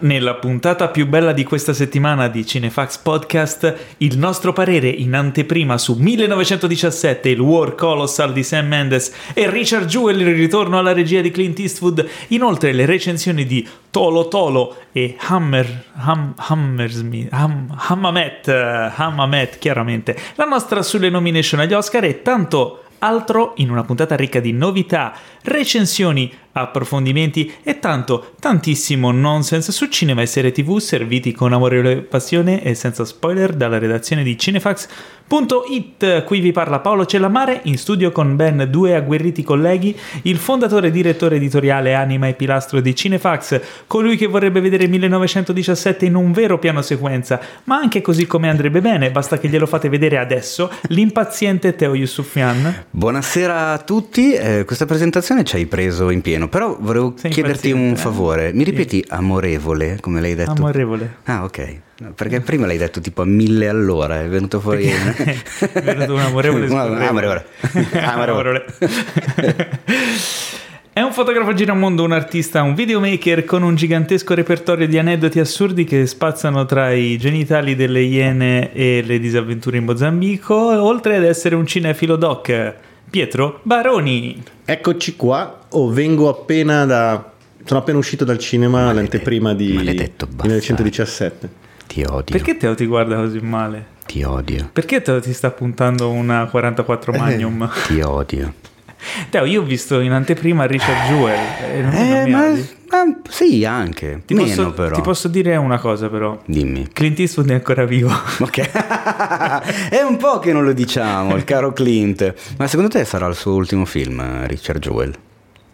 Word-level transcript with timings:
nella 0.00 0.34
puntata 0.34 0.88
più 0.88 1.06
bella 1.06 1.32
di 1.32 1.44
questa 1.44 1.72
settimana 1.72 2.28
di 2.28 2.46
Cinefax 2.46 2.98
Podcast, 2.98 3.76
il 3.98 4.16
nostro 4.18 4.52
parere 4.52 4.88
in 4.88 5.14
anteprima 5.14 5.78
su 5.78 5.94
1917, 5.94 7.28
il 7.28 7.40
War 7.40 7.74
Colossal 7.74 8.32
di 8.32 8.42
Sam 8.42 8.66
Mendes 8.66 9.12
e 9.34 9.50
Richard 9.50 9.86
Jewell, 9.86 10.20
il 10.20 10.34
ritorno 10.34 10.78
alla 10.78 10.92
regia 10.92 11.20
di 11.20 11.30
Clint 11.30 11.58
Eastwood, 11.58 12.06
inoltre 12.28 12.72
le 12.72 12.86
recensioni 12.86 13.44
di 13.46 13.66
Tolo 13.90 14.28
Tolo 14.28 14.76
e 14.92 15.16
Hammer, 15.18 15.84
Ham, 15.94 16.34
Hammersmith, 16.36 17.28
Ham, 17.32 17.74
Hammamet, 17.76 18.48
Hammamet, 18.48 19.58
chiaramente, 19.58 20.16
la 20.36 20.44
nostra 20.44 20.82
sulle 20.82 21.10
nomination 21.10 21.60
agli 21.60 21.74
Oscar 21.74 22.04
e 22.04 22.22
tanto 22.22 22.84
altro 23.00 23.52
in 23.56 23.70
una 23.70 23.84
puntata 23.84 24.16
ricca 24.16 24.40
di 24.40 24.52
novità, 24.52 25.12
recensioni, 25.42 26.32
approfondimenti 26.52 27.52
e 27.62 27.78
tanto, 27.78 28.32
tantissimo 28.40 29.10
nonsense 29.12 29.72
su 29.72 29.86
cinema 29.86 30.22
e 30.22 30.26
serie 30.26 30.52
tv 30.52 30.78
serviti 30.78 31.32
con 31.32 31.52
amore 31.52 31.78
e 31.90 31.96
passione 31.98 32.62
e 32.62 32.74
senza 32.74 33.04
spoiler 33.04 33.52
dalla 33.54 33.78
redazione 33.78 34.22
di 34.22 34.36
Cinefax.it. 34.36 36.24
Qui 36.24 36.40
vi 36.40 36.52
parla 36.52 36.80
Paolo 36.80 37.06
Cellamare 37.06 37.60
in 37.64 37.78
studio 37.78 38.10
con 38.10 38.34
ben 38.34 38.66
due 38.68 38.96
agguerriti 38.96 39.42
colleghi, 39.42 39.96
il 40.22 40.38
fondatore 40.38 40.88
e 40.88 40.90
direttore 40.90 41.36
editoriale 41.36 41.94
Anima 41.94 42.26
e 42.26 42.34
Pilastro 42.34 42.80
di 42.80 42.94
Cinefax, 42.94 43.60
colui 43.86 44.16
che 44.16 44.26
vorrebbe 44.26 44.60
vedere 44.60 44.88
1917 44.88 46.06
in 46.06 46.16
un 46.16 46.32
vero 46.32 46.58
piano 46.58 46.82
sequenza, 46.82 47.40
ma 47.64 47.76
anche 47.76 48.00
così 48.00 48.26
come 48.26 48.48
andrebbe 48.48 48.80
bene, 48.80 49.10
basta 49.10 49.38
che 49.38 49.48
glielo 49.48 49.66
fate 49.66 49.88
vedere 49.88 50.18
adesso, 50.18 50.70
l'impaziente 50.88 51.76
Teo 51.76 51.94
Yusufian. 51.94 52.86
Buonasera 52.90 53.72
a 53.72 53.78
tutti, 53.78 54.32
eh, 54.32 54.64
questa 54.64 54.86
presentazione 54.86 55.44
ci 55.44 55.56
hai 55.56 55.66
preso 55.66 56.10
in 56.10 56.20
pieno 56.20 56.39
pieno, 56.40 56.48
però 56.48 56.76
volevo 56.80 57.14
Sei 57.16 57.30
chiederti 57.30 57.70
un 57.72 57.90
eh? 57.90 57.96
favore. 57.96 58.52
Mi 58.52 58.64
ripeti 58.64 59.04
amorevole, 59.06 59.98
come 60.00 60.20
l'hai 60.20 60.34
detto? 60.34 60.52
Amorevole. 60.52 61.16
Ah, 61.24 61.44
ok. 61.44 61.78
No, 61.98 62.12
perché 62.14 62.40
prima 62.40 62.66
l'hai 62.66 62.78
detto 62.78 63.00
tipo 63.00 63.20
a 63.22 63.26
mille 63.26 63.68
all'ora, 63.68 64.22
è 64.22 64.28
venuto 64.28 64.58
fuori... 64.60 64.86
è 64.88 65.82
venuto 65.82 66.14
un 66.14 66.20
amorevole 66.20 66.66
amorevole. 66.72 67.44
Amorevole. 67.92 68.64
È 70.92 71.02
un 71.02 71.12
fotografo 71.12 71.52
giramondo, 71.52 72.02
un 72.02 72.12
artista, 72.12 72.62
un 72.62 72.74
videomaker 72.74 73.44
con 73.44 73.62
un 73.62 73.74
gigantesco 73.74 74.34
repertorio 74.34 74.88
di 74.88 74.98
aneddoti 74.98 75.38
assurdi 75.38 75.84
che 75.84 76.06
spazzano 76.06 76.64
tra 76.64 76.90
i 76.92 77.16
genitali 77.16 77.76
delle 77.76 78.00
iene 78.00 78.72
e 78.72 79.02
le 79.04 79.20
disavventure 79.20 79.76
in 79.76 79.84
Mozambico, 79.84 80.56
oltre 80.56 81.16
ad 81.16 81.24
essere 81.24 81.54
un 81.54 81.66
cinefilo 81.66 82.16
doc. 82.16 82.74
Pietro 83.10 83.58
Baroni. 83.64 84.40
Eccoci 84.64 85.16
qua, 85.16 85.66
oh, 85.70 85.88
vengo 85.90 86.28
appena 86.28 86.84
da... 86.84 87.32
Sono 87.64 87.80
appena 87.80 87.98
uscito 87.98 88.24
dal 88.24 88.38
cinema 88.38 88.78
Maledetto- 88.84 88.98
all'anteprima 88.98 89.54
di 89.54 89.72
maledetto 89.72 90.26
bastardo. 90.26 90.42
1917. 90.44 91.48
1917. 91.48 91.68
Ti 91.90 92.02
odio, 92.08 92.36
Perché 92.36 92.56
Teo 92.56 92.74
ti 92.76 92.86
guarda 92.86 93.16
così 93.16 93.40
male? 93.40 93.98
ti 94.06 94.22
odio, 94.22 94.70
Perché 94.72 95.02
Teo 95.02 95.20
ti 95.20 95.32
sta 95.32 95.50
puntando 95.50 96.08
una 96.10 96.46
44 96.46 97.12
Magnum? 97.12 97.68
ti 97.86 98.00
odio. 98.00 98.54
Teo, 99.30 99.44
io 99.44 99.62
ho 99.62 99.64
visto 99.64 100.00
in 100.00 100.12
anteprima 100.12 100.64
Richard 100.66 101.08
Jewell. 101.08 101.82
Non, 101.82 101.92
Eh, 101.94 102.24
mi 102.24 102.30
ma... 102.30 102.44
ah, 102.48 103.16
sì, 103.28 103.64
anche. 103.64 104.22
Ti 104.26 104.34
Meno 104.34 104.46
posso, 104.48 104.70
però. 104.72 104.94
ti 104.94 105.00
posso 105.00 105.28
dire 105.28 105.56
una 105.56 105.78
cosa 105.78 106.08
però. 106.08 106.38
Dimmi. 106.44 106.88
Clint 106.92 107.18
Eastwood 107.18 107.50
è 107.50 107.54
ancora 107.54 107.84
vivo. 107.84 108.10
Ok, 108.40 108.58
è 109.90 110.00
un 110.02 110.16
po' 110.16 110.38
che 110.38 110.52
non 110.52 110.64
lo 110.64 110.72
diciamo, 110.72 111.36
il 111.36 111.44
caro 111.44 111.72
Clint. 111.72 112.34
Ma 112.58 112.66
secondo 112.66 112.90
te 112.90 113.04
sarà 113.04 113.26
il 113.26 113.34
suo 113.34 113.54
ultimo 113.54 113.84
film, 113.84 114.20
eh, 114.20 114.46
Richard 114.46 114.80
Jewell? 114.80 115.14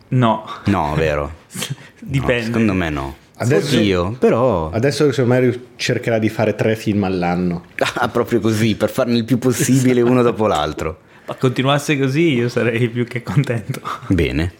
No, 0.09 0.45
No, 0.67 0.95
vero? 0.97 1.33
dipende. 2.01 2.39
No, 2.41 2.45
secondo 2.47 2.73
me 2.75 2.91
no. 2.91 3.17
Adesso- 3.39 3.77
Oddio, 3.77 4.13
però... 4.19 4.71
Adesso 4.71 5.13
secondo 5.13 5.35
me 5.41 5.61
cercherà 5.77 6.19
di 6.19 6.29
fare 6.31 6.55
tre 6.55 6.75
film 6.77 7.05
all'anno. 7.05 7.65
Ah, 7.99 8.09
proprio 8.09 8.41
così, 8.41 8.77
per 8.77 8.91
farne 8.91 9.17
il 9.17 9.25
più 9.25 9.39
possibile 9.39 10.01
uno 10.03 10.23
dopo 10.23 10.47
l'altro. 10.47 11.01
Ma 11.27 11.35
continuasse 11.35 11.99
così 11.99 12.35
io 12.35 12.49
sarei 12.49 12.89
più 12.89 13.05
che 13.05 13.23
contento. 13.23 13.81
Bene. 14.09 14.53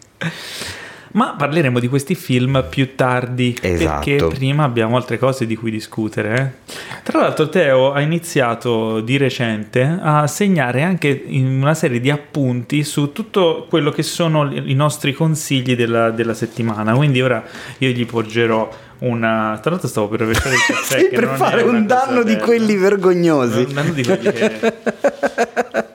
Ma 1.13 1.35
parleremo 1.39 1.79
di 1.79 1.89
questi 1.89 2.15
film 2.15 2.63
più 2.69 2.95
tardi, 2.95 3.57
Esatto. 3.63 4.05
perché 4.05 4.27
prima 4.37 4.65
abbiamo 4.65 4.97
altre 4.97 5.17
cose 5.19 5.47
di 5.47 5.57
cui 5.57 5.71
discutere. 5.71 6.57
eh. 6.67 6.75
Tra 7.05 7.21
l'altro 7.21 7.49
Teo 7.49 7.93
ha 7.93 8.01
iniziato 8.03 9.01
di 9.01 9.17
recente 9.17 9.99
a 9.99 10.27
segnare 10.27 10.83
anche 10.83 11.09
in 11.09 11.47
una 11.47 11.73
serie 11.73 12.01
di 12.01 12.11
appunti 12.11 12.85
su 12.85 13.13
tutto 13.13 13.65
quello 13.71 13.91
che 13.91 14.03
sono 14.03 14.53
i 14.53 14.75
nostri 14.75 15.15
consigli 15.15 15.75
della, 15.75 16.11
della 16.11 16.35
settimana, 16.35 16.93
quindi 16.95 17.23
ora 17.23 17.43
io 17.79 17.89
gli 17.91 18.05
porgerò 18.05 18.69
una... 18.99 19.59
Tra 19.63 19.71
l'altro 19.71 19.89
stavo 19.89 20.09
per 20.09 20.21
rovesciare 20.21 20.55
il 20.57 20.61
caffè. 20.67 20.99
Sì, 21.01 21.09
per 21.15 21.29
fare 21.37 21.63
un 21.63 21.87
danno 21.87 22.25
di 22.25 22.35
bella. 22.35 22.45
quelli 22.45 22.77
vergognosi. 22.77 23.63
Un 23.63 23.73
danno 23.73 23.93
di 23.93 24.03
quelli 24.05 24.33
che... 24.33 24.75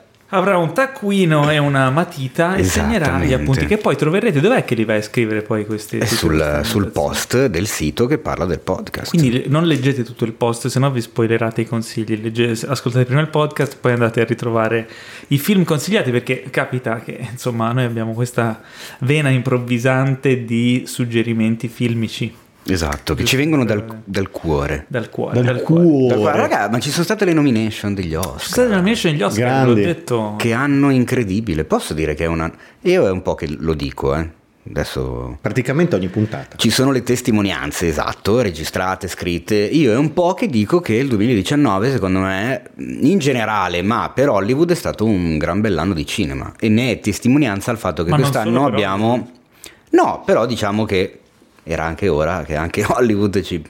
Avrà 0.34 0.56
un 0.56 0.72
taccuino 0.72 1.50
e 1.50 1.58
una 1.58 1.90
matita 1.90 2.54
e 2.54 2.64
segnerà 2.64 3.22
gli 3.22 3.34
appunti 3.34 3.66
che 3.66 3.76
poi 3.76 3.96
troverete. 3.96 4.40
Dov'è 4.40 4.64
che 4.64 4.74
li 4.74 4.86
vai 4.86 4.96
a 4.96 5.02
scrivere 5.02 5.42
poi 5.42 5.66
questi? 5.66 5.98
È 5.98 6.06
sul, 6.06 6.60
sul 6.64 6.90
post 6.90 7.46
del 7.46 7.66
sito 7.66 8.06
che 8.06 8.16
parla 8.16 8.46
del 8.46 8.60
podcast. 8.60 9.10
Quindi 9.10 9.44
non 9.48 9.66
leggete 9.66 10.02
tutto 10.02 10.24
il 10.24 10.32
post, 10.32 10.68
se 10.68 10.78
no 10.78 10.90
vi 10.90 11.02
spoilerate 11.02 11.60
i 11.60 11.66
consigli. 11.66 12.18
Legge- 12.18 12.66
ascoltate 12.66 13.04
prima 13.04 13.20
il 13.20 13.28
podcast, 13.28 13.76
poi 13.78 13.92
andate 13.92 14.22
a 14.22 14.24
ritrovare 14.24 14.88
i 15.28 15.36
film 15.36 15.64
consigliati 15.64 16.10
perché 16.10 16.44
capita 16.48 17.00
che 17.00 17.28
insomma 17.30 17.70
noi 17.72 17.84
abbiamo 17.84 18.14
questa 18.14 18.62
vena 19.00 19.28
improvvisante 19.28 20.46
di 20.46 20.84
suggerimenti 20.86 21.68
filmici 21.68 22.40
Esatto, 22.64 23.14
che 23.14 23.24
ci 23.24 23.36
vengono 23.36 23.64
dal, 23.64 23.84
dal 24.04 24.30
cuore. 24.30 24.86
dal 24.88 25.10
cuore. 25.10 25.42
Dal 25.42 25.60
cuore. 25.60 25.60
Dal 25.60 25.62
cuore. 25.62 26.14
cuore. 26.16 26.36
Raga, 26.36 26.68
ma 26.70 26.78
ci 26.78 26.90
sono 26.90 27.04
state 27.04 27.24
le 27.24 27.32
nomination 27.32 27.94
degli 27.94 28.10
Ci 28.10 28.12
sono 28.12 28.34
Oscar. 28.34 28.46
state 28.48 28.68
le 28.68 28.74
nomination 28.76 29.12
agli 29.12 29.22
Oscar, 29.22 29.66
l'ho 29.66 29.74
Grandi. 29.74 29.82
detto. 29.82 30.34
Che 30.38 30.52
anno 30.52 30.90
incredibile. 30.90 31.64
Posso 31.64 31.92
dire 31.94 32.14
che 32.14 32.24
è 32.24 32.28
una... 32.28 32.52
Io 32.82 33.06
è 33.06 33.10
un 33.10 33.22
po' 33.22 33.34
che 33.34 33.48
lo 33.58 33.74
dico, 33.74 34.14
eh. 34.14 34.40
Adesso... 34.68 35.38
Praticamente 35.40 35.96
ogni 35.96 36.06
puntata. 36.06 36.56
Ci 36.56 36.70
sono 36.70 36.92
le 36.92 37.02
testimonianze, 37.02 37.88
esatto, 37.88 38.40
registrate, 38.40 39.08
scritte. 39.08 39.56
Io 39.56 39.92
è 39.92 39.96
un 39.96 40.12
po' 40.12 40.34
che 40.34 40.46
dico 40.46 40.80
che 40.80 40.94
il 40.94 41.08
2019, 41.08 41.90
secondo 41.90 42.20
me, 42.20 42.62
in 42.76 43.18
generale, 43.18 43.82
ma 43.82 44.12
per 44.14 44.28
Hollywood 44.28 44.70
è 44.70 44.76
stato 44.76 45.04
un 45.04 45.36
gran 45.36 45.60
bell'anno 45.60 45.94
di 45.94 46.06
cinema. 46.06 46.52
E 46.60 46.68
ne 46.68 46.92
è 46.92 47.00
testimonianza 47.00 47.72
il 47.72 47.78
fatto 47.78 48.04
che 48.04 48.10
Ma 48.10 48.16
quest'anno 48.16 48.66
abbiamo... 48.66 49.30
No, 49.90 50.22
però 50.24 50.46
diciamo 50.46 50.84
che 50.84 51.21
era 51.64 51.84
anche 51.84 52.08
ora 52.08 52.42
che 52.44 52.56
anche 52.56 52.84
Hollywood 52.88 53.40
ci 53.42 53.62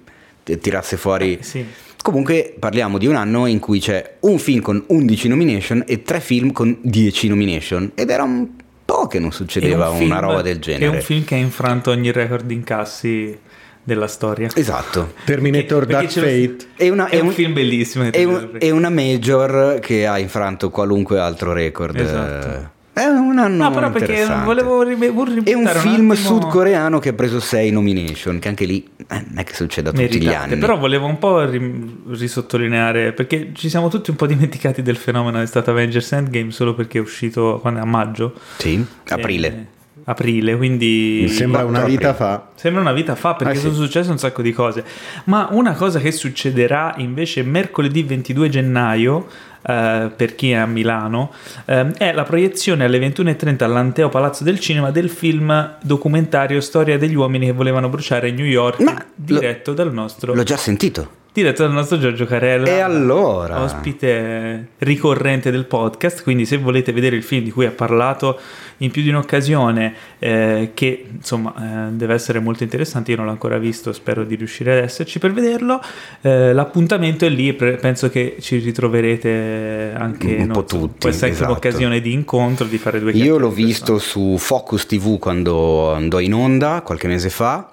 tirasse 0.42 0.96
fuori... 0.96 1.38
Eh, 1.38 1.42
sì. 1.42 1.64
Comunque 2.02 2.56
parliamo 2.58 2.98
di 2.98 3.06
un 3.06 3.14
anno 3.14 3.46
in 3.46 3.60
cui 3.60 3.78
c'è 3.78 4.16
un 4.20 4.36
film 4.38 4.60
con 4.60 4.82
11 4.88 5.28
nomination 5.28 5.84
e 5.86 6.02
tre 6.02 6.18
film 6.18 6.50
con 6.50 6.76
10 6.82 7.28
nomination. 7.28 7.92
Ed 7.94 8.10
era 8.10 8.24
un 8.24 8.48
po' 8.84 9.06
che 9.06 9.20
non 9.20 9.30
succedeva 9.30 9.84
È 9.86 9.88
un 9.90 9.94
una 9.94 9.98
film- 10.16 10.20
roba 10.20 10.42
del 10.42 10.58
genere. 10.58 10.84
È 10.90 10.94
un 10.96 11.00
film 11.00 11.22
che 11.24 11.36
ha 11.36 11.38
infranto 11.38 11.92
ogni 11.92 12.10
record 12.10 12.44
di 12.44 12.54
incassi 12.54 13.38
della 13.84 14.08
storia. 14.08 14.48
Esatto. 14.52 15.12
Terminator 15.24 15.86
Perché 15.86 15.92
Dark 15.92 16.10
Fate. 16.12 16.56
È, 16.74 16.88
una- 16.88 17.06
È 17.08 17.20
un 17.20 17.30
film 17.30 17.52
bellissimo. 17.52 18.10
È, 18.10 18.24
un- 18.24 18.50
è 18.58 18.70
una 18.70 18.90
major 18.90 19.78
che 19.80 20.04
ha 20.04 20.18
infranto 20.18 20.70
qualunque 20.70 21.20
altro 21.20 21.52
record. 21.52 21.94
Esatto. 22.00 22.70
È 22.94 23.04
un 23.06 23.38
anno 23.38 23.64
No, 23.64 23.70
però 23.70 23.90
perché 23.90 24.26
volevo 24.44 24.82
ri- 24.82 24.94
volevo 24.94 25.24
È 25.44 25.54
un 25.54 25.66
film 25.66 26.10
attimo- 26.10 26.14
sudcoreano 26.14 26.98
che 26.98 27.08
ha 27.08 27.12
preso 27.14 27.40
6 27.40 27.70
nomination, 27.70 28.38
che 28.38 28.48
anche 28.48 28.66
lì 28.66 28.86
eh, 29.08 29.24
non 29.28 29.38
è 29.38 29.44
che 29.44 29.54
succeda 29.54 29.90
tutti 29.90 30.02
gli 30.04 30.24
meritate. 30.24 30.36
anni. 30.52 30.58
Però 30.60 30.76
volevo 30.76 31.06
un 31.06 31.18
po' 31.18 31.42
ri- 31.44 32.02
risottolineare 32.10 33.12
perché 33.12 33.52
ci 33.54 33.70
siamo 33.70 33.88
tutti 33.88 34.10
un 34.10 34.16
po' 34.16 34.26
dimenticati 34.26 34.82
del 34.82 34.96
fenomeno 34.96 35.40
è 35.40 35.46
stato 35.46 35.70
Avengers 35.70 36.12
Endgame 36.12 36.50
solo 36.50 36.74
perché 36.74 36.98
è 36.98 37.00
uscito 37.00 37.58
quando 37.62 37.80
a 37.80 37.84
maggio. 37.86 38.34
Sì, 38.58 38.84
aprile. 39.08 39.48
Eh, 39.48 39.66
aprile, 40.04 40.56
quindi 40.56 41.20
Mi 41.22 41.28
sembra 41.28 41.60
una 41.64 41.80
quattro 41.80 41.88
vita 41.88 42.08
aprile. 42.10 42.28
fa. 42.28 42.48
Sembra 42.54 42.80
una 42.80 42.92
vita 42.92 43.14
fa 43.14 43.34
perché 43.34 43.52
Eh, 43.52 43.56
sì. 43.56 43.62
sono 43.62 43.74
successe 43.74 44.10
un 44.10 44.18
sacco 44.18 44.42
di 44.42 44.52
cose. 44.52 44.84
Ma 45.24 45.48
una 45.50 45.72
cosa 45.74 45.98
che 46.00 46.12
succederà 46.12 46.94
invece 46.98 47.42
mercoledì 47.42 48.02
22 48.02 48.48
gennaio, 48.48 49.26
eh, 49.64 50.10
per 50.16 50.34
chi 50.34 50.50
è 50.50 50.54
a 50.56 50.66
Milano, 50.66 51.32
ehm, 51.66 51.92
è 51.96 52.12
la 52.12 52.24
proiezione 52.24 52.84
alle 52.84 52.98
21.30 52.98 53.64
all'Anteo 53.64 54.08
Palazzo 54.08 54.42
del 54.42 54.58
Cinema 54.58 54.90
del 54.90 55.08
film 55.08 55.76
documentario 55.82 56.60
Storia 56.60 56.98
degli 56.98 57.14
uomini 57.14 57.46
che 57.46 57.52
volevano 57.52 57.88
bruciare 57.88 58.32
New 58.32 58.44
York, 58.46 58.80
Ma 58.80 58.92
lo- 58.94 59.04
diretto 59.14 59.72
dal 59.72 59.92
nostro 59.92 60.34
L'ho 60.34 60.42
già 60.42 60.56
sentito. 60.56 61.20
Diretto 61.32 61.62
dal 61.62 61.72
nostro 61.72 61.98
Giorgio 61.98 62.26
Carella. 62.26 62.66
E 62.66 62.80
allora? 62.80 63.62
Ospite 63.62 64.68
ricorrente 64.78 65.50
del 65.50 65.64
podcast, 65.64 66.22
quindi 66.22 66.44
se 66.44 66.58
volete 66.58 66.92
vedere 66.92 67.16
il 67.16 67.22
film 67.22 67.42
di 67.44 67.50
cui 67.50 67.64
ha 67.66 67.70
parlato 67.70 68.38
in 68.78 68.90
più 68.90 69.00
di 69.02 69.08
un'occasione, 69.08 69.94
eh, 70.18 70.70
che 70.74 71.06
insomma 71.10 71.88
eh, 71.88 71.92
deve 71.92 72.14
essere 72.14 72.40
molto 72.40 72.64
interessante, 72.64 73.12
io 73.12 73.16
non 73.16 73.26
l'ho 73.26 73.32
ancora 73.32 73.56
visto, 73.58 73.92
spero 73.92 74.24
di 74.24 74.34
riuscire 74.34 74.76
ad 74.76 74.84
esserci 74.84 75.18
per 75.18 75.32
vederlo, 75.32 75.80
eh, 76.20 76.52
l'appuntamento 76.52 77.24
è 77.24 77.28
lì, 77.28 77.52
penso 77.54 78.10
che 78.10 78.36
ci 78.40 78.58
ritroverete 78.58 79.92
anche 79.96 80.36
Un 80.36 80.48
po' 80.48 80.64
tutti, 80.64 80.98
Può 80.98 81.08
essere 81.08 81.26
anche 81.26 81.36
esatto. 81.36 81.50
un'occasione 81.52 82.00
di 82.00 82.12
incontro, 82.12 82.66
di 82.66 82.76
fare 82.78 82.98
due 82.98 83.10
Io 83.12 83.16
chiacchiere 83.16 83.38
l'ho 83.38 83.48
di 83.48 83.54
persone. 83.54 83.66
visto 83.66 83.98
su 83.98 84.36
Focus 84.38 84.86
TV 84.86 85.18
quando 85.18 85.92
andò 85.94 86.18
in 86.20 86.34
onda 86.34 86.82
qualche 86.84 87.06
mese 87.08 87.30
fa. 87.30 87.71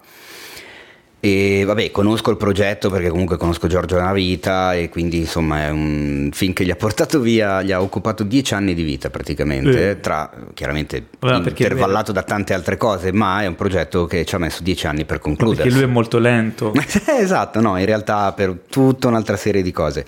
E 1.21 1.63
vabbè, 1.65 1.91
conosco 1.91 2.31
il 2.31 2.37
progetto 2.37 2.89
perché 2.89 3.09
comunque 3.09 3.35
conosco 3.35 3.67
Giorgio 3.67 3.97
nella 3.97 4.13
vita 4.13 4.73
e 4.73 4.87
quindi 4.87 5.17
insomma 5.17 5.65
è 5.65 5.69
un 5.69 6.29
film 6.31 6.53
che 6.53 6.63
gli 6.63 6.71
ha 6.71 6.77
portato 6.77 7.19
via, 7.19 7.61
gli 7.61 7.73
ha 7.73 7.81
occupato 7.81 8.23
dieci 8.23 8.53
anni 8.53 8.73
di 8.73 8.83
vita 8.83 9.09
praticamente, 9.09 9.89
Eh. 9.89 9.99
tra 9.99 10.31
chiaramente 10.53 11.07
Vabbè, 11.19 11.49
intervallato 11.49 12.13
da 12.13 12.23
tante 12.23 12.53
altre 12.53 12.77
cose, 12.77 13.11
ma 13.11 13.41
è 13.41 13.47
un 13.47 13.55
progetto 13.55 14.05
che 14.05 14.23
ci 14.23 14.35
ha 14.35 14.37
messo 14.37 14.63
dieci 14.63 14.87
anni 14.87 15.03
per 15.03 15.19
concludersi. 15.19 15.63
Perché 15.63 15.75
lui 15.77 15.89
è 15.89 15.91
molto 15.91 16.19
lento. 16.19 16.71
esatto, 17.19 17.59
no, 17.59 17.77
in 17.77 17.85
realtà 17.85 18.31
per 18.31 18.57
tutta 18.69 19.09
un'altra 19.09 19.35
serie 19.35 19.61
di 19.61 19.71
cose. 19.73 20.05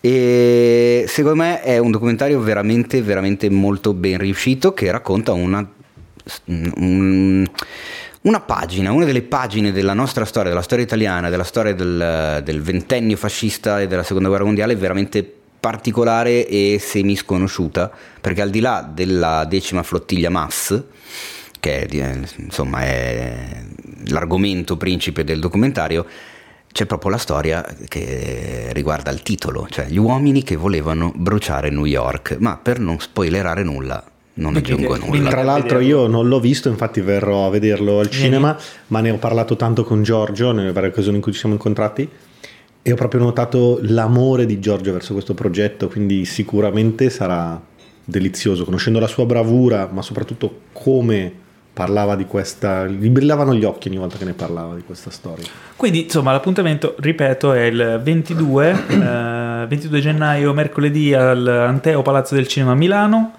E 0.00 1.04
secondo 1.08 1.42
me 1.42 1.62
è 1.62 1.78
un 1.78 1.90
documentario 1.90 2.38
veramente, 2.40 3.02
veramente 3.02 3.50
molto 3.50 3.92
ben 3.92 4.18
riuscito 4.18 4.72
che 4.72 4.88
racconta 4.92 5.32
una, 5.32 5.66
un- 6.46 7.46
una 8.24 8.40
pagina, 8.40 8.90
una 8.90 9.04
delle 9.04 9.22
pagine 9.22 9.70
della 9.70 9.92
nostra 9.92 10.24
storia, 10.24 10.48
della 10.48 10.62
storia 10.62 10.84
italiana, 10.84 11.28
della 11.28 11.44
storia 11.44 11.74
del, 11.74 12.40
del 12.42 12.62
ventennio 12.62 13.16
fascista 13.16 13.80
e 13.80 13.86
della 13.86 14.02
seconda 14.02 14.28
guerra 14.28 14.44
mondiale 14.44 14.76
veramente 14.76 15.30
particolare 15.60 16.46
e 16.46 16.78
semisconosciuta, 16.80 17.90
perché 18.20 18.40
al 18.40 18.50
di 18.50 18.60
là 18.60 18.88
della 18.90 19.44
decima 19.44 19.82
flottiglia 19.82 20.30
MAS, 20.30 20.82
che 21.60 21.86
è, 21.86 22.18
insomma 22.36 22.82
è 22.82 23.62
l'argomento 24.06 24.76
principe 24.78 25.24
del 25.24 25.40
documentario, 25.40 26.06
c'è 26.72 26.86
proprio 26.86 27.10
la 27.10 27.18
storia 27.18 27.64
che 27.88 28.70
riguarda 28.72 29.10
il 29.10 29.22
titolo, 29.22 29.66
cioè 29.70 29.86
gli 29.86 29.98
uomini 29.98 30.42
che 30.42 30.56
volevano 30.56 31.12
bruciare 31.14 31.68
New 31.70 31.84
York, 31.84 32.36
ma 32.40 32.56
per 32.56 32.78
non 32.78 32.98
spoilerare 32.98 33.62
nulla 33.62 34.02
non 34.34 34.56
aggiungo 34.56 34.94
nulla. 34.96 35.06
quindi- 35.06 35.28
Tra 35.28 35.42
l'altro 35.42 35.78
io 35.80 36.06
non 36.06 36.28
l'ho 36.28 36.40
visto, 36.40 36.68
infatti 36.68 37.00
verrò 37.00 37.46
a 37.46 37.50
vederlo 37.50 37.98
al 38.00 38.08
Vieni. 38.08 38.24
cinema, 38.24 38.56
ma 38.88 39.00
ne 39.00 39.10
ho 39.10 39.16
parlato 39.18 39.56
tanto 39.56 39.84
con 39.84 40.02
Giorgio 40.02 40.52
nelle 40.52 40.72
varie 40.72 40.88
occasioni 40.90 41.16
in 41.16 41.22
cui 41.22 41.32
ci 41.32 41.38
siamo 41.38 41.54
incontrati 41.54 42.08
e 42.82 42.92
ho 42.92 42.96
proprio 42.96 43.20
notato 43.20 43.78
l'amore 43.82 44.44
di 44.46 44.58
Giorgio 44.60 44.92
verso 44.92 45.12
questo 45.12 45.34
progetto, 45.34 45.88
quindi 45.88 46.24
sicuramente 46.24 47.08
sarà 47.10 47.60
delizioso, 48.04 48.64
conoscendo 48.64 48.98
la 48.98 49.06
sua 49.06 49.24
bravura, 49.24 49.88
ma 49.90 50.02
soprattutto 50.02 50.60
come 50.72 51.32
parlava 51.72 52.14
di 52.14 52.24
questa, 52.26 52.86
gli 52.86 53.08
brillavano 53.08 53.54
gli 53.54 53.64
occhi 53.64 53.88
ogni 53.88 53.96
volta 53.96 54.16
che 54.18 54.24
ne 54.24 54.32
parlava 54.34 54.74
di 54.74 54.82
questa 54.84 55.10
storia. 55.10 55.44
Quindi, 55.74 56.02
insomma, 56.02 56.30
l'appuntamento, 56.32 56.94
ripeto, 56.98 57.52
è 57.52 57.62
il 57.62 58.00
22, 58.02 58.70
eh, 58.90 59.66
22 59.66 60.00
gennaio, 60.00 60.52
mercoledì 60.52 61.14
al 61.14 61.46
Anteo 61.46 62.02
Palazzo 62.02 62.34
del 62.34 62.46
Cinema 62.46 62.72
a 62.72 62.76
Milano, 62.76 63.32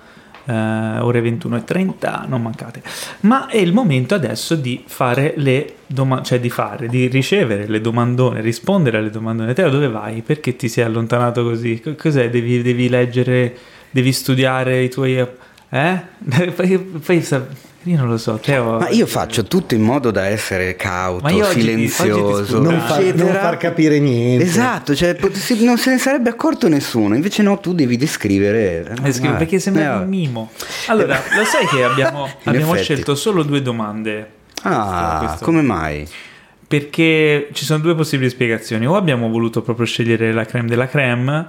eh, 0.46 1.00
ore 1.00 1.22
21.30, 1.22 2.28
non 2.28 2.42
mancate. 2.42 2.82
Ma 3.22 3.48
è 3.48 3.58
il 3.58 3.74
momento 3.74 4.16
adesso 4.16 4.56
di 4.56 4.84
fare 4.86 5.34
le 5.38 5.76
domande, 5.88 6.26
cioè 6.26 6.40
di 6.40 6.50
fare, 6.50 6.88
di 6.88 7.08
ricevere 7.08 7.68
le 7.68 7.82
domandone, 7.82 8.42
rispondere 8.42 8.98
alle 8.98 9.10
domandone. 9.10 9.54
Teo, 9.54 9.70
dove 9.70 9.90
vai? 9.90 10.22
Perché 10.22 10.56
ti 10.56 10.68
sei 10.68 10.84
allontanato 10.84 11.44
così? 11.44 11.80
Co- 11.82 11.96
Cos'è? 11.96 12.30
Devi, 12.30 12.62
devi 12.62 12.90
leggere, 12.90 13.56
devi 13.90 14.12
studiare 14.12 14.84
i 14.84 14.90
tuoi... 14.90 15.18
Eh? 15.70 16.02
Poi, 16.56 16.78
poi 16.78 17.22
io 17.88 17.98
non 17.98 18.08
lo 18.08 18.18
so, 18.18 18.40
Teo... 18.42 18.80
Ma 18.80 18.90
io 18.90 19.06
faccio 19.06 19.44
tutto 19.44 19.76
in 19.76 19.82
modo 19.82 20.10
da 20.10 20.26
essere 20.26 20.76
cauto, 20.76 21.26
oggi 21.26 21.42
oggi 21.42 21.60
silenzioso, 21.62 22.46
sputo. 22.46 22.62
Non, 22.62 22.80
far, 22.82 23.04
non 23.14 23.32
far 23.32 23.58
capire 23.58 24.00
niente. 24.00 24.44
Esatto, 24.44 24.96
cioè, 24.96 25.16
non 25.60 25.78
se 25.78 25.92
ne 25.92 25.98
sarebbe 26.00 26.30
accorto 26.30 26.68
nessuno, 26.68 27.14
invece 27.16 27.44
no, 27.44 27.60
tu 27.60 27.74
devi 27.74 27.96
descrivere. 27.96 28.96
Eh, 29.04 29.12
scrivo, 29.14 29.34
Ah, 29.36 29.38
perché 29.38 29.60
sembra 29.60 30.00
eh, 30.00 30.04
un 30.04 30.10
mimo. 30.10 30.52
Allora, 30.88 31.22
lo 31.38 31.44
sai 31.46 31.68
che 31.68 31.84
abbiamo, 31.84 32.28
abbiamo 32.46 32.76
scelto 32.76 33.14
solo 33.14 33.44
due 33.44 33.62
domande? 33.62 34.30
Ah, 34.64 35.24
Questo- 35.26 35.46
come 35.46 35.62
mai? 35.62 36.08
Perché 36.68 37.50
ci 37.54 37.66
sono 37.66 37.80
due 37.80 37.94
possibili 37.94 38.30
spiegazioni. 38.30 38.88
O 38.88 38.96
abbiamo 38.96 39.30
voluto 39.30 39.62
proprio 39.62 39.86
scegliere 39.86 40.34
la 40.34 40.46
creme 40.46 40.68
della 40.68 40.88
creme, 40.88 41.48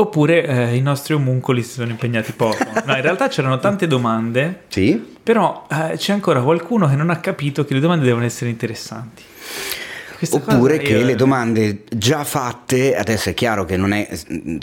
oppure 0.00 0.44
eh, 0.46 0.76
i 0.76 0.80
nostri 0.80 1.14
omuncoli 1.14 1.62
si 1.62 1.72
sono 1.72 1.90
impegnati 1.90 2.32
poco. 2.32 2.56
No, 2.88 2.94
in 2.94 3.02
realtà 3.02 3.28
c'erano 3.28 3.58
tante 3.58 3.86
domande, 3.86 4.62
Sì? 4.68 5.16
però 5.22 5.66
eh, 5.70 5.96
c'è 5.96 6.12
ancora 6.12 6.40
qualcuno 6.40 6.88
che 6.88 6.94
non 6.96 7.10
ha 7.10 7.18
capito 7.20 7.64
che 7.64 7.74
le 7.74 7.80
domande 7.80 8.04
devono 8.04 8.24
essere 8.24 8.48
interessanti. 8.50 9.22
Questa 10.16 10.36
Oppure 10.36 10.78
che 10.78 10.94
io- 10.94 11.04
le 11.04 11.14
domande 11.14 11.84
già 11.94 12.24
fatte, 12.24 12.96
adesso 12.96 13.28
è 13.28 13.34
chiaro 13.34 13.64
che 13.64 13.76
non 13.76 13.92
è 13.92 14.08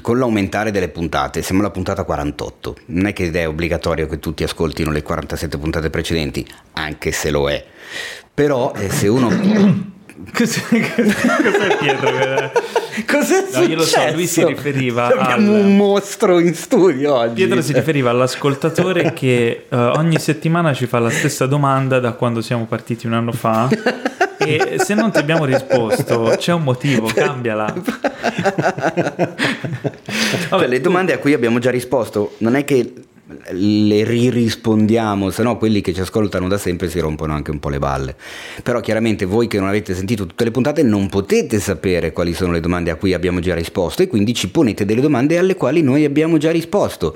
con 0.02 0.18
l'aumentare 0.18 0.72
delle 0.72 0.90
puntate, 0.90 1.42
siamo 1.42 1.62
alla 1.62 1.70
puntata 1.70 2.04
48, 2.04 2.76
non 2.88 3.06
è 3.06 3.14
che 3.14 3.30
è 3.32 3.48
obbligatorio 3.48 4.08
che 4.08 4.20
tutti 4.20 4.44
ascoltino 4.44 4.92
le 4.92 5.02
47 5.02 5.58
puntate 5.58 5.90
precedenti, 5.90 6.46
anche 6.74 7.12
se 7.14 7.30
lo 7.30 7.50
è. 7.50 7.64
Però 8.34 8.74
eh, 8.76 8.90
se 8.90 9.08
uno 9.08 9.30
Cos'è, 10.34 10.62
cos'è 10.70 11.78
Pietro? 11.78 12.10
Cos'è 13.06 13.46
No, 13.54 13.62
io 13.64 13.76
lo 13.76 13.84
so, 13.84 14.00
lui 14.14 14.22
si 14.28 14.40
successo? 14.40 14.48
riferiva 14.48 15.08
Abbiamo 15.08 15.54
al- 15.56 15.60
un 15.66 15.76
mostro 15.76 16.40
in 16.40 16.54
studio 16.56 17.16
oggi. 17.16 17.34
Pietro 17.34 17.62
si 17.62 17.74
riferiva 17.74 18.12
all'ascoltatore 18.12 19.12
che 19.14 19.66
eh, 19.68 19.76
ogni 19.76 20.18
settimana 20.18 20.74
ci 20.74 20.86
fa 20.86 21.00
la 21.00 21.10
stessa 21.10 21.46
domanda 21.48 22.00
da 22.00 22.14
quando 22.14 22.40
siamo 22.42 22.66
partiti 22.66 23.08
un 23.08 23.14
anno 23.14 23.34
fa 23.34 23.68
e 24.38 24.76
se 24.80 24.94
non 24.94 25.12
ti 25.12 25.18
abbiamo 25.18 25.44
risposto 25.44 26.34
c'è 26.38 26.54
un 26.54 26.64
motivo, 26.64 27.08
cambiala. 27.14 27.74
Cioè, 30.50 30.68
le 30.68 30.82
domande 30.82 31.14
a 31.14 31.18
cui 31.18 31.34
abbiamo 31.34 31.60
già 31.60 31.72
risposto, 31.72 32.36
non 32.40 32.56
è 32.56 32.64
che 32.64 32.94
le 33.52 34.04
ririspondiamo, 34.04 35.30
se 35.30 35.44
no 35.44 35.58
quelli 35.58 35.82
che 35.82 35.94
ci 35.94 36.02
ascoltano 36.02 36.48
da 36.48 36.58
sempre 36.58 36.90
si 36.90 37.00
rompono 37.00 37.34
anche 37.34 37.52
un 37.52 37.60
po' 37.60 37.70
le 37.70 37.80
balle. 37.80 38.16
Però 38.64 38.80
chiaramente 38.80 39.26
voi 39.26 39.48
che 39.48 39.60
non 39.60 39.68
avete 39.68 39.94
sentito 39.94 40.26
tutte 40.26 40.44
le 40.44 40.52
puntate 40.52 40.84
non 40.84 41.08
potete 41.10 41.60
sapere 41.60 42.12
quali 42.12 42.34
sono 42.34 42.52
le 42.52 42.60
domande 42.60 42.92
a 42.92 42.96
cui 42.96 43.14
abbiamo 43.14 43.40
già 43.40 43.56
risposto 43.56 44.02
e 44.02 44.08
quindi 44.08 44.34
ci 44.34 44.50
ponete 44.50 44.86
delle 44.86 45.02
domande 45.02 45.38
alle 45.38 45.56
quali 45.56 45.82
noi 45.82 46.06
abbiamo 46.06 46.38
già 46.38 46.52
risposto. 46.52 47.16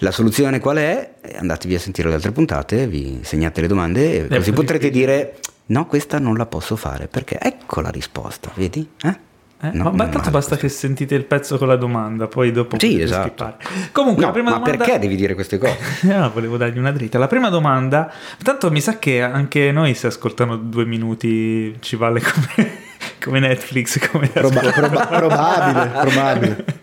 La 0.00 0.10
soluzione 0.10 0.60
qual 0.60 0.76
è? 0.76 1.14
Eh, 1.22 1.36
Andatevi 1.38 1.74
a 1.74 1.78
sentire 1.78 2.08
le 2.08 2.14
altre 2.16 2.32
puntate, 2.32 2.86
vi 2.86 3.20
segnate 3.22 3.62
le 3.62 3.66
domande 3.66 4.26
e 4.26 4.28
così 4.28 4.42
più 4.42 4.52
potrete 4.52 4.90
dire 4.90 5.36
no, 5.66 5.86
questa 5.86 6.18
non 6.18 6.36
la 6.36 6.46
posso 6.46 6.76
fare 6.76 7.08
perché 7.08 7.38
ecco 7.40 7.80
la 7.80 7.90
risposta, 7.90 8.50
vedi? 8.54 8.86
Eh? 9.02 9.25
Eh, 9.60 9.70
No, 9.72 9.84
ma, 9.84 9.90
ma 9.90 10.08
tanto 10.08 10.30
basta 10.30 10.56
che 10.56 10.68
sentite 10.68 11.14
il 11.14 11.24
pezzo 11.24 11.56
con 11.56 11.68
la 11.68 11.76
domanda, 11.76 12.26
poi 12.26 12.52
dopo 12.52 12.78
Sì, 12.78 13.00
esatto. 13.00 13.56
Comunque, 13.92 14.20
No, 14.22 14.26
la 14.28 14.32
prima 14.32 14.50
ma 14.50 14.58
domanda... 14.58 14.84
perché 14.84 14.98
devi 14.98 15.16
dire 15.16 15.34
queste 15.34 15.58
cose? 15.58 15.76
No, 16.02 16.30
volevo 16.34 16.56
dargli 16.56 16.78
una 16.78 16.92
dritta. 16.92 17.18
La 17.18 17.26
prima 17.26 17.48
domanda, 17.48 18.12
tanto 18.42 18.70
mi 18.70 18.80
sa 18.80 18.98
che 18.98 19.22
anche 19.22 19.72
noi 19.72 19.94
se 19.94 20.08
ascoltano 20.08 20.56
due 20.56 20.84
minuti 20.84 21.74
ci 21.80 21.96
vale 21.96 22.20
come, 22.20 22.84
come 23.26 23.40
Netflix, 23.40 23.98
come 24.08 24.28
Proba- 24.28 24.60
proba- 24.60 25.06
probabile, 25.06 25.90
probabile. 26.00 26.64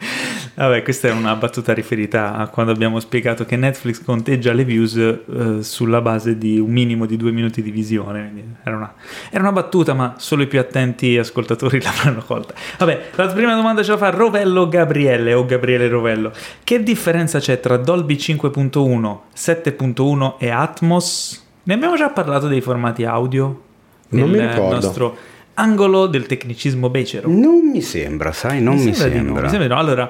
Vabbè, 0.55 0.83
questa 0.83 1.07
è 1.07 1.11
una 1.11 1.35
battuta 1.35 1.73
riferita 1.73 2.35
a 2.35 2.47
quando 2.47 2.71
abbiamo 2.71 2.99
spiegato 2.99 3.43
che 3.43 3.55
Netflix 3.55 4.03
conteggia 4.03 4.53
le 4.53 4.63
views 4.65 4.95
eh, 4.97 5.63
sulla 5.63 5.99
base 5.99 6.37
di 6.37 6.59
un 6.59 6.69
minimo 6.69 7.07
di 7.07 7.17
due 7.17 7.31
minuti 7.31 7.63
di 7.63 7.71
visione. 7.71 8.57
Era 8.63 8.75
una, 8.75 8.93
era 9.31 9.41
una 9.41 9.51
battuta, 9.51 9.93
ma 9.93 10.15
solo 10.17 10.43
i 10.43 10.47
più 10.47 10.59
attenti 10.59 11.17
ascoltatori 11.17 11.81
l'avranno 11.81 12.21
colta. 12.23 12.53
Vabbè, 12.77 13.09
la 13.15 13.27
prima 13.27 13.55
domanda 13.55 13.81
ce 13.81 13.91
la 13.91 13.97
fa 13.97 14.09
Rovello 14.11 14.67
Gabriele 14.67 15.33
o 15.33 15.45
Gabriele 15.45 15.87
Rovello. 15.87 16.31
Che 16.63 16.83
differenza 16.83 17.39
c'è 17.39 17.59
tra 17.59 17.77
Dolby 17.77 18.15
5.1, 18.15 19.17
7.1 19.35 20.33
e 20.37 20.49
Atmos? 20.49 21.45
Ne 21.63 21.73
abbiamo 21.73 21.95
già 21.95 22.09
parlato 22.09 22.47
dei 22.47 22.61
formati 22.61 23.05
audio? 23.05 23.61
Non 24.09 24.29
mi 24.29 24.39
ricordo. 24.39 24.75
nostro 24.75 25.17
angolo 25.55 26.07
del 26.07 26.25
tecnicismo 26.25 26.89
becero. 26.89 27.29
Non 27.29 27.69
mi 27.71 27.81
sembra, 27.81 28.31
sai, 28.31 28.61
non 28.61 28.75
mi, 28.75 28.83
di 28.83 28.89
no, 28.89 28.95
sembra. 28.95 29.41
mi 29.43 29.49
sembra 29.49 29.67
no. 29.67 29.77
Allora, 29.79 30.09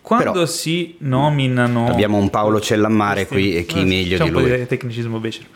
quando 0.00 0.32
Però- 0.32 0.46
si 0.46 0.94
nominano. 0.98 1.88
Abbiamo 1.88 2.16
un 2.16 2.30
Paolo 2.30 2.60
Cellammare 2.60 3.26
questi- 3.26 3.48
qui 3.50 3.56
e 3.58 3.64
chi 3.64 3.80
eh, 3.80 3.84
meglio 3.84 4.22
di 4.22 4.30
lui. 4.30 4.66
tecnicismo 4.66 5.18
becero. 5.18 5.48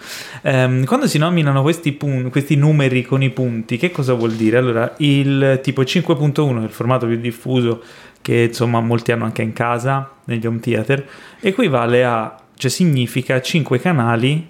Ehm, 0.42 0.84
quando 0.84 1.06
si 1.06 1.18
nominano 1.18 1.62
questi, 1.62 1.92
pun- 1.92 2.30
questi 2.30 2.56
numeri 2.56 3.02
con 3.02 3.22
i 3.22 3.30
punti, 3.30 3.76
che 3.76 3.92
cosa 3.92 4.14
vuol 4.14 4.32
dire? 4.32 4.56
Allora, 4.58 4.92
il 4.98 5.60
tipo 5.62 5.84
5.1 5.84 6.60
è 6.62 6.64
il 6.64 6.70
formato 6.70 7.06
più 7.06 7.16
diffuso 7.20 7.80
che 8.22 8.46
insomma 8.48 8.80
molti 8.80 9.12
hanno 9.12 9.24
anche 9.24 9.42
in 9.42 9.52
casa, 9.52 10.10
negli 10.24 10.44
home 10.46 10.58
theater, 10.60 11.06
equivale 11.40 12.04
a, 12.04 12.36
cioè 12.56 12.70
significa 12.70 13.40
5 13.40 13.78
canali, 13.80 14.46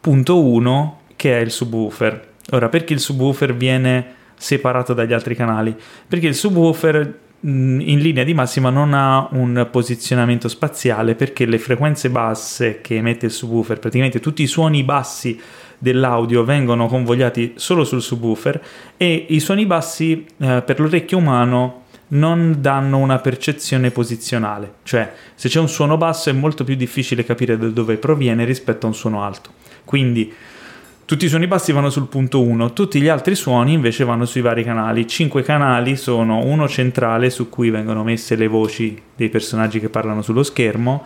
punto 0.00 0.42
1, 0.42 1.00
che 1.16 1.38
è 1.38 1.40
il 1.40 1.50
subwoofer. 1.52 2.28
Ora, 2.50 2.68
perché 2.68 2.92
il 2.92 3.00
subwoofer 3.00 3.54
viene 3.54 4.14
separato 4.36 4.94
dagli 4.94 5.12
altri 5.12 5.34
canali? 5.34 5.74
Perché 6.06 6.26
il 6.26 6.34
subwoofer 6.34 7.22
in 7.44 7.98
linea 7.98 8.24
di 8.24 8.32
massima 8.32 8.70
non 8.70 8.94
ha 8.94 9.28
un 9.32 9.68
posizionamento 9.70 10.48
spaziale 10.48 11.14
perché 11.14 11.44
le 11.44 11.58
frequenze 11.58 12.08
basse 12.08 12.80
che 12.80 12.96
emette 12.96 13.26
il 13.26 13.32
subwoofer, 13.32 13.78
praticamente 13.78 14.18
tutti 14.18 14.42
i 14.42 14.46
suoni 14.46 14.82
bassi 14.82 15.38
dell'audio 15.78 16.44
vengono 16.44 16.86
convogliati 16.86 17.52
solo 17.56 17.84
sul 17.84 18.00
subwoofer 18.00 18.62
e 18.96 19.26
i 19.28 19.40
suoni 19.40 19.66
bassi 19.66 20.24
eh, 20.38 20.62
per 20.64 20.80
l'orecchio 20.80 21.18
umano 21.18 21.82
non 22.08 22.56
danno 22.60 22.98
una 22.98 23.18
percezione 23.18 23.90
posizionale, 23.90 24.74
cioè 24.82 25.12
se 25.34 25.48
c'è 25.48 25.60
un 25.60 25.68
suono 25.68 25.96
basso 25.98 26.30
è 26.30 26.32
molto 26.32 26.64
più 26.64 26.76
difficile 26.76 27.24
capire 27.24 27.58
da 27.58 27.66
dove 27.66 27.96
proviene 27.96 28.44
rispetto 28.44 28.86
a 28.86 28.88
un 28.88 28.94
suono 28.94 29.22
alto. 29.22 29.50
Quindi 29.84 30.32
tutti 31.06 31.26
i 31.26 31.28
suoni 31.28 31.46
bassi 31.46 31.72
vanno 31.72 31.90
sul 31.90 32.06
punto 32.06 32.40
1, 32.42 32.72
tutti 32.72 33.00
gli 33.00 33.08
altri 33.08 33.34
suoni 33.34 33.74
invece 33.74 34.04
vanno 34.04 34.24
sui 34.24 34.40
vari 34.40 34.64
canali. 34.64 35.06
Cinque 35.06 35.42
canali 35.42 35.96
sono 35.96 36.38
uno 36.44 36.66
centrale 36.66 37.28
su 37.28 37.48
cui 37.50 37.70
vengono 37.70 38.02
messe 38.02 38.36
le 38.36 38.46
voci 38.46 39.00
dei 39.14 39.28
personaggi 39.28 39.80
che 39.80 39.90
parlano 39.90 40.22
sullo 40.22 40.42
schermo, 40.42 41.04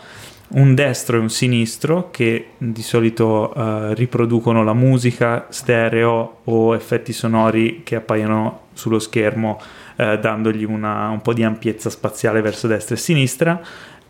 un 0.50 0.75
destro 0.75 1.17
e 1.17 1.21
un 1.21 1.28
sinistro 1.28 2.11
che 2.11 2.50
di 2.57 2.83
solito 2.83 3.52
uh, 3.55 3.93
riproducono 3.93 4.62
la 4.62 4.73
musica 4.73 5.47
stereo 5.50 6.38
o 6.45 6.75
effetti 6.75 7.12
sonori 7.12 7.83
che 7.85 7.97
appaiono 7.97 8.67
sullo 8.73 8.99
schermo 8.99 9.61
uh, 9.97 10.17
dandogli 10.17 10.64
una, 10.64 11.09
un 11.09 11.21
po' 11.21 11.35
di 11.35 11.43
ampiezza 11.43 11.90
spaziale 11.90 12.40
verso 12.40 12.67
destra 12.67 12.95
e 12.95 12.99
sinistra 12.99 13.61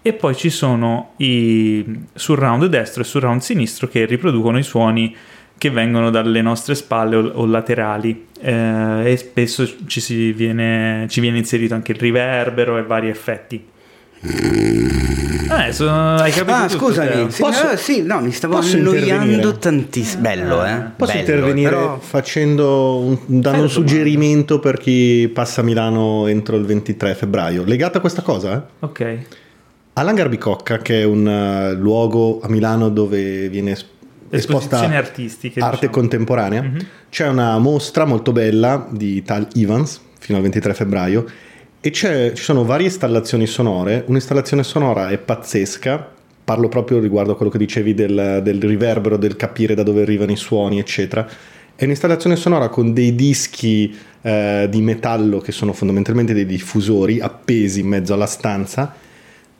e 0.00 0.12
poi 0.12 0.37
ci 0.37 0.49
sono 0.49 1.14
i 1.16 1.85
surround 2.14 2.66
destro 2.66 3.02
e 3.02 3.04
surround 3.04 3.40
sinistro 3.40 3.88
che 3.88 4.04
riproducono 4.04 4.59
i 4.59 4.62
suoni 4.62 5.16
che 5.59 5.71
vengono 5.71 6.11
dalle 6.11 6.41
nostre 6.41 6.75
spalle 6.75 7.17
o, 7.17 7.27
o 7.35 7.47
laterali 7.47 8.29
eh, 8.41 9.03
e 9.05 9.17
spesso 9.17 9.69
ci, 9.87 10.33
viene, 10.33 11.07
ci 11.11 11.21
viene 11.21 11.38
inserito 11.38 11.75
anche 11.75 11.93
il 11.93 11.99
riverbero 11.99 12.79
e 12.79 12.83
vari 12.85 13.09
effetti. 13.09 13.77
Eh, 14.21 15.73
sono, 15.73 16.17
hai 16.17 16.33
capito? 16.33 16.57
Ah, 16.57 16.69
scusami, 16.69 17.31
sì, 17.31 17.41
posso, 17.41 17.71
no, 17.71 17.77
sì, 17.77 18.03
no, 18.03 18.21
mi 18.21 18.33
stavo 18.33 18.57
annoiando 18.57 19.57
tantissimo. 19.59 20.21
Bello, 20.23 20.65
eh? 20.65 20.83
Posso 20.97 21.12
Bello, 21.12 21.21
intervenire 21.21 21.71
però... 21.71 21.99
facendo 22.00 22.99
un, 22.99 23.19
dando 23.27 23.62
un 23.62 23.71
suggerimento 23.71 24.59
per 24.59 24.79
chi 24.79 25.31
passa 25.33 25.61
a 25.61 25.65
Milano 25.65 26.27
entro 26.27 26.57
il 26.57 26.65
23 26.65 27.15
febbraio, 27.15 27.65
legato 27.65 27.99
a 27.99 28.00
questa 28.00 28.23
cosa? 28.23 28.57
Eh? 28.57 28.85
Ok. 28.85 29.19
All'Hangar 29.95 30.29
Bicocca, 30.29 30.79
che 30.79 31.00
è 31.00 31.05
un 31.05 31.27
uh, 31.27 31.81
luogo 31.81 32.41
a 32.43 32.49
Milano 32.49 32.88
dove 32.88 33.49
viene 33.49 33.77
esposta 34.30 34.78
artistiche, 34.80 35.61
arte 35.61 35.76
diciamo. 35.87 35.92
contemporanea, 35.92 36.62
Mhm. 36.62 36.87
c'è 37.11 37.26
una 37.28 37.58
mostra 37.58 38.04
molto 38.04 38.32
bella 38.32 38.87
di 38.90 39.23
Tal 39.23 39.49
Evans 39.54 40.00
fino 40.18 40.37
al 40.37 40.42
23 40.42 40.75
febbraio 40.75 41.25
e 41.80 41.90
c'è- 41.90 42.32
ci 42.32 42.42
sono 42.42 42.64
varie 42.64 42.87
installazioni 42.87 43.47
sonore. 43.47 44.04
Un'installazione 44.06 44.62
sonora 44.62 45.08
è 45.11 45.18
pazzesca. 45.18 46.12
Parlo 46.44 46.68
proprio 46.68 46.99
riguardo 46.99 47.32
a 47.32 47.37
quello 47.37 47.50
che 47.50 47.58
dicevi 47.58 47.94
del, 47.94 48.40
del 48.42 48.61
riverbero, 48.62 49.16
del 49.16 49.37
capire 49.37 49.75
da 49.75 49.82
dove 49.82 50.02
arrivano 50.02 50.32
i 50.32 50.37
suoni, 50.37 50.78
eccetera. 50.78 51.28
È 51.76 51.85
un'installazione 51.85 52.35
sonora 52.37 52.68
con 52.68 52.92
dei 52.92 53.14
dischi 53.14 53.94
eh, 54.23 54.66
di 54.68 54.80
metallo 54.80 55.38
che 55.38 55.52
sono 55.52 55.73
fondamentalmente 55.73 56.35
dei 56.35 56.44
diffusori 56.47 57.20
appesi 57.20 57.80
in 57.80 57.87
mezzo 57.87 58.14
alla 58.14 58.26
stanza. 58.26 58.92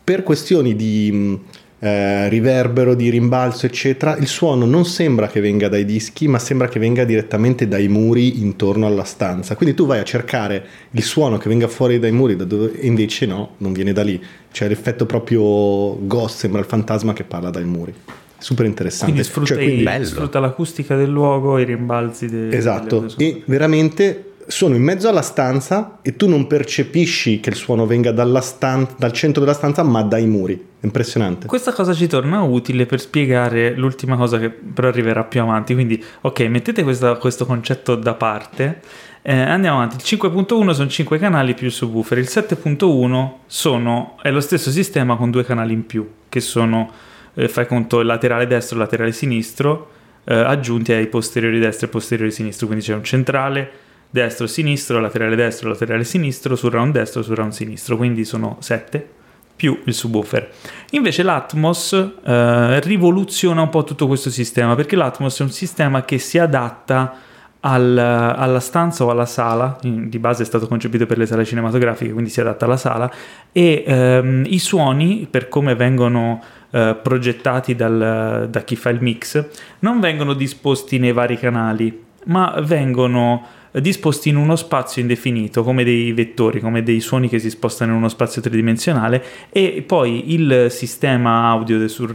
Per 0.03 0.23
questioni 0.25 0.75
di 0.75 1.39
eh, 1.81 2.29
riverbero, 2.29 2.95
di 2.95 3.09
rimbalzo, 3.09 3.67
eccetera, 3.67 4.17
il 4.17 4.27
suono 4.27 4.67
non 4.67 4.85
sembra 4.85 5.29
che 5.29 5.41
venga 5.41 5.69
dai 5.69 5.85
dischi, 5.85 6.27
ma 6.27 6.39
sembra 6.39 6.69
che 6.69 6.79
venga 6.79 7.05
direttamente 7.05 7.69
dai 7.69 7.87
muri 7.89 8.41
intorno 8.41 8.87
alla 8.87 9.05
stanza. 9.05 9.55
Quindi 9.55 9.75
tu 9.77 9.87
vai 9.87 10.01
a 10.01 10.05
cercare 10.05 10.65
il 10.91 11.03
suono 11.03 11.39
che 11.39 11.49
venga 11.49 11.69
fuori 11.69 11.99
dai 11.99 12.13
muri, 12.13 12.35
da 12.37 12.45
dove, 12.45 12.79
e 12.81 12.87
invece 12.87 13.27
no, 13.27 13.51
non 13.59 13.73
viene 13.73 13.93
da 13.93 14.03
lì. 14.03 14.21
C'è 14.51 14.67
l'effetto 14.69 15.07
proprio 15.07 15.99
ghost, 16.07 16.39
sembra 16.39 16.61
il 16.61 16.67
fantasma 16.67 17.13
che 17.13 17.25
parla 17.25 17.51
dai 17.51 17.65
muri. 17.65 17.95
Super 18.41 18.67
interessante. 18.67 19.13
Quindi 19.13 19.29
sfrutta, 19.29 19.55
Cioè, 19.55 19.65
quindi- 19.65 20.05
sfrutta 20.05 20.39
l'acustica 20.39 20.97
del 20.97 21.11
luogo, 21.11 21.59
i 21.59 21.65
rimbalzi 21.65 22.27
de- 22.27 22.57
Esatto, 22.57 23.01
delle- 23.17 23.31
e 23.31 23.43
veramente 23.47 24.23
sono 24.49 24.75
in 24.75 24.83
mezzo 24.83 25.11
alla 25.11 25.21
stanza 25.21 25.99
e 26.01 26.17
tu 26.17 26.27
non 26.27 26.47
percepisci 26.47 27.39
che 27.39 27.51
il 27.51 27.55
suono 27.55 27.85
venga 27.85 28.41
stan- 28.41 28.89
dal 28.97 29.13
centro 29.13 29.43
della 29.43 29.55
stanza, 29.55 29.83
ma 29.83 30.03
dai 30.03 30.27
muri. 30.27 30.67
Impressionante. 30.81 31.47
Questa 31.47 31.73
cosa 31.73 31.93
ci 31.93 32.07
torna 32.07 32.41
utile 32.41 32.87
per 32.87 32.99
spiegare 32.99 33.75
l'ultima 33.75 34.17
cosa 34.17 34.39
che 34.39 34.49
però 34.49 34.89
arriverà 34.89 35.25
più 35.25 35.43
avanti. 35.43 35.75
Quindi, 35.75 36.03
ok, 36.23 36.41
mettete 36.43 36.83
questa- 36.83 37.17
questo 37.17 37.45
concetto 37.45 37.95
da 37.95 38.15
parte. 38.15 38.81
Eh, 39.21 39.39
andiamo 39.39 39.77
avanti. 39.77 39.97
Il 39.97 40.03
5.1 40.03 40.73
sono 40.73 40.89
5 40.89 41.19
canali 41.19 41.53
più 41.53 41.69
subwoofer. 41.71 42.17
Il 42.17 42.29
7.1 42.29 43.41
sono, 43.47 44.17
è 44.23 44.31
lo 44.31 44.41
stesso 44.41 44.71
sistema 44.71 45.17
con 45.17 45.31
due 45.31 45.45
canali 45.45 45.75
in 45.75 45.85
più, 45.85 46.09
che 46.31 46.41
sono, 46.41 46.91
eh, 47.35 47.49
fai 47.49 47.67
conto, 47.67 48.01
il 48.01 48.07
laterale 48.07 48.47
destro 48.47 48.77
e 48.77 48.79
il 48.79 48.85
laterale 48.85 49.13
sinistro, 49.13 49.91
eh, 50.25 50.35
aggiunti 50.35 50.93
ai 50.93 51.09
posteriori 51.09 51.59
destro 51.59 51.87
e 51.87 51.91
posteriori 51.91 52.31
sinistro. 52.31 52.67
Quindi 52.67 52.85
c'è 52.87 52.95
un 52.95 53.05
centrale 53.05 53.71
destro, 54.11 54.47
sinistro, 54.47 55.01
laterale 55.01 55.37
destro, 55.37 55.69
laterale 55.69 56.05
sinistro, 56.05 56.57
sul 56.57 56.71
round 56.71 56.93
destro, 56.93 57.23
sul 57.23 57.37
round 57.37 57.53
sinistro. 57.53 57.97
Quindi 57.97 58.25
sono 58.25 58.57
7 58.61 59.09
più 59.57 59.81
il 59.85 59.93
subwoofer. 59.95 60.51
Invece 60.91 61.23
l'Atmos 61.25 61.93
eh, 62.25 62.81
rivoluziona 62.81 63.63
un 63.63 63.69
po' 63.71 63.83
tutto 63.83 64.07
questo 64.07 64.31
sistema 64.31 64.77
perché 64.77 64.95
l'Atmos 64.95 65.41
è 65.41 65.43
un 65.43 65.51
sistema 65.51 66.05
che 66.05 66.19
si 66.19 66.39
adatta 66.39 67.15
al- 67.61 67.99
alla 67.99 68.61
stanza 68.61 69.05
o 69.05 69.11
alla 69.11 69.27
sala, 69.27 69.77
in- 69.83 70.09
di 70.09 70.21
base 70.21 70.45
è 70.45 70.47
stato 70.47 70.69
concepito 70.69 71.07
per 71.07 71.19
le 71.19 71.27
sale 71.27 71.45
cinematografiche, 71.45 72.13
quindi 72.13 72.31
si 72.31 72.41
adatta 72.41 72.67
alla 72.67 72.77
sala 72.77 73.11
e 73.51 73.83
ehm, 73.85 74.45
i 74.47 74.61
suoni, 74.61 75.27
per 75.29 75.49
come 75.49 75.75
vengono 75.75 76.41
eh, 76.71 76.97
progettati 77.03 77.75
dal- 77.75 78.47
da 78.49 78.61
chi 78.63 78.77
fa 78.77 78.91
il 78.91 79.01
mix, 79.01 79.45
non 79.81 79.99
vengono 79.99 80.35
disposti 80.35 80.99
nei 80.99 81.13
vari 81.13 81.37
canali, 81.37 82.05
ma 82.27 82.61
vengono 82.61 83.45
disposti 83.81 84.29
in 84.29 84.37
uno 84.37 84.57
spazio 84.57 85.03
indefinito 85.03 85.63
come 85.63 85.85
dei 85.85 86.13
vettori, 86.13 86.61
come 86.61 86.83
dei 86.83 87.01
suoni 87.01 87.29
che 87.29 87.39
si 87.39 87.51
spostano 87.51 87.93
in 87.93 87.99
uno 87.99 88.09
spazio 88.09 88.41
tridimensionale 88.41 89.23
e 89.51 89.83
poi 89.87 90.33
il 90.33 90.67
sistema 90.71 91.49
audio 91.49 91.79
del 91.79 91.91
sur- 91.91 92.15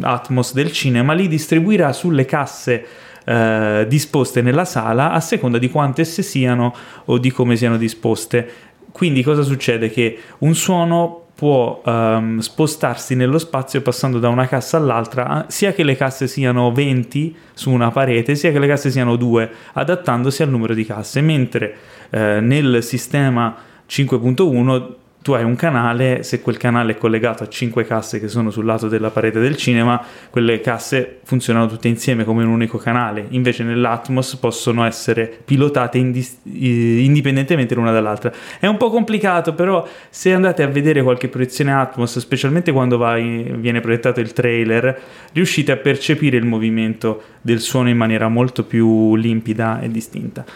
Atmos 0.00 0.52
del 0.52 0.72
cinema 0.72 1.12
li 1.12 1.28
distribuirà 1.28 1.92
sulle 1.92 2.24
casse 2.24 2.86
eh, 3.24 3.84
disposte 3.88 4.40
nella 4.40 4.64
sala 4.64 5.12
a 5.12 5.20
seconda 5.20 5.58
di 5.58 5.68
quante 5.68 6.00
esse 6.00 6.22
siano 6.22 6.74
o 7.04 7.18
di 7.18 7.30
come 7.30 7.56
siano 7.56 7.76
disposte. 7.76 8.50
Quindi 8.90 9.22
cosa 9.22 9.42
succede? 9.42 9.90
Che 9.90 10.18
un 10.38 10.54
suono 10.54 11.27
può 11.38 11.80
ehm, 11.86 12.40
spostarsi 12.40 13.14
nello 13.14 13.38
spazio 13.38 13.80
passando 13.80 14.18
da 14.18 14.28
una 14.28 14.48
cassa 14.48 14.76
all'altra, 14.76 15.44
sia 15.46 15.72
che 15.72 15.84
le 15.84 15.94
casse 15.94 16.26
siano 16.26 16.72
20 16.72 17.36
su 17.54 17.70
una 17.70 17.92
parete, 17.92 18.34
sia 18.34 18.50
che 18.50 18.58
le 18.58 18.66
casse 18.66 18.90
siano 18.90 19.14
2, 19.14 19.50
adattandosi 19.74 20.42
al 20.42 20.48
numero 20.48 20.74
di 20.74 20.84
casse, 20.84 21.20
mentre 21.20 21.76
eh, 22.10 22.40
nel 22.40 22.82
sistema 22.82 23.54
5.1 23.88 24.94
tu 25.28 25.34
hai 25.34 25.44
un 25.44 25.56
canale, 25.56 26.22
se 26.22 26.40
quel 26.40 26.56
canale 26.56 26.92
è 26.92 26.96
collegato 26.96 27.42
a 27.42 27.48
5 27.48 27.84
casse 27.84 28.18
che 28.18 28.28
sono 28.28 28.50
sul 28.50 28.64
lato 28.64 28.88
della 28.88 29.10
parete 29.10 29.40
del 29.40 29.58
cinema, 29.58 30.02
quelle 30.30 30.62
casse 30.62 31.18
funzionano 31.22 31.66
tutte 31.66 31.86
insieme 31.86 32.24
come 32.24 32.44
un 32.44 32.48
unico 32.48 32.78
canale, 32.78 33.26
invece 33.28 33.62
nell'Atmos 33.62 34.36
possono 34.36 34.86
essere 34.86 35.40
pilotate 35.44 35.98
indis- 35.98 36.38
indipendentemente 36.44 37.74
l'una 37.74 37.92
dall'altra. 37.92 38.32
È 38.58 38.66
un 38.66 38.78
po' 38.78 38.88
complicato, 38.88 39.52
però 39.52 39.86
se 40.08 40.32
andate 40.32 40.62
a 40.62 40.66
vedere 40.66 41.02
qualche 41.02 41.28
proiezione 41.28 41.74
Atmos, 41.74 42.18
specialmente 42.20 42.72
quando 42.72 42.96
vai- 42.96 43.52
viene 43.58 43.80
proiettato 43.80 44.20
il 44.20 44.32
trailer, 44.32 44.98
riuscite 45.34 45.72
a 45.72 45.76
percepire 45.76 46.38
il 46.38 46.46
movimento 46.46 47.22
del 47.42 47.60
suono 47.60 47.90
in 47.90 47.98
maniera 47.98 48.28
molto 48.28 48.64
più 48.64 49.14
limpida 49.14 49.78
e 49.82 49.90
distinta. 49.90 50.46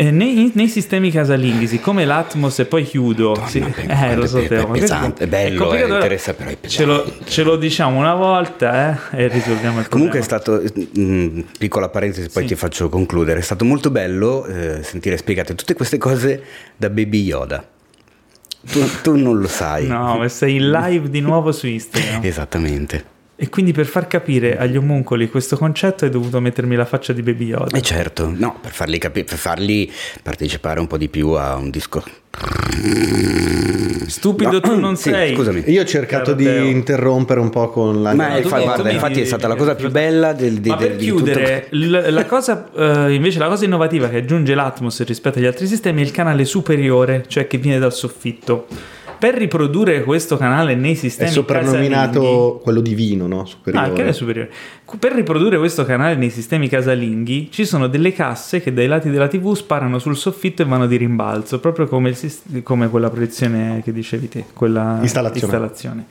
Eh, 0.00 0.10
nei, 0.10 0.50
nei 0.54 0.68
sistemi 0.68 1.10
casalinghi, 1.10 1.66
siccome 1.66 2.06
l'Atmos 2.06 2.58
e 2.60 2.64
poi 2.64 2.84
chiudo, 2.84 3.32
Madonna, 3.32 3.46
sì, 3.48 3.58
è- 3.58 4.10
eh, 4.12 4.16
lo 4.16 4.26
so, 4.26 4.38
è- 4.38 4.48
è 4.48 4.66
pesante, 4.66 5.24
è 5.24 5.26
bello, 5.26 5.58
complicato, 5.64 5.92
eh, 5.92 5.96
interessa, 5.96 6.32
però 6.32 6.48
è 6.48 6.56
ce 6.66 6.84
lo, 6.86 7.04
ce 7.24 7.42
lo 7.42 7.56
diciamo 7.56 7.98
una 7.98 8.14
volta 8.14 9.10
eh, 9.10 9.24
e 9.24 9.28
risolviamo 9.28 9.80
il 9.80 9.88
Comunque 9.88 10.20
è 10.20 10.26
problema. 10.26 10.62
stato, 10.70 10.98
mm, 10.98 11.40
piccola 11.58 11.90
parentesi, 11.90 12.30
poi 12.30 12.44
Sì. 12.44 12.48
ti 12.48 12.54
faccio 12.54 12.88
concludere, 12.88 13.40
è 13.40 13.42
stato 13.42 13.66
molto 13.66 13.90
bello 13.90 14.46
eh, 14.46 14.82
sentire 14.82 15.18
spiegate 15.18 15.54
tutte 15.54 15.74
queste 15.74 15.98
cose 15.98 16.42
da 16.78 16.88
Baby 16.88 17.22
Yoda. 17.22 17.62
Tu, 18.72 18.80
tu 19.02 19.16
non 19.16 19.38
lo 19.38 19.48
sai. 19.48 19.86
No, 19.86 20.16
ma 20.16 20.28
sei 20.28 20.56
in 20.56 20.70
live 20.70 21.10
di 21.10 21.20
nuovo 21.20 21.52
su 21.52 21.66
Instagram. 21.66 22.20
Esattamente. 22.24 23.04
E 23.42 23.48
quindi 23.48 23.72
per 23.72 23.86
far 23.86 24.06
capire 24.06 24.58
agli 24.58 24.76
omuncoli 24.76 25.30
questo 25.30 25.56
concetto 25.56 26.04
hai 26.04 26.10
dovuto 26.10 26.40
mettermi 26.42 26.76
la 26.76 26.84
faccia 26.84 27.14
di 27.14 27.22
Baby 27.22 27.46
Yoda. 27.46 27.74
E 27.74 27.80
certo, 27.80 28.30
no, 28.36 28.58
per 28.60 28.70
farli, 28.72 28.98
capi- 28.98 29.24
per 29.24 29.38
farli 29.38 29.90
partecipare 30.22 30.78
un 30.78 30.86
po' 30.86 30.98
di 30.98 31.08
più 31.08 31.30
a 31.30 31.54
un 31.56 31.70
disco. 31.70 32.04
Stupido 34.06 34.50
No, 34.52 34.60
tu 34.60 34.78
non 34.78 34.96
sì, 34.96 35.10
sei. 35.10 35.34
scusami. 35.34 35.64
Io 35.68 35.80
ho 35.82 35.84
cercato 35.86 36.34
Caro 36.34 36.36
di 36.36 36.70
interrompere 36.70 37.40
un 37.40 37.48
po' 37.50 37.70
con 37.70 38.02
la... 38.02 38.12
Ma 38.14 38.28
No, 38.28 38.36
eh, 38.36 38.42
tu- 38.42 38.48
fa- 38.48 38.60
guarda, 38.60 38.82
mi 38.84 38.92
infatti 38.92 39.12
è 39.12 39.16
devi- 39.16 39.26
stata 39.26 39.48
la 39.48 39.56
cosa 39.56 39.74
più 39.74 39.90
bella 39.90 40.32
del, 40.34 40.60
di, 40.60 40.68
Ma 40.68 40.76
per 40.76 40.96
del- 40.96 41.06
tutto- 41.08 41.14
chiudere, 41.24 41.66
l- 41.70 42.06
la 42.12 42.26
cosa, 42.26 42.68
eh, 42.76 43.14
invece 43.14 43.38
la 43.38 43.48
cosa 43.48 43.64
innovativa 43.64 44.08
che 44.08 44.18
aggiunge 44.18 44.54
l'Atmos 44.54 45.02
rispetto 45.04 45.38
agli 45.38 45.46
altri 45.46 45.66
sistemi 45.66 46.02
è 46.02 46.04
il 46.04 46.10
canale 46.10 46.44
superiore, 46.44 47.24
cioè 47.26 47.46
che 47.46 47.56
viene 47.58 47.78
dal 47.78 47.92
soffitto. 47.94 48.66
Per 49.20 49.34
riprodurre 49.34 50.02
questo 50.02 50.38
canale 50.38 50.74
nei 50.74 50.92
È 50.92 50.96
sistemi 50.96 51.30
soprannominato 51.30 52.58
quello 52.62 52.80
divino, 52.80 53.26
no? 53.26 53.44
casalinghi- 53.44 53.48
Superiore. 53.50 53.86
Ah, 53.86 53.92
che 53.92 54.06
è 54.08 54.12
superiore. 54.12 54.50
Per 54.98 55.12
riprodurre 55.12 55.58
questo 55.58 55.84
canale 55.84 56.14
nei 56.14 56.30
sistemi 56.30 56.68
casalinghi 56.68 57.48
ci 57.52 57.66
sono 57.66 57.86
delle 57.86 58.12
casse 58.14 58.62
che 58.62 58.72
dai 58.72 58.86
lati 58.86 59.10
della 59.10 59.28
TV 59.28 59.54
sparano 59.54 59.98
sul 59.98 60.16
soffitto 60.16 60.62
e 60.62 60.64
vanno 60.64 60.86
di 60.86 60.96
rimbalzo, 60.96 61.60
proprio 61.60 61.86
come, 61.86 62.08
il 62.08 62.62
come 62.62 62.88
quella 62.88 63.10
proiezione 63.10 63.82
che 63.84 63.92
dicevi 63.92 64.28
te, 64.28 64.44
quella 64.54 64.98
Installazione. 65.02 65.52
installazione. 65.54 66.06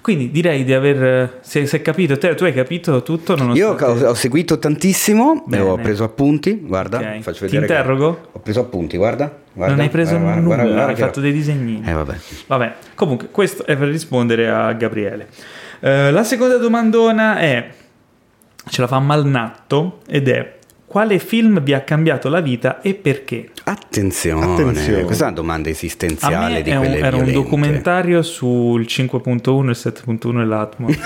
Quindi 0.00 0.30
direi 0.30 0.64
di 0.64 0.72
aver. 0.72 1.38
Se, 1.42 1.66
se 1.66 1.82
capito, 1.82 2.16
te, 2.18 2.34
tu 2.34 2.44
hai 2.44 2.52
capito 2.54 3.02
tutto? 3.02 3.34
Io 3.54 3.74
ho, 3.78 4.06
ho 4.08 4.14
seguito 4.14 4.58
tantissimo, 4.58 5.42
Bene. 5.46 5.62
ho 5.62 5.76
preso 5.76 6.04
appunti. 6.04 6.58
Guarda, 6.62 6.98
Ok. 6.98 7.20
faccio 7.20 7.44
Ti 7.46 7.56
vedere. 7.56 7.66
che- 7.66 7.72
interrogo? 7.72 8.28
Ho 8.32 8.38
preso 8.38 8.60
appunti, 8.60 8.96
guarda. 8.96 9.30
guarda 9.52 9.74
non 9.74 9.84
hai 9.84 9.90
preso 9.90 10.16
guarda, 10.18 10.40
nulla, 10.40 10.54
guarda, 10.54 10.72
guarda 10.72 10.90
hai 10.92 10.96
fatto 10.96 11.20
dei 11.20 11.32
disegnini. 11.32 11.82
Eh, 11.86 11.92
vabbè. 11.92 12.14
Vabbè, 12.46 12.74
comunque, 12.94 13.28
questo 13.30 13.66
è 13.66 13.76
per 13.76 13.88
rispondere 13.88 14.48
a 14.48 14.72
Gabriele. 14.72 15.28
Eh, 15.80 16.10
la 16.10 16.24
seconda 16.24 16.56
domandona 16.56 17.38
è: 17.38 17.68
ce 18.68 18.80
la 18.80 18.86
fa 18.86 18.98
Malnatto 19.00 20.00
ed 20.06 20.28
è: 20.28 20.57
quale 20.88 21.18
film 21.18 21.60
vi 21.60 21.74
ha 21.74 21.82
cambiato 21.82 22.28
la 22.28 22.40
vita 22.40 22.80
e 22.80 22.94
perché? 22.94 23.50
Attenzione, 23.64 24.54
Attenzione. 24.54 25.02
questa 25.04 25.24
è 25.24 25.26
una 25.26 25.36
domanda 25.36 25.68
esistenziale 25.68 26.62
di 26.62 26.70
è 26.70 26.74
un- 26.76 26.80
quelle 26.80 26.96
era 26.96 27.16
un 27.16 27.24
violente. 27.24 27.32
documentario 27.32 28.22
sul 28.22 28.86
5.1 28.86 29.70
e 29.70 29.74
7.1 29.74 30.40
e 30.40 30.44
l'Atmo. 30.46 30.88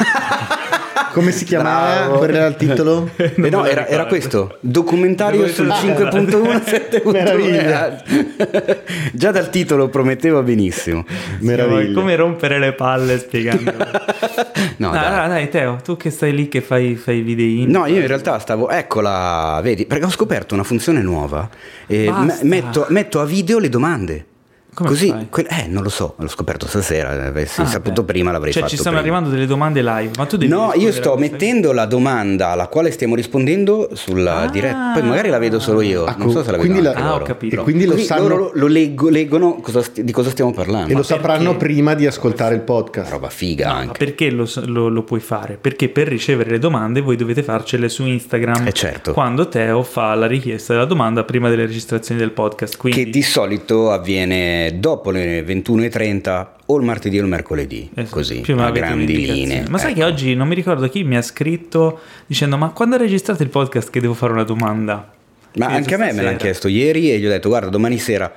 Come 1.12 1.30
si 1.30 1.44
chiamava? 1.44 1.94
Bravo. 2.06 2.16
Qual 2.18 2.30
era 2.34 2.46
il 2.46 2.56
titolo? 2.56 3.10
Eh 3.16 3.34
no, 3.50 3.64
era, 3.64 3.86
era 3.86 4.06
questo, 4.06 4.56
documentario 4.60 5.46
sul 5.48 5.66
Documentario. 5.66 6.40
5.1 6.40 6.62
7.1 7.04 7.10
Meraviglia. 7.10 8.02
Già 9.12 9.30
dal 9.30 9.50
titolo 9.50 9.88
prometteva 9.88 10.42
benissimo. 10.42 11.04
Meraviglia. 11.40 11.92
Come 11.98 12.16
rompere 12.16 12.58
le 12.58 12.72
palle 12.72 13.18
spiegando. 13.18 13.72
No, 14.76 14.90
dai, 14.90 15.00
dai. 15.00 15.10
dai, 15.12 15.28
dai, 15.28 15.48
Teo, 15.48 15.78
tu 15.84 15.96
che 15.96 16.10
stai 16.10 16.34
lì 16.34 16.48
che 16.48 16.60
fai, 16.60 16.96
fai 16.96 17.18
i 17.18 17.22
videini. 17.22 17.70
No, 17.70 17.86
io 17.86 18.00
in 18.00 18.06
realtà 18.06 18.38
stavo, 18.40 18.68
eccola, 18.68 19.60
vedi, 19.62 19.86
perché 19.86 20.06
ho 20.06 20.10
scoperto 20.10 20.54
una 20.54 20.64
funzione 20.64 21.02
nuova. 21.02 21.48
e 21.86 22.06
Basta. 22.06 22.44
me- 22.44 22.48
metto, 22.48 22.86
metto 22.88 23.20
a 23.20 23.24
video 23.24 23.60
le 23.60 23.68
domande. 23.68 24.24
Come 24.74 24.88
Così, 24.88 25.14
que- 25.28 25.46
eh, 25.50 25.66
non 25.68 25.82
lo 25.82 25.90
so, 25.90 26.14
l'ho 26.16 26.28
scoperto 26.28 26.66
stasera. 26.66 27.10
Avessi 27.26 27.60
Ah, 27.60 27.66
saputo 27.66 28.02
beh. 28.02 28.10
prima 28.12 28.32
l'avrei 28.32 28.52
cioè, 28.52 28.62
fatto. 28.62 28.74
ci 28.74 28.80
stanno 28.80 28.96
prima. 29.00 29.16
arrivando 29.16 29.34
delle 29.36 29.46
domande 29.46 29.82
live, 29.82 30.12
ma 30.16 30.24
tu 30.24 30.38
devi 30.38 30.50
No, 30.50 30.72
io 30.74 30.90
sto 30.92 31.14
mettendo 31.18 31.72
la 31.72 31.84
domanda 31.84 32.48
alla 32.48 32.68
quale 32.68 32.90
stiamo 32.90 33.14
rispondendo 33.14 33.90
sulla 33.92 34.42
Ah. 34.42 34.48
diretta. 34.48 34.92
Poi 34.94 35.02
magari 35.02 35.28
la 35.28 35.36
vedo 35.38 35.60
solo 35.60 35.82
io. 35.82 36.04
Ah, 36.06 36.14
non 36.16 36.30
so 36.30 36.42
se 36.42 36.50
la 36.52 36.56
quindi 36.56 36.78
vedo 36.80 36.92
la- 36.94 37.04
Ah, 37.04 37.14
ho 37.16 37.20
capito. 37.20 37.60
E 37.60 37.62
quindi 37.64 37.84
lo 37.84 37.92
Così 37.92 38.04
sanno 38.06 38.28
loro 38.28 38.50
lo 38.54 38.66
leggo- 38.66 39.10
leggono 39.10 39.56
cosa 39.60 39.82
sti- 39.82 40.04
di 40.04 40.12
cosa 40.12 40.30
stiamo 40.30 40.52
parlando. 40.54 40.88
e 40.88 40.92
lo 40.92 40.98
Ma 40.98 41.04
sapranno 41.04 41.50
perché? 41.50 41.64
prima 41.66 41.92
di 41.94 42.06
ascoltare 42.06 42.54
il 42.54 42.62
podcast. 42.62 43.10
roba 43.10 43.28
figa 43.28 43.66
No, 43.66 43.72
ma 43.74 43.78
anche. 43.80 43.98
perché 43.98 44.30
lo, 44.30 44.48
lo- 44.64 44.88
lo 44.88 45.02
puoi 45.02 45.20
fare? 45.20 45.58
Perché 45.60 45.90
per 45.90 46.08
ricevere 46.08 46.48
le 46.50 46.58
domande 46.58 47.02
voi 47.02 47.16
dovete 47.16 47.42
farcele 47.42 47.90
su 47.90 48.06
Instagram 48.06 48.66
Eh, 48.68 48.72
certo. 48.72 49.12
quando 49.12 49.48
Teo 49.48 49.82
fa 49.82 50.14
la 50.14 50.26
richiesta 50.26 50.72
della 50.72 50.86
domanda 50.86 51.24
prima 51.24 51.50
delle 51.50 51.66
registrazioni 51.66 52.18
del 52.18 52.30
podcast. 52.30 52.78
Quindi, 52.78 53.04
Che 53.04 53.10
di 53.10 53.22
solito 53.22 53.90
avviene 53.90 54.60
dopo 54.70 55.10
le 55.10 55.42
21.30 55.44 56.46
o 56.66 56.76
il 56.78 56.84
martedì 56.84 57.18
o 57.18 57.22
il 57.22 57.28
mercoledì. 57.28 57.90
eh, 57.94 58.04
così, 58.08 58.40
più 58.40 58.56
a 58.58 58.70
grandi 58.70 59.16
linee. 59.26 59.64
Ma 59.68 59.78
sai 59.78 59.90
Ecco. 59.92 60.00
che 60.00 60.06
oggi 60.06 60.34
non 60.34 60.48
mi 60.48 60.54
ricordo 60.54 60.88
chi 60.88 61.04
mi 61.04 61.16
ha 61.16 61.22
scritto 61.22 62.00
dicendo 62.26 62.56
ma 62.56 62.70
quando 62.70 62.96
registrate 62.96 63.42
il 63.42 63.48
podcast 63.48 63.90
che 63.90 64.00
devo 64.00 64.14
fare 64.14 64.32
una 64.32 64.44
domanda? 64.44 65.12
Ma 65.54 65.66
anche 65.66 65.94
a 65.94 65.98
me 65.98 66.04
me 66.04 66.10
stasera. 66.10 66.28
l'hanno 66.30 66.38
chiesto 66.42 66.68
ieri 66.68 67.12
e 67.12 67.18
gli 67.18 67.26
ho 67.26 67.28
detto 67.28 67.48
guarda 67.48 67.68
domani 67.68 67.98
sera 67.98 68.32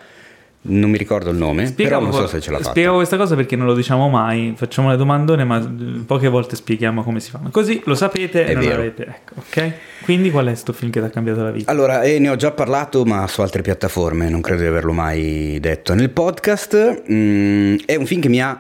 non 0.68 0.90
mi 0.90 0.98
ricordo 0.98 1.30
il 1.30 1.38
nome, 1.38 1.68
Spiegavo, 1.68 2.06
però 2.06 2.12
non 2.18 2.22
so 2.22 2.28
se 2.28 2.42
ce 2.42 2.52
l'ha 2.52 2.58
fatta. 2.58 2.70
spiegavo 2.70 2.96
questa 2.98 3.18
cosa 3.18 3.36
perché 3.36 3.56
non 3.56 3.66
lo 3.66 3.74
diciamo 3.74 4.10
mai, 4.10 4.54
facciamo 4.56 4.90
le 4.90 4.98
domandone, 4.98 5.44
ma 5.44 5.60
eh, 5.60 6.04
poche 6.06 6.28
volte 6.28 6.56
spieghiamo 6.56 7.04
come 7.04 7.20
si 7.20 7.30
fanno. 7.30 7.50
Così 7.50 7.82
lo 7.86 7.96
sapete 7.96 8.46
È 8.46 8.50
e 8.50 8.54
non 8.54 8.64
vero. 8.64 8.76
l'avete. 8.78 9.06
Ecco, 9.06 9.34
ok? 9.38 9.74
Quindi 10.04 10.32
qual 10.32 10.48
è 10.48 10.56
sto 10.56 10.74
film 10.74 10.92
che 10.92 11.00
ti 11.00 11.06
ha 11.06 11.10
cambiato 11.10 11.44
la 11.44 11.52
vita? 11.52 11.72
Allora, 11.72 12.02
eh, 12.04 12.20
ne 12.20 12.30
ho 12.30 12.36
già 12.36 12.52
parlato, 12.52 13.04
ma 13.06 13.26
su 13.28 13.42
altre 13.42 13.62
piattaforme, 13.62 14.30
non 14.30 14.42
credo 14.42 14.62
di 14.62 14.68
averlo 14.68 14.92
mai 14.94 15.58
detto 15.60 15.94
nel 15.94 16.10
podcast. 16.10 17.04
Mm, 17.12 17.76
è 17.86 17.96
un 17.96 18.06
film 18.06 18.22
che 18.22 18.30
mi 18.30 18.42
ha 18.42 18.60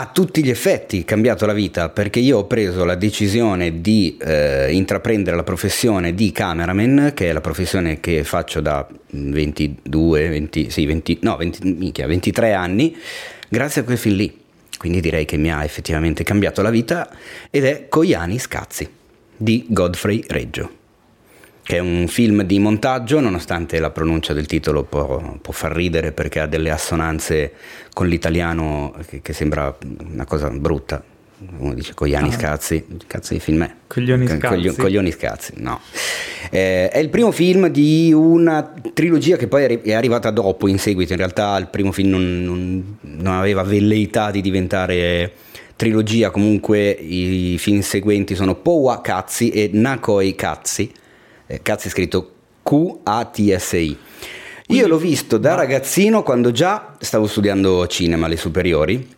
a 0.00 0.06
tutti 0.06 0.44
gli 0.44 0.48
effetti 0.48 1.04
cambiato 1.04 1.44
la 1.44 1.52
vita 1.52 1.88
perché 1.88 2.20
io 2.20 2.38
ho 2.38 2.46
preso 2.46 2.84
la 2.84 2.94
decisione 2.94 3.80
di 3.80 4.16
eh, 4.20 4.72
intraprendere 4.72 5.34
la 5.34 5.42
professione 5.42 6.14
di 6.14 6.30
cameraman, 6.30 7.10
che 7.14 7.30
è 7.30 7.32
la 7.32 7.40
professione 7.40 7.98
che 7.98 8.22
faccio 8.22 8.60
da 8.60 8.86
22, 9.10 10.28
20, 10.28 10.70
sì, 10.70 10.86
20, 10.86 11.18
no, 11.22 11.36
20, 11.36 11.74
minchia, 11.76 12.06
23 12.06 12.52
anni, 12.52 12.96
grazie 13.48 13.80
a 13.80 13.84
quel 13.84 13.98
film 13.98 14.14
lì. 14.14 14.40
Quindi 14.78 15.00
direi 15.00 15.24
che 15.24 15.36
mi 15.36 15.50
ha 15.50 15.64
effettivamente 15.64 16.22
cambiato 16.22 16.62
la 16.62 16.70
vita 16.70 17.10
ed 17.50 17.64
è 17.64 17.88
Coiani 17.88 18.38
Scazzi 18.38 18.88
di 19.36 19.66
Godfrey 19.68 20.22
Reggio 20.28 20.77
che 21.68 21.76
è 21.76 21.80
un 21.80 22.06
film 22.08 22.44
di 22.44 22.58
montaggio, 22.58 23.20
nonostante 23.20 23.78
la 23.78 23.90
pronuncia 23.90 24.32
del 24.32 24.46
titolo 24.46 24.84
può, 24.84 25.36
può 25.42 25.52
far 25.52 25.72
ridere 25.72 26.12
perché 26.12 26.40
ha 26.40 26.46
delle 26.46 26.70
assonanze 26.70 27.52
con 27.92 28.06
l'italiano 28.06 28.94
che, 29.06 29.20
che 29.20 29.34
sembra 29.34 29.76
una 30.10 30.24
cosa 30.24 30.48
brutta. 30.48 31.04
Uno 31.58 31.74
dice 31.74 31.92
cogliani 31.92 32.28
Ah. 32.28 32.32
scazzi, 32.32 32.86
cazzo 33.06 33.34
di 33.34 33.40
film 33.40 33.64
è? 33.64 33.70
Coglioni 33.86 34.24
Co- 34.24 34.36
scazzi. 34.38 34.46
coglio- 34.54 34.74
coglioni 34.76 35.10
scazzi, 35.10 35.52
no. 35.56 35.78
Eh, 36.48 36.88
è 36.88 36.98
il 37.00 37.10
primo 37.10 37.32
film 37.32 37.66
di 37.68 38.14
una 38.14 38.72
trilogia 38.94 39.36
che 39.36 39.46
poi 39.46 39.64
è 39.82 39.92
arrivata 39.92 40.30
dopo, 40.30 40.68
in 40.68 40.78
seguito. 40.78 41.12
In 41.12 41.18
realtà 41.18 41.58
il 41.58 41.66
primo 41.68 41.92
film 41.92 42.08
non, 42.08 42.44
non- 42.44 42.96
non 43.02 43.34
aveva 43.34 43.62
velleità 43.62 44.30
di 44.30 44.40
diventare 44.40 45.32
trilogia, 45.76 46.30
comunque 46.30 46.88
i 46.92 47.56
film 47.58 47.80
seguenti 47.80 48.34
sono 48.34 48.54
Powa 48.54 49.02
Cazzi 49.02 49.50
e 49.50 49.68
Nakoi 49.70 50.34
Cazzi. 50.34 50.90
Eh, 51.50 51.62
Cazzi 51.62 51.86
è 51.88 51.90
scritto 51.90 52.32
Q-A-T-S-I. 52.62 53.96
Io 54.66 54.86
l'ho 54.86 54.98
visto 54.98 55.38
da 55.38 55.54
ragazzino 55.54 56.22
quando 56.22 56.52
già 56.52 56.94
stavo 56.98 57.26
studiando 57.26 57.86
cinema 57.86 58.26
alle 58.26 58.36
superiori, 58.36 59.08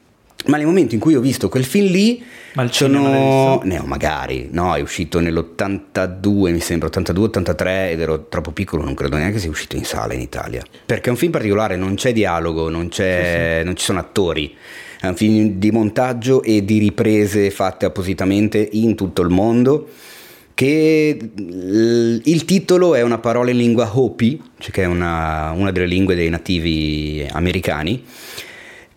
ma 0.46 0.56
nel 0.56 0.66
momento 0.66 0.94
in 0.94 1.00
cui 1.00 1.16
ho 1.16 1.20
visto 1.20 1.48
quel 1.48 1.64
film 1.64 1.90
lì, 1.90 2.22
Ma 2.52 2.62
il 2.62 2.72
sono... 2.72 3.58
visto? 3.60 3.82
No, 3.82 3.82
magari, 3.84 4.48
no, 4.52 4.76
è 4.76 4.80
uscito 4.80 5.18
nell'82, 5.18 6.52
mi 6.52 6.60
sembra, 6.60 6.88
82-83 6.88 7.90
ed 7.90 8.00
ero 8.00 8.28
troppo 8.28 8.52
piccolo, 8.52 8.84
non 8.84 8.94
credo 8.94 9.16
neanche 9.16 9.40
sia 9.40 9.50
uscito 9.50 9.74
in 9.74 9.84
sala 9.84 10.14
in 10.14 10.20
Italia. 10.20 10.62
Perché 10.86 11.08
è 11.08 11.10
un 11.10 11.18
film 11.18 11.32
particolare, 11.32 11.74
non 11.74 11.96
c'è 11.96 12.12
dialogo, 12.12 12.68
non, 12.68 12.88
c'è, 12.90 13.62
non 13.64 13.74
ci 13.74 13.84
sono 13.84 13.98
attori. 13.98 14.54
È 15.00 15.08
un 15.08 15.16
film 15.16 15.48
di 15.54 15.72
montaggio 15.72 16.44
e 16.44 16.64
di 16.64 16.78
riprese 16.78 17.50
fatte 17.50 17.86
appositamente 17.86 18.68
in 18.70 18.94
tutto 18.94 19.20
il 19.22 19.30
mondo 19.30 19.88
che 20.60 21.16
il 22.22 22.44
titolo 22.44 22.94
è 22.94 23.00
una 23.00 23.16
parola 23.16 23.50
in 23.50 23.56
lingua 23.56 23.90
Hopi, 23.94 24.38
cioè 24.58 24.70
che 24.70 24.82
è 24.82 24.84
una, 24.84 25.52
una 25.52 25.70
delle 25.70 25.86
lingue 25.86 26.14
dei 26.14 26.28
nativi 26.28 27.26
americani, 27.30 28.04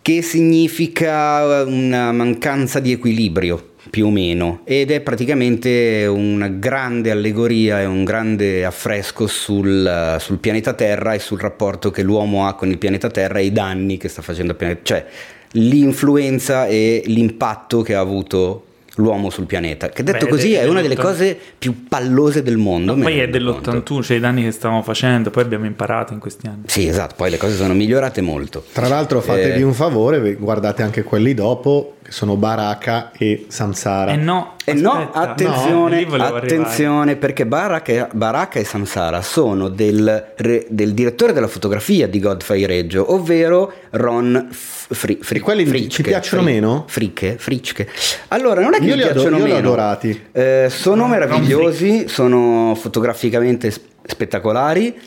che 0.01 0.21
significa 0.21 1.63
una 1.63 2.11
mancanza 2.11 2.81
di 2.81 2.91
equilibrio, 2.91 3.75
più 3.89 4.07
o 4.07 4.09
meno, 4.09 4.63
ed 4.65 4.91
è 4.91 4.99
praticamente 4.99 6.05
una 6.05 6.49
grande 6.49 7.11
allegoria 7.11 7.79
e 7.79 7.85
un 7.85 8.03
grande 8.03 8.65
affresco 8.65 9.25
sul, 9.25 10.17
sul 10.19 10.39
pianeta 10.39 10.73
Terra 10.73 11.13
e 11.13 11.19
sul 11.19 11.39
rapporto 11.39 11.91
che 11.91 12.03
l'uomo 12.03 12.45
ha 12.45 12.55
con 12.55 12.71
il 12.71 12.77
pianeta 12.77 13.09
Terra 13.09 13.39
e 13.39 13.45
i 13.45 13.53
danni 13.53 13.95
che 13.95 14.09
sta 14.09 14.21
facendo 14.21 14.51
al 14.51 14.57
pianeta, 14.57 14.81
cioè 14.83 15.05
l'influenza 15.51 16.67
e 16.67 17.03
l'impatto 17.05 17.81
che 17.83 17.95
ha 17.95 18.01
avuto 18.01 18.65
l'uomo 18.97 19.29
sul 19.31 19.45
pianeta, 19.45 19.89
che 19.89 20.03
detto 20.03 20.25
Beh, 20.25 20.31
così 20.31 20.53
è 20.53 20.61
è 20.61 20.67
una 20.67 20.81
delle 20.81 20.95
cose 20.95 21.37
più 21.57 21.87
pallose 21.87 22.43
del 22.43 22.57
mondo. 22.57 22.93
No, 22.95 23.01
poi 23.01 23.17
è 23.19 23.25
rendo 23.29 23.53
conto. 23.53 23.71
dell'81, 23.71 24.01
cioè 24.03 24.17
i 24.17 24.19
danni 24.19 24.43
che 24.43 24.51
stavamo 24.51 24.83
facendo, 24.83 25.31
poi 25.31 25.43
abbiamo 25.43 25.65
imparato 25.65 26.13
in 26.13 26.19
questi 26.19 26.47
anni. 26.47 26.63
Sì, 26.67 26.87
esatto, 26.87 27.15
poi 27.17 27.31
le 27.31 27.37
cose 27.37 27.55
sono 27.55 27.73
migliorate 27.73 28.21
molto. 28.21 28.63
Tra 28.71 28.87
l'altro 28.87 29.19
fatevi 29.21 29.59
Eh, 29.61 29.63
un 29.63 29.73
favore, 29.73 30.35
guardate 30.35 30.83
anche 30.83 31.03
quelli 31.03 31.33
dopo, 31.33 31.95
che 32.03 32.11
sono 32.11 32.35
Baraka 32.35 33.11
e 33.17 33.45
Samsara. 33.47 34.11
Eh 34.11 34.17
no, 34.17 34.55
E 34.65 34.73
no, 34.73 35.09
attenzione, 35.13 36.03
volevo 36.05 36.35
attenzione, 36.35 37.15
perché 37.15 37.45
Baraka, 37.45 38.09
Baraka 38.13 38.59
e 38.59 38.65
Samsara 38.65 39.21
sono 39.21 39.69
del, 39.69 40.31
re- 40.35 40.65
del 40.69 40.93
direttore 40.93 41.33
della 41.33 41.47
fotografia 41.47 42.07
di 42.07 42.19
Godfrey 42.19 42.65
Reggio, 42.65 43.13
ovvero 43.13 43.71
Ron 43.91 44.49
Fri- 44.51 45.19
Fri- 45.21 45.37
E 45.37 45.41
quelli 45.41 45.63
ti 45.63 45.69
Fritschke. 45.69 46.03
piacciono 46.03 46.43
Fri- 46.43 46.53
meno? 46.53 46.83
Fricche, 46.87 47.37
Fricche. 47.39 47.87
Allora, 48.29 48.61
non 48.61 48.73
è 48.73 48.79
che 48.79 48.83
Io 48.85 48.95
mi 48.95 48.97
li 48.97 49.03
piacciono 49.03 49.37
io 49.37 49.45
li 49.45 49.51
ho 49.51 49.55
meno. 49.55 49.67
adorati. 49.67 50.25
Eh, 50.33 50.67
sono 50.69 50.95
Non- 50.97 51.09
meravigliosi, 51.11 52.07
sono 52.09 52.77
fotograficamente 52.79 53.71
spettacolari. 54.05 54.99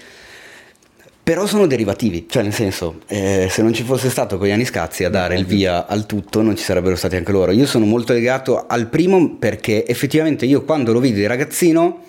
Però 1.27 1.45
sono 1.45 1.67
derivativi, 1.67 2.27
cioè 2.29 2.45
nel 2.45 2.53
senso, 2.53 3.01
eh, 3.09 3.49
se 3.51 3.61
non 3.61 3.73
ci 3.73 3.83
fosse 3.83 4.11
stato 4.11 4.39
Cogliani 4.39 4.65
Scazzi 4.65 5.03
a 5.03 5.11
dare 5.11 5.35
il 5.35 5.45
via 5.45 5.89
al 5.89 6.07
tutto, 6.07 6.41
non 6.41 6.55
ci 6.55 6.63
sarebbero 6.63 6.95
stati 6.95 7.17
anche 7.17 7.33
loro. 7.33 7.51
Io 7.51 7.67
sono 7.67 7.85
molto 7.85 8.13
legato 8.13 8.65
al 8.69 8.87
primo 8.87 9.35
perché 9.37 9.85
effettivamente 9.85 10.47
io 10.47 10.63
quando 10.63 10.93
lo 10.93 11.01
vidi 11.01 11.27
ragazzino 11.27 12.05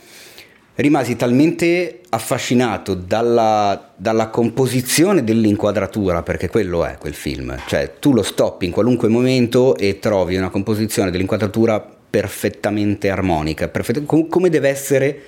rimasi 0.76 1.16
talmente 1.16 2.02
affascinato 2.10 2.94
dalla, 2.94 3.92
dalla 3.96 4.28
composizione 4.28 5.24
dell'inquadratura, 5.24 6.22
perché 6.22 6.48
quello 6.48 6.86
è 6.86 6.98
quel 7.00 7.16
film, 7.16 7.58
cioè 7.66 7.94
tu 8.00 8.14
lo 8.14 8.22
stoppi 8.22 8.68
in 8.68 8.72
qualunque 8.72 9.08
momento 9.08 9.76
e 9.78 9.98
trovi 9.98 10.36
una 10.36 10.50
composizione 10.50 11.10
dell'inquadratura 11.10 11.84
perfettamente 12.08 13.10
armonica, 13.10 13.68
perfett- 13.68 14.06
com- 14.06 14.28
come 14.28 14.50
deve 14.50 14.70
essere 14.70 15.22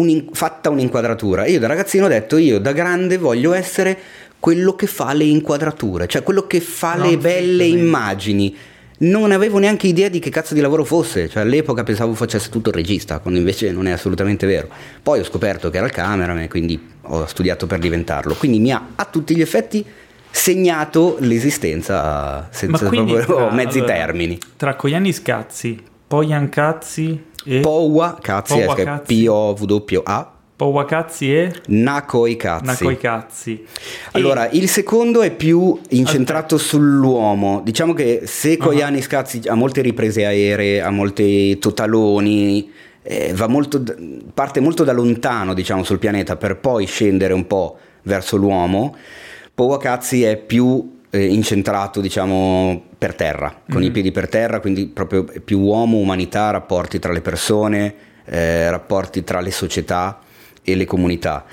un'in- 0.00 0.28
fatta 0.32 0.70
un'inquadratura. 0.70 1.46
Io 1.46 1.58
da 1.58 1.66
ragazzino 1.66 2.06
ho 2.06 2.08
detto, 2.08 2.36
io 2.36 2.58
da 2.58 2.72
grande 2.72 3.16
voglio 3.18 3.52
essere 3.52 3.96
quello 4.38 4.74
che 4.74 4.86
fa 4.86 5.12
le 5.12 5.24
inquadrature, 5.24 6.06
cioè 6.06 6.22
quello 6.22 6.46
che 6.46 6.60
fa 6.60 6.94
Non 6.94 7.08
le 7.10 7.18
belle 7.18 7.64
immagini. 7.64 8.56
non 9.02 9.32
avevo 9.32 9.58
neanche 9.58 9.86
idea 9.86 10.08
di 10.08 10.18
che 10.18 10.28
cazzo 10.30 10.52
di 10.54 10.60
lavoro 10.60 10.84
fosse, 10.84 11.28
cioè 11.28 11.42
all'epoca 11.42 11.82
pensavo 11.84 12.12
facesse 12.14 12.50
tutto 12.50 12.68
il 12.68 12.74
regista, 12.74 13.18
quando 13.18 13.38
invece 13.38 13.70
non 13.72 13.86
è 13.86 13.90
assolutamente 13.92 14.46
vero. 14.46 14.68
Poi 15.02 15.20
ho 15.20 15.24
scoperto 15.24 15.70
che 15.70 15.76
era 15.78 15.86
il 15.86 15.92
cameraman 15.92 16.42
e 16.42 16.48
quindi 16.48 16.78
ho 17.02 17.26
studiato 17.26 17.66
per 17.66 17.78
diventarlo, 17.78 18.34
quindi 18.34 18.58
mi 18.60 18.72
ha 18.72 18.88
a 18.96 19.04
tutti 19.06 19.34
gli 19.34 19.40
effetti 19.40 19.84
segnato 20.32 21.16
l'esistenza 21.20 22.48
senza 22.50 22.88
proprio 22.88 23.24
tra- 23.24 23.50
mezzi 23.52 23.78
allora, 23.78 23.94
termini. 23.94 24.38
Tra 24.56 24.74
Koyani 24.76 25.12
Scazzi, 25.12 25.78
Poyan 26.10 26.48
Cazzi 26.48 27.26
e 27.44 27.60
Powa 27.60 28.18
Cazzi, 28.20 28.58
Powa 28.58 28.74
è 28.74 28.82
Cazzi. 28.82 29.22
P-O-W-A, 29.22 30.32
Powa 30.56 30.84
Cazzi 30.84 31.32
e 31.32 31.52
Nakoi 31.68 32.34
Cazzi. 32.34 32.64
Nakoi 32.64 32.96
Cazzi. 32.98 33.64
Allora, 34.10 34.48
il 34.50 34.68
secondo 34.68 35.22
è 35.22 35.30
più 35.30 35.78
incentrato 35.90 36.58
sull'uomo. 36.58 37.60
Diciamo 37.64 37.92
che 37.92 38.22
se 38.24 38.54
Ah. 38.54 38.64
Koyani 38.64 39.00
Scazzi 39.02 39.42
ha 39.46 39.54
molte 39.54 39.82
riprese 39.82 40.26
aeree, 40.26 40.82
ha 40.82 40.90
molti 40.90 41.56
totaloni, 41.60 42.68
eh, 43.02 43.32
va 43.32 43.46
molto 43.46 43.80
parte 44.34 44.58
molto 44.58 44.82
da 44.82 44.90
lontano, 44.90 45.54
diciamo, 45.54 45.84
sul 45.84 46.00
pianeta 46.00 46.34
per 46.34 46.56
poi 46.58 46.86
scendere 46.86 47.34
un 47.34 47.46
po' 47.46 47.78
verso 48.02 48.34
l'uomo. 48.36 48.96
Powakazzi 49.54 50.24
è 50.24 50.36
più 50.36 50.98
eh, 51.10 51.24
incentrato, 51.26 52.00
diciamo, 52.00 52.82
per 52.96 53.14
terra, 53.14 53.62
con 53.68 53.80
Mm. 53.82 53.84
i 53.84 53.90
piedi 53.90 54.12
per 54.12 54.28
terra, 54.28 54.60
quindi 54.60 54.86
proprio 54.86 55.24
più 55.44 55.58
uomo, 55.60 55.98
umanità, 55.98 56.50
rapporti 56.50 56.98
tra 56.98 57.12
le 57.12 57.20
persone, 57.20 57.94
eh, 58.26 58.70
rapporti 58.70 59.24
tra 59.24 59.40
le 59.40 59.50
società 59.50 60.20
e 60.62 60.74
le 60.76 60.84
comunità. 60.84 61.44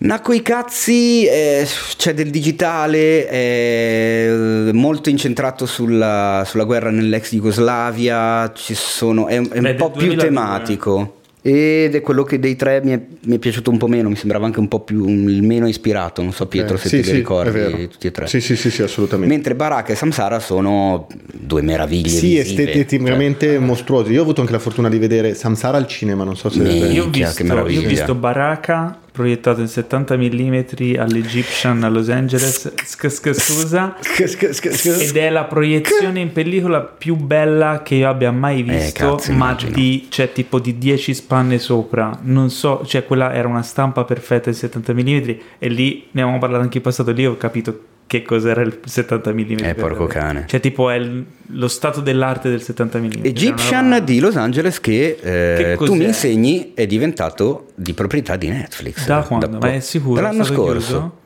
Nacco 0.00 0.32
i 0.32 0.42
cazzi, 0.42 1.24
eh, 1.26 1.66
c'è 1.96 2.14
del 2.14 2.30
digitale, 2.30 3.26
è 3.26 4.70
molto 4.72 5.08
incentrato 5.10 5.66
sulla, 5.66 6.44
sulla 6.46 6.62
guerra 6.64 6.90
nell'ex 6.90 7.32
Jugoslavia, 7.32 8.52
ci 8.54 8.74
sono, 8.74 9.26
è, 9.26 9.34
è 9.34 9.38
un 9.38 9.60
Beh, 9.60 9.74
po' 9.74 9.90
più 9.90 10.06
2002. 10.06 10.24
tematico. 10.24 11.17
Ed 11.40 11.94
è 11.94 12.00
quello 12.00 12.24
che 12.24 12.40
dei 12.40 12.56
tre 12.56 12.80
mi 12.82 12.90
è, 12.92 13.00
mi 13.26 13.36
è 13.36 13.38
piaciuto 13.38 13.70
un 13.70 13.78
po' 13.78 13.86
meno, 13.86 14.08
mi 14.08 14.16
sembrava 14.16 14.44
anche 14.44 14.58
un 14.58 14.66
po' 14.66 14.80
più 14.80 15.06
il 15.08 15.42
meno 15.44 15.68
ispirato, 15.68 16.20
non 16.20 16.32
so 16.32 16.46
Pietro 16.46 16.74
Eh, 16.74 16.78
se 16.78 16.88
sì, 16.88 16.96
ti 16.96 17.02
sì, 17.04 17.10
li 17.12 17.16
ricordi 17.18 17.48
è 17.50 17.52
vero. 17.52 17.86
tutti 17.88 18.06
e 18.08 18.10
tre. 18.10 18.26
Sì, 18.26 18.40
sì, 18.40 18.56
sì, 18.56 18.70
sì, 18.70 18.82
assolutamente. 18.82 19.32
Mentre 19.32 19.54
Baraka 19.54 19.92
e 19.92 19.94
Samsara 19.96 20.40
sono 20.40 21.06
due 21.32 21.62
meraviglie 21.62 22.08
Sì, 22.08 22.36
visive. 22.38 22.72
esteticamente 22.72 23.58
mostruosi. 23.60 24.12
Io 24.12 24.18
ho 24.20 24.22
avuto 24.24 24.40
anche 24.40 24.52
la 24.52 24.58
fortuna 24.58 24.88
di 24.88 24.98
vedere 24.98 25.34
Samsara 25.34 25.76
al 25.76 25.86
cinema, 25.86 26.24
non 26.24 26.36
so 26.36 26.48
se... 26.50 26.58
Mi- 26.60 26.76
Io 26.92 27.02
ho 27.02 27.04
Minchia, 27.04 27.28
visto, 27.28 27.42
io 27.68 27.80
ho 27.82 27.86
visto 27.86 28.14
Baraka 28.16 28.98
proiettato 29.18 29.60
in 29.60 29.66
70 29.66 30.16
mm 30.16 30.54
all'Egyptian 30.96 31.82
a 31.82 31.88
Los 31.88 32.08
Angeles, 32.08 32.72
sc- 32.84 33.08
sc- 33.08 33.32
scusa, 33.32 33.96
ed 33.98 35.16
è 35.16 35.28
la 35.28 35.42
proiezione 35.42 36.20
in 36.20 36.30
pellicola 36.30 36.80
più 36.82 37.16
bella 37.16 37.82
che 37.82 37.96
io 37.96 38.08
abbia 38.08 38.30
mai 38.30 38.62
visto, 38.62 39.16
cazzo, 39.16 39.32
ma 39.32 39.56
di, 39.72 40.06
cioè, 40.08 40.30
tipo 40.30 40.60
di 40.60 40.78
10 40.78 41.14
spanne 41.14 41.58
sopra. 41.58 42.16
Non 42.22 42.48
so, 42.50 42.84
cioè 42.86 43.04
quella 43.04 43.34
era 43.34 43.48
una 43.48 43.62
stampa 43.62 44.04
perfetta 44.04 44.50
in 44.50 44.54
70 44.54 44.92
mm 44.92 45.30
e 45.58 45.68
lì 45.68 46.06
ne 46.12 46.20
avevamo 46.20 46.38
parlato 46.38 46.62
anche 46.62 46.76
in 46.76 46.84
passato, 46.84 47.10
lì 47.10 47.26
ho 47.26 47.36
capito 47.36 47.80
che 48.08 48.22
cos'era 48.22 48.62
il 48.62 48.80
70 48.82 49.32
mm. 49.32 49.54
Eh, 49.60 49.74
porco 49.74 50.06
cane. 50.06 50.44
Cioè 50.48 50.60
tipo 50.60 50.88
è 50.88 50.94
il- 50.96 51.24
lo 51.50 51.68
stato 51.68 52.00
dell'arte 52.00 52.48
del 52.48 52.62
70 52.62 52.98
mm. 52.98 53.10
Egyptian 53.22 54.00
di 54.02 54.18
Los 54.18 54.34
Angeles 54.36 54.80
che, 54.80 55.18
eh, 55.20 55.76
Che 55.76 55.84
tu 55.84 55.94
mi 55.94 56.04
insegni 56.06 56.72
è 56.74 56.86
diventato 56.86 57.66
di 57.74 57.92
proprietà 57.92 58.36
di 58.36 58.48
Netflix. 58.48 59.06
Da 59.06 59.20
quando? 59.20 59.58
Ma 59.60 59.74
è 59.74 59.80
sicuro? 59.80 60.14
Dall'anno 60.14 60.44
scorso. 60.44 60.86
chiuso? 60.86 61.16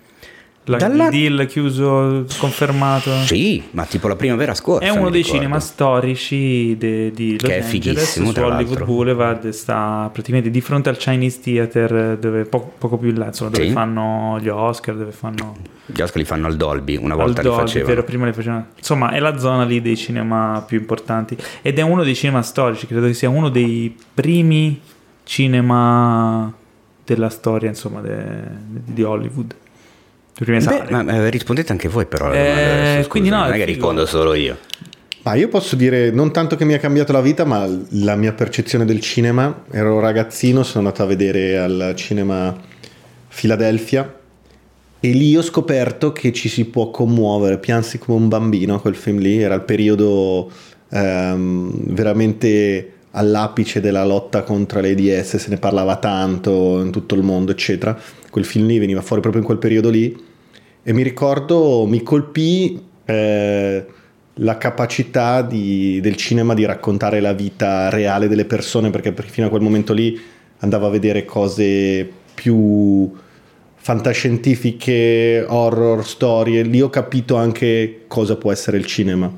La, 0.66 0.77
Dalla- 0.77 1.09
Il 1.09 1.35
deal 1.35 1.46
chiuso, 1.48 2.25
confermato? 2.38 3.11
Sì, 3.25 3.61
ma 3.72 3.85
tipo 3.85 4.07
la 4.07 4.14
primavera 4.14 4.55
scorsa. 4.55 4.87
È 4.87 4.90
uno 4.90 5.11
dei 5.11 5.22
ricordo. 5.22 5.38
cinema 5.38 5.59
storici 5.59 6.77
de- 6.79 7.11
di 7.11 7.33
Los 7.33 7.51
Che 7.51 7.59
è 7.59 7.62
fighissimo, 7.62 8.31
su 8.31 8.38
Hollywood 8.40 8.66
l'altro. 8.68 8.85
Boulevard 8.85 9.48
sta 9.48 10.09
praticamente 10.12 10.51
di 10.51 10.61
fronte 10.61 10.88
al 10.88 10.96
Chinese 10.98 11.40
Theater 11.40 12.16
dove 12.16 12.44
poco, 12.44 12.72
poco 12.79 12.96
più 12.96 13.09
in 13.09 13.18
là 13.18 13.27
insomma, 13.27 13.51
dove 13.51 13.66
Sì. 13.66 13.72
fanno 13.72 14.38
gli 14.40 14.46
Oscar 14.48 14.94
dove 14.94 15.11
fanno 15.11 15.57
Gli 15.85 16.01
Oscar 16.01 16.18
li 16.18 16.25
fanno 16.25 16.46
al 16.46 16.55
Dolby, 16.57 16.96
una 16.96 17.14
al 17.14 17.20
volta 17.20 17.42
li 17.42 17.48
Dolby, 17.48 17.62
facevano. 17.62 17.94
vero, 17.94 18.05
prima 18.07 18.27
li 18.27 18.33
facevano 18.33 18.66
insomma 18.77 19.11
è 19.11 19.18
la 19.18 19.38
zona 19.38 19.64
lì 19.64 19.83
dei 19.83 19.96
cinema 19.96 20.62
più 20.64 20.79
importanti 20.79 21.37
ed 21.61 21.77
è 21.79 21.83
uno 21.83 22.05
dei 22.05 22.14
cinema 22.14 22.40
storici 22.42 22.87
credo 22.87 23.09
che 23.09 23.14
sia 23.14 23.29
uno 23.29 23.48
dei 23.48 23.94
primi 24.14 24.81
cinema 25.25 26.53
della 27.05 27.29
storia 27.31 27.68
insomma 27.68 28.01
de- 28.01 28.44
di 28.85 29.03
Hollywood 29.03 29.55
Beh, 30.38 30.85
ma 30.90 31.05
eh, 31.07 31.31
rispondete 31.31 31.73
anche 31.73 31.88
voi 31.88 32.07
però. 32.07 32.27
alla 32.27 32.35
Eh, 32.35 33.07
quindi 33.09 33.29
no, 33.29 33.40
non 33.40 33.53
è 33.53 33.57
che 33.57 33.64
rispondo 33.64 34.07
solo 34.07 34.35
io. 34.35 34.59
Ma 35.23 35.35
io 35.35 35.49
posso 35.49 35.77
dire 35.77 36.11
non 36.11 36.33
tanto 36.33 36.57
che 36.57 36.64
mi 36.64 36.75
ha 36.75 36.79
cambiato 36.79 37.12
la 37.12 37.21
vita, 37.21 37.45
ma 37.45 37.68
la 37.90 38.16
mia 38.16 38.33
percezione 38.33 38.85
del 38.85 39.01
cinema. 39.01 39.64
Ero 39.71 40.01
ragazzino, 40.01 40.62
sono 40.62 40.87
andato 40.87 41.03
a 41.03 41.07
vedere 41.07 41.59
al 41.59 41.92
cinema 41.97 42.55
Philadelphia 43.29 44.21
e 45.05 45.11
lì 45.11 45.37
ho 45.37 45.42
scoperto 45.42 46.12
che 46.12 46.33
ci 46.33 46.49
si 46.49 46.64
può 46.66 46.90
commuovere, 46.90 47.59
piansi 47.59 47.99
come 47.99 48.18
un 48.18 48.29
bambino, 48.29 48.81
quel 48.81 48.95
film 48.95 49.18
lì, 49.18 49.42
era 49.42 49.55
il 49.55 49.62
periodo 49.62 50.49
ehm, 50.90 51.92
veramente 51.92 52.92
all'apice 53.11 53.81
della 53.81 54.05
lotta 54.05 54.42
contro 54.42 54.81
l'AIDS, 54.81 55.37
se 55.37 55.51
ne 55.51 55.57
parlava 55.57 55.97
tanto 55.97 56.81
in 56.81 56.92
tutto 56.92 57.16
il 57.16 57.23
mondo, 57.23 57.51
eccetera. 57.51 57.99
Quel 58.33 58.47
film 58.47 58.66
lì 58.66 58.79
veniva 58.79 59.03
fuori 59.03 59.21
proprio 59.21 59.42
in 59.42 59.47
quel 59.47 59.61
periodo 59.61 59.90
lì 59.90 60.18
e 60.83 60.92
mi 60.95 61.03
ricordo, 61.03 61.85
mi 61.87 62.03
colpì 62.03 62.83
eh, 63.05 63.85
la 64.37 64.57
capacità 64.57 65.42
di- 65.42 66.01
del 66.01 66.16
cinema 66.16 66.55
di 66.55 66.64
raccontare 66.64 67.21
la 67.21 67.35
vita 67.35 67.90
reale 67.90 68.29
delle 68.29 68.47
persone, 68.47 68.88
perché 68.88 69.12
fino 69.27 69.49
a 69.49 69.51
quel 69.51 69.61
momento 69.61 69.92
lì 69.92 70.18
andavo 70.61 70.87
a 70.87 70.90
vedere 70.90 71.27
cose 71.27 72.11
più 72.35 73.12
fantascientifiche, 73.75 75.45
horror, 75.47 76.03
storie. 76.07 76.62
Lì 76.62 76.81
ho 76.81 76.88
capito 76.88 77.37
anche 77.37 78.05
cosa 78.07 78.37
può 78.37 78.51
essere 78.51 78.79
il 78.79 78.87
cinema, 78.87 79.31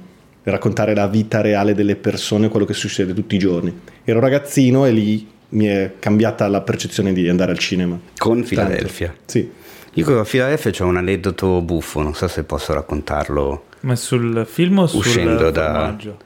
raccontare 0.45 0.95
la 0.95 1.09
vita 1.09 1.41
reale 1.41 1.75
delle 1.75 1.97
persone, 1.97 2.49
quello 2.49 2.65
che 2.65 2.75
succede 2.75 3.13
tutti 3.13 3.35
i 3.35 3.41
giorni. 3.41 3.77
Ero 4.05 4.21
ragazzino 4.21 4.87
e 4.87 4.93
lì 4.93 5.33
mi 5.55 5.67
è 5.67 5.95
cambiata 5.99 6.47
la 6.49 6.61
percezione 6.61 7.13
di 7.13 7.29
andare 7.29 7.51
al 7.53 7.59
cinema. 7.59 7.99
Con 8.19 8.35
Tanto. 8.39 8.49
Philadelphia. 8.49 9.15
Sì. 9.25 9.51
Io 9.97 10.21
a 10.21 10.25
Philadelphia 10.25 10.71
c'ho 10.73 10.87
un 10.87 10.97
aneddoto 10.97 11.61
buffo, 11.63 12.03
non 12.03 12.15
so 12.15 12.27
se 12.29 12.43
posso 12.45 12.73
raccontarlo. 12.75 13.65
ma 13.81 13.95
sul 13.97 14.45
film 14.49 14.79
o 14.79 14.87
sul 14.87 14.99
Uscendo 15.01 15.51
da- 15.51 15.73
formaggio? 15.73 16.17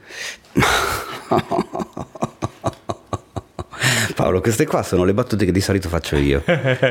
Paolo, 4.15 4.41
queste 4.41 4.65
qua 4.65 4.83
sono 4.83 5.05
le 5.05 5.13
battute 5.13 5.45
che 5.45 5.51
di 5.51 5.61
solito 5.61 5.87
faccio 5.87 6.17
io. 6.17 6.43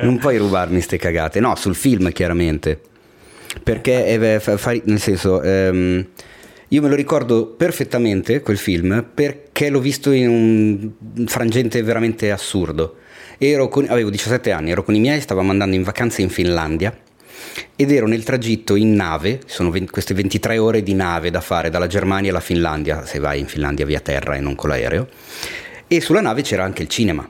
Non 0.02 0.18
puoi 0.18 0.38
rubarmi 0.38 0.80
ste 0.80 0.96
cagate. 0.96 1.40
No, 1.40 1.54
sul 1.56 1.74
film 1.74 2.10
chiaramente. 2.12 2.80
Perché, 3.62 4.06
eh, 4.06 4.40
fa- 4.40 4.56
fa- 4.56 4.74
nel 4.84 5.00
senso, 5.00 5.42
ehm, 5.42 6.06
io 6.68 6.82
me 6.82 6.88
lo 6.88 6.94
ricordo 6.94 7.46
perfettamente 7.46 8.40
quel 8.40 8.56
film 8.56 9.04
perché 9.12 9.47
l'ho 9.68 9.80
visto 9.80 10.12
in 10.12 10.28
un 10.28 11.26
frangente 11.26 11.82
veramente 11.82 12.30
assurdo. 12.30 12.96
Con- 13.68 13.86
avevo 13.88 14.10
17 14.10 14.50
anni, 14.50 14.70
ero 14.70 14.82
con 14.82 14.94
i 14.94 15.00
miei, 15.00 15.20
stavamo 15.20 15.50
andando 15.50 15.76
in 15.76 15.82
vacanza 15.82 16.22
in 16.22 16.28
Finlandia 16.28 16.96
ed 17.76 17.92
ero 17.92 18.06
nel 18.06 18.24
tragitto 18.24 18.74
in 18.74 18.94
nave, 18.94 19.40
sono 19.46 19.70
20 19.70 19.90
queste 19.90 20.14
23 20.14 20.58
ore 20.58 20.82
di 20.82 20.94
nave 20.94 21.30
da 21.30 21.40
fare 21.40 21.70
dalla 21.70 21.86
Germania 21.86 22.30
alla 22.30 22.40
Finlandia, 22.40 23.06
se 23.06 23.18
vai 23.18 23.40
in 23.40 23.46
Finlandia 23.46 23.86
via 23.86 24.00
terra 24.00 24.34
e 24.34 24.40
non 24.40 24.54
con 24.54 24.70
l'aereo, 24.70 25.08
e 25.86 26.00
sulla 26.00 26.20
nave 26.20 26.42
c'era 26.42 26.64
anche 26.64 26.82
il 26.82 26.88
cinema. 26.88 27.28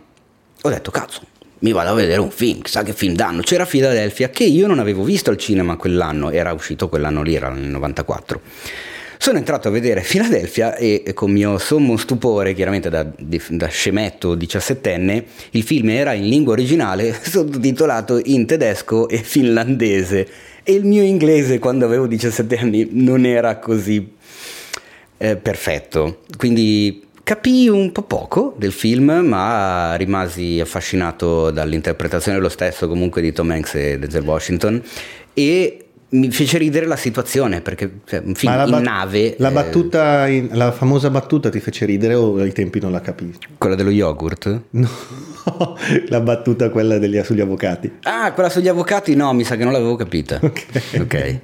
Ho 0.62 0.68
detto, 0.68 0.90
cazzo, 0.90 1.22
mi 1.60 1.72
vado 1.72 1.90
a 1.90 1.94
vedere 1.94 2.20
un 2.20 2.30
film, 2.30 2.62
chissà 2.62 2.82
che 2.82 2.92
film 2.92 3.14
danno. 3.14 3.42
C'era 3.42 3.66
Philadelphia 3.66 4.30
che 4.30 4.44
io 4.44 4.66
non 4.66 4.78
avevo 4.78 5.04
visto 5.04 5.30
al 5.30 5.36
cinema 5.36 5.76
quell'anno, 5.76 6.30
era 6.30 6.52
uscito 6.52 6.88
quell'anno 6.88 7.22
lì, 7.22 7.34
era 7.34 7.50
nel 7.50 7.68
94. 7.68 8.40
Sono 9.20 9.38
entrato 9.38 9.66
a 9.66 9.70
vedere 9.72 10.00
Philadelphia 10.00 10.76
e 10.76 11.10
con 11.12 11.32
mio 11.32 11.58
sommo 11.58 11.96
stupore, 11.96 12.54
chiaramente 12.54 12.88
da, 12.88 13.04
da 13.04 13.66
scemetto 13.66 14.36
diciassettenne, 14.36 15.24
il 15.50 15.62
film 15.64 15.90
era 15.90 16.12
in 16.12 16.28
lingua 16.28 16.52
originale 16.52 17.12
sottotitolato 17.20 18.20
in 18.24 18.46
tedesco 18.46 19.08
e 19.08 19.18
finlandese 19.18 20.26
e 20.62 20.72
il 20.72 20.84
mio 20.84 21.02
inglese 21.02 21.58
quando 21.58 21.84
avevo 21.84 22.06
17 22.06 22.56
anni 22.56 22.88
non 22.92 23.26
era 23.26 23.58
così 23.58 24.14
eh, 25.18 25.36
perfetto. 25.36 26.20
Quindi 26.36 27.02
capii 27.24 27.68
un 27.68 27.90
po' 27.90 28.02
poco 28.02 28.54
del 28.56 28.72
film, 28.72 29.10
ma 29.10 29.94
rimasi 29.96 30.60
affascinato 30.60 31.50
dall'interpretazione 31.50 32.38
lo 32.38 32.48
stesso 32.48 32.86
comunque 32.86 33.20
di 33.20 33.32
Tom 33.32 33.50
Hanks 33.50 33.74
e 33.74 33.98
Denzel 33.98 34.22
Washington 34.22 34.80
e 35.34 35.87
mi 36.10 36.30
fece 36.30 36.56
ridere 36.58 36.86
la 36.86 36.96
situazione 36.96 37.60
perché 37.60 38.00
cioè, 38.06 38.22
un 38.24 38.34
film 38.34 38.54
la 38.56 38.64
in 38.64 38.70
bat- 38.70 38.82
nave 38.82 39.34
La 39.38 39.50
eh, 39.50 39.52
battuta, 39.52 40.26
in- 40.26 40.48
la 40.52 40.72
famosa 40.72 41.10
battuta 41.10 41.50
ti 41.50 41.60
fece 41.60 41.84
ridere 41.84 42.14
o 42.14 42.36
ai 42.36 42.52
tempi 42.52 42.80
non 42.80 42.92
la 42.92 43.00
capivi? 43.00 43.36
quella 43.58 43.74
dello 43.74 43.90
yogurt 43.90 44.60
No. 44.70 44.88
La 46.08 46.20
battuta 46.20 46.68
quella 46.68 46.98
degli, 46.98 47.18
sugli 47.22 47.40
avvocati. 47.40 47.90
Ah, 48.02 48.32
quella 48.32 48.50
sugli 48.50 48.68
avvocati? 48.68 49.14
No, 49.14 49.32
mi 49.32 49.44
sa 49.44 49.56
che 49.56 49.64
non 49.64 49.72
l'avevo 49.72 49.96
capita. 49.96 50.38
Ok. 50.44 50.66
Ok. 51.00 51.40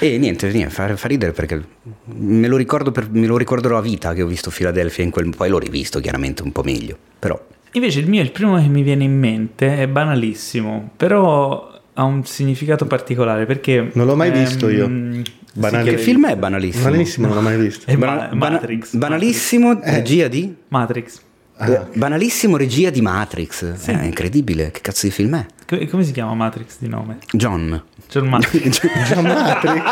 E 0.00 0.18
niente, 0.18 0.50
niente 0.50 0.70
fa, 0.74 0.96
fa 0.96 1.08
ridere 1.08 1.32
perché 1.32 1.60
me 2.06 2.48
lo, 2.48 2.56
ricordo 2.56 2.90
per- 2.90 3.08
me 3.10 3.26
lo 3.26 3.36
ricorderò 3.36 3.76
a 3.78 3.80
vita 3.80 4.14
che 4.14 4.22
ho 4.22 4.26
visto 4.26 4.50
Philadelphia 4.50 5.04
in 5.04 5.10
quel... 5.10 5.32
Poi 5.36 5.48
l'ho 5.48 5.58
rivisto 5.58 6.00
chiaramente 6.00 6.42
un 6.42 6.52
po' 6.52 6.62
meglio, 6.62 6.96
però... 7.18 7.40
Invece 7.72 8.00
il 8.00 8.08
mio, 8.08 8.22
il 8.22 8.30
primo 8.32 8.56
che 8.56 8.66
mi 8.68 8.82
viene 8.82 9.04
in 9.04 9.16
mente 9.18 9.78
è 9.78 9.86
banalissimo, 9.86 10.90
però 10.96 11.77
ha 11.98 12.04
un 12.04 12.24
significato 12.24 12.86
particolare 12.86 13.44
perché... 13.44 13.90
Non 13.92 14.06
l'ho 14.06 14.14
mai 14.14 14.28
ehm, 14.28 14.38
visto 14.38 14.68
io. 14.68 14.86
sì 14.86 15.22
Banale. 15.54 15.90
Che 15.90 15.96
che- 15.96 16.02
film 16.02 16.28
è 16.28 16.36
banalissimo? 16.36 16.84
Banalissimo, 16.84 17.26
non 17.26 17.34
l'ho 17.36 17.42
mai 17.42 17.56
visto. 17.58 17.90
È 17.90 17.96
Bana- 17.96 18.28
Ma- 18.30 18.36
bana- 18.36 18.54
Matrix. 18.60 18.94
banalissimo, 18.94 19.80
regia 19.82 20.28
di? 20.28 20.54
Matrix. 20.68 21.20
Ah. 21.56 21.68
Eh, 21.72 21.80
Banalissimo 21.94 22.56
regia 22.56 22.90
di 22.90 23.00
Matrix. 23.00 23.74
Sì. 23.74 23.90
È 23.90 24.04
incredibile, 24.04 24.70
che 24.70 24.80
cazzo 24.80 25.06
di 25.06 25.12
film 25.12 25.34
è? 25.40 25.46
Co- 25.66 25.84
Come 25.90 26.04
si 26.04 26.12
chiama 26.12 26.32
Matrix 26.34 26.76
di 26.78 26.88
nome? 26.88 27.18
John. 27.32 27.82
John 28.08 28.28
Matrix. 28.28 28.80
Già 29.08 29.20
Matrix. 29.20 29.82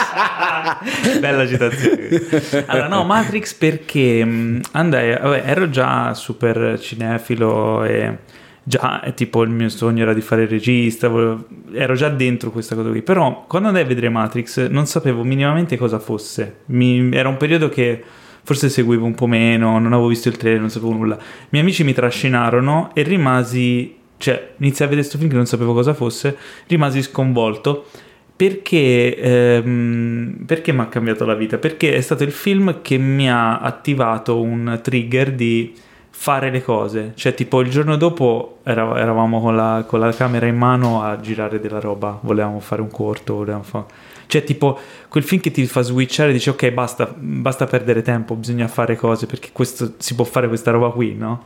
Bella 1.18 1.44
citazione. 1.46 2.64
Allora, 2.66 2.86
no, 2.86 3.02
Matrix 3.04 3.52
perché 3.54 4.24
mh, 4.24 4.60
andai, 4.72 5.18
vabbè, 5.20 5.42
ero 5.44 5.68
già 5.68 6.14
super 6.14 6.78
cinefilo 6.78 7.82
e 7.82 8.18
già 8.68 9.00
è 9.00 9.14
tipo 9.14 9.42
il 9.42 9.50
mio 9.50 9.68
sogno 9.68 10.02
era 10.02 10.12
di 10.12 10.20
fare 10.20 10.42
il 10.42 10.48
regista, 10.48 11.06
volevo- 11.06 11.46
ero 11.72 11.94
già 11.94 12.08
dentro 12.08 12.50
questa 12.50 12.74
cosa 12.74 12.90
qui. 12.90 13.00
Però 13.00 13.44
quando 13.46 13.68
andai 13.68 13.84
a 13.84 13.86
vedere 13.86 14.08
Matrix 14.08 14.68
non 14.68 14.86
sapevo 14.86 15.22
minimamente 15.22 15.76
cosa 15.76 16.00
fosse. 16.00 16.62
Mi- 16.66 17.10
era 17.12 17.28
un 17.28 17.36
periodo 17.36 17.68
che 17.68 18.02
forse 18.42 18.68
seguivo 18.68 19.04
un 19.04 19.14
po' 19.14 19.28
meno, 19.28 19.78
non 19.78 19.92
avevo 19.92 20.08
visto 20.08 20.28
il 20.28 20.36
trailer, 20.36 20.58
non 20.60 20.70
sapevo 20.70 20.92
nulla. 20.92 21.14
I 21.14 21.46
miei 21.50 21.64
amici 21.64 21.84
mi 21.84 21.92
trascinarono 21.92 22.90
e 22.92 23.02
rimasi, 23.02 23.94
cioè 24.16 24.54
iniziai 24.56 24.88
a 24.88 24.90
vedere 24.90 25.06
questo 25.06 25.18
film 25.18 25.30
che 25.30 25.36
non 25.36 25.46
sapevo 25.46 25.72
cosa 25.72 25.94
fosse, 25.94 26.36
rimasi 26.66 27.02
sconvolto 27.02 27.86
perché, 28.34 29.16
ehm, 29.16 30.42
perché 30.44 30.72
mi 30.72 30.80
ha 30.80 30.86
cambiato 30.86 31.24
la 31.24 31.34
vita? 31.34 31.56
Perché 31.56 31.94
è 31.94 32.00
stato 32.00 32.24
il 32.24 32.32
film 32.32 32.82
che 32.82 32.98
mi 32.98 33.30
ha 33.30 33.60
attivato 33.60 34.40
un 34.40 34.80
trigger 34.82 35.32
di 35.32 35.72
fare 36.18 36.50
le 36.50 36.62
cose. 36.62 37.12
Cioè, 37.14 37.34
tipo, 37.34 37.60
il 37.60 37.70
giorno 37.70 37.96
dopo 37.96 38.58
era- 38.64 38.98
eravamo 38.98 39.40
con 39.40 39.54
la, 39.54 39.84
con 39.86 40.00
la 40.00 40.10
camera 40.12 40.46
in 40.46 40.56
mano 40.56 41.02
a 41.02 41.20
girare 41.20 41.60
della 41.60 41.78
roba. 41.78 42.18
Volevamo 42.22 42.58
fare 42.58 42.80
un 42.80 42.90
corto, 42.90 43.34
volevamo 43.36 43.62
fare... 43.62 43.84
Cioè, 44.26 44.42
tipo, 44.42 44.76
quel 45.08 45.22
film 45.22 45.40
che 45.40 45.52
ti 45.52 45.64
fa 45.66 45.82
switchare 45.82 46.30
e 46.30 46.32
dici, 46.32 46.48
ok, 46.48 46.70
basta, 46.70 47.14
basta 47.16 47.66
perdere 47.66 48.02
tempo, 48.02 48.34
bisogna 48.34 48.66
fare 48.66 48.96
cose, 48.96 49.26
perché 49.26 49.50
questo, 49.52 49.92
si 49.98 50.16
può 50.16 50.24
fare 50.24 50.48
questa 50.48 50.72
roba 50.72 50.90
qui, 50.90 51.14
no? 51.14 51.44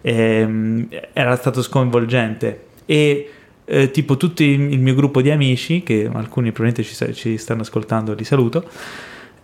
Ehm, 0.00 0.86
era 1.12 1.36
stato 1.36 1.60
sconvolgente. 1.60 2.66
E 2.86 3.30
eh, 3.64 3.90
tipo 3.90 4.16
tutto 4.16 4.42
il 4.42 4.78
mio 4.78 4.94
gruppo 4.94 5.20
di 5.20 5.30
amici, 5.30 5.82
che 5.82 6.08
alcuni 6.10 6.52
probabilmente 6.52 6.82
ci, 6.82 7.14
ci 7.14 7.36
stanno 7.36 7.62
ascoltando, 7.62 8.14
li 8.14 8.24
saluto, 8.24 8.64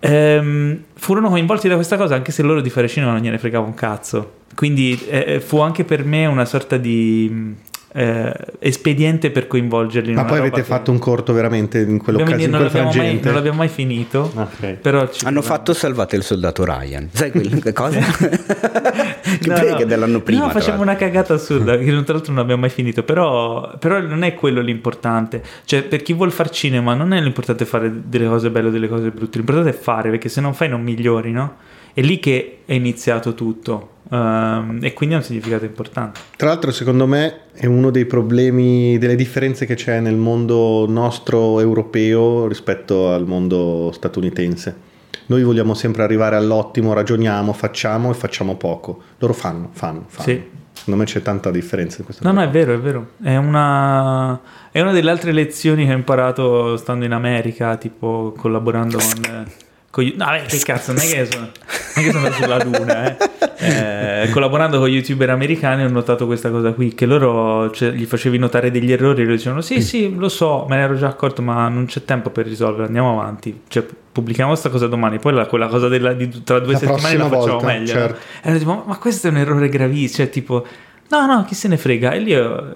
ehm, 0.01 0.83
furono 0.95 1.29
coinvolti 1.29 1.69
da 1.69 1.75
questa 1.75 1.97
cosa, 1.97 2.15
anche 2.15 2.33
se 2.33 2.43
loro 2.43 2.61
di 2.61 2.71
fare 2.71 2.89
cinema 2.89 3.13
non 3.13 3.21
gliene 3.21 3.39
fregava 3.39 3.67
un 3.67 3.75
cazzo. 3.75 4.37
Quindi 4.55 4.99
eh, 5.09 5.41
fu 5.41 5.59
anche 5.61 5.85
per 5.85 6.05
me 6.05 6.27
una 6.27 6.45
sorta 6.45 6.77
di 6.77 7.29
mh, 7.31 7.57
eh, 7.93 8.35
espediente 8.59 9.31
per 9.31 9.47
coinvolgerli. 9.47 10.11
in 10.11 10.17
Ma 10.17 10.25
poi 10.25 10.39
avete 10.39 10.57
che- 10.57 10.63
fatto 10.67 10.91
un 10.91 10.99
corto 10.99 11.33
veramente 11.33 11.81
in 11.81 11.99
quell'occasione, 11.99 12.43
in 12.45 12.51
non, 12.51 12.61
quel 12.69 12.73
l'abbiamo 12.83 12.97
mai, 12.97 13.21
non 13.23 13.35
l'abbiamo 13.35 13.59
mai 13.59 13.69
finito. 13.69 14.31
Ok. 14.35 14.67
Però 14.75 15.01
ci 15.09 15.25
Hanno 15.25 15.41
proviamo. 15.41 15.43
fatto 15.43 15.73
Salvate 15.75 16.17
il 16.17 16.23
soldato 16.23 16.65
Ryan. 16.65 17.09
Sai 17.13 17.31
quel- 17.31 17.59
che 17.63 17.73
cosa? 17.73 17.99
che 18.01 19.49
No, 19.49 19.55
poi 19.55 19.71
no. 19.71 19.77
che 19.77 19.87
dell'anno 19.87 20.21
prima. 20.21 20.47
No, 20.47 20.51
facciamo 20.51 20.83
una 20.83 20.97
cagata 20.97 21.35
assurda, 21.35 21.77
che 21.79 21.85
tra 22.05 22.13
l'altro 22.15 22.33
non 22.33 22.43
abbiamo 22.43 22.61
mai 22.63 22.71
finito, 22.71 23.03
però, 23.03 23.77
però 23.79 24.01
non 24.01 24.23
è 24.23 24.35
quello 24.35 24.61
l'importante. 24.61 25.43
Cioè, 25.65 25.83
per 25.83 26.03
chi 26.03 26.13
vuol 26.13 26.33
fare 26.33 26.51
cinema 26.51 26.95
non 26.95 27.13
è 27.13 27.21
l'importante 27.21 27.65
fare 27.65 27.91
delle 28.07 28.27
cose 28.27 28.51
belle 28.51 28.69
o 28.69 28.71
delle 28.71 28.89
cose 28.89 29.11
brutte, 29.11 29.39
l'importante 29.39 29.71
è 29.71 29.79
fare, 29.79 30.11
perché 30.11 30.29
se 30.29 30.41
non 30.41 30.55
fai 30.55 30.69
non 30.69 30.83
migliori, 30.83 31.33
no? 31.33 31.57
È 31.93 32.01
lì 32.01 32.19
che 32.21 32.59
è 32.65 32.75
iniziato 32.75 33.35
tutto. 33.35 33.97
Ehm, 34.11 34.79
e 34.83 34.93
quindi 34.93 35.15
ha 35.15 35.19
un 35.19 35.25
significato 35.25 35.65
importante. 35.65 36.21
Tra 36.37 36.49
l'altro, 36.49 36.71
secondo 36.71 37.07
me, 37.07 37.41
è 37.53 37.67
uno 37.67 37.91
dei 37.91 38.07
problemi, 38.07 38.99
delle 38.99 39.17
differenze 39.17 39.67
che 39.67 39.75
c'è 39.75 40.01
nel 40.01 40.17
mondo 40.17 40.87
nostro 40.89 41.61
europeo 41.61 42.47
rispetto 42.47 43.13
al 43.13 43.27
mondo 43.27 43.91
statunitense. 43.93 44.87
Noi 45.27 45.43
vogliamo 45.43 45.75
sempre 45.75 46.03
arrivare 46.03 46.37
all'ottimo, 46.37 46.95
ragioniamo, 46.95 47.53
facciamo 47.53 48.11
e 48.11 48.15
facciamo 48.15 48.57
poco. 48.57 49.03
Loro 49.19 49.35
fanno, 49.35 49.69
fanno, 49.73 50.05
fanno. 50.07 50.29
Sì. 50.29 50.57
Secondo 50.73 51.01
me 51.01 51.07
c'è 51.07 51.21
tanta 51.21 51.51
differenza 51.51 51.99
in 51.99 52.05
questo 52.05 52.25
No, 52.25 52.33
no, 52.33 52.41
è 52.41 52.49
vero, 52.49 52.73
è 52.73 52.79
vero. 52.79 53.11
È 53.23 53.37
una, 53.37 54.41
è 54.71 54.81
una 54.81 54.93
delle 54.93 55.11
altre 55.11 55.33
lezioni 55.33 55.85
che 55.85 55.93
ho 55.93 55.97
imparato 55.97 56.77
stando 56.77 57.05
in 57.05 57.13
America, 57.13 57.77
tipo 57.77 58.33
collaborando 58.37 58.97
con... 58.97 59.47
con 59.91 60.05
gli- 60.05 60.15
no, 60.17 60.27
beh, 60.27 60.43
che 60.47 60.59
cazzo, 60.59 60.93
non 60.93 61.03
è 61.03 61.07
che 61.11 61.27
sono, 61.31 61.45
non 61.45 61.53
è 61.95 62.03
che 62.03 62.11
sono 62.13 62.25
andato 62.27 62.43
sulla 62.43 62.63
luna, 62.63 63.17
eh. 63.17 63.17
Eh, 63.61 64.31
collaborando 64.31 64.79
con 64.79 64.89
youtuber 64.89 65.31
americani 65.31 65.83
ho 65.83 65.89
notato 65.89 66.27
questa 66.27 66.49
cosa 66.51 66.73
qui, 66.73 66.95
che 66.95 67.07
loro 67.07 67.71
cioè, 67.73 67.91
gli 67.91 68.05
facevi 68.05 68.39
notare 68.39 68.71
degli 68.71 68.93
errori 68.93 69.21
e 69.23 69.25
loro 69.25 69.35
dicevano 69.37 69.61
sì, 69.63 69.83
sì, 69.83 70.15
lo 70.15 70.29
so, 70.29 70.67
me 70.69 70.77
ne 70.77 70.83
ero 70.83 70.95
già 70.97 71.09
accorto, 71.09 71.43
ma 71.43 71.69
non 71.69 71.87
c'è 71.87 72.05
tempo 72.05 72.31
per 72.31 72.47
risolvere, 72.47 72.87
andiamo 72.87 73.19
avanti. 73.21 73.63
Cioè, 73.67 73.85
pubblichiamo 74.13 74.51
questa 74.51 74.69
cosa 74.71 74.87
domani, 74.87 75.19
poi 75.19 75.33
la- 75.33 75.47
quella 75.47 75.67
cosa 75.67 75.89
della, 75.89 76.13
di 76.13 76.43
tra 76.45 76.61
due 76.61 76.75
La 76.75 76.79
settimane 76.79 77.17
la 77.17 77.25
facciamo 77.29 77.47
volta, 77.59 77.67
meglio. 77.67 77.93
no? 77.95 77.99
certo. 78.01 78.17
E 78.19 78.41
allora 78.43 78.59
tipo, 78.59 78.85
ma 78.87 78.97
questo 78.99 79.27
è 79.27 79.31
un 79.31 79.37
errore 79.39 79.69
gravissimo, 79.69 80.25
cioè 80.25 80.29
tipo, 80.31 80.67
no, 81.09 81.27
no, 81.27 81.45
chi 81.45 81.55
se 81.57 81.67
ne 81.67 81.77
frega? 81.77 82.13
E 82.13 82.19
lì, 82.21 82.35
ho- 82.37 82.75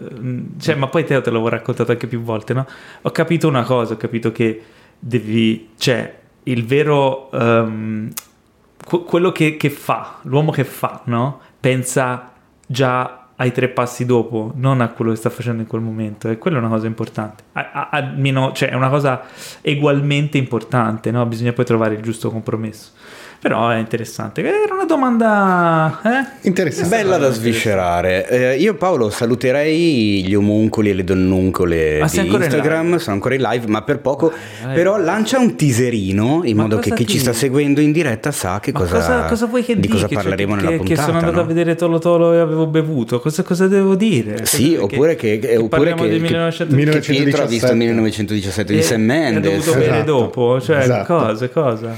cioè, 0.58 0.74
ma 0.74 0.88
poi 0.88 1.04
te 1.04 1.20
te 1.20 1.30
l'avevo 1.30 1.48
raccontato 1.48 1.92
anche 1.92 2.06
più 2.08 2.22
volte, 2.22 2.54
no? 2.54 2.66
Ho 3.02 3.10
capito 3.10 3.46
una 3.46 3.62
cosa, 3.62 3.92
ho 3.94 3.96
capito 3.96 4.32
che 4.32 4.60
devi, 4.98 5.68
cioè, 5.78 6.18
il 6.44 6.64
vero, 6.64 7.28
que- 7.30 9.04
quello 9.04 9.32
che, 9.32 9.56
che 9.56 9.70
fa, 9.70 10.18
l'uomo 10.22 10.50
che 10.50 10.64
fa, 10.64 11.02
no? 11.04 11.40
Pensa 11.60 12.32
già 12.66 13.26
ai 13.36 13.50
tre 13.50 13.68
passi 13.68 14.06
dopo, 14.06 14.52
non 14.54 14.80
a 14.80 14.88
quello 14.88 15.10
che 15.10 15.16
sta 15.16 15.30
facendo 15.30 15.62
in 15.62 15.68
quel 15.68 15.80
momento, 15.80 16.28
e 16.28 16.38
quella 16.38 16.58
è 16.58 16.60
una 16.60 16.68
cosa 16.68 16.86
importante. 16.86 17.44
Almeno, 17.52 18.52
cioè, 18.52 18.70
è 18.70 18.74
una 18.74 18.88
cosa 18.88 19.22
ugualmente 19.62 20.38
importante, 20.38 21.10
no? 21.10 21.26
Bisogna 21.26 21.52
poi 21.52 21.64
trovare 21.64 21.94
il 21.94 22.02
giusto 22.02 22.30
compromesso. 22.30 22.92
Però 23.42 23.70
è 23.70 23.78
interessante. 23.78 24.40
Era 24.40 24.72
una 24.72 24.84
domanda, 24.84 26.00
eh? 26.04 26.46
Interessante. 26.46 26.88
Bella 26.94 27.16
da 27.16 27.32
sviscerare. 27.32 28.28
Eh, 28.28 28.56
io 28.58 28.74
Paolo 28.74 29.10
saluterei 29.10 30.24
gli 30.24 30.32
omuncoli 30.32 30.90
e 30.90 30.94
le 30.94 31.02
donnuncole 31.02 32.00
Ah, 32.00 32.06
di 32.08 32.18
in 32.18 32.26
Instagram, 32.32 32.84
live? 32.86 32.98
sono 33.00 33.16
ancora 33.16 33.34
in 33.34 33.40
live, 33.40 33.66
ma 33.66 33.82
per 33.82 33.98
poco. 33.98 34.32
Dai. 34.62 34.74
Però 34.76 34.96
lancia 34.96 35.40
un 35.40 35.56
teaserino 35.56 36.42
in 36.44 36.54
Ma 36.54 36.62
modo 36.62 36.78
che 36.78 36.92
chi 36.94 37.04
ci 37.04 37.14
ti- 37.14 37.18
sta 37.18 37.32
seguendo 37.32 37.80
in 37.80 37.90
diretta 37.90 38.30
sa 38.30 38.60
che 38.60 38.70
Ma 38.70 38.78
cosa, 38.78 38.94
cosa, 38.94 39.24
cosa 39.24 39.46
vuoi 39.46 39.64
che 39.64 39.74
di 39.74 39.80
dica? 39.80 39.94
cosa 39.94 40.06
Cioè, 40.06 40.14
parleremo 40.14 40.54
che, 40.54 40.60
nella 40.60 40.70
che 40.70 40.76
puntata. 40.76 41.02
sono 41.02 41.18
andato 41.18 41.34
no? 41.34 41.40
a 41.40 41.44
vedere 41.44 41.74
Tolo 41.74 41.98
Tolo 41.98 42.32
e 42.34 42.38
avevo 42.38 42.66
bevuto. 42.68 43.18
Cosa, 43.18 43.42
cosa 43.42 43.66
devo 43.66 43.96
dire? 43.96 44.46
Sì, 44.46 44.74
Cosa- 44.74 44.84
oppure 44.84 45.16
che, 45.16 45.40
oppure 45.56 45.68
parliamo 45.68 46.02
che, 46.04 46.08
del 46.10 46.18
che- 46.22 46.26
1900 46.28 46.74
Mille- 46.76 46.90
che 47.00 47.12
Pietro 47.12 47.42
ha 47.42 47.46
visto 47.46 47.74
1917 47.74 48.72
di 48.72 48.82
Sam 48.82 49.00
Mendes. 49.02 49.36
Ha 49.52 49.56
dovuto 49.56 49.78
Esatto. 49.82 50.04
dopo, 50.04 50.60
cioè 50.60 50.76
Esatto. 50.78 51.12
cosa, 51.16 51.48
cosa? 51.48 51.96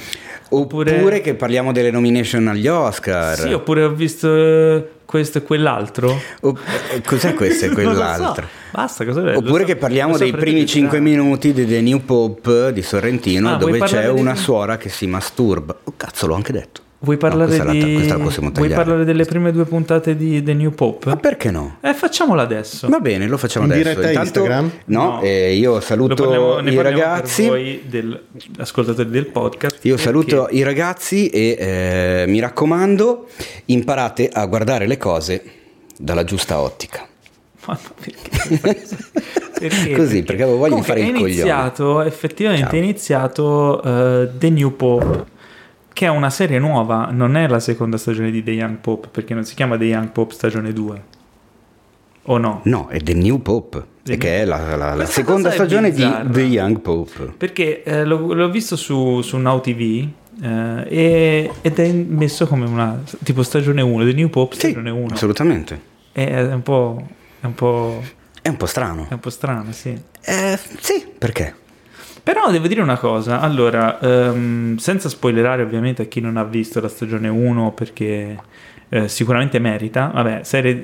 Oppure... 0.61 1.21
che 1.21 1.35
parliamo 1.35 1.73
delle 1.73 1.90
nomination 1.90 2.49
agli 2.49 2.67
Oscar. 2.67 3.37
Sì, 3.38 3.53
oppure 3.53 3.85
ho 3.85 3.90
visto 3.93 4.35
eh, 4.35 4.88
questo 5.05 5.38
e 5.38 5.43
quell'altro. 5.43 6.19
O- 6.40 6.57
eh, 6.95 7.01
cos'è 7.03 7.35
questo 7.35 7.64
e 7.64 7.69
lo 7.71 7.75
so. 7.75 7.81
quell'altro? 7.83 8.47
Basta, 8.73 9.05
cosa 9.05 9.21
lo 9.21 9.37
Oppure 9.38 9.61
so- 9.61 9.67
che 9.67 9.77
parliamo 9.77 10.17
dei 10.17 10.33
primi 10.33 10.59
più 10.61 10.67
5 10.69 10.99
tardi. 10.99 11.11
minuti 11.11 11.53
di 11.53 11.67
The 11.67 11.81
New 11.81 12.05
Pope 12.05 12.73
di 12.73 12.83
Sorrentino 12.83 13.55
Ah, 13.55 13.57
dove 13.57 13.73
c'è 13.73 13.79
parlare 13.79 14.12
di- 14.14 14.21
una 14.21 14.35
suora 14.35 14.77
che 14.77 14.88
si 14.88 15.07
masturba. 15.07 15.77
Oh, 15.85 15.93
cazzo, 15.97 16.27
l'ho 16.27 16.35
anche 16.35 16.53
detto. 16.53 16.83
Vuoi 17.05 17.17
No, 17.21 17.29
parlare, 17.29 17.57
la, 17.59 17.71
di... 17.71 18.09
la 18.09 18.17
Vuoi 18.17 18.69
parlare 18.71 19.05
delle 19.05 19.25
prime 19.25 19.53
due 19.53 19.64
puntate 19.64 20.17
di 20.17 20.43
The 20.43 20.55
New 20.55 20.71
Pope? 20.73 21.09
Ma 21.11 21.17
perché 21.17 21.51
no? 21.51 21.77
Eh, 21.81 21.95
facciamola 21.95 22.43
adesso. 22.43 22.88
Va 22.88 22.99
bene, 22.99 23.27
lo 23.29 23.37
facciamo 23.37 23.67
In 23.67 23.73
adesso. 23.73 23.88
diretta 23.90 24.09
Intanto, 24.09 24.38
Instagram? 24.40 24.71
No, 24.87 25.21
eh, 25.23 25.55
io 25.55 25.81
saluto 25.81 26.14
parliamo- 26.14 26.61
i 26.69 26.83
ragazzi. 26.83 27.43
per 27.43 27.51
voi 27.51 27.83
del, 27.87 28.23
ascoltatori 28.59 29.09
del 29.11 29.27
podcast. 29.27 29.85
Io 29.85 29.95
perché- 29.95 30.03
saluto 30.11 30.49
i 30.51 30.62
ragazzi 30.62 31.29
e 31.29 31.57
eh, 31.59 32.25
mi 32.27 32.40
raccomando, 32.40 33.29
imparate 33.67 34.29
a 34.33 34.45
guardare 34.47 34.87
le 34.87 34.97
cose 34.97 35.43
dalla 35.97 36.25
giusta 36.25 36.59
ottica. 36.61 37.07
Ma 37.67 37.79
no, 37.81 37.95
perché? 38.01 38.83
Perché? 39.55 39.93
Così, 39.95 40.23
perché 40.25 40.43
avevo 40.43 40.59
voglia 40.59 40.75
di 40.75 40.83
fare 40.83 41.01
il 41.01 41.07
coglione. 41.12 41.29
iniziato, 41.31 42.03
effettivamente 42.03 42.67
Ciao. 42.67 42.75
è 42.75 42.83
iniziato 42.83 43.83
eh, 43.83 44.29
The 44.37 44.51
New 44.51 44.75
Pope, 44.77 45.25
che 45.95 46.05
è 46.05 46.09
una 46.11 46.29
serie 46.29 46.59
nuova, 46.59 47.09
non 47.11 47.37
è 47.37 47.49
la 47.49 47.61
seconda 47.61 47.97
stagione 47.97 48.31
di 48.31 48.43
The 48.43 48.51
Young 48.51 48.77
Pope, 48.77 49.09
perché 49.09 49.33
non 49.33 49.45
si 49.45 49.55
chiama 49.55 49.79
The 49.79 49.85
Young 49.85 50.11
Pope 50.11 50.35
stagione 50.35 50.73
2. 50.75 51.03
O 52.27 52.39
no? 52.39 52.61
No, 52.65 52.89
è 52.89 53.01
The 53.01 53.15
New 53.15 53.41
Pope, 53.41 53.83
The 54.03 54.17
che 54.17 54.41
è 54.41 54.45
la, 54.45 54.77
la- 54.77 54.95
la 54.95 55.05
seconda 55.07 55.51
è 55.51 55.53
stagione 55.53 55.91
di 55.91 56.03
bizzarra. 56.03 56.29
The 56.31 56.41
Young 56.43 56.81
Pope. 56.81 57.35
Perché 57.37 57.83
eh, 57.83 58.05
l'ho, 58.05 58.33
l'ho 58.35 58.51
visto 58.51 58.77
su, 58.77 59.21
su 59.23 59.37
Now 59.39 59.61
TV 59.61 60.07
eh, 60.43 60.85
e- 60.89 61.51
ed 61.61 61.79
è 61.79 61.93
messo 61.93 62.47
come 62.47 62.65
una 62.67 63.01
tipo 63.23 63.43
stagione 63.43 63.83
1, 63.83 64.05
The 64.05 64.13
New 64.13 64.29
Pope 64.31 64.55
Sì, 64.55 64.61
stagione 64.71 64.91
1. 64.91 65.07
assolutamente. 65.13 65.81
È 66.13 66.41
un 66.53 66.63
po'... 66.63 67.07
È 67.41 67.47
un 67.47 67.55
po'... 67.55 68.03
È 68.41 68.49
un 68.49 68.57
po' 68.57 68.67
strano. 68.67 69.07
È 69.09 69.13
un 69.15 69.21
po' 69.21 69.31
strano, 69.31 69.73
sì. 69.73 69.99
Eh, 70.23 70.59
sì, 70.81 71.05
perché? 71.19 71.55
Però 72.25 72.51
devo 72.51 72.67
dire 72.69 72.81
una 72.81 72.97
cosa, 72.97 73.41
allora, 73.41 74.01
ehm, 74.01 74.77
senza 74.79 75.11
spoilerare 75.11 75.63
ovviamente 75.63 76.03
a 76.03 76.05
chi 76.07 76.21
non 76.21 76.39
ha 76.39 76.45
visto 76.45 76.81
la 76.81 76.89
stagione 76.89 77.29
1 77.29 77.73
perché 77.73 78.39
eh, 78.89 79.09
sicuramente 79.09 79.59
merita, 79.59 80.11
vabbè, 80.15 80.41
serie... 80.43 80.75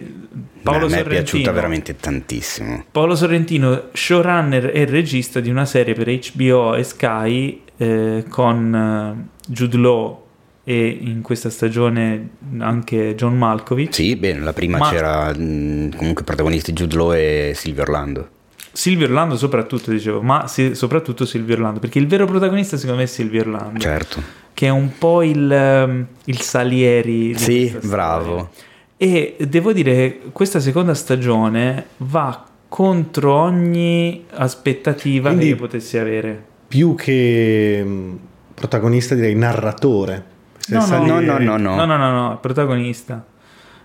Paolo 0.63 0.85
a 0.85 0.89
me 0.89 0.97
è 0.97 0.99
Sorrentino, 0.99 1.09
piaciuta 1.09 1.53
veramente 1.53 1.97
tantissimo. 1.97 2.85
Paolo 2.93 3.17
Sorrentino, 3.17 3.85
showrunner 3.91 4.71
e 4.75 4.85
regista 4.85 5.41
di 5.41 5.49
una 5.49 5.65
serie 5.65 5.95
per 5.95 6.09
HBO 6.09 6.75
e 6.75 6.83
Sky 6.85 7.63
eh, 7.79 8.25
con 8.29 8.75
eh, 8.75 9.29
Jude 9.47 9.77
Law 9.79 10.25
e 10.63 10.99
in 11.01 11.23
questa 11.23 11.49
stagione 11.49 12.29
anche 12.59 13.15
John 13.15 13.39
Malkovich. 13.39 13.95
Sì, 13.95 14.15
bene, 14.17 14.41
la 14.41 14.53
prima 14.53 14.77
Ma- 14.77 14.91
c'era 14.91 15.33
mh, 15.35 15.97
comunque 15.97 16.23
protagonisti 16.23 16.75
Jude 16.75 16.97
Law 16.97 17.15
e 17.15 17.53
Silvio 17.55 17.81
Orlando. 17.83 18.29
Silvio 18.73 19.07
Orlando 19.07 19.37
soprattutto, 19.37 19.91
dicevo, 19.91 20.23
ma 20.23 20.47
sì, 20.47 20.75
soprattutto 20.75 21.25
Silvio 21.27 21.55
Orlando, 21.55 21.81
perché 21.81 21.99
il 21.99 22.07
vero 22.07 22.27
protagonista 22.27 22.77
secondo 22.77 22.99
me 22.99 23.05
è 23.05 23.09
Silvio 23.09 23.41
Orlando, 23.41 23.79
Certo. 23.81 24.23
che 24.55 24.67
è 24.67 24.71
un 24.71 24.91
po' 24.97 25.23
il, 25.23 25.51
ehm, 25.51 26.07
il 26.25 26.41
Salieri. 26.41 27.29
di 27.33 27.39
Sì, 27.39 27.77
bravo. 27.83 28.51
E 28.97 29.37
devo 29.49 29.73
dire 29.73 29.93
che 29.95 30.21
questa 30.33 30.61
seconda 30.61 30.95
stagione 30.95 31.87
va 31.99 32.45
contro 32.69 33.33
ogni 33.35 34.25
aspettativa 34.35 35.29
Quindi- 35.31 35.47
che 35.47 35.51
io 35.53 35.57
potessi 35.57 35.99
avere. 35.99 36.45
Più 36.69 36.95
che 36.95 37.83
mh, 37.85 38.19
protagonista 38.55 39.15
direi 39.17 39.35
narratore. 39.35 40.25
No, 40.69 40.87
no, 40.87 41.19
no, 41.21 41.39
no, 41.39 41.57
no. 41.57 41.75
No, 41.75 41.85
no, 41.85 41.97
no, 41.97 42.11
no, 42.13 42.39
protagonista. 42.41 43.25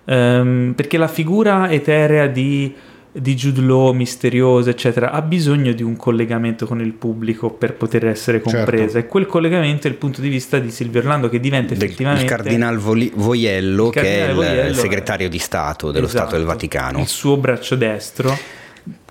Ehm, 0.05 0.73
perché 0.75 0.97
la 0.99 1.07
figura 1.07 1.71
eterea 1.71 2.27
di, 2.27 2.75
di 3.17 3.33
Jude 3.35 3.61
Law, 3.61 3.93
misteriosa, 3.93 4.69
eccetera, 4.71 5.11
ha 5.11 5.21
bisogno 5.21 5.71
di 5.71 5.83
un 5.83 5.95
collegamento 5.95 6.65
con 6.65 6.81
il 6.81 6.91
pubblico 6.91 7.49
per 7.49 7.73
poter 7.75 8.07
essere 8.07 8.41
compresa. 8.41 8.75
Certo. 8.93 8.97
E 8.97 9.05
quel 9.07 9.25
collegamento 9.25 9.87
è 9.87 9.89
il 9.89 9.95
punto 9.95 10.19
di 10.19 10.27
vista 10.27 10.59
di 10.59 10.69
Silvio 10.69 10.99
Orlando 10.99 11.29
che 11.29 11.39
diventa 11.39 11.73
Del- 11.73 11.83
effettivamente... 11.83 12.23
il 12.23 12.29
cardinal 12.29 12.77
Voli- 12.77 13.11
Voiello, 13.15 13.85
Il 13.85 13.91
che 13.91 14.01
è 14.25 14.29
il 14.29 14.35
Voiello 14.35 14.73
segretario 14.73 15.29
di 15.29 15.39
Stato 15.39 15.91
dello 15.91 16.07
Esatto, 16.07 16.23
Stato 16.23 16.37
del 16.37 16.45
Vaticano, 16.45 16.99
Il 16.99 17.07
suo 17.07 17.37
braccio 17.37 17.75
destro. 17.75 18.37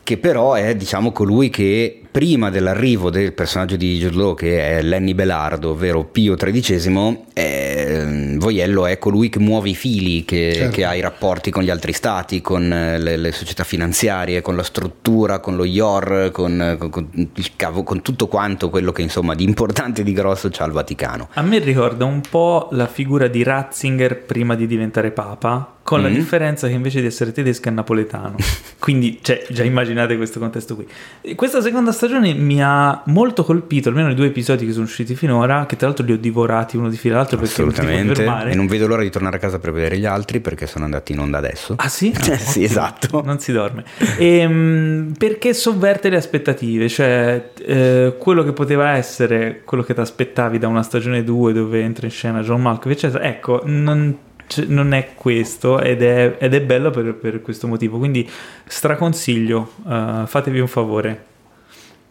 che 0.02 0.18
però 0.18 0.52
è 0.54 0.76
diciamo 0.76 1.10
colui 1.10 1.48
che 1.48 2.00
prima 2.14 2.48
dell'arrivo 2.48 3.10
del 3.10 3.32
personaggio 3.32 3.74
di 3.74 3.98
Jude 3.98 4.14
Law, 4.16 4.34
che 4.36 4.78
è 4.78 4.82
Lenny 4.82 5.14
Belardo, 5.14 5.70
ovvero 5.70 6.04
Pio 6.04 6.36
XIII, 6.36 7.24
eh, 7.32 8.36
Voiello 8.38 8.86
è 8.86 8.98
colui 8.98 9.28
che 9.28 9.40
muove 9.40 9.70
i 9.70 9.74
fili, 9.74 10.24
che, 10.24 10.52
Certo. 10.54 10.76
che 10.76 10.84
ha 10.84 10.94
i 10.94 11.00
rapporti 11.00 11.50
con 11.50 11.64
gli 11.64 11.70
altri 11.70 11.92
stati, 11.92 12.40
con 12.40 12.72
eh, 12.72 13.00
le, 13.00 13.16
le 13.16 13.32
società 13.32 13.64
finanziarie, 13.64 14.42
con 14.42 14.54
la 14.54 14.62
struttura, 14.62 15.40
con 15.40 15.56
lo 15.56 15.64
IOR, 15.64 16.30
con, 16.32 16.76
con- 16.78 16.90
con 16.90 17.08
il 17.12 17.50
cavo- 17.56 17.82
con 17.82 18.00
tutto 18.00 18.28
quanto 18.28 18.70
quello 18.70 18.92
che 18.92 19.02
insomma 19.02 19.34
di 19.34 19.42
importante 19.42 20.02
e 20.02 20.04
di 20.04 20.12
grosso 20.12 20.48
c'ha 20.52 20.66
il 20.66 20.72
Vaticano. 20.72 21.30
A 21.34 21.42
me 21.42 21.58
ricorda 21.58 22.04
un 22.04 22.20
po' 22.20 22.68
la 22.70 22.86
figura 22.86 23.26
di 23.26 23.42
Ratzinger 23.42 24.22
prima 24.22 24.54
di 24.54 24.68
diventare 24.68 25.10
papa, 25.10 25.73
con 25.84 26.00
la 26.02 26.08
Mm. 26.08 26.14
differenza 26.14 26.66
che 26.66 26.72
invece 26.72 27.00
di 27.02 27.06
essere 27.06 27.30
tedesco 27.30 27.68
è 27.68 27.70
napoletano. 27.70 28.36
Quindi, 28.80 29.18
cioè, 29.22 29.44
già 29.50 29.62
immaginate 29.64 30.16
questo 30.16 30.38
contesto 30.38 30.74
qui. 30.74 30.86
E 31.20 31.34
Questa 31.34 31.60
seconda 31.60 31.92
stagione 31.92 32.32
mi 32.32 32.62
ha 32.62 33.02
molto 33.06 33.44
colpito, 33.44 33.90
almeno 33.90 34.10
i 34.10 34.14
due 34.14 34.26
episodi 34.26 34.64
che 34.66 34.72
sono 34.72 34.84
usciti 34.84 35.14
finora, 35.14 35.66
che 35.66 35.76
tra 35.76 35.86
l'altro 35.86 36.04
li 36.06 36.12
ho 36.12 36.16
divorati 36.18 36.76
uno 36.78 36.88
di 36.88 36.96
fila 36.96 37.16
l'altro 37.16 37.36
perché 37.38 37.60
non 37.62 37.70
puoi 37.70 37.80
Assolutamente, 37.84 38.22
fermare. 38.22 38.50
e 38.50 38.54
non 38.54 38.66
vedo 38.66 38.86
l'ora 38.86 39.02
di 39.02 39.10
tornare 39.10 39.36
a 39.36 39.38
casa 39.38 39.58
per 39.58 39.72
vedere 39.72 39.98
gli 39.98 40.06
altri 40.06 40.40
perché 40.40 40.66
sono 40.66 40.84
andati 40.86 41.12
in 41.12 41.18
onda 41.20 41.36
adesso. 41.38 41.74
Ah 41.76 41.88
sì? 41.88 42.10
Eh, 42.10 42.32
Ah, 42.32 42.38
sì, 42.38 42.64
esatto. 42.64 43.22
Non 43.22 43.38
si 43.38 43.52
dorme. 43.52 43.84
Ehm, 44.18 45.12
perché 45.18 45.52
sovverte 45.54 46.08
le 46.08 46.16
aspettative, 46.16 46.88
cioè 46.88 47.50
eh, 47.60 48.14
quello 48.18 48.42
che 48.42 48.52
poteva 48.52 48.96
essere 48.96 49.62
quello 49.64 49.82
che 49.84 49.94
ti 49.94 50.00
aspettavi 50.00 50.58
da 50.58 50.66
una 50.68 50.82
stagione 50.82 51.22
2 51.22 51.52
dove 51.52 51.80
entra 51.80 52.06
in 52.06 52.12
scena 52.12 52.40
John 52.42 52.60
Malkovich, 52.62 53.04
ecco, 53.20 53.60
non, 53.64 54.16
c- 54.46 54.64
non 54.68 54.92
è 54.92 55.14
questo 55.14 55.80
ed 55.80 56.02
è, 56.02 56.36
ed 56.38 56.54
è 56.54 56.60
bello 56.62 56.90
per, 56.90 57.14
per 57.14 57.40
questo 57.42 57.66
motivo. 57.66 57.98
Quindi 57.98 58.28
straconsiglio, 58.66 59.72
eh, 59.88 60.22
fatevi 60.26 60.60
un 60.60 60.68
favore. 60.68 61.24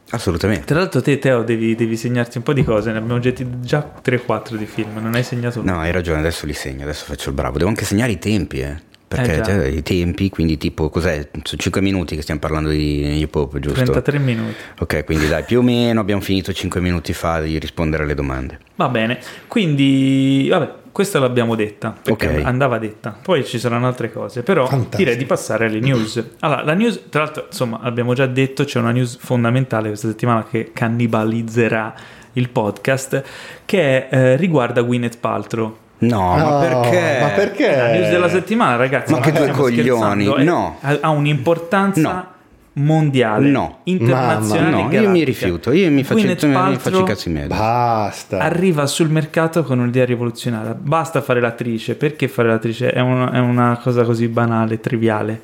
Assolutamente. 0.09 0.65
Tra 0.65 0.77
l'altro 0.77 1.01
te 1.01 1.17
Teo 1.17 1.41
devi, 1.43 1.73
devi 1.75 1.97
segnarti 1.97 2.37
un 2.37 2.43
po' 2.43 2.53
di 2.53 2.63
cose, 2.63 2.91
ne 2.91 2.99
abbiamo 2.99 3.19
getti 3.19 3.47
già 3.61 3.93
3-4 4.03 4.55
di 4.55 4.65
film, 4.67 4.97
non 5.01 5.15
hai 5.15 5.23
segnato 5.23 5.63
No, 5.63 5.79
hai 5.79 5.91
ragione, 5.91 6.19
adesso 6.19 6.45
li 6.45 6.53
segno, 6.53 6.83
adesso 6.83 7.05
faccio 7.05 7.29
il 7.29 7.35
bravo. 7.35 7.57
Devo 7.57 7.69
anche 7.69 7.83
segnare 7.85 8.11
i 8.11 8.19
tempi, 8.19 8.59
eh. 8.59 8.91
Perché 9.07 9.39
Eh, 9.39 9.43
cioè, 9.43 9.65
i 9.67 9.83
tempi, 9.83 10.29
quindi 10.29 10.57
tipo, 10.57 10.89
cos'è? 10.89 11.29
Sono 11.43 11.61
5 11.61 11.81
minuti 11.81 12.15
che 12.15 12.21
stiamo 12.23 12.39
parlando 12.39 12.69
di 12.69 13.19
hip 13.21 13.33
hop, 13.33 13.59
giusto? 13.59 13.83
33 13.83 14.17
minuti. 14.19 14.53
Ok, 14.79 15.03
quindi 15.03 15.27
dai, 15.27 15.43
più 15.43 15.59
o 15.59 15.61
meno 15.61 15.99
abbiamo 15.99 16.21
finito 16.21 16.51
5 16.51 16.81
minuti 16.81 17.13
fa 17.13 17.39
di 17.41 17.57
rispondere 17.59 18.03
alle 18.03 18.15
domande. 18.15 18.59
Va 18.75 18.89
bene, 18.89 19.19
quindi 19.47 20.47
vabbè, 20.49 20.73
questa 20.93 21.19
l'abbiamo 21.19 21.55
detta 21.55 21.93
perché 22.01 22.27
Ok. 22.37 22.45
andava 22.45 22.77
detta. 22.77 23.17
Poi 23.21 23.43
ci 23.43 23.59
saranno 23.59 23.87
altre 23.87 24.11
cose, 24.13 24.43
però 24.43 24.65
Fantastico. 24.67 24.97
direi 24.97 25.17
di 25.17 25.25
passare 25.25 25.65
alle 25.65 25.79
news. 25.79 26.23
Allora, 26.39 26.63
la 26.63 26.73
news, 26.75 27.09
tra 27.09 27.23
l'altro, 27.23 27.47
insomma, 27.49 27.79
abbiamo 27.81 28.13
già 28.13 28.27
detto, 28.27 28.63
c'è 28.63 28.79
una 28.79 28.91
news 28.91 29.17
fondamentale 29.19 29.87
questa 29.89 30.07
settimana 30.07 30.45
che 30.49 30.71
cannibalizzerà 30.71 31.93
il 32.33 32.49
podcast 32.49 33.23
che 33.65 34.07
eh, 34.09 34.35
riguarda 34.37 34.81
Gwyneth 34.81 35.17
Paltrow. 35.19 35.77
No, 35.99 36.35
ma 36.35 36.57
Oh, 36.57 36.59
perché? 36.59 37.17
Ma 37.21 37.27
perché? 37.29 37.75
La 37.75 37.91
news 37.91 38.09
della 38.09 38.29
settimana, 38.29 38.75
ragazzi. 38.75 39.13
Ma 39.13 39.19
che 39.19 39.31
non 39.31 39.43
due 39.45 39.51
coglioni, 39.51 40.25
eh. 40.39 40.43
no. 40.43 40.77
Ha, 40.81 40.97
ha 41.01 41.09
un'importanza 41.09 42.01
No. 42.01 42.31
Mondiale, 42.73 43.49
No. 43.49 43.79
internazionale. 43.83 44.83
No, 44.83 44.91
io 45.01 45.09
mi 45.09 45.23
rifiuto, 45.23 45.71
io 45.71 45.89
mi 45.91 46.03
faccio, 46.03 46.25
mi 46.47 46.75
faccio 46.77 46.99
i 47.01 47.03
cazzi 47.03 47.29
miei. 47.29 47.47
Basta. 47.47 48.39
arriva 48.39 48.85
sul 48.87 49.09
mercato 49.09 49.63
con 49.63 49.79
un'idea 49.79 50.05
rivoluzionaria. 50.05 50.73
Basta 50.73 51.21
fare 51.21 51.39
l'attrice, 51.39 51.95
perché 51.95 52.27
fare 52.27 52.47
l'attrice 52.49 52.91
è 52.91 52.99
una, 52.99 53.31
è 53.31 53.39
una 53.39 53.79
cosa 53.81 54.03
così 54.03 54.27
banale, 54.27 54.79
triviale. 54.79 55.41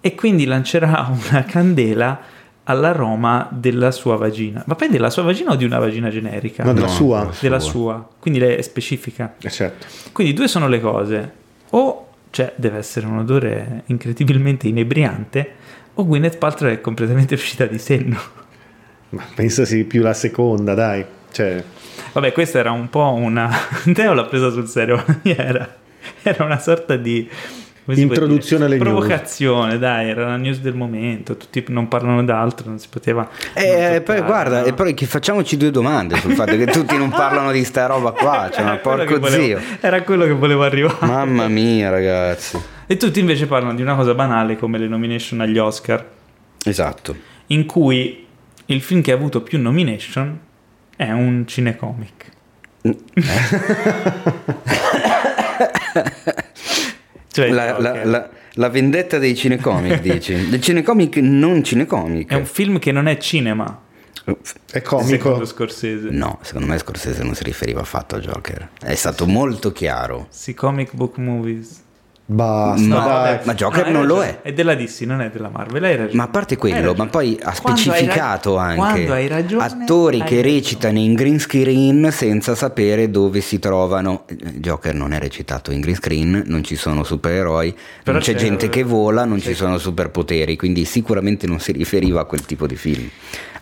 E 0.00 0.14
quindi 0.14 0.44
lancerà 0.44 1.08
una 1.30 1.44
candela 1.44 2.20
all'aroma 2.64 3.48
della 3.50 3.90
sua 3.90 4.16
vagina. 4.16 4.62
Ma 4.66 4.74
poi 4.74 4.88
della 4.88 5.10
sua 5.10 5.22
vagina 5.22 5.52
o 5.52 5.54
di 5.54 5.64
una 5.64 5.78
vagina 5.78 6.08
generica? 6.08 6.64
No, 6.64 6.72
della 6.72 6.86
No, 6.86 6.92
sua. 6.92 7.30
della 7.40 7.60
sua. 7.60 8.08
Quindi 8.18 8.40
lei 8.40 8.56
è 8.56 8.62
specifica. 8.62 9.34
Eh, 9.40 9.50
certo. 9.50 9.86
Quindi 10.12 10.32
due 10.32 10.48
sono 10.48 10.66
le 10.68 10.80
cose. 10.80 11.32
O 11.70 12.08
cioè, 12.30 12.52
deve 12.56 12.78
essere 12.78 13.06
un 13.06 13.18
odore 13.18 13.82
incredibilmente 13.86 14.66
inebriante, 14.66 15.52
o 15.94 16.06
Gwyneth 16.06 16.38
Paltrow 16.38 16.70
è 16.70 16.80
completamente 16.80 17.34
uscita 17.34 17.66
di 17.66 17.78
senno. 17.78 18.18
Ma 19.10 19.24
penso 19.34 19.64
sia 19.64 19.84
più 19.84 20.02
la 20.02 20.14
seconda, 20.14 20.74
dai. 20.74 21.04
Cioè, 21.30 21.62
Vabbè, 22.12 22.32
questa 22.32 22.58
era 22.58 22.70
un 22.70 22.88
po' 22.88 23.12
una. 23.12 23.50
Teo 23.92 24.12
l'ha 24.12 24.24
presa 24.24 24.50
sul 24.50 24.68
serio, 24.68 25.04
era, 25.22 25.76
era 26.22 26.44
una 26.44 26.58
sorta 26.58 26.96
di. 26.96 27.28
Introduzione 27.86 28.64
alle 28.64 28.78
news. 28.78 28.88
Provocazione, 28.88 29.78
dai, 29.78 30.08
era 30.08 30.26
la 30.28 30.36
news 30.36 30.60
del 30.60 30.74
momento. 30.74 31.36
Tutti 31.36 31.62
non 31.68 31.86
parlano 31.88 32.24
d'altro, 32.24 32.68
non 32.68 32.78
si 32.78 32.88
poteva. 32.88 33.28
Eh, 33.52 33.90
non 33.90 34.02
poi 34.02 34.22
guarda, 34.22 34.60
no? 34.60 34.66
e 34.66 34.72
poi 34.72 34.94
che 34.94 35.04
facciamoci 35.04 35.58
due 35.58 35.70
domande 35.70 36.16
sul 36.16 36.32
fatto 36.32 36.56
che 36.56 36.64
tutti 36.66 36.96
non 36.96 37.10
parlano 37.14 37.52
di 37.52 37.62
sta 37.62 37.84
roba 37.86 38.12
qua, 38.12 38.48
cioè, 38.50 38.64
ma 38.64 38.76
porco 38.76 39.18
volevo- 39.18 39.60
zio. 39.60 39.60
Era 39.80 40.02
quello 40.02 40.24
che 40.24 40.32
volevo 40.32 40.62
arrivare. 40.62 40.96
Mamma 41.06 41.46
mia, 41.48 41.90
ragazzi. 41.90 42.58
E 42.86 42.96
tutti 42.96 43.20
invece 43.20 43.46
parlano 43.46 43.74
di 43.74 43.82
una 43.82 43.94
cosa 43.96 44.14
banale 44.14 44.56
come 44.56 44.78
le 44.78 44.88
nomination 44.88 45.40
agli 45.40 45.58
Oscar, 45.58 46.06
Esatto. 46.64 47.14
in 47.48 47.66
cui 47.66 48.26
il 48.66 48.80
film 48.80 49.02
che 49.02 49.12
ha 49.12 49.14
avuto 49.14 49.42
più 49.42 49.60
nomination 49.60 50.38
è 50.96 51.10
un 51.10 51.44
cinecomic. 51.46 52.32
Cioè, 57.34 57.50
La, 57.50 57.76
la- 57.78 57.88
Joker. 57.90 58.06
la- 58.06 58.28
la 58.56 58.68
vendetta 58.68 59.18
dei 59.18 59.34
cinecomic, 59.34 59.98
dici? 60.02 60.48
Del 60.48 60.60
cinecomic 60.60 61.16
non 61.16 61.64
cinecomic. 61.64 62.30
È 62.30 62.34
un 62.36 62.46
film 62.46 62.78
che 62.78 62.92
non 62.92 63.08
è 63.08 63.16
cinema, 63.18 63.82
è 64.24 64.32
secondo 64.66 65.04
comico. 65.04 65.44
Scorsese. 65.44 66.08
No, 66.10 66.38
secondo 66.42 66.68
me 66.68 66.78
Scorsese 66.78 67.22
non 67.24 67.34
si 67.34 67.42
riferiva 67.42 67.80
affatto 67.80 68.14
a 68.14 68.20
Joker. 68.20 68.68
È 68.80 68.94
stato 68.94 69.26
molto 69.26 69.72
chiaro. 69.72 70.28
Sì, 70.30 70.54
comic 70.54 70.94
book 70.94 71.18
movies. 71.18 71.82
Basta, 72.26 72.86
No, 72.86 73.04
dai. 73.04 73.38
ma 73.44 73.52
Joker 73.54 73.84
hai 73.84 73.92
non 73.92 74.06
lo 74.06 74.20
ragione. 74.20 74.40
è. 74.42 74.48
È 74.48 74.52
della 74.54 74.74
DC, 74.74 75.00
non 75.02 75.20
è 75.20 75.28
della 75.28 75.50
Marvel. 75.50 75.84
Hai 75.84 75.96
ragione. 75.96 76.16
Ma 76.16 76.22
a 76.22 76.28
parte 76.28 76.56
quello, 76.56 76.94
ma 76.94 77.06
poi 77.06 77.38
ha 77.42 77.52
specificato 77.52 78.56
anche 78.56 78.76
Quando 78.76 79.12
hai 79.12 79.26
ragione, 79.28 79.62
attori 79.62 80.20
hai 80.22 80.26
che 80.26 80.36
ragione. 80.36 80.54
recitano 80.54 80.98
in 80.98 81.12
green 81.14 81.38
screen 81.38 82.08
senza 82.10 82.54
sapere 82.54 83.10
dove 83.10 83.42
si 83.42 83.58
trovano. 83.58 84.24
Joker 84.54 84.94
non 84.94 85.12
è 85.12 85.18
recitato 85.18 85.70
in 85.70 85.80
green 85.80 85.96
screen, 85.96 86.44
non 86.46 86.64
ci 86.64 86.76
sono 86.76 87.04
supereroi, 87.04 87.74
Però 88.02 88.12
non 88.16 88.22
c'è, 88.22 88.32
c'è- 88.32 88.38
gente 88.38 88.70
che 88.70 88.84
vola, 88.84 89.26
non 89.26 89.36
c'è- 89.38 89.48
ci 89.48 89.54
sono 89.54 89.76
superpoteri, 89.76 90.56
quindi 90.56 90.86
sicuramente 90.86 91.46
non 91.46 91.60
si 91.60 91.72
riferiva 91.72 92.22
a 92.22 92.24
quel 92.24 92.46
tipo 92.46 92.66
di 92.66 92.76
film. 92.76 93.06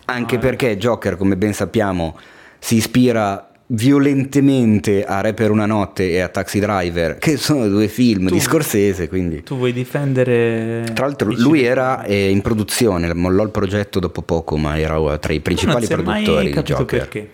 Anche 0.05 0.35
No, 0.35 0.41
eh. 0.41 0.45
perché 0.45 0.77
Joker, 0.77 1.17
come 1.17 1.35
ben 1.35 1.53
sappiamo, 1.53 2.17
si 2.59 2.75
ispira 2.75 3.49
violentemente 3.73 5.03
a 5.03 5.21
Re 5.21 5.33
per 5.33 5.51
una 5.51 5.65
notte 5.65 6.11
e 6.11 6.19
a 6.19 6.27
Taxi 6.27 6.59
Driver, 6.59 7.17
che 7.17 7.37
sono 7.37 7.67
due 7.67 7.87
film 7.87 8.27
Tu- 8.27 8.33
di 8.33 8.39
Scorsese, 8.39 9.07
quindi... 9.07 9.43
Tu 9.43 9.57
vuoi 9.57 9.73
difendere... 9.73 10.85
Tra 10.93 11.05
l'altro 11.05 11.31
lui 11.31 11.63
era 11.63 12.03
eh, 12.03 12.29
in 12.29 12.41
produzione, 12.41 13.13
mollò 13.13 13.43
il 13.43 13.49
progetto 13.49 13.99
dopo 13.99 14.21
poco, 14.21 14.57
ma 14.57 14.77
era 14.77 14.97
uh, 14.97 15.17
tra 15.19 15.33
i 15.33 15.39
principali 15.39 15.87
produttori 15.87 16.51
di 16.51 16.61
Joker. 16.61 16.85
perché. 16.85 17.29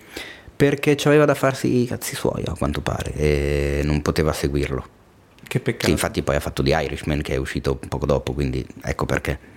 Perché 0.56 0.98
aveva 1.06 1.26
da 1.26 1.36
farsi 1.36 1.84
i 1.84 1.86
cazzi 1.86 2.16
suoi, 2.16 2.44
a 2.46 2.54
quanto 2.58 2.82
pare, 2.82 3.14
e 3.14 3.82
non 3.84 4.02
poteva 4.02 4.34
seguirlo. 4.34 4.98
Che 5.48 5.60
peccato. 5.60 5.90
infatti 5.90 6.22
poi 6.22 6.36
ha 6.36 6.40
fatto 6.40 6.62
The 6.62 6.70
Irishman, 6.70 7.22
che 7.22 7.34
è 7.34 7.38
uscito 7.38 7.80
poco 7.88 8.06
dopo, 8.06 8.34
quindi 8.34 8.66
ecco 8.84 9.06
perché. 9.06 9.49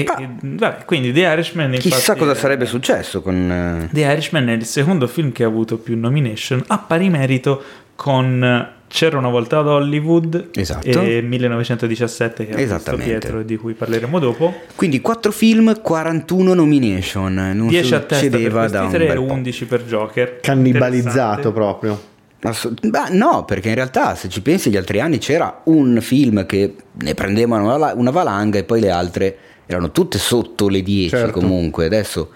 E, 0.00 0.04
Ah. 0.06 0.20
e, 0.22 0.28
vabbè, 0.40 0.84
quindi 0.84 1.12
The 1.12 1.20
Irishman 1.20 1.72
Chissà 1.72 2.14
cosa 2.16 2.32
è- 2.32 2.34
sarebbe 2.34 2.66
successo 2.66 3.20
con... 3.22 3.50
eh, 3.50 3.88
The 3.92 4.00
Irishman 4.00 4.48
è 4.48 4.52
il 4.52 4.64
secondo 4.64 5.06
film 5.06 5.32
che 5.32 5.44
ha 5.44 5.46
avuto 5.46 5.78
più 5.78 5.96
nomination 5.98 6.62
a 6.68 6.78
pari 6.78 7.08
merito 7.10 7.62
con 7.94 8.76
C'era 8.90 9.18
una 9.18 9.28
volta 9.28 9.58
ad 9.58 9.66
Hollywood 9.68 10.48
Esatto. 10.54 11.02
e 11.02 11.20
1917 11.20 12.46
che 12.46 12.56
Esattamente. 12.62 13.18
Pietro 13.18 13.40
e 13.40 13.44
di 13.44 13.56
cui 13.58 13.74
parleremo 13.74 14.18
dopo. 14.18 14.54
Quindi 14.76 15.02
4 15.02 15.30
film, 15.30 15.78
41 15.82 16.54
nomination. 16.54 17.34
Non 17.54 17.66
10 17.68 17.94
a 17.94 18.00
testa 18.00 18.14
per 18.14 18.22
succedeva 18.30 18.58
questi 18.60 18.76
da 18.78 18.82
un 18.84 18.90
tre, 18.90 19.06
bel 19.06 19.16
po'. 19.16 19.32
11 19.34 19.64
per 19.66 19.82
Joker. 19.84 20.40
Cannibalizzato 20.40 21.52
proprio. 21.52 22.00
Assolut- 22.40 22.86
Beh, 22.86 23.10
no, 23.16 23.44
perché 23.44 23.68
in 23.68 23.74
realtà 23.74 24.14
se 24.14 24.28
ci 24.28 24.40
pensi 24.42 24.70
gli 24.70 24.76
altri 24.76 25.00
anni 25.00 25.18
c'era 25.18 25.60
un 25.64 25.98
film 26.00 26.46
che 26.46 26.74
ne 26.90 27.14
prendevano 27.14 27.74
una, 27.74 27.92
una 27.94 28.10
valanga 28.10 28.58
e 28.58 28.64
poi 28.64 28.80
le 28.80 28.90
altre 28.90 29.36
erano 29.68 29.92
tutte 29.92 30.18
sotto 30.18 30.68
le 30.68 30.82
10 30.82 31.10
Certo. 31.10 31.38
comunque. 31.40 31.84
Adesso 31.84 32.30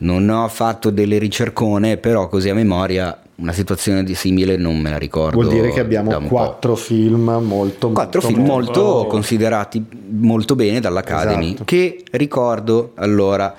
non 0.00 0.28
ho 0.28 0.46
fatto 0.48 0.90
delle 0.90 1.16
ricercone, 1.18 1.96
però 1.96 2.28
così 2.28 2.50
a 2.50 2.54
memoria 2.54 3.18
una 3.36 3.52
situazione 3.52 4.04
di 4.04 4.14
simile 4.14 4.56
non 4.56 4.78
me 4.78 4.90
la 4.90 4.98
ricordo. 4.98 5.40
Vuol 5.40 5.52
dire 5.52 5.70
che 5.70 5.80
abbiamo 5.80 6.10
quattro 6.20 6.76
film 6.76 7.30
molto 7.42 7.90
Quattro 7.90 8.20
molto, 8.20 8.34
film 8.36 8.46
molto- 8.46 8.82
molto 8.82 9.06
considerati 9.08 9.84
molto 10.10 10.54
bene 10.54 10.80
dall'Academy, 10.80 11.46
Esatto. 11.48 11.64
che 11.64 12.04
ricordo 12.12 12.92
allora. 12.96 13.54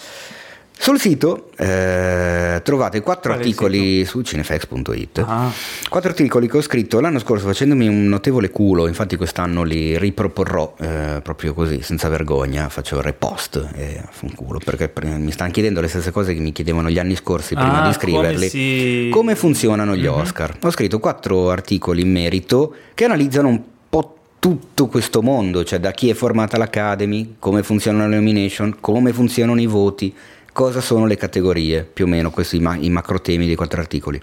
Sul 0.79 0.99
sito 0.99 1.49
eh, 1.57 2.61
trovate 2.63 3.01
quattro 3.01 3.31
Quale 3.33 3.43
articoli 3.43 4.05
su 4.05 4.21
cinefx.it. 4.21 5.23
Ah, 5.27 5.51
Quattro 5.89 6.09
articoli 6.11 6.47
che 6.47 6.57
ho 6.57 6.61
scritto 6.61 6.99
l'anno 7.01 7.19
scorso 7.19 7.47
facendomi 7.47 7.87
un 7.87 8.07
notevole 8.07 8.49
culo, 8.51 8.87
infatti 8.87 9.15
quest'anno 9.17 9.63
li 9.63 9.97
riproporrò 9.97 10.75
eh, 10.79 11.19
proprio 11.23 11.53
così, 11.53 11.81
senza 11.81 12.07
vergogna, 12.09 12.69
faccio 12.69 12.97
il 12.97 13.01
repost 13.01 13.67
e 13.75 14.01
un 14.21 14.33
culo, 14.35 14.59
perché 14.63 14.89
mi 15.17 15.31
stanno 15.31 15.51
chiedendo 15.51 15.81
le 15.81 15.87
stesse 15.89 16.11
cose 16.11 16.33
che 16.33 16.39
mi 16.39 16.51
chiedevano 16.53 16.89
gli 16.89 16.99
anni 16.99 17.15
scorsi 17.15 17.55
prima 17.55 17.83
Ah, 17.83 17.87
di 17.87 17.93
scriverli. 17.93 18.35
come 18.35 18.47
si- 18.49 19.09
Come 19.11 19.35
funzionano 19.35 19.95
gli 19.95 20.05
Mhm. 20.05 20.13
Oscar? 20.13 20.57
Ho 20.61 20.69
scritto 20.71 20.99
quattro 20.99 21.49
articoli 21.49 22.01
in 22.03 22.11
merito 22.11 22.73
che 22.93 23.03
analizzano 23.03 23.47
un 23.49 23.61
po' 23.89 24.15
tutto 24.39 24.87
questo 24.87 25.21
mondo, 25.21 25.63
cioè 25.65 25.79
da 25.79 25.91
chi 25.91 26.09
è 26.09 26.13
formata 26.13 26.57
l'Academy, 26.57 27.35
come 27.39 27.63
funzionano 27.63 28.07
le 28.07 28.15
nomination, 28.15 28.77
come 28.79 29.11
funzionano 29.11 29.59
i 29.59 29.65
voti, 29.65 30.13
cosa 30.57 30.81
sono 30.81 31.05
le 31.05 31.17
categorie, 31.17 31.83
più 31.83 32.05
o 32.05 32.07
meno 32.07 32.31
questi 32.31 32.59
ma- 32.59 32.75
i 32.75 32.89
macro 32.89 33.21
temi 33.21 33.45
dei 33.45 33.53
quattro 33.53 33.79
articoli. 33.79 34.19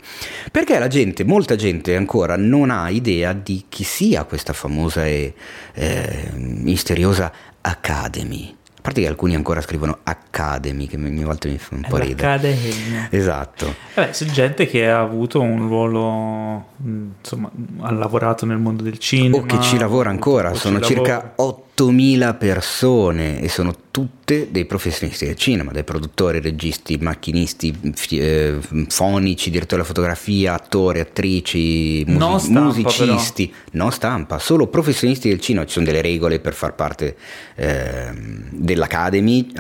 Perché 0.51 0.80
la 0.80 0.89
gente, 0.89 1.22
molta 1.22 1.55
gente 1.55 1.95
ancora 1.95 2.35
non 2.37 2.70
ha 2.70 2.91
idea 2.91 3.32
di 3.32 3.66
chi 3.68 3.85
sia 3.85 4.24
questa 4.24 4.53
famosa 4.53 5.07
e 5.07 5.32
eh, 5.74 6.30
misteriosa 6.35 7.30
Academy. 7.61 8.53
A 8.53 8.80
parte 8.80 9.03
che 9.03 9.07
alcuni 9.07 9.37
ancora 9.37 9.61
scrivono 9.61 9.99
Academy, 10.03 10.89
che 10.89 10.97
ogni 10.97 11.22
volta 11.22 11.47
mi 11.47 11.57
fa 11.57 11.76
un 11.76 11.87
po' 11.89 11.99
ridere. 11.99 12.26
l'Accademia. 12.26 13.07
Esatto. 13.11 13.72
Vabbè, 13.95 14.11
c'è 14.11 14.24
gente 14.26 14.66
che 14.66 14.91
ha 14.91 14.99
avuto 14.99 15.41
un 15.41 15.68
ruolo, 15.68 16.66
insomma, 16.82 17.49
ha 17.82 17.93
lavorato 17.93 18.45
nel 18.45 18.59
mondo 18.59 18.82
del 18.82 18.99
cinema. 18.99 19.37
O 19.37 19.43
che 19.47 19.61
ci 19.61 19.78
lavora 19.78 20.11
ancora, 20.11 20.53
sono 20.55 20.80
lavora. 20.80 20.95
circa 20.95 21.32
8000 21.76 22.34
persone 22.34 23.40
e 23.40 23.48
sono 23.48 23.74
tutte 23.90 24.48
dei 24.52 24.64
professionisti 24.64 25.26
del 25.26 25.34
cinema, 25.34 25.72
dai 25.72 25.82
produttori, 25.82 26.40
registi, 26.40 26.96
macchinisti, 26.98 27.76
fi- 27.94 28.18
eh, 28.20 28.58
fonici, 28.88 29.50
direttori 29.50 29.80
della 29.82 29.84
fotografia, 29.92 30.54
attori, 30.54 31.00
attrici, 31.00 32.04
musi- 32.06 32.18
Non 32.18 32.38
stampa, 32.40 32.60
musicisti, 32.60 33.52
non 33.72 33.90
stampa, 33.90 34.38
solo 34.38 34.68
professionisti 34.68 35.28
del 35.28 35.40
cinema, 35.40 35.66
ci 35.66 35.72
sono 35.72 35.84
delle 35.86 36.00
regole 36.00 36.38
per 36.38 36.54
far 36.54 36.76
parte 36.76 37.16
ehm, 37.56 38.50
dell'Academy, 38.52 39.50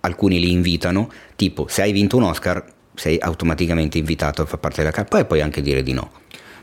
alcuni 0.00 0.40
li 0.40 0.50
invitano, 0.52 1.10
tipo 1.36 1.66
se 1.68 1.82
hai 1.82 1.92
vinto 1.92 2.16
un 2.16 2.22
Oscar 2.22 2.64
sei 2.94 3.18
automaticamente 3.20 3.98
invitato 3.98 4.40
a 4.40 4.46
far 4.46 4.58
parte 4.58 4.78
dell'Academy, 4.78 5.08
poi 5.10 5.24
puoi 5.26 5.40
anche 5.42 5.60
dire 5.60 5.82
di 5.82 5.92
no. 5.92 6.10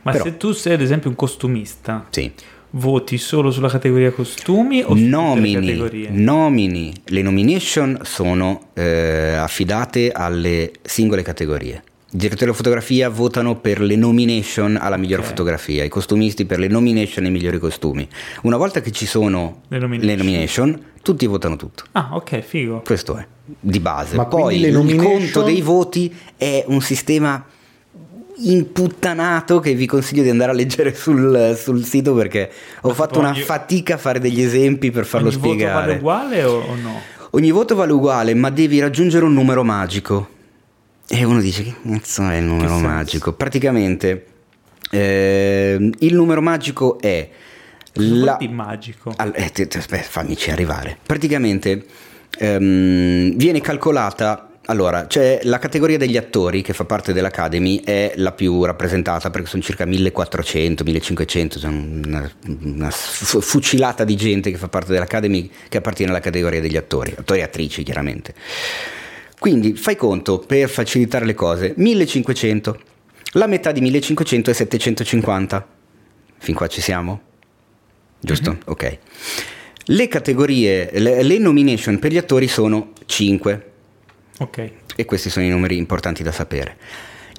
Ma 0.02 0.12
Però- 0.12 0.24
se 0.24 0.38
tu 0.38 0.52
sei 0.52 0.74
ad 0.74 0.82
esempio 0.82 1.10
un 1.10 1.16
costumista, 1.16 2.06
Sì. 2.10 2.32
Voti 2.78 3.18
solo 3.18 3.52
sulla 3.52 3.70
categoria 3.70 4.12
costumi 4.12 4.82
o 4.82 4.88
su 4.88 4.88
tutte 4.90 5.02
le 5.02 5.08
nomini, 5.10 5.54
categorie? 5.54 6.10
nomini, 6.10 6.94
le 7.06 7.22
nomination 7.22 8.00
sono 8.04 8.68
eh, 8.74 9.34
affidate 9.36 10.12
alle 10.12 10.72
singole 10.82 11.22
categorie. 11.22 11.84
I 12.12 12.18
direttori 12.18 12.46
della 12.46 12.54
fotografia 12.58 13.10
votano 13.10 13.56
per 13.58 13.82
le 13.82 13.96
nomination 13.98 14.78
alla 14.80 14.96
migliore 14.98 15.22
Ok. 15.22 15.28
fotografia, 15.30 15.84
i 15.84 15.90
costumisti 15.90 16.46
per 16.46 16.60
le 16.60 16.68
nomination 16.68 17.26
ai 17.26 17.32
migliori 17.32 17.60
costumi. 17.60 18.08
Una 18.44 18.56
volta 18.58 18.80
che 18.82 18.92
ci 18.92 19.06
sono 19.06 19.62
Le 19.68 19.80
nomination. 19.80 20.10
le 20.10 20.16
nomination, 20.24 20.82
tutti 21.02 21.26
votano 21.26 21.56
tutto. 21.58 21.84
Ah, 21.94 22.10
ok, 22.14 22.40
figo. 22.40 22.82
Questo 22.86 23.18
è 23.18 23.26
di 23.60 23.80
base. 23.80 24.16
Ma 24.16 24.26
Poi 24.26 24.60
il 24.62 24.72
nomination- 24.72 25.12
conto 25.20 25.42
dei 25.44 25.62
voti 25.62 26.14
è 26.38 26.64
un 26.68 26.80
sistema 26.82 27.46
imputtanato 28.38 29.60
che 29.60 29.74
vi 29.74 29.86
consiglio 29.86 30.24
di 30.24 30.30
andare 30.30 30.52
a 30.52 30.54
leggere 30.54 30.94
sul, 30.94 31.56
sul 31.60 31.84
sito 31.86 32.14
perché 32.14 32.50
ho 32.82 32.90
Ma 32.90 32.94
fatto 32.94 33.20
una 33.20 33.30
ogni- 33.30 33.42
fatica 33.42 33.96
a 33.96 33.98
fare 33.98 34.20
degli 34.20 34.42
esempi 34.42 34.92
per 34.92 35.06
farlo 35.06 35.28
Ogni 35.30 35.38
voto 35.38 35.48
vale 35.48 35.58
spiegare. 35.64 35.94
uguale 35.98 36.44
o, 36.44 36.60
o 36.60 36.76
no? 36.76 37.02
Ogni 37.32 37.52
voto 37.52 37.76
vale 37.76 37.92
uguale, 37.92 38.34
ma 38.34 38.50
devi 38.50 38.80
raggiungere 38.80 39.26
un 39.26 39.34
numero 39.34 39.64
magico. 39.64 40.30
E 41.08 41.24
uno 41.24 41.40
dice: 41.42 41.64
Che 41.64 41.76
cazzo 41.92 42.28
è 42.30 42.38
il 42.38 42.44
numero 42.46 42.78
magico? 42.80 43.34
Praticamente 43.34 44.26
ehm, 44.90 45.92
il 46.00 46.16
numero 46.16 46.42
magico 46.42 47.00
è 47.00 47.30
la. 47.94 48.38
Magico. 48.50 49.14
Al- 49.18 49.34
eh, 49.36 49.50
te- 49.52 49.68
aspetta, 49.78 50.04
fammici 50.04 50.50
arrivare. 50.50 50.98
Praticamente 51.06 51.86
ehm, 52.38 53.36
viene 53.36 53.60
calcolata. 53.62 54.45
Allora, 54.68 55.06
c'è 55.06 55.42
la 55.44 55.60
categoria 55.60 55.98
degli 55.98 56.18
attori 56.18 56.64
che 56.64 56.74
fa 56.74 56.86
parte 56.86 57.14
dell'Academy, 57.14 57.82
è 57.84 58.14
la 58.16 58.32
più 58.32 58.64
rappresentata 58.64 59.30
perché 59.30 59.48
sono 59.48 59.62
circa 59.62 59.86
1400, 59.86 60.84
1500, 60.84 61.60
cioè 61.60 61.70
una, 61.70 62.32
una 62.48 62.90
fu- 62.90 63.42
fucilata 63.42 64.04
di 64.04 64.16
gente 64.16 64.50
che 64.50 64.58
fa 64.58 64.68
parte 64.68 64.92
dell'Academy 64.92 65.52
che 65.70 65.78
appartiene 65.78 66.12
alla 66.12 66.20
categoria 66.20 66.62
degli 66.62 66.78
attori, 66.78 67.14
attori 67.16 67.42
e 67.42 67.44
attrici 67.44 67.84
chiaramente. 67.84 68.34
Quindi 69.38 69.76
fai 69.76 69.96
conto, 69.96 70.40
per 70.40 70.68
facilitare 70.68 71.26
le 71.26 71.36
cose, 71.36 71.74
1500, 71.78 72.80
la 73.34 73.46
metà 73.46 73.72
di 73.72 73.82
1500 73.82 74.50
è 74.50 74.54
750. 74.54 75.68
Fin 76.38 76.56
qua 76.56 76.68
ci 76.68 76.82
siamo? 76.82 77.22
Giusto? 78.20 78.58
Ok. 78.66 78.98
Le 79.86 80.08
categorie, 80.08 80.90
le, 80.94 81.22
le 81.22 81.38
nomination 81.38 82.00
per 82.00 82.12
gli 82.12 82.18
attori 82.18 82.48
sono 82.48 82.94
5 83.06 83.74
Ok. 84.40 84.72
e 84.96 85.06
questi 85.06 85.30
sono 85.30 85.46
i 85.46 85.50
numeri 85.50 85.78
importanti 85.78 86.24
da 86.24 86.32
sapere. 86.32 86.78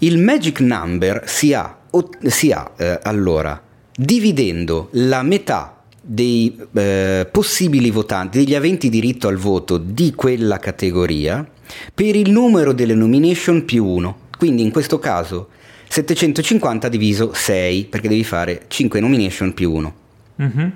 Il 0.00 0.18
magic 0.18 0.60
number 0.60 1.22
si 1.26 1.54
ha, 1.54 1.78
si 2.22 2.50
ha, 2.52 2.70
eh, 2.76 3.00
allora 3.02 3.62
dividendo 3.94 4.88
la 4.92 5.22
metà 5.22 5.82
dei 6.00 6.56
eh, 6.74 7.26
possibili 7.30 7.90
votanti, 7.90 8.38
degli 8.38 8.54
aventi 8.54 8.88
diritto 8.88 9.26
al 9.26 9.36
voto 9.36 9.78
di 9.78 10.12
quella 10.14 10.58
categoria, 10.58 11.46
per 11.94 12.14
il 12.14 12.30
numero 12.30 12.72
delle 12.72 12.94
nomination 12.94 13.64
più 13.64 13.84
1. 13.84 14.18
Quindi 14.38 14.62
in 14.62 14.70
questo 14.70 14.98
caso 14.98 15.48
750 15.88 16.88
diviso 16.88 17.32
6, 17.32 17.86
perché 17.86 18.08
devi 18.08 18.24
fare 18.24 18.64
5 18.68 19.00
nomination 19.00 19.54
più 19.54 19.72
1. 19.72 19.94
Mhm. 20.36 20.72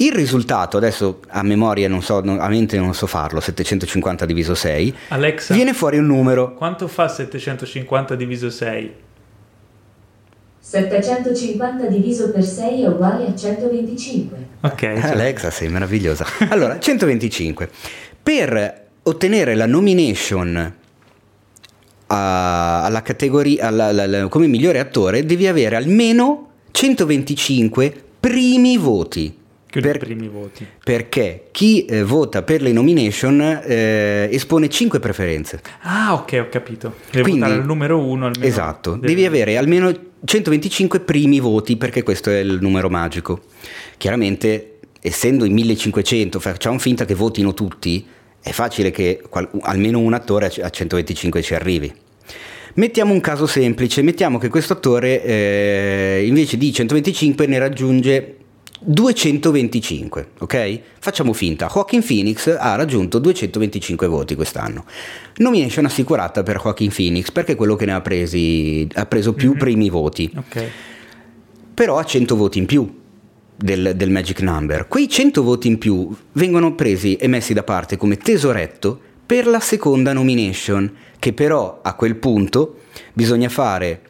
Il 0.00 0.12
risultato, 0.12 0.78
adesso 0.78 1.20
a 1.28 1.42
memoria 1.42 1.86
non 1.88 2.02
so, 2.02 2.20
non- 2.20 2.40
a 2.40 2.48
mente 2.48 2.78
non 2.78 2.94
so 2.94 3.06
farlo, 3.06 3.38
750 3.40 4.24
diviso 4.24 4.54
6, 4.54 4.94
Alexa, 5.08 5.52
viene 5.52 5.74
fuori 5.74 5.98
un 5.98 6.06
numero. 6.06 6.54
quanto 6.54 6.88
fa 6.88 7.06
750 7.08 8.14
diviso 8.14 8.48
6? 8.48 8.94
750 10.62 11.86
diviso 11.86 12.30
per 12.30 12.44
6 12.44 12.82
è 12.82 12.86
uguale 12.88 13.26
a 13.26 13.34
125. 13.34 14.46
Ok. 14.62 14.78
cioè- 14.80 15.00
Alexa, 15.10 15.50
sei 15.50 15.68
meravigliosa. 15.68 16.24
Allora, 16.50 16.78
125. 16.78 17.68
Per 18.22 18.84
ottenere 19.02 19.54
la 19.54 19.66
nomination 19.66 20.74
a- 22.06 22.84
alla 22.84 23.02
categoria 23.02 23.66
alla- 23.66 23.86
alla- 23.86 24.02
alla- 24.04 24.28
come 24.28 24.46
migliore 24.46 24.78
attore, 24.78 25.24
devi 25.24 25.46
avere 25.46 25.76
almeno 25.76 26.48
125 26.70 27.92
primi 28.20 28.76
voti. 28.76 29.38
Chiudi 29.70 29.86
i 29.86 29.90
Per- 29.92 30.00
primi 30.00 30.26
voti. 30.28 30.66
perché 30.82 31.44
chi 31.52 31.84
eh, 31.84 32.02
vota 32.02 32.42
per 32.42 32.60
le 32.60 32.72
nomination 32.72 33.40
eh, 33.64 34.28
espone 34.32 34.68
5 34.68 34.98
preferenze. 34.98 35.60
Ah, 35.82 36.12
ok, 36.14 36.38
ho 36.44 36.48
capito. 36.50 36.96
Devi 37.10 37.22
Quindi- 37.22 37.40
votare 37.40 37.58
il 37.60 37.64
numero 37.66 37.98
uno 38.04 38.26
almeno. 38.26 38.44
Esatto, 38.44 38.96
del- 38.96 39.08
devi 39.08 39.24
avere 39.24 39.56
almeno 39.56 39.92
125 40.24 41.00
primi 41.00 41.38
voti 41.38 41.76
perché 41.76 42.02
questo 42.02 42.30
è 42.30 42.38
il 42.40 42.58
numero 42.60 42.90
magico. 42.90 43.42
Chiaramente, 43.96 44.78
essendo 45.00 45.44
in 45.44 45.52
1500, 45.52 46.40
facciamo 46.40 46.78
finta 46.78 47.04
che 47.04 47.14
votino 47.14 47.54
tutti, 47.54 48.04
è 48.42 48.50
facile 48.50 48.90
che 48.90 49.22
qual- 49.28 49.48
almeno 49.60 50.00
un 50.00 50.14
attore 50.14 50.46
a 50.60 50.68
125 50.68 51.42
ci 51.42 51.54
arrivi. 51.54 51.92
Mettiamo 52.74 53.12
un 53.12 53.20
caso 53.20 53.46
semplice, 53.46 54.02
mettiamo 54.02 54.38
che 54.38 54.48
questo 54.48 54.72
attore 54.74 55.22
eh, 55.24 56.24
invece 56.26 56.56
di 56.56 56.72
125 56.72 57.46
ne 57.46 57.58
raggiunge 57.58 58.34
225, 58.82 60.28
ok? 60.38 60.80
Facciamo 60.98 61.34
finta, 61.34 61.68
Joaquin 61.72 62.02
Phoenix 62.04 62.46
ha 62.58 62.74
raggiunto 62.76 63.18
225 63.18 64.06
voti 64.06 64.34
quest'anno. 64.34 64.84
Nomination 65.36 65.84
assicurata 65.84 66.42
per 66.42 66.60
Joaquin 66.62 66.90
Phoenix 66.90 67.30
perché 67.30 67.52
è 67.52 67.56
quello 67.56 67.76
che 67.76 67.84
ne 67.84 67.92
ha 67.92 68.00
presi 68.00 68.88
ha 68.94 69.04
preso 69.06 69.34
più 69.34 69.56
primi 69.56 69.90
voti, 69.90 70.30
Ok. 70.34 70.70
però 71.74 71.98
ha 71.98 72.04
100 72.04 72.36
voti 72.36 72.58
in 72.58 72.66
più 72.66 72.98
del, 73.54 73.92
del 73.96 74.10
Magic 74.10 74.40
Number. 74.40 74.88
Quei 74.88 75.08
100 75.08 75.42
voti 75.42 75.68
in 75.68 75.76
più 75.78 76.08
vengono 76.32 76.74
presi 76.74 77.16
e 77.16 77.26
messi 77.28 77.52
da 77.52 77.62
parte 77.62 77.98
come 77.98 78.16
tesoretto 78.16 78.98
per 79.26 79.46
la 79.46 79.60
seconda 79.60 80.12
nomination, 80.14 80.90
che 81.18 81.34
però 81.34 81.80
a 81.82 81.94
quel 81.94 82.16
punto 82.16 82.80
bisogna 83.12 83.50
fare 83.50 84.00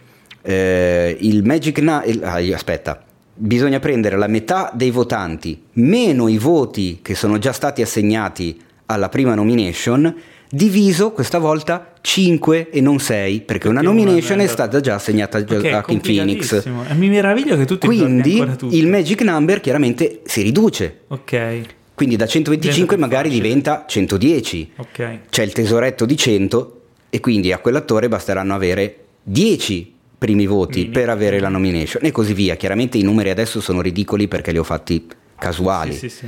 eh, 0.43 1.17
il 1.21 1.45
Magic 1.45 1.79
Number... 1.81 2.53
aspetta, 2.55 3.05
bisogna 3.43 3.81
prendere 3.81 4.19
la 4.19 4.27
metà 4.27 4.71
dei 4.75 4.91
votanti 4.91 5.63
meno 5.75 6.29
i 6.29 6.37
voti 6.37 6.99
che 7.01 7.15
sono 7.15 7.39
già 7.39 7.53
stati 7.53 7.81
assegnati 7.81 8.61
alla 8.87 9.09
prima 9.09 9.35
nomination 9.35 10.15
diviso 10.51 11.13
questa 11.13 11.39
volta 11.39 11.93
5 12.03 12.71
e 12.71 12.81
non 12.81 12.99
6 12.99 13.41
perché 13.43 13.69
una 13.69 13.81
Perché 13.81 13.95
una 13.95 14.03
nomination 14.05 14.41
è 14.41 14.45
è 14.45 14.47
stata 14.47 14.81
già 14.81 14.97
assegnata 14.97 15.43
già 15.43 15.57
Ok, 15.57 15.65
a 15.65 15.69
Joaquin 15.69 16.01
Phoenix. 16.01 16.65
E 16.65 16.95
mi 16.95 17.09
meraviglio 17.09 17.57
che 17.57 17.65
tu 17.65 17.79
ti 17.79 17.89
ricordi 17.89 18.37
quindi 18.37 18.77
il 18.77 18.89
magic 18.89 19.23
number 19.23 19.61
chiaramente 19.61 20.21
si 20.25 20.43
riduce 20.43 21.01
Ok, 21.09 21.61
quindi 21.95 22.17
da 22.17 22.27
125 22.27 22.71
Diventa 22.73 22.95
più 22.95 23.03
magari 23.05 23.29
facile. 23.29 23.49
diventa 23.49 23.85
110 23.87 24.71
ok. 24.77 25.19
c'è 25.31 25.43
il 25.45 25.53
tesoretto 25.53 26.05
di 26.05 26.17
100 26.17 26.81
e 27.09 27.21
quindi 27.21 27.53
a 27.53 27.59
quell'attore 27.59 28.09
basteranno 28.09 28.55
avere 28.55 28.97
10 29.23 29.95
primi 30.21 30.45
voti 30.47 30.81
Minimo. 30.81 30.93
per 31.01 31.09
avere 31.09 31.41
la 31.41 31.49
nomination 31.49 32.05
e 32.05 32.11
così 32.13 32.35
via. 32.35 32.55
Chiaramente 32.57 32.99
i 32.99 33.03
numeri 33.03 33.31
adesso 33.31 33.61
sono 33.63 33.81
ridicoli 33.81 34.29
perché 34.29 34.53
li 34.53 34.59
ho 34.59 34.63
fatti 34.65 35.07
casuali. 35.39 35.93
Sì, 35.95 36.11
sì, 36.11 36.17
sì. 36.19 36.27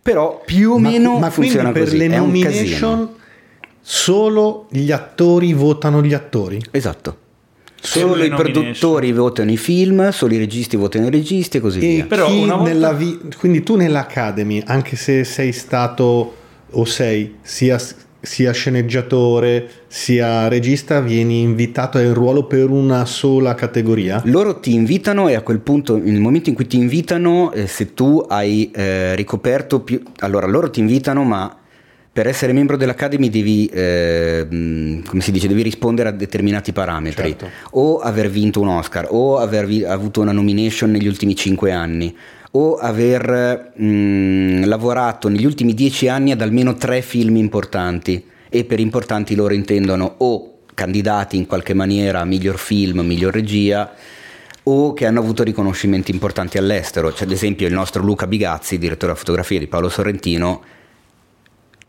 però 0.00 0.40
più 0.44 0.72
o 0.72 0.78
Ma- 0.78 0.88
meno 0.88 1.18
ma 1.18 1.28
funziona 1.30 1.70
per 1.70 1.82
così 1.84 1.98
le 1.98 2.06
è 2.06 2.16
nomination 2.16 3.08
solo 3.80 4.66
gli 4.70 4.90
attori 4.90 5.52
votano 5.52 6.02
gli 6.02 6.14
attori? 6.14 6.60
esatto. 6.70 7.18
Solo 7.80 8.24
i 8.24 8.30
produttori 8.30 9.12
votano 9.12 9.50
i 9.50 9.58
film 9.58 10.08
solo 10.08 10.32
i 10.32 10.38
registi 10.38 10.74
votano 10.74 11.06
i 11.06 11.10
registi 11.10 11.58
e 11.58 11.60
così 11.60 11.80
E 11.80 11.94
via. 11.96 12.06
Però 12.06 12.26
volta- 12.30 12.62
nella 12.62 12.92
vi- 12.94 13.18
quindi 13.36 13.62
tu 13.62 13.76
nell'Academy, 13.76 14.62
anche 14.64 14.96
se 14.96 15.22
sei 15.24 15.52
stato 15.52 16.34
o 16.70 16.84
sei 16.86 17.34
sia, 17.42 17.78
sia 18.24 18.52
sceneggiatore 18.52 19.68
sia 19.86 20.48
regista, 20.48 21.00
vieni 21.00 21.42
invitato 21.42 21.98
al 21.98 22.06
ruolo 22.06 22.44
per 22.44 22.70
una 22.70 23.04
sola 23.04 23.54
categoria? 23.54 24.20
Loro 24.24 24.58
ti 24.58 24.74
invitano 24.74 25.28
e 25.28 25.34
a 25.34 25.42
quel 25.42 25.60
punto, 25.60 25.96
nel 25.96 26.20
momento 26.20 26.48
in 26.48 26.54
cui 26.54 26.66
ti 26.66 26.76
invitano, 26.76 27.52
eh, 27.52 27.66
se 27.66 27.94
tu 27.94 28.24
hai 28.28 28.70
eh, 28.74 29.14
ricoperto 29.14 29.80
più... 29.80 30.00
Allora, 30.20 30.46
loro 30.46 30.70
ti 30.70 30.80
invitano, 30.80 31.22
ma 31.24 31.56
per 32.14 32.28
essere 32.28 32.52
membro 32.52 32.76
dell'Academy 32.76 33.28
devi, 33.28 33.66
eh, 33.66 34.46
come 34.48 35.20
si 35.20 35.32
dice, 35.32 35.48
devi 35.48 35.62
rispondere 35.62 36.08
a 36.10 36.12
determinati 36.12 36.72
parametri. 36.72 37.30
Certo. 37.30 37.50
O 37.72 37.98
aver 37.98 38.30
vinto 38.30 38.60
un 38.60 38.68
Oscar, 38.68 39.08
o 39.10 39.38
aver 39.38 39.66
vi- 39.66 39.84
avuto 39.84 40.20
una 40.20 40.30
nomination 40.30 40.92
negli 40.92 41.08
ultimi 41.08 41.34
5 41.34 41.72
anni, 41.72 42.16
o 42.56 42.74
aver 42.76 43.72
mh, 43.74 44.66
lavorato 44.66 45.28
negli 45.28 45.44
ultimi 45.44 45.74
10 45.74 46.08
anni 46.08 46.32
ad 46.32 46.40
almeno 46.40 46.74
tre 46.74 47.02
film 47.02 47.36
importanti. 47.36 48.24
E 48.48 48.64
per 48.64 48.78
importanti 48.78 49.34
loro 49.34 49.54
intendono 49.54 50.14
o 50.18 50.58
candidati 50.74 51.36
in 51.36 51.46
qualche 51.46 51.74
maniera 51.74 52.20
a 52.20 52.24
miglior 52.24 52.58
film, 52.58 53.00
miglior 53.00 53.32
regia, 53.32 53.92
o 54.64 54.92
che 54.92 55.06
hanno 55.06 55.20
avuto 55.20 55.42
riconoscimenti 55.42 56.12
importanti 56.12 56.56
all'estero. 56.56 57.10
C'è 57.10 57.24
ad 57.24 57.32
esempio 57.32 57.66
il 57.66 57.72
nostro 57.72 58.02
Luca 58.02 58.26
Bigazzi, 58.26 58.78
direttore 58.78 59.12
della 59.12 59.18
fotografia 59.18 59.58
di 59.58 59.66
Paolo 59.66 59.88
Sorrentino, 59.88 60.62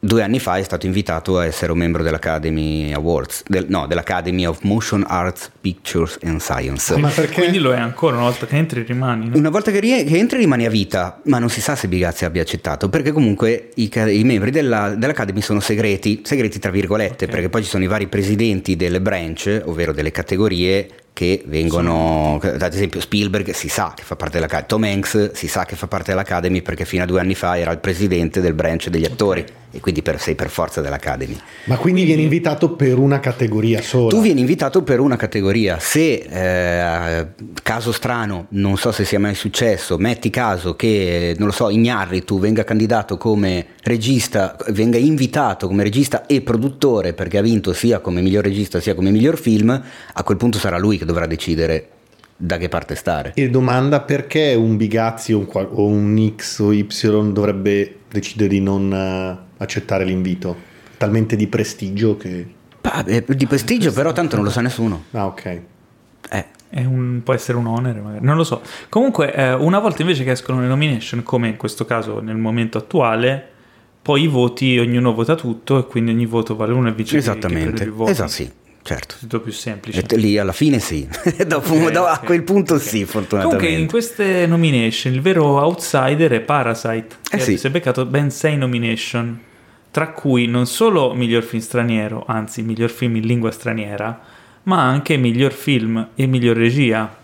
due 0.06 0.22
anni 0.24 0.40
fa 0.40 0.58
è 0.58 0.64
stato 0.64 0.86
invitato 0.86 1.38
a 1.40 1.46
essere 1.46 1.72
un 1.72 1.78
membro 1.78 2.04
dell'Academy 2.04 2.94
Awards, 2.94 3.44
del- 3.48 3.66
no, 3.70 3.88
dell'Academy 3.88 4.46
of 4.46 4.60
Motion 4.62 5.04
Arts, 5.08 5.52
Pictures 5.60 6.18
and 6.24 6.40
Science. 6.40 6.96
Ma 6.98 7.10
perché? 7.10 7.34
Quindi 7.42 7.58
lo 7.60 7.74
è 7.74 7.78
ancora, 7.78 8.16
una 8.16 8.26
volta 8.26 8.46
che 8.46 8.56
entri 8.56 8.84
rimani. 8.84 9.30
no? 9.30 9.38
Una 9.38 9.50
volta 9.50 9.72
che, 9.72 9.80
rie- 9.80 10.04
che 10.04 10.18
entri 10.18 10.38
rimani 10.38 10.66
a 10.66 10.70
vita, 10.70 11.20
ma 11.26 11.40
non 11.40 11.50
si 11.50 11.62
sa 11.62 11.76
se 11.76 11.88
Bigazzi 11.88 12.26
abbia 12.26 12.42
accettato, 12.42 12.90
perché 12.90 13.12
comunque 13.12 13.70
i, 13.76 13.90
ca- 13.90 14.10
i 14.10 14.24
membri 14.24 14.52
della- 14.52 14.96
dell'Academy 14.96 15.42
sono 15.42 15.60
segreti, 15.60 16.22
segreti 16.24 16.60
tra 16.60 16.72
virgolette, 16.72 17.26
Ok. 17.26 17.32
perché 17.32 17.50
poi 17.50 17.64
ci 17.64 17.70
sono 17.70 17.84
i 17.84 17.88
vari 17.88 18.08
presidenti 18.08 18.76
delle 18.76 19.02
branch, 19.02 19.62
ovvero 19.66 19.92
delle 19.92 20.12
categorie 20.12 20.88
che 21.16 21.44
vengono, 21.46 22.42
ad 22.44 22.74
esempio 22.74 23.00
Spielberg 23.00 23.52
si 23.52 23.70
sa 23.70 23.94
che 23.96 24.04
fa 24.04 24.18
parte 24.18 24.34
dell'Academy, 24.34 24.68
Tom 24.68 24.84
Hanks 24.84 25.32
si 25.32 25.48
sa 25.48 25.64
che 25.64 25.78
fa 25.78 25.88
parte 25.88 26.12
dell'Academy 26.12 26.62
perché 26.62 26.84
fino 26.84 27.04
a 27.04 27.06
due 27.06 27.22
anni 27.22 27.36
fa 27.36 27.58
era 27.58 27.72
il 27.72 27.78
presidente 27.78 28.42
del 28.42 28.54
branch 28.54 28.90
degli 28.90 29.06
attori 29.06 29.46
e 29.76 29.82
quindi 29.82 30.02
per, 30.02 30.22
sei 30.22 30.36
per 30.36 30.50
forza 30.50 30.80
dell'Academy. 30.80 31.38
Ma 31.66 31.76
quindi 31.76 32.04
vieni 32.04 32.24
invitato 32.24 32.72
per 32.76 32.98
una 32.98 33.20
categoria 33.20 33.82
sola? 33.82 34.10
Tu 34.10 34.22
vieni 34.22 34.40
invitato 34.40 34.84
per 34.84 35.02
una 35.02 35.18
categoria, 35.18 35.80
se 35.80 36.26
eh, 36.30 37.28
caso 37.62 37.92
strano, 37.92 38.48
non 38.50 38.78
so 38.78 38.94
se 38.94 39.04
sia 39.04 39.20
mai 39.20 39.36
successo, 39.36 39.98
metti 39.98 40.30
caso 40.30 40.76
che, 40.76 41.36
non 41.38 41.48
lo 41.48 41.54
so, 41.54 41.70
Ignarritu 41.70 42.40
venga 42.40 42.64
candidato 42.64 43.18
come 43.18 43.68
regista, 43.84 44.56
venga 44.70 44.98
invitato 44.98 45.68
come 45.68 45.84
regista 45.84 46.26
e 46.26 46.42
produttore 46.42 47.14
perché 47.14 47.38
ha 47.38 47.42
vinto 47.42 47.74
sia 47.74 48.00
come 48.00 48.22
miglior 48.22 48.44
regista 48.44 48.80
sia 48.80 48.96
come 48.96 49.12
miglior 49.12 49.38
film, 49.38 49.70
a 50.14 50.24
quel 50.24 50.38
punto 50.38 50.58
sarà 50.58 50.78
lui 50.78 50.98
che 50.98 51.05
dovrà 51.06 51.26
decidere 51.28 51.90
da 52.38 52.58
che 52.58 52.68
parte 52.68 52.96
stare. 52.96 53.32
E 53.36 53.50
domanda 53.50 54.02
perché 54.02 54.54
un 54.56 54.76
Bigazzi 54.76 55.32
o 55.34 55.40
un, 55.40 55.48
o 55.52 55.86
un 55.86 56.32
X 56.36 56.60
o 56.60 56.74
Y 56.74 56.86
dovrebbe 57.32 58.00
decidere 58.10 58.50
di 58.50 58.60
non 58.62 58.92
eh, 58.92 59.38
accettare 59.58 60.04
l'invito? 60.04 60.56
Talmente 60.98 61.36
di 61.36 61.48
prestigio 61.48 62.18
che... 62.18 62.46
Bah, 62.82 63.04
eh, 63.06 63.24
di 63.28 63.48
prestigio 63.48 63.92
però 63.92 64.12
tanto 64.12 64.36
non 64.36 64.46
lo 64.46 64.52
sa 64.52 64.62
nessuno. 64.62 65.06
Ah 65.12 65.26
ok. 65.28 65.46
Eh, 66.30 66.46
È 66.70 66.84
un- 66.84 67.22
può 67.24 67.34
essere 67.34 67.58
un 67.58 67.68
onere, 67.68 68.00
magari. 68.02 68.26
non 68.26 68.36
lo 68.36 68.44
so. 68.44 68.62
Comunque, 68.90 69.34
eh, 69.34 69.54
una 69.54 69.80
volta 69.80 70.02
invece 70.02 70.24
che 70.24 70.32
escono 70.32 70.60
le 70.62 70.68
nomination, 70.68 71.24
come 71.24 71.48
in 71.48 71.56
questo 71.58 71.86
caso 71.86 72.20
nel 72.20 72.36
momento 72.38 72.78
attuale, 72.78 73.50
poi 74.02 74.24
i 74.24 74.28
voti, 74.28 74.78
ognuno 74.78 75.14
vota 75.14 75.36
tutto 75.36 75.80
e 75.80 75.86
quindi 75.88 76.12
ogni 76.12 76.26
voto 76.26 76.56
vale 76.56 76.74
uno 76.74 76.90
e 76.90 76.92
vince 76.92 77.18
chi 77.18 77.24
prende 77.24 77.48
esattamente. 77.48 78.12
Esatto, 78.12 78.30
sì, 78.30 78.52
certo. 78.86 79.16
Tutto 79.20 79.40
più 79.42 79.52
semplice. 79.52 80.04
E 80.08 80.16
lì 80.18 80.38
alla 80.38 80.52
fine 80.54 80.78
sì, 80.80 81.08
Dopo- 81.48 81.74
Ok, 81.74 81.92
do- 81.92 82.06
a 82.06 82.20
ok, 82.20 82.26
quel 82.26 82.44
punto 82.44 82.76
ok. 82.76 82.82
sì, 82.82 83.04
fortunatamente. 83.06 83.58
Comunque 83.58 83.82
in 83.82 83.88
queste 83.90 84.46
nomination 84.46 85.12
il 85.14 85.22
vero 85.22 85.60
outsider 85.60 86.32
è 86.32 86.40
Parasite, 86.42 87.08
che 87.24 87.36
Eh 87.38 87.40
sì. 87.40 87.58
si 87.58 87.66
è 87.66 87.70
beccato 87.72 88.06
ben 88.06 88.30
6 88.30 88.58
nomination, 88.58 89.40
tra 89.90 90.10
cui 90.12 90.46
non 90.48 90.68
solo 90.68 91.14
miglior 91.16 91.42
film 91.44 91.62
straniero, 91.64 92.26
anzi 92.28 92.62
miglior 92.62 92.90
film 92.92 93.16
in 93.16 93.26
lingua 93.26 93.50
straniera, 93.50 94.20
ma 94.64 94.84
anche 94.84 95.18
miglior 95.18 95.52
film 95.52 96.10
e 96.16 96.26
miglior 96.28 96.56
regia. 96.56 97.24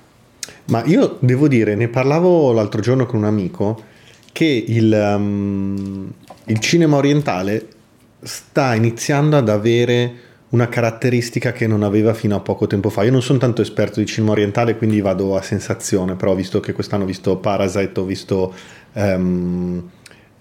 Ma 0.66 0.84
io 0.86 1.18
devo 1.20 1.47
dire, 1.47 1.76
ne 1.76 1.89
parlavo 1.89 2.51
l'altro 2.53 2.82
giorno 2.82 3.05
con 3.05 3.20
un 3.20 3.26
amico, 3.26 3.84
che 4.32 4.64
il, 4.68 5.14
um, 5.18 6.09
il 6.45 6.59
cinema 6.59 6.95
orientale 6.97 7.68
sta 8.22 8.74
iniziando 8.76 9.36
ad 9.38 9.49
avere 9.49 10.14
una 10.52 10.68
caratteristica 10.68 11.52
che 11.52 11.68
non 11.68 11.84
aveva 11.84 12.14
fino 12.14 12.36
a 12.36 12.39
poco 12.39 12.68
tempo 12.68 12.89
fa. 12.89 13.04
Io 13.04 13.12
non 13.12 13.22
sono 13.22 13.39
tanto 13.39 13.62
esperto 13.62 13.99
di 13.99 14.06
cinema 14.06 14.32
orientale, 14.32 14.76
quindi 14.78 14.99
vado 15.02 15.36
a 15.36 15.41
sensazione, 15.41 16.16
però 16.16 16.34
visto 16.36 16.60
che 16.60 16.74
quest'anno 16.74 17.04
ho 17.04 17.08
visto 17.08 17.38
Parasite, 17.38 17.99
ho 17.99 18.04
visto 18.04 18.54
ehm, 18.93 19.89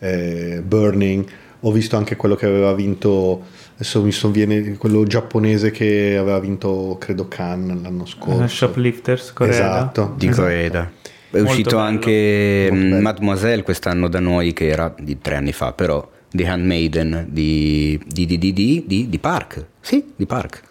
eh, 0.00 0.62
Burning, 0.64 1.26
ho 1.61 1.72
visto 1.72 1.96
anche 1.96 2.16
quello 2.16 2.34
che 2.34 2.46
aveva 2.46 2.72
vinto, 2.74 3.42
adesso 3.74 4.02
mi 4.02 4.11
sovviene, 4.11 4.76
quello 4.76 5.04
giapponese 5.04 5.70
che 5.70 6.16
aveva 6.18 6.40
vinto, 6.40 6.96
credo, 6.98 7.28
Cannes 7.28 7.80
l'anno 7.80 8.06
scorso. 8.06 8.42
Eh, 8.42 8.48
Shoplifters, 8.48 9.32
Corea. 9.32 9.52
Esatto. 9.52 10.14
Di 10.16 10.26
Esatto. 10.26 10.42
Coeda. 10.42 10.90
È 11.30 11.38
uscito 11.38 11.76
bello. 11.76 11.82
anche. 11.82 12.70
Mademoiselle 12.72 13.62
quest'anno 13.62 14.08
da 14.08 14.18
noi, 14.18 14.52
che 14.52 14.66
era 14.66 14.92
di 14.98 15.18
tre 15.20 15.36
anni 15.36 15.52
fa, 15.52 15.72
però 15.72 16.04
The 16.31 16.47
Handmaiden 16.47 17.26
di, 17.28 18.01
di, 18.07 18.26
di, 18.26 18.85
di, 19.09 19.18
Park. 19.18 19.66
Sì, 19.81 20.12
di 20.14 20.26
Park. 20.26 20.62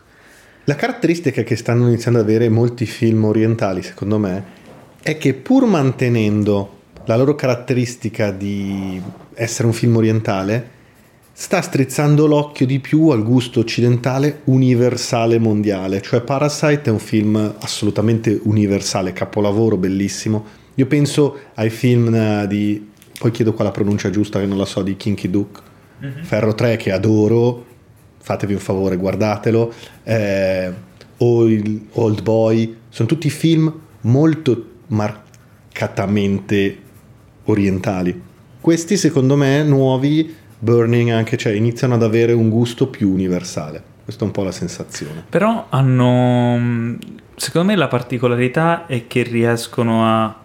La 0.65 0.75
caratteristica 0.75 1.43
che 1.43 1.55
stanno 1.55 1.87
iniziando 1.87 2.19
ad 2.19 2.25
avere 2.25 2.47
molti 2.49 2.85
film 2.85 3.25
orientali, 3.25 3.81
secondo 3.81 4.17
me, 4.17 4.43
è 5.01 5.17
che 5.17 5.33
pur 5.33 5.65
mantenendo 5.65 6.77
la 7.05 7.15
loro 7.15 7.35
caratteristica 7.35 8.31
di 8.31 9.01
essere 9.33 9.67
un 9.67 9.73
film 9.73 9.95
orientale 9.95 10.77
sta 11.39 11.61
strizzando 11.61 12.27
l'occhio 12.27 12.65
di 12.65 12.79
più 12.79 13.07
al 13.07 13.23
gusto 13.23 13.61
occidentale 13.61 14.41
universale 14.45 15.39
mondiale, 15.39 16.01
cioè 16.01 16.21
Parasite 16.21 16.89
è 16.89 16.89
un 16.89 16.99
film 16.99 17.55
assolutamente 17.59 18.39
universale, 18.43 19.13
capolavoro 19.13 19.77
bellissimo. 19.77 20.45
Io 20.75 20.85
penso 20.85 21.37
ai 21.55 21.69
film 21.69 22.13
eh, 22.13 22.45
di, 22.47 22.88
poi 23.19 23.31
chiedo 23.31 23.53
qua 23.53 23.65
la 23.65 23.71
pronuncia 23.71 24.09
giusta 24.09 24.39
che 24.39 24.45
non 24.45 24.57
la 24.57 24.65
so, 24.65 24.81
di 24.81 24.95
Kinky 24.95 25.29
Duke, 25.29 25.59
Ferro 26.21 26.55
3 26.55 26.77
che 26.77 26.93
adoro, 26.93 27.65
fatevi 28.17 28.53
un 28.53 28.59
favore, 28.59 28.95
guardatelo, 28.95 29.73
eh, 30.03 30.73
o 31.17 31.47
il 31.47 31.87
Old 31.93 32.21
Boy, 32.21 32.77
sono 32.87 33.07
tutti 33.07 33.29
film 33.29 33.71
molto 34.01 34.67
marcatamente 34.87 36.77
orientali. 37.43 38.21
Questi 38.61 38.95
secondo 38.95 39.35
me 39.35 39.63
nuovi 39.63 40.35
Burning 40.57 41.09
anche, 41.09 41.35
cioè 41.35 41.53
iniziano 41.53 41.95
ad 41.95 42.03
avere 42.03 42.31
un 42.33 42.49
gusto 42.49 42.87
più 42.87 43.11
universale. 43.11 43.83
Questa 44.03 44.23
è 44.23 44.27
un 44.27 44.33
po' 44.33 44.43
la 44.43 44.51
sensazione. 44.51 45.23
Però 45.29 45.67
hanno, 45.69 46.97
secondo 47.35 47.67
me 47.67 47.75
la 47.75 47.87
particolarità 47.87 48.85
è 48.85 49.07
che 49.07 49.23
riescono 49.23 50.05
a, 50.05 50.35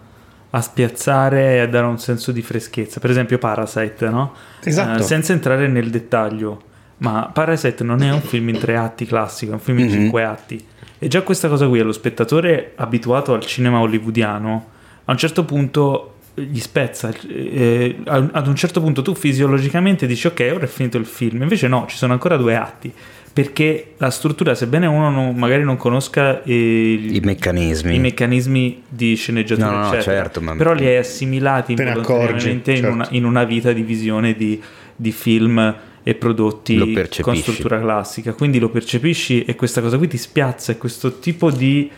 a 0.55 0.61
spiazzare 0.61 1.55
e 1.55 1.59
a 1.59 1.67
dare 1.67 1.85
un 1.85 1.99
senso 1.99 2.31
di 2.31 2.41
freschezza. 2.41 3.01
Per 3.01 3.09
esempio 3.09 3.37
Parasite, 3.37 4.07
no? 4.09 4.33
Esatto. 4.63 4.99
Eh, 5.01 5.03
senza 5.03 5.33
entrare 5.33 5.67
nel 5.67 5.89
dettaglio. 5.89 6.61
Ma 6.99 7.29
Parasite 7.33 7.83
non 7.83 8.01
è 8.01 8.09
un 8.09 8.21
film 8.21 8.47
in 8.49 8.57
tre 8.57 8.77
atti 8.77 9.05
classico, 9.05 9.51
è 9.51 9.55
un 9.55 9.59
film 9.59 9.79
in 9.79 9.85
Mhm. 9.87 9.91
cinque 9.91 10.23
atti. 10.23 10.65
E 10.97 11.07
già 11.09 11.23
questa 11.23 11.49
cosa 11.49 11.67
qui 11.67 11.81
allo 11.81 11.91
spettatore 11.91 12.71
abituato 12.75 13.33
al 13.33 13.45
cinema 13.45 13.79
hollywoodiano, 13.79 14.67
a 15.03 15.11
un 15.11 15.17
certo 15.17 15.43
punto 15.43 16.11
gli 16.35 16.59
spezza. 16.59 17.11
eh, 17.27 17.97
ad 18.05 18.29
ad 18.31 18.47
un 18.47 18.55
certo 18.55 18.79
punto 18.79 19.01
tu 19.01 19.13
fisiologicamente 19.13 20.07
dici 20.07 20.27
ok, 20.27 20.51
ora 20.53 20.63
è 20.63 20.67
finito 20.67 20.97
il 20.97 21.05
film. 21.05 21.41
Invece 21.41 21.67
no, 21.67 21.85
ci 21.89 21.97
sono 21.97 22.13
ancora 22.13 22.37
due 22.37 22.55
atti. 22.55 22.93
Perché 23.35 23.95
la 23.97 24.11
struttura, 24.11 24.55
sebbene 24.55 24.85
uno 24.87 25.09
non- 25.09 25.35
magari 25.35 25.63
non 25.63 25.75
conosca 25.75 26.41
eh, 26.43 26.53
I 26.53 27.19
meccanismi. 27.21 27.95
i 27.95 27.99
meccanismi 27.99 28.83
di 28.87 29.13
sceneggiatura, 29.15 29.67
No, 29.71 29.75
no, 29.75 29.83
eccetera, 29.93 30.01
certo, 30.21 30.39
ma- 30.39 30.55
però 30.55 30.71
li 30.71 30.85
hai 30.85 30.95
assimilati 30.95 31.73
involontariamente 31.73 32.71
accorgi, 32.71 32.77
in, 32.77 32.85
una, 32.85 33.03
certo. 33.03 33.17
in 33.17 33.25
una 33.25 33.43
vita 33.43 33.73
di 33.73 33.81
visione 33.81 34.35
di, 34.37 34.61
di 34.95 35.11
film 35.11 35.75
e 36.01 36.15
prodotti 36.15 36.77
con 37.19 37.35
struttura 37.35 37.77
classica. 37.81 38.31
Quindi 38.31 38.57
lo 38.57 38.69
percepisci 38.69 39.43
e 39.43 39.55
questa 39.55 39.81
cosa 39.81 39.97
qui 39.97 40.07
ti 40.07 40.17
spiazza 40.17 40.71
e 40.71 40.77
questo 40.77 41.19
tipo 41.19 41.51
di 41.51 41.91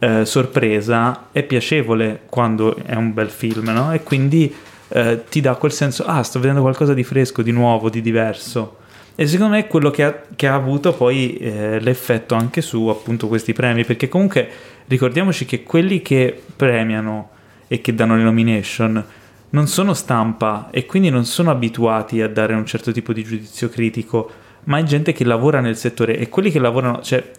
eh, 0.00 0.26
sorpresa 0.26 1.28
è 1.32 1.44
piacevole 1.44 2.24
quando 2.28 2.76
è 2.76 2.94
un 2.94 3.14
bel 3.14 3.30
film, 3.30 3.70
no? 3.70 3.90
E 3.90 4.02
quindi 4.02 4.52
eh, 4.88 5.22
ti 5.30 5.40
dà 5.40 5.54
quel 5.54 5.72
senso, 5.72 6.04
ah, 6.04 6.22
sto 6.22 6.40
vedendo 6.40 6.60
qualcosa 6.60 6.92
di 6.92 7.04
fresco, 7.04 7.40
di 7.40 7.52
nuovo, 7.52 7.88
di 7.88 8.02
diverso. 8.02 8.80
E 9.16 9.26
secondo 9.28 9.54
me 9.54 9.60
è 9.60 9.66
quello 9.68 9.90
che 9.90 10.02
ha, 10.02 10.20
che 10.34 10.48
ha 10.48 10.54
avuto 10.54 10.92
poi 10.92 11.36
eh, 11.36 11.78
l'effetto 11.80 12.34
anche 12.34 12.60
su 12.60 12.88
appunto 12.88 13.28
questi 13.28 13.52
premi, 13.52 13.84
perché 13.84 14.08
comunque 14.08 14.48
ricordiamoci 14.86 15.44
che 15.44 15.62
quelli 15.62 16.02
che 16.02 16.40
premiano 16.56 17.30
e 17.68 17.80
che 17.80 17.94
danno 17.94 18.16
le 18.16 18.24
nomination 18.24 19.04
non 19.50 19.68
sono 19.68 19.94
stampa 19.94 20.68
e 20.72 20.84
quindi 20.84 21.10
non 21.10 21.24
sono 21.24 21.50
abituati 21.52 22.20
a 22.22 22.28
dare 22.28 22.54
un 22.54 22.66
certo 22.66 22.90
tipo 22.90 23.12
di 23.12 23.22
giudizio 23.22 23.68
critico, 23.68 24.30
ma 24.64 24.78
è 24.78 24.82
gente 24.82 25.12
che 25.12 25.24
lavora 25.24 25.60
nel 25.60 25.76
settore 25.76 26.18
e 26.18 26.28
quelli 26.28 26.50
che 26.50 26.58
lavorano, 26.58 27.00
cioè 27.00 27.30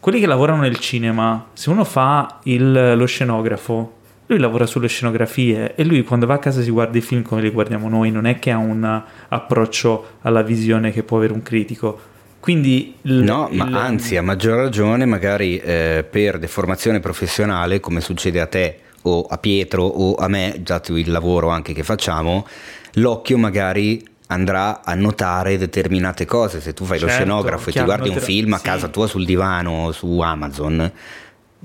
quelli 0.00 0.20
che 0.20 0.26
lavorano 0.26 0.62
nel 0.62 0.78
cinema, 0.78 1.48
se 1.52 1.68
uno 1.68 1.84
fa 1.84 2.38
il- 2.44 2.94
lo 2.96 3.04
scenografo, 3.04 3.97
lui 4.28 4.38
lavora 4.38 4.66
sulle 4.66 4.88
scenografie 4.88 5.74
e 5.74 5.84
lui 5.84 6.02
quando 6.04 6.26
va 6.26 6.34
a 6.34 6.38
casa 6.38 6.60
si 6.62 6.70
guarda 6.70 6.98
i 6.98 7.00
film 7.00 7.22
come 7.22 7.40
li 7.40 7.50
guardiamo 7.50 7.88
noi, 7.88 8.10
non 8.10 8.26
è 8.26 8.38
che 8.38 8.50
ha 8.50 8.58
un 8.58 9.02
approccio 9.28 10.18
alla 10.22 10.42
visione 10.42 10.92
che 10.92 11.02
può 11.02 11.16
avere 11.16 11.32
un 11.32 11.42
critico. 11.42 11.98
Quindi 12.40 12.94
il- 13.02 13.22
No, 13.22 13.48
ma 13.52 13.66
il- 13.66 13.74
anzi, 13.74 14.16
a 14.16 14.22
maggior 14.22 14.56
ragione, 14.58 15.06
magari 15.06 15.56
eh, 15.58 16.04
per 16.08 16.38
deformazione 16.38 17.00
professionale, 17.00 17.80
come 17.80 18.00
succede 18.00 18.40
a 18.40 18.46
te 18.46 18.78
o 19.02 19.22
a 19.28 19.38
Pietro 19.38 19.84
o 19.84 20.14
a 20.16 20.28
me, 20.28 20.56
dato 20.60 20.96
il 20.96 21.10
lavoro 21.10 21.48
anche 21.48 21.72
che 21.72 21.82
facciamo, 21.82 22.46
l'occhio 22.94 23.38
magari 23.38 24.06
andrà 24.26 24.84
a 24.84 24.94
notare 24.94 25.56
determinate 25.56 26.26
cose. 26.26 26.60
Se 26.60 26.74
tu 26.74 26.84
fai 26.84 27.00
lo 27.00 27.06
Certo, 27.08 27.22
scenografo 27.24 27.70
e 27.70 27.72
ti 27.72 27.80
guardi 27.82 28.10
un 28.10 28.16
film 28.18 28.52
a 28.52 28.58
sì. 28.58 28.64
casa 28.64 28.88
tua 28.88 29.06
sul 29.06 29.24
divano 29.24 29.86
o 29.86 29.92
su 29.92 30.20
Amazon, 30.20 30.92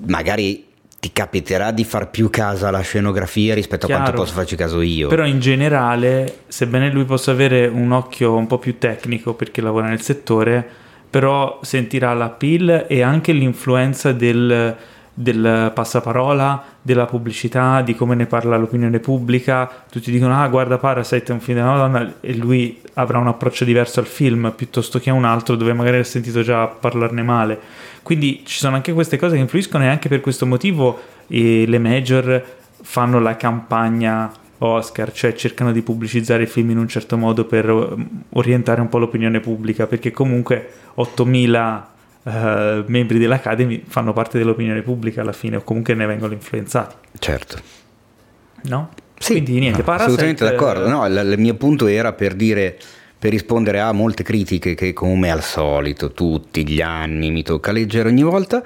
magari 0.07 0.65
ti 1.03 1.11
capiterà 1.11 1.71
di 1.71 1.83
far 1.83 2.09
più 2.09 2.29
caso 2.29 2.65
alla 2.65 2.79
scenografia 2.79 3.53
rispetto 3.53 3.83
a 3.83 3.87
Chiaro. 3.87 4.03
quanto 4.03 4.21
posso 4.21 4.33
farci 4.33 4.55
caso 4.55 4.79
io. 4.79 5.09
Però 5.09 5.25
in 5.25 5.41
generale, 5.41 6.43
sebbene 6.47 6.89
lui 6.93 7.03
possa 7.03 7.31
avere 7.31 7.67
un 7.67 7.91
occhio 7.91 8.33
un 8.33 8.47
po' 8.47 8.57
più 8.57 8.77
tecnico 8.77 9.33
perché 9.33 9.59
lavora 9.59 9.89
nel 9.89 9.99
settore, 9.99 10.65
però 11.09 11.59
sentirà 11.61 12.13
la 12.13 12.29
pill 12.29 12.85
e 12.87 13.01
anche 13.01 13.33
l'influenza 13.33 14.13
del, 14.13 14.77
del 15.13 15.71
passaparola, 15.73 16.63
della 16.81 17.05
pubblicità, 17.05 17.81
di 17.81 17.95
come 17.95 18.15
ne 18.15 18.25
parla 18.25 18.55
l'opinione 18.55 18.99
pubblica. 18.99 19.69
Tutti 19.91 20.09
dicono, 20.09 20.41
ah 20.41 20.47
guarda 20.47 20.77
Parasite 20.77 21.25
è 21.25 21.31
un 21.33 21.41
film 21.41 21.57
della 21.57 21.69
Madonna 21.69 22.13
e 22.21 22.33
lui 22.33 22.79
avrà 22.93 23.17
un 23.17 23.27
approccio 23.27 23.65
diverso 23.65 23.99
al 23.99 24.05
film 24.05 24.53
piuttosto 24.55 24.99
che 24.99 25.09
a 25.09 25.13
un 25.13 25.25
altro 25.25 25.55
dove 25.57 25.73
magari 25.73 25.97
ha 25.97 26.03
sentito 26.05 26.43
già 26.43 26.65
parlarne 26.67 27.23
male. 27.23 27.59
Quindi 28.03 28.43
ci 28.45 28.59
sono 28.59 28.75
anche 28.75 28.93
queste 28.93 29.17
cose 29.17 29.35
che 29.35 29.41
influiscono 29.41 29.83
e 29.85 29.87
anche 29.87 30.09
per 30.09 30.19
questo 30.21 30.45
motivo 30.45 30.99
eh, 31.27 31.63
le 31.65 31.79
major 31.79 32.43
fanno 32.81 33.19
la 33.19 33.35
campagna 33.37 34.31
Oscar, 34.59 35.11
cioè 35.11 35.33
cercano 35.33 35.71
di 35.71 35.81
pubblicizzare 35.81 36.43
i 36.43 36.47
film 36.47 36.69
in 36.71 36.77
un 36.77 36.87
certo 36.87 37.17
modo 37.17 37.45
per 37.45 37.67
eh, 37.69 38.05
orientare 38.33 38.81
un 38.81 38.89
po' 38.89 38.97
l'opinione 38.97 39.39
pubblica, 39.39 39.87
perché 39.87 40.11
comunque 40.11 40.69
8000 40.95 41.91
eh, 42.23 42.83
membri 42.87 43.19
dell'Academy 43.19 43.83
fanno 43.87 44.13
parte 44.13 44.37
dell'opinione 44.37 44.81
pubblica 44.81 45.21
alla 45.21 45.33
fine 45.33 45.57
o 45.57 45.61
comunque 45.63 45.93
ne 45.95 46.05
vengono 46.05 46.33
influenzati, 46.33 46.95
Certo. 47.19 47.57
no? 48.63 48.89
Sì, 49.17 49.33
Quindi 49.33 49.59
niente, 49.59 49.79
no, 49.79 49.83
Parasite, 49.85 50.11
assolutamente 50.11 50.43
d'accordo. 50.43 50.85
eh, 50.85 50.89
No, 50.89 51.05
il, 51.07 51.31
il 51.33 51.39
mio 51.39 51.53
punto 51.55 51.87
era 51.87 52.11
per 52.13 52.33
dire 52.33 52.77
per 53.23 53.31
rispondere 53.31 53.79
a 53.79 53.93
molte 53.93 54.21
critiche 54.21 54.75
che 54.75 54.91
come 54.91 55.31
al 55.31 55.41
solito 55.41 56.11
tutti 56.11 56.67
gli 56.67 56.81
anni 56.81 57.31
mi 57.31 57.41
tocca 57.41 57.71
leggere 57.71 58.09
ogni 58.09 58.21
volta 58.21 58.61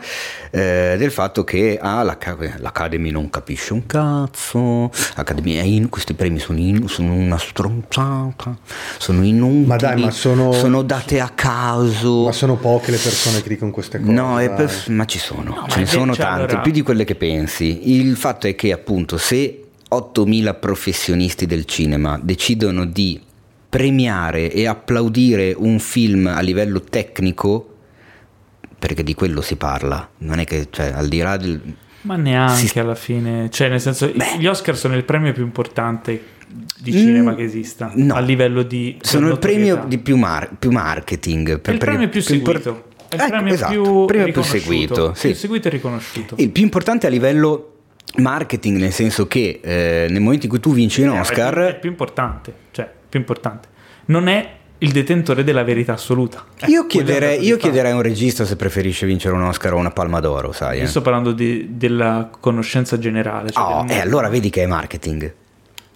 eh, 0.49 0.95
del 0.97 1.12
fatto 1.12 1.43
che 1.43 1.78
ah, 1.80 2.01
l'Aca- 2.01 2.55
l'Academy 2.58 3.12
non 3.12 3.30
capisce 3.30 3.74
un 3.74 3.86
cazzo 3.86 4.89
l'Academy 5.16 5.58
è 5.58 5.62
in, 5.62 5.89
questi 5.89 6.16
premi 6.16 6.39
sono, 6.39 6.58
in- 6.58 6.88
sono 6.88 7.14
una 7.14 7.38
stronzata 7.38 8.58
sono 8.97 9.24
inutili 9.24 9.66
Ma 9.68 9.76
dai, 9.76 10.01
ma 10.01 10.10
sono- 10.10 10.82
date 10.82 11.20
a 11.20 11.30
caso 11.30 12.24
Ma 12.24 12.32
sono 12.32 12.55
poche 12.55 12.89
le 12.89 12.97
persone 12.97 13.43
che 13.43 13.49
dicono 13.49 13.70
queste 13.70 13.99
cose. 13.99 14.12
No, 14.12 14.38
per- 14.55 14.86
ma 14.88 15.05
ci 15.05 15.20
sono, 15.20 15.51
ma 15.51 15.68
ce 15.68 15.80
ne 15.82 15.86
sono 15.86 16.16
tante, 16.16 16.43
allora- 16.45 16.62
più 16.62 16.72
di 16.72 16.82
quelle 16.82 17.03
che 17.03 17.14
pensi. 17.14 17.91
Il 17.95 18.16
fatto 18.16 18.47
è 18.47 18.55
che 18.55 18.72
appunto 18.72 19.18
se 19.18 19.66
8000 19.89 20.55
professionisti 20.55 21.45
del 21.45 21.66
cinema 21.66 22.20
decidono 22.22 22.86
di 22.86 23.22
premiare 23.70 24.51
e 24.51 24.65
applaudire 24.68 25.53
un 25.57 25.80
film 25.80 26.28
a 26.28 26.39
livello 26.41 26.82
tecnico, 26.82 27.76
perché 28.80 29.03
di 29.03 29.13
quello 29.13 29.41
si 29.41 29.55
parla, 29.55 30.07
non 30.20 30.39
è 30.39 30.45
che 30.45 30.68
cioè, 30.70 30.91
al 30.95 31.07
di 31.07 31.20
là 31.20 31.38
del... 31.38 31.59
Ma 32.01 32.15
neanche 32.15 32.68
Si- 32.68 32.80
alla 32.80 32.95
fine, 32.95 33.49
cioè 33.49 33.70
nel 33.70 33.82
senso 33.82 34.09
gli 34.38 34.45
Oscar 34.45 34.78
sono 34.78 34.95
il 34.95 35.03
premio 35.03 35.34
più 35.34 35.43
importante 35.43 36.36
di 36.80 36.91
Mm, 36.91 36.95
cinema 36.95 37.36
che 37.36 37.43
esista 37.43 37.91
no. 37.95 38.13
a 38.15 38.20
livello 38.20 38.63
di 38.63 38.97
Sono 39.01 39.30
il 39.30 39.39
premio 39.39 39.84
di 39.88 39.97
più, 39.97 40.15
mar- 40.15 40.51
più 40.57 40.72
marketing. 40.72 41.49
È 41.49 41.53
il 41.53 41.59
per- 41.59 41.78
premio 41.78 42.07
più 42.07 42.22
impor- 42.26 42.61
seguito. 42.61 42.86
È 43.09 43.15
il 43.15 43.22
Ecco, 43.22 43.30
premio 43.32 43.53
esatto, 43.53 43.72
più, 43.74 44.05
premio 44.05 44.32
più 44.32 44.41
seguito. 44.43 45.13
sì. 45.13 45.28
più 45.28 45.36
seguito 45.36 45.68
e 45.68 45.72
riconosciuto. 45.72 46.36
Il 46.38 46.49
più 46.51 46.63
importante 46.63 47.07
a 47.07 47.09
livello 47.09 47.74
marketing, 48.20 48.78
nel 48.78 48.93
senso 48.93 49.28
che 49.28 49.59
eh, 49.61 50.07
nel 50.09 50.22
momento 50.22 50.45
in 50.45 50.51
cui 50.51 50.61
tu 50.61 50.72
vinci 50.74 51.01
un 51.01 51.15
Eh, 51.15 51.20
Oscar... 51.20 51.53
Più, 51.53 51.61
è 51.63 51.68
il 51.70 51.76
più 51.80 51.89
importante, 51.89 52.53
cioè, 52.72 52.89
più 53.18 53.34
importante. 53.34 53.68
Non 54.05 54.28
è 54.28 54.55
il 54.80 54.91
detentore 54.91 55.43
della 55.43 55.63
verità 55.63 55.93
assoluta. 55.93 56.45
Eh, 56.61 56.68
Io 56.70 56.86
chiederei, 56.86 57.43
io 57.43 57.57
chiederei 57.57 57.91
a 57.91 57.95
un 57.95 58.01
regista 58.03 58.45
se 58.45 58.55
preferisce 58.55 59.05
vincere 59.07 59.34
un 59.34 59.41
Oscar 59.41 59.74
o 59.74 59.78
una 59.78 59.89
Palma 59.91 60.20
d'Oro, 60.20 60.51
sai? 60.51 60.78
Io 60.78 60.84
Eh? 60.84 60.88
sto 60.88 61.01
parlando 61.01 61.32
di- 61.32 61.70
della 61.78 62.30
conoscenza 62.39 62.99
generale. 62.99 63.49
Cioè 63.51 63.63
Oh, 63.63 63.84
del- 63.86 63.97
e 63.97 63.99
allora 63.99 64.30
vedi 64.30 64.49
che 64.51 64.63
è 64.63 64.65
marketing. 64.68 65.34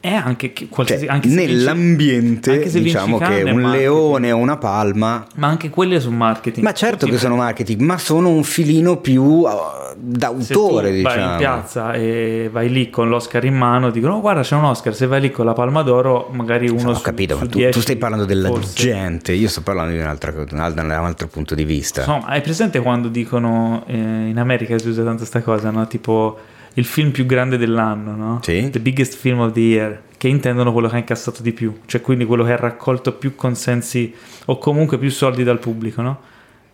È 0.02 0.12
anche, 0.12 0.52
che 0.52 0.64
Cioè, 0.66 0.70
qualsiasi, 0.74 1.06
anche 1.06 1.30
se 1.30 1.36
nell'ambiente, 1.36 2.52
anche 2.54 2.70
se 2.70 2.82
diciamo 2.82 3.20
che 3.20 3.44
un 3.44 3.60
marketing. 3.62 3.72
leone 3.72 4.32
o 4.32 4.38
una 4.38 4.58
palma. 4.58 5.28
Ma 5.36 5.48
anche 5.48 5.70
quelle 5.70 6.00
su 6.00 6.10
marketing. 6.10 6.66
Ma 6.66 6.74
certo 6.74 6.98
Tutti 7.06 7.12
che 7.12 7.18
sono 7.20 7.36
marketing, 7.36 7.82
ma 7.82 8.00
sono 8.00 8.30
un 8.30 8.44
filino 8.44 8.98
più 8.98 9.22
uh, 9.24 9.48
se 9.48 9.96
d'autore, 10.00 10.90
vai 10.90 10.94
diciamo. 11.04 11.32
in 11.32 11.38
piazza 11.38 11.94
e 11.94 12.50
vai 12.52 12.70
lì 12.72 12.90
con 12.90 13.10
l'Oscar 13.10 13.46
in 13.46 13.56
mano, 13.56 13.92
dicono: 13.92 14.16
"Oh, 14.16 14.22
guarda, 14.22 14.42
c'è 14.42 14.56
un 14.56 14.64
Oscar. 14.64 14.96
Se 14.96 15.06
vai 15.06 15.22
lì 15.22 15.30
con 15.30 15.46
la 15.46 15.54
Palma 15.54 15.84
d'Oro, 15.84 16.30
magari 16.34 16.68
uno 16.68 16.90
Ho 16.90 16.94
su- 16.96 17.02
capito, 17.04 17.36
su 17.36 17.42
ma 17.44 17.48
tu, 17.50 17.58
10, 17.60 17.72
tu 17.72 17.80
stai 17.82 17.98
parlando 17.98 18.26
della 18.26 18.48
forse. 18.48 18.74
gente, 18.76 19.34
io 19.34 19.48
sto 19.48 19.62
parlando 19.62 19.94
di 19.94 20.00
un'altra 20.00 20.34
cosa, 20.34 20.48
un 20.56 20.62
altro, 20.62 20.84
un 20.84 20.90
altro 20.92 21.28
punto 21.28 21.54
di 21.54 21.64
vista. 21.64 22.02
Insomma, 22.02 22.26
hai 22.26 22.42
presente 22.42 22.80
quando 22.80 23.08
dicono 23.08 23.84
eh, 23.86 23.96
in 23.96 24.38
America 24.40 24.76
si 24.80 24.88
usa 24.90 25.04
tanto 25.04 25.26
sta 25.26 25.42
cosa, 25.44 25.70
no? 25.70 25.86
Tipo 25.88 26.38
il 26.76 26.86
film 26.86 27.12
più 27.12 27.26
grande 27.26 27.58
dell'anno, 27.58 28.16
no? 28.16 28.40
Sì. 28.42 28.70
The 28.70 28.80
biggest 28.80 29.16
film 29.16 29.40
of 29.40 29.52
the 29.52 29.60
year, 29.60 30.02
che 30.18 30.28
intendono 30.28 30.72
quello 30.72 30.88
che 30.88 30.96
ha 30.96 31.00
incassato 31.00 31.42
di 31.42 31.52
più, 31.52 31.80
cioè 31.86 32.02
quindi 32.02 32.26
quello 32.26 32.44
che 32.44 32.54
ha 32.54 32.58
raccolto 32.58 33.14
più 33.14 33.36
consensi 33.36 34.14
o 34.46 34.58
comunque 34.58 34.98
più 34.98 35.10
soldi 35.10 35.44
dal 35.44 35.60
pubblico, 35.60 36.02
no? 36.02 36.20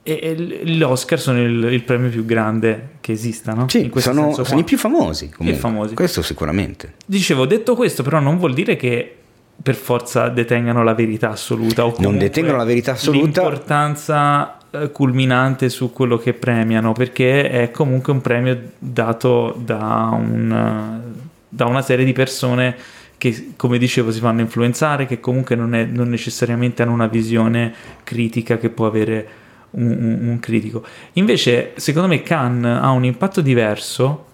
E, 0.03 0.61
e 0.65 0.83
Oscar 0.83 1.19
sono 1.19 1.41
il, 1.41 1.63
il 1.65 1.83
premio 1.83 2.09
più 2.09 2.23
grande 2.23 2.91
che 3.01 3.11
esista, 3.11 3.53
no? 3.53 3.67
Sì, 3.67 3.85
In 3.85 3.89
questo 3.89 4.13
sono, 4.13 4.27
senso 4.27 4.43
sono 4.45 4.59
i 4.59 4.63
più 4.63 4.77
famosi. 4.77 5.29
Comunque. 5.29 5.59
famosi. 5.59 5.95
Questo 5.95 6.21
sicuramente. 6.21 6.93
Dicevo, 7.05 7.45
detto 7.45 7.75
questo, 7.75 8.03
però 8.03 8.19
non 8.19 8.37
vuol 8.37 8.53
dire 8.53 8.77
che 8.77 9.15
per 9.61 9.75
forza 9.75 10.29
detengano 10.29 10.83
la 10.83 10.93
verità 10.93 11.31
assoluta 11.31 11.85
o 11.85 11.91
comunque 11.91 12.19
detengono 12.19 12.57
la 12.57 12.63
verità 12.63 12.93
assoluta. 12.93 13.41
L'importanza 13.41 14.56
culminante 14.91 15.69
su 15.69 15.91
quello 15.93 16.17
che 16.17 16.33
premiano, 16.33 16.93
perché 16.93 17.49
è 17.49 17.71
comunque 17.71 18.13
un 18.13 18.21
premio 18.21 18.71
dato 18.77 19.55
da, 19.63 20.09
un, 20.13 20.51
eh, 20.51 21.19
da 21.49 21.65
una 21.65 21.81
serie 21.81 22.05
di 22.05 22.13
persone 22.13 22.75
che, 23.17 23.53
come 23.55 23.77
dicevo, 23.77 24.11
si 24.11 24.19
fanno 24.19 24.41
influenzare, 24.41 25.05
che 25.05 25.19
comunque 25.19 25.55
non, 25.55 25.73
è- 25.73 25.85
non 25.85 26.09
necessariamente 26.09 26.83
hanno 26.83 26.93
una 26.93 27.07
visione 27.07 27.73
critica 28.03 28.57
che 28.57 28.69
può 28.69 28.85
avere 28.85 29.27
un, 29.71 29.85
un- 29.87 30.27
un 30.29 30.39
critico. 30.39 30.83
Invece, 31.13 31.73
secondo 31.77 32.07
me, 32.07 32.21
Cannes 32.21 32.79
ha 32.81 32.89
un 32.91 33.05
impatto 33.05 33.41
diverso 33.41 34.25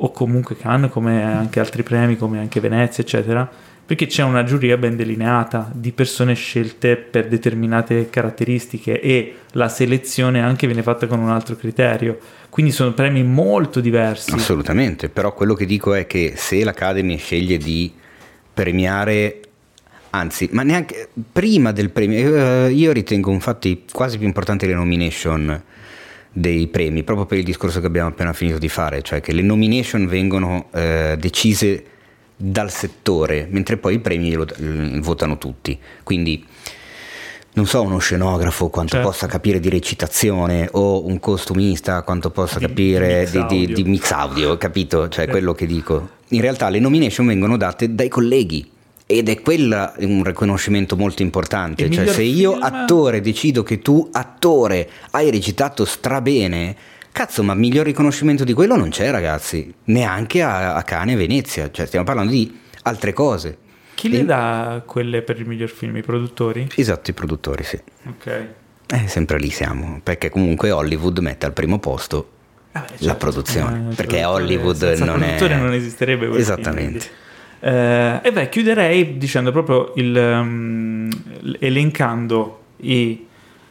o 0.00 0.10
comunque 0.12 0.56
Cannes 0.56 0.90
come 0.90 1.22
anche 1.24 1.58
altri 1.58 1.82
premi 1.82 2.16
come 2.16 2.38
anche 2.38 2.60
Venezia 2.60 3.02
eccetera 3.02 3.50
perché 3.88 4.04
c'è 4.04 4.22
una 4.22 4.44
giuria 4.44 4.76
ben 4.76 4.96
delineata 4.96 5.70
di 5.72 5.92
persone 5.92 6.34
scelte 6.34 6.96
per 6.96 7.26
determinate 7.26 8.10
caratteristiche 8.10 9.00
e 9.00 9.36
la 9.52 9.70
selezione 9.70 10.42
anche 10.42 10.66
viene 10.66 10.82
fatta 10.82 11.06
con 11.06 11.20
un 11.20 11.30
altro 11.30 11.56
criterio. 11.56 12.18
Quindi 12.50 12.70
sono 12.70 12.92
premi 12.92 13.22
molto 13.22 13.80
diversi. 13.80 14.30
Assolutamente, 14.32 15.08
però 15.08 15.32
quello 15.32 15.54
che 15.54 15.64
dico 15.64 15.94
è 15.94 16.06
che 16.06 16.34
se 16.36 16.62
l'Academy 16.64 17.16
sceglie 17.16 17.56
di 17.56 17.90
premiare, 18.52 19.40
anzi, 20.10 20.50
ma 20.52 20.62
neanche 20.64 21.08
prima 21.32 21.72
del 21.72 21.88
premio, 21.88 22.66
eh, 22.66 22.70
io 22.70 22.92
ritengo 22.92 23.32
infatti 23.32 23.84
quasi 23.90 24.18
più 24.18 24.26
importante 24.26 24.66
le 24.66 24.74
nomination 24.74 25.62
dei 26.30 26.66
premi, 26.66 27.04
proprio 27.04 27.24
per 27.24 27.38
il 27.38 27.44
discorso 27.44 27.80
che 27.80 27.86
abbiamo 27.86 28.08
appena 28.08 28.34
finito 28.34 28.58
di 28.58 28.68
fare, 28.68 29.00
cioè 29.00 29.22
che 29.22 29.32
le 29.32 29.40
nomination 29.40 30.06
vengono 30.06 30.68
eh, 30.74 31.16
decise 31.18 31.96
dal 32.40 32.70
settore, 32.70 33.48
mentre 33.50 33.76
poi 33.78 33.94
i 33.94 33.98
premi 33.98 34.32
lo, 34.32 34.44
l- 34.44 35.00
votano 35.00 35.38
tutti. 35.38 35.76
Quindi 36.04 36.44
non 37.54 37.66
so 37.66 37.82
uno 37.82 37.98
scenografo 37.98 38.68
quanto 38.68 38.92
Certo. 38.92 39.08
possa 39.08 39.26
capire 39.26 39.58
di 39.58 39.68
recitazione 39.68 40.68
o 40.72 41.04
un 41.04 41.18
costumista 41.18 42.02
quanto 42.02 42.30
possa 42.30 42.58
Di- 42.60 42.66
capire 42.66 43.28
di 43.28 43.38
mix 43.38 43.48
di- 43.48 43.56
audio. 43.62 43.74
di 43.74 43.84
mix 43.84 44.10
audio, 44.12 44.56
capito? 44.56 45.08
Cioè 45.08 45.24
Sì. 45.24 45.30
quello 45.30 45.52
che 45.54 45.66
dico. 45.66 46.08
In 46.28 46.40
realtà 46.40 46.68
le 46.68 46.78
nomination 46.78 47.26
vengono 47.26 47.56
date 47.56 47.92
dai 47.94 48.08
colleghi 48.08 48.70
ed 49.06 49.28
è 49.28 49.40
quella 49.40 49.94
un 49.98 50.22
riconoscimento 50.22 50.94
molto 50.94 51.22
importante. 51.22 51.84
Il 51.84 51.92
Cioè 51.92 52.06
se 52.06 52.22
io 52.22 52.52
film? 52.52 52.62
attore 52.62 53.20
decido 53.20 53.64
che 53.64 53.80
tu 53.80 54.08
attore 54.12 54.88
hai 55.10 55.30
recitato 55.30 55.84
strabene, 55.84 56.76
cazzo 57.18 57.42
ma 57.42 57.52
miglior 57.54 57.84
riconoscimento 57.84 58.44
di 58.44 58.52
quello 58.52 58.76
non 58.76 58.90
c'è 58.90 59.10
ragazzi, 59.10 59.74
neanche 59.84 60.40
a, 60.40 60.74
a 60.76 60.82
Cane 60.84 61.14
e 61.14 61.16
Venezia, 61.16 61.68
cioè 61.72 61.86
stiamo 61.86 62.04
parlando 62.04 62.30
di 62.30 62.56
altre 62.82 63.12
cose. 63.12 63.58
chi 63.94 64.08
le 64.08 64.20
E- 64.20 64.24
dà 64.24 64.82
quelle 64.86 65.22
per 65.22 65.40
il 65.40 65.46
miglior 65.48 65.68
film 65.68 65.96
i 65.96 66.02
produttori? 66.02 66.68
Esatto, 66.76 67.10
i 67.10 67.14
produttori 67.14 67.64
sì. 67.64 67.76
ok 68.08 68.46
Eh, 68.86 69.08
sempre 69.08 69.38
lì 69.40 69.50
siamo, 69.50 70.00
perché 70.02 70.30
comunque 70.30 70.70
Hollywood 70.70 71.18
mette 71.18 71.44
al 71.46 71.52
primo 71.52 71.80
posto 71.80 72.30
Vabbè, 72.72 72.86
la 72.90 72.96
certo. 72.98 73.16
produzione, 73.16 73.88
Eh, 73.90 73.94
perché 73.96 74.24
Hollywood 74.24 74.80
non 74.98 75.22
è... 75.22 75.34
produttore 75.34 75.56
non 75.56 75.72
esisterebbe 75.72 76.26
film, 76.26 76.38
Esattamente. 76.38 76.98
quindi. 76.98 77.06
Eh, 77.60 78.20
e 78.22 78.32
beh, 78.32 78.48
chiuderei 78.48 79.18
dicendo 79.18 79.50
proprio 79.50 79.92
il, 79.96 80.16
ehm, 80.16 81.08
elencando 81.58 82.60
i 82.82 83.26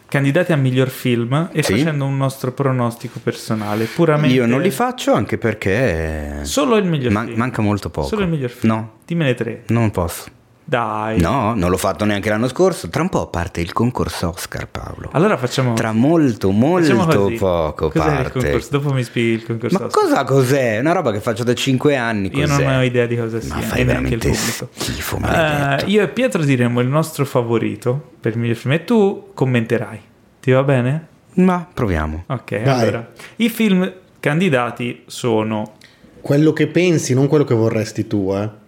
candidati 0.07 0.51
a 0.51 0.55
miglior 0.55 0.89
film 0.89 1.49
e 1.51 1.63
Sì. 1.63 1.73
facendo 1.73 2.05
un 2.05 2.17
nostro 2.17 2.51
pronostico 2.53 3.19
personale, 3.21 3.85
puramente 3.85 4.35
Io 4.35 4.45
non 4.45 4.61
li 4.61 4.71
faccio 4.71 5.13
anche 5.13 5.37
perché 5.37 6.39
Solo 6.43 6.77
il 6.77 6.85
miglior 6.85 7.11
man- 7.11 7.25
film. 7.27 7.37
manca 7.37 7.61
molto 7.61 7.89
poco. 7.89 8.07
Solo 8.07 8.21
il 8.23 8.29
miglior 8.29 8.49
film. 8.49 8.73
No, 8.73 8.91
Dimmene 9.05 9.33
tre. 9.33 9.63
non 9.67 9.91
posso. 9.91 10.25
Dai. 10.69 11.17
No, 11.21 11.53
non 11.55 11.69
l'ho 11.69 11.77
fatto 11.77 12.03
neanche 12.03 12.27
l'anno 12.27 12.49
scorso. 12.49 12.89
Tra 12.89 13.01
un 13.01 13.07
po' 13.07 13.27
parte 13.27 13.61
il 13.61 13.71
concorso 13.71 14.27
Oscar, 14.27 14.67
Paolo. 14.67 15.07
Allora 15.13 15.37
facciamo 15.37 15.73
Tra 15.75 15.93
molto, 15.93 16.51
molto 16.51 17.31
poco 17.39 17.89
Cos'è 17.89 18.05
il 18.09 18.15
parte. 18.23 18.39
concorso? 18.41 18.67
Dopo 18.71 18.91
mi 18.91 19.01
spieghi 19.03 19.31
il 19.35 19.45
concorso. 19.45 19.77
Ma 19.79 19.85
Oscar. 19.85 20.03
cosa 20.03 20.23
cos'è? 20.25 20.79
Una 20.79 20.91
roba 20.91 21.13
che 21.13 21.21
faccio 21.21 21.45
da 21.45 21.53
5 21.53 21.95
anni. 21.95 22.29
Io 22.35 22.45
Cos'è? 22.47 22.63
non 22.65 22.73
ho 22.79 22.81
idea 22.83 23.05
di 23.05 23.15
cosa 23.15 23.39
sia, 23.39 23.55
Ma 23.55 23.61
fai 23.61 23.85
neanche 23.85 24.13
il 24.15 24.19
veramente 24.19 24.27
pubblico. 24.27 24.69
schifo, 24.75 25.17
maledetto. 25.19 25.89
io 25.89 26.01
e 26.03 26.07
Pietro 26.09 26.43
diremo 26.43 26.81
il 26.81 26.87
nostro 26.89 27.23
favorito 27.23 28.11
per 28.19 28.33
il 28.33 28.39
miglior 28.39 28.57
film 28.57 28.73
e 28.73 28.83
tu 28.83 29.29
commenterai. 29.33 29.99
Ti 30.41 30.51
va 30.51 30.63
bene? 30.63 31.07
Ma 31.35 31.65
proviamo. 31.73 32.25
Ok, 32.27 32.61
Vai. 32.63 32.81
allora. 32.81 33.09
I 33.37 33.47
film 33.47 33.89
candidati 34.19 35.03
sono 35.05 35.75
Quello 36.19 36.51
che 36.51 36.67
pensi, 36.67 37.13
non 37.13 37.27
quello 37.27 37.45
che 37.45 37.55
vorresti 37.55 38.05
tu, 38.05 38.33
eh. 38.35 38.65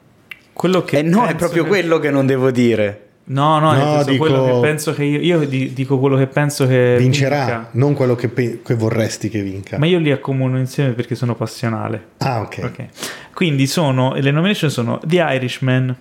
Quello 0.59 0.83
che 0.83 0.97
Eh 0.97 1.01
no, 1.03 1.25
è 1.25 1.35
proprio 1.35 1.63
che- 1.63 1.69
quello 1.69 1.99
che 1.99 2.09
non 2.11 2.25
devo 2.25 2.51
dire. 2.51 3.05
No, 3.29 3.59
no, 3.59 3.71
No, 3.73 4.03
dico- 4.03 4.25
quello 4.25 4.43
che 4.43 4.59
penso 4.59 4.91
che 4.93 5.03
io 5.05 5.19
io 5.21 5.47
di- 5.47 5.71
dico 5.71 5.99
quello 5.99 6.17
che 6.17 6.27
penso 6.27 6.67
che 6.67 6.95
Vincerà, 6.97 7.45
vinca. 7.45 7.69
non 7.73 7.93
quello 7.93 8.15
che, 8.15 8.27
pe- 8.27 8.59
che 8.61 8.73
vorresti 8.75 9.29
che 9.29 9.41
vinca. 9.41 9.77
Ma 9.77 9.85
io 9.85 9.99
li 9.99 10.11
accomuno 10.11 10.57
insieme 10.57 10.91
perché 10.91 11.15
sono 11.15 11.33
passionale. 11.35 12.07
Ah, 12.17 12.41
ok. 12.41 12.59
Ok. 12.63 12.85
Quindi 13.33 13.67
sono 13.67 14.15
le 14.15 14.31
nomination 14.31 14.69
sono 14.69 14.99
The 15.05 15.17
Irishman, 15.29 15.95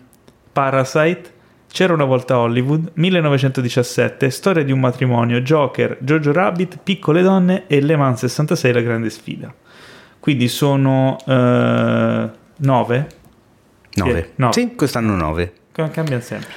Parasite, 0.52 1.36
C'era 1.70 1.92
una 1.92 2.04
volta 2.06 2.38
Hollywood, 2.38 2.92
1917, 2.94 4.30
Storia 4.30 4.64
di 4.64 4.72
un 4.72 4.80
matrimonio, 4.80 5.40
Joker, 5.42 5.98
Jojo 6.00 6.32
Rabbit, 6.32 6.78
Piccole 6.82 7.20
donne 7.20 7.64
e 7.66 7.80
Le 7.82 7.94
Mans 7.94 8.20
66 8.20 8.72
la 8.72 8.80
grande 8.80 9.10
sfida. 9.10 9.52
Quindi 10.18 10.48
sono 10.48 11.18
eh, 11.26 12.28
nove. 12.56 13.06
9. 13.98 14.30
no. 14.36 14.52
Sì, 14.52 14.74
quest'anno 14.74 15.14
9. 15.14 15.52
Cambiano 15.72 16.20
sempre. 16.20 16.48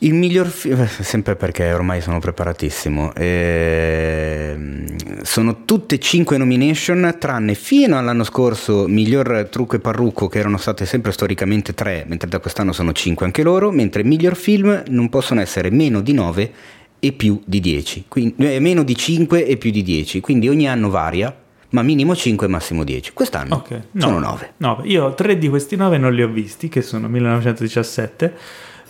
Il 0.00 0.14
miglior 0.14 0.46
film, 0.46 0.86
sempre 0.86 1.34
perché 1.34 1.72
ormai 1.72 2.00
sono 2.00 2.20
preparatissimo, 2.20 3.12
ehm, 3.16 5.22
sono 5.22 5.64
tutte 5.64 5.98
5 5.98 6.36
nomination, 6.36 7.16
tranne 7.18 7.54
fino 7.54 7.98
all'anno 7.98 8.22
scorso 8.22 8.86
miglior 8.86 9.48
trucco 9.50 9.74
e 9.74 9.80
parrucco 9.80 10.28
che 10.28 10.38
erano 10.38 10.56
state 10.56 10.86
sempre 10.86 11.10
storicamente 11.10 11.74
3, 11.74 12.04
mentre 12.06 12.28
da 12.28 12.38
quest'anno 12.38 12.72
sono 12.72 12.92
5 12.92 13.26
anche 13.26 13.42
loro, 13.42 13.72
mentre 13.72 14.04
miglior 14.04 14.36
film 14.36 14.84
non 14.88 15.08
possono 15.08 15.40
essere 15.40 15.70
meno 15.70 16.00
di 16.00 16.12
9 16.12 16.52
e 17.00 17.12
più 17.12 17.40
di 17.44 17.58
10, 17.58 18.04
quindi, 18.06 18.34
eh, 18.38 18.60
meno 18.60 18.84
di 18.84 18.94
5 18.94 19.46
e 19.46 19.56
più 19.56 19.72
di 19.72 19.82
10, 19.82 20.20
quindi 20.20 20.48
ogni 20.48 20.68
anno 20.68 20.90
varia, 20.90 21.34
ma 21.70 21.82
minimo 21.82 22.14
5 22.16 22.46
e 22.46 22.48
massimo 22.50 22.84
10. 22.84 23.12
Quest'anno 23.12 23.56
Ok, 23.56 23.80
sono 23.96 24.18
nove. 24.18 24.52
9. 24.58 24.76
Nove. 24.76 24.88
Io 24.88 25.14
tre 25.14 25.36
di 25.38 25.48
questi 25.48 25.76
nove 25.76 25.98
non 25.98 26.14
li 26.14 26.22
ho 26.22 26.28
visti, 26.28 26.68
che 26.68 26.82
sono 26.82 27.08
1917, 27.08 28.34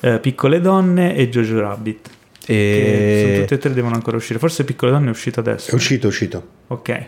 eh, 0.00 0.18
Piccole 0.20 0.60
donne 0.60 1.14
e 1.16 1.28
Jojo 1.28 1.60
Rabbit. 1.60 2.08
Che 2.44 2.52
E- 2.54 3.22
sono 3.26 3.40
tutte 3.40 3.54
e 3.54 3.58
tre 3.58 3.72
devono 3.74 3.94
ancora 3.94 4.16
uscire. 4.16 4.38
Forse 4.38 4.64
Piccole 4.64 4.92
donne 4.92 5.08
è 5.08 5.10
uscito 5.10 5.40
adesso. 5.40 5.70
È 5.70 5.74
uscito, 5.74 6.06
è 6.06 6.10
uscito. 6.10 6.46
Ok. 6.68 7.06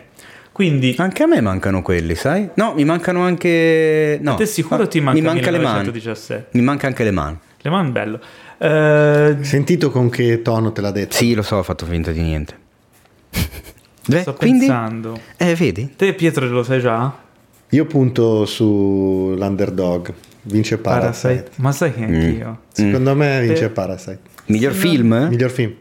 Quindi 0.51 0.93
Anche 0.97 1.23
a 1.23 1.27
me 1.27 1.39
mancano 1.39 1.81
quelli, 1.81 2.13
sai? 2.13 2.49
No, 2.55 2.73
mi 2.75 2.83
mancano 2.83 3.21
anche... 3.23 4.19
No, 4.21 4.33
a 4.33 4.35
te 4.35 4.45
sicuro 4.45 4.83
Ah, 4.83 4.87
ti 4.87 4.99
manca, 4.99 5.19
mi 5.19 5.25
manca 5.25 5.49
le 5.49 5.57
mani. 5.59 5.79
1917. 5.87 6.47
Mi 6.57 6.61
manca 6.61 6.87
anche 6.87 7.03
le 7.05 7.11
mani. 7.11 7.37
Le 7.61 7.69
mani 7.69 7.89
bello. 7.91 8.19
Eh, 8.57 9.37
Sentito 9.41 9.89
con 9.89 10.09
che 10.09 10.41
tono 10.41 10.71
te 10.73 10.81
l'ha 10.81 10.91
detto? 10.91 11.15
Sì, 11.15 11.33
lo 11.33 11.41
so, 11.41 11.55
ho 11.55 11.63
fatto 11.63 11.85
finta 11.85 12.11
di 12.11 12.21
niente. 12.21 12.59
Beh, 14.07 14.21
sto 14.21 14.33
quindi... 14.33 14.65
pensando. 14.65 15.19
Eh, 15.37 15.55
vedi? 15.55 15.93
Te 15.95 16.13
Pietro 16.13 16.47
lo 16.47 16.63
sai 16.63 16.79
già? 16.79 17.13
Io 17.69 17.85
punto 17.85 18.45
sull'underdog. 18.45 20.13
Vince 20.43 20.77
Parasite. 20.77 21.27
Parasite. 21.27 21.51
Ma 21.61 21.71
sai 21.71 21.93
che 21.93 22.03
anch'io. 22.03 22.59
Secondo 22.71 23.15
me 23.15 23.41
vince 23.41 23.67
Te- 23.67 23.69
Parasite. 23.69 24.19
Miglior 24.45 24.73
film? 24.73 25.27
Miglior 25.29 25.51
film. 25.51 25.73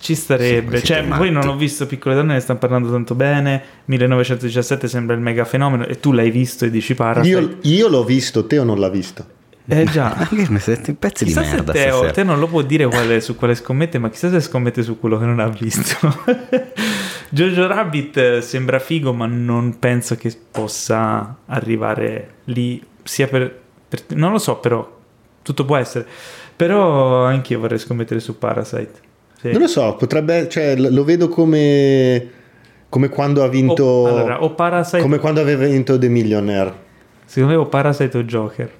Ci 0.00 0.14
starebbe. 0.16 0.78
Sì, 0.78 0.86
cioè, 0.86 1.04
poi 1.04 1.30
non 1.30 1.46
ho 1.46 1.56
visto 1.56 1.86
Piccole 1.86 2.16
donne, 2.16 2.34
ne 2.34 2.40
stanno 2.40 2.58
parlando 2.58 2.90
tanto 2.90 3.14
bene. 3.14 3.62
1917 3.84 4.88
sembra 4.88 5.14
il 5.14 5.22
mega 5.22 5.44
fenomeno 5.44 5.86
e 5.86 6.00
tu 6.00 6.10
l'hai 6.10 6.32
visto 6.32 6.64
e 6.64 6.70
dici 6.70 6.94
Parasite. 6.94 7.38
Io, 7.38 7.58
io 7.62 7.88
l'ho 7.88 8.04
visto, 8.04 8.46
Teo 8.46 8.64
non 8.64 8.80
l'ha 8.80 8.88
visto. 8.88 9.24
Eh 9.68 9.84
già. 9.84 10.12
Anche 10.28 10.46
me 10.48 10.58
siete 10.58 10.94
pezzi 10.94 11.24
di 11.24 11.30
Chissà 11.30 11.44
se 11.44 11.50
merda 11.54 11.72
Teo, 11.72 12.10
te 12.10 12.24
non 12.24 12.40
lo 12.40 12.48
può 12.48 12.62
dire 12.62 12.86
quale- 12.86 13.20
su 13.20 13.36
quale 13.36 13.54
scommette, 13.54 13.98
ma 13.98 14.10
chissà 14.10 14.28
se 14.28 14.40
scommette 14.40 14.82
su 14.82 14.98
quello 14.98 15.18
che 15.18 15.24
non 15.24 15.38
ha 15.38 15.48
visto. 15.48 15.96
Jojo 17.30 17.66
Rabbit 17.66 18.16
eh, 18.16 18.40
sembra 18.40 18.78
figo, 18.78 19.12
ma 19.12 19.26
non 19.26 19.78
penso 19.78 20.16
che 20.16 20.34
possa 20.50 21.36
arrivare 21.46 22.34
lì. 22.44 22.82
Sia 23.02 23.26
per, 23.26 23.58
per- 23.88 24.04
Non 24.16 24.32
lo 24.32 24.38
so, 24.38 24.56
però. 24.58 24.94
Tutto 25.42 25.64
può 25.64 25.76
essere. 25.76 26.06
Però 26.56 27.24
anch'io 27.24 27.60
vorrei 27.60 27.78
scommettere 27.78 28.20
su 28.20 28.38
Parasite. 28.38 28.92
Sì. 29.40 29.50
Non 29.50 29.60
lo 29.60 29.66
so, 29.68 29.94
potrebbe, 29.96 30.48
cioè, 30.48 30.76
lo 30.76 31.04
vedo 31.04 31.28
come, 31.28 32.30
come 32.88 33.08
quando 33.10 33.44
ha 33.44 33.48
vinto, 33.48 33.84
O, 33.84 34.06
allora, 34.06 34.42
o 34.42 34.54
Parasite 34.54 35.02
come 35.02 35.18
quando 35.18 35.40
aveva 35.40 35.66
vinto 35.66 35.98
The 35.98 36.08
Millionaire. 36.08 36.74
Secondo 37.26 37.54
me 37.54 37.60
o 37.60 37.66
Parasite 37.66 38.16
o 38.16 38.22
Joker. 38.24 38.72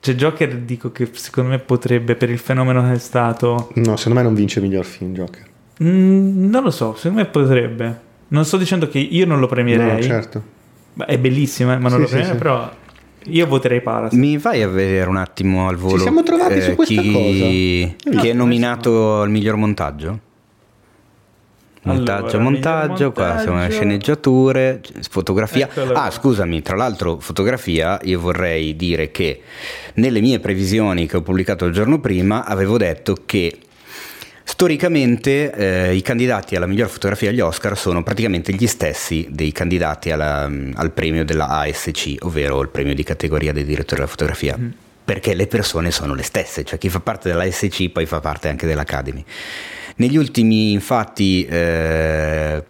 Cioè 0.00 0.14
Joker 0.14 0.56
dico 0.58 0.90
che 0.92 1.08
secondo 1.12 1.50
me 1.50 1.58
potrebbe 1.58 2.14
per 2.14 2.30
il 2.30 2.38
fenomeno 2.38 2.82
che 2.82 2.92
è 2.92 2.98
stato... 2.98 3.70
No, 3.74 3.96
secondo 3.96 4.18
me 4.18 4.24
non 4.24 4.34
vince 4.34 4.60
miglior 4.60 4.84
film 4.84 5.12
Joker. 5.12 5.46
Mm, 5.82 6.48
non 6.50 6.62
lo 6.64 6.70
so, 6.70 6.94
secondo 6.96 7.22
me 7.22 7.26
potrebbe. 7.28 8.00
Non 8.28 8.44
sto 8.44 8.56
dicendo 8.56 8.88
che 8.88 8.98
io 8.98 9.26
non 9.26 9.38
lo 9.40 9.46
premierei. 9.46 9.96
No, 9.96 10.02
certo. 10.02 10.42
Beh, 10.94 11.04
È 11.06 11.18
bellissimo, 11.18 11.72
eh, 11.72 11.78
ma 11.78 11.88
non 11.88 11.98
Sì, 11.98 12.02
lo 12.02 12.06
premierei, 12.08 12.32
sì. 12.32 12.38
però 12.38 12.70
io 13.24 13.46
voterei 13.46 13.80
Parasite. 13.80 14.20
Mi 14.20 14.36
vai 14.38 14.62
a 14.62 14.68
vedere 14.68 15.08
un 15.08 15.16
attimo 15.16 15.68
al 15.68 15.76
volo 15.76 15.94
eh, 15.94 15.96
Ci 15.98 16.02
siamo 16.02 16.22
trovati 16.22 16.60
su 16.60 16.74
questa 16.74 17.00
chi, 17.00 17.12
cosa. 17.12 18.20
chi 18.20 18.28
è 18.28 18.32
No, 18.32 18.38
nominato 18.38 19.20
al 19.20 19.30
miglior 19.30 19.56
montaggio? 19.56 20.20
Montaggio, 21.82 22.36
Allora, 22.36 22.38
montaggio, 22.42 22.92
miglior 22.92 23.12
qua 23.12 23.34
montaggio. 23.46 23.70
sceneggiature, 23.70 24.80
fotografia. 25.08 25.68
Eccolo 25.70 25.92
Ah, 25.94 26.10
scusami, 26.10 26.60
tra 26.60 26.76
l'altro, 26.76 27.18
fotografia, 27.20 27.98
io 28.02 28.18
vorrei 28.20 28.76
dire 28.76 29.10
che 29.10 29.40
nelle 29.94 30.20
mie 30.20 30.38
previsioni 30.40 31.06
che 31.06 31.16
ho 31.16 31.22
pubblicato 31.22 31.64
il 31.64 31.72
giorno 31.72 31.98
prima 32.00 32.44
avevo 32.44 32.76
detto 32.76 33.16
che 33.24 33.56
storicamente 34.50 35.52
eh, 35.52 35.94
i 35.94 36.00
candidati 36.00 36.56
alla 36.56 36.64
miglior 36.64 36.88
fotografia 36.88 37.28
agli 37.28 37.40
Oscar 37.40 37.76
sono 37.76 38.02
praticamente 38.02 38.54
gli 38.54 38.66
stessi 38.66 39.26
dei 39.30 39.52
candidati 39.52 40.10
alla- 40.10 40.50
al 40.74 40.90
premio 40.92 41.22
della 41.22 41.48
ASC, 41.48 42.14
ovvero 42.20 42.62
il 42.62 42.70
premio 42.70 42.94
di 42.94 43.02
categoria 43.02 43.52
dei 43.52 43.64
direttori 43.66 43.96
della 43.96 44.10
fotografia. 44.10 44.58
Perché 45.04 45.34
le 45.34 45.46
persone 45.46 45.90
sono 45.90 46.14
le 46.14 46.22
stesse, 46.22 46.64
cioè 46.64 46.78
chi 46.78 46.88
fa 46.88 47.00
parte 47.00 47.28
dell'ASC 47.28 47.90
poi 47.90 48.06
fa 48.06 48.20
parte 48.20 48.48
anche 48.48 48.66
dell'Academy. 48.66 49.22
Negli 49.96 50.16
ultimi, 50.16 50.72
infatti, 50.72 51.44
eh, 51.44 52.64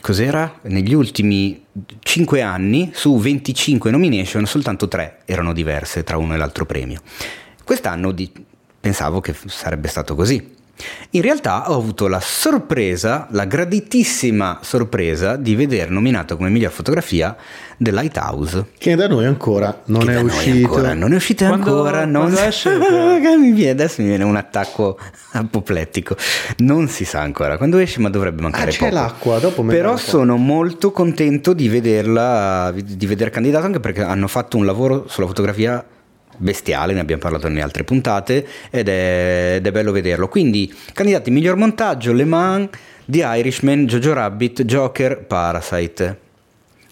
cos'era? 0.00 0.60
Negli 0.62 0.94
ultimi 0.94 1.64
5 1.98 2.42
anni, 2.42 2.90
su 2.94 3.16
25 3.18 3.90
nomination, 3.90 4.46
soltanto 4.46 4.86
3 4.86 5.18
erano 5.24 5.52
diverse 5.52 6.04
tra 6.04 6.16
uno 6.16 6.34
e 6.34 6.36
l'altro 6.36 6.64
premio. 6.64 7.00
Quest'anno 7.64 8.12
di- 8.12 8.30
pensavo 8.80 9.20
che 9.20 9.34
sarebbe 9.46 9.88
stato 9.88 10.14
così. 10.14 10.54
In 11.10 11.22
realtà 11.22 11.70
ho 11.70 11.74
avuto 11.76 12.06
la 12.06 12.20
sorpresa, 12.20 13.26
la 13.30 13.44
graditissima 13.46 14.58
sorpresa 14.62 15.36
di 15.36 15.54
vedere 15.56 15.90
nominato 15.90 16.36
come 16.36 16.50
miglior 16.50 16.70
fotografia 16.70 17.36
The 17.76 17.90
Lighthouse. 17.92 18.66
Che 18.78 18.94
da 18.94 19.08
noi 19.08 19.24
ancora 19.24 19.82
non 19.86 20.04
Che 20.04 20.12
è 20.12 20.20
uscito. 20.20 20.66
ancora 20.68 20.94
non 20.94 21.12
è 21.12 21.16
uscito 21.16 21.46
Quando- 21.46 21.76
ancora. 21.76 22.04
Non... 22.04 22.32
esce? 22.36 22.70
Mi 23.38 23.52
viene- 23.52 23.70
adesso 23.70 24.02
mi 24.02 24.08
viene 24.08 24.24
un 24.24 24.36
attacco 24.36 24.98
apoplettico. 25.32 26.16
Non 26.58 26.88
si 26.88 27.04
sa 27.04 27.20
ancora 27.20 27.56
quando 27.56 27.78
esce, 27.78 28.00
ma 28.00 28.10
dovrebbe 28.10 28.42
mancare 28.42 28.70
Ah, 28.70 28.72
c'è 28.72 28.78
poco. 28.78 28.94
l'acqua, 28.94 29.38
dopo 29.38 29.62
me 29.62 29.72
Però 29.74 29.96
sono 29.96 30.36
molto 30.36 30.90
contento 30.92 31.52
di 31.52 31.68
vederla, 31.68 32.72
di 32.74 33.06
vedere 33.06 33.30
candidato 33.30 33.66
anche 33.66 33.80
perché 33.80 34.02
hanno 34.02 34.28
fatto 34.28 34.56
un 34.56 34.64
lavoro 34.66 35.06
sulla 35.08 35.26
fotografia 35.26 35.84
bestiale, 36.38 36.94
ne 36.94 37.00
abbiamo 37.00 37.20
parlato 37.20 37.48
nelle 37.48 37.62
altre 37.62 37.84
puntate 37.84 38.46
ed 38.70 38.88
è, 38.88 39.54
ed 39.56 39.66
è 39.66 39.70
bello 39.70 39.92
vederlo. 39.92 40.28
Quindi 40.28 40.72
candidati 40.92 41.30
miglior 41.30 41.56
montaggio, 41.56 42.12
Le 42.12 42.24
Mans, 42.24 42.68
The 43.04 43.22
Irishman, 43.36 43.86
Jojo 43.86 44.12
Rabbit, 44.14 44.62
Joker, 44.64 45.24
Parasite. 45.24 46.18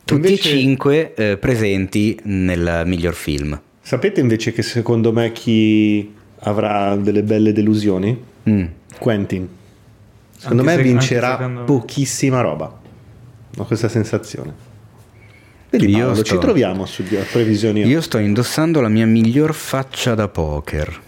Tutti 0.05 0.27
Invece- 0.29 0.49
e 0.49 0.53
cinque 0.59 1.15
eh, 1.15 1.37
presenti 1.37 2.19
nel 2.25 2.83
miglior 2.87 3.15
film. 3.15 3.59
Sapete 3.81 4.21
invece 4.21 4.53
che 4.53 4.63
secondo 4.63 5.13
me 5.13 5.33
chi 5.33 6.13
avrà 6.41 6.97
delle 6.97 7.23
belle 7.23 7.53
delusioni? 7.53 8.21
Mm. 8.49 8.65
Quentin. 8.99 9.49
Secondo 10.39 10.63
Anche 10.63 10.77
me 10.77 10.83
se- 10.83 10.89
vincerà 10.89 11.31
secondo 11.37 11.65
pochissima 11.65 12.41
roba. 12.41 12.81
Ho 13.59 13.65
questa 13.65 13.89
sensazione. 13.89 14.53
Vedi 15.79 15.93
Io 15.93 15.99
Paolo, 15.99 16.15
sto- 16.15 16.25
ci 16.25 16.39
troviamo 16.39 16.87
su 16.87 17.03
a 17.13 17.25
previsioni. 17.31 17.83
Io 17.85 18.01
sto 18.01 18.19
indossando 18.19 18.81
la 18.81 18.89
mia 18.89 19.07
miglior 19.07 19.53
faccia 19.55 20.15
da 20.15 20.29
poker. 20.29 21.01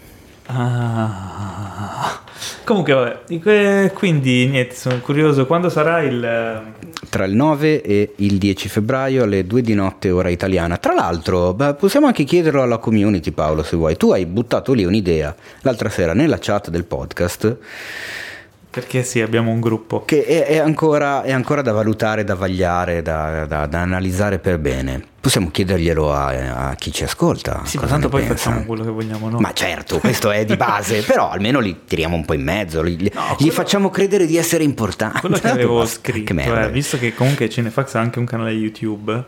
Ah. 0.47 2.21
Comunque, 2.63 2.93
vabbè, 2.93 3.91
quindi 3.93 4.47
niente, 4.47 4.75
sono 4.75 4.99
curioso. 4.99 5.45
Quando 5.45 5.69
sarà 5.69 6.01
il... 6.03 6.23
eh, 6.23 6.61
Tra 7.09 7.25
il 7.25 7.33
9 7.35 7.81
e 7.81 8.13
il 8.17 8.37
10 8.37 8.69
febbraio 8.69 9.23
alle 9.23 9.45
2 9.45 9.61
di 9.61 9.73
notte 9.73 10.11
ora 10.11 10.29
italiana. 10.29 10.77
Tra 10.77 10.93
l'altro, 10.93 11.53
beh, 11.53 11.73
possiamo 11.75 12.05
anche 12.07 12.23
chiederlo 12.23 12.61
alla 12.61 12.77
community 12.77 13.31
Paolo 13.31 13.63
se 13.63 13.75
vuoi. 13.75 13.97
Tu 13.97 14.11
hai 14.11 14.25
buttato 14.25 14.73
lì 14.73 14.85
un'idea 14.85 15.35
l'altra 15.61 15.89
sera 15.89 16.13
nella 16.13 16.37
chat 16.39 16.69
del 16.69 16.83
podcast 16.85 17.57
Perché 18.71 19.03
sì, 19.03 19.19
abbiamo 19.19 19.49
un 19.51 19.59
gruppo. 19.59 20.03
che 20.05 20.23
è, 20.25 20.45
è 20.45 20.57
ancora, 20.59 21.23
è 21.23 21.31
ancora 21.31 21.63
da 21.63 21.71
valutare, 21.71 22.23
da 22.23 22.35
vagliare, 22.35 23.01
da, 23.01 23.45
da- 23.47 23.65
da 23.65 23.79
analizzare 23.81 24.37
per 24.37 24.59
bene. 24.59 25.03
Possiamo 25.19 25.49
chiederglielo 25.49 26.13
a, 26.13 26.67
a 26.69 26.75
chi 26.75 26.91
ci 26.91 27.03
ascolta. 27.03 27.61
Sì, 27.65 27.77
ma 27.77 27.87
tanto 27.87 28.09
poi 28.09 28.21
pensa. 28.25 28.35
facciamo 28.51 28.65
quello 28.65 28.83
che 28.83 28.91
vogliamo 28.91 29.27
noi. 29.27 29.41
Ma 29.41 29.51
certo, 29.53 29.97
questo 29.99 30.29
è 30.29 30.45
di 30.45 30.55
base, 30.55 31.01
però 31.07 31.31
almeno 31.31 31.59
li 31.59 31.79
tiriamo 31.85 32.15
un 32.15 32.23
po' 32.25 32.33
in 32.33 32.43
mezzo, 32.43 32.83
li, 32.83 32.95
No, 33.13 33.21
gli 33.31 33.35
quello- 33.37 33.51
facciamo 33.53 33.89
credere 33.89 34.27
di 34.27 34.37
essere 34.37 34.63
importanti. 34.63 35.19
Quello 35.21 35.39
che 35.39 35.49
avevo 35.49 35.83
scritto, 35.87 36.33
che 36.35 36.63
eh, 36.63 36.69
visto 36.69 36.99
che 36.99 37.15
comunque 37.15 37.49
Cinefax 37.49 37.95
ha 37.95 37.99
anche 37.99 38.19
un 38.19 38.25
canale 38.25 38.51
YouTube, 38.51 39.25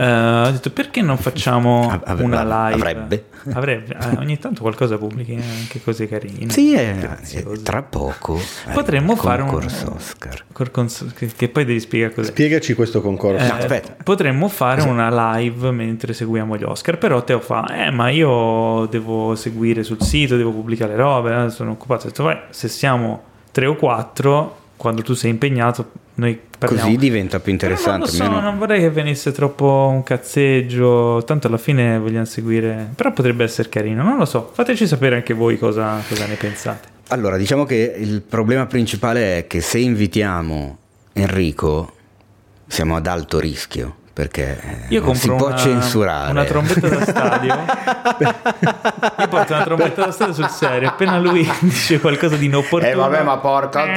eh, 0.00 0.42
ho 0.46 0.50
detto 0.50 0.70
perché 0.70 1.02
non 1.02 1.18
facciamo 1.18 1.90
Av- 1.90 2.02
av- 2.04 2.20
una 2.20 2.42
live? 2.42 2.74
avrebbe. 2.74 3.24
Avrebbe. 3.52 3.96
eh, 4.00 4.16
ogni 4.18 4.38
tanto 4.38 4.60
qualcosa 4.62 4.96
pubblichi, 4.98 5.32
eh, 5.34 5.42
anche 5.60 5.80
cose 5.82 6.06
carine. 6.06 6.50
Sì, 6.50 6.74
è- 6.74 7.18
tra 7.62 7.82
poco 7.82 8.36
eh, 8.36 8.72
Potremmo 8.72 9.16
fare 9.16 9.42
un 9.42 9.48
concorso 9.48 9.92
Oscar. 9.96 10.44
col 10.52 10.70
cons- 10.70 11.12
che, 11.14 11.26
che 11.34 11.48
poi 11.48 11.64
devi 11.64 11.80
spiegare 11.80 12.14
cos'è. 12.14 12.28
Spiegaci 12.30 12.74
questo 12.74 13.00
concorso. 13.00 13.44
Eh, 13.44 13.48
No, 13.48 13.54
aspetta. 13.54 13.96
Potremmo 14.02 14.48
fare 14.48 14.82
una 14.82 15.36
live 15.38 15.70
mentre 15.70 16.12
seguiamo 16.12 16.56
gli 16.56 16.62
Oscar, 16.64 16.98
però 16.98 17.22
Teo 17.24 17.40
fa, 17.40 17.86
eh 17.86 17.90
ma 17.90 18.10
io 18.10 18.86
devo 18.90 19.34
seguire 19.34 19.82
sul 19.82 20.00
sito, 20.02 20.36
devo 20.36 20.52
pubblicare 20.52 20.92
le 20.96 21.02
robe, 21.02 21.44
eh, 21.46 21.50
sono 21.50 21.70
occupato. 21.72 22.06
Ho 22.06 22.08
detto, 22.10 22.22
vai, 22.24 22.38
se 22.50 22.68
siamo 22.68 23.22
tre 23.50 23.66
o 23.66 23.74
quattro, 23.76 24.56
quando 24.76 25.02
tu 25.02 25.14
sei 25.14 25.30
impegnato, 25.30 25.90
noi 26.18 26.38
parliamo. 26.58 26.84
Così 26.84 26.96
diventa 26.96 27.40
più 27.40 27.52
interessante. 27.52 28.16
non 28.18 28.28
lo 28.28 28.34
so, 28.34 28.40
non 28.40 28.58
vorrei 28.58 28.80
che 28.80 28.90
venisse 28.90 29.32
troppo 29.32 29.88
un 29.92 30.02
cazzeggio, 30.02 31.22
tanto 31.24 31.46
alla 31.46 31.58
fine 31.58 31.98
vogliamo 31.98 32.24
seguire, 32.24 32.90
però 32.94 33.12
potrebbe 33.12 33.44
essere 33.44 33.68
carino, 33.68 34.02
non 34.02 34.16
lo 34.16 34.24
so, 34.24 34.50
fateci 34.52 34.86
sapere 34.86 35.16
anche 35.16 35.34
voi 35.34 35.58
cosa, 35.58 36.02
cosa 36.08 36.26
ne 36.26 36.34
pensate. 36.34 36.88
Allora, 37.08 37.36
diciamo 37.36 37.64
che 37.64 37.94
il 37.96 38.20
problema 38.20 38.66
principale 38.66 39.38
è 39.38 39.46
che 39.46 39.60
se 39.60 39.78
invitiamo 39.78 40.78
Enrico 41.14 41.92
siamo 42.66 42.96
ad 42.96 43.06
alto 43.06 43.38
rischio 43.38 43.96
perché 44.18 44.58
eh, 44.60 44.76
Io 44.88 45.00
non 45.04 45.14
si 45.14 45.28
può 45.28 45.46
una, 45.46 45.56
censurare. 45.56 46.32
una 46.32 46.42
trombetta 46.42 46.88
da 46.88 47.04
stadio. 47.04 47.54
Io 49.20 49.28
porto 49.28 49.52
una 49.54 49.62
trombetta 49.62 50.06
da 50.06 50.10
stadio 50.10 50.34
sul 50.34 50.48
serio. 50.48 50.88
Appena 50.88 51.20
lui 51.20 51.48
dice 51.62 52.00
qualcosa 52.00 52.34
di 52.34 52.46
inopportuno. 52.46 52.90
Eh 52.92 52.96
vabbè, 52.96 53.22
ma 53.22 53.38
porca 53.38 53.86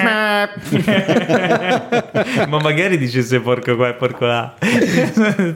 ma 2.47 2.59
magari 2.59 2.99
dice 2.99 3.24
se 3.24 3.39
porco 3.39 3.76
qua 3.76 3.88
e 3.89 3.93
porco 3.95 4.26
là. 4.28 4.53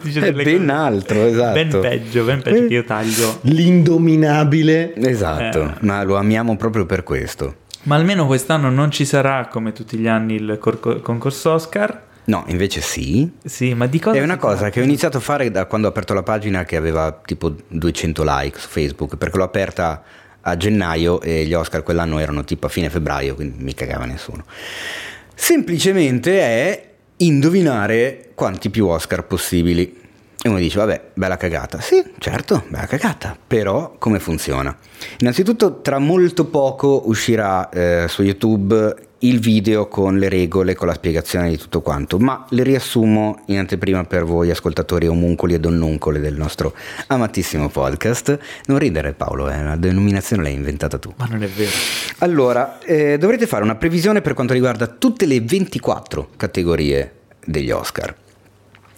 Dice 0.01 0.22
È 0.22 0.32
ben 0.32 0.57
cose- 0.57 0.72
altro, 0.72 1.26
esatto. 1.28 1.53
Ben 1.53 1.70
peggio, 1.80 2.24
ben 2.24 2.41
peggio 2.41 2.66
che 2.68 2.74
io 2.74 2.84
taglio. 2.84 3.38
L'indominabile. 3.41 4.95
Esatto, 4.95 5.61
Eh. 5.61 5.74
ma 5.82 6.01
lo 6.01 6.18
amiamo 6.18 6.57
proprio 6.57 6.88
per 6.88 7.03
questo. 7.03 7.57
Ma 7.84 7.97
almeno 7.97 8.26
quest'anno 8.26 8.72
non 8.72 8.89
ci 8.89 9.05
sarà, 9.05 9.45
come 9.47 9.74
tutti 9.74 9.95
gli 9.97 10.07
anni, 10.07 10.34
il 10.34 10.57
concorso 10.59 11.51
Oscar. 11.51 12.05
No, 12.26 12.43
invece 12.47 12.82
sì. 12.82 13.30
Sì, 13.43 13.73
ma 13.73 13.86
di 13.88 13.99
cosa? 13.99 14.17
È 14.17 14.23
una 14.23 14.38
cosa 14.38 14.69
che 14.69 14.82
ho 14.82 14.84
iniziato 14.84 15.17
a 15.17 15.19
fare 15.19 15.51
da 15.51 15.65
quando 15.65 15.88
ho 15.88 15.89
aperto 15.91 16.13
la 16.13 16.23
pagina 16.23 16.63
che 16.63 16.76
aveva 16.76 17.19
tipo 17.23 17.53
200 17.67 18.23
like 18.26 18.59
su 18.59 18.67
Facebook, 18.67 19.15
perché 19.17 19.38
l'ho 19.38 19.43
aperta 19.43 20.03
a 20.41 20.57
gennaio 20.57 21.21
e 21.21 21.45
gli 21.45 21.53
Oscar 21.53 21.84
quell'anno 21.84 22.19
erano 22.19 22.43
tipo 22.43 22.65
a 22.67 22.69
fine 22.69 22.89
febbraio, 22.89 23.36
quindi 23.36 23.63
mi 23.63 23.73
cagava 23.73 24.05
nessuno. 24.05 24.43
Semplicemente 25.34 26.39
è 26.39 26.89
indovinare 27.17 28.32
quanti 28.34 28.69
più 28.69 28.88
Oscar 28.88 29.26
possibili. 29.26 30.03
E 30.41 30.49
uno 30.49 30.59
dice, 30.59 30.78
vabbè, 30.78 31.09
bella 31.15 31.38
cagata. 31.38 31.80
Sì, 31.82 32.03
certo, 32.19 32.63
bella 32.69 32.86
cagata. 32.86 33.36
Però 33.47 33.95
come 33.97 34.19
funziona? 34.19 34.76
Innanzitutto, 35.19 35.82
tra 35.82 35.97
molto 35.97 36.45
poco 36.45 37.03
uscirà 37.05 37.69
eh, 37.69 38.05
su 38.07 38.21
YouTube 38.21 38.95
il 39.28 39.39
video 39.39 39.88
con 39.88 40.17
le 40.17 40.30
regole, 40.30 40.76
con 40.76 40.88
la 40.88 40.93
spiegazione 40.93 41.49
di 41.49 41.57
tutto 41.57 41.82
quanto, 41.82 42.19
ma 42.19 42.45
le 42.49 42.63
riassumo 42.63 43.41
in 43.47 43.57
anteprima 43.57 44.03
per 44.03 44.23
voi 44.23 44.51
ascoltatori 44.51 45.07
omuncoli 45.07 45.55
e 45.55 45.59
donnuncole 45.59 46.19
del 46.19 46.36
nostro 46.36 46.76
amatissimo 47.07 47.69
podcast. 47.69 48.38
Non 48.65 48.78
ridere 48.78 49.13
Paolo, 49.13 49.49
eh, 49.49 49.63
la 49.63 49.76
denominazione 49.76 50.43
l'hai 50.43 50.53
inventata 50.53 50.97
tu. 50.97 51.13
Ma 51.17 51.26
non 51.26 51.41
è 51.43 51.47
vero. 51.47 51.71
Allora, 52.19 52.80
eh, 52.80 53.17
dovrete 53.17 53.47
fare 53.47 53.63
una 53.63 53.76
previsione 53.76 54.21
per 54.21 54.34
quanto 54.34 54.53
riguarda 54.53 54.88
tutte 54.88 55.26
le 55.26 55.41
24 55.41 56.30
categorie 56.38 57.13
degli 57.43 57.71
Oscar. 57.71 58.15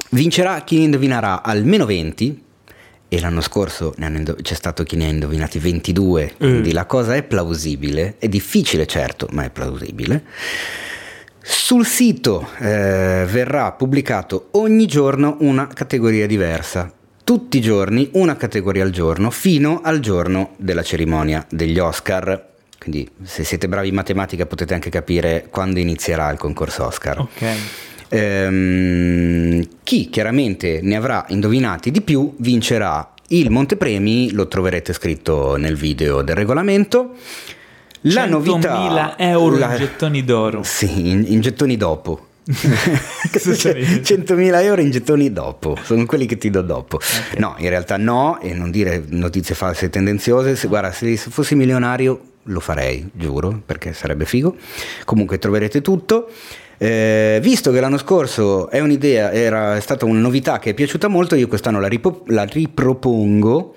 Vincerà 0.09 0.61
chi 0.61 0.77
ne 0.77 0.83
indovinerà 0.83 1.41
almeno 1.43 1.85
20 1.85 2.45
e 3.09 3.19
l'anno 3.19 3.41
scorso 3.41 3.93
indo- 3.97 4.35
c'è 4.41 4.53
stato 4.53 4.83
chi 4.83 4.95
ne 4.95 5.05
ha 5.05 5.09
indovinati 5.09 5.59
22, 5.59 6.33
quindi 6.37 6.71
la 6.71 6.85
cosa 6.85 7.15
è 7.15 7.23
plausibile, 7.23 8.15
è 8.17 8.27
difficile 8.27 8.85
certo, 8.85 9.27
ma 9.31 9.43
è 9.43 9.49
plausibile. 9.49 10.23
Sul 11.41 11.85
sito 11.85 12.49
eh, 12.59 13.25
verrà 13.25 13.71
pubblicato 13.71 14.49
ogni 14.51 14.85
giorno 14.85 15.37
una 15.39 15.67
categoria 15.67 16.27
diversa. 16.27 16.91
Tutti 17.23 17.57
i 17.57 17.61
giorni, 17.61 18.09
una 18.13 18.35
categoria 18.35 18.83
al 18.83 18.89
giorno, 18.89 19.31
fino 19.31 19.79
al 19.81 19.99
giorno 19.99 20.55
della 20.57 20.83
cerimonia 20.83 21.45
degli 21.49 21.79
Oscar. 21.79 22.49
Quindi, 22.77 23.09
se 23.23 23.45
siete 23.45 23.69
bravi 23.69 23.87
in 23.87 23.95
matematica, 23.95 24.45
potete 24.45 24.73
anche 24.73 24.89
capire 24.89 25.47
quando 25.49 25.79
inizierà 25.79 26.29
il 26.31 26.37
concorso 26.37 26.85
Oscar. 26.85 27.19
Ok. 27.19 27.45
Ehm, 28.09 29.67
chi 29.87 30.09
chiaramente 30.09 30.81
ne 30.83 30.97
avrà 30.97 31.23
indovinati 31.29 31.91
di 31.91 32.01
più 32.01 32.33
vincerà 32.39 33.13
il 33.29 33.49
montepremi, 33.49 34.33
lo 34.33 34.49
troverete 34.49 34.91
scritto 34.91 35.55
nel 35.55 35.77
video 35.77 36.21
del 36.23 36.35
regolamento. 36.35 37.13
La 38.01 38.25
100.000 38.25 38.29
novità 38.29 39.17
euro 39.17 39.57
la- 39.57 39.71
in 39.71 39.77
gettoni 39.77 40.25
d'oro. 40.25 40.61
Sì, 40.63 41.07
in, 41.07 41.23
in 41.27 41.39
gettoni 41.39 41.77
dopo. 41.77 42.27
Cosa 43.31 43.53
sta 43.53 43.71
ridendo? 43.71 44.01
100.000 44.01 44.61
euro 44.61 44.81
in 44.81 44.91
gettoni 44.91 45.31
dopo, 45.31 45.77
sono 45.81 46.05
quelli 46.05 46.25
che 46.25 46.37
ti 46.37 46.49
do 46.49 46.63
dopo. 46.63 46.99
No, 47.37 47.55
in 47.59 47.69
realtà 47.69 47.95
no, 47.95 48.41
e 48.41 48.53
non 48.53 48.71
dire 48.71 49.01
notizie 49.07 49.55
false 49.55 49.85
e 49.85 49.89
tendenziose. 49.89 50.57
Se, 50.57 50.67
guarda, 50.67 50.91
se 50.91 51.15
fossi 51.15 51.55
milionario 51.55 52.19
lo 52.43 52.59
farei, 52.59 53.07
giuro, 53.13 53.61
perché 53.65 53.93
sarebbe 53.93 54.25
figo. 54.25 54.53
Comunque 55.05 55.39
troverete 55.39 55.79
tutto. 55.81 56.29
Eh, 56.79 57.39
visto 57.41 57.71
che 57.71 57.79
l'anno 57.79 57.97
scorso 57.97 58.69
è 58.69 58.79
un'idea, 58.79 59.31
era 59.31 59.75
è 59.75 59.79
stata 59.79 60.05
una 60.05 60.19
novità 60.19 60.59
che 60.59 60.71
è 60.71 60.73
piaciuta 60.73 61.07
molto, 61.07 61.35
io 61.35 61.47
quest'anno 61.47 61.79
la, 61.79 61.87
ripo- 61.87 62.23
la 62.27 62.43
ripropongo. 62.43 63.75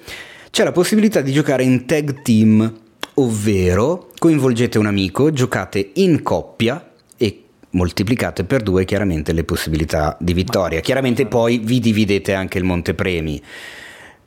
C'è 0.51 0.65
la 0.65 0.73
possibilità 0.73 1.21
di 1.21 1.33
giocare 1.33 1.63
in 1.63 1.87
tag 1.87 2.23
team, 2.23 2.73
ovvero 3.15 4.11
coinvolgete 4.19 4.79
un 4.79 4.87
amico, 4.87 5.33
giocate 5.33 5.93
in 5.95 6.23
coppia 6.23 6.93
e 7.17 7.45
moltiplicate 7.71 8.45
per 8.45 8.63
due 8.63 8.85
chiaramente 8.85 9.33
le 9.33 9.45
possibilità 9.45 10.17
di 10.21 10.35
vittoria. 10.35 10.81
Chiaramente 10.81 11.27
poi 11.27 11.59
vi 11.59 11.79
dividete 11.81 12.35
anche 12.35 12.59
il 12.59 12.65
montepremi. 12.65 13.43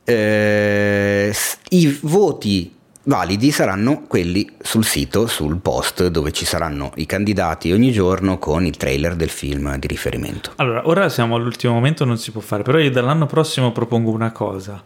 Eh, 0.02 1.32
I 1.70 1.98
voti 2.02 2.72
validi 3.04 3.50
saranno 3.50 4.02
quelli 4.06 4.50
sul 4.60 4.84
sito, 4.84 5.26
sul 5.26 5.58
post, 5.58 6.06
dove 6.08 6.32
ci 6.32 6.44
saranno 6.44 6.92
i 6.96 7.06
candidati 7.06 7.72
ogni 7.72 7.92
giorno 7.92 8.38
con 8.38 8.64
il 8.64 8.76
trailer 8.76 9.14
del 9.14 9.28
film 9.30 9.76
di 9.78 9.86
riferimento. 9.86 10.52
Allora, 10.56 10.88
ora 10.88 11.08
siamo 11.08 11.36
all'ultimo 11.36 11.74
momento, 11.74 12.04
non 12.04 12.18
si 12.18 12.30
può 12.32 12.40
fare, 12.40 12.62
però 12.62 12.78
io 12.78 12.90
dall'anno 12.90 13.26
prossimo 13.26 13.72
propongo 13.72 14.10
una 14.10 14.32
cosa. 14.32 14.82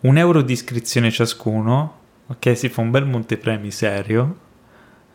Un 0.00 0.16
euro 0.18 0.42
di 0.42 0.52
iscrizione 0.52 1.10
ciascuno, 1.10 1.98
ok? 2.26 2.56
Si 2.56 2.68
fa 2.68 2.80
un 2.82 2.90
bel 2.90 3.04
montepremi 3.06 3.70
serio. 3.70 4.36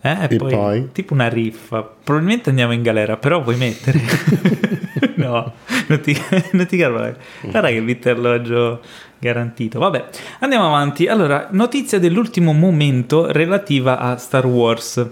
Eh, 0.01 0.09
e 0.09 0.27
E 0.31 0.35
poi, 0.37 0.51
poi? 0.51 0.89
tipo 0.91 1.13
una 1.13 1.29
riffa. 1.29 1.83
Probabilmente 1.83 2.49
andiamo 2.49 2.73
in 2.73 2.81
galera, 2.81 3.17
però 3.17 3.41
vuoi 3.41 3.55
mettere? 3.57 3.99
no, 5.15 5.53
non 5.87 6.01
ti, 6.01 6.15
non 6.51 6.65
ti 6.65 6.77
caro- 6.77 7.15
Guarda 7.41 7.69
che 7.69 7.81
vitterloggio 7.81 8.81
garantito. 9.21 9.79
Vabbè, 9.79 10.05
andiamo 10.39 10.67
avanti. 10.67 11.07
Allora, 11.07 11.47
notizia 11.51 11.99
dell'ultimo 11.99 12.51
momento 12.51 13.31
relativa 13.31 13.99
a 13.99 14.17
Star 14.17 14.45
Wars. 14.45 15.07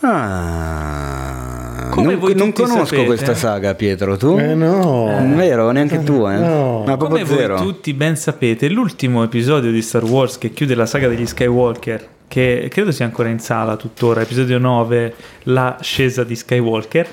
Ah, 0.00 1.88
Come 1.90 2.12
non, 2.12 2.18
voi 2.20 2.34
non 2.34 2.52
conosco 2.52 2.84
sapete- 2.84 3.04
questa 3.06 3.34
saga, 3.34 3.74
Pietro. 3.74 4.16
Tu? 4.16 4.36
Eh 4.38 4.54
no. 4.54 5.16
Eh, 5.18 5.22
Vero, 5.34 5.70
neanche 5.70 6.02
tu, 6.02 6.26
eh? 6.26 6.36
No. 6.36 6.82
Ma 6.86 6.96
Come 6.96 7.08
proprio 7.22 7.24
voi 7.26 7.36
zero. 7.36 7.56
tutti 7.56 7.92
ben 7.94 8.16
sapete, 8.16 8.68
l'ultimo 8.68 9.22
episodio 9.22 9.70
di 9.70 9.80
Star 9.82 10.04
Wars 10.04 10.36
che 10.38 10.50
chiude 10.50 10.74
la 10.74 10.86
saga 10.86 11.08
degli 11.08 11.24
Skywalker, 11.26 12.08
che 12.28 12.68
credo 12.70 12.90
sia 12.92 13.04
ancora 13.06 13.28
in 13.28 13.38
sala 13.38 13.76
tuttora, 13.76 14.20
episodio 14.20 14.58
9, 14.58 15.14
l'ascesa 15.44 16.24
di 16.24 16.34
Skywalker, 16.36 17.06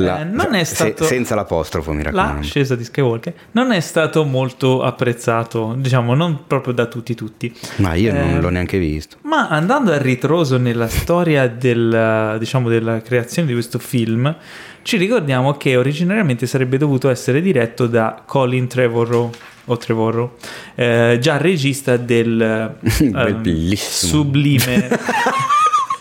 La- 0.00 0.20
eh, 0.20 0.24
non 0.24 0.54
è 0.54 0.64
se- 0.64 0.74
stato... 0.74 1.04
senza 1.04 1.34
l'apostrofo, 1.34 1.92
mi 1.92 2.02
raccomando. 2.02 2.40
L'ascesa 2.40 2.74
di 2.76 2.84
Skywalker 2.84 3.32
non 3.52 3.72
è 3.72 3.80
stato 3.80 4.24
molto 4.24 4.82
apprezzato, 4.82 5.74
diciamo 5.76 6.14
non 6.14 6.46
proprio 6.46 6.72
da 6.74 6.86
tutti 6.86 7.14
tutti. 7.14 7.52
Ma 7.76 7.94
io 7.94 8.10
Eh, 8.12 8.18
non 8.18 8.40
l'ho 8.40 8.48
neanche 8.50 8.78
visto. 8.78 9.16
Ma 9.22 9.48
andando 9.48 9.92
a 9.92 9.98
ritroso 9.98 10.56
nella 10.58 10.88
storia 10.88 11.48
del, 11.48 12.36
diciamo, 12.38 12.68
della 12.68 13.00
creazione 13.02 13.48
di 13.48 13.54
questo 13.54 13.78
film, 13.78 14.34
ci 14.82 14.96
ricordiamo 14.96 15.56
che 15.56 15.76
originariamente 15.76 16.46
sarebbe 16.46 16.76
dovuto 16.76 17.08
essere 17.08 17.40
diretto 17.40 17.86
da 17.86 18.22
Colin 18.26 18.66
Trevorrow, 18.68 19.30
o 19.66 19.76
Trevorrow, 19.78 20.34
eh, 20.74 21.16
già 21.22 21.38
regista 21.38 21.96
del 21.96 22.74
Bellissimo. 23.40 24.12
sublime, 24.12 24.88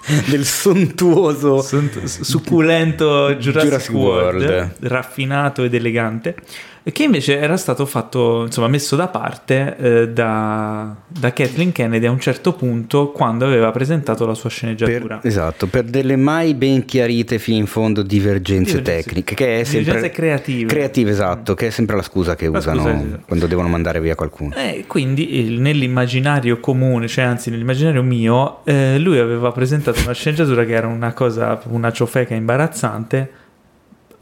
Del 0.30 0.46
sontuoso. 0.46 1.62
sunt- 1.62 2.04
succulento 2.04 3.36
Jurassic, 3.40 3.62
Jurassic 3.64 3.94
World, 3.96 4.42
World. 4.44 4.76
raffinato 4.82 5.64
ed 5.64 5.74
elegante, 5.74 6.36
che 6.92 7.04
invece 7.04 7.38
era 7.40 7.56
stato 7.56 7.86
fatto, 7.86 8.44
insomma, 8.46 8.68
messo 8.68 8.96
da 8.98 9.08
parte 9.08 9.76
eh, 9.78 10.10
da, 10.10 10.94
da 11.08 11.32
Kathleen 11.32 11.72
Kennedy 11.72 12.06
a 12.06 12.12
un 12.12 12.20
certo 12.20 12.54
punto 12.54 13.12
quando 13.12 13.46
aveva 13.46 13.72
presentato 13.72 14.26
la 14.26 14.34
sua 14.34 14.50
sceneggiatura. 14.50 15.18
Per, 15.18 15.28
esatto, 15.28 15.68
per 15.68 15.84
delle 15.86 16.16
mai 16.18 16.54
ben 16.56 16.84
chiarite 16.86 17.40
fino 17.40 17.58
in 17.60 17.68
fondo 17.68 18.02
divergenze, 18.02 18.78
Divergenze- 18.80 19.04
tecniche, 19.10 19.36
che 19.36 19.60
è 19.60 19.64
sempre 19.64 19.84
divergenze 19.94 20.10
creative. 20.16 20.66
creative, 20.68 21.10
esatto, 21.12 21.54
che 21.54 21.68
è 21.68 21.70
sempre 21.70 21.96
la 21.96 22.02
scusa 22.02 22.36
che 22.36 22.50
La 22.50 22.58
usano 22.58 22.82
scusa, 22.82 22.92
esatto. 23.06 23.24
quando 23.28 23.48
devono 23.48 23.68
mandare 23.70 24.02
via 24.02 24.16
qualcuno. 24.16 24.54
E 24.56 24.84
quindi 24.88 25.38
il- 25.40 25.62
nell'immaginario 25.62 26.60
comune, 26.60 27.08
cioè 27.08 27.24
anzi 27.24 27.50
nell'immaginario 27.50 28.04
mio, 28.04 28.60
eh, 28.66 28.98
lui 29.00 29.20
aveva 29.20 29.52
presentato 29.52 30.02
una 30.04 30.14
sceneggiatura 30.14 30.66
che 30.66 30.74
era 30.74 30.88
una 30.88 31.14
cosa, 31.14 31.62
una 31.70 31.92
ciofeca 31.92 32.34
imbarazzante, 32.34 33.32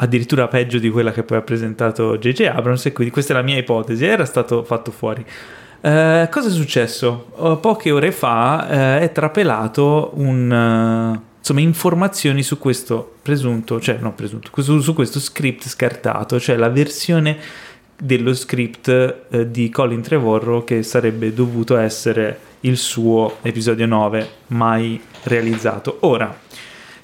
addirittura 0.02 0.48
peggio 0.48 0.80
di 0.80 0.90
quella 0.90 1.12
che 1.12 1.24
poi 1.24 1.38
ha 1.38 1.42
presentato 1.42 2.18
J.J. 2.18 2.52
Abrams, 2.54 2.88
e 2.88 2.92
quindi 2.92 3.14
questa 3.14 3.34
è 3.34 3.36
la 3.36 3.44
mia 3.44 3.58
ipotesi, 3.58 4.04
era 4.04 4.26
stato 4.26 4.64
fatto 4.64 4.92
fuori. 4.92 5.24
Eh, 5.82 6.28
cosa 6.30 6.48
è 6.48 6.52
successo? 6.52 7.28
Oh, 7.36 7.58
poche 7.58 7.92
ore 7.92 8.12
fa 8.12 8.68
eh, 8.70 9.00
è 9.02 9.12
trapelato 9.12 10.12
un... 10.16 10.52
eh, 10.52 11.30
insomma, 11.38 11.60
informazioni 11.60 12.42
su 12.42 12.58
questo 12.58 13.16
presunto, 13.22 13.80
cioè 13.80 13.98
no 14.00 14.14
presunto, 14.14 14.50
su, 14.62 14.80
su 14.80 14.94
questo 14.94 15.20
script 15.20 15.68
scartato, 15.68 16.40
cioè 16.40 16.56
la 16.56 16.70
versione 16.70 17.38
dello 17.96 18.34
script 18.34 18.88
eh, 19.30 19.52
di 19.52 19.70
Colin 19.70 20.02
Trevorrow 20.02 20.64
che 20.64 20.82
sarebbe 20.82 21.32
dovuto 21.32 21.78
essere 21.78 22.40
il 22.62 22.78
suo 22.78 23.38
episodio 23.44 23.86
9 23.86 24.30
mai 24.48 25.00
realizzato. 25.24 25.98
Ora, 26.02 26.36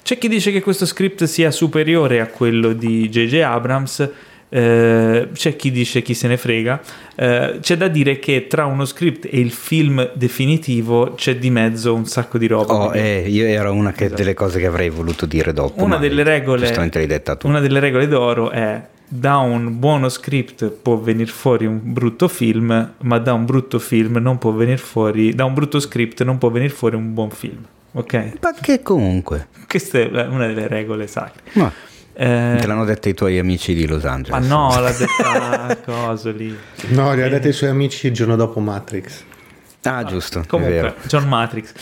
c'è 0.08 0.16
chi 0.16 0.28
dice 0.28 0.50
che 0.50 0.62
questo 0.62 0.86
script 0.86 1.24
sia 1.24 1.50
superiore 1.50 2.20
a 2.20 2.28
quello 2.28 2.72
di 2.72 3.10
J.J. 3.10 3.42
Abrams, 3.42 4.10
eh, 4.48 5.28
c'è 5.34 5.54
chi 5.54 5.70
dice 5.70 6.00
chi 6.00 6.14
se 6.14 6.28
ne 6.28 6.38
frega, 6.38 6.80
eh, 7.14 7.58
c'è 7.60 7.76
da 7.76 7.88
dire 7.88 8.18
che 8.18 8.46
tra 8.46 8.64
uno 8.64 8.86
script 8.86 9.26
e 9.30 9.38
il 9.38 9.50
film 9.50 10.10
definitivo 10.14 11.12
c'è 11.14 11.36
di 11.36 11.50
mezzo 11.50 11.92
un 11.92 12.06
sacco 12.06 12.38
di 12.38 12.46
roba. 12.46 12.72
Oh, 12.72 12.94
eh, 12.94 13.28
io 13.28 13.44
era 13.44 13.70
una 13.70 13.92
che- 13.92 14.04
Esatto. 14.06 14.22
delle 14.22 14.32
cose 14.32 14.58
che 14.58 14.64
avrei 14.64 14.88
voluto 14.88 15.26
dire 15.26 15.52
dopo. 15.52 15.84
una 15.84 15.98
delle 15.98 16.22
regole 16.22 16.72
una 17.42 17.60
delle 17.60 17.78
regole 17.78 18.08
d'oro 18.08 18.48
è 18.48 18.80
da 19.06 19.36
un 19.36 19.78
buono 19.78 20.08
script 20.08 20.70
può 20.70 20.96
venire 20.96 21.30
fuori 21.30 21.66
un 21.66 21.80
brutto 21.82 22.28
film 22.28 22.94
ma 22.98 23.18
da 23.18 23.34
un 23.34 23.44
brutto 23.44 23.78
film 23.78 24.16
non 24.16 24.38
può 24.38 24.52
venire 24.52 24.78
fuori 24.78 25.34
da 25.34 25.44
un 25.44 25.52
brutto 25.52 25.78
script 25.80 26.22
non 26.24 26.38
può 26.38 26.48
venire 26.48 26.72
fuori 26.72 26.96
un 26.96 27.12
buon 27.12 27.28
film 27.28 27.62
ok 27.92 28.32
Ma 28.40 28.54
che 28.60 28.82
comunque. 28.82 29.48
questa 29.66 29.98
è 29.98 30.26
una 30.26 30.46
delle 30.46 30.66
regole 30.68 31.06
sacre 31.06 31.42
Ma 31.54 31.72
Eh, 32.12 32.56
te 32.60 32.66
l'hanno 32.66 32.84
detta 32.84 33.08
i 33.08 33.14
tuoi 33.14 33.38
amici 33.38 33.74
di 33.74 33.86
Los 33.86 34.02
ma 34.04 34.10
Angeles. 34.12 34.46
no 34.48 34.80
l'ha 34.80 34.90
detta 34.96 35.76
cosa 35.84 36.30
lì 36.32 36.56
No, 36.88 37.14
li 37.14 37.22
ha 37.22 37.28
detto 37.28 37.46
ai 37.46 37.52
suoi 37.52 37.70
amici 37.70 38.08
il 38.08 38.12
giorno 38.12 38.34
dopo 38.36 38.58
Matrix. 38.60 39.22
Ah, 39.82 40.02
giusto, 40.04 40.40
è 40.40 40.46
Comunque, 40.46 40.74
vero. 40.74 40.94
John 41.06 41.28
Matrix. 41.28 41.72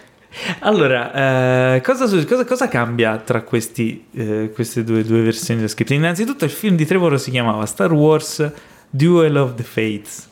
allora, 0.60 1.74
eh, 1.74 1.80
cosa, 1.82 2.06
cosa- 2.24 2.44
cosa 2.44 2.68
cambia 2.68 3.18
tra 3.18 3.42
questi, 3.42 4.06
eh, 4.14 4.50
queste 4.54 4.82
due, 4.82 5.04
due 5.04 5.20
versioni 5.20 5.60
dello 5.60 5.70
script? 5.70 5.90
Innanzitutto 5.90 6.44
il 6.44 6.50
film 6.50 6.74
di 6.76 6.84
Trevorrow 6.86 7.18
si 7.18 7.30
chiamava 7.30 7.64
Star 7.66 7.92
Wars 7.92 8.50
Duel 8.88 9.36
of 9.36 9.54
the 9.54 9.62
Fates. 9.62 10.28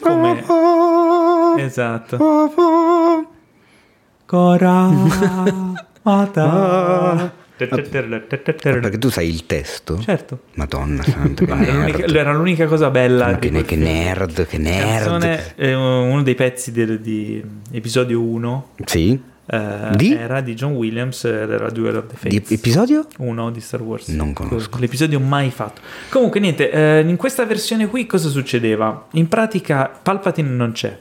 Come... 0.00 0.44
Esatto. 1.58 2.16
Cora 4.28 4.90
Mata. 6.02 7.32
Perché 7.56 8.98
tu 8.98 9.08
sai 9.08 9.26
il 9.30 9.46
testo? 9.46 9.98
Certo. 10.00 10.40
Madonna 10.56 11.02
santa, 11.02 11.46
che 11.46 11.50
Era 11.50 11.72
l'unica, 11.72 11.98
nerd. 11.98 12.14
era 12.14 12.32
l'unica 12.34 12.66
cosa 12.66 12.90
bella. 12.90 13.32
Di 13.32 13.48
che, 13.48 13.64
che 13.64 13.76
nerd, 13.76 14.46
che 14.46 14.58
nerd. 14.58 14.84
canzone, 14.86 15.54
eh, 15.56 15.72
uno 15.74 16.22
dei 16.22 16.34
pezzi 16.34 16.72
del- 16.72 17.00
di 17.00 17.42
episodio 17.72 18.20
1 18.20 18.68
Sì? 18.84 19.18
eh, 19.46 19.88
Di? 19.96 20.12
era 20.14 20.42
di 20.42 20.52
John 20.54 20.72
Williams 20.72 21.24
ed 21.24 21.50
era 21.50 21.70
Duel 21.70 21.96
of 21.96 22.06
the 22.08 22.28
Di 22.28 22.36
Fates 22.36 22.50
episodio? 22.58 23.06
1 23.16 23.50
di 23.50 23.60
Star 23.62 23.80
Wars 23.80 24.08
Non 24.08 24.34
conosco. 24.34 24.76
l'episodio 24.78 25.18
mai 25.20 25.50
fatto 25.50 25.80
comunque 26.10 26.38
niente 26.38 26.70
eh, 26.70 27.00
in 27.00 27.16
questa 27.16 27.46
versione 27.46 27.86
qui 27.88 28.04
cosa 28.04 28.28
succedeva 28.28 29.06
in 29.12 29.26
pratica 29.26 29.90
Palpatine 30.02 30.50
non 30.50 30.72
c'è 30.72 30.96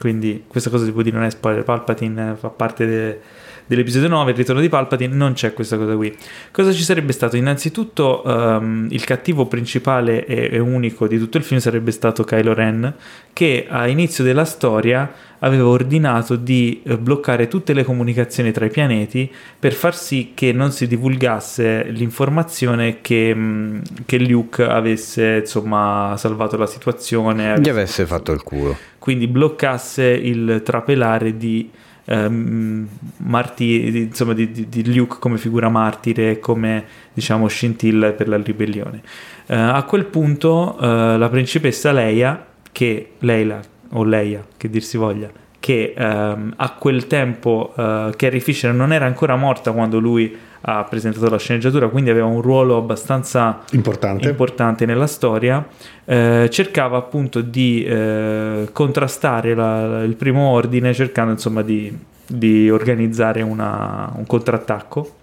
quindi 0.00 0.44
questa 0.48 0.70
cosa 0.70 0.86
si 0.86 0.92
può 0.92 1.02
dire 1.02 1.14
non 1.14 1.26
è 1.26 1.30
spoiler, 1.30 1.62
Palpatine 1.62 2.32
eh, 2.32 2.36
fa 2.36 2.48
parte 2.48 2.86
de- 2.86 3.20
dell'episodio 3.66 4.08
9, 4.08 4.30
il 4.32 4.36
ritorno 4.36 4.60
di 4.60 4.68
Palpatine, 4.68 5.14
non 5.14 5.32
c'è 5.32 5.52
questa 5.52 5.76
cosa 5.76 5.94
qui. 5.94 6.14
Cosa 6.50 6.72
ci 6.72 6.82
sarebbe 6.82 7.12
stato? 7.12 7.36
Innanzitutto 7.36 8.22
ehm, 8.24 8.88
il 8.90 9.04
cattivo 9.04 9.46
principale 9.46 10.24
e, 10.26 10.48
e 10.52 10.58
unico 10.58 11.06
di 11.06 11.18
tutto 11.18 11.36
il 11.36 11.44
film 11.44 11.60
sarebbe 11.60 11.90
stato 11.90 12.24
Kylo 12.24 12.54
Ren, 12.54 12.94
che 13.32 13.66
a 13.68 13.86
inizio 13.86 14.24
della 14.24 14.44
storia 14.44 15.12
aveva 15.42 15.66
ordinato 15.68 16.36
di 16.36 16.82
bloccare 16.98 17.48
tutte 17.48 17.72
le 17.72 17.82
comunicazioni 17.82 18.52
tra 18.52 18.66
i 18.66 18.70
pianeti 18.70 19.30
per 19.58 19.72
far 19.72 19.96
sì 19.96 20.32
che 20.34 20.52
non 20.52 20.70
si 20.70 20.86
divulgasse 20.86 21.84
l'informazione 21.90 23.00
che, 23.00 23.34
mh, 23.34 23.82
che 24.04 24.18
Luke 24.18 24.62
avesse 24.64 25.38
insomma 25.40 26.14
salvato 26.18 26.58
la 26.58 26.66
situazione, 26.66 27.58
Gli 27.58 27.70
avesse 27.70 28.04
fatto 28.04 28.32
il 28.32 28.42
culo. 28.42 28.76
quindi 28.98 29.26
bloccasse 29.28 30.04
il 30.04 30.60
trapelare 30.62 31.34
di, 31.38 31.70
ehm, 32.10 32.88
marti- 33.18 33.90
di- 33.90 34.00
insomma, 34.02 34.32
di, 34.34 34.50
di- 34.50 34.68
di 34.68 34.94
Luke 34.94 35.16
come 35.20 35.38
figura 35.38 35.68
martire, 35.68 36.40
come 36.40 36.84
diciamo 37.12 37.46
scintilla 37.46 38.10
per 38.12 38.26
la 38.28 38.36
ribellione. 38.36 39.00
Eh, 39.46 39.54
a 39.56 39.82
quel 39.84 40.04
punto 40.06 40.76
eh, 40.80 41.16
la 41.16 41.28
principessa 41.28 41.92
Leia, 41.92 42.44
che 42.72 43.12
Leila 43.20 43.60
o 43.92 44.04
Leia, 44.04 44.44
che 44.56 44.68
dir 44.68 44.82
si 44.82 44.96
voglia, 44.96 45.30
che 45.60 45.92
ehm, 45.96 46.54
a 46.56 46.72
quel 46.72 47.06
tempo 47.06 47.72
eh, 47.76 48.12
Carrie 48.16 48.40
Fisher 48.40 48.72
non 48.72 48.92
era 48.92 49.04
ancora 49.06 49.36
morta 49.36 49.72
quando 49.72 49.98
lui 49.98 50.34
ha 50.62 50.84
presentato 50.84 51.28
la 51.30 51.38
sceneggiatura, 51.38 51.88
quindi 51.88 52.10
aveva 52.10 52.26
un 52.26 52.40
ruolo 52.42 52.76
abbastanza 52.76 53.60
Importante. 53.72 54.28
importante 54.28 54.84
nella 54.86 55.06
storia, 55.06 55.66
eh, 56.04 56.48
cercava 56.50 56.98
appunto 56.98 57.40
di 57.40 57.82
eh, 57.84 58.68
contrastare 58.72 59.54
la- 59.54 60.02
il 60.02 60.16
primo 60.16 60.48
ordine 60.50 60.92
cercando 60.92 61.32
insomma 61.32 61.62
di, 61.62 61.96
di 62.26 62.68
organizzare 62.70 63.40
una- 63.42 64.12
un 64.14 64.26
contrattacco 64.26 65.14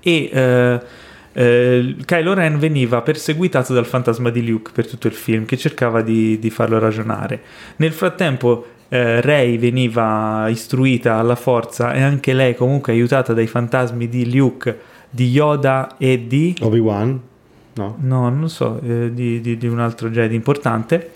e 0.00 0.30
eh, 0.32 0.80
eh, 1.34 1.96
Kylo 2.04 2.34
Ren 2.34 2.58
veniva 2.58 3.00
perseguitato 3.00 3.72
dal 3.72 3.86
fantasma 3.86 4.28
di 4.30 4.44
Luke 4.46 4.72
per 4.74 4.86
tutto 4.88 5.06
il 5.06 5.14
film 5.14 5.44
che 5.46 5.56
cercava 5.56 6.02
di, 6.02 6.38
di 6.38 6.50
farlo 6.50 6.78
ragionare. 6.78 7.40
Nel 7.76 7.92
frattempo 7.92 8.66
eh, 8.92 9.22
Rey 9.22 9.56
veniva 9.56 10.46
istruita 10.50 11.14
alla 11.16 11.34
forza 11.34 11.94
e 11.94 12.02
anche 12.02 12.34
lei 12.34 12.54
comunque 12.54 12.92
aiutata 12.92 13.32
dai 13.32 13.46
fantasmi 13.46 14.06
di 14.06 14.34
Luke, 14.36 14.78
di 15.08 15.30
Yoda 15.30 15.96
e 15.96 16.26
di... 16.26 16.54
Obi-Wan? 16.60 17.20
No. 17.74 17.96
No, 18.00 18.28
non 18.28 18.50
so, 18.50 18.78
eh, 18.84 19.10
di, 19.14 19.40
di- 19.40 19.56
di 19.56 19.66
un 19.66 19.80
altro 19.80 20.10
Jedi 20.10 20.34
importante. 20.34 21.12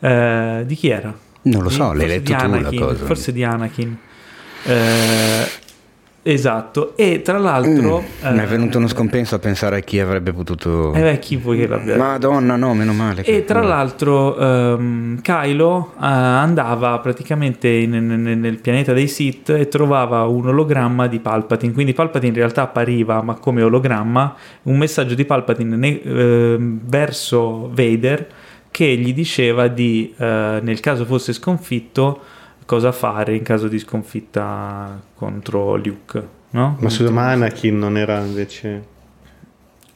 Eh, 0.00 0.64
di 0.66 0.74
chi 0.74 0.88
era? 0.88 1.14
Non 1.42 1.62
lo 1.62 1.68
so, 1.68 1.92
Di- 1.92 1.98
l'hai 1.98 2.06
forse 2.06 2.06
letto 2.08 2.20
di 2.20 2.24
tu 2.24 2.32
la 2.32 2.56
Anakin, 2.58 2.80
cosa. 2.80 3.04
Forse 3.04 3.32
di 3.32 3.44
Anakin. 3.44 3.96
Eh, 4.64 5.48
esatto, 6.32 6.96
e 6.96 7.22
tra 7.22 7.38
l'altro... 7.38 8.02
Mi 8.22 8.38
è 8.38 8.42
eh, 8.42 8.46
venuto 8.46 8.78
uno 8.78 8.88
scompenso 8.88 9.34
a 9.34 9.38
pensare 9.38 9.78
a 9.78 9.80
chi 9.80 9.98
avrebbe 10.00 10.32
potuto... 10.32 10.92
Eh 10.94 11.00
beh, 11.00 11.18
chi 11.18 11.36
vuoi 11.36 11.58
che 11.58 11.66
l'abbia? 11.66 11.96
Madonna, 11.96 12.56
no, 12.56 12.74
meno 12.74 12.92
male. 12.92 13.22
e 13.22 13.44
tra 13.44 13.62
l'altro 13.62 14.36
ehm, 14.36 15.20
Kylo 15.20 15.92
eh, 15.94 16.04
andava 16.04 16.98
praticamente 16.98 17.68
in- 17.68 17.94
in- 17.94 18.40
nel 18.40 18.60
pianeta 18.60 18.92
dei 18.92 19.08
Sith 19.08 19.50
e 19.50 19.68
trovava 19.68 20.24
un 20.24 20.48
ologramma 20.48 21.06
di 21.06 21.18
Palpatine, 21.20 21.72
quindi 21.72 21.92
Palpatine 21.92 22.32
in 22.32 22.38
realtà 22.38 22.62
appariva 22.62 23.22
ma 23.22 23.34
come 23.34 23.62
ologramma, 23.62 24.34
un 24.64 24.76
messaggio 24.76 25.14
di 25.14 25.24
Palpatine 25.24 25.76
ne- 25.76 26.02
ehm, 26.02 26.80
verso 26.84 27.70
Vader 27.72 28.26
che 28.70 28.96
gli 28.96 29.12
diceva 29.12 29.66
di, 29.68 30.14
eh, 30.16 30.60
nel 30.62 30.80
caso 30.80 31.04
fosse 31.04 31.32
sconfitto, 31.32 32.20
cosa 32.70 32.92
fare 32.92 33.34
in 33.34 33.42
caso 33.42 33.66
di 33.66 33.80
sconfitta 33.80 35.02
contro 35.16 35.74
Luke. 35.74 36.28
No? 36.50 36.76
Ma 36.78 36.88
scusa, 36.88 37.10
ma 37.10 37.32
Anakin 37.32 37.76
non 37.76 37.98
era 37.98 38.20
invece 38.20 38.86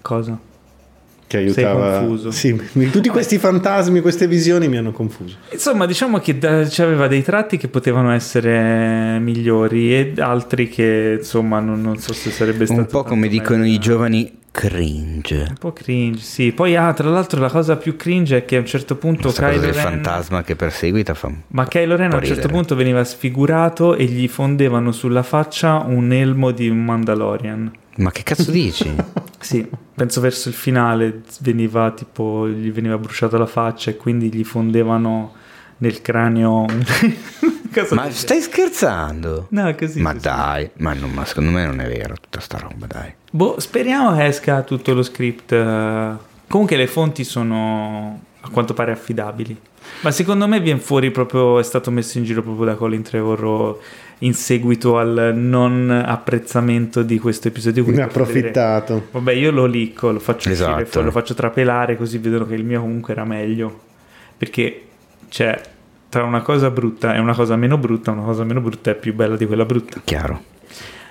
Cosa? 0.00 0.36
Che 1.34 1.62
aiutava... 1.62 1.98
confuso. 1.98 2.30
Sì, 2.30 2.60
tutti 2.90 3.08
questi 3.08 3.38
fantasmi, 3.38 4.00
queste 4.00 4.26
visioni 4.26 4.68
mi 4.68 4.76
hanno 4.76 4.92
confuso. 4.92 5.36
Insomma, 5.50 5.86
diciamo 5.86 6.18
che 6.18 6.38
da- 6.38 6.68
aveva 6.78 7.08
dei 7.08 7.22
tratti 7.22 7.56
che 7.56 7.68
potevano 7.68 8.12
essere 8.12 9.18
migliori 9.18 9.94
e 9.94 10.12
altri 10.18 10.68
che, 10.68 11.16
insomma, 11.18 11.60
non, 11.60 11.80
non 11.80 11.98
so 11.98 12.12
se 12.12 12.30
sarebbe 12.30 12.66
stato... 12.66 12.80
Un 12.80 12.86
po' 12.86 13.02
come 13.02 13.28
tanto 13.28 13.42
dicono 13.42 13.62
meglio. 13.62 13.74
i 13.74 13.78
giovani, 13.78 14.32
cringe. 14.50 15.46
Un 15.48 15.56
po' 15.58 15.72
cringe, 15.72 16.20
sì. 16.20 16.52
Poi, 16.52 16.76
ah, 16.76 16.92
tra 16.92 17.08
l'altro, 17.08 17.40
la 17.40 17.50
cosa 17.50 17.76
più 17.76 17.96
cringe 17.96 18.38
è 18.38 18.44
che 18.44 18.56
a 18.56 18.60
un 18.60 18.66
certo 18.66 18.96
punto 18.96 19.22
Questa 19.22 19.42
cosa 19.42 19.54
Kylo 19.54 19.64
del 19.66 19.74
Ren... 19.74 19.82
fantasma 19.82 20.42
che 20.42 20.56
perseguita 20.56 21.14
fa... 21.14 21.30
Ma 21.48 21.66
Kylo 21.66 21.96
Ren 21.96 22.12
a 22.12 22.16
un 22.16 22.24
certo 22.24 22.48
punto 22.48 22.74
veniva 22.74 23.02
sfigurato 23.04 23.96
e 23.96 24.04
gli 24.04 24.28
fondevano 24.28 24.92
sulla 24.92 25.22
faccia 25.22 25.78
un 25.78 26.12
elmo 26.12 26.50
di 26.52 26.68
un 26.68 26.84
Mandalorian. 26.84 27.72
Ma 27.96 28.10
che 28.10 28.22
cazzo 28.22 28.50
dici? 28.50 28.92
Sì, 29.44 29.68
penso 29.94 30.22
verso 30.22 30.48
il 30.48 30.54
finale 30.54 31.20
veniva 31.40 31.90
tipo, 31.90 32.48
gli 32.48 32.72
veniva 32.72 32.96
bruciata 32.96 33.36
la 33.36 33.44
faccia 33.44 33.90
e 33.90 33.96
quindi 33.98 34.32
gli 34.32 34.42
fondevano 34.42 35.34
nel 35.78 36.00
cranio 36.00 36.64
ma 37.90 38.04
del 38.04 38.12
stai 38.14 38.40
scherzando? 38.40 39.48
No, 39.50 39.74
così. 39.74 40.00
ma 40.00 40.12
così. 40.12 40.22
dai, 40.24 40.70
ma, 40.78 40.94
non- 40.94 41.10
ma 41.10 41.26
secondo 41.26 41.50
me 41.50 41.66
non 41.66 41.78
è 41.80 41.88
vero 41.88 42.14
tutta 42.18 42.40
sta 42.40 42.56
roba, 42.56 42.86
dai. 42.86 43.12
Boh, 43.30 43.60
speriamo 43.60 44.16
che 44.16 44.24
esca 44.24 44.62
tutto 44.62 44.94
lo 44.94 45.02
script. 45.02 45.54
Comunque 46.48 46.76
le 46.76 46.86
fonti 46.86 47.22
sono 47.22 48.18
a 48.40 48.48
quanto 48.48 48.72
pare 48.72 48.92
affidabili. 48.92 49.60
Ma 50.00 50.10
secondo 50.10 50.46
me 50.48 50.60
viene 50.60 50.80
fuori 50.80 51.10
proprio, 51.10 51.58
è 51.58 51.62
stato 51.62 51.90
messo 51.90 52.16
in 52.16 52.24
giro 52.24 52.42
proprio 52.42 52.64
da 52.64 52.74
Colin 52.76 53.02
Trevorrow 53.02 53.78
in 54.24 54.34
seguito 54.34 54.98
al 54.98 55.32
non 55.34 55.90
apprezzamento 55.90 57.02
di 57.02 57.18
questo 57.18 57.48
episodio. 57.48 57.82
Ne 57.82 57.92
Quindi 57.92 58.02
ha 58.02 58.06
per 58.06 58.22
vedere- 58.26 58.48
approfittato. 58.48 59.06
Vabbè, 59.12 59.32
io 59.32 59.50
lo 59.50 59.66
licco, 59.66 60.10
lo 60.10 60.18
faccio 60.18 60.48
Esatto. 60.50 61.02
lo 61.02 61.10
faccio 61.10 61.34
trapelare 61.34 61.96
così 61.96 62.18
vedono 62.18 62.46
che 62.46 62.54
il 62.54 62.64
mio 62.64 62.80
comunque 62.80 63.12
era 63.12 63.24
meglio. 63.24 63.80
Perché 64.36 64.82
c'è 65.28 65.60
tra 66.08 66.22
una 66.24 66.42
cosa 66.42 66.70
brutta 66.70 67.14
e 67.14 67.18
una 67.18 67.34
cosa 67.34 67.56
meno 67.56 67.76
brutta, 67.76 68.10
una 68.12 68.22
cosa 68.22 68.44
meno 68.44 68.60
brutta 68.60 68.90
è 68.92 68.94
più 68.94 69.14
bella 69.14 69.36
di 69.36 69.46
quella 69.46 69.64
brutta. 69.64 70.00
Chiaro. 70.04 70.42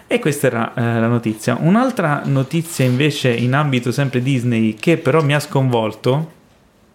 E 0.07 0.19
questa 0.19 0.47
era 0.47 0.73
eh, 0.73 0.99
la 0.99 1.07
notizia. 1.07 1.57
Un'altra 1.59 2.21
notizia 2.25 2.85
invece 2.85 3.29
in 3.31 3.53
ambito 3.53 3.91
sempre 3.91 4.21
Disney 4.21 4.75
che 4.75 4.97
però 4.97 5.23
mi 5.23 5.33
ha 5.33 5.39
sconvolto, 5.39 6.31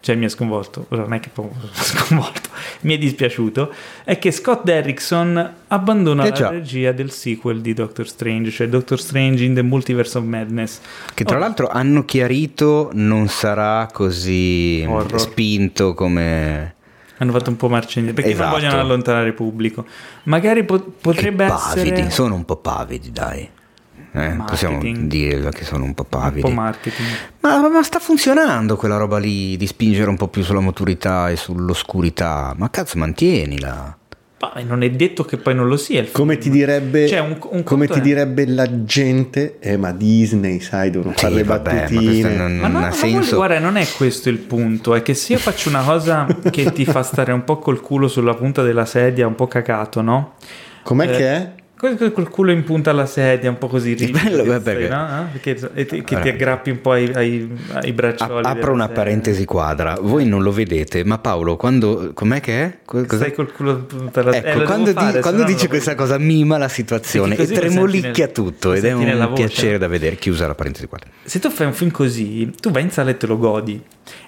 cioè 0.00 0.14
mi 0.14 0.24
ha 0.24 0.28
sconvolto, 0.28 0.86
non 0.90 1.12
è 1.12 1.20
che 1.20 1.30
sconvolto, 1.72 2.48
mi 2.82 2.94
è 2.94 2.98
dispiaciuto, 2.98 3.72
è 4.04 4.18
che 4.18 4.30
Scott 4.30 4.62
Derrickson 4.64 5.54
abbandona 5.68 6.24
Eh 6.24 6.38
la 6.38 6.50
regia 6.50 6.92
del 6.92 7.10
sequel 7.10 7.60
di 7.60 7.74
Doctor 7.74 8.06
Strange, 8.06 8.50
cioè 8.50 8.68
Doctor 8.68 8.98
Strange 9.00 9.44
in 9.44 9.54
the 9.54 9.62
Multiverse 9.62 10.16
of 10.18 10.24
Madness. 10.24 10.80
Che 11.14 11.24
tra 11.24 11.36
Oh, 11.36 11.40
l'altro 11.40 11.68
hanno 11.68 12.04
chiarito 12.04 12.90
non 12.92 13.28
sarà 13.28 13.88
così 13.92 14.84
Horror. 14.88 15.20
spinto 15.20 15.94
come... 15.94 16.74
Hanno 17.20 17.32
fatto 17.32 17.50
un 17.50 17.56
po' 17.56 17.68
marcia 17.68 17.98
indietro 17.98 18.22
perché 18.22 18.36
Esatto. 18.36 18.56
non 18.56 18.60
vogliono 18.60 18.80
allontanare 18.80 19.26
il 19.26 19.34
pubblico. 19.34 19.84
Magari 20.24 20.62
po- 20.64 20.92
potrebbe 21.00 21.46
pavidi, 21.48 21.90
essere 21.90 22.10
sono 22.10 22.36
un 22.36 22.44
po' 22.44 22.56
pavidi, 22.56 23.10
dai. 23.10 23.48
Eh, 24.18 24.36
possiamo 24.46 24.80
dire 24.82 25.50
che 25.50 25.64
sono 25.64 25.84
un 25.84 25.94
po' 25.94 26.02
un 26.02 26.08
pavidi. 26.08 26.40
po' 26.40 26.50
marketing. 26.50 27.08
ma, 27.40 27.68
ma 27.68 27.82
sta 27.82 27.98
funzionando 27.98 28.76
quella 28.76 28.96
roba 28.96 29.18
lì 29.18 29.56
di 29.56 29.66
spingere 29.66 30.08
un 30.10 30.16
po' 30.16 30.28
più 30.28 30.42
sulla 30.42 30.60
maturità 30.60 31.28
e 31.30 31.36
sull'oscurità. 31.36 32.54
Ma 32.56 32.70
cazzo, 32.70 32.98
mantienila. 32.98 33.96
Ma 34.40 34.52
non 34.64 34.84
è 34.84 34.90
detto 34.90 35.24
che 35.24 35.36
poi 35.36 35.52
non 35.52 35.66
lo 35.66 35.76
sia 35.76 35.98
il 35.98 36.04
film. 36.06 36.16
Come 36.16 36.38
ti 36.38 36.48
direbbe, 36.48 37.08
Cioè, 37.08 37.18
un- 37.18 37.38
un 37.50 37.64
come 37.64 37.88
ti 37.88 37.98
è- 37.98 38.00
direbbe 38.00 38.46
la 38.46 38.84
gente, 38.84 39.58
eh, 39.58 39.76
ma 39.76 39.90
Disney, 39.90 40.60
sai, 40.60 40.90
devono 40.90 41.12
fare 41.16 41.34
le 41.34 41.42
vabbè, 41.42 41.72
ma 41.74 41.80
battutine. 41.80 42.04
questo 42.20 42.28
non, 42.36 42.56
Ma 42.58 42.66
no, 42.68 42.72
non 42.74 42.82
ha 42.84 42.86
ma 42.86 42.92
senso. 42.92 43.34
guarda, 43.34 43.58
non 43.58 43.76
è 43.76 43.84
questo 43.96 44.28
il 44.28 44.38
punto, 44.38 44.94
è 44.94 45.02
che 45.02 45.14
se 45.14 45.32
io 45.32 45.38
faccio 45.40 45.68
una 45.68 45.82
cosa 45.82 46.24
che 46.52 46.70
ti 46.72 46.84
fa 46.84 47.02
stare 47.02 47.32
un 47.32 47.42
po' 47.42 47.58
col 47.58 47.80
culo 47.80 48.06
sulla 48.06 48.34
punta 48.34 48.62
della 48.62 48.84
sedia, 48.84 49.26
un 49.26 49.34
po' 49.34 49.48
cacato, 49.48 50.02
no? 50.02 50.34
Com'è 50.84 51.08
Eh, 51.12 51.16
che 51.16 51.26
è? 51.34 51.52
Col, 51.78 52.28
culo 52.28 52.50
in 52.50 52.64
punta 52.64 52.90
alla 52.90 53.06
sedia, 53.06 53.48
un 53.48 53.56
po' 53.56 53.68
così 53.68 53.94
rigido, 53.94 54.18
bello, 54.20 54.42
che 54.42 54.58
perché- 54.58 54.88
no? 54.88 55.06
No? 55.06 55.28
Che, 55.40 55.56
e 55.74 55.86
ti, 55.86 56.02
che 56.02 56.20
ti 56.20 56.28
aggrappi 56.28 56.70
un 56.70 56.80
po' 56.80 56.90
ai, 56.90 57.08
ai, 57.14 57.48
ai 57.74 57.90
A- 57.90 57.92
braccioli. 57.92 58.44
apro 58.44 58.52
della 58.60 58.70
una 58.72 58.86
sedia. 58.88 58.96
parentesi 59.02 59.44
quadra. 59.44 59.96
Voi 60.00 60.26
non 60.26 60.42
lo 60.42 60.50
vedete, 60.50 61.04
ma 61.04 61.18
Paolo, 61.18 61.56
quando. 61.56 62.10
Com'è 62.14 62.40
che 62.40 62.62
è? 62.64 62.78
Co- 62.84 63.04
cos'è? 63.06 63.16
Stai 63.26 63.32
col 63.32 63.52
culo 63.52 63.86
per 64.10 64.24
la 64.24 64.34
Ecco, 64.34 64.60
eh, 64.60 64.64
quando, 64.64 64.90
fare, 64.90 65.12
di- 65.12 65.20
quando 65.20 65.44
dice 65.44 65.68
questa 65.68 65.94
cosa 65.94 66.18
mima 66.18 66.58
la 66.58 66.68
situazione 66.68 67.36
Perché 67.36 67.52
e 67.52 67.56
tremolicchia 67.56 68.24
nel- 68.24 68.32
tutto 68.34 68.72
ed 68.72 68.84
è 68.84 68.92
un 68.92 69.30
piacere 69.34 69.78
da 69.78 69.86
vedere. 69.86 70.16
Chiusa 70.16 70.48
la 70.48 70.56
parentesi 70.56 70.88
quadra. 70.88 71.08
Se 71.22 71.38
tu 71.38 71.48
fai 71.48 71.66
un 71.68 71.74
film 71.74 71.92
così, 71.92 72.52
tu 72.60 72.70
vai 72.72 72.82
in 72.82 72.90
sala 72.90 73.10
e 73.10 73.16
te 73.16 73.28
lo 73.28 73.38
godi. 73.38 73.80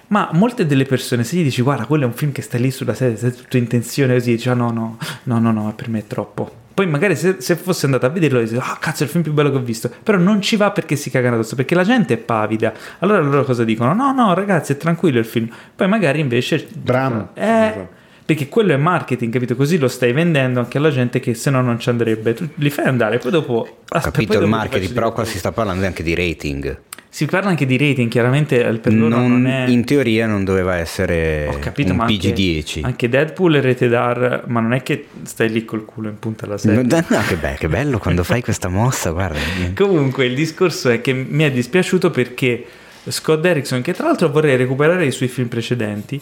Ma 0.07 0.29
molte 0.31 0.65
delle 0.65 0.85
persone, 0.85 1.25
se 1.25 1.35
gli 1.35 1.43
dici, 1.43 1.61
guarda, 1.61 1.85
quello 1.85 2.03
è 2.03 2.07
un 2.07 2.13
film 2.13 2.31
che 2.31 2.41
stai 2.41 2.61
lì 2.61 2.71
sulla 2.71 2.93
sedia, 2.93 3.17
sei 3.17 3.33
tutto 3.33 3.57
in 3.57 3.67
tensione, 3.67 4.13
così 4.13 4.31
dici, 4.31 4.47
ah 4.47 4.53
no, 4.53 4.71
no, 4.71 4.97
no, 5.23 5.39
no, 5.39 5.51
no, 5.51 5.73
per 5.75 5.89
me 5.89 5.99
è 5.99 6.07
troppo. 6.07 6.59
Poi 6.73 6.87
magari 6.87 7.15
se, 7.15 7.37
se 7.39 7.55
fosse 7.55 7.85
andato 7.85 8.05
a 8.05 8.09
vederlo, 8.09 8.39
dici, 8.39 8.55
ah 8.55 8.77
cazzo, 8.79 9.03
è 9.03 9.05
il 9.05 9.11
film 9.11 9.23
più 9.23 9.33
bello 9.33 9.51
che 9.51 9.57
ho 9.57 9.61
visto. 9.61 9.91
Però 10.03 10.17
non 10.17 10.41
ci 10.41 10.55
va 10.55 10.71
perché 10.71 10.95
si 10.95 11.09
cagano 11.09 11.35
addosso, 11.35 11.55
perché 11.55 11.75
la 11.75 11.83
gente 11.83 12.13
è 12.13 12.17
pavida. 12.17 12.73
Allora 12.99 13.19
loro 13.19 13.43
cosa 13.43 13.63
dicono? 13.63 13.93
No, 13.93 14.11
no, 14.11 14.33
ragazzi, 14.33 14.73
è 14.73 14.77
tranquillo 14.77 15.19
il 15.19 15.25
film. 15.25 15.49
Poi 15.75 15.87
magari 15.87 16.19
invece... 16.19 16.67
Bram. 16.73 17.29
Eh, 17.33 17.87
perché 18.23 18.47
quello 18.47 18.71
è 18.71 18.77
marketing, 18.77 19.33
capito? 19.33 19.55
Così 19.55 19.77
lo 19.77 19.89
stai 19.89 20.13
vendendo 20.13 20.59
anche 20.59 20.77
alla 20.77 20.91
gente 20.91 21.19
che 21.19 21.33
se 21.33 21.49
no 21.49 21.61
non 21.61 21.79
ci 21.79 21.89
andrebbe. 21.89 22.33
Tu 22.33 22.47
li 22.55 22.69
fai 22.69 22.85
andare, 22.85 23.17
poi 23.17 23.31
dopo... 23.31 23.53
Ho 23.89 23.99
capito 23.99 24.33
poi 24.33 24.43
il 24.43 24.49
marketing, 24.49 24.93
però 24.93 25.11
qua 25.11 25.25
si 25.25 25.37
sta 25.37 25.51
parlando 25.51 25.85
anche 25.85 26.01
di 26.01 26.15
rating. 26.15 26.79
Si 27.13 27.25
parla 27.25 27.49
anche 27.49 27.65
di 27.65 27.77
rating, 27.77 28.09
chiaramente 28.09 28.65
eh, 28.65 28.73
per 28.79 28.93
loro 28.93 29.17
non, 29.17 29.41
Non- 29.41 29.47
è... 29.47 29.67
In 29.67 29.83
teoria 29.83 30.27
non 30.27 30.45
doveva 30.45 30.75
essere 30.77 31.45
Ho 31.49 31.59
capito, 31.59 31.93
ma 31.93 32.05
anche, 32.05 32.33
PG10. 32.33 32.85
anche 32.85 33.09
Deadpool 33.09 33.55
e 33.55 33.61
Rated 33.61 33.91
R, 33.91 34.43
ma 34.47 34.61
non 34.61 34.71
è 34.71 34.81
che 34.81 35.07
stai 35.23 35.49
lì 35.49 35.65
col 35.65 35.83
culo 35.83 36.07
in 36.07 36.17
punta 36.19 36.45
alla 36.45 36.57
sedia. 36.57 36.81
No, 36.81 37.05
no, 37.17 37.21
che, 37.27 37.35
be- 37.35 37.57
che 37.59 37.67
bello 37.67 37.97
quando 37.99 38.23
fai 38.23 38.41
questa 38.41 38.69
mossa, 38.69 39.09
guarda. 39.09 39.37
Comunque 39.75 40.25
il 40.25 40.35
discorso 40.35 40.87
è 40.89 41.01
che 41.01 41.11
mi 41.11 41.43
è 41.43 41.51
dispiaciuto 41.51 42.11
perché 42.11 42.63
Scott 43.09 43.41
Derrickson, 43.41 43.81
che 43.81 43.91
tra 43.93 44.05
l'altro 44.07 44.29
vorrei 44.31 44.55
recuperare 44.55 45.05
i 45.05 45.11
suoi 45.11 45.27
film 45.27 45.49
precedenti, 45.49 46.19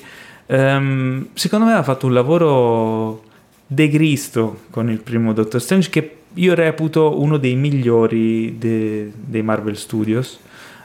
ehm, 0.47 1.27
secondo 1.35 1.65
me 1.65 1.73
ha 1.73 1.83
fatto 1.83 2.07
un 2.07 2.13
lavoro 2.13 3.23
degristo 3.67 4.61
con 4.71 4.89
il 4.89 4.97
primo 5.01 5.33
Doctor 5.33 5.61
Strange 5.61 5.91
che 5.91 6.15
io 6.33 6.55
reputo 6.55 7.21
uno 7.21 7.37
dei 7.37 7.55
migliori 7.55 8.57
de- 8.57 9.11
dei 9.13 9.43
Marvel 9.43 9.77
Studios. 9.77 10.39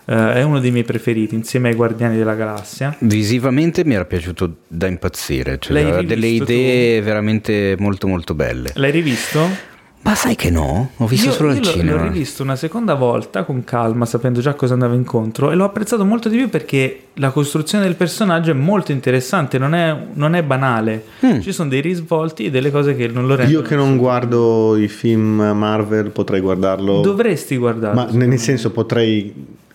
Eh, 0.06 0.35
è 0.35 0.43
uno 0.43 0.60
dei 0.60 0.70
miei 0.70 0.85
preferiti 0.85 1.35
insieme 1.35 1.68
ai 1.70 1.74
Guardiani 1.74 2.16
della 2.16 2.35
Galassia. 2.35 2.94
Visivamente 3.01 3.85
mi 3.85 3.94
era 3.94 4.05
piaciuto 4.05 4.56
da 4.66 4.86
impazzire, 4.86 5.59
cioè 5.59 5.81
aveva 5.81 6.02
delle 6.02 6.26
idee 6.26 7.01
veramente 7.01 7.74
molto 7.78 8.06
molto 8.06 8.35
belle. 8.35 8.72
L'hai 8.74 8.90
rivisto? 8.90 9.72
Ma 10.02 10.14
sai 10.14 10.36
che 10.36 10.51
no? 10.51 10.90
Ho 10.98 11.06
visto 11.06 11.28
Io- 11.28 11.32
solo 11.32 11.48
al 11.48 11.55
io 11.56 11.62
l'ho- 11.62 11.66
cinema. 11.70 11.97
L'ho 11.97 12.02
rivisto 12.02 12.43
una 12.43 12.56
seconda 12.56 12.93
volta 12.93 13.44
con 13.44 13.64
calma, 13.64 14.05
sapendo 14.05 14.43
già 14.43 14.52
cosa 14.52 14.74
andava 14.74 14.94
incontro, 14.94 15.51
e 15.51 15.55
l'ho 15.55 15.64
apprezzato 15.64 16.05
molto 16.05 16.28
di 16.28 16.36
più 16.36 16.51
perché 16.51 17.05
la 17.14 17.31
costruzione 17.31 17.85
del 17.85 17.94
personaggio 17.94 18.51
è 18.51 18.55
molto 18.55 18.93
interessante, 18.93 19.56
non 19.56 19.74
è, 19.74 19.97
non 20.12 20.35
è 20.35 20.43
banale. 20.43 21.05
Mm. 21.24 21.40
Ci 21.40 21.52
sono 21.52 21.70
dei 21.70 21.81
risvolti 21.81 22.44
e 22.44 22.51
delle 22.51 22.70
cose 22.70 22.94
che 22.94 23.09
non 23.09 23.26
lo 23.26 23.35
rendono. 23.35 23.59
Io 23.60 23.64
che 23.66 23.76
non 23.76 23.97
guardo 23.97 24.76
i 24.76 24.89
film 24.89 25.40
Marvel 25.40 26.10
potrei 26.10 26.40
guardarlo. 26.40 27.01
Dovresti 27.01 27.56
guardarlo. 27.56 27.98
Ma 28.02 28.09
nel 28.26 28.39
senso 28.39 28.72
potrei 28.72 29.32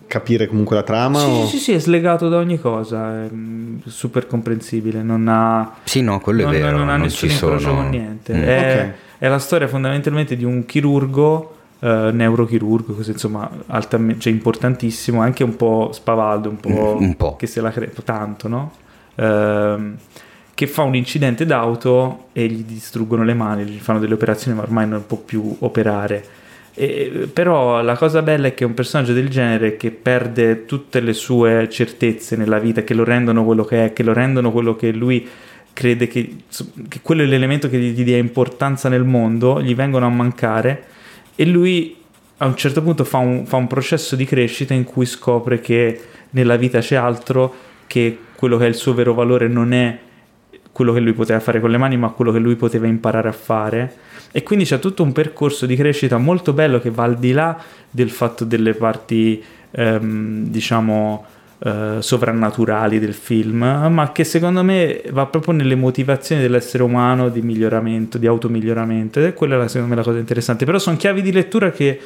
capire 0.10 0.48
comunque 0.48 0.76
la 0.76 0.84
trama? 0.84 1.20
Sì, 1.20 1.26
o... 1.30 1.46
sì, 1.46 1.58
sì, 1.60 1.72
è 1.72 1.80
slegato 1.80 2.28
da 2.28 2.36
ogni 2.38 2.60
cosa, 2.60 3.24
è 3.24 3.30
mm, 3.32 3.78
super 3.86 4.28
comprensibile, 4.28 5.02
non 5.02 5.28
ha, 5.30 5.76
Sì, 5.86 6.02
no, 6.02 6.20
quello 6.20 6.44
non, 6.44 6.54
è 6.54 6.60
vero. 6.60 6.78
non 6.78 6.90
ha 6.90 6.94
non 6.98 7.04
nessun 7.04 7.30
ci 7.30 7.36
incrocio 7.36 7.74
con 7.74 7.90
niente. 7.90 8.34
Mm. 8.34 8.42
È, 8.42 8.84
Ok. 8.90 8.94
è 9.20 9.28
la 9.30 9.40
storia 9.40 9.68
fondamentalmente 9.70 10.36
di 10.36 10.44
un 10.44 10.66
chirurgo, 10.66 11.56
eh, 11.80 12.10
neurochirurgo, 12.12 12.94
così 12.96 13.12
insomma, 13.12 13.50
altamente, 13.68 14.20
cioè 14.22 14.34
importantissimo, 14.34 15.22
anche 15.22 15.44
un 15.46 15.56
po' 15.56 15.92
spavaldo, 15.94 16.50
un 16.50 16.58
po', 16.60 16.68
Un- 16.98 17.04
un 17.04 17.16
po'. 17.16 17.36
che 17.38 17.48
se 17.48 17.62
la 17.62 17.72
crede 17.72 17.94
tanto, 18.04 18.48
no? 18.50 18.72
Ehm, 19.16 19.96
che 20.54 20.68
fa 20.68 20.82
un 20.82 20.96
incidente 20.96 21.46
d'auto 21.46 22.26
e 22.34 22.46
gli 22.48 22.64
distruggono 22.64 23.24
le 23.24 23.34
mani, 23.34 23.64
gli 23.64 23.78
fanno 23.80 24.00
delle 24.00 24.16
operazioni, 24.16 24.58
ma 24.58 24.64
ormai 24.64 24.88
non 24.88 25.06
può 25.06 25.16
più 25.18 25.56
operare. 25.60 26.26
E- 26.82 27.30
però 27.34 27.82
la 27.82 27.98
cosa 27.98 28.22
bella 28.22 28.48
è 28.48 28.54
che 28.54 28.64
un 28.64 28.74
personaggio 28.74 29.12
del 29.12 29.28
genere 29.28 29.76
che 29.76 29.92
perde 29.92 30.64
tutte 30.64 31.02
le 31.02 31.12
sue 31.12 31.68
certezze 31.70 32.38
nella 32.38 32.58
vita, 32.58 32.84
che 32.84 32.94
lo 32.94 33.04
rendono 33.04 33.44
quello 33.44 33.66
che 33.66 33.84
è, 33.84 33.92
che 33.92 34.02
lo 34.02 34.14
rendono 34.14 34.50
quello 34.50 34.78
che 34.78 34.94
lui 34.94 35.28
crede 35.74 36.08
che, 36.08 36.38
che 36.88 37.00
quello 37.02 37.24
è 37.24 37.26
l'elemento 37.26 37.70
che 37.70 37.78
gli 37.78 38.02
dia 38.06 38.16
importanza 38.16 38.88
nel 38.88 39.04
mondo, 39.04 39.62
gli 39.62 39.76
vengono 39.76 40.06
a 40.06 40.10
mancare 40.10 40.84
e 41.36 41.46
lui 41.46 41.98
a 42.38 42.46
un 42.46 42.56
certo 42.56 42.82
punto 42.82 43.04
fa 43.04 43.18
un, 43.18 43.46
fa 43.46 43.58
un 43.58 43.68
processo 43.68 44.16
di 44.16 44.24
crescita 44.24 44.74
in 44.74 44.86
cui 44.86 45.06
scopre 45.06 45.60
che 45.60 46.00
nella 46.30 46.56
vita 46.56 46.80
c'è 46.80 46.96
altro, 46.96 47.54
che 47.88 48.18
quello 48.36 48.56
che 48.56 48.64
è 48.64 48.70
il 48.70 48.76
suo 48.76 48.94
vero 48.94 49.14
valore 49.14 49.50
non 49.50 49.74
è 49.74 50.00
quello 50.72 50.94
che 50.94 51.02
lui 51.02 51.12
poteva 51.12 51.42
fare 51.42 51.60
con 51.60 51.72
le 51.72 51.78
mani, 51.78 51.98
ma 51.98 52.08
quello 52.12 52.32
che 52.32 52.40
lui 52.40 52.56
poteva 52.56 52.88
imparare 52.88 53.28
a 53.28 53.34
fare. 53.34 53.94
E 54.32 54.44
quindi 54.44 54.66
c'è 54.66 54.80
tutto 54.80 55.04
un 55.04 55.12
percorso 55.12 55.66
di 55.66 55.76
crescita 55.76 56.18
molto 56.18 56.54
bello 56.54 56.80
che 56.80 56.92
va 56.92 57.04
al 57.04 57.18
di 57.18 57.32
là 57.32 57.58
del 57.90 58.10
fatto 58.10 58.46
delle 58.46 58.74
parti, 58.74 59.44
ehm, 59.72 60.46
diciamo, 60.46 61.26
eh, 61.62 61.98
sovrannaturali 62.00 63.00
del 63.00 63.14
film, 63.14 63.58
ma 63.58 64.12
che 64.14 64.24
secondo 64.24 64.64
me 64.64 65.02
va 65.12 65.26
proprio 65.26 65.54
nelle 65.54 65.76
motivazioni 65.76 66.42
dell'essere 66.42 66.84
umano 66.84 67.30
di 67.30 67.42
miglioramento, 67.42 68.18
di 68.18 68.28
automiglioramento. 68.28 69.20
Ed 69.20 69.26
è 69.26 69.34
quella 69.34 69.68
secondo 69.68 69.90
me 69.90 69.96
la 69.96 70.04
cosa 70.06 70.20
interessante. 70.20 70.66
Però 70.66 70.80
sono 70.80 70.96
chiavi 70.96 71.22
di 71.22 71.32
lettura 71.32 71.72
che 71.72 72.00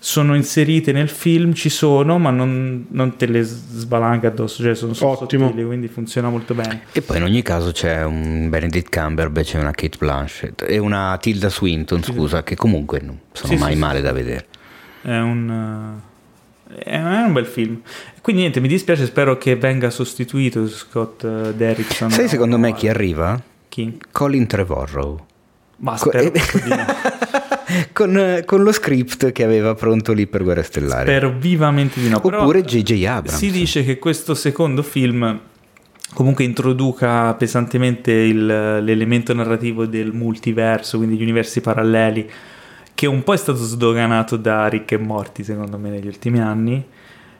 sono 0.00 0.36
inserite 0.36 0.92
nel 0.92 1.08
film, 1.08 1.52
ci 1.54 1.68
sono, 1.68 2.18
ma 2.18 2.30
non, 2.30 2.86
non 2.90 3.16
te 3.16 3.26
le 3.26 3.42
sbalanca 3.42 4.28
addosso, 4.28 4.62
cioè 4.62 4.74
sono, 4.74 4.92
Ottimo. 4.98 5.46
sottili, 5.48 5.64
quindi 5.64 5.88
funziona 5.88 6.28
molto 6.30 6.54
bene. 6.54 6.82
E 6.92 7.02
poi 7.02 7.16
in 7.16 7.24
ogni 7.24 7.42
caso 7.42 7.72
c'è 7.72 8.04
un 8.04 8.48
Benedict 8.48 8.96
Cumberbatch 8.96 9.54
e 9.54 9.58
una 9.58 9.72
Kate 9.72 9.96
Blanchett 9.98 10.64
e 10.66 10.78
una 10.78 11.18
Tilda 11.20 11.48
Swinton, 11.50 12.02
scusa, 12.02 12.42
che 12.44 12.54
comunque 12.54 13.00
non 13.02 13.18
sono 13.32 13.52
Sì, 13.54 13.58
mai 13.58 13.72
sì, 13.74 13.78
male 13.78 14.00
da 14.00 14.12
vedere. 14.12 14.46
È 15.02 15.16
un, 15.18 16.00
eh, 16.74 16.82
è 16.84 16.96
un 16.98 17.32
bel 17.32 17.46
film. 17.46 17.80
Quindi 18.20 18.42
niente, 18.42 18.60
mi 18.60 18.68
dispiace, 18.68 19.04
spero 19.06 19.36
che 19.36 19.56
venga 19.56 19.90
sostituito 19.90 20.68
Scott 20.68 21.24
eh, 21.24 21.54
Derrickson. 21.54 22.10
Sai 22.10 22.28
secondo 22.28 22.56
me 22.58 22.72
chi 22.74 22.88
arriva? 22.88 23.40
Chi? 23.68 23.98
Colin 24.12 24.46
Trevorrow. 24.46 25.24
Ma 25.78 25.92
Co- 25.98 26.08
spero, 26.10 26.30
proprio 26.30 26.62
di 26.62 26.68
no. 26.70 26.86
Con, 27.92 28.42
con 28.44 28.62
lo 28.62 28.72
script 28.72 29.32
che 29.32 29.44
aveva 29.44 29.74
pronto 29.74 30.12
lì 30.12 30.26
per 30.26 30.42
Guerre 30.42 30.62
Stellari. 30.62 31.08
Spero 31.08 31.34
vivamente 31.38 32.00
di 32.00 32.08
no. 32.08 32.16
Oppure 32.22 32.62
J.J. 32.62 33.04
Abrams. 33.04 33.36
Si 33.38 33.50
dice 33.50 33.84
che 33.84 33.98
questo 33.98 34.34
secondo 34.34 34.82
film 34.82 35.40
comunque 36.14 36.44
introduca 36.44 37.34
pesantemente 37.34 38.12
il- 38.12 38.46
l'elemento 38.46 39.34
narrativo 39.34 39.86
del 39.86 40.12
multiverso, 40.12 40.96
quindi 40.96 41.16
gli 41.16 41.22
universi 41.22 41.60
paralleli, 41.60 42.28
che 42.94 43.06
un 43.06 43.22
po' 43.22 43.34
è 43.34 43.36
stato 43.36 43.58
sdoganato 43.62 44.36
da 44.36 44.66
Rick 44.68 44.92
e 44.92 44.98
Morty, 44.98 45.44
secondo 45.44 45.78
me, 45.78 45.90
negli 45.90 46.06
ultimi 46.06 46.40
anni. 46.40 46.84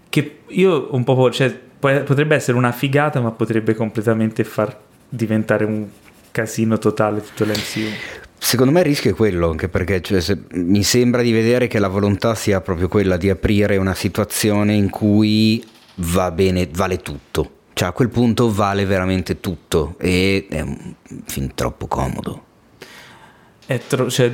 Che 0.09 0.37
io 0.49 0.89
un 0.93 1.03
po'. 1.05 1.31
Cioè, 1.31 1.51
po- 1.79 2.03
potrebbe 2.03 2.35
essere 2.37 2.57
una 2.57 2.73
figata, 2.73 3.21
ma 3.21 3.31
potrebbe 3.31 3.75
completamente 3.75 4.45
far 4.45 4.77
diventare 5.09 5.65
un 5.65 5.87
casino 6.31 6.79
totale 6.79 7.23
tutto 7.23 7.45
l'MCU. 7.45 8.27
Secondo 8.39 8.73
me 8.73 8.81
il 8.81 8.87
rischio 8.87 9.11
è 9.11 9.15
quello, 9.15 9.51
anche 9.51 9.69
perché 9.69 10.01
cioè, 10.01 10.21
se- 10.21 10.39
mi 10.53 10.83
sembra 10.83 11.23
di 11.23 11.33
vedere 11.33 11.67
che 11.67 11.79
la 11.79 11.89
volontà 11.89 12.35
sia 12.35 12.61
proprio 12.61 12.89
quella 12.89 13.17
di 13.17 13.29
aprire 13.29 13.77
una 13.77 13.95
situazione 13.95 14.75
in 14.75 14.91
cui 14.91 15.65
va 15.97 16.31
bene, 16.31 16.69
vale 16.73 16.99
tutto. 16.99 17.51
Cioè 17.73 17.89
a 17.89 17.93
quel 17.93 18.09
punto 18.09 18.53
vale 18.53 18.85
veramente 18.87 19.41
tutto 19.41 19.95
e 19.99 20.47
è 20.49 20.65
film 21.27 21.51
troppo 21.55 21.87
comodo. 21.87 22.47
È 23.69 23.79
tro- 23.87 24.09
cioè, 24.09 24.33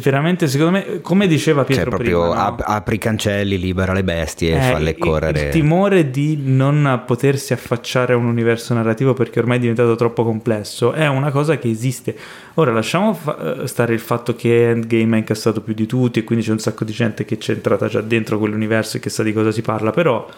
veramente, 0.00 0.48
secondo 0.48 0.72
me, 0.72 1.00
come 1.02 1.28
diceva 1.28 1.60
Cioè 1.60 1.74
Pietro 1.74 1.90
proprio 1.90 2.22
prima, 2.22 2.34
no? 2.34 2.46
ap- 2.48 2.64
apri 2.66 2.96
i 2.96 2.98
cancelli, 2.98 3.56
libera 3.56 3.92
le 3.92 4.02
bestie, 4.02 4.56
Eh, 4.56 4.72
falle 4.72 4.98
correre. 4.98 5.40
Il 5.44 5.48
timore 5.50 6.10
di 6.10 6.36
non 6.42 7.04
potersi 7.06 7.52
affacciare 7.52 8.12
a 8.14 8.16
un 8.16 8.24
universo 8.24 8.74
narrativo 8.74 9.14
perché 9.14 9.38
ormai 9.38 9.58
è 9.58 9.60
diventato 9.60 9.94
troppo 9.94 10.24
complesso 10.24 10.90
è 10.94 11.06
una 11.06 11.30
cosa 11.30 11.58
che 11.58 11.70
esiste. 11.70 12.16
Ora 12.54 12.72
lasciamo 12.72 13.14
fa- 13.14 13.60
eh, 13.62 13.68
stare 13.68 13.94
il 13.94 14.00
fatto 14.00 14.34
che 14.34 14.70
Endgame 14.70 15.14
ha 15.14 15.18
incassato 15.18 15.60
più 15.60 15.74
di 15.74 15.86
tutti 15.86 16.18
e 16.18 16.24
quindi 16.24 16.44
c'è 16.44 16.50
un 16.50 16.58
sacco 16.58 16.82
di 16.82 16.92
gente 16.92 17.24
che 17.24 17.38
c'è 17.38 17.52
entrata 17.52 17.86
già 17.86 18.00
dentro 18.00 18.36
quell'universo 18.36 18.96
e 18.96 19.00
che 19.00 19.10
sa 19.10 19.22
di 19.22 19.32
cosa 19.32 19.52
si 19.52 19.62
parla, 19.62 19.92
però 19.92 20.28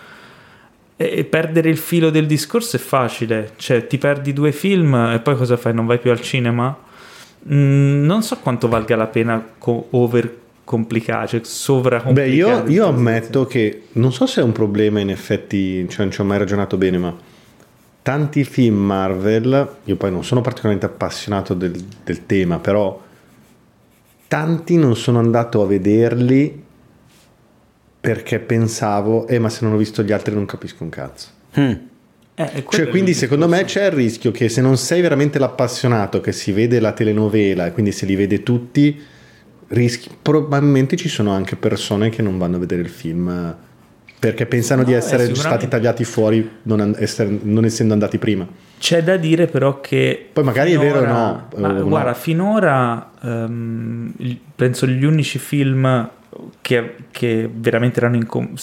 eh, 0.96 1.24
perdere 1.24 1.70
il 1.70 1.78
filo 1.78 2.10
del 2.10 2.26
discorso 2.26 2.76
è 2.76 2.78
facile, 2.78 3.52
cioè 3.56 3.86
ti 3.86 3.96
perdi 3.96 4.34
due 4.34 4.52
film 4.52 4.94
e 5.14 5.20
poi 5.20 5.34
cosa 5.34 5.56
fai? 5.56 5.72
Non 5.72 5.86
vai 5.86 5.98
più 5.98 6.10
al 6.10 6.20
cinema? 6.20 6.83
Mm, 7.52 8.04
non 8.04 8.22
so 8.22 8.38
quanto 8.38 8.68
valga 8.68 8.96
la 8.96 9.06
pena 9.06 9.44
co- 9.58 9.88
over 9.90 10.42
complicare, 10.64 11.26
cioè 11.26 11.40
Beh, 11.40 11.46
sovracomplicare. 11.46 12.30
io, 12.34 12.48
io 12.48 12.62
questa 12.62 12.86
ammetto 12.86 13.46
che 13.46 13.82
non 13.92 14.12
so 14.12 14.26
se 14.26 14.40
è 14.40 14.44
un 14.44 14.52
problema 14.52 15.00
in 15.00 15.10
effetti, 15.10 15.86
cioè 15.88 16.04
non 16.04 16.10
ci 16.12 16.20
ho 16.20 16.24
mai 16.24 16.38
ragionato 16.38 16.76
bene, 16.78 16.98
ma 16.98 17.14
tanti 18.02 18.44
film 18.44 18.76
Marvel, 18.76 19.76
io 19.84 19.96
poi 19.96 20.10
non 20.10 20.24
sono 20.24 20.40
particolarmente 20.40 20.86
appassionato 20.86 21.54
del, 21.54 21.72
del 22.02 22.26
tema, 22.26 22.58
però 22.58 23.02
tanti 24.26 24.76
non 24.76 24.96
sono 24.96 25.18
andato 25.18 25.62
a 25.62 25.66
vederli 25.66 26.62
perché 28.00 28.38
pensavo, 28.38 29.26
eh 29.26 29.38
ma 29.38 29.48
se 29.48 29.64
non 29.64 29.74
ho 29.74 29.76
visto 29.76 30.02
gli 30.02 30.12
altri 30.12 30.34
non 30.34 30.46
capisco 30.46 30.82
un 30.82 30.90
cazzo. 30.90 31.28
Mm. 31.58 31.72
Eh, 32.36 32.64
Cioè, 32.68 32.88
quindi 32.88 33.14
secondo 33.14 33.46
me 33.48 33.64
c'è 33.64 33.86
il 33.86 33.92
rischio 33.92 34.30
che 34.32 34.48
se 34.48 34.60
non 34.60 34.76
sei 34.76 35.00
veramente 35.00 35.38
l'appassionato 35.38 36.20
che 36.20 36.32
si 36.32 36.50
vede 36.50 36.80
la 36.80 36.90
telenovela 36.92 37.66
e 37.66 37.72
quindi 37.72 37.92
se 37.92 38.06
li 38.06 38.16
vede 38.16 38.42
tutti, 38.42 39.00
rischi, 39.68 40.08
probabilmente 40.20 40.96
ci 40.96 41.08
sono 41.08 41.30
anche 41.30 41.54
persone 41.54 42.08
che 42.08 42.22
non 42.22 42.36
vanno 42.38 42.56
a 42.56 42.58
vedere 42.58 42.82
il 42.82 42.88
film 42.88 43.56
perché 44.18 44.46
pensano 44.46 44.80
No, 44.80 44.86
di 44.88 44.94
essere 44.94 45.26
sicuramente. 45.26 45.48
stati 45.48 45.68
tagliati 45.68 46.04
fuori 46.04 46.48
non, 46.62 46.80
an- 46.80 46.96
essere- 46.98 47.38
non 47.42 47.64
essendo 47.66 47.92
andati 47.92 48.18
prima. 48.18 48.46
C'è 48.78 49.02
da 49.04 49.16
dire 49.16 49.46
però 49.46 49.80
che... 49.80 50.28
Poi 50.32 50.42
magari 50.44 50.72
è 50.72 50.78
vero 50.78 51.00
o 51.00 51.04
no, 51.06 51.48
ma 51.58 51.68
o 51.68 51.72
no. 51.72 51.84
guarda, 51.88 52.14
finora 52.14 53.10
il- 53.22 54.38
penso 54.56 54.86
gli 54.86 55.04
unici 55.04 55.38
film 55.38 56.08
che, 56.60 56.94
che 57.10 57.48
veramente 57.54 58.00
erano 58.00 58.16
incom- 58.16 58.58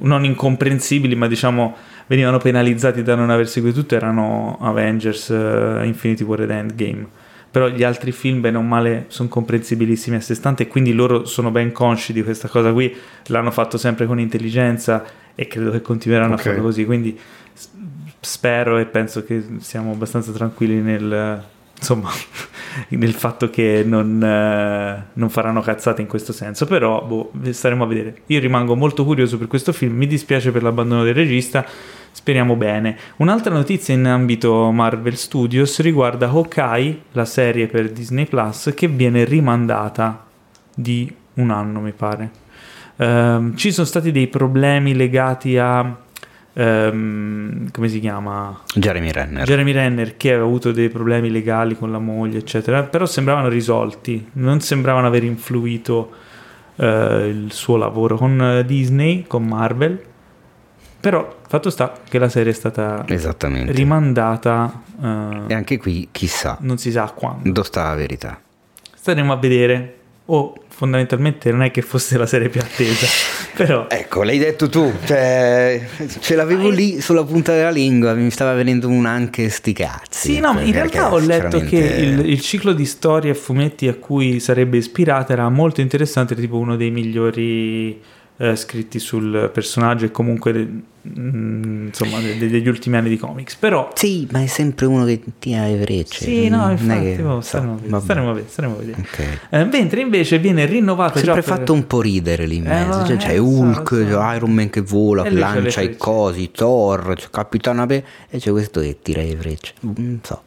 non 0.00 0.24
incomprensibili, 0.24 1.14
ma 1.16 1.26
diciamo 1.28 1.74
venivano 2.06 2.38
penalizzati 2.38 3.02
da 3.02 3.14
non 3.14 3.30
aver 3.30 3.48
seguito 3.48 3.80
tutto 3.80 3.94
erano 3.94 4.58
Avengers, 4.60 5.30
eh, 5.30 5.80
Infinity 5.84 6.24
War 6.24 6.42
ed 6.42 6.50
Endgame. 6.50 7.06
Però 7.50 7.68
gli 7.68 7.82
altri 7.84 8.12
film, 8.12 8.40
bene 8.42 8.58
o 8.58 8.62
male, 8.62 9.04
sono 9.08 9.28
comprensibilissimi 9.28 10.16
a 10.16 10.20
sé 10.20 10.34
stanti 10.34 10.64
e 10.64 10.68
quindi 10.68 10.92
loro 10.92 11.24
sono 11.24 11.50
ben 11.50 11.72
consci 11.72 12.12
di 12.12 12.22
questa 12.22 12.48
cosa 12.48 12.72
qui. 12.72 12.94
L'hanno 13.28 13.50
fatto 13.50 13.78
sempre 13.78 14.04
con 14.06 14.20
intelligenza 14.20 15.02
e 15.34 15.46
credo 15.46 15.70
che 15.70 15.80
continueranno 15.80 16.34
Ok. 16.34 16.40
a 16.40 16.42
farlo 16.42 16.62
così. 16.62 16.84
Quindi 16.84 17.18
spero 18.20 18.76
e 18.78 18.84
penso 18.86 19.24
che 19.24 19.42
siamo 19.60 19.92
abbastanza 19.92 20.32
tranquilli 20.32 20.80
nel, 20.80 21.42
insomma, 21.76 22.10
nel 22.90 23.12
fatto 23.12 23.50
che 23.50 23.82
non, 23.86 24.22
eh, 24.22 25.06
non 25.12 25.28
faranno 25.30 25.60
cazzate 25.60 26.00
in 26.00 26.08
questo 26.08 26.32
senso. 26.32 26.66
Però 26.66 27.04
boh, 27.04 27.32
staremo 27.50 27.84
a 27.84 27.86
vedere. 27.86 28.22
Io 28.26 28.40
rimango 28.40 28.74
molto 28.74 29.04
curioso 29.04 29.38
per 29.38 29.46
questo 29.46 29.72
film. 29.72 29.96
Mi 29.96 30.06
dispiace 30.06 30.50
per 30.50 30.62
l'abbandono 30.62 31.04
del 31.04 31.14
regista. 31.14 31.64
Speriamo 32.12 32.56
bene. 32.56 32.96
Un'altra 33.16 33.52
notizia 33.52 33.94
in 33.94 34.06
ambito 34.06 34.70
Marvel 34.70 35.16
Studios 35.16 35.80
riguarda 35.80 36.28
Hawkeye, 36.28 37.00
la 37.12 37.26
serie 37.26 37.66
per 37.66 37.90
Disney 37.90 38.24
Plus, 38.24 38.72
che 38.74 38.88
viene 38.88 39.24
rimandata 39.24 40.24
di 40.74 41.14
un 41.34 41.50
anno, 41.50 41.80
mi 41.80 41.92
pare. 41.92 42.30
Ehm, 42.96 43.54
ci 43.56 43.70
sono 43.72 43.86
stati 43.86 44.10
dei 44.10 44.28
problemi 44.28 44.94
legati 44.94 45.58
a. 45.58 46.04
ehm, 46.56 47.70
come 47.70 47.88
si 47.88 48.00
chiama? 48.00 48.62
Jeremy 48.74 49.10
Renner. 49.12 49.44
Jeremy 49.44 49.72
Renner 49.72 50.16
che 50.16 50.30
aveva 50.30 50.46
avuto 50.46 50.72
dei 50.72 50.88
problemi 50.88 51.30
legali 51.30 51.76
con 51.76 51.90
la 51.90 51.98
moglie, 51.98 52.38
eccetera, 52.38 52.82
però 52.82 53.04
sembravano 53.04 53.48
risolti, 53.48 54.30
non 54.34 54.60
sembravano 54.60 55.06
aver 55.06 55.24
influito 55.24 56.10
eh, 56.76 57.28
il 57.28 57.52
suo 57.52 57.76
lavoro 57.76 58.16
con 58.16 58.40
eh, 58.40 58.64
Disney, 58.64 59.26
con 59.26 59.44
Marvel. 59.44 60.02
Però 60.98 61.36
fatto 61.46 61.70
sta 61.70 61.92
che 62.08 62.18
la 62.18 62.28
serie 62.28 62.50
è 62.50 62.54
stata 62.54 63.04
rimandata, 63.06 64.82
e 65.00 65.44
eh, 65.48 65.54
anche 65.54 65.76
qui, 65.76 66.08
chissà, 66.10 66.56
non 66.62 66.78
si 66.78 66.90
sa 66.90 67.12
quando. 67.14 67.52
dove 67.52 67.66
sta 67.66 67.88
la 67.88 67.94
verità. 67.94 68.40
Staremo 68.94 69.32
a 69.32 69.36
vedere. 69.36 69.92
O 70.28 70.54
fondamentalmente 70.76 71.50
non 71.50 71.62
è 71.62 71.70
che 71.70 71.80
fosse 71.80 72.18
la 72.18 72.26
serie 72.26 72.50
più 72.50 72.60
attesa, 72.60 73.06
però 73.56 73.86
Ecco, 73.88 74.22
l'hai 74.22 74.36
detto 74.36 74.68
tu, 74.68 74.92
cioè, 75.06 75.80
ce 76.20 76.34
l'avevo 76.34 76.68
lì 76.68 77.00
sulla 77.00 77.24
punta 77.24 77.54
della 77.54 77.70
lingua, 77.70 78.12
mi 78.12 78.30
stava 78.30 78.52
venendo 78.52 78.88
un 78.88 79.06
anche 79.06 79.48
sti 79.48 79.72
cazzi. 79.72 80.34
Sì, 80.34 80.38
no, 80.38 80.60
in 80.60 80.72
realtà 80.72 81.10
ho 81.10 81.18
letto 81.18 81.60
che 81.60 81.76
il, 81.76 82.28
il 82.28 82.40
ciclo 82.42 82.74
di 82.74 82.84
storie 82.84 83.30
e 83.30 83.34
fumetti 83.34 83.88
a 83.88 83.94
cui 83.94 84.38
sarebbe 84.38 84.76
ispirata 84.76 85.32
era 85.32 85.48
molto 85.48 85.80
interessante, 85.80 86.34
tipo 86.34 86.58
uno 86.58 86.76
dei 86.76 86.90
migliori 86.90 87.98
eh, 88.36 88.54
scritti 88.54 88.98
sul 88.98 89.50
personaggio 89.52 90.04
e 90.04 90.10
comunque 90.10 90.68
insomma 91.14 92.18
de- 92.20 92.36
de- 92.38 92.48
degli 92.48 92.68
ultimi 92.68 92.96
anni 92.96 93.08
di 93.08 93.16
comics. 93.16 93.54
Però 93.56 93.90
Sì, 93.94 94.26
ma 94.30 94.42
è 94.42 94.46
sempre 94.46 94.86
uno 94.86 95.04
che 95.04 95.20
tira 95.38 95.66
le 95.66 95.78
frecce. 95.82 96.24
sì, 96.24 96.48
no, 96.48 96.58
non 96.58 96.68
è 96.68 96.72
infatti, 96.72 97.00
che- 97.16 97.22
boh, 97.22 97.40
staremo, 97.40 97.80
a 97.90 98.00
staremo 98.00 98.30
a 98.30 98.32
vedere, 98.32 98.50
staremo 98.50 98.74
a 98.74 98.78
vedere. 98.78 99.00
Ok. 99.00 99.38
Eh, 99.50 99.64
mentre 99.64 100.00
invece 100.00 100.38
viene 100.38 100.64
rinnovato 100.66 101.18
sempre 101.18 101.40
già 101.40 101.46
per- 101.46 101.58
fatto 101.58 101.72
un 101.72 101.86
po' 101.86 102.00
ridere 102.00 102.46
lì 102.46 102.56
in 102.56 102.66
Eh, 102.66 102.68
mezzo. 102.68 102.88
vabbè, 102.98 103.06
cioè, 103.06 103.16
c'è 103.16 103.36
lo 103.36 103.44
so, 103.44 103.50
Hulk, 103.60 103.90
lo 103.90 104.08
so. 104.20 104.32
Iron 104.34 104.50
Man 104.52 104.70
che 104.70 104.80
vola, 104.82 105.22
che 105.22 105.30
lancia 105.30 105.80
i 105.80 105.96
cosi, 105.96 106.50
Thor, 106.50 107.14
c'è 107.16 107.28
Capitano 107.30 107.82
America 107.82 108.06
e 108.28 108.38
c'è 108.38 108.50
questo 108.50 108.80
che 108.80 108.98
tira 109.02 109.22
le 109.22 109.36
frecce. 109.36 109.74
Non 109.80 110.20
so. 110.22 110.42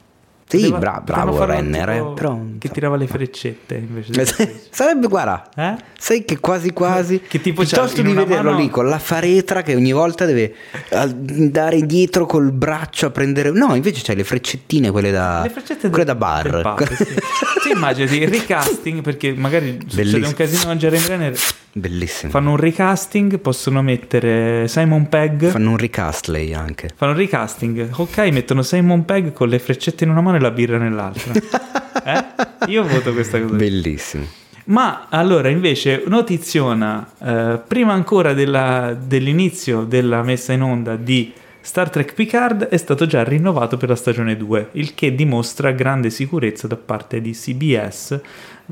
Sì, 0.52 0.62
Poteva- 0.62 0.80
bra- 0.80 1.02
bravo 1.04 1.46
Renner, 1.46 1.90
eh, 1.90 2.12
però... 2.16 2.40
che 2.58 2.70
tirava 2.70 2.96
le 2.96 3.06
freccette 3.06 3.76
invece 3.76 4.12
delle. 4.12 4.62
Sarebbe, 4.72 5.06
guarda, 5.08 5.48
Eh? 5.56 5.76
sai 5.96 6.26
che 6.26 6.40
quasi 6.40 6.72
quasi... 6.74 7.22
Che 7.22 7.40
tipo 7.40 7.62
piuttosto 7.62 8.02
di 8.02 8.14
vederlo 8.14 8.50
mano- 8.52 8.64
lì 8.64 8.68
con 8.72 8.88
la 8.88 8.98
faretra 8.98 9.62
che 9.62 9.76
ogni 9.76 9.92
volta 9.92 10.26
deve 10.26 10.56
andare 10.90 11.86
dietro 11.86 12.26
col 12.26 12.52
braccio 12.52 13.06
a 13.06 13.10
prendere... 13.12 13.52
No, 13.52 13.76
invece 13.76 14.02
c'hai 14.04 14.16
le 14.16 14.24
freccettine, 14.24 14.90
quelle 14.90 15.12
da... 15.12 15.42
Le 15.44 15.50
freccette 15.50 15.90
quelle 15.90 16.06
del- 16.06 16.16
da 16.16 16.16
bar. 16.16 16.50
del 16.50 16.62
pub, 16.62 16.94
sì. 16.96 17.06
Tu 17.62 17.76
immagini 17.76 18.18
il 18.18 18.28
recasting 18.28 19.02
perché 19.02 19.34
magari 19.34 19.78
succede 19.82 19.96
Bellissimo. 20.02 20.28
un 20.28 20.34
casino 20.34 20.64
con 20.66 20.78
Jeremy 20.78 21.06
Renner 21.06 21.38
Bellissimo. 21.72 22.32
fanno 22.32 22.50
un 22.52 22.58
recasting 22.58 23.38
possono 23.40 23.82
mettere 23.84 24.68
Simon 24.68 25.08
Pegg 25.10 25.46
Fanno 25.46 25.72
un 25.72 25.78
recast 25.78 26.28
lei 26.30 26.54
anche. 26.54 26.90
fanno 26.96 27.12
un 27.12 27.18
recasting 27.18 27.90
ok 27.96 28.18
mettono 28.32 28.64
Simon 28.64 29.06
Pegg 29.06 29.34
con 29.34 29.50
le 29.50 29.60
freccette 29.60 30.04
in 30.06 30.10
una 30.10 30.22
mano 30.22 30.38
e 30.40 30.42
la 30.42 30.52
birra 30.52 30.78
nell'altra 30.78 31.34
eh? 32.04 32.72
io 32.72 32.84
voto 32.84 33.14
questa 33.14 33.40
cosa 33.42 33.56
Bellissimo. 33.56 34.26
ma 34.66 35.08
allora 35.10 35.50
invece 35.50 36.04
notiziona 36.08 37.08
eh, 37.24 37.60
prima 37.68 37.94
ancora 37.94 38.34
della- 38.34 38.94
dell'inizio 39.00 39.84
della 39.84 40.24
messa 40.24 40.54
in 40.54 40.62
onda 40.64 40.96
di 40.96 41.34
Star 41.62 41.90
Trek 41.90 42.14
Picard 42.14 42.64
è 42.68 42.78
stato 42.78 43.06
già 43.06 43.22
rinnovato 43.24 43.76
per 43.76 43.90
la 43.90 43.96
stagione 43.96 44.38
2, 44.38 44.70
il 44.72 44.96
che 44.96 45.14
dimostra 45.14 45.72
grande 45.72 46.10
sicurezza 46.10 46.68
da 46.68 46.78
parte 46.78 47.20
di 47.22 47.32
CBS 47.34 48.20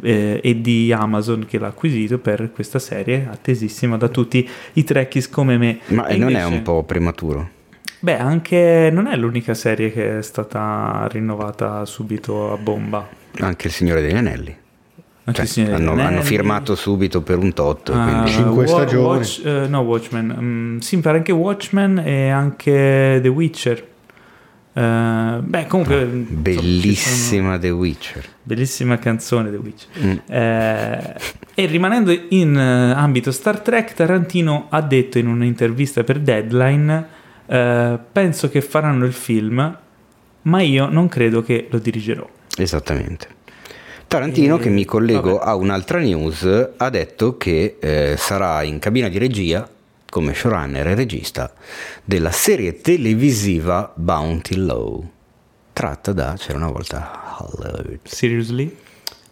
eh, 0.01 0.39
e 0.41 0.61
di 0.61 0.91
Amazon 0.93 1.45
che 1.45 1.59
l'ha 1.59 1.67
acquisito 1.67 2.17
per 2.17 2.49
questa 2.53 2.79
serie 2.79 3.27
attesissima 3.29 3.97
da 3.97 4.07
tutti 4.07 4.49
i 4.73 4.83
trekkies 4.85 5.29
come 5.29 5.57
me. 5.57 5.79
Ma 5.87 6.07
E 6.07 6.15
non 6.17 6.29
è 6.29 6.39
invece- 6.41 6.55
un 6.55 6.61
po' 6.63 6.83
prematuro? 6.83 7.49
Beh, 7.99 8.17
anche 8.17 8.89
non 8.91 9.07
è 9.07 9.15
l'unica 9.15 9.53
serie 9.53 9.91
che 9.91 10.19
è 10.19 10.21
stata 10.21 11.07
rinnovata 11.11 11.83
subito 11.85 12.53
a 12.53 12.57
bomba. 12.57 13.07
Anche 13.39 13.67
il 13.67 13.73
Signore 13.73 14.01
degli 14.01 14.15
Anelli. 14.15 14.55
Anche 15.23 15.39
Cioè, 15.39 15.45
il 15.45 15.51
Signore 15.51 15.77
degli 15.77 15.87
hanno, 15.89 16.01
hanno 16.01 16.21
firmato 16.21 16.75
subito 16.75 17.21
per 17.21 17.37
un 17.37 17.53
tot. 17.53 17.89
Ah, 17.89 18.03
quindi- 18.03 18.31
Cinque 18.31 18.63
Wa- 18.63 18.67
stagioni. 18.67 19.03
Watch- 19.17 19.41
eh, 19.45 19.67
no, 19.67 19.79
Watchmen. 19.81 20.35
Mm, 20.39 20.77
sì, 20.77 20.95
mi 20.97 21.01
pare 21.01 21.17
anche 21.17 21.31
Watchmen 21.31 21.97
e 22.05 22.29
anche 22.29 23.19
The 23.21 23.27
Witcher. 23.27 23.85
Eh, 24.73 25.39
beh, 25.41 25.65
comunque. 25.65 26.01
insomma, 26.03 26.23
ci 26.23 26.27
sono- 26.27 26.39
Bellissima 26.41 27.57
The 27.57 27.69
Witcher. 27.71 28.25
Bellissima 28.43 28.99
canzone 28.99 29.49
The 29.49 29.57
Witcher. 29.57 30.03
Mm. 30.05 30.17
Eh, 30.27 31.15
e 31.55 31.65
rimanendo 31.65 32.15
in 32.29 32.55
ambito 32.55 33.31
Star 33.31 33.59
Trek, 33.59 33.93
Tarantino 33.93 34.67
ha 34.69 34.81
detto 34.81 35.17
in 35.17 35.27
un'intervista 35.27 36.03
per 36.03 36.19
Deadline: 36.19 37.15
eh, 37.47 37.99
Penso 38.11 38.49
che 38.49 38.61
faranno 38.61 39.05
il 39.05 39.13
film, 39.13 39.77
ma 40.43 40.61
io 40.61 40.87
non 40.87 41.07
credo 41.07 41.41
che 41.41 41.67
lo 41.69 41.79
dirigerò. 41.79 42.27
Esattamente. 42.57 43.27
Tarantino, 44.07 44.57
E- 44.57 44.59
che 44.61 44.69
mi 44.69 44.85
collego 44.85 45.33
vabbè. 45.37 45.49
a 45.49 45.55
un'altra 45.55 45.99
news, 45.99 46.69
ha 46.77 46.89
detto 46.89 47.37
che 47.37 47.77
eh, 47.79 48.15
sarà 48.17 48.63
in 48.63 48.79
cabina 48.79 49.09
di 49.09 49.17
regia 49.17 49.67
come 50.09 50.33
showrunner 50.33 50.87
e 50.87 50.95
regista 50.95 51.51
della 52.03 52.31
serie 52.31 52.79
televisiva 52.79 53.91
Bounty 53.93 54.55
Law, 54.55 55.05
tratta 55.73 56.13
da 56.13 56.35
C'era 56.37 56.57
una 56.57 56.71
volta 56.71 57.35
Hollywood. 57.39 57.99
Seriously? 58.03 58.73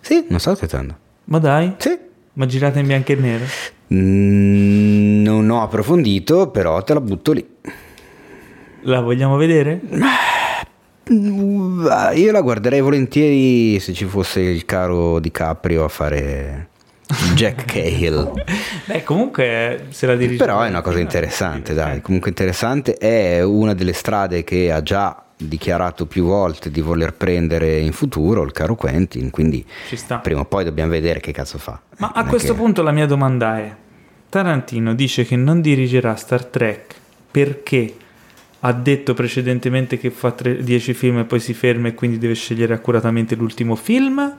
Sì, 0.01 0.25
non 0.27 0.39
sto 0.39 0.51
aspettando. 0.51 0.97
Ma 1.25 1.39
dai? 1.39 1.73
Sì. 1.77 1.97
Ma 2.33 2.45
girata 2.45 2.79
in 2.79 2.87
bianco 2.87 3.13
e 3.13 3.15
nero? 3.15 3.45
Mm, 3.93 5.21
non 5.23 5.49
ho 5.49 5.61
approfondito, 5.61 6.49
però 6.49 6.83
te 6.83 6.93
la 6.93 6.99
butto 7.01 7.31
lì. 7.31 7.47
La 8.87 8.99
vogliamo 9.01 9.35
vedere? 9.37 9.81
Ah, 11.89 12.11
Io 12.13 12.31
la 12.31 12.41
guarderei 12.41 12.81
volentieri 12.81 13.79
se 13.79 13.93
ci 13.93 14.05
fosse 14.05 14.41
il 14.41 14.65
caro 14.65 15.19
DiCaprio 15.19 15.83
a 15.83 15.87
fare 15.87 16.69
Jack 17.33 17.65
Cahill. 17.71 18.31
Beh, 18.85 19.03
comunque 19.03 19.85
se 19.89 20.05
la 20.05 20.15
dirige. 20.15 20.37
Però 20.37 20.61
è 20.61 20.69
una 20.69 20.81
cosa 20.81 20.99
interessante, 20.99 21.73
dai, 21.73 22.01
comunque 22.01 22.29
interessante, 22.29 22.95
è 22.95 23.41
una 23.43 23.73
delle 23.73 23.93
strade 23.93 24.43
che 24.43 24.71
ha 24.71 24.81
già 24.83 25.19
dichiarato 25.37 26.05
più 26.05 26.25
volte 26.25 26.69
di 26.71 26.79
voler 26.81 27.13
prendere 27.13 27.79
in 27.79 27.91
futuro 27.91 28.43
il 28.43 28.51
caro 28.51 28.75
Quentin, 28.75 29.29
quindi 29.31 29.65
prima 30.21 30.41
o 30.41 30.45
poi 30.45 30.63
dobbiamo 30.63 30.91
vedere 30.91 31.19
che 31.19 31.31
cazzo 31.31 31.57
fa. 31.57 31.79
Ma 31.97 32.11
a 32.13 32.19
Non 32.19 32.27
è 32.27 32.29
questo 32.29 32.53
che- 32.53 32.59
punto 32.59 32.81
la 32.83 32.91
mia 32.91 33.05
domanda 33.07 33.57
è: 33.57 33.75
Tarantino 34.29 34.93
dice 34.93 35.25
che 35.25 35.35
non 35.35 35.59
dirigerà 35.61 36.15
Star 36.15 36.45
Trek 36.45 36.95
perché 37.31 37.95
ha 38.67 38.73
detto 38.73 39.13
precedentemente 39.13 39.99
che 39.99 40.09
fa 40.09 40.33
10 40.35 40.93
film 40.95 41.19
e 41.19 41.25
poi 41.25 41.39
si 41.39 41.53
ferma 41.53 41.87
e 41.87 41.93
quindi 41.93 42.17
deve 42.17 42.33
scegliere 42.33 42.73
accuratamente 42.73 43.35
l'ultimo 43.35 43.75
film? 43.75 44.35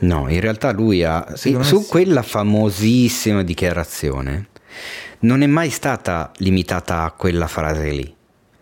No, 0.00 0.30
in 0.30 0.40
realtà 0.40 0.72
lui 0.72 1.04
ha 1.04 1.34
Secondo 1.34 1.66
su 1.66 1.80
sì. 1.80 1.88
quella 1.88 2.22
famosissima 2.22 3.42
dichiarazione 3.42 4.48
non 5.20 5.42
è 5.42 5.46
mai 5.46 5.68
stata 5.68 6.32
limitata 6.38 7.02
a 7.02 7.10
quella 7.12 7.46
frase 7.46 7.90
lì. 7.90 8.14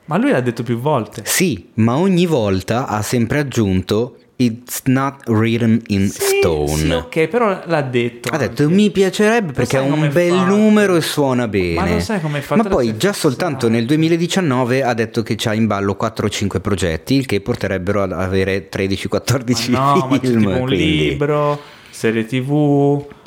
Ma 0.06 0.16
lui 0.18 0.30
l'ha 0.30 0.40
detto 0.40 0.64
più 0.64 0.78
volte. 0.78 1.22
Sì, 1.24 1.70
ma 1.74 1.96
ogni 1.96 2.26
volta 2.26 2.86
ha 2.86 3.00
sempre 3.00 3.38
aggiunto 3.38 4.18
It's 4.36 4.82
not 4.86 5.23
written 5.28 5.81
in 5.89 6.09
Sì, 6.09 6.39
stone. 6.40 6.77
sì, 6.77 6.90
ok, 6.90 7.28
però 7.28 7.61
l'ha 7.66 7.82
detto. 7.82 8.31
Ha 8.32 8.36
detto 8.36 8.62
anche. 8.65 8.74
mi 8.74 8.90
piacerebbe 8.90 9.52
perché 9.52 9.78
è 9.78 9.81
un 9.81 10.11
bel 10.12 10.32
fatto? 10.32 10.56
numero 10.56 10.97
e 10.97 11.01
suona 11.02 11.47
bene. 11.47 11.74
Ma 11.74 11.89
lo 11.89 12.01
sai 12.01 12.20
com'è 12.20 12.40
fatto? 12.40 12.62
Ma 12.65 12.69
poi 12.69 12.97
già 12.97 13.12
soltanto 13.12 13.69
nel 13.69 13.86
2019 13.86 14.82
ha 14.82 14.93
detto 14.93 15.23
che 15.23 15.36
c'ha 15.36 15.55
in 15.55 15.69
ballo 15.69 15.94
4 15.94 16.27
o 16.27 16.28
5 16.28 16.59
progetti, 16.61 17.15
il 17.15 17.27
che 17.27 17.40
porterebbero 17.40 18.02
ad 18.02 18.11
avere 18.12 18.69
13-14 18.69 19.70
Ma 19.70 19.94
no, 19.94 20.06
ma 20.11 20.19
film. 20.19 20.39
tipo 20.39 20.51
un 20.51 20.61
quindi- 20.65 20.98
libro, 21.11 21.61
serie 21.90 22.27
tv. 22.27 22.51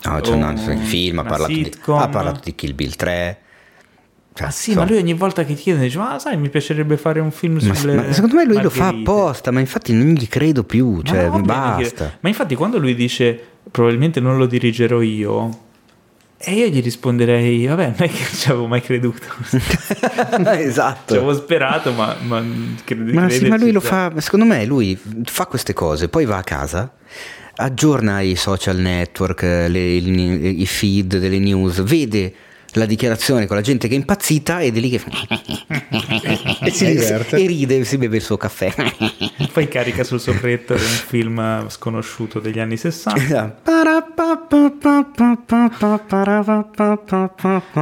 No, 0.04 0.20
c'è 0.22 0.32
un 0.34 0.44
altro 0.44 0.76
film, 0.78 1.20
ha 1.20 1.24
parlato, 1.24 1.54
di, 1.54 1.72
ha 1.86 2.10
parlato 2.10 2.42
di 2.44 2.54
Kill 2.54 2.76
Bill 2.76 2.96
3. 2.96 3.40
Cioè, 4.38 4.48
Ah 4.48 4.52
sì, 4.52 4.70
insomma. 4.70 4.86
ma 4.86 4.92
lui 4.92 5.02
ogni 5.02 5.14
volta 5.14 5.44
che 5.44 5.56
chiede 5.56 5.80
dice, 5.82 5.98
ma 5.98 6.20
sai, 6.20 6.38
mi 6.38 6.50
piacerebbe 6.50 6.96
fare 6.96 7.20
un 7.20 7.32
film 7.32 7.56
Ma- 7.60 7.74
sulle 7.74 7.96
ma 7.96 8.12
secondo 8.14 8.36
me 8.36 8.46
lui 8.46 8.62
lo 8.62 8.70
fa 8.70 8.84
margherite." 8.84 9.10
apposta, 9.10 9.50
ma 9.52 9.60
infatti 9.60 9.94
non 9.94 10.10
gli 10.14 10.28
credo 10.28 10.64
più, 10.64 10.98
Ma 10.98 11.02
cioè 11.04 11.30
bene 11.30 11.42
basta. 11.42 12.18
Ma 12.20 12.30
infatti 12.30 12.54
quando 12.54 12.78
lui 12.78 12.94
dice 12.94 13.40
probabilmente 13.72 14.20
non 14.20 14.38
lo 14.38 14.46
dirigerò 14.46 15.02
io, 15.02 15.66
e 16.38 16.54
io 16.54 16.68
gli 16.68 16.84
risponderei, 16.84 17.66
vabbè, 17.66 17.84
non 17.86 17.96
è 17.98 18.08
che 18.10 18.24
ci 18.36 18.50
avevo 18.50 18.68
mai 18.68 18.82
creduto. 18.82 19.26
esatto. 20.54 21.14
ci 21.14 21.18
avevo 21.18 21.34
sperato, 21.34 21.92
ma, 21.94 22.16
ma 22.22 22.44
credo 22.84 23.12
Ma, 23.14 23.30
sì, 23.30 23.48
ma 23.48 23.58
lui 23.58 23.72
lo 23.72 23.80
fa, 23.80 24.14
secondo 24.20 24.46
me 24.46 24.66
lui 24.66 24.98
fa 25.24 25.46
queste 25.48 25.74
cose, 25.74 26.10
poi 26.10 26.26
va 26.26 26.38
a 26.38 26.44
casa, 26.44 26.94
aggiorna 27.56 28.22
i 28.22 28.36
social 28.36 28.78
network, 28.78 29.42
le- 29.42 29.96
il- 29.96 30.60
i 30.62 30.66
feed 30.68 31.18
delle 31.18 31.40
news, 31.40 31.82
vede 31.82 32.34
la 32.74 32.86
dichiarazione 32.86 33.46
con 33.48 33.56
la 33.56 33.62
gente 33.62 33.88
che 33.88 33.94
è 33.96 33.98
impazzita 33.98 34.62
ed 34.62 34.78
è 34.78 34.80
lì 34.80 34.90
che... 34.90 35.02
E 36.60 36.72
si 36.72 36.86
diverte. 36.86 37.38
E 37.38 37.48
ride, 37.48 37.84
si 37.86 37.98
beve 37.98 38.18
il 38.18 38.22
suo 38.22 38.38
caffè. 38.38 38.74
Poi 39.54 39.68
carica 39.68 40.04
sul 40.04 40.20
sopretto 40.20 40.74
un 40.74 40.80
film 40.80 41.70
sconosciuto 41.70 42.40
degli 42.40 42.60
anni 42.60 42.78
60. 42.78 43.62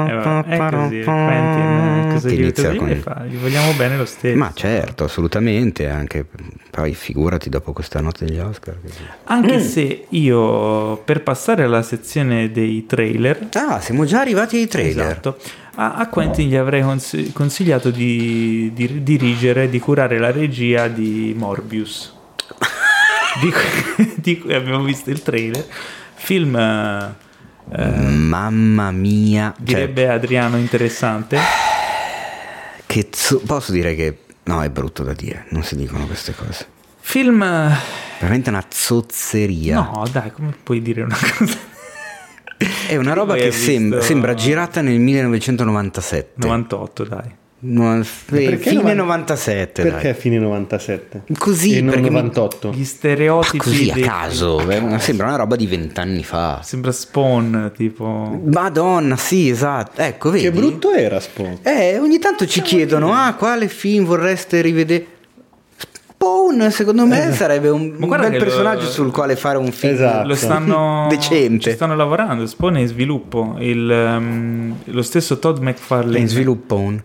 Eh, 0.08 0.14
vabbè, 0.14 0.48
è 0.48 0.58
così, 0.70 1.02
Quentin, 1.04 2.06
eh, 2.08 2.08
cosa 2.14 2.30
gli, 2.30 2.40
inizia 2.40 2.76
con-? 2.76 3.04
Gli 3.30 3.36
vogliamo 3.38 3.72
bene 3.74 3.98
lo 3.98 4.06
stesso. 4.06 4.38
Ma 4.38 4.52
certo, 4.54 5.04
assolutamente, 5.06 5.88
anche 5.90 6.26
poi 6.70 6.94
figurati 6.94 7.50
dopo 7.50 7.74
questa 7.74 8.02
notte 8.02 8.26
degli 8.26 8.40
Oscar. 8.40 8.78
che- 8.82 8.92
Anche 9.26 9.60
se 9.62 10.06
io, 10.10 10.98
per 10.98 11.24
passare 11.24 11.64
alla 11.64 11.82
sezione 11.82 12.52
dei 12.52 12.86
trailer, 12.86 13.48
Ah, 13.54 13.80
siamo 13.80 14.06
già 14.06 14.20
arrivati 14.22 14.58
ai 14.58 14.68
trailer. 14.68 14.75
Esatto. 14.82 15.38
A, 15.76 15.96
a 15.96 16.08
Quentin 16.08 16.48
gli 16.48 16.56
avrei 16.56 16.82
cons- 16.82 17.32
consigliato 17.34 17.90
di, 17.90 18.72
di 18.74 19.04
dirigere, 19.04 19.70
di 19.70 19.80
curare 19.80 20.18
la 20.18 20.32
regia 20.32 20.88
di 20.88 21.34
Morbius. 21.38 22.14
di, 23.42 23.52
cui, 23.52 24.14
di 24.22 24.40
cui 24.40 24.54
abbiamo 24.54 24.84
visto 24.84 25.10
il 25.10 25.22
trailer. 25.22 25.66
Film, 26.14 26.56
eh, 26.56 27.88
Mamma 27.88 28.92
mia, 28.92 29.54
cioè, 29.56 29.64
direbbe 29.64 30.10
Adriano, 30.10 30.58
interessante. 30.58 31.38
che 32.86 33.10
zo- 33.12 33.42
posso 33.46 33.72
dire 33.72 33.96
che 33.96 34.20
no, 34.44 34.64
è 34.64 34.70
brutto 34.70 35.04
da 35.04 35.14
dire, 35.14 35.46
non 35.50 35.64
si 35.64 35.76
dicono 35.76 36.06
queste 36.06 36.34
cose. 36.34 36.68
Film... 37.00 37.40
Veramente 38.18 38.50
una 38.50 38.66
zozzeria. 38.70 39.76
No, 39.76 40.06
dai, 40.10 40.32
come 40.32 40.54
puoi 40.64 40.82
dire 40.82 41.02
una 41.02 41.18
cosa? 41.38 41.74
È 42.88 42.96
una 42.96 43.14
roba 43.14 43.36
che 43.36 43.46
hai 43.46 43.52
sembra, 43.52 43.98
visto- 44.00 44.12
sembra 44.14 44.34
girata 44.34 44.82
nel 44.82 45.00
1997. 45.00 46.32
98, 46.48 47.04
dai. 47.04 47.32
No, 47.68 47.98
eh, 48.00 48.06
Perché 48.28 48.58
fine 48.70 48.76
novan- 48.94 48.98
97. 48.98 49.82
Perché 49.82 50.12
dai. 50.12 50.14
fine 50.14 50.38
97? 50.38 51.24
Così, 51.38 51.78
e 51.78 51.82
non 51.82 51.94
perché 51.94 52.10
mi- 52.10 52.16
98? 52.16 52.72
Gli 52.76 52.84
stereotipi... 52.84 53.58
Così 53.58 53.90
a 53.90 53.94
dei- 53.96 54.04
caso, 54.04 54.70
eh, 54.70 55.00
sembra 55.00 55.28
una 55.28 55.38
roba 55.38 55.56
di 55.56 55.66
vent'anni 55.66 56.24
fa. 56.24 56.60
Sembra 56.64 56.92
Spawn, 56.92 57.72
tipo... 57.76 58.40
Madonna, 58.52 59.16
sì, 59.16 59.50
esatto. 59.50 60.00
Ecco, 60.00 60.30
vedi? 60.30 60.44
Che 60.44 60.52
brutto 60.52 60.92
era 60.92 61.20
Spawn? 61.20 61.60
Eh, 61.64 61.98
ogni 61.98 62.20
tanto 62.20 62.46
ci 62.46 62.62
chiedono, 62.62 63.14
ah, 63.14 63.34
quale 63.34 63.68
film 63.68 64.06
vorreste 64.06 64.62
rivedere? 64.62 65.06
Spawn, 66.26 66.72
secondo 66.72 67.06
me, 67.06 67.32
sarebbe 67.34 67.70
un, 67.70 67.96
un 68.00 68.10
bel 68.10 68.20
che 68.32 68.40
lo- 68.40 68.44
personaggio 68.46 68.86
sul 68.90 69.12
quale 69.12 69.36
fare 69.36 69.58
un 69.60 69.72
film. 69.72 69.94
Esatto. 69.94 70.28
Lo 70.28 70.36
stanno, 70.36 71.06
Decente. 71.10 71.70
ci 71.70 71.76
stanno 71.76 71.96
lavorando. 71.96 72.46
Spawn 72.48 72.76
è 72.78 72.80
in 72.80 72.88
sviluppo. 72.88 73.56
Il, 73.60 73.90
ehm, 73.90 74.76
lo 74.86 75.02
stesso 75.04 75.38
Todd 75.38 75.60
McFarlane 75.60 76.18
È 76.18 76.22
in 76.22 76.28
sviluppo 76.28 76.76
un... 76.78 77.00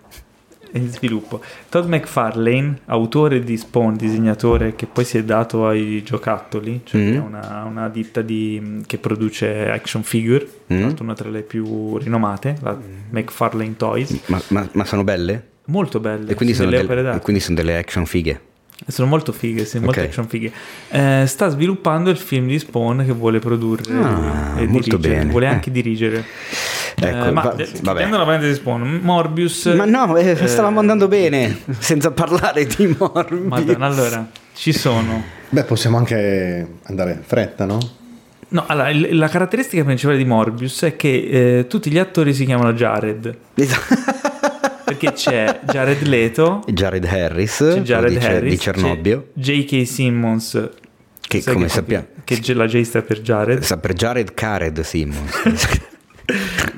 in 0.73 0.89
sviluppo. 0.91 1.41
Todd 1.69 1.87
McFarlane, 1.87 2.79
autore 2.87 3.41
di 3.45 3.59
Spawn, 3.59 3.97
disegnatore 3.97 4.75
che 4.75 4.87
poi 4.87 5.05
si 5.05 5.19
è 5.19 5.23
dato 5.25 5.67
ai 5.67 6.03
giocattoli, 6.03 6.81
cioè 6.85 7.01
Mm. 7.01 7.15
è 7.15 7.19
una, 7.19 7.65
una 7.69 7.89
ditta 7.91 8.23
di- 8.23 8.83
che 8.87 8.97
produce 8.97 9.69
action 9.71 10.03
figure, 10.03 10.49
Mm. 10.73 10.91
una 11.01 11.13
tra 11.15 11.29
le 11.29 11.43
più 11.43 11.99
rinomate, 11.99 12.57
la 12.63 12.75
McFarlane 13.11 13.77
Toys. 13.77 14.19
Ma, 14.27 14.41
ma- 14.49 14.69
ma 14.73 14.85
sono 14.87 15.05
belle? 15.05 15.49
Molto 15.67 16.01
belle, 16.01 16.33
E 16.33 16.35
quindi 16.35 16.55
sono, 16.55 16.71
delle 16.71 16.87
del- 16.87 17.15
e 17.17 17.21
quindi 17.21 17.41
sono 17.43 17.57
delle 17.57 17.77
action 17.77 18.07
fighe. 18.07 18.41
Sono 18.87 19.09
molto 19.09 19.33
fighe, 19.33 19.65
sì, 19.65 19.79
molte 19.79 20.01
Ok. 20.01 20.07
action 20.07 20.27
fighe. 20.29 20.51
Eh, 20.91 21.25
sta 21.27 21.49
sviluppando 21.49 22.09
il 22.11 22.17
film 22.17 22.47
di 22.47 22.59
Spawn 22.59 23.05
che 23.05 23.13
vuole 23.13 23.39
produrre 23.39 23.93
Ah, 23.95 24.59
e 24.61 24.67
molto 24.67 24.97
dirigere, 24.97 25.19
bene. 25.19 25.31
vuole 25.31 25.47
Eh. 25.47 25.49
anche 25.49 25.71
dirigere. 25.71 26.25
Ecco, 27.03 27.25
Eh, 27.27 27.31
ma 27.31 27.43
va- 27.43 27.57
eh, 27.57 27.65
chiudendo 27.71 28.17
la 28.19 28.25
parentesi 28.25 28.55
Spawn, 28.55 29.01
Morbius. 29.03 29.67
Ma 29.77 29.85
no, 29.85 30.17
eh, 30.17 30.31
eh, 30.31 30.47
stavamo 30.47 30.81
andando 30.81 31.09
bene, 31.09 31.59
senza 31.79 32.11
parlare 32.11 32.67
di 32.67 32.95
Morbius. 32.99 33.41
Madonna, 33.47 33.87
allora 33.87 34.27
ci 34.55 34.73
sono. 34.73 35.23
Beh, 35.51 35.65
possiamo 35.65 35.97
anche 35.97 36.67
andare 36.85 37.13
in 37.13 37.23
fretta, 37.25 37.65
no? 37.67 37.79
No, 38.53 38.65
allora, 38.67 38.91
la 38.93 39.29
caratteristica 39.29 39.85
principale 39.85 40.17
di 40.19 40.25
Morbius 40.25 40.83
è 40.83 40.97
che 40.97 41.59
eh, 41.59 41.67
tutti 41.69 41.91
gli 41.91 41.99
attori 41.99 42.35
si 42.35 42.45
chiamano 42.45 42.73
Jared. 42.73 43.37
Perché 44.91 45.13
c'è 45.13 45.61
Jared 45.63 46.03
Leto, 46.03 46.65
Jared 46.67 47.05
Harris, 47.05 47.59
c'è 47.59 47.81
Jared 47.83 48.13
di, 48.13 48.21
Ce- 48.21 48.27
Harris, 48.27 48.51
di 48.51 48.59
Cernobbio, 48.59 49.29
J.K. 49.35 49.87
Simmons, 49.87 50.69
che 51.21 51.45
come 51.45 51.69
sappiamo... 51.69 52.07
che 52.25 52.55
la 52.55 52.67
J 52.67 52.81
sta 52.83 53.03
per 53.03 53.21
Jared. 53.21 53.63
Sta 53.63 53.77
per 53.77 53.93
Jared 53.93 54.35
Cared 54.35 54.81
Simmons. 54.81 55.43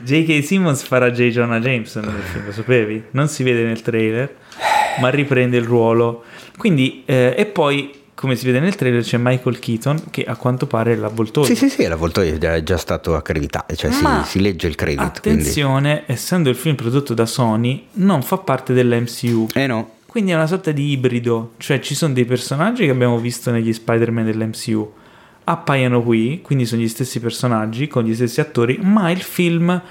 J.K. 0.05 0.45
Simmons 0.45 0.83
farà 0.83 1.11
J. 1.11 1.29
Jonah 1.29 1.59
Jameson 1.59 2.05
nel 2.05 2.23
film, 2.23 2.45
lo 2.45 2.53
sapevi? 2.53 3.03
Non 3.13 3.29
si 3.29 3.43
vede 3.43 3.63
nel 3.63 3.81
trailer, 3.81 4.37
ma 5.01 5.09
riprende 5.09 5.57
il 5.57 5.65
ruolo. 5.65 6.25
Quindi, 6.59 7.05
eh, 7.07 7.35
e 7.35 7.47
poi, 7.47 8.02
come 8.23 8.37
si 8.37 8.47
vede 8.47 8.61
nel 8.61 8.77
trailer, 8.77 9.03
c'è 9.03 9.19
Michael 9.19 9.59
Keaton 9.59 10.05
che 10.11 10.23
a 10.23 10.37
quanto 10.37 10.69
pare 10.69 10.93
è 10.93 10.95
l'avvoltoio. 10.95 11.45
sì, 11.45 11.57
sì, 11.57 11.69
sì, 11.69 11.89
l'avvoltoio 11.89 12.39
è 12.39 12.63
già- 12.63 12.77
stato 12.77 13.17
accreditato, 13.17 13.75
cioè 13.75 13.91
si, 13.91 14.07
si 14.27 14.41
legge 14.41 14.69
il 14.69 14.77
credit. 14.77 15.21
Quindi. 15.23 15.41
Attenzione, 15.41 16.05
essendo 16.07 16.49
il 16.49 16.55
film 16.55 16.77
prodotto 16.77 17.15
da 17.15 17.27
Sony, 17.27 17.87
non 17.95 18.23
fa 18.23 18.39
parte 18.39 18.75
dell'MCU. 18.75 19.49
Eh 19.55 19.67
no, 19.67 19.95
Quindi 20.07 20.31
è 20.31 20.37
una 20.37 20.47
sorta 20.47 20.71
di 20.71 20.93
ibrido, 20.93 21.55
cioè 21.57 21.81
ci 21.81 21.97
sono 21.97 22.15
dei 22.15 22.25
personaggi 22.25 22.85
che 22.85 22.93
abbiamo 22.93 23.19
visto 23.19 23.51
negli 23.51 23.73
Spider-Man 23.73 24.27
dell'MCU, 24.27 24.93
appaiono 25.43 26.01
qui, 26.05 26.43
quindi 26.43 26.65
sono 26.65 26.81
gli 26.81 26.89
stessi 26.89 27.19
personaggi 27.19 27.89
con 27.89 28.05
gli 28.05 28.15
stessi 28.15 28.41
attori, 28.41 28.79
ma 28.81 29.11
il 29.11 29.21
film 29.23 29.83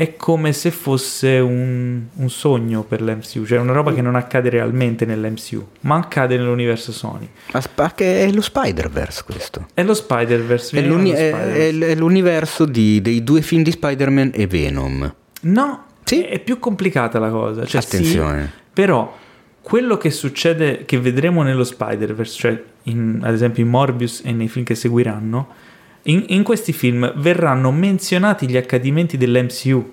è 0.00 0.14
come 0.14 0.52
se 0.52 0.70
fosse 0.70 1.38
un, 1.40 2.02
un 2.14 2.30
sogno 2.30 2.84
per 2.84 3.02
l'MCU, 3.02 3.44
cioè 3.44 3.58
una 3.58 3.72
roba 3.72 3.92
che 3.92 4.00
non 4.00 4.14
accade 4.14 4.48
realmente 4.48 5.04
nell'MCU, 5.04 5.66
ma 5.80 5.96
accade 5.96 6.36
nell'universo 6.36 6.92
Sony. 6.92 7.28
Asp- 7.50 7.94
che 7.96 8.24
è 8.24 8.30
lo 8.30 8.40
Spider-Verse 8.40 9.24
questo. 9.24 9.66
È 9.74 9.82
lo 9.82 9.94
Spider-Verse. 9.94 10.78
È, 10.78 10.82
l'uni- 10.82 11.10
Spider-Verse. 11.10 11.86
è 11.88 11.94
l'universo 11.96 12.64
di- 12.64 13.02
dei 13.02 13.24
due 13.24 13.42
film 13.42 13.64
di 13.64 13.72
Spider-Man 13.72 14.30
e 14.34 14.46
Venom. 14.46 15.14
No, 15.40 15.84
Sì. 16.04 16.22
è 16.22 16.38
più 16.38 16.60
complicata 16.60 17.18
la 17.18 17.30
cosa. 17.30 17.64
Cioè, 17.64 17.80
sì, 17.80 17.96
Attenzione. 17.96 18.52
però 18.72 19.12
quello 19.60 19.96
che 19.96 20.10
succede, 20.12 20.84
che 20.84 21.00
vedremo 21.00 21.42
nello 21.42 21.64
Spider-Verse, 21.64 22.38
cioè 22.38 22.62
in- 22.84 23.18
ad 23.24 23.34
esempio 23.34 23.64
in 23.64 23.68
Morbius 23.68 24.22
e 24.24 24.30
nei 24.30 24.46
film 24.46 24.64
che 24.64 24.76
seguiranno, 24.76 25.48
in, 26.08 26.24
in 26.28 26.42
questi 26.42 26.72
film 26.72 27.12
verranno 27.16 27.70
menzionati 27.70 28.48
gli 28.48 28.56
accadimenti 28.56 29.16
dell'MCU 29.16 29.92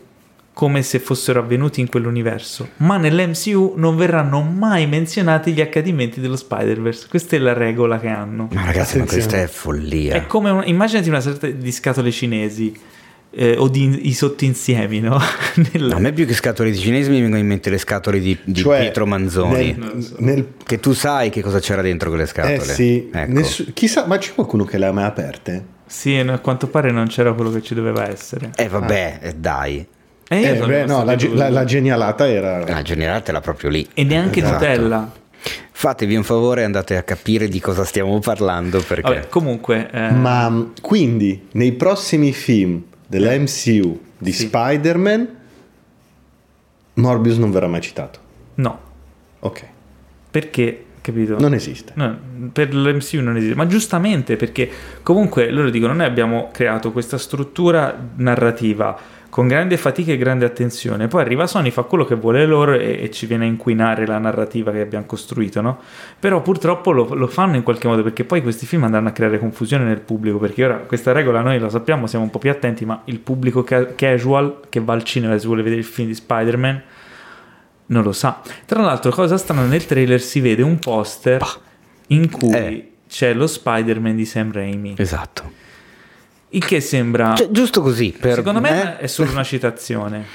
come 0.54 0.82
se 0.84 1.00
fossero 1.00 1.40
avvenuti 1.42 1.82
in 1.82 1.90
quell'universo, 1.90 2.70
ma 2.78 2.96
nell'MCU 2.96 3.74
non 3.76 3.98
verranno 3.98 4.42
mai 4.42 4.88
menzionati 4.88 5.52
gli 5.52 5.60
accadimenti 5.60 6.22
dello 6.22 6.38
Spider-Verse. 6.38 7.08
Questa 7.10 7.36
è 7.36 7.40
la 7.40 7.52
regola 7.52 8.00
che 8.00 8.08
hanno. 8.08 8.48
Ma 8.54 8.64
ragazzi, 8.64 8.98
ma 8.98 9.04
questa 9.06 9.42
è 9.42 9.48
follia. 9.48 10.16
È 10.16 10.26
come 10.28 10.50
un- 10.52 10.64
immaginati 10.66 11.10
una 11.10 11.20
sorta 11.20 11.48
di 11.48 11.72
scatole 11.74 12.10
cinesi 12.10 12.74
eh, 13.38 13.56
o 13.58 13.68
di 13.68 14.08
i 14.08 14.14
sottoinsiemi, 14.14 15.02
no? 15.02 15.20
Nel- 15.74 15.92
A 15.92 16.00
me 16.00 16.14
più 16.14 16.26
che 16.26 16.34
scatole 16.34 16.72
di 16.72 16.78
cinesi 16.78 17.10
mi 17.10 17.20
vengono 17.20 17.42
in 17.42 17.48
mente 17.48 17.70
le 17.70 17.78
scatole 17.78 18.22
di, 18.22 18.38
di 18.46 18.62
Cioè, 18.62 18.80
Pietro 18.80 19.06
Manzoni. 19.06 19.76
Nel, 19.78 20.14
nel- 20.20 20.48
Che 20.64 20.80
tu 20.80 20.94
sai 20.94 21.30
che 21.32 21.42
cosa 21.42 21.60
c'era 21.60 21.82
dentro 21.82 22.08
quelle 22.08 22.24
eh 22.24 22.28
scatole. 22.28 22.64
sì, 22.74 23.10
Ecco. 23.12 23.32
nessu- 23.34 23.74
chissà, 23.74 24.06
ma 24.06 24.18
c'è 24.18 24.34
qualcuno 24.34 24.64
che 24.64 24.78
le 24.78 24.86
ha 24.86 24.94
mai 24.94 25.04
aperte? 25.04 25.74
Sì, 25.88 26.18
a 26.18 26.40
quanto 26.40 26.68
pare 26.68 26.92
non 26.92 27.08
c'era 27.08 27.34
quello 27.34 27.52
che 27.52 27.62
ci 27.62 27.74
doveva 27.76 28.08
essere. 28.10 28.52
Eh 28.56 28.68
vabbè, 28.68 29.20
eh, 29.22 29.34
dai. 29.36 29.86
Eh, 30.28 30.56
sono 30.56 30.68
beh, 30.68 30.86
no, 30.86 31.04
la, 31.04 31.16
la- 31.34 31.50
la 31.50 31.64
genialata 31.66 32.28
era... 32.28 32.64
La 32.66 32.82
generale 32.82 33.40
proprio 33.42 33.70
lì. 33.70 33.88
E 33.94 34.04
neanche 34.04 34.40
Esatto. 34.40 34.54
Nutella. 34.54 35.12
Fatevi 35.72 36.16
un 36.16 36.24
favore 36.24 36.62
e 36.62 36.64
andate 36.64 36.98
a 36.98 37.04
capire 37.04 37.48
di 37.48 37.60
cosa 37.60 37.84
stiamo 37.84 38.18
parlando 38.20 38.80
perché... 38.82 39.02
Vabbè, 39.14 39.30
comunque, 39.30 39.88
eh, 39.92 40.10
Ma 40.12 40.72
quindi 40.82 41.48
nei 41.52 41.74
prossimi 41.74 42.32
film 42.34 42.82
dell'MCU 43.06 44.02
di 44.18 44.32
Sì. 44.32 44.46
Spider-Man 44.48 45.30
Morbius 46.96 47.38
non 47.38 47.52
verrà 47.52 47.68
mai 47.68 47.82
citato. 47.82 48.20
no, 48.56 48.80
Ok. 49.42 49.64
perché 50.32 50.85
capito? 51.06 51.38
Non 51.38 51.54
esiste. 51.54 51.92
No, 51.96 52.18
per 52.52 52.74
l'MCU 52.74 53.22
non 53.22 53.38
esiste, 53.38 53.54
ma 53.54 53.68
giustamente 53.68 54.36
perché 54.38 54.68
comunque 55.04 55.52
loro 55.52 55.70
dicono 55.70 55.94
noi 55.94 56.06
abbiamo 56.06 56.50
creato 56.52 56.92
questa 56.92 57.20
struttura 57.20 57.96
narrativa 58.16 58.98
con 59.30 59.48
grande 59.48 59.78
fatica 59.78 60.14
e 60.14 60.18
grande 60.18 60.46
attenzione, 60.46 61.08
poi 61.08 61.22
arriva 61.22 61.46
Sony, 61.46 61.70
fa 61.70 61.84
quello 61.84 62.06
che 62.06 62.16
vuole 62.16 62.46
loro 62.46 62.74
e, 62.74 63.04
e 63.04 63.12
ci 63.12 63.26
viene 63.26 63.44
a 63.44 63.48
inquinare 63.48 64.08
la 64.08 64.18
narrativa 64.18 64.72
che 64.72 64.80
abbiamo 64.80 65.06
costruito, 65.06 65.60
no? 65.62 65.80
Però 66.18 66.42
purtroppo 66.42 66.92
lo, 66.92 67.14
lo 67.14 67.28
fanno 67.28 67.58
in 67.58 67.64
qualche 67.64 67.88
modo 67.88 68.02
perché 68.02 68.24
poi 68.24 68.42
questi 68.42 68.66
film 68.66 68.86
andranno 68.86 69.10
a 69.10 69.12
creare 69.12 69.38
confusione 69.38 69.84
nel 69.84 70.00
pubblico, 70.00 70.38
perché 70.38 70.64
ora 70.64 70.76
questa 70.78 71.12
regola 71.12 71.42
noi 71.42 71.60
la 71.60 71.70
sappiamo, 71.70 72.08
siamo 72.08 72.24
un 72.24 72.32
po' 72.32 72.40
più 72.40 72.50
attenti, 72.50 72.86
ma 72.86 73.02
il 73.06 73.20
pubblico 73.20 73.62
ca- 73.64 73.94
casual 73.94 74.62
che 74.70 74.80
va 74.80 74.94
al 74.94 75.04
cinema 75.04 75.34
e 75.34 75.40
si 75.40 75.48
vuole 75.48 75.64
vedere 75.64 75.82
il 75.82 75.88
film 75.88 76.08
di 76.08 76.16
Spider-Man 76.16 76.82
non 77.88 78.04
lo 78.04 78.12
sa. 78.12 78.42
Tra 78.66 78.82
l'altro, 78.82 79.12
cosa 79.12 79.38
strana, 79.38 79.66
nel 79.66 79.86
trailer 79.86 80.22
si 80.22 80.40
vede 80.40 80.62
un 80.64 80.80
poster 80.80 81.44
in 82.08 82.30
cui 82.30 82.54
Eh. 82.54 82.92
c'è 83.08 83.34
lo 83.34 83.48
Spider-Man 83.48 84.16
di 84.16 84.26
Sam 84.26 84.52
Raimi. 84.52 84.96
Esatto. 84.98 85.52
Il 86.50 86.64
che 86.66 86.80
sembra, 86.80 87.36
Cioè, 87.36 87.50
giusto 87.52 87.82
così. 87.82 88.16
Per 88.18 88.36
secondo 88.36 88.62
me, 88.62 88.98
eh? 89.00 89.04
è 89.04 89.08
solo 89.08 89.32
una 89.32 89.44
citazione. 89.44 90.26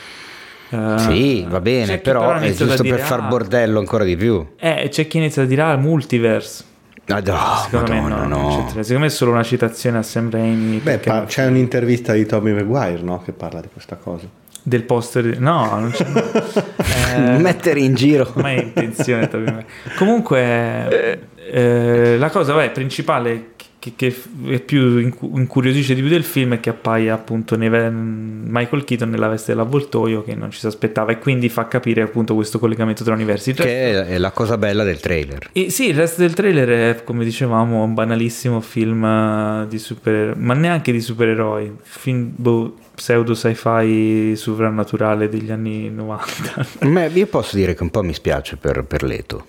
Eh, 0.72 0.94
Sì, 0.98 1.44
va 1.48 1.60
bene, 1.60 1.98
però 1.98 2.30
ha 2.30 2.40
è 2.40 2.48
giusto 2.52 2.66
per 2.66 2.80
dire, 2.82 2.98
far 2.98 3.20
"Ah, 3.20 3.22
bordello 3.28 3.78
ancora 3.80 4.04
di 4.04 4.16
più. 4.16 4.46
Eh, 4.56 4.88
c'è 4.90 5.06
chi 5.08 5.16
inizia 5.16 5.42
a 5.42 5.46
dire, 5.46 5.62
ah, 5.62 5.76
multiverse. 5.76 6.64
Ah, 7.06 7.18
no, 7.24 7.56
Secondo 7.64 7.92
Madonna, 7.92 8.16
me 8.20 8.26
no, 8.28 8.48
no. 8.60 8.68
Secondo 8.68 8.98
me 9.00 9.06
è 9.06 9.08
solo 9.08 9.32
una 9.32 9.42
citazione 9.42 9.98
a 9.98 10.02
Sam 10.02 10.30
Raimi. 10.30 10.76
Beh, 10.76 10.98
perché- 10.98 11.10
pa- 11.10 11.24
c'è 11.24 11.46
un'intervista 11.46 12.12
di 12.12 12.24
Tommy 12.24 12.52
Maguire, 12.52 13.00
no? 13.02 13.20
Che 13.20 13.32
parla 13.32 13.60
di 13.60 13.68
questa 13.72 13.96
cosa. 13.96 14.26
Del 14.62 14.82
poster. 14.82 15.38
No, 15.40 15.78
non 15.78 15.90
c'è. 15.90 16.06
eh, 17.16 17.38
Mettere 17.38 17.80
in 17.80 17.94
giro. 17.94 18.30
mai 18.36 18.62
intenzione. 18.62 19.28
Tommy 19.28 19.44
Maguire. 19.44 19.66
Comunque, 19.96 21.28
eh, 21.50 22.16
la 22.18 22.30
cosa 22.30 22.52
vabbè, 22.52 22.70
principale 22.70 23.52
che, 23.80 23.94
che 23.96 24.14
è 24.48 24.60
più 24.60 24.98
incu- 24.98 25.36
incuriosisce 25.36 25.94
di 25.94 26.02
più 26.02 26.10
del 26.10 26.22
film 26.22 26.54
è 26.54 26.60
che 26.60 26.68
appaia 26.68 27.14
appunto 27.14 27.56
Michael 27.56 28.84
Keaton 28.84 29.08
nella 29.08 29.26
veste 29.26 29.52
dell'avvoltoio 29.52 30.22
che 30.22 30.34
non 30.34 30.50
ci 30.50 30.58
si 30.58 30.66
aspettava 30.66 31.12
e 31.12 31.18
quindi 31.18 31.48
fa 31.48 31.66
capire 31.66 32.02
appunto 32.02 32.34
questo 32.34 32.58
collegamento 32.58 33.02
tra 33.02 33.14
universi. 33.14 33.52
Resto- 33.52 33.64
Che 33.64 34.06
è 34.06 34.18
la 34.18 34.30
cosa 34.30 34.58
bella 34.58 34.84
del 34.84 35.00
trailer. 35.00 35.48
E 35.52 35.70
sì, 35.70 35.88
il 35.88 35.96
resto 35.96 36.20
del 36.20 36.34
trailer 36.34 36.68
è, 36.96 37.04
come 37.04 37.24
dicevamo, 37.24 37.82
un 37.82 37.94
banalissimo 37.94 38.60
film 38.60 39.02
eh, 39.02 39.66
di 39.68 39.78
supereroi, 39.78 40.34
ma 40.36 40.52
neanche 40.54 40.92
di 40.92 41.00
supereroi, 41.00 41.74
film 41.82 42.32
boh, 42.36 42.76
pseudo 43.00 43.34
sci-fi 43.34 44.34
sovrannaturale 44.36 45.30
degli 45.30 45.50
anni 45.50 45.88
90. 45.88 46.66
A 46.80 46.86
me- 46.86 47.06
io 47.06 47.26
posso 47.28 47.56
dire 47.56 47.72
che 47.72 47.82
un 47.82 47.88
po' 47.88 48.02
mi 48.02 48.12
spiace 48.12 48.58
per, 48.58 48.84
per 48.84 49.02
Leto. 49.02 49.46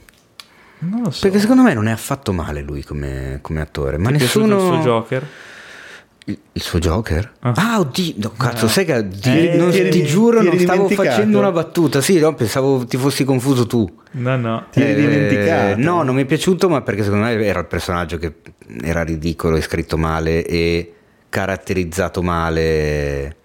Non 0.80 1.02
lo 1.02 1.10
so. 1.12 1.20
Perché 1.24 1.38
secondo 1.40 1.62
me 1.62 1.74
non 1.74 1.88
è 1.88 1.92
affatto 1.92 2.32
male 2.32 2.62
lui 2.62 2.82
come, 2.86 3.40
come 3.42 3.60
attore. 3.60 3.98
Ma 3.98 4.10
Ti 4.10 4.20
nessuno. 4.20 4.56
il 4.56 4.62
suo 4.62 4.78
Joker? 4.78 5.28
Il, 6.26 6.38
il 6.54 6.62
suo 6.62 6.80
Joker? 6.80 7.30
Ah. 7.42 7.52
Ah, 7.58 7.80
oddio, 7.82 8.14
no, 8.20 8.32
cazzo, 8.38 8.70
sai 8.70 8.86
che 8.86 9.06
ti, 9.10 9.50
Eh, 9.50 9.58
non- 9.58 9.70
ti 9.72 9.90
ti 9.90 10.04
giuro, 10.06 10.40
ti 10.40 10.46
non 10.46 10.58
stavo 10.60 10.88
facendo 10.88 11.40
una 11.40 11.52
battuta. 11.52 12.00
Sì, 12.00 12.20
no, 12.20 12.34
pensavo 12.34 12.86
ti 12.86 12.96
fossi 12.96 13.26
confuso 13.26 13.68
tu. 13.68 13.86
No, 14.12 14.38
no. 14.38 14.66
Ti 14.72 14.82
eri 14.82 14.96
dimenticato? 14.96 15.82
No, 15.82 16.04
non 16.04 16.16
mi 16.16 16.22
è 16.22 16.26
piaciuto, 16.26 16.70
ma 16.70 16.82
perché 16.82 17.04
secondo 17.04 17.26
me 17.26 17.34
era 17.44 17.60
il 17.60 17.66
personaggio 17.68 18.18
che 18.18 18.36
era 18.82 19.04
ridicolo 19.04 19.58
e 19.58 19.62
scritto 19.62 19.98
male 19.98 20.46
e 20.46 20.94
caratterizzato 21.28 22.22
male. 22.22 23.36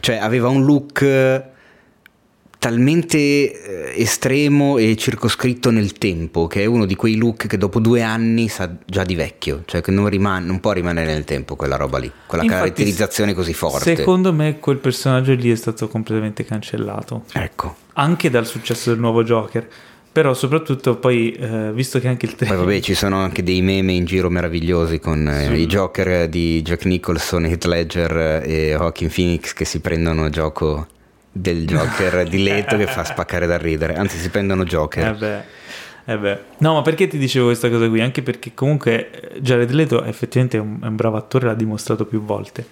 Cioè, 0.00 0.16
aveva 0.16 0.48
un 0.48 0.64
look 0.64 1.48
talmente 2.60 3.16
eh, 3.16 4.02
estremo 4.02 4.76
e 4.76 4.94
circoscritto 4.94 5.70
nel 5.70 5.94
tempo 5.94 6.46
che 6.46 6.60
è 6.60 6.66
uno 6.66 6.84
di 6.84 6.94
quei 6.94 7.16
look 7.16 7.46
che 7.46 7.56
dopo 7.56 7.80
due 7.80 8.02
anni 8.02 8.48
sa 8.48 8.70
già 8.84 9.02
di 9.02 9.14
vecchio, 9.14 9.62
cioè 9.64 9.80
che 9.80 9.90
non, 9.90 10.06
rimane, 10.08 10.44
non 10.44 10.60
può 10.60 10.72
rimanere 10.72 11.14
nel 11.14 11.24
tempo 11.24 11.56
quella 11.56 11.76
roba 11.76 11.96
lì, 11.96 12.12
quella 12.26 12.44
Infatti, 12.44 12.62
caratterizzazione 12.62 13.32
così 13.32 13.54
forte. 13.54 13.96
Secondo 13.96 14.34
me 14.34 14.58
quel 14.58 14.76
personaggio 14.76 15.32
lì 15.32 15.50
è 15.50 15.56
stato 15.56 15.88
completamente 15.88 16.44
cancellato, 16.44 17.24
Ecco. 17.32 17.76
anche 17.94 18.28
dal 18.28 18.46
successo 18.46 18.90
del 18.90 18.98
nuovo 18.98 19.24
Joker. 19.24 19.66
Però 20.12 20.34
soprattutto 20.34 20.96
poi, 20.96 21.32
eh, 21.32 21.70
visto 21.72 22.00
che 22.00 22.08
anche 22.08 22.26
il 22.26 22.34
Poi 22.34 22.46
trailer... 22.46 22.64
vabbè 22.66 22.80
ci 22.80 22.94
sono 22.94 23.18
anche 23.18 23.44
dei 23.44 23.62
meme 23.62 23.92
in 23.92 24.04
giro 24.04 24.28
meravigliosi 24.28 24.98
con 24.98 25.26
eh, 25.28 25.46
Sì. 25.46 25.52
i 25.60 25.66
Joker 25.66 26.28
di 26.28 26.62
Jack 26.62 26.84
Nicholson, 26.86 27.44
Heath 27.46 27.64
Ledger 27.64 28.42
e 28.44 28.70
Joaquin 28.76 29.08
Phoenix 29.08 29.52
che 29.52 29.64
si 29.64 29.78
prendono 29.80 30.28
gioco 30.28 30.86
del 31.30 31.64
Joker 31.66 32.28
di 32.28 32.42
Leto 32.42 32.76
che 32.76 32.86
fa 32.88 33.04
spaccare 33.04 33.46
da 33.46 33.56
ridere, 33.56 33.94
anzi 33.94 34.18
si 34.18 34.30
prendono 34.30 34.62
Eh 34.62 34.66
Joker. 34.66 35.14
beh, 35.16 35.42
eh 36.12 36.18
beh. 36.18 36.38
No, 36.58 36.74
ma 36.74 36.82
perché 36.82 37.06
ti 37.06 37.16
dicevo 37.16 37.46
questa 37.46 37.70
cosa 37.70 37.88
qui? 37.88 38.00
Anche 38.00 38.22
perché 38.22 38.50
comunque 38.52 39.10
eh, 39.34 39.40
Jared 39.40 39.70
Leto 39.70 40.02
effettivamente 40.02 40.56
è 40.56 40.60
un, 40.60 40.78
è 40.82 40.86
un 40.86 40.96
bravo 40.96 41.18
attore, 41.18 41.46
l'ha 41.46 41.54
dimostrato 41.54 42.04
più 42.04 42.20
volte. 42.24 42.66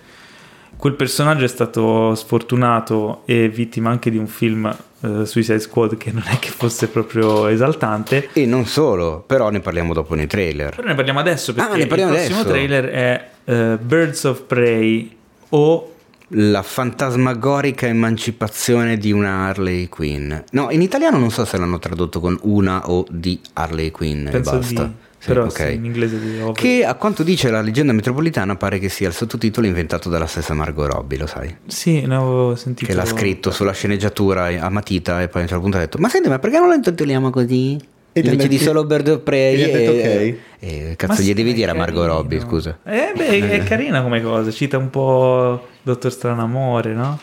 Quel 0.79 0.95
personaggio 0.95 1.45
è 1.45 1.49
stato 1.49 2.15
sfortunato 2.15 3.23
e 3.25 3.49
vittima 3.49 3.91
anche 3.91 4.11
di 4.11 4.17
un 4.17 4.29
film 4.29 4.67
eh, 5.01 5.27
Suicide 5.27 5.59
Squad 5.59 5.97
che 5.97 6.13
non 6.13 6.23
è 6.25 6.39
che 6.39 6.51
fosse 6.51 6.87
proprio 6.89 7.49
esaltante. 7.49 8.29
E 8.33 8.47
non 8.47 8.65
solo, 8.65 9.23
però 9.27 9.51
ne 9.51 9.59
parliamo 9.61 9.93
dopo 9.93 10.15
nei 10.15 10.29
trailer. 10.29 10.77
Però 10.77 10.87
ne 10.87 10.95
parliamo 10.95 11.19
adesso 11.19 11.53
perché 11.53 11.73
Ah, 11.73 11.77
ne 11.77 11.87
parliamo 11.87 12.13
il 12.13 12.19
prossimo 12.19 12.41
adesso. 12.41 12.55
trailer 12.55 12.85
è 12.91 13.29
eh, 13.45 13.79
Birds 13.81 14.23
of 14.25 14.43
Prey 14.43 15.17
o 15.51 15.93
La 16.33 16.63
fantasmagorica 16.63 17.87
emancipazione 17.87 18.99
di 18.99 19.11
una 19.13 19.47
Harley 19.47 19.89
Quinn. 19.89 20.33
No, 20.53 20.71
in 20.71 20.83
italiano 20.83 21.19
non 21.19 21.31
so 21.31 21.45
se 21.45 21.57
l'hanno 21.59 21.79
tradotto 21.79 22.21
con 22.21 22.39
una 22.43 22.89
o 22.91 23.05
di 23.11 23.41
Harley 23.55 23.91
Quinn 23.91 24.27
e 24.29 24.31
penso 24.31 24.51
basta. 24.59 24.85
di... 24.85 24.93
Sì, 25.19 25.29
però 25.29 25.45
ok. 25.45 25.53
sì, 25.53 25.75
in 25.75 25.85
inglese 25.85 26.21
di 26.21 26.39
ovvio. 26.39 26.53
Che 26.53 26.85
a 26.85 26.95
quanto 26.95 27.23
dice 27.25 27.51
la 27.51 27.61
leggenda 27.61 27.93
metropolitana 27.93 28.55
pare 28.57 28.79
che 28.79 28.89
sia 28.89 29.09
il 29.09 29.15
sottotitolo 29.15 29.67
inventato 29.67 30.09
dalla 30.09 30.27
stessa 30.27 30.55
Margot 30.55 30.89
Robbie, 30.91 31.19
lo 31.19 31.27
sai? 31.27 31.55
Sì, 31.67 32.07
ne 32.07 32.15
avevo 32.15 32.55
sentito. 32.55 32.87
Che 32.91 32.97
l'ha 32.97 33.05
scritto 33.05 33.51
sulla 33.51 33.73
sceneggiatura 33.73 34.45
a 34.47 34.69
matita 34.69 35.21
e 35.21 35.29
poi 35.29 35.41
a 35.41 35.43
un 35.43 35.49
certo 35.49 35.63
punto 35.63 35.77
ha 35.77 35.81
detto 35.81 35.99
ma 35.99 36.09
senti 36.09 36.29
ma 36.29 36.39
perché 36.39 36.59
non 36.59 36.69
lo 36.69 36.75
intitoliamo 36.75 37.31
così? 37.31 37.77
E 38.13 38.21
Invece 38.21 38.49
di 38.49 38.59
solo 38.59 38.85
Bird 38.85 39.09
of 39.09 39.21
Prey 39.23 39.55
e 39.55 39.57
gli 39.57 39.63
ha 39.63 39.67
detto 39.67 39.93
e, 39.93 39.99
ok? 39.99 40.37
e 40.61 40.89
Ma 40.89 40.95
cazzo 40.97 41.23
gli 41.23 41.27
sì, 41.27 41.35
devi 41.35 41.51
è 41.51 41.55
dire 41.55 41.71
a 41.71 41.75
Margot. 41.75 42.07
Robbie 42.07 42.41
scusa 42.41 42.79
Eh 42.85 43.13
beh, 43.15 43.49
è 43.51 43.63
carina 43.67 44.03
come 44.03 44.23
cosa, 44.23 44.51
cita 44.51 44.79
un 44.79 44.91
po' 44.91 45.67
Dottor 45.83 46.13
Stranamore, 46.13 46.95
no? 46.95 47.19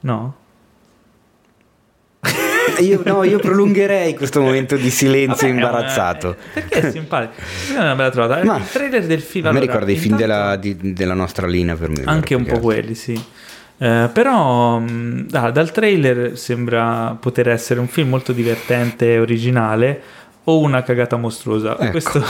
No? 0.00 0.34
Io, 2.80 3.00
no, 3.04 3.24
io 3.24 3.38
prolungherei 3.38 4.14
questo 4.14 4.40
momento 4.40 4.76
di 4.76 4.90
silenzio 4.90 5.46
Vabbè, 5.46 5.60
è 5.60 5.62
una- 5.62 5.66
imbarazzato 5.78 6.30
eh, 6.30 6.36
perché 6.60 6.80
è 6.80 6.90
simpatico? 6.90 7.42
È 7.74 7.78
una 7.78 7.94
bella 7.94 8.10
trovata. 8.10 8.44
Ma- 8.44 8.56
il 8.58 8.68
trailer 8.70 9.06
del 9.06 9.20
film 9.20 9.46
a 9.46 9.52
me 9.52 9.58
allora, 9.58 9.72
ricorda 9.72 9.92
i 9.92 9.96
film 9.96 10.16
della, 10.16 10.56
di- 10.56 10.92
della 10.92 11.14
nostra 11.14 11.46
linea 11.46 11.74
per 11.76 11.88
me 11.90 12.02
Anche 12.04 12.34
un 12.34 12.44
po' 12.44 12.58
quelli, 12.60 12.94
sì. 12.94 13.20
Eh, 13.78 14.08
però 14.12 14.80
ah, 15.32 15.50
dal 15.50 15.70
trailer 15.70 16.38
sembra 16.38 17.14
poter 17.20 17.48
essere 17.50 17.78
un 17.78 17.88
film 17.88 18.08
molto 18.08 18.32
divertente 18.32 19.12
e 19.12 19.18
originale 19.18 20.00
o 20.48 20.60
una 20.60 20.82
cagata 20.82 21.16
mostruosa. 21.16 21.78
Ecco. 21.78 21.90
Questo 21.90 22.22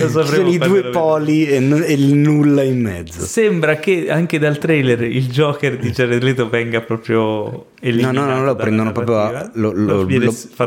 lo 0.00 0.08
sapremo 0.08 0.48
i 0.50 0.58
due 0.58 0.82
lo 0.82 0.90
poli 0.90 1.46
e, 1.46 1.60
n- 1.60 1.84
e 1.86 1.92
il 1.92 2.14
nulla 2.14 2.62
in 2.62 2.80
mezzo 2.80 3.20
Sembra 3.20 3.76
che 3.76 4.10
anche 4.10 4.38
dal 4.38 4.58
trailer 4.58 5.02
il 5.02 5.28
Joker 5.28 5.76
di 5.76 5.90
Jared 5.90 6.22
Leto 6.22 6.48
venga 6.48 6.80
proprio 6.80 7.18
No, 7.84 7.90
eliminato. 7.90 8.18
no, 8.18 8.26
no, 8.26 8.36
lo 8.38 8.42
dalla 8.44 8.54
prendono 8.56 8.92
proprio 8.92 9.50
lo, 9.54 9.72
lo- 9.72 10.02
lo- 10.02 10.06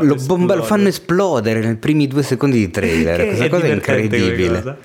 lo 0.04 0.14
bomba- 0.24 0.54
lo 0.54 0.60
esplodere. 0.60 0.62
fanno 0.62 0.88
esplodere 0.88 1.60
nei 1.60 1.74
primi 1.76 2.06
due 2.06 2.22
secondi 2.22 2.58
di 2.58 2.70
trailer. 2.70 3.26
Questa 3.26 3.48
cosa 3.48 3.62
è 3.64 3.66
divertente 3.66 4.16
come 4.18 4.18
incredibile. 4.28 4.54
cosa. 4.62 4.76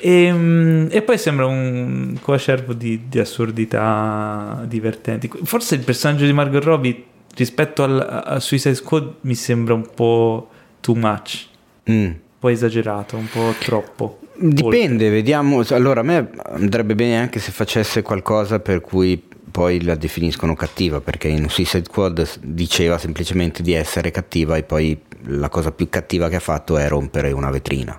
E, 0.00 0.32
mm, 0.32 0.86
e 0.90 1.02
poi 1.02 1.18
sembra 1.18 1.46
un 1.46 2.16
coacervo 2.20 2.72
di, 2.72 3.02
di 3.08 3.18
assurdità 3.20 4.64
divertenti. 4.66 5.30
Forse 5.44 5.76
il 5.76 5.82
personaggio 5.82 6.24
di 6.24 6.32
Margot 6.32 6.64
Robbie 6.64 7.02
rispetto 7.36 7.82
al, 7.82 8.22
a 8.24 8.40
Suicide 8.40 8.74
Squad 8.74 9.14
mi 9.22 9.34
sembra 9.34 9.74
un 9.74 9.88
po' 9.94 10.48
too 10.80 10.94
much, 10.94 11.48
Mm. 11.88 12.04
un 12.04 12.16
po' 12.38 12.48
esagerato, 12.48 13.16
un 13.16 13.28
po' 13.28 13.54
troppo. 13.60 14.18
Dipende, 14.38 15.08
vediamo. 15.08 15.62
Allora, 15.70 16.00
a 16.00 16.02
me 16.02 16.30
andrebbe 16.46 16.94
bene 16.94 17.16
anche 17.18 17.38
se 17.38 17.52
facesse 17.52 18.02
qualcosa 18.02 18.58
per 18.58 18.80
cui 18.80 19.22
poi 19.50 19.82
la 19.82 19.94
definiscono 19.94 20.54
cattiva, 20.54 21.00
perché 21.00 21.28
in 21.28 21.48
Suicide 21.48 21.84
Squad 21.84 22.28
diceva 22.40 22.98
semplicemente 22.98 23.62
di 23.62 23.72
essere 23.72 24.10
cattiva 24.10 24.56
e 24.56 24.64
poi 24.64 25.00
la 25.28 25.48
cosa 25.48 25.70
più 25.72 25.88
cattiva 25.88 26.28
che 26.28 26.36
ha 26.36 26.40
fatto 26.40 26.76
è 26.76 26.86
rompere 26.88 27.32
una 27.32 27.50
vetrina. 27.50 27.98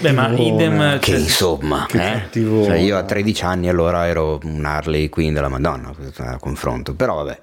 Beh, 0.00 0.12
ma 0.12 0.30
idem... 0.30 0.98
Che 0.98 1.10
cioè, 1.10 1.20
insomma, 1.20 1.84
che 1.86 2.12
eh? 2.12 2.22
Cioè, 2.32 2.76
io 2.76 2.96
a 2.96 3.02
13 3.02 3.44
anni 3.44 3.68
allora 3.68 4.06
ero 4.06 4.40
un 4.44 4.64
Harley 4.64 5.10
Quinn 5.10 5.34
della 5.34 5.48
Madonna 5.48 5.92
a 6.16 6.38
confronto, 6.38 6.94
però 6.94 7.16
vabbè. 7.16 7.40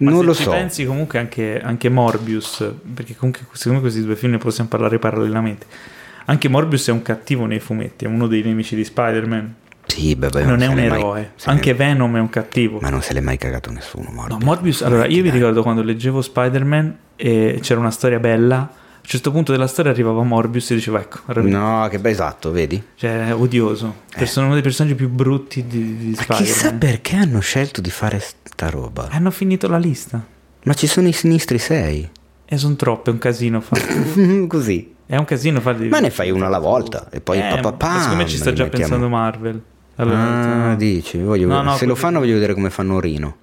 Ma 0.00 0.10
non 0.10 0.24
lo 0.24 0.34
ci 0.34 0.42
so. 0.44 0.50
pensi 0.50 0.84
comunque 0.84 1.18
anche, 1.18 1.60
anche 1.62 1.88
Morbius, 1.88 2.72
perché 2.94 3.14
comunque 3.16 3.42
secondo 3.52 3.78
me 3.78 3.80
questi 3.88 4.04
due 4.04 4.16
film 4.16 4.32
ne 4.32 4.38
possiamo 4.38 4.68
parlare 4.68 4.98
parallelamente. 4.98 5.66
Anche 6.26 6.48
Morbius 6.48 6.88
è 6.88 6.92
un 6.92 7.02
cattivo 7.02 7.46
nei 7.46 7.58
fumetti, 7.60 8.04
è 8.04 8.08
uno 8.08 8.26
dei 8.26 8.42
nemici 8.42 8.76
di 8.76 8.84
Spider-Man. 8.84 9.54
Sì, 9.86 10.14
beh, 10.14 10.28
beh, 10.28 10.44
non 10.44 10.58
è 10.62 10.66
se 10.66 10.68
un 10.68 10.74
mai- 10.76 10.84
eroe. 10.84 11.32
se 11.34 11.50
Anche 11.50 11.72
ne- 11.72 11.76
Venom 11.76 12.16
è 12.16 12.20
un 12.20 12.30
cattivo. 12.30 12.78
Ma 12.80 12.90
non 12.90 13.02
se 13.02 13.12
l'è 13.12 13.20
mai 13.20 13.36
cagato 13.38 13.72
nessuno, 13.72 14.04
No, 14.10 14.12
Morbius. 14.14 14.42
Morbius, 14.44 14.82
allora 14.82 15.06
io 15.06 15.22
vi 15.22 15.30
ricordo 15.30 15.62
quando 15.62 15.82
leggevo 15.82 16.22
Spider-Man 16.22 16.96
e 17.16 17.58
c'era 17.60 17.80
una 17.80 17.90
storia 17.90 18.20
bella, 18.20 18.56
a 18.58 19.02
un 19.02 19.08
certo 19.08 19.32
punto 19.32 19.50
della 19.50 19.66
storia 19.66 19.90
arrivava 19.90 20.22
Morbius 20.22 20.70
e 20.70 20.74
diceva 20.76 21.00
ecco, 21.00 21.18
No, 21.40 21.88
che 21.90 21.98
beh, 21.98 22.10
esatto, 22.10 22.52
vedi? 22.52 22.80
cioè 22.94 23.26
è 23.28 23.34
odioso, 23.34 24.02
Perso- 24.14 24.40
uno 24.42 24.52
dei 24.52 24.62
personaggi 24.62 24.94
più 24.94 25.08
brutti 25.08 25.66
di, 25.66 25.96
di 25.96 26.10
Ma 26.10 26.22
Spider-Man. 26.22 26.44
chissà 26.44 26.72
perché 26.74 27.16
hanno 27.16 27.40
scelto 27.40 27.80
di 27.80 27.90
fare 27.90 28.20
sta 28.60 28.68
roba. 28.68 29.08
Hanno 29.10 29.30
finito 29.30 29.68
la 29.68 29.78
lista 29.78 30.22
Ma 30.64 30.74
ci 30.74 30.86
sono 30.86 31.08
i 31.08 31.12
sinistri 31.12 31.58
6. 31.58 32.10
e 32.44 32.56
sono 32.58 32.76
troppe, 32.76 33.10
è 33.10 33.12
un 33.14 33.18
casino. 33.18 33.62
Così. 34.46 34.94
È 35.06 35.16
un 35.16 35.24
casino 35.24 35.60
farli. 35.60 35.88
Ma 35.88 35.98
ne 36.00 36.10
fai 36.10 36.30
una 36.30 36.46
alla 36.46 36.58
volta 36.58 37.08
e 37.10 37.20
poi 37.20 37.38
eh, 37.38 37.58
papà. 37.60 37.88
ma 37.88 38.00
Secondo 38.00 38.22
me 38.22 38.28
ci 38.28 38.36
sta 38.36 38.52
già 38.52 38.66
pensando 38.68 39.08
Marvel. 39.08 39.60
Allora, 39.96 40.70
ah, 40.70 40.74
dici, 40.76 41.18
voglio 41.18 41.48
No, 41.48 41.62
no, 41.62 41.76
se 41.76 41.84
lo 41.86 41.94
fanno 41.94 42.20
voglio 42.20 42.34
vedere 42.34 42.54
come 42.54 42.70
fanno 42.70 43.00
Rino. 43.00 43.36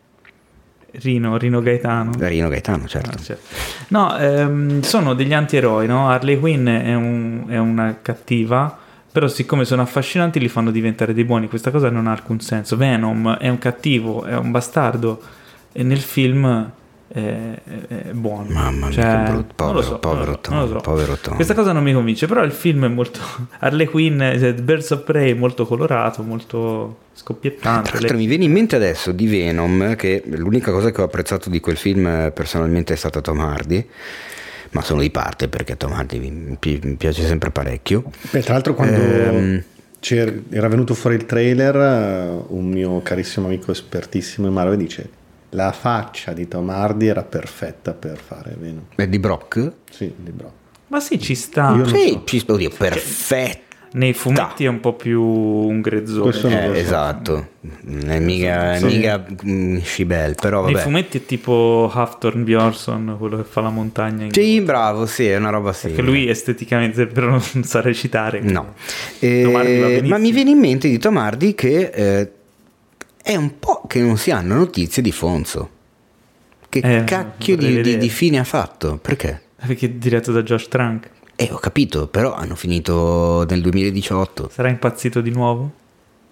Rino, 0.92 1.38
Rino 1.38 1.62
Gaetano. 1.62 2.12
Rino 2.18 2.48
Gaetano, 2.48 2.88
certo. 2.88 3.18
Ah, 3.18 3.22
certo. 3.22 3.44
No, 3.90 4.18
ehm, 4.18 4.82
sono 4.82 5.14
degli 5.14 5.34
antieroi, 5.34 5.86
no? 5.88 6.10
Harley 6.10 6.40
Quinn 6.40 6.68
è, 6.68 6.96
un- 6.96 7.46
è 7.48 7.58
una 7.58 7.98
cattiva, 8.02 8.78
però 9.18 9.28
siccome 9.28 9.66
sono 9.66 9.82
affascinanti 9.82 10.40
li 10.40 10.48
fanno 10.48 10.70
diventare 10.70 11.12
dei 11.12 11.24
buoni. 11.24 11.48
Questa 11.48 11.72
cosa 11.72 11.90
non 11.90 12.06
ha 12.06 12.12
alcun 12.12 12.40
senso. 12.40 12.78
Venom 12.78 13.38
è 13.38 13.50
un 13.50 13.58
cattivo, 13.58 14.24
è 14.24 14.36
un 14.36 14.52
bastardo 14.52 15.20
e 15.72 15.82
nel 15.82 15.98
film 15.98 16.72
è, 17.08 17.60
è- 17.88 18.12
buono. 18.12 18.48
Mamma 18.52 18.90
mia, 18.90 18.92
Cioè, 18.92 19.24
che 19.26 19.32
brutto, 19.32 19.54
povero, 19.56 19.82
so, 19.82 19.98
povero 19.98 20.40
Tom, 20.40 20.68
so. 20.68 20.76
povero 20.76 21.18
Tom. 21.18 21.34
Questa 21.34 21.56
cosa 21.56 21.72
non 21.72 21.82
mi 21.82 21.94
convince, 21.94 22.28
però 22.28 22.44
il 22.44 22.52
film 22.52 22.86
è 22.86 22.90
molto... 22.90 23.20
Harley 23.58 23.88
Quinn, 23.88 24.20
cioè, 24.20 24.54
Birds 24.54 24.92
of 24.92 25.02
Prey 25.02 25.34
molto 25.34 25.66
colorato, 25.66 26.22
molto 26.22 26.98
scoppiettante. 27.14 27.90
Tra 27.90 28.00
l'altro 28.00 28.18
mi 28.18 28.28
viene 28.28 28.44
in 28.44 28.52
mente 28.52 28.76
adesso 28.76 29.12
di 29.12 29.26
Venom 29.26 29.96
che 29.96 30.22
l'unica 30.28 30.70
cosa 30.70 30.92
che 30.92 31.02
ho 31.02 31.06
apprezzato 31.06 31.50
di 31.50 31.60
quel 31.60 31.78
film 31.78 32.06
eh, 32.06 32.32
personalmente 32.32 32.94
è 32.94 32.96
stata 32.96 33.20
Tom 33.22 33.40
Hardy, 33.40 33.84
ma 34.78 34.84
sono 34.84 35.02
di 35.02 35.10
parte 35.10 35.48
perché 35.48 35.76
Tom 35.76 35.92
Hardy 35.94 36.20
mi, 36.20 36.58
mi 36.62 36.96
piace 36.96 37.26
sempre 37.26 37.50
parecchio. 37.50 38.04
Beh, 38.32 38.42
tra 38.44 38.54
l'altro 38.54 38.76
quando 38.76 38.96
Ehm. 39.00 39.64
era 40.50 40.68
venuto 40.68 40.94
fuori 40.94 41.16
il 41.16 41.26
trailer, 41.26 41.76
eh, 41.76 42.44
un 42.50 42.68
mio 42.70 43.02
carissimo 43.02 43.48
amico 43.48 43.72
espertissimo 43.72 44.48
in 44.48 44.54
Marvel 44.54 44.78
dice 44.78 45.10
la 45.52 45.72
faccia 45.72 46.34
di 46.34 46.48
Tom 46.48 46.70
Hardy 46.70 47.08
era 47.08 47.24
perfetta 47.24 47.94
per 47.94 48.18
fare 48.18 48.56
Venom. 48.60 48.84
È 48.96 49.08
di 49.08 49.18
Brock? 49.18 49.72
Sì, 49.90 50.14
di 50.16 50.32
Brock. 50.32 50.54
Ma 50.88 51.00
sì, 51.00 51.20
ci 51.20 51.34
sta. 51.36 51.74
Io 51.76 51.86
Sì, 51.88 52.10
so. 52.10 52.24
ci 52.26 52.46
oddio, 52.48 52.70
perfetto. 52.70 53.67
Nei 53.98 54.14
fumetti 54.14 54.64
è 54.66 54.68
un 54.68 54.80
po' 54.80 54.94
più 54.94 55.22
un 55.22 55.82
grezzone. 55.82 56.74
Eh, 56.74 56.80
esatto, 56.80 57.48
non 57.86 58.10
è 58.12 58.20
mica, 58.20 58.74
è 58.76 58.78
Sì. 58.78 58.86
mica 58.86 59.26
mm, 59.46 59.78
Scibel, 59.80 60.36
però 60.36 60.64
Nei 60.66 60.74
vabbè. 60.74 60.84
fumetti 60.86 61.18
è 61.18 61.26
tipo 61.26 61.90
Haftorn 61.92 62.44
Bjornsson, 62.44 63.16
quello 63.18 63.38
che 63.38 63.44
fa 63.44 63.62
la 63.62 63.70
montagna. 63.70 64.26
In... 64.26 64.32
Sì, 64.34 64.62
bravo, 64.62 65.06
sì, 65.08 65.26
è 65.28 65.36
una 65.38 65.50
roba 65.50 65.74
simile. 65.74 65.98
Perché 66.02 66.12
lui 66.12 66.30
esteticamente 66.30 67.08
però 67.12 67.32
non 67.32 67.64
sa 67.64 67.82
recitare. 67.82 68.40
No, 68.42 68.74
Eh, 69.20 70.02
ma 70.06 70.18
mi 70.20 70.32
viene 70.32 70.52
in 70.52 70.60
mente 70.60 70.88
di 70.90 71.00
Tom 71.00 71.18
Hardy 71.18 71.56
che 71.56 71.90
eh, 71.94 72.32
è 73.24 73.36
un 73.36 73.58
po' 73.58 73.84
che 73.88 74.00
non 74.00 74.18
si 74.18 74.30
hanno 74.32 74.54
notizie 74.56 75.02
di 75.02 75.12
Fonzo. 75.12 75.70
Che 76.70 76.80
Eh, 76.84 77.04
cacchio 77.04 77.58
di, 77.58 77.82
di- 77.82 77.98
di 77.98 78.10
fine 78.10 78.38
ha 78.38 78.44
fatto? 78.44 79.00
Perché? 79.02 79.42
Perché 79.66 79.88
è 79.88 79.90
diretto 79.90 80.32
da 80.32 80.44
Josh 80.44 80.68
Trank. 80.68 81.10
Eh, 81.40 81.50
ho 81.52 81.58
capito, 81.58 82.08
però 82.08 82.34
hanno 82.34 82.56
finito 82.56 83.46
nel 83.48 83.62
2018. 83.62 84.50
Sarà 84.52 84.70
impazzito 84.70 85.22
di 85.22 85.30
nuovo? 85.30 85.72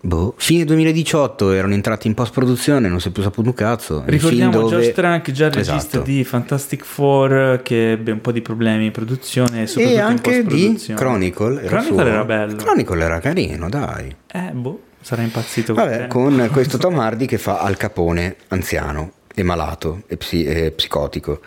Boh, 0.02 0.34
fine 0.38 0.66
2018 0.66 1.52
erano 1.52 1.74
entrati 1.74 2.08
in 2.08 2.14
post-produzione, 2.14 2.88
non 2.90 3.00
si 3.00 3.08
è 3.08 3.12
più 3.12 3.22
saputo 3.24 3.50
un 3.50 3.54
cazzo. 3.56 4.04
Ricordiamo 4.06 4.52
dove- 4.62 4.76
Josh 4.82 4.94
Trank, 4.94 5.32
già 5.32 5.46
il 5.48 5.52
regista 5.52 5.76
Esatto. 5.98 6.04
di 6.04 6.24
Fantastic 6.24 6.84
Four, 6.84 7.62
che 7.64 7.92
ebbe 7.92 8.12
un 8.12 8.22
po' 8.22 8.32
di 8.32 8.42
problemi 8.42 8.86
in 8.86 8.92
produzione 8.92 9.64
e 9.64 9.68
soprattutto 9.68 9.96
E 9.96 10.00
in 10.00 10.06
anche 10.08 10.44
di. 10.44 10.94
Chronicle. 10.96 11.60
Era 11.62 11.68
Chronicle 11.70 11.96
suo. 12.04 12.06
era 12.12 12.24
bello. 12.26 12.56
Chronicle 12.56 13.04
era 13.04 13.20
carino, 13.20 13.70
dai. 13.70 14.16
Eh, 14.32 14.52
boh, 14.54 14.82
sarà 15.02 15.22
impazzito. 15.24 15.74
Vabbè, 15.76 16.08
con 16.08 16.50
questo 16.54 16.78
Tom 16.78 16.98
Hardy 17.00 17.26
che 17.26 17.38
fa 17.40 17.60
Al 17.60 17.78
Capone 17.78 18.36
anziano 18.50 19.12
e 19.34 19.42
malato 19.44 20.04
e, 20.08 20.18
psi- 20.18 20.46
e 20.46 20.72
psicotico. 20.72 21.42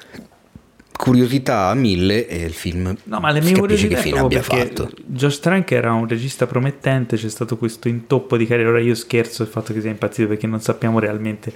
Curiosità 0.99 1.69
a 1.69 1.75
mille 1.75 2.27
e 2.27 2.43
il 2.43 2.53
film 2.53 2.93
No, 3.05 3.21
ma 3.21 3.31
le 3.31 3.41
mie 3.41 3.57
curiosità 3.57 3.95
che 3.95 4.01
è 4.01 4.03
fine 4.03 4.19
abbia 4.19 4.41
perché 4.41 4.67
fatto. 4.67 4.91
Josh 5.07 5.39
Trank 5.39 5.71
era 5.71 5.93
un 5.93 6.09
regista 6.09 6.49
promettente, 6.49 7.17
c'è 7.17 7.29
stato 7.29 7.57
questo 7.57 7.87
intoppo 7.87 8.37
di 8.37 8.47
carriera. 8.47 8.71
Ora 8.71 8.81
io 8.81 8.97
scherzo 8.97 9.43
il 9.45 9.49
fatto 9.49 9.73
che 9.73 9.81
sia 9.81 9.91
impazzito 9.91 10.27
perché 10.27 10.49
non 10.49 10.61
sappiamo 10.61 10.99
realmente 10.99 11.53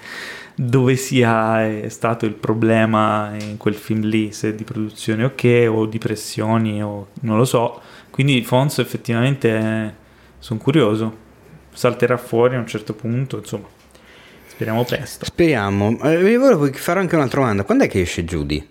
dove 0.54 0.94
sia 0.94 1.88
stato 1.88 2.24
il 2.24 2.34
problema 2.34 3.34
in 3.36 3.56
quel 3.56 3.74
film 3.74 4.02
lì, 4.02 4.32
se 4.32 4.54
di 4.54 4.62
produzione 4.62 5.24
o 5.24 5.32
che, 5.34 5.66
o 5.66 5.86
di 5.86 5.98
pressioni, 5.98 6.80
o 6.80 7.08
non 7.22 7.36
lo 7.36 7.44
so. 7.44 7.80
Quindi 8.10 8.42
Fonso 8.44 8.80
effettivamente 8.80 9.96
sono 10.38 10.60
curioso, 10.60 11.16
salterà 11.72 12.16
fuori 12.16 12.54
a 12.54 12.58
un 12.58 12.66
certo 12.68 12.94
punto, 12.94 13.38
insomma, 13.38 13.66
speriamo 14.46 14.84
presto. 14.84 15.24
Speriamo. 15.24 15.98
Eh, 16.02 16.36
volevo 16.38 16.70
fare 16.72 17.00
anche 17.00 17.16
un'altra 17.16 17.40
domanda. 17.40 17.64
Quando 17.64 17.84
è 17.84 17.88
che 17.88 18.02
esce 18.02 18.24
Judy? 18.24 18.68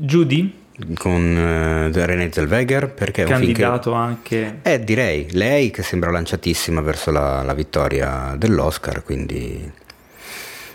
Judy, 0.00 0.54
Con 0.94 1.36
eh, 1.36 2.06
René 2.06 2.30
Zellweger? 2.30 2.88
Perché 2.90 3.24
è 3.24 3.32
un 3.32 3.40
film 3.40 3.52
che- 3.52 3.60
candidato 3.62 3.92
anche... 3.94 4.58
Eh, 4.62 4.78
direi, 4.78 5.26
lei 5.32 5.70
che 5.70 5.82
sembra 5.82 6.12
lanciatissima 6.12 6.80
verso 6.80 7.10
la, 7.10 7.42
la 7.42 7.52
vittoria 7.52 8.34
dell'Oscar, 8.38 9.02
quindi... 9.02 9.68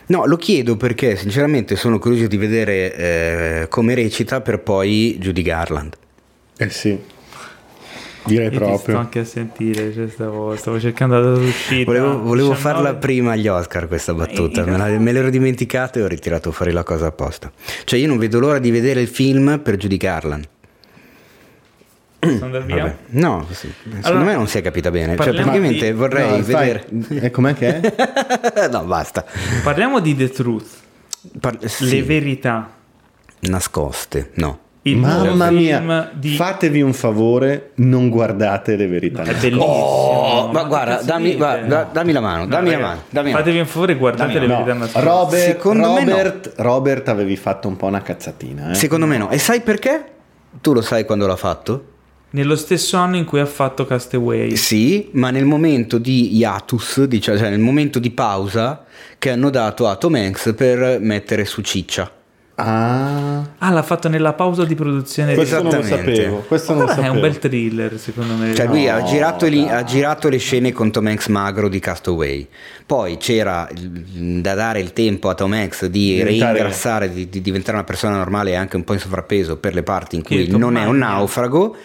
No, 0.07 0.25
lo 0.25 0.35
chiedo 0.35 0.75
perché 0.75 1.15
sinceramente 1.15 1.77
sono 1.77 1.97
curioso 1.99 2.27
di 2.27 2.35
vedere 2.35 2.95
eh, 2.95 3.67
come 3.69 3.95
recita 3.95 4.41
per 4.41 4.59
poi 4.59 5.17
Judy 5.17 5.41
Garland. 5.41 5.95
Eh 6.57 6.69
sì, 6.69 6.99
direi 8.25 8.45
Io 8.45 8.49
ti 8.51 8.55
sto 8.57 8.65
proprio. 8.65 8.97
anche 8.99 9.19
a 9.19 9.25
sentire, 9.25 9.93
cioè 9.93 10.07
stavo, 10.09 10.55
stavo 10.55 10.79
cercando 10.79 11.21
data 11.21 11.39
d'uscita. 11.39 11.85
Volevo, 11.85 12.19
volevo 12.21 12.53
19. 12.53 12.55
farla 12.59 12.93
prima 12.95 13.31
agli 13.33 13.47
Oscar 13.47 13.87
questa 13.87 14.13
battuta, 14.13 14.63
me, 14.65 14.77
la- 14.77 14.87
me 14.99 15.11
l'ero 15.11 15.29
dimenticato 15.29 15.99
e 15.99 16.03
ho 16.03 16.07
ritirato 16.07 16.51
fuori 16.51 16.71
la 16.71 16.83
cosa 16.83 17.07
apposta. 17.07 17.51
Cioè 17.83 17.99
io 17.99 18.07
non 18.07 18.17
vedo 18.17 18.39
l'ora 18.39 18.59
di 18.59 18.71
vedere 18.71 19.01
il 19.01 19.07
film 19.07 19.59
per 19.63 19.75
Garland. 19.77 20.47
Posso 22.19 22.45
andare 22.45 22.63
via? 22.63 22.75
Vabbè. 22.77 22.95
No, 23.09 23.45
sì, 23.51 23.67
secondo 23.83 24.07
Allora, 24.07 24.23
me 24.23 24.33
non 24.35 24.47
si 24.47 24.57
è 24.57 24.61
capita 24.61 24.89
bene. 24.91 25.17
Cioè 25.17 25.33
praticamente 25.33 25.85
di- 25.87 25.91
vorrei 25.91 26.29
No, 26.39 26.43
vedere... 26.45 26.85
Eh, 27.09 27.31
com'è 27.31 27.53
che 27.53 27.81
è? 27.81 28.69
no, 28.71 28.83
basta. 28.85 29.25
Parliamo 29.61 29.99
di 29.99 30.15
The 30.15 30.29
Truth, 30.29 30.67
Par- 31.41 31.57
sì. 31.67 31.89
le 31.89 32.03
verità. 32.03 32.71
Nascoste, 33.41 34.29
no. 34.35 34.59
Il 34.85 34.97
Mamma 34.97 35.49
mia, 35.49 36.11
di... 36.13 36.35
fatevi 36.35 36.81
un 36.81 36.91
favore, 36.91 37.71
non 37.75 38.09
guardate 38.09 38.75
le 38.75 38.87
verità. 38.87 39.23
È 39.23 39.33
bellissimo. 39.33 39.63
Oh, 39.63 40.51
ma 40.51 40.63
guarda, 40.63 41.01
dammi, 41.01 41.23
dite? 41.23 41.37
guarda, 41.37 41.89
dammi 41.89 42.11
la 42.11 42.19
mano, 42.19 42.41
No, 42.41 42.47
dammi 42.47 42.71
la 42.71 42.79
mano, 42.79 43.01
dammi. 43.09 43.31
Fatevi 43.31 43.59
un 43.59 43.65
favore 43.65 43.93
e 43.93 43.95
guardate 43.95 44.39
le 44.39 44.45
No, 44.47 44.55
verità 44.57 44.73
nascoste. 44.73 45.07
Robert, 45.07 45.43
Secondo 45.43 45.93
me 45.93 46.03
no. 46.03 46.11
Robert, 46.11 46.53
Robert 46.57 47.07
avevi 47.07 47.37
fatto 47.37 47.69
un 47.69 47.77
po' 47.77 47.85
una 47.85 48.01
cazzatina. 48.01 48.71
Eh? 48.71 48.75
Secondo 48.75 49.05
me 49.05 49.17
no. 49.17 49.29
E 49.29 49.37
sai 49.37 49.61
perché? 49.61 50.03
Tu 50.59 50.73
lo 50.73 50.81
sai 50.81 51.05
quando 51.05 51.27
l'ha 51.27 51.37
fatto? 51.37 51.85
Nello 52.31 52.57
stesso 52.57 52.97
anno 52.97 53.15
in 53.15 53.23
cui 53.23 53.39
ha 53.39 53.45
fatto 53.45 53.85
Castaway. 53.85 54.57
Sì, 54.57 55.11
ma 55.13 55.29
nel 55.29 55.45
momento 55.45 55.97
di 55.97 56.35
hiatus, 56.35 57.03
diciamo, 57.05 57.37
cioè 57.37 57.49
nel 57.49 57.59
momento 57.59 57.99
di 57.99 58.11
pausa 58.11 58.83
che 59.17 59.29
hanno 59.29 59.49
dato 59.49 59.87
a 59.87 59.95
Tom 59.95 60.15
Hanks 60.15 60.53
per 60.57 60.97
mettere 60.99 61.45
su 61.45 61.61
Ciccia. 61.61 62.11
Ah, 62.55 63.41
Ah, 63.57 63.71
l'ha 63.71 63.81
fatto 63.81 64.09
nella 64.09 64.33
pausa 64.33 64.63
di 64.63 64.75
produzione. 64.75 65.33
questo 65.33 65.61
non 65.63 65.73
lo 65.73 65.81
sapevo. 65.81 66.37
Questo 66.47 66.73
non 66.73 66.81
lo 66.81 66.85
Guarda, 66.85 67.01
è 67.01 67.05
sapevo. 67.07 67.25
un 67.25 67.31
bel 67.31 67.39
thriller, 67.39 67.97
secondo 67.97 68.33
me. 68.35 68.53
Cioè 68.53 68.67
lui 68.67 68.87
ha, 68.87 69.01
girato 69.03 69.47
lì- 69.47 69.65
dai. 69.65 69.75
ha 69.75 69.83
girato 69.83 70.29
le 70.29 70.37
scene 70.37 70.71
con 70.71 70.91
Tom 70.91 71.07
Hanks 71.07 71.27
magro 71.27 71.67
di 71.67 71.79
Castaway. 71.79 72.47
Poi 72.85 73.17
c'era 73.17 73.67
da 73.73 74.53
dare 74.53 74.79
il 74.81 74.93
tempo 74.93 75.29
a 75.29 75.33
Tom 75.33 75.53
Hanks 75.53 75.85
di 75.87 76.13
Diventare- 76.15 76.51
reingrassare, 76.53 77.11
di, 77.11 77.27
di 77.29 77.41
diventare 77.41 77.77
una 77.77 77.85
persona 77.85 78.17
normale 78.17 78.51
e 78.51 78.55
anche 78.55 78.75
un 78.75 78.83
po' 78.83 78.93
in 78.93 78.99
sovrappeso 78.99 79.57
per 79.57 79.73
le 79.73 79.83
parti 79.83 80.15
in 80.17 80.23
cui 80.23 80.47
Tom 80.47 80.59
non 80.59 80.77
è 80.77 80.85
un 80.85 80.97
naufrago. 80.97 81.75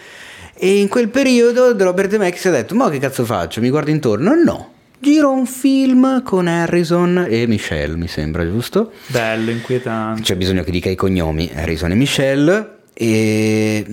E 0.55 0.81
in 0.81 0.89
quel 0.89 1.09
periodo 1.09 1.75
Robert 1.79 2.11
Zemeckis 2.11 2.45
ha 2.47 2.51
detto: 2.51 2.75
Ma 2.75 2.91
che 2.91 2.99
cazzo 2.99 3.25
faccio? 3.25 3.61
Mi 3.61 3.71
guardo 3.71 3.91
intorno? 3.91 4.35
No. 4.35 4.73
Giro 5.01 5.31
un 5.31 5.47
film 5.47 6.23
con 6.25 6.49
Harrison 6.49 7.27
e 7.29 7.47
Michelle, 7.47 7.97
mi 7.97 8.09
sembra, 8.09 8.45
giusto? 8.45 8.93
Bello, 9.07 9.51
inquietante. 9.51 10.23
C'è 10.23 10.37
bisogno 10.37 10.65
che 10.65 10.71
dica 10.73 10.91
i 10.91 10.97
cognomi, 10.97 11.51
Harrison 11.55 11.93
e 11.93 11.95
Michelle. 11.95 12.71
E. 12.95 13.87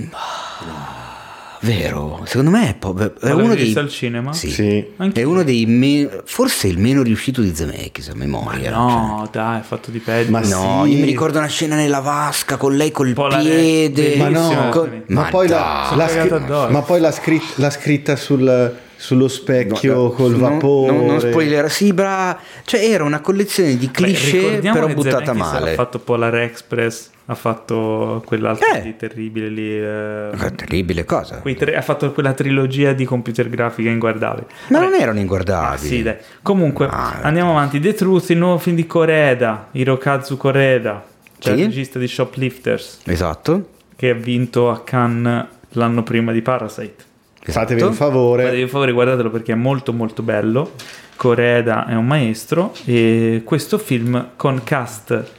Vero, 1.62 2.22
secondo 2.26 2.52
me 2.52 2.70
è, 2.70 2.76
po- 2.76 2.96
è 2.96 3.28
Ma 3.30 3.36
uno 3.36 3.56
dei. 3.56 3.74
al 3.76 3.90
cinema? 3.90 4.34
Sì. 4.34 4.50
Sì. 4.52 4.86
È 5.14 5.24
uno 5.24 5.44
dei. 5.44 5.66
me- 5.66 6.22
forse 6.26 6.68
il 6.68 6.78
meno 6.78 7.02
riuscito 7.02 7.42
di 7.42 7.56
Zemeckis 7.56 8.10
a 8.10 8.16
memoria. 8.16 8.70
No, 8.72 9.28
dai, 9.32 9.60
è 9.62 9.64
fatto 9.64 9.90
di 9.90 9.98
peggio. 10.00 10.30
Ma 10.32 10.44
cioè. 10.44 10.52
No, 10.52 10.84
sì. 10.86 10.92
io 10.92 11.00
mi 11.00 11.06
ricordo 11.06 11.38
una 11.40 11.48
scena 11.48 11.76
nella 11.76 12.02
vasca 12.02 12.58
con 12.58 12.76
lei 12.76 12.92
col 12.92 13.14
Polaroid, 13.14 13.94
piede. 13.94 14.16
Ma 14.18 14.30
no, 14.30 14.70
con- 14.70 15.04
ma, 15.08 15.22
Ma 15.22 15.30
poi 15.30 15.48
la, 15.48 15.94
la 15.96 16.06
addosso. 16.06 16.72
ma 16.72 16.82
poi 16.82 17.00
la, 17.00 17.12
scritt- 17.12 17.58
la 17.58 17.70
scritta 17.72 18.16
sul, 18.16 18.76
sullo 18.98 19.28
specchio 19.28 19.94
No, 19.94 20.02
no, 20.04 20.10
col 20.12 20.32
non- 20.32 20.40
vapore. 20.40 20.92
Non, 20.96 21.06
non 21.06 21.20
spoiler, 21.20 21.70
sì, 21.70 21.94
brava. 21.94 22.40
Cioè, 22.64 22.82
era 22.84 23.04
una 23.04 23.20
collezione 23.22 23.76
di 23.78 23.86
Beh, 23.88 23.92
cliché, 23.92 24.38
ricordiamo 24.40 24.80
però 24.80 24.94
buttata 24.94 25.26
Zemeckis 25.26 25.52
male. 25.52 25.72
Ha 25.72 25.74
fatto 25.76 26.00
Polar 26.00 26.36
Express, 26.36 27.10
ha 27.28 27.36
fatto 27.36 28.24
quell'altro 28.26 28.68
Eh. 28.74 28.82
di 28.82 28.96
terribile 28.96 29.48
lì. 29.50 29.70
eh, 29.78 30.30
Che 30.38 30.56
terribile 30.56 31.04
cosa. 31.06 31.42
tre- 31.56 31.76
ha 31.76 31.82
fatto 31.82 32.12
quella 32.12 32.34
trilogia 32.34 32.94
di 32.94 33.06
computer 33.06 33.50
grafica 33.50 33.90
inguardabile. 33.90 34.48
Ma 34.70 34.80
Vabbè. 34.80 34.92
non 34.92 35.00
erano 35.02 35.18
Ah, 35.18 35.22
inguardabili. 35.22 35.88
sì, 35.88 36.02
dai. 36.04 36.16
Comunque, 36.42 36.88
Ah, 36.90 37.20
andiamo 37.22 37.52
avanti. 37.52 37.80
The 37.80 37.94
Truth, 37.94 38.30
il 38.30 38.38
nuovo 38.38 38.58
film 38.58 38.76
di 38.76 38.86
Koreda, 38.86 39.68
Hirokazu 39.72 40.38
Koreda, 40.38 41.04
cioè 41.40 41.54
Sì. 41.54 41.60
il 41.60 41.66
regista 41.66 42.00
di 42.00 42.08
Shoplifters, 42.08 43.00
Esatto. 43.06 43.70
che 43.96 44.10
ha 44.10 44.14
vinto 44.14 44.70
a 44.70 44.82
Cannes 44.84 45.46
l'anno 45.72 46.04
prima 46.04 46.32
di 46.32 46.42
Parasite. 46.42 47.04
Fatevi 47.52 47.80
esatto. 47.80 47.92
un 47.92 47.98
favore. 47.98 48.42
Guardate, 48.42 48.62
per 48.62 48.70
favore, 48.70 48.92
guardatelo 48.92 49.30
perché 49.30 49.52
è 49.52 49.56
molto 49.56 49.94
molto 49.94 50.24
bello. 50.24 50.74
Koreda 51.16 51.86
è 51.88 51.96
un 51.96 52.06
maestro 52.06 52.74
e 52.86 53.42
questo 53.46 53.78
film 53.78 54.32
con 54.36 54.62
cast 54.64 55.32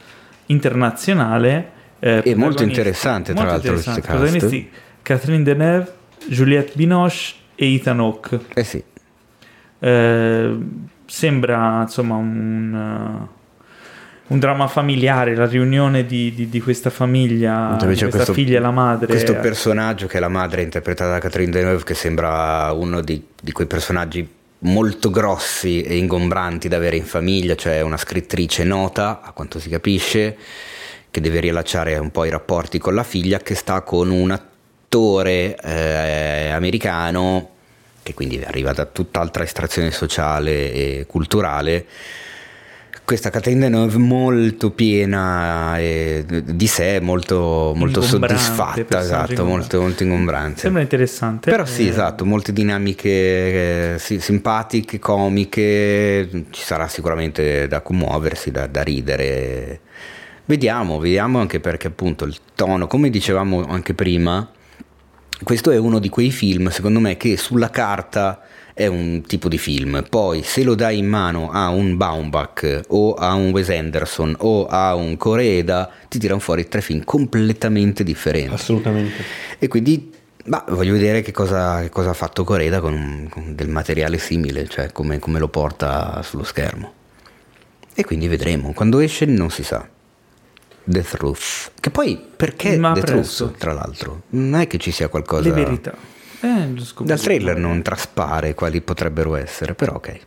internazionale 0.47 1.71
eh, 1.99 2.09
molto 2.09 2.21
protagonisti- 2.23 2.63
interessante, 2.63 3.33
tra 3.33 3.43
molto 3.43 3.51
l'altro, 3.51 3.71
interessante. 3.71 4.07
Protagonisti 4.07 4.69
Catherine 5.01 5.43
Deneuve, 5.43 5.93
Juliette 6.27 6.71
Binoche 6.75 7.33
e 7.55 7.73
Ethan 7.73 7.99
Hawke. 7.99 8.39
Eh 8.53 8.63
sì. 8.63 8.83
Eh, 9.79 10.57
sembra 11.05 11.81
insomma 11.81 12.15
un, 12.15 13.27
un 14.27 14.39
dramma 14.39 14.67
familiare, 14.67 15.35
la 15.35 15.45
riunione 15.45 16.05
di, 16.05 16.33
di- 16.33 16.49
di 16.49 16.61
questa 16.61 16.89
famiglia, 16.89 17.77
di 17.79 17.85
questa 17.97 18.33
figlia 18.33 18.57
e 18.57 18.59
la 18.59 18.71
madre. 18.71 19.07
Questo 19.07 19.35
personaggio 19.35 20.07
che 20.07 20.17
è 20.17 20.19
la 20.19 20.27
madre 20.27 20.61
interpretata 20.63 21.11
da 21.11 21.19
Catherine 21.19 21.51
Deneuve 21.51 21.83
che 21.83 21.93
sembra 21.93 22.71
uno 22.73 23.01
di, 23.01 23.23
di 23.41 23.51
quei 23.51 23.67
personaggi 23.67 24.27
molto 24.59 25.09
grossi 25.09 25.81
e 25.81 25.97
ingombranti 25.97 26.67
da 26.67 26.77
avere 26.77 26.97
in 26.97 27.05
famiglia, 27.05 27.55
cioè 27.55 27.81
una 27.81 27.97
scrittrice 27.97 28.63
nota, 28.63 29.21
a 29.23 29.31
quanto 29.31 29.59
si 29.59 29.69
capisce, 29.69 30.35
che 31.09 31.21
deve 31.21 31.39
riallacciare 31.39 31.97
un 31.97 32.11
po' 32.11 32.25
i 32.25 32.29
rapporti 32.29 32.79
con 32.79 32.95
la 32.95 33.03
figlia, 33.03 33.39
che 33.39 33.55
sta 33.55 33.81
con 33.81 34.09
un 34.09 34.31
attore 34.31 35.55
eh, 35.55 36.49
americano 36.49 37.51
che 38.07 38.13
quindi 38.13 38.41
arriva 38.41 38.71
da 38.71 38.85
tutt'altra 38.85 39.43
estrazione 39.43 39.91
sociale 39.91 40.71
e 40.71 41.05
culturale. 41.07 41.85
Questa 43.07 43.29
Catherine 43.29 43.61
Deneuve 43.61 43.99
molto 43.99 44.71
piena 44.71 45.77
eh, 45.79 46.25
di 46.43 46.67
sé, 46.67 46.99
molto, 46.99 47.71
molto 47.73 48.01
soddisfatta, 48.01 48.99
esatto, 48.99 49.45
molto, 49.45 49.79
molto 49.79 50.03
ingombrante. 50.03 50.59
Sembra 50.59 50.81
interessante. 50.81 51.49
Però 51.49 51.63
sì, 51.63 51.85
Eh, 51.85 51.89
esatto, 51.91 52.25
molte 52.25 52.51
dinamiche 52.51 53.93
eh, 53.93 53.95
sì, 53.97 54.19
simpatiche, 54.19 54.99
comiche, 54.99 56.47
ci 56.49 56.61
sarà 56.61 56.89
sicuramente 56.89 57.69
da 57.69 57.79
commuoversi, 57.79 58.51
da, 58.51 58.67
da 58.67 58.81
ridere. 58.81 59.79
Vediamo, 60.43 60.99
vediamo 60.99 61.39
anche 61.39 61.61
perché 61.61 61.87
appunto 61.87 62.25
il 62.25 62.35
tono, 62.55 62.87
come 62.87 63.09
dicevamo 63.09 63.67
anche 63.67 63.93
prima, 63.93 64.51
questo 65.43 65.71
è 65.71 65.77
uno 65.77 65.99
di 65.99 66.09
quei 66.09 66.29
film, 66.29 66.67
secondo 66.67 66.99
me, 66.99 67.15
che 67.15 67.37
sulla 67.37 67.69
carta 67.69 68.41
è 68.77 68.85
un 68.85 69.23
tipo 69.25 69.49
di 69.49 69.57
film, 69.57 70.05
poi 70.07 70.43
se 70.43 70.61
lo 70.61 70.75
dai 70.75 70.99
in 70.99 71.07
mano 71.07 71.49
a 71.49 71.69
un 71.69 71.97
Baumbach 71.97 72.81
o 72.89 73.15
a 73.15 73.33
un 73.33 73.49
Wes 73.49 73.69
Anderson 73.69 74.35
o 74.37 74.67
a 74.67 74.93
un 74.93 75.17
Coreda, 75.17 75.89
ti 76.07 76.19
tirano 76.19 76.39
fuori 76.39 76.67
tre 76.67 76.81
film 76.81 77.03
completamente 77.03 78.03
differenti. 78.03 78.53
Assolutamente. 78.53 79.23
E 79.57 79.67
quindi 79.67 80.13
bah, 80.45 80.63
voglio 80.69 80.93
vedere 80.93 81.23
che 81.23 81.31
cosa, 81.31 81.81
che 81.81 81.89
cosa 81.89 82.11
ha 82.11 82.13
fatto 82.13 82.43
Coreda 82.43 82.79
con, 82.79 83.25
con 83.31 83.55
del 83.55 83.67
materiale 83.67 84.19
simile, 84.19 84.67
cioè 84.67 84.91
come, 84.91 85.17
come 85.17 85.39
lo 85.39 85.47
porta 85.47 86.21
sullo 86.21 86.43
schermo. 86.43 86.93
E 87.95 88.05
quindi 88.05 88.27
vedremo. 88.27 88.73
Quando 88.73 88.99
esce 88.99 89.25
non 89.25 89.49
si 89.49 89.63
sa. 89.63 89.89
The 90.83 91.01
Truth. 91.01 91.71
Che 91.79 91.89
poi 91.89 92.23
perché 92.35 92.77
Ma 92.77 92.93
The 92.93 93.01
presto. 93.01 93.45
Truth, 93.45 93.57
tra 93.57 93.73
l'altro? 93.73 94.21
Non 94.29 94.61
è 94.61 94.67
che 94.67 94.77
ci 94.77 94.91
sia 94.91 95.07
qualcosa... 95.07 95.49
Le 95.49 95.51
verità. 95.51 96.15
Eh. 96.41 96.73
Dal 97.01 97.19
trailer 97.19 97.57
non 97.57 97.81
traspare 97.81 98.53
quali 98.53 98.81
potrebbero 98.81 99.35
essere, 99.35 99.73
però 99.73 99.93
ok. 99.95 100.19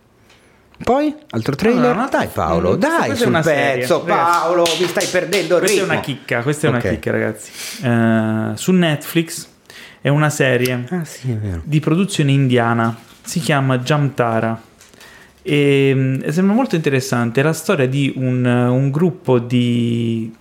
Poi, 0.82 1.14
altro 1.30 1.54
trailer? 1.56 1.90
Allora, 1.92 2.08
dai 2.10 2.28
Paolo, 2.28 2.76
questa- 2.78 2.98
dai 3.00 3.10
è 3.10 3.14
sul 3.14 3.26
una 3.28 3.42
serie, 3.42 3.80
pezzo, 3.80 3.98
ragazzi. 4.06 4.30
Paolo, 4.40 4.64
mi 4.80 4.86
stai 4.86 5.06
perdendo 5.08 5.54
il 5.56 5.60
Questa 5.60 5.76
è 5.76 5.80
ritmo. 5.80 5.92
una 5.92 6.00
chicca, 6.00 6.42
questa 6.42 6.66
è 6.66 6.70
una 6.70 6.78
Ok. 6.78 6.88
chicca, 6.88 7.10
ragazzi. 7.10 7.50
Eh, 7.84 8.56
su 8.56 8.72
Netflix 8.72 9.48
è 10.00 10.08
una 10.08 10.30
serie 10.30 10.86
Ah 10.88 11.04
sì, 11.04 11.30
è 11.32 11.58
di 11.62 11.80
produzione 11.80 12.32
indiana. 12.32 12.96
Si 13.22 13.40
chiama 13.40 13.78
Jamtara. 13.78 14.58
E 15.42 15.92
mm, 15.94 16.28
sembra 16.28 16.54
molto 16.54 16.76
interessante. 16.76 17.40
È 17.40 17.44
la 17.44 17.52
storia 17.52 17.86
di 17.86 18.12
un, 18.16 18.44
un 18.46 18.90
gruppo 18.90 19.38
di 19.38 20.34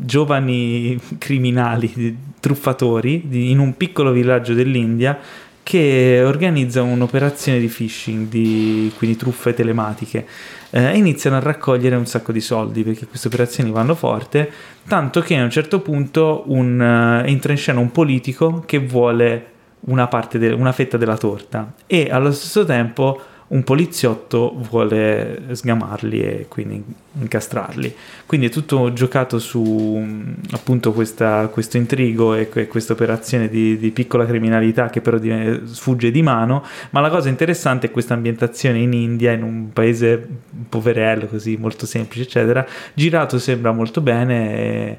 giovani 0.00 0.98
criminali, 1.18 1.92
di 1.94 2.16
truffatori, 2.44 3.50
in 3.50 3.58
un 3.58 3.74
piccolo 3.74 4.12
villaggio 4.12 4.52
dell'India 4.52 5.18
che 5.62 6.22
organizza 6.22 6.82
un'operazione 6.82 7.58
di 7.58 7.68
phishing, 7.68 8.28
di, 8.28 8.92
quindi 8.98 9.16
truffe 9.16 9.54
telematiche. 9.54 10.26
Eh, 10.68 10.92
e 10.92 10.96
iniziano 10.98 11.36
a 11.36 11.40
raccogliere 11.40 11.96
un 11.96 12.04
sacco 12.04 12.32
di 12.32 12.42
soldi 12.42 12.82
perché 12.82 13.06
queste 13.06 13.28
operazioni 13.28 13.70
vanno 13.70 13.94
forte, 13.94 14.50
tanto 14.86 15.22
che 15.22 15.38
a 15.38 15.42
un 15.42 15.48
certo 15.48 15.80
punto 15.80 16.42
un, 16.48 16.78
eh, 16.82 17.30
entra 17.30 17.52
in 17.52 17.58
scena 17.58 17.80
un 17.80 17.90
politico 17.90 18.62
che 18.66 18.78
vuole 18.78 19.46
una, 19.86 20.06
parte 20.06 20.38
de- 20.38 20.52
una 20.52 20.72
fetta 20.72 20.98
della 20.98 21.16
torta 21.16 21.72
e 21.86 22.08
allo 22.10 22.30
stesso 22.30 22.66
tempo 22.66 23.18
un 23.54 23.62
poliziotto 23.62 24.52
vuole 24.68 25.42
sgamarli 25.52 26.20
e 26.20 26.46
quindi 26.48 26.82
incastrarli. 27.20 27.94
Quindi 28.26 28.48
è 28.48 28.50
tutto 28.50 28.92
giocato 28.92 29.38
su 29.38 29.62
mh, 29.62 30.34
appunto 30.50 30.92
questa- 30.92 31.46
questo 31.52 31.76
intrigo 31.76 32.34
e 32.34 32.48
que- 32.48 32.66
questa 32.66 32.94
operazione 32.94 33.48
di, 33.48 33.78
di 33.78 33.90
piccola 33.92 34.26
criminalità 34.26 34.90
che 34.90 35.00
però 35.00 35.18
div- 35.18 35.64
sfugge 35.66 36.10
di 36.10 36.20
mano. 36.20 36.64
Ma 36.90 36.98
la 37.00 37.10
cosa 37.10 37.28
interessante 37.28 37.86
è 37.86 37.90
questa 37.92 38.14
ambientazione 38.14 38.78
in 38.80 38.92
India, 38.92 39.30
in 39.30 39.44
un 39.44 39.72
paese 39.72 40.26
poverello, 40.68 41.26
così 41.26 41.56
molto 41.56 41.86
semplice, 41.86 42.22
eccetera. 42.24 42.66
Girato 42.92 43.38
sembra 43.38 43.70
molto 43.70 44.00
bene. 44.00 44.56
E... 44.58 44.98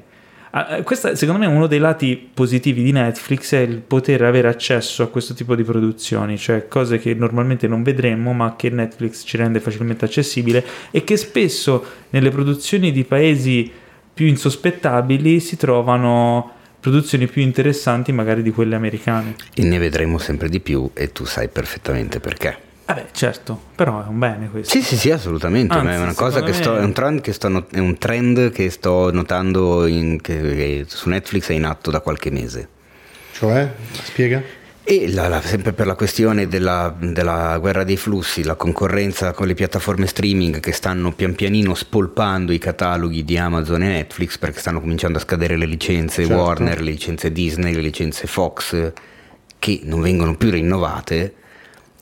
Ah, 0.56 0.78
eh, 0.78 0.82
Questa, 0.82 1.14
secondo 1.14 1.42
me, 1.42 1.46
uno 1.46 1.66
dei 1.66 1.78
lati 1.78 2.30
positivi 2.32 2.82
di 2.82 2.90
Netflix 2.90 3.52
è 3.52 3.58
il 3.58 3.82
poter 3.82 4.22
avere 4.22 4.48
accesso 4.48 5.02
a 5.02 5.08
questo 5.08 5.34
tipo 5.34 5.54
di 5.54 5.62
produzioni, 5.62 6.38
cioè 6.38 6.66
cose 6.66 6.98
che 6.98 7.12
normalmente 7.12 7.68
non 7.68 7.82
vedremmo, 7.82 8.32
ma 8.32 8.56
che 8.56 8.70
Netflix 8.70 9.22
ci 9.26 9.36
rende 9.36 9.60
facilmente 9.60 10.06
accessibile 10.06 10.64
e 10.90 11.04
che 11.04 11.18
spesso 11.18 11.84
nelle 12.08 12.30
produzioni 12.30 12.90
di 12.90 13.04
paesi 13.04 13.70
più 14.14 14.24
insospettabili 14.24 15.40
si 15.40 15.58
trovano 15.58 16.52
produzioni 16.80 17.26
più 17.26 17.42
interessanti 17.42 18.12
magari 18.12 18.42
di 18.42 18.50
quelle 18.50 18.76
americane. 18.76 19.34
E 19.52 19.62
ne 19.62 19.76
vedremo 19.76 20.16
sempre 20.16 20.48
di 20.48 20.60
più 20.60 20.88
e 20.94 21.12
tu 21.12 21.26
sai 21.26 21.48
perfettamente 21.48 22.18
perché. 22.18 22.65
Vabbè, 22.86 23.06
certo, 23.10 23.60
però 23.74 24.04
è 24.04 24.08
un 24.08 24.18
bene 24.18 24.48
questo. 24.48 24.70
Sì, 24.76 24.82
sì, 24.82 24.96
sì, 24.96 25.10
assolutamente. 25.10 25.74
Anzi, 25.74 25.86
ma 25.86 25.92
è 25.94 25.98
una 25.98 26.14
cosa 26.14 26.42
che 26.42 26.52
sto. 26.52 26.76
È 26.76 26.82
un 26.82 26.92
trend 26.92 27.20
che 27.20 27.32
sto, 27.32 27.48
not- 27.48 27.74
è 27.74 27.80
un 27.80 27.98
trend 27.98 28.50
che 28.52 28.70
sto 28.70 29.10
notando 29.12 29.86
in- 29.86 30.20
che, 30.20 30.40
che 30.40 30.84
su 30.86 31.08
Netflix 31.08 31.48
è 31.48 31.54
in 31.54 31.64
atto 31.64 31.90
da 31.90 31.98
qualche 32.00 32.30
mese. 32.30 32.68
Cioè, 33.32 33.72
spiega? 34.04 34.40
E 34.84 35.10
la- 35.12 35.26
la- 35.26 35.40
sempre 35.42 35.72
per 35.72 35.86
la 35.88 35.96
questione 35.96 36.46
della, 36.46 36.94
della 36.96 37.58
guerra 37.58 37.82
dei 37.82 37.96
flussi, 37.96 38.44
la 38.44 38.54
concorrenza 38.54 39.32
con 39.32 39.48
le 39.48 39.54
piattaforme 39.54 40.06
streaming 40.06 40.60
che 40.60 40.70
stanno 40.70 41.10
pian 41.10 41.34
pianino 41.34 41.74
spolpando 41.74 42.52
i 42.52 42.58
cataloghi 42.58 43.24
di 43.24 43.36
Amazon 43.36 43.82
e 43.82 43.88
Netflix 43.88 44.38
perché 44.38 44.60
stanno 44.60 44.78
cominciando 44.80 45.18
a 45.18 45.20
scadere 45.20 45.56
le 45.56 45.66
licenze 45.66 46.24
Certo. 46.24 46.40
Warner, 46.40 46.80
le 46.80 46.92
licenze 46.92 47.32
Disney, 47.32 47.74
le 47.74 47.80
licenze 47.80 48.28
Fox 48.28 48.92
che 49.58 49.80
non 49.82 50.00
vengono 50.02 50.36
più 50.36 50.50
rinnovate. 50.50 51.34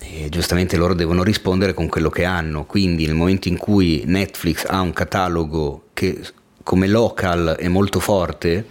E 0.06 0.28
giustamente 0.28 0.76
loro 0.76 0.94
devono 0.94 1.22
rispondere 1.22 1.74
con 1.74 1.88
quello 1.88 2.10
che 2.10 2.24
hanno. 2.24 2.64
Quindi 2.64 3.06
nel 3.06 3.14
momento 3.14 3.48
in 3.48 3.56
cui 3.56 4.02
Netflix 4.06 4.64
ha 4.66 4.80
un 4.80 4.92
catalogo 4.92 5.86
che 5.92 6.20
come 6.62 6.86
local 6.86 7.56
è 7.58 7.68
molto 7.68 8.00
forte, 8.00 8.64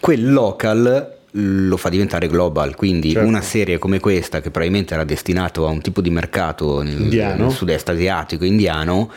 quel 0.00 0.32
local 0.32 1.18
lo 1.32 1.76
fa 1.76 1.88
diventare 1.88 2.28
global. 2.28 2.74
Quindi 2.76 3.12
Certo. 3.12 3.26
una 3.26 3.40
serie 3.40 3.78
come 3.78 4.00
questa, 4.00 4.40
che 4.40 4.50
probabilmente 4.50 4.94
era 4.94 5.04
destinato 5.04 5.66
a 5.66 5.70
un 5.70 5.80
tipo 5.80 6.00
di 6.00 6.10
mercato 6.10 6.82
nel, 6.82 7.00
nel 7.00 7.50
sud-est 7.50 7.88
asiatico 7.88 8.44
indiano, 8.44 9.10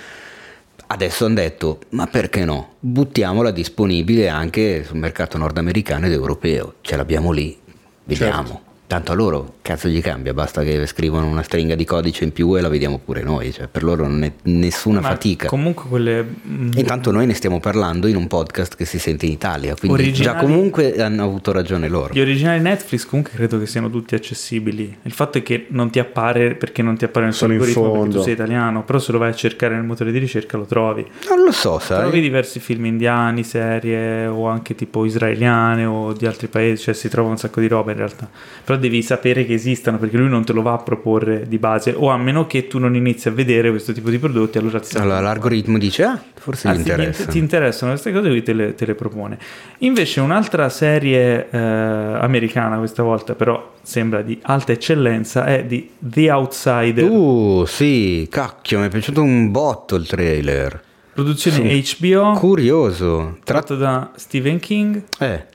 adesso 0.88 1.26
hanno 1.26 1.36
detto: 1.36 1.80
ma 1.90 2.08
perché 2.08 2.46
no? 2.46 2.76
Buttiamola 2.80 3.52
disponibile 3.52 4.30
anche 4.30 4.84
sul 4.84 4.98
mercato 4.98 5.38
nordamericano 5.38 6.06
ed 6.06 6.14
europeo. 6.14 6.76
Ce 6.82 6.96
l'abbiamo 6.96 7.32
lì, 7.32 7.58
vediamo. 8.06 8.48
Certo. 8.48 8.65
Tanto 8.88 9.12
a 9.12 9.16
loro 9.16 9.56
cazzo 9.64 9.88
gli 9.88 10.00
cambia, 10.00 10.34
basta 10.34 10.62
che 10.62 10.86
scrivono 10.86 11.26
una 11.28 11.42
stringa 11.42 11.74
di 11.74 11.86
codice 11.86 12.24
in 12.24 12.32
più 12.32 12.56
e 12.56 12.62
la 12.62 12.70
vediamo 12.70 13.00
pure 13.04 13.24
noi, 13.24 13.52
cioè 13.52 13.68
per 13.68 13.84
loro 13.84 14.08
non 14.08 14.24
è 14.24 14.32
nessuna 14.44 15.00
Ma 15.02 15.10
fatica. 15.10 15.48
Comunque 15.48 15.86
quelle... 15.90 16.24
mm, 16.24 16.72
Intanto 16.76 17.10
noi 17.12 17.26
ne 17.26 17.34
stiamo 17.34 17.60
parlando 17.60 18.06
in 18.06 18.16
un 18.16 18.28
podcast 18.28 18.76
che 18.76 18.86
si 18.86 19.00
sente 19.00 19.26
in 19.26 19.32
Italia, 19.32 19.74
quindi 19.74 19.98
già 20.14 20.32
Originali- 20.34 20.46
comunque 20.46 21.02
hanno 21.02 21.24
avuto 21.24 21.52
ragione 21.52 21.88
loro. 21.88 22.14
Gli 22.14 22.20
originali 22.20 22.62
Netflix 22.62 23.06
comunque 23.06 23.34
credo 23.34 23.58
che 23.58 23.66
siano 23.66 23.90
tutti 23.90 24.14
accessibili. 24.14 24.98
Il 25.02 25.12
fatto 25.14 25.40
è 25.40 25.44
che 25.44 25.66
non 25.70 25.90
ti 25.90 25.98
appare 25.98 26.54
perché 26.54 26.84
non 26.84 26.96
ti 26.96 27.06
appare 27.06 27.26
nel 27.26 27.34
suo 27.34 27.48
Sono 27.48 27.58
in 27.58 27.66
algoritmo 27.66 27.92
perché 28.02 28.16
tu 28.18 28.22
sei 28.22 28.34
italiano, 28.34 28.84
però 28.84 29.00
se 29.00 29.12
lo 29.12 29.18
vai 29.18 29.30
a 29.30 29.36
cercare 29.36 29.74
nel 29.74 29.84
motore 29.84 30.12
di 30.12 30.20
ricerca 30.20 30.58
lo 30.58 30.66
trovi. 30.66 31.04
Non 31.28 31.44
lo 31.44 31.52
so, 31.52 31.80
sai. 31.80 32.02
Trovi 32.02 32.22
diversi 32.22 32.60
film 32.60 32.86
indiani, 32.86 33.44
serie 33.44 34.28
o 34.28 34.48
anche 34.48 34.76
tipo 34.76 35.06
israeliane 35.06 35.86
o 35.86 36.14
di 36.14 36.28
altri 36.28 36.48
paesi, 36.48 36.84
cioè 36.84 36.94
si 36.94 37.10
trova 37.10 37.30
un 37.30 37.38
sacco 37.38 37.60
di 37.60 37.68
roba 37.68 37.90
in 37.92 37.98
realtà. 37.98 38.30
Però 38.64 38.75
devi 38.78 39.02
sapere 39.02 39.46
che 39.46 39.54
esistano 39.54 39.98
perché 39.98 40.18
lui 40.18 40.30
non 40.30 40.44
te 40.46 40.54
lo 40.54 40.62
va 40.62 40.74
a 40.74 40.78
proporre 40.78 41.46
di 41.48 41.58
base 41.58 41.94
o 41.96 42.10
a 42.10 42.18
meno 42.18 42.46
che 42.48 42.68
tu 42.68 42.80
non 42.80 42.96
inizi 42.96 43.28
a 43.28 43.32
vedere 43.32 43.70
questo 43.70 43.92
tipo 43.94 44.10
di 44.10 44.18
prodotti, 44.18 44.58
allora 44.58 44.80
ti 44.80 44.98
Allora 44.98 45.20
l'algoritmo 45.20 45.78
dice, 45.78 46.04
ah, 46.04 46.22
forse 46.34 46.68
Anzi, 46.68 46.80
interessa. 46.82 47.26
ti, 47.26 47.38
interessano 47.38 47.92
queste 47.92 48.12
cose, 48.12 48.28
lui 48.30 48.44
te 48.44 48.54
le, 48.54 48.76
te 48.76 48.86
le 48.86 48.96
propone. 48.96 49.38
Invece, 49.80 50.20
un'altra 50.22 50.70
serie 50.70 51.48
eh, 51.50 51.58
americana, 51.58 52.78
questa 52.78 53.04
volta, 53.04 53.36
però 53.36 53.74
sembra 53.82 54.22
di 54.22 54.40
alta 54.44 54.72
eccellenza, 54.72 55.46
è 55.46 55.64
di 55.66 55.90
The 56.00 56.32
Outsider, 56.32 57.04
Uh, 57.10 57.64
sì, 57.66 58.28
cacchio, 58.30 58.80
mi 58.80 58.86
è 58.88 58.90
piaciuto 58.90 59.22
un 59.22 59.52
botto 59.52 59.96
il 59.96 60.08
trailer. 60.08 60.82
produzione 61.14 61.82
HBO, 62.00 62.32
Curioso. 62.34 63.38
Tra- 63.44 63.60
tratto 63.60 63.76
da 63.76 64.12
Stephen 64.16 64.60
King, 64.60 65.02
eh, 65.20 65.46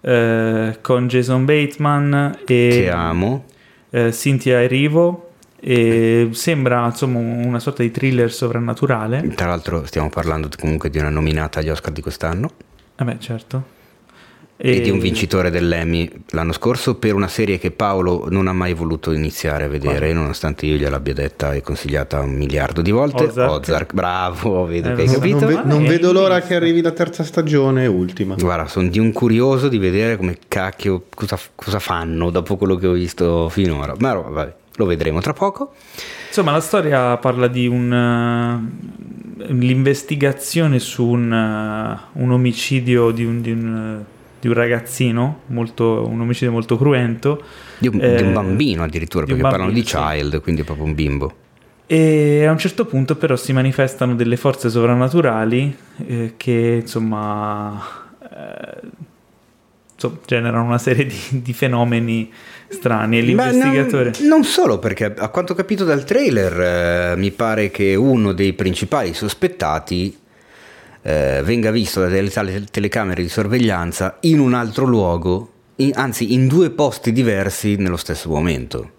eh, 0.00 0.78
con 0.80 1.08
Jason 1.08 1.44
Bateman 1.44 2.38
che 2.44 2.84
e 2.84 2.88
amo. 2.88 3.44
eh, 3.90 4.10
Cynthia 4.12 4.62
Erivo. 4.62 5.24
E 5.60 6.28
sembra 6.32 6.86
insomma 6.86 7.18
una 7.18 7.58
sorta 7.58 7.82
di 7.82 7.90
thriller 7.90 8.32
sovrannaturale. 8.32 9.26
Tra 9.34 9.48
l'altro 9.48 9.84
stiamo 9.86 10.08
parlando 10.08 10.48
comunque 10.56 10.88
di 10.88 10.98
una 10.98 11.08
nominata 11.10 11.58
agli 11.58 11.68
Oscar 11.68 11.92
di 11.92 12.00
quest'anno 12.00 12.52
Vabbè, 12.96 13.18
certo. 13.18 13.76
E, 14.60 14.80
di 14.80 14.90
un 14.90 14.98
vincitore 14.98 15.50
dell'Emmy 15.50 16.10
l'anno 16.30 16.52
scorso 16.52 16.96
per 16.96 17.14
una 17.14 17.28
serie 17.28 17.58
che 17.58 17.70
Paolo 17.70 18.26
non 18.28 18.48
ha 18.48 18.52
mai 18.52 18.74
voluto 18.74 19.12
iniziare 19.12 19.64
a 19.64 19.68
vedere, 19.68 20.12
nonostante 20.12 20.66
io 20.66 20.74
gliel'abbia 20.74 21.14
detta 21.14 21.54
e 21.54 21.62
consigliata 21.62 22.20
un 22.20 22.34
miliardo 22.34 22.82
di 22.82 22.90
volte. 22.90 23.24
Ozark. 23.24 23.94
bravo, 23.94 24.66
vedo 24.66 24.90
Eh, 24.90 24.94
che 24.94 25.02
hai 25.02 25.06
capito. 25.08 25.38
Non, 25.38 25.48
ve- 25.48 25.62
non 25.64 25.84
è 25.84 25.88
vedo 25.88 26.12
l'ora 26.12 26.40
che 26.40 26.56
arrivi 26.56 26.82
la 26.82 26.90
terza 26.90 27.22
stagione 27.22 27.84
e 27.84 27.86
ultima. 27.86 28.34
Guarda, 28.34 28.66
sono 28.66 28.88
di 28.88 28.98
un 28.98 29.12
curioso 29.12 29.68
di 29.68 29.78
vedere 29.78 30.16
come 30.16 30.36
cacchio 30.48 31.04
cosa, 31.14 31.38
cosa 31.54 31.78
fanno 31.78 32.30
dopo 32.30 32.56
quello 32.56 32.74
che 32.74 32.88
ho 32.88 32.92
visto 32.92 33.48
finora. 33.48 33.94
Ma 34.00 34.14
no, 34.14 34.22
vabbè, 34.28 34.54
lo 34.74 34.86
vedremo 34.86 35.20
tra 35.20 35.32
poco. 35.32 35.72
Insomma, 36.26 36.50
la 36.50 36.60
storia 36.60 37.16
parla 37.18 37.46
di 37.46 37.68
un, 37.68 37.92
eh, 39.38 39.52
l'investigazione 39.52 40.80
su 40.80 41.04
un, 41.06 41.32
eh, 41.32 42.20
un 42.20 42.30
omicidio 42.32 43.12
di 43.12 43.24
un, 43.24 43.40
di 43.40 43.52
un, 43.52 44.04
eh, 44.04 44.16
di 44.40 44.48
un 44.48 44.54
ragazzino, 44.54 45.40
molto, 45.46 46.06
un 46.08 46.20
omicidio 46.20 46.52
molto 46.52 46.76
cruento. 46.76 47.42
Di 47.78 47.88
un, 47.88 48.00
Eh, 48.00 48.16
di 48.16 48.22
un 48.22 48.32
bambino 48.32 48.84
addirittura, 48.84 49.24
perché 49.24 49.40
parlano 49.40 49.70
di 49.70 49.82
bambino, 49.82 50.10
sì. 50.10 50.18
child, 50.18 50.40
quindi 50.42 50.60
è 50.62 50.64
proprio 50.64 50.86
un 50.86 50.94
bimbo. 50.94 51.34
E 51.86 52.44
a 52.44 52.50
un 52.50 52.58
certo 52.58 52.84
punto 52.84 53.16
però 53.16 53.34
si 53.34 53.54
manifestano 53.54 54.14
delle 54.14 54.36
forze 54.36 54.68
sovrannaturali 54.68 55.74
eh, 56.06 56.34
che 56.36 56.80
insomma, 56.82 57.82
eh, 58.30 58.80
insomma, 59.94 60.18
generano 60.26 60.64
una 60.64 60.76
serie 60.76 61.06
di, 61.06 61.40
di 61.40 61.52
fenomeni 61.54 62.30
strani 62.68 63.16
e 63.16 63.20
l'investigatore... 63.22 64.12
non, 64.18 64.28
non 64.28 64.44
solo 64.44 64.78
perché 64.78 65.06
a 65.06 65.28
quanto 65.30 65.54
ho 65.54 65.56
capito 65.56 65.84
dal 65.84 66.04
trailer 66.04 67.12
eh, 67.12 67.16
mi 67.16 67.30
pare 67.30 67.70
che 67.70 67.94
uno 67.94 68.32
dei 68.32 68.52
principali 68.52 69.14
sospettati 69.14 70.14
eh, 71.08 71.40
venga 71.42 71.70
visto 71.70 72.00
da 72.00 72.08
delle 72.08 72.28
tale- 72.30 72.64
telecamere 72.70 73.22
di 73.22 73.28
sorveglianza 73.30 74.18
in 74.22 74.40
un 74.40 74.52
altro 74.52 74.84
luogo, 74.84 75.52
in- 75.76 75.92
anzi 75.94 76.34
in 76.34 76.46
due 76.48 76.70
posti 76.70 77.12
diversi 77.12 77.76
nello 77.76 77.96
stesso 77.96 78.28
momento. 78.28 78.90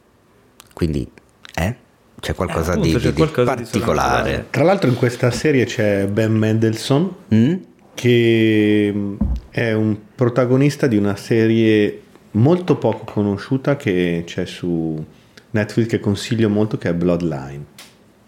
Quindi, 0.73 1.07
eh? 1.55 1.75
C'è 2.19 2.33
qualcosa, 2.33 2.71
Eh, 2.73 2.75
appunto, 2.77 2.87
di, 2.87 2.93
c'è 2.95 2.99
di- 3.01 3.09
di 3.11 3.15
qualcosa 3.17 3.53
di 3.55 3.61
particolare. 3.63 4.07
sovrannaturale. 4.07 4.47
Tra 4.49 4.63
l'altro 4.63 4.89
in 4.89 4.95
questa 4.95 5.29
serie 5.31 5.65
c'è 5.65 6.07
Ben 6.07 6.33
Mendelssohn 6.33 7.13
Mm? 7.33 7.53
che 7.93 8.91
mh, 8.93 9.15
è 9.51 9.71
un 9.73 9.95
protagonista 10.15 10.87
di 10.87 10.97
una 10.97 11.15
serie 11.15 12.01
molto 12.31 12.75
poco 12.77 13.03
conosciuta 13.05 13.75
che 13.75 14.23
c'è 14.25 14.45
su 14.45 15.03
Netflix 15.51 15.87
che 15.87 15.99
consiglio 15.99 16.49
molto 16.49 16.77
che 16.77 16.89
è 16.89 16.93
Bloodline. 16.93 17.63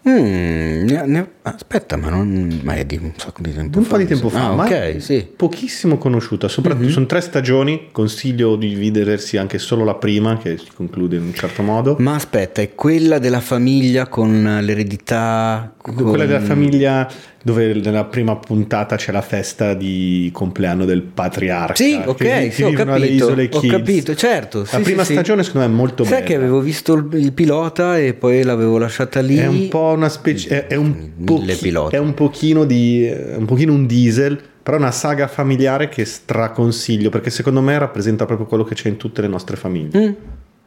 Mm, 0.08 0.84
ne- 0.86 1.06
ne- 1.06 1.30
aspetta, 1.42 1.96
ma 1.96 2.08
non 2.08 2.60
ma 2.62 2.74
è 2.74 2.84
di 2.84 2.96
un 3.02 3.12
sacco 3.16 3.42
di 3.42 3.52
tempo 3.52 3.78
Un 3.78 3.84
fa. 3.84 3.90
po' 3.90 3.96
di 3.98 4.06
tempo 4.06 4.28
fa, 4.28 4.48
Ah, 4.50 4.54
ma 4.54 4.64
ok, 4.64 4.70
è 4.70 4.96
sì. 4.98 5.26
pochissimo 5.36 5.98
conosciuta, 5.98 6.48
soprattutto 6.48 6.90
sono 6.90 7.06
tre 7.06 7.20
stagioni, 7.20 7.88
consiglio 7.92 8.56
di 8.56 8.74
vedersi 8.74 9.36
anche 9.36 9.58
solo 9.58 9.84
la 9.84 9.94
prima 9.94 10.36
che 10.38 10.56
si 10.58 10.68
conclude 10.74 11.16
in 11.16 11.22
un 11.22 11.34
certo 11.34 11.62
modo. 11.62 11.96
Ma 11.98 12.14
aspetta, 12.14 12.62
è 12.62 12.74
quella 12.74 13.18
della 13.18 13.40
famiglia 13.40 14.06
con 14.08 14.58
l'eredità. 14.62 15.72
con- 15.76 15.94
Quella 15.94 16.26
della 16.26 16.40
famiglia 16.40 17.10
dove 17.44 17.74
nella 17.74 18.04
prima 18.04 18.36
puntata 18.36 18.94
c'è 18.94 19.10
la 19.10 19.20
festa 19.20 19.74
di 19.74 20.30
compleanno 20.32 20.84
del 20.84 21.02
patriarca. 21.02 21.74
Sì, 21.74 22.00
ok, 22.04 22.52
sì, 22.52 22.62
ho 22.62 22.70
capito. 22.72 23.34
Ho 23.50 23.60
capito, 23.66 24.14
certo. 24.14 24.60
La 24.60 24.66
sì, 24.66 24.82
prima 24.82 25.02
sì, 25.02 25.12
stagione 25.14 25.42
secondo 25.42 25.66
me 25.66 25.72
è 25.72 25.76
molto 25.76 26.04
Sai 26.04 26.12
bella. 26.14 26.24
che 26.26 26.34
avevo 26.36 26.60
visto 26.60 26.94
il, 26.94 27.08
il 27.14 27.32
pilota 27.32 27.98
e 27.98 28.14
poi 28.14 28.44
l'avevo 28.44 28.78
lasciata 28.78 29.20
lì. 29.20 29.36
È 29.38 29.46
un 29.48 29.66
po' 29.68 29.92
una 29.96 30.08
specie. 30.08 30.66
È, 30.66 30.66
è 30.68 30.76
un 30.76 31.10
pochi- 31.40 31.56
piloti. 31.56 31.94
è 31.96 31.98
un 31.98 32.14
pochino 32.14 32.64
di. 32.64 33.12
un 33.36 33.44
pochino 33.44 33.72
un 33.72 33.86
diesel. 33.86 34.40
Però 34.62 34.76
è 34.76 34.80
una 34.80 34.92
saga 34.92 35.26
familiare 35.26 35.88
che 35.88 36.04
straconsiglio 36.04 37.10
perché 37.10 37.30
secondo 37.30 37.60
me 37.60 37.76
rappresenta 37.78 38.26
proprio 38.26 38.46
quello 38.46 38.62
che 38.62 38.76
c'è 38.76 38.88
in 38.88 38.96
tutte 38.96 39.20
le 39.20 39.26
nostre 39.26 39.56
famiglie. 39.56 39.98
Mm. 40.00 40.12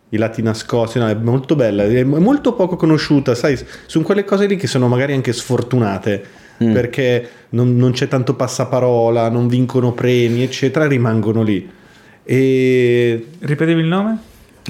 I 0.10 0.18
lati 0.18 0.42
nascosti, 0.42 1.00
no, 1.00 1.08
è 1.08 1.14
molto 1.16 1.56
bella, 1.56 1.86
è 1.86 2.04
molto 2.04 2.56
poco 2.56 2.76
conosciuta, 2.76 3.34
sai, 3.36 3.58
sono 3.86 4.04
quelle 4.04 4.26
cose 4.26 4.48
lì 4.48 4.58
che 4.58 4.68
sono 4.68 4.90
magari 4.90 5.14
anche 5.14 5.32
sfortunate 5.32 6.44
Mm. 6.64 6.72
perché 6.72 7.30
non, 7.50 7.76
non 7.76 7.92
c'è 7.92 8.08
tanto 8.08 8.34
passaparola, 8.36 9.30
non 9.30 9.48
vincono 9.48 9.92
premi, 9.92 10.42
eccetera, 10.44 10.88
rimangono 10.88 11.42
lì. 11.44 11.70
E 12.24 13.26
Ripetevi 13.40 13.82
il 13.82 13.88
nome? 13.88 14.18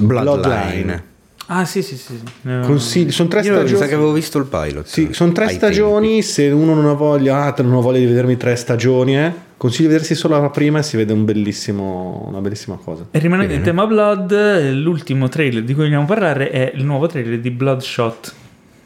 Bloodline. 0.00 0.40
Bloodline. 0.40 1.04
Ah 1.48 1.64
sì 1.64 1.80
sì 1.82 1.96
sì. 1.96 2.18
ho- 2.48 2.60
consigli, 2.60 3.10
sono 3.12 3.28
tre 3.28 3.40
Io 3.42 3.52
mi 3.52 3.58
sa 3.58 3.64
stagioni. 3.66 3.88
che 3.88 3.94
avevo 3.94 4.12
visto 4.12 4.38
il 4.38 4.46
pilot. 4.46 4.84
Sì, 4.86 5.08
sono 5.12 5.30
tre 5.32 5.48
stagioni. 5.50 6.22
Se 6.22 6.48
uno 6.48 6.74
non 6.74 6.86
ha 6.86 6.92
voglia, 6.94 7.44
ah, 7.44 7.62
non 7.62 7.74
ho 7.74 7.80
voglia 7.80 7.98
di 8.00 8.06
vedermi 8.06 8.36
tre 8.36 8.56
stagioni, 8.56 9.16
eh, 9.16 9.32
consiglio 9.56 9.86
di 9.88 9.92
vedersi 9.94 10.14
solo 10.16 10.40
la 10.40 10.50
prima 10.50 10.80
e 10.80 10.82
si 10.82 10.96
vede 10.96 11.12
un 11.12 11.24
bellissimo, 11.24 12.24
una 12.28 12.40
bellissima 12.40 12.76
cosa. 12.82 13.06
E 13.12 13.18
rimanendo 13.20 13.54
in 13.54 13.62
tema 13.62 13.86
Blood, 13.86 14.72
l'ultimo 14.72 15.28
trailer 15.28 15.62
di 15.62 15.72
cui 15.74 15.84
vogliamo 15.84 16.04
parlare 16.06 16.50
è 16.50 16.72
il 16.74 16.84
nuovo 16.84 17.06
trailer 17.06 17.38
di 17.38 17.50
Bloodshot. 17.50 18.34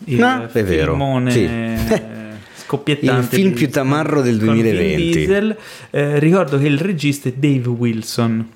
Il 0.05 0.23
Ah, 0.23 0.51
è 0.53 0.62
vero, 0.65 0.93
filmone 0.93 1.31
sì. 1.31 1.45
eh, 1.45 1.77
scoppiettante. 2.66 3.35
Il 3.37 3.43
film 3.43 3.53
più 3.55 3.70
tamarro 3.70 4.20
del 4.23 4.39
con 4.39 4.53
Vin 4.55 4.62
2020. 4.62 5.11
Diesel. 5.12 5.57
Eh, 5.91 6.19
ricordo 6.19 6.59
che 6.59 6.66
il 6.66 6.78
regista 6.78 7.28
è 7.28 7.32
Dave 7.35 7.69
Wilson. 7.69 8.47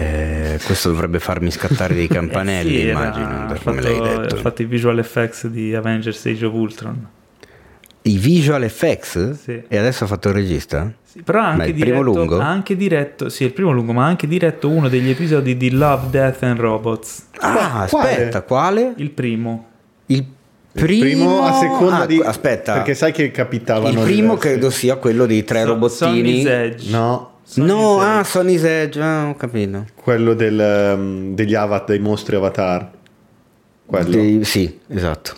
Eh, 0.00 0.60
questo 0.64 0.90
dovrebbe 0.90 1.18
farmi 1.18 1.50
scattare 1.50 1.92
dei 1.92 2.06
campanelli, 2.06 2.76
Eh 2.78 2.80
sì, 2.82 2.88
immagino, 2.88 3.26
da 3.26 3.54
ha 3.54 3.58
come 3.58 3.80
l'hai 3.80 3.96
fatto- 3.96 4.20
detto. 4.20 4.34
Ha 4.36 4.38
fatto 4.38 4.62
i 4.62 4.64
visual 4.66 4.98
effects 5.00 5.46
di 5.48 5.74
Avengers 5.74 6.24
Age 6.26 6.46
of 6.46 6.52
Ultron. 6.52 7.06
I 8.02 8.16
visual 8.16 8.62
effects? 8.62 9.32
Sì. 9.42 9.60
E 9.66 9.76
adesso 9.76 10.04
ha 10.04 10.06
fatto 10.06 10.28
il 10.28 10.34
regista? 10.34 10.90
Sì, 11.02 11.22
però 11.22 11.40
Ma 11.40 11.48
anche 11.48 11.66
il 11.66 11.72
primo 11.74 12.02
diretto, 12.02 12.02
lungo? 12.18 12.38
ha 12.38 12.46
anche 12.46 12.76
diretto, 12.76 13.28
sì, 13.28 13.42
il 13.44 13.52
primo 13.52 13.72
lungo, 13.72 13.92
ma 13.92 14.04
ha 14.04 14.06
anche 14.06 14.28
diretto 14.28 14.68
uno 14.68 14.88
degli 14.88 15.10
episodi 15.10 15.56
di 15.56 15.70
Love, 15.72 16.06
Death 16.10 16.42
and 16.44 16.60
Robots. 16.60 17.26
Ah, 17.40 17.86
Quale? 17.90 18.08
aspetta, 18.10 18.42
quale? 18.42 18.92
Il 18.98 19.10
primo. 19.10 19.66
Il 20.06 20.18
Il 20.18 20.84
primo, 20.84 21.00
primo 21.02 21.42
a 21.44 21.52
seconda 21.54 22.02
Ah, 22.02 22.06
di. 22.06 22.20
Aspetta, 22.24 22.74
Perché 22.74 22.94
sai 22.94 23.10
che 23.10 23.32
capitavano. 23.32 23.88
il 23.88 23.94
primo 24.04 24.34
diversi- 24.34 24.38
credo 24.48 24.70
sia 24.70 24.94
quello 24.96 25.26
dei 25.26 25.42
tre 25.42 25.62
So- 25.62 25.66
robottini. 25.66 26.44
No, 26.90 27.37
No, 27.56 27.96
Edge. 28.02 28.04
ah, 28.10 28.24
Sony's 28.24 28.62
Edge, 28.64 29.00
ah, 29.00 29.28
ho 29.28 29.34
capito. 29.34 29.86
quello 29.94 30.34
del, 30.34 30.94
um, 30.96 31.34
degli 31.34 31.54
avatar, 31.54 31.86
dei 31.86 31.98
mostri 31.98 32.36
avatar. 32.36 32.90
Quello. 33.86 34.10
Dei- 34.10 34.44
sì, 34.44 34.78
esatto. 34.88 35.32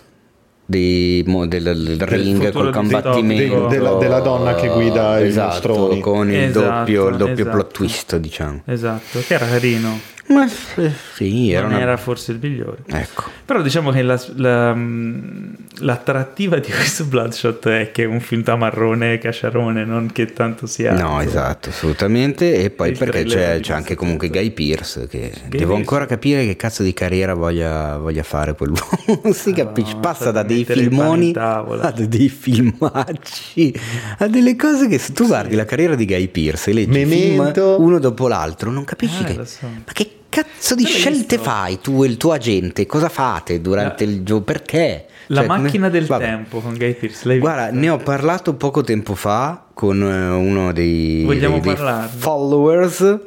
Dei, 0.65 1.23
mo- 1.25 1.47
del, 1.47 1.63
del 1.63 1.99
ring 2.07 2.41
futuro 2.43 2.63
col 2.65 2.73
combattimento 2.73 3.67
De- 3.67 3.75
della- 3.77 3.95
della 3.95 4.19
donna 4.19 4.55
che 4.55 4.69
guida 4.69 5.19
i 5.19 5.27
esatto, 5.27 5.67
mostroni. 5.69 5.99
con 5.99 6.29
il 6.29 6.35
Esatto, 6.35 6.65
doppio, 6.79 7.07
il 7.09 7.17
doppio 7.17 7.33
esatto. 7.33 7.49
plot 7.49 7.71
twist, 7.73 8.15
diciamo. 8.17 8.61
Esatto, 8.65 9.19
che 9.25 9.33
era 9.33 9.47
carino. 9.47 9.99
Ma 10.27 10.47
sì, 10.47 11.51
era 11.51 11.63
non 11.63 11.71
una... 11.73 11.81
era 11.81 11.97
forse 11.97 12.31
il 12.31 12.39
migliore. 12.41 12.77
Ecco. 12.87 13.23
Però 13.45 13.61
diciamo 13.61 13.91
che 13.91 14.01
la- 14.01 14.21
la- 14.35 14.73
mh, 14.73 15.55
l'attrattiva 15.79 16.57
di 16.59 16.69
questo 16.71 17.05
Bloodshot 17.05 17.67
è 17.67 17.91
che 17.91 18.03
è 18.03 18.05
un 18.05 18.21
film 18.21 18.43
da 18.43 18.55
marrone 18.55 19.17
cacciarone, 19.17 19.83
non 19.83 20.09
che 20.13 20.27
tanto 20.31 20.67
sia... 20.67 20.93
No, 20.93 21.19
esatto, 21.21 21.69
assolutamente. 21.69 22.55
E 22.63 22.69
poi 22.69 22.91
Il 22.91 22.97
perché 22.97 23.23
c'è, 23.25 23.59
c'è 23.59 23.73
anche 23.73 23.95
comunque. 23.95 24.29
Guy 24.29 24.51
Pearce 24.51 25.07
che 25.07 25.31
devo 25.47 25.49
Pearce. 25.49 25.73
ancora 25.73 26.05
capire 26.05 26.45
che 26.45 26.55
cazzo 26.55 26.83
di 26.83 26.93
carriera 26.93 27.33
voglia, 27.33 27.97
voglia 27.97 28.23
fare 28.23 28.55
quell'uomo. 28.55 29.31
si 29.33 29.51
capisce, 29.51 29.93
no, 29.95 29.99
passa 29.99 30.31
da 30.31 30.43
dei 30.43 30.63
filmoni 30.63 31.33
a 31.35 31.91
dei 31.97 32.29
filmacci, 32.29 33.73
a 34.19 34.27
delle 34.27 34.55
cose 34.55 34.87
che 34.87 34.97
se 34.97 35.11
tu 35.13 35.25
guardi 35.27 35.55
la 35.55 35.65
carriera 35.65 35.95
di 35.95 36.05
Guy 36.05 36.27
Pearce 36.29 36.69
e 36.69 36.73
leggi 36.73 37.05
film 37.05 37.51
uno 37.77 37.99
dopo 37.99 38.27
l'altro, 38.27 38.71
non 38.71 38.83
capisci 38.85 39.23
Eh, 39.23 39.25
che... 39.25 39.33
lo 39.33 39.45
so. 39.45 39.65
Ma 39.67 39.91
che 39.91 40.09
cazzo 40.31 40.73
di 40.75 40.85
scelte 40.85 41.35
visto? 41.35 41.43
fai 41.51 41.79
tu 41.79 42.03
e 42.03 42.07
il 42.07 42.17
tuo 42.17 42.31
agente? 42.31 42.85
Cosa 42.87 43.09
fate 43.09 43.61
durante 43.61 44.03
il 44.05 44.23
gioco? 44.23 44.41
Perché? 44.43 45.05
La 45.27 45.41
Cioè, 45.45 45.47
macchina 45.47 45.89
del 45.89 46.05
Vabbè. 46.07 46.23
tempo 46.25 46.59
con 46.59 46.75
Guy 46.75 46.93
Pearce, 46.95 47.37
Guarda, 47.37 47.65
vista? 47.65 47.79
ne 47.79 47.89
ho 47.89 47.97
parlato 47.97 48.53
poco 48.55 48.81
tempo 48.81 49.13
fa 49.15 49.65
con 49.73 50.01
eh, 50.01 50.29
uno 50.29 50.73
dei, 50.73 51.25
dei- 51.25 51.59
dei 51.59 51.75
followers. 52.17 53.19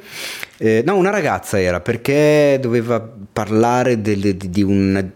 Eh, 0.59 0.83
no, 0.85 0.97
una 0.97 1.11
ragazza 1.11 1.61
era 1.61 1.81
perché 1.81 2.59
doveva 2.61 3.01
parlare 3.33 4.01
del- 4.01 4.37
di, 4.37 4.51
di 4.51 4.63
un 4.63 5.11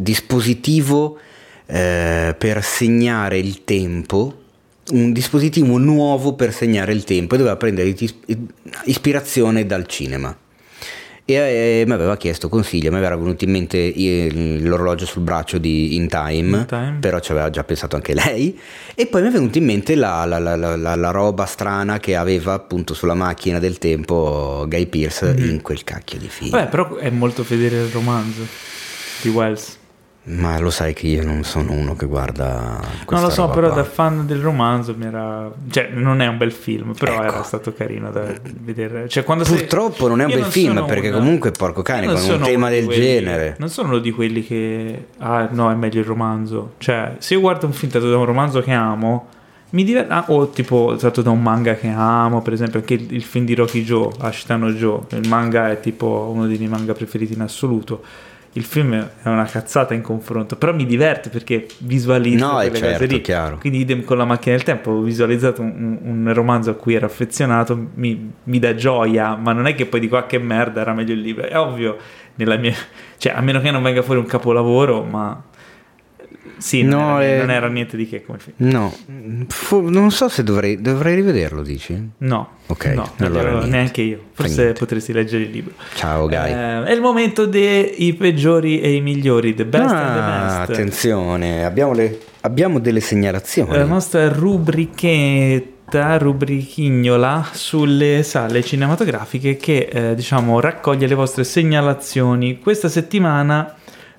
dispositivo 0.00 1.18
eh, 1.66 2.34
per 2.36 2.62
segnare 2.62 3.38
il 3.38 3.64
tempo, 3.64 4.42
un 4.92 5.12
dispositivo 5.12 5.78
nuovo 5.78 6.34
per 6.34 6.52
segnare 6.52 6.92
il 6.92 7.04
tempo 7.04 7.34
e 7.34 7.38
doveva 7.38 7.56
prendere 7.56 7.88
is- 7.96 8.14
ispirazione 8.84 9.64
dal 9.66 9.86
cinema. 9.86 10.36
E 11.28 11.34
eh, 11.34 11.84
mi 11.88 11.92
aveva 11.92 12.16
chiesto 12.16 12.48
consiglio, 12.48 12.92
mi 12.92 12.98
era 12.98 13.16
venuto 13.16 13.44
in 13.44 13.50
mente 13.50 13.92
eh, 13.92 14.58
l'orologio 14.60 15.06
sul 15.06 15.22
braccio 15.22 15.58
di 15.58 15.96
In 15.96 16.06
Time, 16.06 16.58
In 16.58 16.66
Time. 16.66 16.96
però 17.00 17.18
ci 17.18 17.32
aveva 17.32 17.50
già 17.50 17.64
pensato 17.64 17.96
anche 17.96 18.14
lei. 18.14 18.56
E 18.94 19.06
poi 19.06 19.22
mi 19.22 19.28
è 19.28 19.30
venuta 19.32 19.58
in 19.58 19.64
mente 19.64 19.96
la, 19.96 20.24
la- 20.24 20.38
la- 20.38 20.76
la- 20.76 21.10
roba 21.10 21.44
strana 21.44 21.98
che 21.98 22.14
aveva 22.14 22.52
appunto 22.52 22.94
sulla 22.94 23.14
macchina 23.14 23.58
del 23.58 23.78
tempo 23.78 24.66
Guy 24.68 24.86
Pearce 24.86 25.34
in 25.36 25.62
quel 25.62 25.82
cacchio 25.82 26.18
di 26.18 26.28
film. 26.28 26.50
Vabbè, 26.50 26.68
però 26.68 26.94
è 26.94 27.10
molto 27.10 27.42
fedele 27.42 27.80
al 27.80 27.88
romanzo 27.88 28.46
di 29.22 29.28
Wells. 29.28 29.78
Ma 30.28 30.58
lo 30.58 30.70
sai 30.70 30.92
che 30.92 31.06
io 31.06 31.24
non 31.24 31.44
sono 31.44 31.70
uno 31.72 31.94
che 31.94 32.06
guarda 32.06 32.80
Non 33.08 33.20
lo 33.20 33.30
so, 33.30 33.48
però 33.48 33.68
qua. 33.68 33.76
da 33.76 33.84
fan 33.84 34.26
del 34.26 34.40
romanzo 34.40 34.92
mi 34.96 35.04
era... 35.06 35.48
Cioè, 35.70 35.90
non 35.92 36.20
è 36.20 36.26
un 36.26 36.36
bel 36.36 36.50
film, 36.50 36.94
però 36.94 37.12
Ecco. 37.14 37.22
era 37.22 37.42
stato 37.44 37.72
carino 37.72 38.10
da 38.10 38.24
vedere. 38.60 39.08
Cioè, 39.08 39.22
quando 39.22 39.44
sei- 39.44 39.58
Purtroppo 39.58 40.08
non 40.08 40.20
è 40.20 40.24
un 40.24 40.30
Io 40.30 40.36
bel 40.40 40.44
film, 40.46 40.84
perché 40.84 41.08
una- 41.10 41.18
comunque, 41.18 41.52
porco 41.52 41.82
cane, 41.82 42.06
con 42.06 42.16
un 42.16 42.40
tema 42.40 42.68
del 42.70 42.86
quelli- 42.86 43.00
genere. 43.00 43.54
Non 43.58 43.68
sono 43.68 43.88
uno 43.90 43.98
di 43.98 44.10
quelli 44.10 44.44
che... 44.44 45.06
Ah, 45.18 45.48
no, 45.52 45.70
è 45.70 45.74
meglio 45.74 46.00
il 46.00 46.06
romanzo. 46.06 46.72
Cioè, 46.78 47.14
se 47.18 47.34
io 47.34 47.40
guardo 47.40 47.66
un 47.66 47.72
film 47.72 47.92
tratto 47.92 48.10
da 48.10 48.16
un 48.18 48.24
romanzo 48.24 48.60
che 48.62 48.72
amo... 48.72 49.28
Mi 49.70 49.84
diver- 49.84 50.10
ah, 50.10 50.24
o 50.28 50.48
tipo 50.50 50.94
tratto 50.98 51.22
da 51.22 51.30
un 51.30 51.42
manga 51.42 51.74
che 51.74 51.88
amo, 51.88 52.40
per 52.42 52.52
esempio 52.52 52.78
anche 52.80 52.94
il, 52.94 53.06
il 53.14 53.22
film 53.22 53.44
di 53.44 53.54
Rocky 53.54 53.82
Joe, 53.84 54.10
Ashitano 54.20 54.70
Joe, 54.70 55.00
il 55.10 55.28
manga 55.28 55.70
è 55.70 55.80
tipo 55.80 56.30
uno 56.32 56.46
dei 56.46 56.56
miei 56.56 56.70
manga 56.70 56.94
preferiti 56.94 57.32
in 57.34 57.40
assoluto. 57.42 58.02
Il 58.56 58.64
film 58.64 58.94
è 58.94 59.28
una 59.28 59.44
cazzata 59.44 59.92
in 59.92 60.00
confronto, 60.00 60.56
però 60.56 60.72
mi 60.72 60.86
diverte 60.86 61.28
perché 61.28 61.66
visualizzo 61.80 62.46
No, 62.46 62.54
quelle 62.54 62.74
certo, 62.78 62.92
cose 63.00 63.06
lì. 63.06 63.20
chiaro. 63.20 63.58
Quindi 63.58 63.80
idem 63.80 64.02
con 64.02 64.16
la 64.16 64.24
macchina 64.24 64.54
del 64.56 64.64
tempo, 64.64 64.92
ho 64.92 65.00
visualizzato 65.02 65.60
un, 65.60 65.98
un 66.02 66.32
romanzo 66.32 66.70
a 66.70 66.74
cui 66.74 66.94
ero 66.94 67.04
affezionato, 67.04 67.88
mi, 67.96 68.32
mi 68.44 68.58
dà 68.58 68.74
gioia, 68.74 69.36
ma 69.36 69.52
non 69.52 69.66
è 69.66 69.74
che 69.74 69.84
poi 69.84 70.00
dico 70.00 70.16
ah 70.16 70.24
che 70.24 70.38
merda, 70.38 70.80
era 70.80 70.94
meglio 70.94 71.12
il 71.12 71.20
libro. 71.20 71.46
È 71.46 71.58
ovvio, 71.58 71.98
nella 72.36 72.56
mia... 72.56 72.72
cioè 73.18 73.32
a 73.34 73.42
meno 73.42 73.60
che 73.60 73.70
non 73.70 73.82
venga 73.82 74.00
fuori 74.00 74.20
un 74.20 74.26
capolavoro, 74.26 75.02
ma 75.04 75.38
sì, 76.58 76.82
non, 76.82 77.00
No, 77.00 77.20
era, 77.20 77.34
è- 77.34 77.38
non 77.38 77.50
era 77.50 77.68
niente 77.68 77.96
di 77.96 78.08
che 78.08 78.24
come 78.24 78.38
film. 78.38 78.54
No, 78.70 78.94
fu- 79.48 79.88
non 79.88 80.10
so 80.10 80.28
se 80.28 80.42
dovrei, 80.42 80.80
dovrei 80.80 81.14
rivederlo, 81.14 81.62
dici? 81.62 82.10
No, 82.18 82.48
Ok, 82.68 82.86
no, 82.86 83.12
allora 83.18 83.64
neanche 83.64 84.02
io. 84.02 84.20
Forse 84.32 84.72
potresti 84.72 85.12
leggere 85.12 85.44
il 85.44 85.50
libro. 85.50 85.74
Ciao, 85.94 86.26
Guy. 86.26 86.50
Eh, 86.50 86.84
è 86.84 86.92
il 86.92 87.00
momento 87.00 87.46
dei 87.46 88.14
peggiori 88.18 88.80
e 88.80 88.94
i 88.94 89.00
migliori, 89.00 89.54
the 89.54 89.64
best 89.64 89.92
and 89.92 90.14
the 90.14 90.20
Ah, 90.20 90.58
best. 90.66 90.70
attenzione, 90.70 91.64
abbiamo, 91.64 91.92
le- 91.92 92.18
abbiamo 92.40 92.78
delle 92.80 93.00
segnalazioni. 93.00 93.72
La 93.76 93.84
nostra 93.84 94.28
rubrichetta, 94.28 96.18
rubrichignola 96.18 97.48
sulle 97.52 98.22
sale 98.24 98.62
cinematografiche 98.62 99.56
che 99.56 99.88
eh, 99.90 100.14
diciamo 100.14 100.58
raccoglie 100.60 101.06
le 101.06 101.14
vostre 101.14 101.44
segnalazioni. 101.44 102.58
Questa 102.58 102.88
settimana 102.88 103.74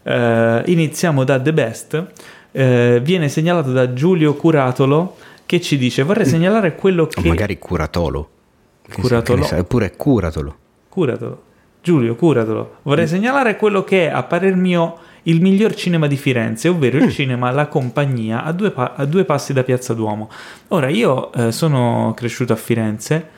eh, 0.07 0.63
iniziamo 0.65 1.23
da 1.23 1.39
The 1.39 1.53
Best. 1.53 2.05
Eh, 2.51 2.99
viene 3.03 3.29
segnalato 3.29 3.71
da 3.71 3.93
Giulio 3.93 4.33
Curatolo 4.35 5.15
che 5.45 5.61
ci 5.61 5.77
dice 5.77 6.03
vorrei 6.03 6.25
segnalare 6.25 6.75
quello 6.75 7.03
O 7.03 7.07
che... 7.07 7.27
magari 7.27 7.57
curatolo. 7.59 8.29
Curatolo. 8.91 9.41
che 9.41 9.47
sai, 9.47 9.59
Oppure 9.59 9.95
curatolo. 9.95 10.55
Curatelo. 10.89 11.41
Giulio, 11.81 12.15
curatelo. 12.15 12.77
Vorrei 12.83 13.07
segnalare 13.07 13.55
quello 13.55 13.83
che 13.83 14.09
è, 14.09 14.11
a 14.11 14.23
parer 14.23 14.55
mio, 14.55 14.97
il 15.23 15.41
miglior 15.41 15.73
cinema 15.73 16.07
di 16.07 16.17
Firenze, 16.17 16.67
ovvero 16.67 16.97
il 16.97 17.11
cinema 17.11 17.51
La 17.51 17.67
Compagnia, 17.67 18.43
a 18.43 18.51
due, 18.51 18.71
pa- 18.71 18.93
a 18.95 19.05
due 19.05 19.23
passi 19.23 19.53
da 19.53 19.63
Piazza 19.63 19.93
Duomo. 19.93 20.29
Ora, 20.69 20.89
io 20.89 21.31
eh, 21.31 21.51
sono 21.51 22.13
cresciuto 22.15 22.51
a 22.51 22.57
Firenze, 22.57 23.29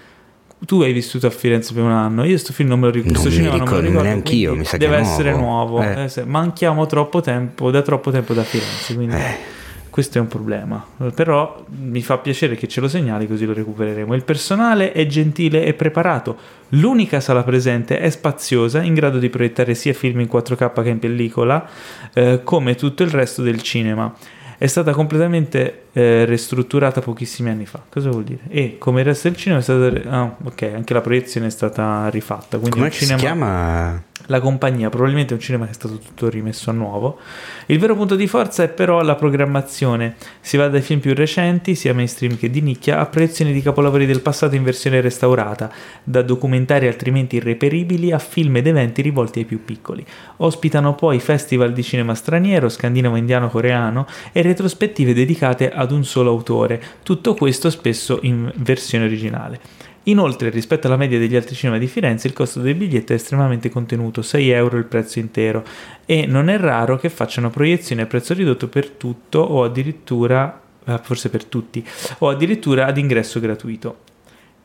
tu 0.65 0.81
hai 0.81 0.91
vissuto 0.91 1.27
a 1.27 1.29
Firenze 1.29 1.73
per 1.73 1.83
un 1.83 1.91
anno, 1.91 2.23
io 2.23 2.37
sto 2.37 2.53
film 2.53 2.69
non 2.69 2.79
me 2.79 2.87
lo 2.87 2.91
ricordo, 2.91 3.13
Non 3.13 3.21
questo 3.21 3.41
cinema 3.41 3.57
non 3.57 3.65
me 3.65 3.69
lo 3.69 3.79
ricordo 3.79 3.89
ricordo, 3.89 4.07
neanch'io, 4.09 4.49
quindi 4.49 4.59
mi 4.59 4.65
sa 4.65 4.77
che 4.77 4.85
deve 4.85 4.97
essere 4.97 5.33
nuovo. 5.33 5.81
Eh. 5.81 6.09
eh, 6.13 6.25
manchiamo 6.25 6.85
troppo 6.85 7.21
tempo, 7.21 7.71
da 7.71 7.81
troppo 7.81 8.11
tempo 8.11 8.33
da 8.33 8.43
Firenze, 8.43 8.95
quindi... 8.95 9.15
Eh. 9.15 9.57
Questo 9.89 10.19
è 10.19 10.21
un 10.21 10.27
problema, 10.27 10.85
però 11.15 11.65
mi 11.81 12.01
fa 12.03 12.19
piacere 12.19 12.55
che 12.55 12.67
ce 12.67 12.79
lo 12.79 12.87
segnali 12.87 13.27
così 13.27 13.45
lo 13.45 13.53
recupereremo. 13.53 14.13
Il 14.13 14.23
personale 14.23 14.91
è 14.91 15.05
gentile 15.07 15.65
e 15.65 15.73
preparato. 15.73 16.37
L'unica 16.69 17.19
sala 17.19 17.43
presente 17.43 17.99
è 17.99 18.09
spaziosa, 18.09 18.83
in 18.83 18.93
grado 18.93 19.17
di 19.17 19.29
proiettare 19.29 19.73
sia 19.73 19.93
film 19.93 20.19
in 20.19 20.29
4K 20.31 20.83
che 20.83 20.89
in 20.89 20.99
pellicola, 20.99 21.67
eh, 22.13 22.41
come 22.43 22.75
tutto 22.75 23.01
il 23.01 23.09
resto 23.09 23.41
del 23.41 23.61
cinema. 23.63 24.13
È 24.59 24.67
stata 24.67 24.91
completamente 24.91 25.87
eh, 25.93 26.25
ristrutturata 26.25 27.01
pochissimi 27.01 27.49
anni 27.49 27.65
fa. 27.65 27.81
Cosa 27.89 28.09
vuol 28.09 28.23
dire? 28.23 28.41
E 28.47 28.77
come 28.77 29.01
il 29.01 29.05
resto 29.05 29.27
del 29.29 29.37
cinema 29.37 29.59
è 29.59 29.63
stata... 29.63 30.09
ah, 30.09 30.35
ok, 30.43 30.71
anche 30.73 30.93
la 30.93 31.01
proiezione 31.01 31.47
è 31.47 31.51
stata 31.51 32.07
rifatta. 32.09 32.57
Quindi 32.57 32.77
Come 32.77 32.91
si 32.91 33.05
cinema... 33.05 33.19
chiama? 33.19 34.03
La 34.25 34.41
compagnia 34.41 34.89
probabilmente 34.89 35.31
è 35.33 35.37
un 35.37 35.41
cinema 35.41 35.65
che 35.65 35.71
è 35.71 35.73
stato 35.73 35.97
tutto 35.97 36.29
rimesso 36.29 36.69
a 36.69 36.73
nuovo. 36.73 37.17
Il 37.65 37.79
vero 37.79 37.95
punto 37.95 38.15
di 38.15 38.27
forza 38.27 38.61
è 38.61 38.67
però 38.67 39.01
la 39.01 39.15
programmazione. 39.15 40.17
Si 40.39 40.55
va 40.55 40.67
dai 40.67 40.81
film 40.81 40.99
più 40.99 41.15
recenti, 41.15 41.73
sia 41.73 41.95
mainstream 41.95 42.37
che 42.37 42.51
di 42.51 42.61
nicchia, 42.61 42.99
a 42.99 43.07
proiezioni 43.07 43.53
di 43.53 43.61
capolavori 43.61 44.05
del 44.05 44.21
passato 44.21 44.55
in 44.55 44.63
versione 44.63 45.01
restaurata, 45.01 45.71
da 46.03 46.21
documentari 46.21 46.85
altrimenti 46.85 47.37
irreperibili 47.37 48.11
a 48.11 48.19
film 48.19 48.57
ed 48.57 48.67
eventi 48.67 49.01
rivolti 49.01 49.39
ai 49.39 49.45
più 49.45 49.63
piccoli. 49.63 50.05
Ospitano 50.37 50.93
poi 50.93 51.19
festival 51.19 51.73
di 51.73 51.81
cinema 51.81 52.13
straniero, 52.13 52.69
scandinavo, 52.69 53.15
indiano, 53.15 53.49
coreano 53.49 54.05
e 54.31 54.43
retrospettive 54.43 55.13
dedicate 55.15 55.71
ad 55.79 55.91
un 55.91 56.03
solo 56.03 56.29
autore. 56.29 56.81
Tutto 57.03 57.33
questo 57.33 57.69
spesso 57.69 58.19
in 58.23 58.51
versione 58.57 59.05
originale. 59.05 59.59
Inoltre, 60.03 60.49
rispetto 60.49 60.87
alla 60.87 60.97
media 60.97 61.19
degli 61.19 61.35
altri 61.35 61.55
cinema 61.55 61.77
di 61.77 61.87
Firenze, 61.87 62.27
il 62.27 62.33
costo 62.33 62.61
del 62.61 62.75
biglietto 62.75 63.11
è 63.11 63.15
estremamente 63.15 63.69
contenuto, 63.69 64.21
6 64.21 64.49
euro 64.49 64.77
il 64.77 64.85
prezzo 64.85 65.19
intero, 65.19 65.63
e 66.05 66.25
non 66.25 66.49
è 66.49 66.57
raro 66.57 66.97
che 66.97 67.09
facciano 67.09 67.49
proiezioni 67.49 68.01
a 68.01 68.05
prezzo 68.05 68.33
ridotto 68.33 68.67
per 68.67 68.89
tutto 68.89 69.39
o 69.39 69.63
addirittura, 69.63 70.61
eh, 70.85 70.99
forse 71.01 71.29
per 71.29 71.45
tutti, 71.45 71.85
o 72.19 72.29
addirittura 72.29 72.85
ad 72.85 72.97
ingresso 72.97 73.39
gratuito. 73.39 74.08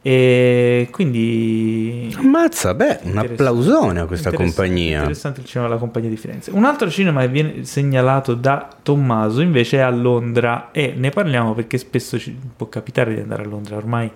E 0.06 0.88
quindi... 0.90 2.14
Ammazza, 2.14 2.74
beh, 2.74 3.00
un 3.04 3.16
applausone 3.16 4.00
a 4.00 4.04
questa 4.04 4.28
Interessante, 4.28 4.36
compagnia. 4.36 4.98
Interessante 4.98 5.40
il 5.40 5.46
cinema 5.46 5.66
della 5.66 5.80
compagnia 5.80 6.10
di 6.10 6.18
Firenze. 6.18 6.50
Un 6.50 6.66
altro 6.66 6.90
cinema 6.90 7.22
che 7.22 7.28
viene 7.28 7.64
segnalato 7.64 8.34
da 8.34 8.68
Tommaso 8.82 9.40
invece 9.40 9.78
è 9.78 9.80
a 9.80 9.88
Londra 9.88 10.72
e 10.72 10.92
ne 10.94 11.08
parliamo 11.08 11.54
perché 11.54 11.78
spesso 11.78 12.18
ci 12.18 12.36
può 12.54 12.68
capitare 12.68 13.14
di 13.14 13.20
andare 13.22 13.44
a 13.44 13.46
Londra. 13.46 13.76
Ormai 13.76 14.10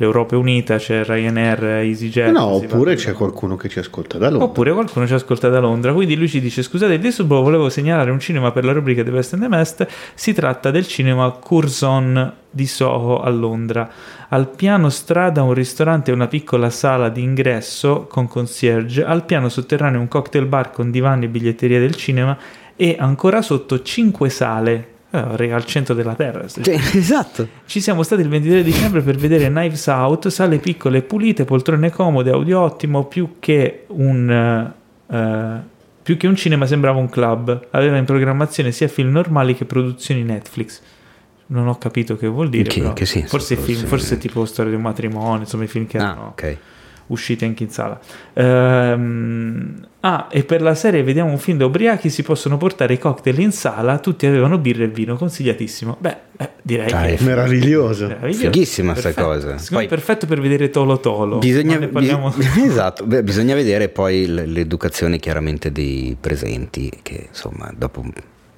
l'Europa 0.00 0.34
è 0.34 0.38
unita, 0.38 0.78
c'è 0.78 1.04
Ryanair, 1.04 1.62
EasyJet. 1.62 2.30
no, 2.30 2.44
oppure 2.46 2.94
c'è 2.94 3.12
qualcuno 3.12 3.56
che 3.56 3.68
ci 3.68 3.78
ascolta 3.78 4.16
da 4.16 4.30
Londra. 4.30 4.48
Oppure 4.48 4.72
qualcuno 4.72 5.06
ci 5.06 5.12
ascolta 5.12 5.50
da 5.50 5.60
Londra, 5.60 5.92
quindi 5.92 6.16
lui 6.16 6.26
ci 6.26 6.40
dice 6.40 6.62
scusate 6.62 6.94
il 6.94 7.00
disturbo, 7.00 7.42
volevo 7.42 7.68
segnalare 7.68 8.10
un 8.10 8.18
cinema 8.18 8.50
per 8.50 8.64
la 8.64 8.72
rubrica 8.72 9.02
The 9.04 9.10
Best 9.10 9.34
and 9.34 9.42
the 9.42 9.48
Best, 9.48 9.86
si 10.14 10.32
tratta 10.32 10.70
del 10.70 10.86
cinema 10.86 11.30
Curzon 11.30 12.32
di 12.50 12.66
Soho 12.66 13.20
a 13.20 13.28
Londra. 13.28 13.90
Al 14.30 14.48
piano 14.48 14.88
strada 14.88 15.42
un 15.42 15.52
ristorante 15.52 16.10
e 16.10 16.14
una 16.14 16.28
piccola 16.28 16.70
sala 16.70 17.10
di 17.10 17.22
ingresso 17.22 18.06
con 18.08 18.26
concierge, 18.26 19.04
al 19.04 19.26
piano 19.26 19.50
sotterraneo 19.50 20.00
un 20.00 20.08
cocktail 20.08 20.46
bar 20.46 20.70
con 20.70 20.90
divani 20.90 21.26
e 21.26 21.28
biglietteria 21.28 21.78
del 21.78 21.94
cinema 21.94 22.38
e 22.74 22.96
ancora 22.98 23.42
sotto 23.42 23.82
5 23.82 24.30
sale 24.30 24.88
eh, 25.10 25.50
al 25.52 25.64
centro 25.64 25.94
della 25.94 26.14
terra. 26.14 26.46
Cioè, 26.46 26.74
esatto. 26.94 27.46
Ci 27.66 27.80
siamo 27.80 28.02
stati 28.02 28.22
il 28.22 28.28
23 28.28 28.62
dicembre 28.62 29.00
per 29.02 29.16
vedere 29.16 29.48
Knives 29.48 29.86
Out, 29.88 30.28
sale 30.28 30.58
piccole 30.58 30.98
e 30.98 31.02
pulite, 31.02 31.44
poltrone 31.44 31.90
comode, 31.90 32.30
audio 32.30 32.60
ottimo, 32.60 33.04
più 33.04 33.36
che 33.38 33.84
un... 33.88 34.72
eh, 35.08 35.68
più 36.02 36.16
che 36.16 36.26
un 36.26 36.34
cinema 36.34 36.66
sembrava 36.66 36.98
un 36.98 37.08
club, 37.10 37.68
aveva 37.70 37.96
in 37.96 38.04
programmazione 38.04 38.72
sia 38.72 38.88
film 38.88 39.10
normali 39.10 39.54
che 39.54 39.64
produzioni 39.64 40.22
Netflix. 40.24 40.80
Non 41.46 41.66
ho 41.68 41.76
capito 41.78 42.16
che 42.16 42.26
vuol 42.26 42.48
dire, 42.48 42.68
Che- 42.68 42.92
che 42.94 43.06
senso, 43.06 43.28
forse, 43.28 43.56
film, 43.56 43.84
forse 43.84 44.18
tipo 44.18 44.44
Storia 44.44 44.70
di 44.70 44.76
un 44.76 44.82
matrimonio, 44.82 45.40
insomma 45.40 45.64
i 45.64 45.66
film 45.66 45.86
che 45.86 45.98
Ah, 45.98 46.02
erano 46.12 46.26
ok. 46.28 46.56
uscite 47.08 47.44
anche 47.44 47.64
in 47.64 47.70
sala. 47.70 47.98
Ehm, 48.32 49.39
ah, 50.00 50.28
e 50.30 50.44
per 50.44 50.62
la 50.62 50.74
serie 50.74 51.02
vediamo 51.02 51.30
un 51.30 51.38
film 51.38 51.58
da 51.58 51.66
ubriachi, 51.66 52.08
si 52.10 52.22
possono 52.22 52.56
portare 52.56 52.94
i 52.94 52.98
cocktail 52.98 53.38
in 53.40 53.52
sala, 53.52 53.98
tutti 53.98 54.26
avevano 54.26 54.58
birra 54.58 54.84
e 54.84 54.88
vino, 54.88 55.16
consigliatissimo. 55.16 55.96
Beh, 55.98 56.16
eh, 56.38 56.48
direi 56.62 56.88
Dai, 56.90 57.16
che... 57.16 57.24
Meraviglioso. 57.24 58.06
Meraviglioso. 58.06 58.50
Fighissima 58.50 58.94
sta 58.94 59.02
Perfetto. 59.10 59.26
cosa. 59.26 59.56
Poi- 59.70 59.86
perfetto 59.88 60.26
per 60.26 60.40
vedere 60.40 60.70
Tolo 60.70 60.98
Tolo. 61.00 61.38
Bisogna, 61.38 61.78
parliamo... 61.88 62.30
bis- 62.34 62.56
esatto, 62.64 63.04
beh, 63.06 63.22
bisogna 63.22 63.54
vedere 63.54 63.88
poi 63.88 64.26
l- 64.26 64.50
l'educazione 64.52 65.18
chiaramente 65.18 65.70
dei 65.72 66.16
presenti, 66.18 66.90
che 67.02 67.26
insomma 67.28 67.72
dopo 67.76 68.00
un 68.00 68.10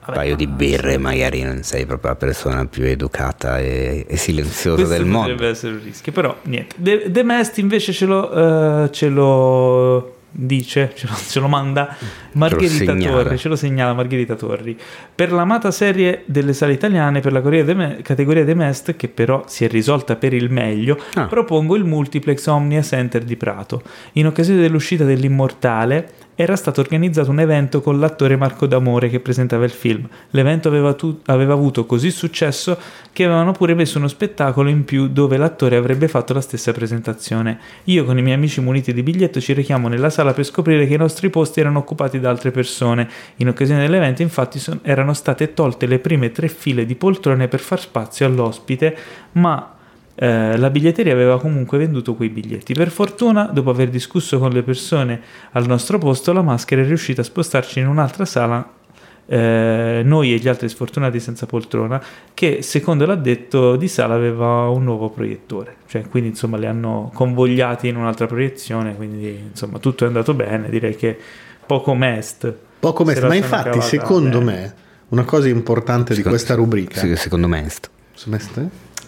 Vabbè, 0.05 0.15
paio 0.19 0.35
di 0.37 0.47
ma- 0.47 0.55
birre 0.55 0.99
magari 0.99 1.43
non 1.43 1.63
sei 1.63 1.87
proprio 1.87 2.11
la 2.11 2.17
persona 2.17 2.65
più 2.67 2.83
educata 2.85 3.61
e, 3.61 4.05
e 4.09 4.17
silenziosa 4.17 4.83
del 4.87 5.05
potrebbe 5.07 5.11
mondo. 5.11 5.45
essere 5.47 5.75
un 5.75 5.81
rischio, 5.85 6.11
però 6.13 6.37
niente. 6.43 6.75
The, 6.79 7.11
The 7.11 7.23
Mest 7.23 7.59
invece 7.59 7.93
ce 7.93 8.07
lo, 8.07 8.85
eh, 8.85 8.91
ce 8.91 9.09
lo 9.09 10.17
dice, 10.33 10.93
ce 10.97 11.07
lo, 11.07 11.15
ce 11.15 11.39
lo 11.41 11.49
manda 11.49 11.95
Margherita 12.33 12.93
segnala. 12.93 13.23
Torri, 13.23 13.39
ce 13.39 13.49
lo 13.49 13.57
segnala 13.57 13.93
Margherita 13.93 14.35
Torri. 14.35 14.77
Per 15.15 15.31
l'amata 15.33 15.71
serie 15.71 16.23
delle 16.27 16.53
sale 16.55 16.73
italiane, 16.73 17.21
per 17.21 17.33
la 17.33 17.41
categoria 17.41 17.65
The 17.65 17.75
Me- 17.75 17.99
categoria 18.03 18.45
The 18.45 18.55
Mest, 18.55 18.97
che 18.97 19.09
però 19.09 19.45
si 19.47 19.65
è 19.65 19.69
risolta 19.69 20.17
per 20.17 20.33
il 20.33 20.51
meglio, 20.51 20.99
Ah. 21.15 21.27
propongo 21.27 21.77
il 21.77 21.85
multiplex 21.85 22.47
Omnia 22.47 22.83
Center 22.83 23.23
di 23.23 23.37
Prato. 23.37 23.83
In 24.13 24.27
occasione 24.27 24.61
dell'uscita 24.61 25.05
dell'Immortale 25.05 26.09
era 26.43 26.57
stato 26.57 26.81
organizzato 26.81 27.31
un 27.31 27.39
evento 27.39 27.81
con 27.81 28.01
l'attore 28.01 28.37
Marco 28.37 28.67
D'Amore 28.67 29.09
che 29.09 29.21
presentava 29.21 29.65
il 29.65 29.71
film. 29.71 30.09
L'evento 30.31 30.67
aveva, 30.67 30.93
tu- 30.95 31.21
aveva 31.27 31.53
avuto 31.53 31.87
così 31.87 32.11
successo 32.11 32.77
che 33.13 33.25
avevano 33.25 33.53
pure 33.53 33.75
messo 33.75 33.99
uno 33.99 34.09
spettacolo 34.09 34.69
in 34.69 34.85
più 34.85 35.07
dove 35.07 35.37
l'attore 35.37 35.77
avrebbe 35.77 36.09
fatto 36.09 36.33
la 36.33 36.41
stessa 36.41 36.73
presentazione. 36.73 37.61
Io 37.85 38.05
con 38.05 38.19
i 38.19 38.23
miei 38.23 38.35
amici 38.35 38.61
muniti 38.61 38.93
di 38.93 39.05
biglietto 39.05 39.41
ci 39.41 39.53
rechiamo 39.53 39.87
nella 39.87 40.11
sala 40.11 40.33
per 40.33 40.45
scoprire 40.45 40.89
che 40.89 40.95
i 40.95 40.99
nostri 40.99 41.31
posti 41.31 41.61
erano 41.61 41.79
occupati 41.79 42.19
da 42.19 42.31
altre 42.31 42.51
persone. 42.51 43.09
In 43.37 43.47
occasione 43.47 43.83
dell'evento 43.83 44.23
infatti 44.23 44.59
son- 44.59 44.81
erano 44.83 45.15
state 45.15 45.55
tolte 45.55 45.87
le 45.87 46.01
prime 46.01 46.33
tre 46.33 46.49
file 46.49 46.85
di 46.85 46.97
poltrone 46.97 47.47
per 47.47 47.61
far 47.61 47.79
spazio 47.79 48.27
all'ospite, 48.27 48.97
ma 49.33 49.77
eh, 50.23 50.57
la 50.57 50.71
biglietteria 50.71 51.13
aveva 51.13 51.41
comunque 51.41 51.79
venduto 51.79 52.15
quei 52.15 52.29
biglietti. 52.29 52.75
Per 52.75 52.91
fortuna, 52.91 53.45
dopo 53.45 53.71
aver 53.71 53.89
discusso 53.89 54.39
con 54.39 54.51
le 54.53 54.63
persone 54.63 55.21
al 55.53 55.67
nostro 55.67 55.99
posto, 55.99 56.33
la 56.33 56.43
maschera 56.43 56.83
è 56.83 56.87
riuscita 56.87 57.23
a 57.23 57.25
spostarci 57.25 57.81
in 57.81 57.89
un'altra 57.89 58.25
sala. 58.25 58.81
eh, 59.25 60.03
noi 60.05 60.35
e 60.35 60.37
gli 60.39 60.49
altri 60.49 60.69
sfortunati 60.69 61.19
senza 61.21 61.47
poltrona, 61.47 62.03
che 62.35 62.61
secondo 62.63 63.07
l'addetto 63.07 63.77
di 63.77 63.87
sala 63.89 64.15
aveva 64.15 64.69
un 64.69 64.83
nuovo 64.85 65.11
proiettore, 65.11 65.77
cioè 65.87 66.03
quindi 66.09 66.31
insomma 66.31 66.57
li 66.59 66.67
hanno 66.67 67.11
convogliati 67.15 67.89
in 67.89 67.97
un'altra 67.97 68.27
proiezione. 68.27 68.95
Quindi 68.97 69.29
insomma 69.51 69.79
tutto 69.79 70.05
è 70.05 70.09
andato 70.09 70.35
bene. 70.35 70.69
Direi 70.71 70.97
che 70.97 71.17
poco 71.65 71.95
mest. 71.95 72.53
Poco 72.81 73.05
la 73.05 73.27
ma 73.29 73.35
infatti 73.37 73.71
cavata 73.71 73.81
secondo 73.81 74.39
bene. 74.41 74.45
me 74.53 74.75
una 75.11 75.25
cosa 75.25 75.49
importante 75.49 76.15
di 76.15 76.23
Secondo- 76.23 76.37
questa 76.37 76.55
rubrica 76.55 77.01
secondo 77.17 77.49
me. 77.49 77.65
sto. 77.69 77.89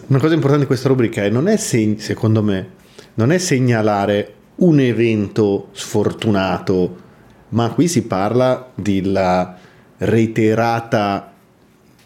Una 0.07 0.19
cosa 0.19 0.33
importante 0.33 0.61
di 0.63 0.67
questa 0.67 0.87
rubrica 0.87 1.23
è 1.23 1.29
non 1.29 1.47
è 1.47 1.57
seg- 1.57 1.97
secondo 1.99 2.43
me 2.43 2.67
non 3.15 3.31
è 3.31 3.37
segnalare 3.37 4.33
un 4.57 4.79
evento 4.79 5.69
sfortunato, 5.71 6.95
ma 7.49 7.69
qui 7.69 7.87
si 7.87 8.03
parla 8.03 8.69
della 8.75 9.57
reiterata 9.97 11.31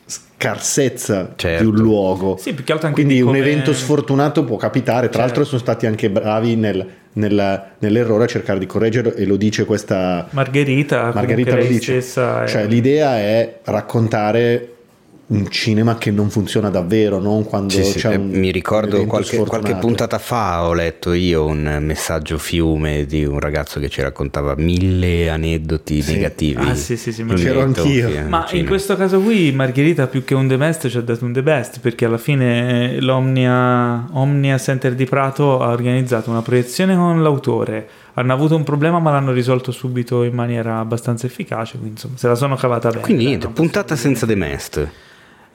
scarsezza 0.05 1.33
Certo. 1.35 1.63
di 1.63 1.69
un 1.69 1.75
luogo. 1.75 2.37
Sì, 2.37 2.53
più 2.53 2.63
che 2.63 2.71
altro 2.71 2.87
anche 2.87 3.01
Quindi 3.01 3.15
di 3.19 3.21
un 3.25 3.33
come- 3.33 3.39
evento 3.39 3.73
sfortunato 3.73 4.43
può 4.45 4.55
capitare. 4.55 5.09
Tra 5.09 5.19
Certo. 5.19 5.19
l'altro 5.25 5.43
sono 5.43 5.59
stati 5.59 5.85
anche 5.85 6.09
bravi 6.09 6.55
nel- 6.55 6.87
nel- 7.13 7.63
nell'errore 7.79 8.23
a 8.23 8.27
cercare 8.27 8.59
di 8.59 8.65
correggerlo 8.65 9.13
e 9.13 9.25
lo 9.25 9.35
dice 9.35 9.65
questa 9.65 10.27
Margherita, 10.31 11.11
Margherita 11.13 11.55
lo 11.57 11.65
dice. 11.65 11.97
è- 11.97 12.01
Cioè, 12.47 12.65
l'idea 12.67 13.17
è 13.17 13.59
raccontare 13.65 14.75
un 15.29 15.47
cinema 15.49 15.95
che 15.99 16.09
non 16.09 16.29
funziona 16.31 16.69
davvero, 16.69 17.19
non 17.19 17.43
quando 17.45 17.69
Sì, 17.73 17.83
sì, 17.83 17.99
c'è 17.99 18.13
eh, 18.13 18.15
un 18.15 18.29
mi 18.29 18.49
ricordo 18.51 19.05
qualche, 19.05 19.37
qualche 19.45 19.75
puntata 19.75 20.17
fa 20.17 20.65
ho 20.65 20.73
letto 20.73 21.13
io 21.13 21.45
un 21.45 21.77
messaggio 21.81 22.39
fiume 22.39 23.05
di 23.05 23.25
un 23.25 23.39
ragazzo 23.39 23.79
che 23.79 23.89
ci 23.89 24.01
raccontava 24.01 24.55
mille 24.57 25.29
aneddoti 25.29 26.01
Sì. 26.01 26.13
negativi. 26.13 26.61
Ah, 26.67 26.73
sì, 26.73 26.97
sì, 26.97 27.11
sì, 27.11 27.23
lo 27.23 27.33
in 27.33 27.37
C'ero 27.37 27.61
anch'io. 27.61 28.09
Ma 28.27 28.39
in 28.41 28.47
cinema. 28.47 28.67
questo 28.69 28.95
caso 28.95 29.19
qui 29.19 29.51
Margherita 29.51 30.07
più 30.07 30.23
che 30.23 30.33
un 30.33 30.47
the 30.47 30.57
best 30.57 30.87
ci 30.89 30.97
ha 30.97 31.01
dato 31.01 31.23
un 31.25 31.31
the 31.33 31.43
best 31.43 31.79
perché 31.79 32.05
alla 32.05 32.17
fine 32.17 32.95
eh, 32.95 32.99
l'Omnia 33.01 34.07
Omnia 34.13 34.57
Center 34.57 34.95
di 34.95 35.05
Prato 35.05 35.61
ha 35.61 35.69
organizzato 35.69 36.31
una 36.31 36.41
proiezione 36.41 36.95
con 36.95 37.21
l'autore. 37.21 37.87
Hanno 38.15 38.33
avuto 38.33 38.55
un 38.55 38.63
problema 38.63 38.97
ma 38.99 39.11
l'hanno 39.11 39.31
risolto 39.31 39.71
subito 39.71 40.23
in 40.23 40.33
maniera 40.33 40.79
abbastanza 40.79 41.27
efficace, 41.27 41.73
quindi 41.77 41.91
insomma 41.91 42.17
se 42.17 42.27
la 42.27 42.35
sono 42.35 42.55
cavata 42.55 42.89
bene. 42.89 43.01
Quindi 43.01 43.25
niente, 43.25 43.47
puntata 43.49 43.95
senza 43.95 44.25
The 44.25 44.35
Mest. 44.35 44.87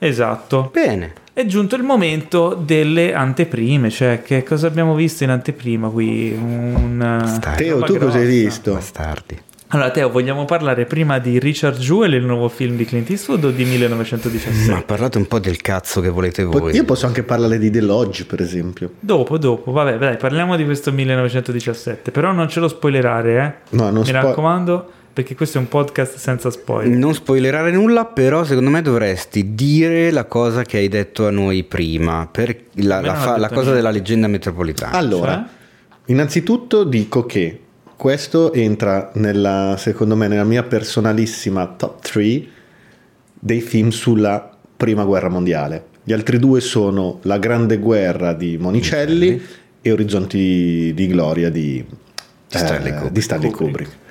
Esatto. 0.07 0.69
Bene. 0.71 1.13
È 1.33 1.45
giunto 1.45 1.75
il 1.75 1.83
momento 1.83 2.53
delle 2.53 3.13
anteprime, 3.13 3.89
cioè 3.89 4.21
che 4.21 4.43
cosa 4.43 4.67
abbiamo 4.67 4.95
visto 4.95 5.23
in 5.25 5.31
anteprima 5.31 5.89
qui? 5.89 6.31
Un. 6.31 7.39
Teo, 7.57 7.81
tu 7.81 7.97
cosa 7.97 8.19
hai 8.19 8.25
visto? 8.25 8.73
Bastardi. 8.73 9.41
Allora, 9.69 9.89
Teo, 9.89 10.09
vogliamo 10.09 10.45
parlare 10.45 10.85
prima 10.85 11.17
di 11.17 11.39
Richard 11.39 11.79
Jewell, 11.79 12.13
il 12.13 12.23
nuovo 12.23 12.47
film 12.47 12.77
di 12.77 12.85
Clint 12.85 13.09
Eastwood 13.09 13.43
o 13.45 13.51
di 13.51 13.65
1917? 13.65 14.71
Ma 14.71 14.83
parlate 14.83 15.17
un 15.17 15.25
po' 15.25 15.39
del 15.39 15.59
cazzo 15.59 15.99
che 15.99 16.09
volete 16.09 16.43
voi. 16.43 16.73
Io 16.73 16.85
posso 16.85 17.07
anche 17.07 17.23
parlare 17.23 17.57
di 17.57 17.69
The 17.71 17.81
Lodge, 17.81 18.25
per 18.25 18.39
esempio. 18.41 18.91
Dopo, 18.99 19.37
dopo, 19.37 19.71
vabbè, 19.71 19.97
dai, 19.97 20.17
parliamo 20.17 20.55
di 20.55 20.63
questo 20.63 20.93
1917, 20.93 22.11
però 22.11 22.31
non 22.31 22.47
ce 22.47 22.59
lo 22.61 22.67
spoilerare, 22.67 23.43
eh? 23.43 23.75
No, 23.75 23.89
non 23.89 24.01
Mi 24.01 24.05
spo- 24.05 24.13
raccomando, 24.13 24.91
perché 25.15 25.33
questo 25.33 25.59
è 25.59 25.61
un 25.61 25.69
podcast 25.69 26.17
senza 26.17 26.49
spoiler. 26.49 26.93
Non 26.97 27.13
spoilerare 27.13 27.71
nulla, 27.71 28.03
però 28.03 28.43
secondo 28.43 28.69
me 28.69 28.81
dovresti 28.81 29.55
dire 29.55 30.11
la 30.11 30.25
cosa 30.25 30.63
che 30.63 30.75
hai 30.75 30.89
detto 30.89 31.25
a 31.25 31.29
noi 31.31 31.63
prima, 31.63 32.27
per 32.29 32.53
la, 32.73 32.99
la 32.99 33.13
fa- 33.15 33.37
la 33.37 33.47
cosa 33.47 33.71
della 33.71 33.91
leggenda 33.91 34.27
metropolitana. 34.27 34.91
Allora, 34.97 35.35
Cioè? 35.35 35.43
innanzitutto 36.07 36.83
dico 36.83 37.25
che 37.25 37.61
questo 37.95 38.51
entra 38.51 39.11
nella, 39.13 39.75
secondo 39.77 40.17
me, 40.17 40.27
nella 40.27 40.43
mia 40.43 40.63
personalissima 40.63 41.65
top 41.65 42.01
3 42.01 42.45
dei 43.39 43.61
film 43.61 43.91
sulla 43.91 44.53
prima 44.75 45.05
guerra 45.05 45.29
mondiale. 45.29 45.85
Gli 46.03 46.11
altri 46.11 46.39
due 46.39 46.59
sono 46.59 47.19
La 47.21 47.37
Grande 47.37 47.77
Guerra 47.77 48.33
di 48.33 48.57
Monicelli 48.59 49.41
e 49.81 49.91
Orizzonti 49.93 50.91
di 50.93 51.07
Gloria 51.07 51.49
di, 51.49 51.81
Di 51.87 52.57
Stanley 52.57 52.89
eh, 52.89 52.93
Kubrick. 52.95 53.11
di 53.13 53.21
Stanley 53.21 53.49
Kubrick. 53.49 53.77
Kubrick. 53.77 54.03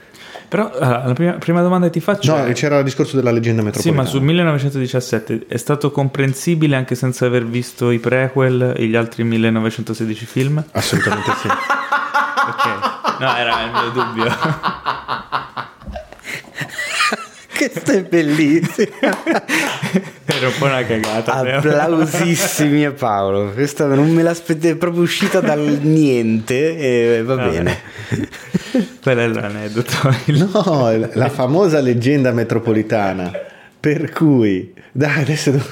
Però 0.48 0.70
allora, 0.70 1.06
la 1.06 1.12
prima, 1.14 1.32
prima 1.32 1.62
domanda 1.62 1.86
che 1.86 1.92
ti 1.92 2.00
faccio 2.00 2.36
No, 2.36 2.44
è... 2.44 2.52
c'era 2.52 2.78
il 2.78 2.84
discorso 2.84 3.16
della 3.16 3.30
leggenda 3.30 3.60
Sì, 3.60 3.66
metropolitana. 3.66 4.02
ma 4.02 4.08
sul 4.08 4.22
1917 4.22 5.46
è 5.48 5.56
stato 5.56 5.90
comprensibile 5.90 6.76
anche 6.76 6.94
senza 6.94 7.26
aver 7.26 7.44
visto 7.46 7.90
i 7.90 7.98
prequel 7.98 8.74
e 8.76 8.86
gli 8.86 8.94
altri 8.96 9.24
1916 9.24 10.26
film? 10.26 10.62
Assolutamente 10.72 11.30
sì. 11.40 11.48
Ok, 12.46 13.20
no, 13.20 13.36
era 13.36 13.62
il 13.62 13.70
mio 13.70 13.90
dubbio. 13.90 14.24
Questo 17.56 17.90
è 17.92 18.02
bellissimo. 18.02 18.88
Era 20.26 20.46
un 20.48 20.52
po' 20.58 20.64
una 20.64 20.84
cagata. 20.84 21.34
Applausissimi 21.34 22.84
a 22.84 22.92
Paolo. 22.92 23.52
Questa 23.52 23.86
non 23.86 24.10
me 24.10 24.22
l'aspettavo, 24.22 24.72
è 24.74 24.76
proprio 24.76 25.02
uscita 25.02 25.40
dal 25.40 25.60
niente 25.82 26.76
e 27.18 27.22
va 27.22 27.34
Vabbè. 27.36 27.50
bene. 27.50 27.78
Quello 29.02 29.20
è 29.20 29.26
l'aneddoto. 29.28 29.92
No, 30.26 30.90
la 31.12 31.28
famosa 31.28 31.80
leggenda 31.80 32.32
metropolitana. 32.32 33.30
Per 33.78 34.10
cui, 34.10 34.72
dai, 34.90 35.20
adesso 35.20 35.50
devo- 35.52 35.64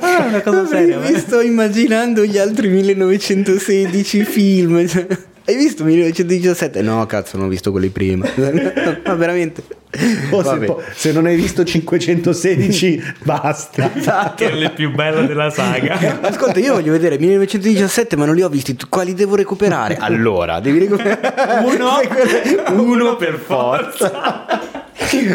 Ah, 0.00 0.24
una 0.26 0.40
cosa 0.40 0.66
seria. 0.66 0.98
Mi 0.98 1.16
sto 1.18 1.40
immaginando 1.40 2.24
gli 2.24 2.38
altri 2.38 2.68
1916 2.68 4.24
film. 4.24 4.86
Hai 5.50 5.56
visto 5.56 5.82
1917? 5.82 6.80
No, 6.80 7.04
cazzo, 7.06 7.36
non 7.36 7.46
ho 7.46 7.48
visto 7.48 7.72
quelli 7.72 7.88
prima. 7.88 8.24
Ma 9.04 9.14
veramente. 9.14 9.64
Oh, 10.30 10.44
se, 10.44 10.48
Vabbè. 10.48 10.64
po- 10.66 10.80
se 10.94 11.10
non 11.10 11.26
hai 11.26 11.34
visto 11.34 11.64
516, 11.64 13.14
basta. 13.24 13.90
che 14.36 14.48
è 14.48 14.54
il 14.54 14.70
più 14.70 14.92
bello 14.92 15.26
della 15.26 15.50
saga. 15.50 16.20
Ascolta, 16.22 16.60
io 16.60 16.74
voglio 16.74 16.92
vedere 16.92 17.18
1917, 17.18 18.14
ma 18.14 18.26
non 18.26 18.36
li 18.36 18.42
ho 18.42 18.48
visti. 18.48 18.76
Quali 18.88 19.12
devo 19.12 19.34
recuperare? 19.34 19.96
Allora, 19.96 20.60
devi 20.60 20.78
recuperare 20.78 21.64
Uno, 21.64 21.98
Uno 22.68 22.92
uno 22.92 23.16
per 23.16 23.34
forza. 23.44 24.46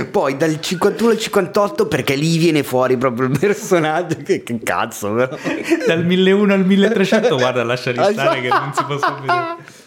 Poi 0.10 0.38
dal 0.38 0.62
51 0.62 1.12
al 1.12 1.20
58 1.20 1.88
perché 1.88 2.16
lì 2.16 2.38
viene 2.38 2.64
fuori 2.64 2.96
proprio 2.96 3.28
il 3.28 3.38
personaggio. 3.38 4.16
Che, 4.24 4.44
che 4.44 4.60
cazzo, 4.64 5.12
però. 5.14 5.38
Dal 5.86 6.06
1001 6.06 6.54
al 6.54 6.66
1300, 6.66 7.36
guarda, 7.36 7.64
lascia 7.66 7.92
restare 7.92 8.40
che 8.40 8.48
non 8.48 8.72
si 8.74 8.84
possono 8.86 9.20
vedere. 9.20 9.84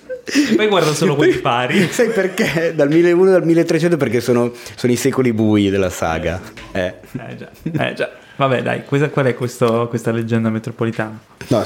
Poi 0.57 0.67
guarda 0.69 0.93
solo 0.93 1.15
quelli 1.17 1.35
pari. 1.39 1.89
Sai 1.91 2.09
perché? 2.11 2.73
Dal 2.75 2.89
1001 2.89 3.35
al 3.35 3.45
1300 3.45 3.97
perché 3.97 4.21
sono, 4.21 4.53
sono 4.77 4.93
i 4.93 4.97
secoli 4.97 5.33
bui 5.33 5.71
della 5.71 5.91
saga. 5.91 6.41
Eh. 6.73 6.95
Eh 7.13 7.37
già, 7.37 7.51
eh 7.87 7.95
già. 7.95 8.11
Vabbè, 8.37 8.63
dai, 8.63 8.85
questa- 8.85 9.09
qual 9.11 9.27
è 9.27 9.35
questo- 9.35 9.87
questa 9.89 10.11
leggenda 10.13 10.49
metropolitana? 10.51 11.19
No, 11.49 11.65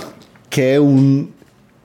che 0.48 0.72
è 0.72 0.76
un 0.76 1.26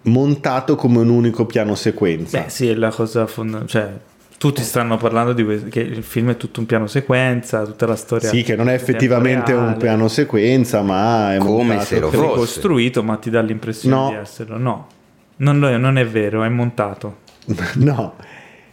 montato 0.03 0.75
come 0.75 0.99
un 0.99 1.09
unico 1.09 1.45
piano 1.45 1.75
sequenza. 1.75 2.39
Beh, 2.43 2.49
sì, 2.49 2.69
è 2.69 2.73
la 2.75 2.89
cosa 2.89 3.27
fondamentale. 3.27 3.69
Cioè, 3.69 3.93
tutti 4.37 4.61
stanno 4.61 4.97
parlando 4.97 5.33
di 5.33 5.43
questo, 5.43 5.67
che 5.67 5.79
il 5.81 6.03
film 6.03 6.29
è 6.29 6.37
tutto 6.37 6.59
un 6.59 6.67
piano 6.67 6.85
sequenza, 6.87 7.63
tutta 7.65 7.85
la 7.87 7.95
storia. 7.95 8.29
Sì, 8.29 8.43
che 8.43 8.55
non 8.55 8.69
è 8.69 8.73
effettivamente 8.73 9.51
un 9.51 9.63
reale. 9.63 9.77
piano 9.77 10.07
sequenza, 10.07 10.81
ma 10.83 11.33
è 11.33 11.37
Come 11.39 11.63
montato 11.63 11.85
se 11.85 11.99
lo 11.99 12.11
fosse. 12.11 12.21
ricostruito, 12.27 13.03
ma 13.03 13.15
ti 13.17 13.29
dà 13.31 13.41
l'impressione 13.41 13.95
No. 13.95 14.09
di 14.09 14.15
esserlo. 14.15 14.57
No, 14.57 14.87
non, 15.37 15.59
lo 15.59 15.67
è, 15.69 15.77
non 15.77 15.97
è 15.97 16.05
vero, 16.05 16.43
è 16.43 16.49
montato. 16.49 17.17
No, 17.75 18.15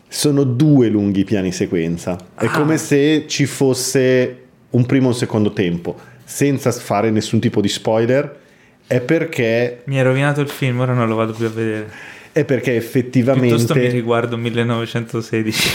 sono 0.09 0.45
due 0.45 0.89
lunghi 0.89 1.25
piani 1.25 1.53
sequenza. 1.53 2.17
È 2.37 2.47
Ah. 2.47 2.51
come 2.51 2.77
se 2.79 3.25
ci 3.29 3.47
fosse 3.47 4.39
un 4.71 4.87
primo 4.87 5.07
e 5.07 5.09
un 5.09 5.15
secondo 5.15 5.53
tempo, 5.53 5.97
senza 6.25 6.71
fare 6.73 7.11
nessun 7.11 7.41
tipo 7.41 7.61
di 7.61 7.69
spoiler. 7.69 8.41
È 8.87 9.01
perché, 9.01 9.83
Mi 9.85 9.97
hai 9.99 10.05
rovinato 10.05 10.41
il 10.41 10.49
film, 10.49 10.81
ora 10.81 10.93
non 10.93 11.09
lo 11.09 11.15
vado 11.15 11.33
più 11.33 11.47
a 11.47 11.51
vedere. 11.51 11.91
è 12.33 12.45
perché 12.45 12.73
Piuttosto 12.81 13.35
mi 13.39 13.49
effettivamente. 13.53 13.89
riguardo 13.91 14.37
1916. 14.37 15.69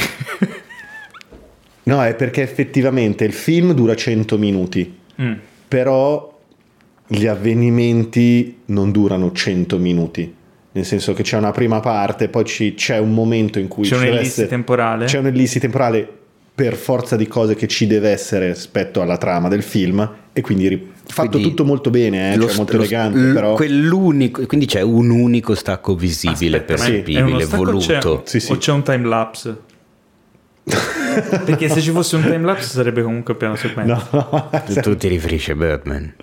No, 1.83 2.03
è 2.03 2.13
perché 2.13 2.41
effettivamente 2.43 3.23
il 3.25 3.33
film 3.33 3.73
dura 3.73 3.95
100 3.95 4.37
minuti. 4.37 4.97
Mm. 5.21 5.33
Però 5.67 6.39
gli 7.07 7.25
avvenimenti 7.25 8.59
non 8.65 8.91
durano 8.91 9.31
100 9.31 9.77
minuti. 9.77 10.35
Nel 10.71 10.85
senso 10.85 11.13
che 11.13 11.23
c'è 11.23 11.37
una 11.37 11.51
prima 11.51 11.79
parte, 11.79 12.29
poi 12.29 12.45
ci- 12.45 12.75
c'è 12.75 12.99
un 12.99 13.13
momento 13.13 13.57
in 13.59 13.67
cui 13.67 13.87
C'è 13.87 13.95
un'ellissi 13.97 14.25
essere- 14.25 14.47
temporale? 14.47 15.05
C'è 15.05 15.17
un'ellissi 15.17 15.59
temporale 15.59 16.07
per 16.53 16.75
forza 16.75 17.15
di 17.15 17.25
cose 17.27 17.55
che 17.55 17.67
ci 17.67 17.87
deve 17.87 18.09
essere 18.09 18.47
rispetto 18.49 19.01
alla 19.01 19.17
trama 19.17 19.47
del 19.47 19.63
film 19.63 20.07
e 20.31 20.41
quindi 20.41 20.67
ri- 20.67 20.91
fatto 21.05 21.29
Quindi 21.29 21.49
tutto 21.49 21.65
molto 21.65 21.89
bene, 21.89 22.33
eh, 22.33 22.35
lo 22.35 22.43
cioè 22.43 22.51
st- 22.51 22.57
molto 22.57 22.73
lo- 22.73 22.79
elegante, 22.83 23.17
l- 23.17 23.33
però 23.33 23.53
quell'unico, 23.55 24.45
quindi 24.45 24.65
c'è 24.67 24.81
un 24.81 25.09
unico 25.09 25.55
stacco 25.55 25.95
visibile, 25.95 26.57
Aspetta, 26.59 26.83
percepibile, 26.83 27.43
stacco 27.45 27.61
o 27.61 27.65
voluto. 27.65 28.21
c'è- 28.23 28.29
Sì, 28.29 28.39
sì. 28.39 28.51
O 28.51 28.57
c'è 28.57 28.71
un 28.71 28.83
time 28.83 29.07
lapse? 29.07 29.57
Perché 31.45 31.69
se 31.69 31.81
ci 31.81 31.89
fosse 31.91 32.15
un 32.15 32.21
time 32.23 32.41
lapse 32.45 32.67
sarebbe 32.69 33.01
comunque 33.01 33.35
piano 33.35 33.55
sequenza. 33.55 34.07
no, 34.11 34.49
Tu 34.81 34.95
ti 34.95 35.07
riferisci 35.07 35.51
a 35.51 35.55
Birdman. 35.55 36.13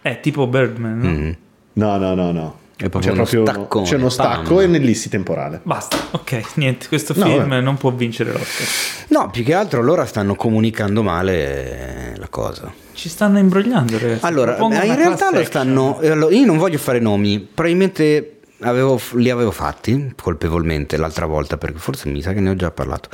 È 0.00 0.18
tipo 0.20 0.46
Birdman, 0.48 0.98
no? 0.98 1.08
Mm. 1.08 1.30
no, 1.74 1.96
no, 1.98 2.14
no, 2.14 2.32
no. 2.32 2.58
È 2.76 2.88
proprio 2.88 3.00
C'è 3.12 3.16
uno 3.18 3.26
proprio 3.28 3.46
staccone, 3.46 3.86
c'è 3.86 3.94
uno 3.96 4.08
stacco 4.08 4.60
e 4.60 4.64
un'ellissi 4.64 5.08
temporale. 5.08 5.60
Basta, 5.62 5.96
ok, 6.10 6.42
niente, 6.56 6.88
questo 6.88 7.12
No, 7.16 7.26
film 7.26 7.38
vabbè. 7.48 7.60
non 7.60 7.76
può 7.76 7.90
vincere 7.92 8.32
l'Oscar. 8.32 8.66
No, 9.08 9.30
più 9.30 9.44
che 9.44 9.54
altro 9.54 9.82
loro 9.82 10.04
stanno 10.04 10.34
comunicando 10.34 11.02
male 11.02 12.12
eh, 12.12 12.16
la 12.18 12.28
cosa. 12.28 12.72
Ci 12.94 13.08
stanno 13.08 13.38
imbrogliando, 13.38 13.98
ragazzi. 13.98 14.24
Allora, 14.24 14.56
eh, 14.56 14.86
in 14.86 14.96
realtà 14.96 15.30
lo 15.30 15.44
stanno. 15.44 16.00
eh, 16.00 16.08
allora, 16.10 16.34
Io 16.34 16.44
non 16.46 16.56
voglio 16.58 16.78
fare 16.78 16.98
nomi, 16.98 17.38
probabilmente 17.40 18.40
avevo- 18.60 19.00
li 19.14 19.30
avevo 19.30 19.50
fatti 19.50 20.12
colpevolmente 20.20 20.96
l'altra 20.96 21.26
volta, 21.26 21.56
perché 21.58 21.78
forse 21.78 22.08
mi 22.08 22.20
sa 22.20 22.32
che 22.32 22.40
ne 22.40 22.50
ho 22.50 22.56
già 22.56 22.70
parlato. 22.70 23.08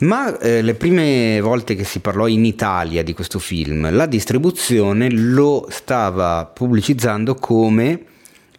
Ma 0.00 0.38
eh, 0.38 0.62
le 0.62 0.74
prime 0.74 1.40
volte 1.40 1.74
che 1.74 1.82
si 1.84 1.98
parlò 1.98 2.26
in 2.28 2.44
Italia 2.44 3.02
di 3.02 3.12
questo 3.14 3.38
film, 3.40 3.92
la 3.92 4.06
distribuzione 4.06 5.10
lo 5.10 5.66
stava 5.70 6.44
pubblicizzando 6.52 7.34
come 7.34 8.02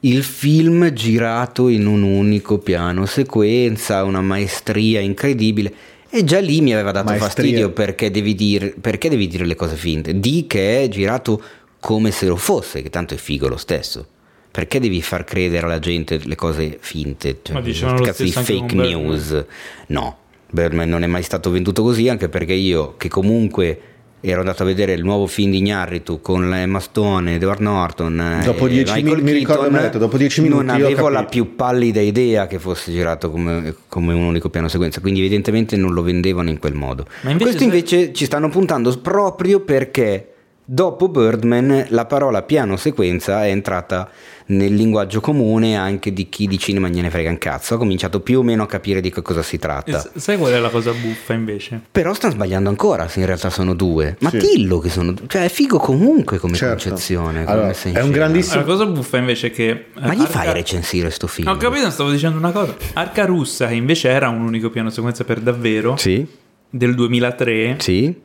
il 0.02 0.24
film 0.24 0.92
girato 0.94 1.68
in 1.68 1.86
un 1.86 2.04
unico 2.04 2.60
piano 2.60 3.06
sequenza, 3.06 4.04
una 4.04 4.22
maestria 4.22 5.00
incredibile. 5.00 5.74
E 6.10 6.24
già 6.24 6.40
lì 6.40 6.62
mi 6.62 6.74
aveva 6.74 6.92
dato 6.92 7.10
Maestria. 7.10 7.30
fastidio 7.30 7.72
perché 7.72 8.10
devi, 8.10 8.34
dire, 8.34 8.74
perché 8.80 9.10
devi 9.10 9.28
dire 9.28 9.46
le 9.46 9.56
cose 9.56 9.76
finte. 9.76 10.20
Di 10.20 10.46
che 10.48 10.84
è 10.84 10.88
girato 10.88 11.42
come 11.80 12.12
se 12.12 12.26
lo 12.26 12.36
fosse, 12.36 12.82
che 12.82 12.90
tanto 12.90 13.14
è 13.14 13.18
figo 13.18 13.48
lo 13.48 13.58
stesso. 13.58 14.08
Perché 14.52 14.80
devi 14.80 15.02
far 15.02 15.24
credere 15.24 15.66
alla 15.66 15.80
gente 15.80 16.20
le 16.24 16.36
cose 16.36 16.78
finte? 16.80 17.40
Cioè, 17.44 17.54
Ma 17.54 17.62
dicevano 17.62 18.00
lo 18.00 18.04
cazzo 18.06 18.24
di 18.24 18.32
stesso 18.32 18.60
fake 18.60 18.74
news. 18.74 19.46
No, 19.88 20.18
Birdman 20.50 20.90
non 20.90 21.04
è 21.04 21.08
mai 21.08 21.22
stato 21.22 21.52
venduto 21.52 21.84
così, 21.84 22.10
anche 22.10 22.30
perché 22.30 22.54
io, 22.54 22.96
che 22.98 23.10
comunque 23.10 23.80
ero 24.22 24.40
andato 24.42 24.64
a 24.64 24.66
vedere 24.66 24.94
il 24.94 25.04
nuovo 25.04 25.28
film 25.28 25.52
di 25.52 25.58
Ignarritu 25.58 26.20
con 26.22 26.54
Emma 26.54 26.80
Stone, 26.80 27.36
Edward 27.36 27.62
Norton. 27.62 28.20
eh, 28.42 28.44
Dopo 28.46 28.66
e 28.68 28.70
dieci 28.70 28.94
Michael 28.94 29.16
min- 29.16 29.24
mi 29.24 29.32
ricordo 29.32 29.62
Keaton, 29.62 29.78
mi 29.78 29.80
ha 29.80 29.88
detto, 29.88 29.98
dopo 29.98 30.18
dieci 30.18 30.42
minuti 30.42 30.66
Non 30.66 30.76
avevo 30.76 31.08
la 31.10 31.24
più 31.26 31.56
pallida 31.56 32.02
idea 32.02 32.46
che 32.48 32.60
fosse 32.60 32.92
girato 32.92 33.32
come, 33.32 33.74
come 33.88 34.14
un 34.14 34.24
unico 34.24 34.50
piano 34.50 34.68
sequenza, 34.68 35.00
quindi 35.00 35.20
evidentemente 35.20 35.78
non 35.78 35.94
lo 35.94 36.02
vendevano 36.02 36.50
in 36.50 36.60
quel 36.60 36.74
modo. 36.74 37.06
Ma 37.22 37.30
invece 37.32 37.44
Questo 37.50 37.60
se- 37.60 37.64
invece 37.66 38.14
ci 38.14 38.26
stanno 38.26 38.50
puntando 38.50 38.98
proprio 39.00 39.62
perché 39.62 40.34
dopo 40.72 41.10
Birdman 41.10 41.88
la 41.90 42.06
parola 42.06 42.44
piano 42.44 42.78
sequenza 42.78 43.44
è 43.44 43.50
entrata 43.50 44.08
nel 44.48 44.74
linguaggio 44.74 45.20
comune 45.20 45.76
anche 45.76 46.12
di 46.14 46.30
chi 46.30 46.46
di 46.48 46.58
cinema 46.60 46.88
gliene 46.90 47.10
frega 47.10 47.30
un 47.30 47.38
cazzo, 47.40 47.74
ha 47.76 47.78
cominciato 47.78 48.20
più 48.20 48.40
o 48.40 48.44
meno 48.44 48.64
a 48.64 48.68
capire 48.68 49.00
di 49.02 49.10
che 49.12 49.22
cosa 49.24 49.42
si 49.44 49.58
tratta. 49.60 50.00
s- 50.00 50.12
sai 50.16 50.38
qual 50.38 50.54
è 50.54 50.60
la 50.60 50.70
cosa 50.70 50.92
buffa 50.92 51.34
invece? 51.34 51.82
Però 51.92 52.14
stanno 52.14 52.34
sbagliando 52.34 52.70
ancora 52.70 53.08
se 53.08 53.20
in 53.20 53.26
realtà 53.26 53.50
sono 53.50 53.74
due. 53.74 54.16
Ma 54.20 54.30
Sì. 54.30 54.38
dillo 54.38 54.78
che 54.80 54.90
sono 54.90 55.12
due. 55.14 55.26
Cioè 55.28 55.44
è 55.46 55.50
figo 55.50 55.78
comunque 55.78 56.38
come 56.40 56.56
Certo. 56.56 56.88
concezione. 56.90 57.44
come 57.46 57.52
Allora, 57.60 57.76
in 57.86 57.94
è 57.96 58.02
un 58.02 58.12
grandissimo- 58.12 58.60
La 58.62 58.66
cosa 58.66 58.86
buffa 58.86 59.18
invece 59.18 59.48
è 59.48 59.52
che... 59.52 59.70
eh, 59.70 59.86
Ma 60.00 60.14
gli 60.14 60.22
fai 60.22 60.42
Arca- 60.48 60.54
recensire 60.54 61.10
sto 61.12 61.28
film? 61.28 61.48
Ho 61.48 61.58
capito, 61.58 61.90
stavo 61.92 62.10
dicendo 62.12 62.38
una 62.38 62.52
cosa. 62.52 62.76
Arca 62.94 63.26
Russa, 63.26 63.68
che 63.68 63.74
invece 63.76 64.10
era 64.10 64.30
un 64.30 64.42
unico 64.42 64.70
piano 64.70 64.90
sequenza 64.92 65.24
per 65.24 65.40
davvero, 65.42 65.96
Sì, 65.98 66.26
del 66.70 66.96
2003, 66.96 67.76
sì. 67.80 68.16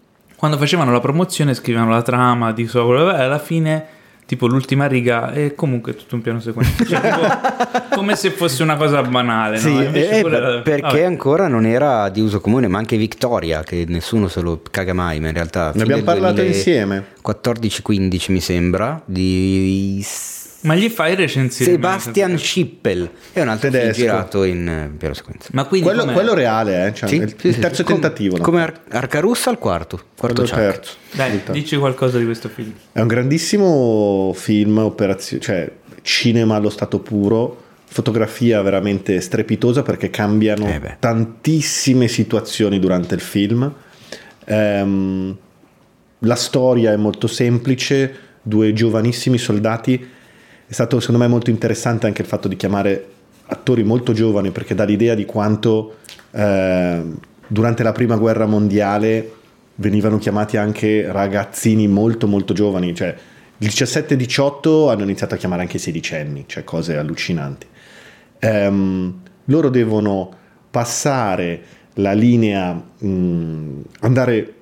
Quando 0.44 0.60
facevano 0.60 0.92
la 0.92 1.00
promozione 1.00 1.54
scrivevano 1.54 1.90
la 1.92 2.02
trama 2.02 2.52
di 2.52 2.66
so, 2.66 2.86
alla 3.08 3.38
fine 3.38 3.86
tipo 4.26 4.46
l'ultima 4.46 4.86
riga 4.86 5.32
è 5.32 5.54
comunque 5.54 5.94
tutto 5.96 6.16
un 6.16 6.20
piano 6.20 6.38
sequenza 6.38 6.84
Cioè, 6.84 7.00
tipo, 7.00 7.94
come 7.96 8.14
se 8.14 8.28
fosse 8.30 8.62
una 8.62 8.76
cosa 8.76 9.00
banale 9.02 9.56
Sì, 9.56 9.72
no? 9.72 9.80
Eh, 9.94 10.20
quella- 10.20 10.38
per- 10.38 10.62
perché 10.62 10.82
vabbè. 10.82 11.02
ancora 11.04 11.48
non 11.48 11.64
era 11.64 12.10
di 12.10 12.20
uso 12.20 12.40
comune, 12.42 12.68
ma 12.68 12.76
anche 12.76 12.98
Victoria, 12.98 13.62
che 13.62 13.86
nessuno 13.88 14.28
se 14.28 14.42
lo 14.42 14.60
caga 14.70 14.92
mai, 14.92 15.18
ma 15.18 15.28
in 15.28 15.32
realtà... 15.34 15.72
Ne 15.74 15.82
abbiamo 15.82 16.02
parlato 16.02 16.42
insieme. 16.42 17.06
14-15 17.26 18.32
mi 18.32 18.40
sembra, 18.40 19.00
di 19.06 20.04
ma 20.64 20.74
gli 20.74 20.88
fai 20.88 21.14
recensire 21.14 21.70
Sebastian 21.72 22.36
Schippel, 22.38 23.10
è 23.32 23.40
un 23.40 23.48
altro 23.48 23.70
film 23.70 23.82
Tedesco. 23.82 24.00
girato 24.00 24.44
in 24.44 24.68
eh, 24.68 24.90
piano 24.96 25.14
sequenza. 25.14 25.48
ma 25.52 25.64
quindi 25.64 25.86
Quello, 25.88 26.04
quello 26.12 26.34
reale, 26.34 26.86
eh, 26.88 26.94
cioè, 26.94 27.08
Sì, 27.08 27.16
il, 27.16 27.34
sì, 27.38 27.46
il 27.48 27.58
terzo 27.58 27.76
sì. 27.76 27.82
Com- 27.84 27.92
tentativo. 28.00 28.36
no? 28.36 28.42
Come 28.42 28.62
Ar- 28.62 28.80
Arcarussa 28.90 29.50
al 29.50 29.58
quarto, 29.58 30.00
quarto 30.16 30.42
terzo. 30.42 30.94
dai 31.12 31.40
dici 31.52 31.76
qualcosa 31.76 32.18
di 32.18 32.24
questo 32.24 32.48
film 32.48 32.72
È 32.92 33.00
un 33.00 33.06
grandissimo 33.08 34.32
film, 34.34 34.78
operazio- 34.78 35.38
cioè 35.38 35.70
cinema 36.02 36.56
allo 36.56 36.70
stato 36.70 36.98
puro, 37.00 37.62
fotografia 37.86 38.60
veramente 38.62 39.20
strepitosa 39.20 39.82
perché 39.82 40.10
cambiano 40.10 40.66
Eh 40.66 40.96
tantissime 40.98 42.08
situazioni 42.08 42.78
durante 42.78 43.14
il 43.14 43.20
film. 43.20 43.72
Ehm, 44.46 45.36
la 46.20 46.34
storia 46.34 46.92
è 46.92 46.96
molto 46.96 47.26
semplice, 47.26 48.14
due 48.42 48.72
giovanissimi 48.72 49.38
soldati. 49.38 50.08
È 50.74 50.78
stato 50.78 50.98
secondo 50.98 51.20
me 51.20 51.28
molto 51.28 51.50
interessante 51.50 52.08
anche 52.08 52.22
il 52.22 52.26
fatto 52.26 52.48
di 52.48 52.56
chiamare 52.56 53.06
attori 53.46 53.84
molto 53.84 54.12
giovani 54.12 54.50
perché 54.50 54.74
dà 54.74 54.82
l'idea 54.82 55.14
di 55.14 55.24
quanto 55.24 55.98
ehm, 56.32 57.16
durante 57.46 57.84
la 57.84 57.92
prima 57.92 58.16
guerra 58.16 58.46
mondiale 58.46 59.34
venivano 59.76 60.18
chiamati 60.18 60.56
anche 60.56 61.12
ragazzini 61.12 61.86
molto 61.86 62.26
molto 62.26 62.54
giovani, 62.54 62.92
cioè 62.92 63.14
il 63.58 63.68
17-18 63.68 64.90
hanno 64.90 65.04
iniziato 65.04 65.34
a 65.34 65.36
chiamare 65.36 65.62
anche 65.62 65.76
i 65.76 65.78
sedicenni, 65.78 66.42
cioè 66.48 66.64
cose 66.64 66.96
allucinanti. 66.96 67.68
Ehm, 68.40 69.20
loro 69.44 69.68
devono 69.68 70.28
passare 70.72 71.62
la 71.94 72.14
linea, 72.14 72.72
mh, 72.72 73.80
andare 74.00 74.54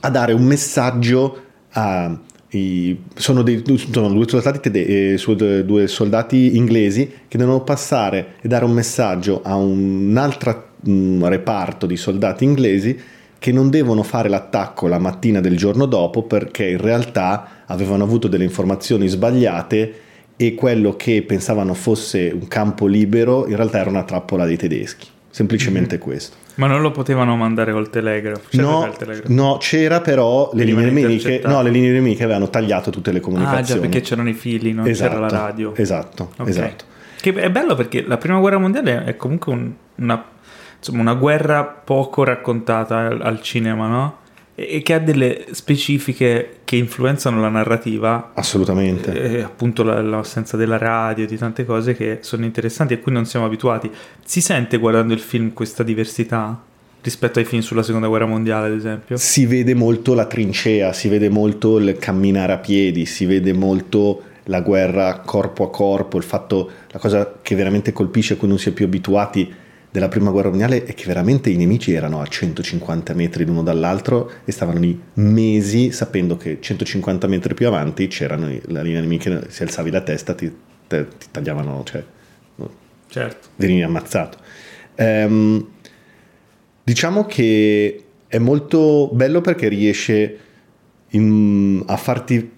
a 0.00 0.10
dare 0.10 0.32
un 0.32 0.42
messaggio 0.42 1.42
a 1.74 2.18
i- 2.52 2.96
sono, 3.14 3.42
dei, 3.42 3.62
sono 3.90 4.08
due, 4.12 4.28
soldati 4.28 4.60
tede- 4.60 5.14
eh, 5.14 5.64
due 5.64 5.86
soldati 5.86 6.56
inglesi 6.56 7.10
che 7.28 7.38
devono 7.38 7.62
passare 7.62 8.34
e 8.40 8.48
dare 8.48 8.64
un 8.64 8.72
messaggio 8.72 9.40
a 9.42 9.56
un 9.56 10.14
altro 10.16 10.70
mh, 10.80 11.26
reparto 11.28 11.86
di 11.86 11.96
soldati 11.96 12.44
inglesi 12.44 12.98
che 13.38 13.52
non 13.52 13.70
devono 13.70 14.02
fare 14.02 14.28
l'attacco 14.28 14.86
la 14.86 14.98
mattina 14.98 15.40
del 15.40 15.56
giorno 15.56 15.86
dopo 15.86 16.22
perché 16.22 16.68
in 16.68 16.78
realtà 16.78 17.64
avevano 17.66 18.04
avuto 18.04 18.28
delle 18.28 18.44
informazioni 18.44 19.08
sbagliate 19.08 19.94
e 20.36 20.54
quello 20.54 20.94
che 20.94 21.22
pensavano 21.22 21.74
fosse 21.74 22.30
un 22.32 22.46
campo 22.48 22.86
libero 22.86 23.46
in 23.48 23.56
realtà 23.56 23.78
era 23.78 23.90
una 23.90 24.04
trappola 24.04 24.44
dei 24.44 24.56
tedeschi. 24.56 25.08
Semplicemente 25.32 25.98
questo. 25.98 26.36
Ma 26.56 26.66
non 26.66 26.82
lo 26.82 26.90
potevano 26.90 27.34
mandare 27.36 27.72
col 27.72 27.88
telegrafo? 27.88 28.48
C'era 28.50 28.62
No, 28.62 28.86
il 28.86 28.96
telegrafo? 28.96 29.32
no, 29.32 29.56
c'era 29.58 30.00
però 30.02 30.50
le 30.52 30.64
linee, 30.64 30.90
nemiche, 30.90 31.40
no, 31.44 31.62
le 31.62 31.70
linee 31.70 31.90
nemiche 31.92 32.22
avevano 32.24 32.50
tagliato 32.50 32.90
tutte 32.90 33.10
le 33.10 33.18
Ah, 33.18 33.20
già, 33.20 33.26
comunicazioni. 33.26 33.80
perché 33.80 34.00
c'erano 34.02 34.28
i 34.28 34.34
fili, 34.34 34.72
non 34.72 34.84
c'era 34.84 35.18
la 35.18 35.28
radio. 35.28 35.74
Esatto, 35.74 36.32
Ok. 36.38 36.48
esatto. 36.48 36.84
Che 37.20 37.32
è 37.32 37.50
bello 37.50 37.74
perché 37.74 38.04
la 38.06 38.18
prima 38.18 38.38
guerra 38.38 38.58
mondiale 38.58 39.04
è 39.04 39.16
comunque 39.16 39.52
un- 39.52 39.72
una, 39.96 40.22
insomma, 40.76 41.00
una 41.00 41.14
guerra 41.14 41.64
poco 41.64 42.24
raccontata 42.24 42.98
al, 42.98 43.20
al 43.22 43.40
cinema, 43.40 43.86
no? 43.88 44.16
E, 44.54 44.82
che 44.82 44.94
ha 44.94 44.98
delle 44.98 45.46
specifiche 45.52 46.58
che 46.64 46.76
influenzano 46.76 47.40
la 47.40 47.48
narrativa. 47.48 48.32
Assolutamente. 48.34 49.12
E 49.12 49.42
appunto 49.42 49.82
la- 49.82 50.02
l'assenza 50.02 50.56
della 50.56 50.78
radio, 50.78 51.26
di 51.26 51.36
tante 51.36 51.64
cose 51.64 51.94
che 51.94 52.18
sono 52.20 52.44
interessanti 52.44 52.94
e 52.94 52.96
a 52.96 53.00
cui 53.00 53.12
non 53.12 53.24
siamo 53.24 53.46
abituati. 53.46 53.90
Si 54.24 54.40
sente 54.40 54.76
guardando 54.76 55.14
il 55.14 55.20
film 55.20 55.52
questa 55.52 55.82
diversità 55.82 56.62
rispetto 57.02 57.38
ai 57.40 57.44
film 57.44 57.62
sulla 57.62 57.82
seconda 57.82 58.06
guerra 58.06 58.26
mondiale, 58.26 58.68
ad 58.68 58.74
esempio? 58.74 59.16
Si 59.16 59.44
vede 59.44 59.74
molto 59.74 60.14
la 60.14 60.26
trincea, 60.26 60.92
si 60.92 61.08
vede 61.08 61.28
molto 61.28 61.78
il 61.78 61.96
camminare 61.98 62.52
a 62.52 62.58
piedi, 62.58 63.06
si 63.06 63.26
vede 63.26 63.52
molto 63.52 64.22
la 64.44 64.60
guerra 64.60 65.20
corpo 65.24 65.64
a 65.64 65.70
corpo, 65.70 66.16
il 66.16 66.22
fatto, 66.22 66.70
la 66.90 66.98
cosa 66.98 67.38
che 67.42 67.54
veramente 67.54 67.92
colpisce 67.92 68.34
a 68.34 68.36
cui 68.36 68.48
non 68.48 68.58
si 68.58 68.68
è 68.68 68.72
più 68.72 68.84
abituati 68.84 69.52
della 69.92 70.08
prima 70.08 70.30
guerra 70.30 70.48
mondiale 70.48 70.84
è 70.84 70.94
che 70.94 71.04
veramente 71.04 71.50
i 71.50 71.56
nemici 71.56 71.92
erano 71.92 72.22
a 72.22 72.26
150 72.26 73.12
metri 73.12 73.44
l'uno 73.44 73.62
dall'altro 73.62 74.30
e 74.46 74.50
stavano 74.50 74.80
lì 74.80 74.98
mesi 75.14 75.92
sapendo 75.92 76.38
che 76.38 76.58
150 76.60 77.26
metri 77.26 77.52
più 77.52 77.66
avanti 77.66 78.06
c'erano 78.06 78.50
la 78.68 78.80
linea 78.80 79.02
nemica, 79.02 79.42
se 79.48 79.64
alzavi 79.64 79.90
la 79.90 80.00
testa 80.00 80.34
ti, 80.34 80.50
te- 80.86 81.08
ti 81.18 81.26
tagliavano, 81.30 81.82
cioè 81.84 82.02
Certo. 83.08 83.48
venivi 83.56 83.82
ammazzato. 83.82 84.38
Ehm, 84.94 85.66
diciamo 86.82 87.26
che 87.26 88.04
è 88.26 88.38
molto 88.38 89.10
bello 89.12 89.42
perché 89.42 89.68
riesce 89.68 90.38
in- 91.10 91.82
a 91.86 91.98
farti 91.98 92.50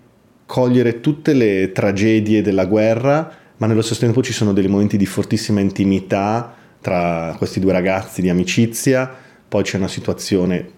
cogliere 0.47 1.01
tutte 1.01 1.33
le 1.33 1.73
tragedie 1.73 2.43
della 2.43 2.67
guerra, 2.67 3.29
ma 3.57 3.67
nello 3.67 3.83
stesso 3.83 4.03
tempo 4.03 4.23
ci 4.23 4.33
sono 4.33 4.53
dei 4.53 4.69
momenti 4.69 4.97
di 4.97 5.07
fortissima 5.07 5.59
intimità 5.59 6.55
tra 6.85 7.35
questi 7.39 7.61
due 7.61 7.73
ragazzi 7.73 8.21
di 8.21 8.29
amicizia, 8.29 9.11
poi 9.49 9.63
c'è 9.63 9.79
una 9.79 9.89
situazione 9.89 10.69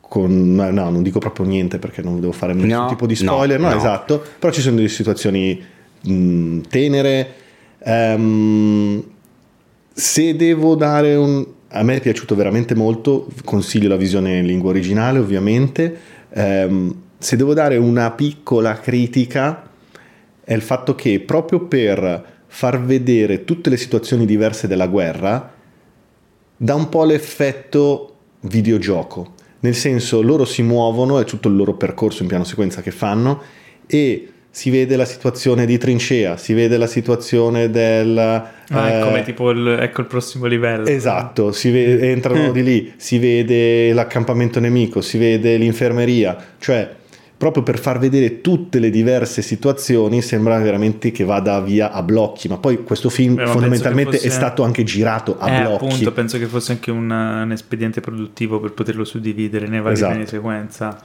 con... 0.00 0.54
no, 0.54 0.70
non 0.70 1.02
dico 1.02 1.18
proprio 1.18 1.44
niente 1.44 1.78
perché 1.78 2.00
non 2.00 2.18
devo 2.18 2.32
fare 2.32 2.54
nessun 2.54 2.70
No, 2.70 2.88
tipo 2.88 3.06
di 3.06 3.14
spoiler, 3.14 3.60
no, 3.60 3.68
no. 3.68 3.76
esatto, 3.76 4.24
però 4.38 4.50
ci 4.50 4.62
sono 4.62 4.76
delle 4.76 4.88
situazioni 4.88 5.62
mh, 6.00 6.60
tenere. 6.70 7.34
Ehm, 7.80 9.04
se 9.92 10.34
devo 10.34 10.74
dare 10.76 11.14
un... 11.14 11.46
A 11.72 11.82
me 11.82 11.96
è 11.96 12.00
piaciuto 12.00 12.34
veramente 12.34 12.74
molto, 12.74 13.28
consiglio 13.44 13.90
la 13.90 13.96
visione 13.96 14.38
in 14.38 14.46
lingua 14.46 14.70
originale 14.70 15.18
ovviamente. 15.18 15.94
Ehm, 16.30 17.02
se 17.18 17.36
devo 17.36 17.52
dare 17.52 17.76
una 17.76 18.12
piccola 18.12 18.78
critica 18.80 19.68
è 20.42 20.54
il 20.54 20.62
fatto 20.62 20.94
che 20.94 21.20
proprio 21.20 21.66
per 21.66 22.37
far 22.48 22.82
vedere 22.82 23.44
tutte 23.44 23.70
le 23.70 23.76
situazioni 23.76 24.26
diverse 24.26 24.66
della 24.66 24.88
guerra 24.88 25.54
dà 26.56 26.74
un 26.74 26.88
po' 26.88 27.04
l'effetto 27.04 28.16
videogioco. 28.40 29.34
Nel 29.60 29.74
senso, 29.74 30.22
loro 30.22 30.44
si 30.44 30.62
muovono, 30.62 31.18
è 31.18 31.24
tutto 31.24 31.48
il 31.48 31.56
loro 31.56 31.74
percorso 31.74 32.22
in 32.22 32.28
piano 32.28 32.44
sequenza 32.44 32.80
che 32.80 32.90
fanno 32.90 33.42
e 33.86 34.28
si 34.50 34.70
vede 34.70 34.96
la 34.96 35.04
situazione 35.04 35.66
di 35.66 35.78
trincea, 35.78 36.36
si 36.36 36.52
vede 36.52 36.78
la 36.78 36.86
situazione 36.86 37.70
del... 37.70 38.18
Ah, 38.18 38.88
eh, 38.90 39.02
come 39.02 39.22
tipo 39.22 39.50
il, 39.50 39.68
ecco 39.80 40.00
il 40.00 40.06
prossimo 40.06 40.46
livello. 40.46 40.86
Esatto, 40.86 41.52
si 41.52 41.70
ve- 41.70 42.10
entrano 42.10 42.50
di 42.50 42.62
lì, 42.62 42.92
si 42.96 43.18
vede 43.18 43.92
l'accampamento 43.92 44.58
nemico, 44.58 45.00
si 45.00 45.18
vede 45.18 45.56
l'infermeria, 45.56 46.36
cioè 46.58 46.88
proprio 47.38 47.62
per 47.62 47.78
far 47.78 48.00
vedere 48.00 48.40
tutte 48.40 48.80
le 48.80 48.90
diverse 48.90 49.42
situazioni 49.42 50.20
sembra 50.22 50.58
veramente 50.58 51.12
che 51.12 51.22
vada 51.24 51.60
via 51.60 51.92
a 51.92 52.02
blocchi, 52.02 52.48
ma 52.48 52.58
poi 52.58 52.82
questo 52.82 53.08
film 53.08 53.36
Beh, 53.36 53.46
fondamentalmente 53.46 54.10
che 54.10 54.16
è 54.16 54.20
fosse- 54.22 54.34
stato 54.34 54.64
anche 54.64 54.82
girato 54.82 55.38
a 55.38 55.48
eh, 55.48 55.60
blocchi. 55.62 55.84
appunto, 55.84 56.12
penso 56.12 56.36
che 56.38 56.46
fosse 56.46 56.72
anche 56.72 56.90
un, 56.90 57.08
un 57.08 57.52
espediente 57.52 58.00
produttivo 58.00 58.58
per 58.58 58.72
poterlo 58.72 59.04
suddividere 59.04 59.68
nei 59.68 59.80
vari 59.80 59.94
Esatto. 59.94 60.10
piani 60.10 60.24
di 60.24 60.30
sequenza. 60.30 60.98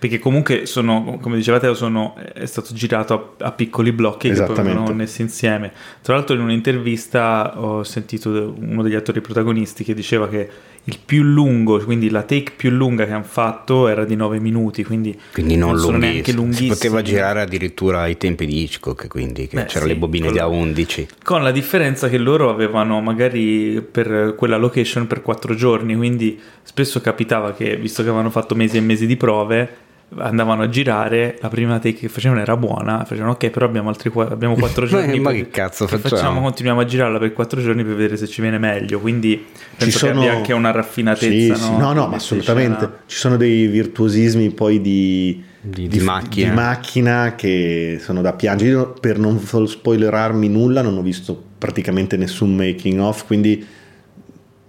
Perché 0.00 0.18
comunque 0.18 0.64
sono, 0.64 1.18
come 1.20 1.36
diceva 1.36 1.60
Teo, 1.60 1.74
sono, 1.74 2.16
è 2.32 2.46
stato 2.46 2.72
girato 2.72 3.36
a, 3.38 3.48
a 3.48 3.52
piccoli 3.52 3.92
blocchi 3.92 4.30
che 4.30 4.42
poi 4.44 4.62
vengono 4.62 4.94
messi 4.94 5.20
insieme. 5.20 5.70
Tra 6.00 6.14
l'altro 6.14 6.34
in 6.34 6.40
un'intervista 6.40 7.60
ho 7.60 7.84
sentito 7.84 8.54
uno 8.58 8.82
degli 8.82 8.94
attori 8.94 9.20
protagonisti 9.20 9.84
che 9.84 9.92
diceva 9.92 10.26
che 10.26 10.48
il 10.84 10.98
più 11.04 11.22
lungo, 11.22 11.78
quindi 11.84 12.08
la 12.08 12.22
take 12.22 12.52
più 12.56 12.70
lunga 12.70 13.04
che 13.04 13.12
hanno 13.12 13.24
fatto 13.24 13.88
era 13.88 14.06
di 14.06 14.16
9 14.16 14.40
minuti, 14.40 14.84
quindi, 14.84 15.18
Quindi 15.34 15.56
non, 15.56 15.78
sono 15.78 15.98
neanche 15.98 16.32
lunghissimo. 16.32 16.32
Si 16.32 16.62
lunghissimi. 16.62 16.68
poteva 16.70 17.02
girare 17.02 17.42
addirittura 17.42 18.00
ai 18.00 18.16
tempi 18.16 18.46
di 18.46 18.62
Hitchcock, 18.62 19.06
quindi 19.06 19.48
che 19.48 19.56
Beh, 19.56 19.64
c'erano 19.66 19.88
sì, 19.88 19.92
le 19.92 19.98
bobine 19.98 20.32
da 20.32 20.46
11. 20.46 21.08
Con 21.22 21.42
la 21.42 21.50
differenza 21.50 22.08
che 22.08 22.16
loro 22.16 22.48
avevano 22.48 23.02
magari 23.02 23.82
per 23.82 24.34
quella 24.34 24.56
location 24.56 25.06
per 25.06 25.20
quattro 25.20 25.54
giorni, 25.54 25.94
quindi 25.94 26.40
spesso 26.62 27.02
capitava 27.02 27.52
che, 27.52 27.76
visto 27.76 28.02
che 28.02 28.08
avevano 28.08 28.30
fatto 28.30 28.54
mesi 28.54 28.78
e 28.78 28.80
mesi 28.80 29.06
di 29.06 29.18
prove, 29.18 29.88
andavano 30.16 30.62
a 30.62 30.68
girare, 30.68 31.38
la 31.40 31.48
prima 31.48 31.78
take 31.78 31.98
che 31.98 32.08
facevano 32.08 32.40
era 32.40 32.56
buona, 32.56 33.04
facevano 33.04 33.32
ok, 33.32 33.50
però 33.50 33.66
abbiamo 33.66 33.88
altri 33.88 34.10
abbiamo 34.14 34.54
quattro 34.54 34.82
Ma- 34.82 34.88
giorni. 34.90 35.20
ma 35.20 35.30
per- 35.30 35.38
che 35.42 35.48
cazzo 35.50 35.86
che 35.86 35.98
facciamo? 35.98 36.40
Continuiamo 36.40 36.80
a 36.80 36.84
girarla 36.84 37.18
per 37.18 37.32
quattro 37.32 37.60
giorni 37.60 37.84
per 37.84 37.94
vedere 37.94 38.16
se 38.16 38.26
ci 38.26 38.40
viene 38.40 38.58
meglio, 38.58 38.98
quindi 39.00 39.44
penso 39.76 40.06
che 40.06 40.12
abbia 40.12 40.32
anche 40.32 40.52
una 40.52 40.70
raffinatezza. 40.70 41.54
Sì, 41.54 41.62
sì, 41.62 41.70
no? 41.70 41.78
no, 41.78 41.92
no, 41.92 42.06
ma 42.08 42.16
assolutamente. 42.16 42.76
scena. 42.78 42.98
Ci 43.06 43.16
sono 43.16 43.36
dei 43.36 43.66
virtuosismi 43.66 44.50
poi 44.50 44.80
di, 44.80 45.42
Di- 45.60 45.88
di 45.88 46.00
macchina. 46.00 46.48
di 46.48 46.54
macchina 46.54 47.34
che 47.36 47.98
sono 48.00 48.20
da 48.20 48.32
piangere. 48.32 48.70
Io 48.70 48.92
per 48.98 49.18
non 49.18 49.38
spoilerarmi 49.38 50.48
nulla 50.48 50.82
non 50.82 50.96
ho 50.96 51.02
visto 51.02 51.40
praticamente 51.58 52.16
nessun 52.16 52.54
making 52.56 52.98
of, 53.00 53.26
quindi 53.26 53.64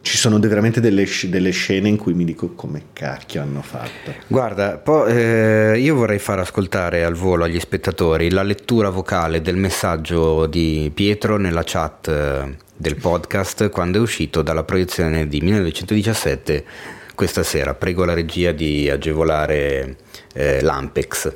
ci 0.02 0.18
sono 0.18 0.40
de- 0.40 0.48
veramente 0.48 0.82
delle, 0.82 1.06
sc- 1.06 1.28
delle 1.28 1.52
scene 1.52 1.88
in 1.88 1.96
cui 1.98 2.14
mi 2.14 2.26
dico 2.26 2.50
come 2.56 2.86
cacchio 2.94 3.42
hanno 3.42 3.62
fatto. 3.62 4.14
Guarda, 4.28 4.78
po- 4.78 5.06
eh, 5.06 5.78
io 5.80 5.96
vorrei 5.96 6.18
far 6.20 6.40
ascoltare 6.40 7.04
al 7.04 7.14
volo 7.14 7.44
agli 7.44 7.60
spettatori 7.60 8.32
la 8.32 8.42
lettura 8.44 8.90
vocale 8.90 9.42
del 9.42 9.58
messaggio 9.58 10.48
di 10.48 10.90
Pietro 10.94 11.38
nella 11.38 11.62
chat 11.64 12.08
eh, 12.08 12.56
del 12.76 12.96
podcast 12.96 13.70
quando 13.70 14.00
è 14.00 14.02
uscito 14.02 14.42
dalla 14.42 14.64
proiezione 14.64 15.28
di 15.28 15.40
1917 15.42 16.66
questa 17.14 17.44
sera. 17.44 17.76
Prego 17.76 18.04
la 18.04 18.14
regia 18.16 18.52
di 18.52 18.90
agevolare 18.90 19.98
eh, 20.34 20.62
l'Ampex. 20.62 21.32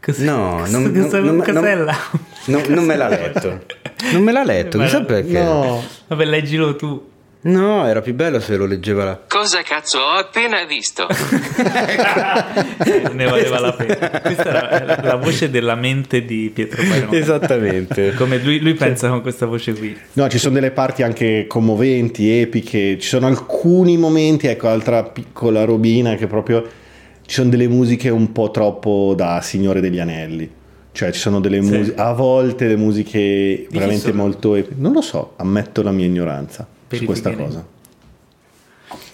Cos'è- 0.00 0.24
No, 0.24 0.64
non, 0.66 0.90
cosa- 0.94 1.20
non- 1.20 1.36
non- 1.36 1.44
cos'ella? 1.44 1.94
Non- 2.48 2.62
non 2.68 2.84
me 2.84 2.96
l'ha 2.96 3.08
letto. 3.08 3.60
Non 4.12 4.22
me 4.22 4.32
l'ha 4.32 4.44
letto, 4.44 4.78
chissà 4.78 5.02
perché. 5.02 5.42
No, 5.42 5.82
Vabbè, 6.06 6.24
leggilo 6.24 6.76
tu. 6.76 7.06
No, 7.40 7.86
era 7.86 8.00
più 8.00 8.14
bello 8.14 8.40
se 8.40 8.56
lo 8.56 8.66
leggeva 8.66 9.04
la... 9.04 9.20
Cosa 9.28 9.62
cazzo 9.62 9.98
ho 9.98 10.18
appena 10.18 10.64
visto? 10.64 11.06
ne 13.12 13.24
valeva 13.26 13.60
la 13.60 13.72
pena. 13.72 14.10
Questa 14.20 14.44
era 14.44 14.84
la, 14.84 15.00
la 15.02 15.14
voce 15.14 15.48
della 15.48 15.76
mente 15.76 16.24
di 16.24 16.50
Pietro 16.52 16.82
Paino. 16.82 17.12
Esattamente. 17.12 18.12
Come 18.14 18.38
lui, 18.38 18.58
lui 18.58 18.74
pensa 18.74 19.08
con 19.08 19.22
questa 19.22 19.46
voce 19.46 19.72
qui. 19.72 19.96
No, 20.14 20.28
ci 20.28 20.38
sono 20.38 20.54
delle 20.54 20.72
parti 20.72 21.04
anche 21.04 21.46
commoventi, 21.46 22.28
epiche, 22.40 22.98
ci 22.98 23.08
sono 23.08 23.28
alcuni 23.28 23.96
momenti, 23.96 24.48
ecco, 24.48 24.68
altra 24.68 25.04
piccola 25.04 25.64
robina 25.64 26.16
che 26.16 26.26
proprio 26.26 26.62
ci 27.24 27.34
sono 27.34 27.50
delle 27.50 27.68
musiche 27.68 28.08
un 28.08 28.32
po' 28.32 28.50
troppo 28.50 29.14
da 29.16 29.40
Signore 29.42 29.80
degli 29.80 30.00
Anelli. 30.00 30.56
Cioè 30.98 31.12
ci 31.12 31.20
sono 31.20 31.38
delle 31.38 31.62
Sì. 31.62 31.70
musiche, 31.76 32.00
a 32.00 32.12
volte 32.12 32.66
le 32.66 32.74
musiche 32.74 33.66
chi 33.68 33.68
veramente 33.70 34.12
molto. 34.12 34.60
Non 34.78 34.90
lo 34.92 35.00
so, 35.00 35.34
ammetto 35.36 35.80
la 35.84 35.92
mia 35.92 36.06
ignoranza 36.06 36.66
su 36.90 37.04
questa 37.04 37.30
cosa. 37.36 37.64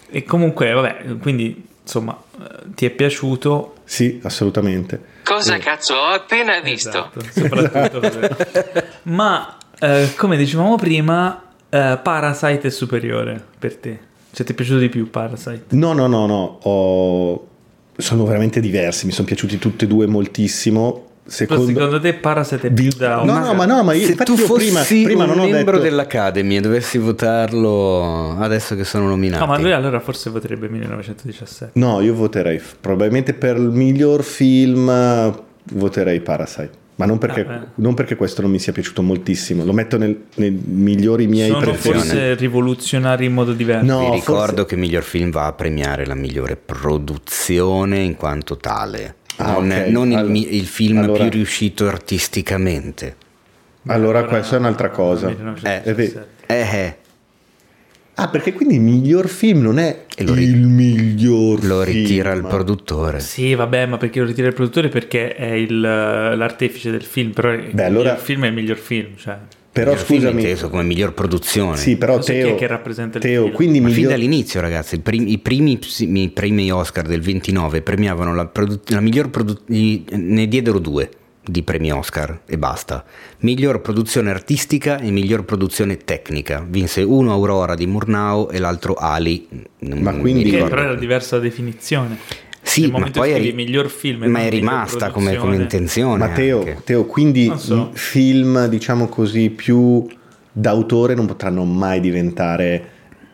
E 0.09 0.24
comunque, 0.24 0.73
vabbè, 0.73 1.19
quindi 1.20 1.62
insomma, 1.82 2.19
eh, 2.40 2.44
ti 2.74 2.86
è 2.86 2.90
piaciuto? 2.90 3.74
Sì, 3.85 4.19
assolutamente. 4.23 4.98
Cosa 5.24 5.59
cazzo 5.59 5.93
ho 5.93 6.06
appena 6.06 6.59
visto? 6.61 7.11
Esatto, 7.23 8.01
Ma 9.05 9.59
eh, 9.78 10.09
come 10.16 10.39
dicevamo 10.39 10.77
prima, 10.77 11.51
eh, 11.69 11.98
Parasite 12.02 12.69
è 12.69 12.70
superiore 12.70 13.39
per 13.59 13.77
te. 13.77 13.98
Cioè, 14.32 14.47
ti 14.47 14.52
è 14.52 14.55
piaciuto 14.55 14.78
di 14.78 14.89
più 14.89 15.11
Parasite? 15.11 15.65
No, 15.77 15.93
no, 15.93 16.06
no, 16.06 16.24
no, 16.24 16.59
ho- 16.62 17.48
sono 17.98 18.24
veramente 18.24 18.61
diversi, 18.61 19.05
mi 19.05 19.12
sono 19.12 19.27
piaciuti 19.27 19.59
tutti 19.59 19.85
e 19.85 19.86
due 19.86 20.06
moltissimo. 20.06 21.09
Secondo... 21.27 21.65
secondo 21.67 22.01
te 22.01 22.13
Parasite 22.15 22.67
è 22.69 22.71
più 22.71 22.91
da... 22.99 23.23
No, 23.25 23.39
no, 23.39 23.55
ma 23.55 23.65
no, 23.65 23.83
ma 23.83 23.95
io, 23.95 24.07
Se 24.07 24.15
tu 24.15 24.35
io 24.35 24.45
fossi 24.45 24.67
prima, 24.67 24.83
prima 24.83 25.25
non 25.25 25.39
un 25.39 25.45
ho 25.47 25.49
membro 25.51 25.79
detto... 25.79 25.85
dell'Academy 25.89 26.57
e 26.57 26.61
dovessi 26.61 26.99
votarlo 26.99 28.37
adesso 28.39 28.75
che 28.77 28.85
sono 28.85 29.07
nominati. 29.09 29.43
No, 29.43 29.51
ma 29.51 29.59
lui 29.59 29.73
allora 29.73 30.01
forse 30.01 30.29
voterebbe 30.31 30.69
1917. 30.69 31.79
No, 31.79 32.01
io 32.03 32.15
voterei, 32.15 32.61
probabilmente 32.81 33.33
per 33.33 33.57
il 33.57 33.71
miglior 33.71 34.23
film 34.23 35.35
voterei 35.73 36.21
Parasite. 36.21 36.83
Ma 36.97 37.07
non 37.07 37.19
perché, 37.19 37.45
Ah, 37.49 37.67
non 37.77 37.95
perché 37.95 38.15
questo 38.15 38.41
non 38.41 38.53
mi 38.53 38.61
sia 38.61 38.73
piaciuto 38.73 39.03
moltissimo, 39.03 39.65
lo 39.65 39.73
metto 39.73 39.97
nel- 39.99 40.27
nei 40.37 40.51
migliori 40.53 41.27
miei 41.27 41.49
Sono 41.49 41.61
preferiti. 41.63 42.07
forse 42.07 42.35
rivoluzionari 42.35 43.25
in 43.25 43.33
modo 43.33 43.53
diverso. 43.53 43.85
No, 43.85 44.11
Vi 44.11 44.17
ricordo 44.17 44.45
forse- 44.59 44.65
che 44.67 44.77
miglior 44.77 45.03
film 45.03 45.31
va 45.31 45.47
a 45.47 45.53
premiare 45.55 46.07
la 46.07 46.15
migliore 46.15 46.55
produzione 46.55 47.99
in 47.99 48.15
quanto 48.15 48.57
tale. 48.59 49.17
Ah, 49.36 49.52
non, 49.59 49.70
ok. 49.70 49.86
non 49.89 50.11
il, 50.11 50.16
All- 50.16 50.31
mi- 50.31 50.55
il 50.55 50.66
film 50.66 50.98
allora- 50.98 51.23
più 51.23 51.31
riuscito 51.39 51.86
artisticamente. 51.89 53.16
Allora, 53.86 54.24
questa 54.24 54.56
è 54.56 54.59
un'altra 54.59 54.90
cosa. 54.90 55.28
1917. 55.28 56.27
Eh, 56.47 56.55
eh, 56.61 56.97
Ah, 58.16 58.28
perché 58.28 58.52
quindi 58.52 58.74
il 58.77 58.81
miglior 58.81 59.27
film 59.28 59.61
non 59.62 59.78
è 59.81 60.05
E 60.15 60.23
lo 60.24 60.35
il 60.35 60.56
miglior 60.69 61.65
lo 61.65 61.82
film. 61.82 61.97
ritira 61.97 62.32
il 62.32 62.43
produttore. 62.43 63.19
Sì, 63.19 63.55
vabbè, 63.55 63.86
ma 63.86 63.97
perché 63.97 64.20
lo 64.20 64.27
ritira 64.27 64.47
il 64.47 64.55
produttore? 64.55 64.89
Perché 64.89 65.35
è 65.35 65.51
il, 65.51 65.81
l'artefice 65.81 66.93
del 66.93 67.02
film, 67.02 67.32
però 67.32 67.52
il 67.52 67.70
Beh, 67.73 67.85
allora- 67.86 68.11
miglior 68.11 68.19
film 68.24 68.44
è 68.44 68.47
il 68.47 68.52
miglior 68.55 68.77
film. 68.77 69.16
Cioè. 69.16 69.36
Però 69.75 69.91
miglior 69.91 70.07
film 70.07 70.21
scusami, 70.21 70.41
inteso 70.41 70.71
come 70.71 70.83
miglior 70.85 71.13
produzione. 71.15 71.77
sì, 71.77 71.97
però 71.97 72.21
so 72.21 72.31
Teo, 72.33 72.55
che 72.55 72.67
rappresenta 72.69 73.19
il 73.19 73.25
Teo 73.25 73.51
quindi 73.51 73.81
Ma 73.81 73.89
fin 73.89 73.97
miglior... 73.97 74.13
dall'inizio, 74.13 74.61
ragazzi, 74.61 74.95
i 74.95 75.01
primi, 75.01 75.33
i 75.33 75.39
primi, 75.39 75.79
i 75.99 76.29
primi 76.29 76.71
Oscar 76.71 77.07
del 77.07 77.21
29 77.21 77.83
premiavano 77.83 78.35
la, 78.35 78.47
produ- 78.47 78.89
la 78.91 79.01
miglior 79.01 79.31
produzione, 79.31 80.05
ne 80.11 80.47
diedero 80.47 80.79
due 80.79 81.11
di 81.47 81.63
premi 81.63 81.93
Oscar 81.93 82.41
e 82.47 82.57
basta. 82.57 83.05
Miglior 83.41 83.81
produzione 83.83 84.31
artistica 84.31 84.99
e 85.01 85.11
miglior 85.11 85.45
produzione 85.45 85.99
tecnica. 85.99 86.65
Vinse 86.67 87.03
uno 87.03 87.33
Aurora 87.33 87.75
di 87.75 87.87
Murnau 87.87 88.49
e 88.51 88.59
l'altro 88.59 88.95
Ali. 88.95 89.47
non 89.81 89.99
Ma 89.99 90.13
mi 90.13 90.21
quindi- 90.21 90.49
Che 90.51 90.63
però 90.63 90.83
era 90.83 90.95
diversa 90.95 91.39
definizione. 91.41 92.17
Sì, 92.65 92.91
Nel 92.91 92.93
ma 92.93 93.11
poi 93.11 93.31
è, 93.31 93.53
miglior 93.53 93.91
film 93.91 94.24
ma 94.24 94.41
è 94.41 94.49
rimasta 94.49 95.11
come, 95.11 95.36
come 95.36 95.57
intenzione. 95.57 96.16
Ma 96.16 96.31
Teo, 96.31 97.05
quindi 97.05 97.53
so. 97.57 97.91
i 97.93 97.97
film, 97.97 98.66
diciamo 98.66 99.07
così, 99.07 99.51
più 99.51 100.07
d'autore 100.51 101.15
non 101.15 101.27
potranno 101.27 101.65
mai 101.65 102.01
diventare 102.01 102.89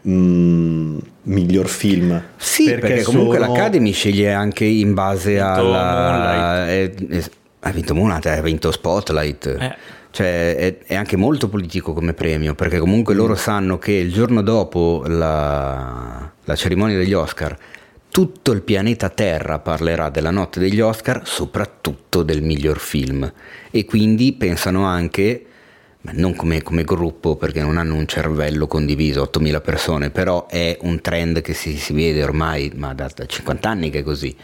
mm, 0.07 0.99
miglior 1.23 1.69
film. 1.69 2.21
Sì, 2.37 2.65
perché, 2.65 3.03
comunque 3.03 3.39
sono- 3.39 3.53
l'Academy 3.53 3.93
sceglie 3.93 4.33
anche 4.33 4.65
in 4.65 4.95
base 4.95 5.39
alla... 5.39 6.67
ha 6.67 7.71
vinto 7.71 7.95
Moonlight, 7.95 8.27
ha 8.27 8.43
vinto 8.43 8.73
Spotlight. 8.73 9.47
Eh. 9.59 9.77
Cioè 10.11 10.57
è, 10.57 10.79
è 10.87 10.95
anche 10.97 11.17
molto 11.17 11.49
politico 11.49 11.93
come 11.93 12.15
premio, 12.15 12.57
perché 12.57 12.81
comunque 12.81 13.15
loro 13.15 13.37
sanno 13.37 13.79
che 13.79 13.93
il 13.93 14.13
giorno 14.13 14.43
dopo 14.43 15.05
la, 15.07 16.29
la 16.43 16.57
cerimonia 16.57 16.97
degli 16.97 17.13
Oscar 17.13 17.57
tutto 18.11 18.53
il 18.53 18.63
pianeta 18.63 19.09
Terra 19.09 19.61
parlerà 19.61 20.11
della 20.11 20.31
notte 20.31 20.61
degli 20.61 20.81
Oscar, 20.81 21.23
soprattutto 21.25 22.23
del 22.23 22.43
miglior 22.43 22.79
film. 22.79 23.33
E 23.71 23.85
quindi 23.85 24.33
pensano 24.33 24.85
anche, 24.85 25.45
non 26.13 26.35
come, 26.35 26.63
come 26.63 26.85
gruppo 26.85 27.37
perché 27.37 27.61
non 27.61 27.77
hanno 27.77 27.95
un 27.95 28.07
cervello 28.07 28.67
condiviso, 28.67 29.31
8.000 29.33 29.63
persone, 29.63 30.11
però 30.11 30.47
è 30.47 30.77
un 30.83 31.01
trend 31.01 31.41
che 31.41 31.55
si, 31.55 31.77
si 31.77 31.93
vede 31.93 32.23
ormai 32.23 32.73
ma 32.75 32.93
da, 32.95 33.11
da 33.15 33.27
50 33.27 33.69
anni 33.69 33.91
che 33.91 34.01
è 34.01 34.03
così. 34.03 34.37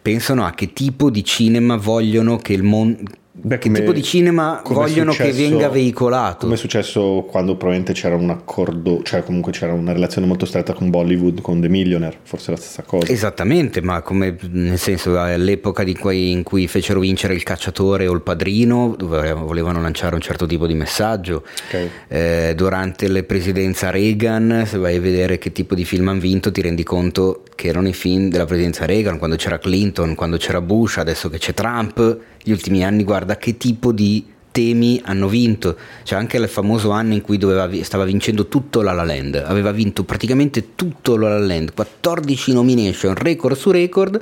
Pensano 0.00 0.44
a 0.44 0.52
che 0.52 0.72
tipo 0.72 1.10
di 1.10 1.22
cinema 1.22 1.76
vogliono 1.76 2.36
che 2.38 2.54
il 2.54 2.62
mondo... 2.62 3.02
Beh, 3.34 3.56
che 3.56 3.70
tipo 3.70 3.92
di 3.92 4.02
cinema 4.02 4.60
vogliono 4.66 5.12
che 5.12 5.24
successo- 5.32 5.48
venga 5.48 5.70
veicolato? 5.70 6.40
Come 6.40 6.54
è 6.54 6.58
successo 6.58 7.24
quando 7.26 7.52
probabilmente 7.56 7.94
c'era 7.98 8.14
un 8.14 8.28
accordo, 8.28 9.02
cioè 9.02 9.24
comunque 9.24 9.52
c'era 9.52 9.72
una 9.72 9.92
relazione 9.94 10.26
molto 10.26 10.44
stretta 10.44 10.74
con 10.74 10.90
Bollywood, 10.90 11.40
con 11.40 11.58
The 11.58 11.68
Millionaire, 11.68 12.18
forse 12.24 12.50
la 12.50 12.58
stessa 12.58 12.82
cosa. 12.82 13.10
Esattamente, 13.10 13.80
ma 13.80 14.02
come 14.02 14.36
nel 14.50 14.78
senso 14.78 15.18
all'epoca 15.18 15.82
di 15.82 15.94
quei- 15.94 16.30
in 16.30 16.42
cui 16.42 16.68
fecero 16.68 17.00
vincere 17.00 17.32
il 17.32 17.42
cacciatore 17.42 18.06
o 18.06 18.12
il 18.12 18.20
padrino, 18.20 18.94
dove 18.98 19.32
volevano 19.32 19.80
lanciare 19.80 20.14
un 20.14 20.20
certo 20.20 20.44
tipo 20.44 20.66
di 20.66 20.74
messaggio. 20.74 21.42
Ok. 21.68 21.88
Eh, 22.08 22.52
durante 22.54 23.08
la 23.08 23.22
presidenza 23.22 23.88
Reagan, 23.88 24.64
se 24.66 24.76
vai 24.76 24.96
a 24.96 25.00
vedere 25.00 25.38
che 25.38 25.52
tipo 25.52 25.74
di 25.74 25.86
film 25.86 26.08
hanno 26.08 26.20
vinto, 26.20 26.52
ti 26.52 26.60
rendi 26.60 26.82
conto 26.82 27.44
che 27.54 27.68
erano 27.68 27.88
i 27.88 27.94
film 27.94 28.28
della 28.28 28.44
presidenza 28.44 28.84
Reagan, 28.84 29.16
quando 29.16 29.36
c'era 29.36 29.58
Clinton, 29.58 30.14
quando 30.14 30.36
c'era 30.36 30.60
Bush, 30.60 30.98
adesso 30.98 31.30
che 31.30 31.38
c'è 31.38 31.54
Trump, 31.54 32.18
gli 32.42 32.50
ultimi 32.50 32.84
anni 32.84 33.04
guarda 33.04 33.36
che 33.36 33.56
tipo 33.56 33.92
di 33.92 34.26
temi 34.50 35.00
hanno 35.04 35.28
vinto. 35.28 35.76
C'è 36.02 36.14
anche 36.14 36.36
il 36.36 36.48
famoso 36.48 36.90
anno 36.90 37.14
in 37.14 37.22
cui 37.22 37.38
doveva 37.38 37.68
stava 37.82 38.04
vincendo 38.04 38.48
tutto 38.48 38.82
La 38.82 38.92
La 38.92 39.04
Land, 39.04 39.42
aveva 39.46 39.72
vinto 39.72 40.04
praticamente 40.04 40.74
tutto 40.74 41.16
La 41.16 41.30
La 41.30 41.44
Land, 41.44 41.72
14 41.74 42.52
nomination, 42.52 43.14
record 43.14 43.56
su 43.56 43.70
record, 43.70 44.20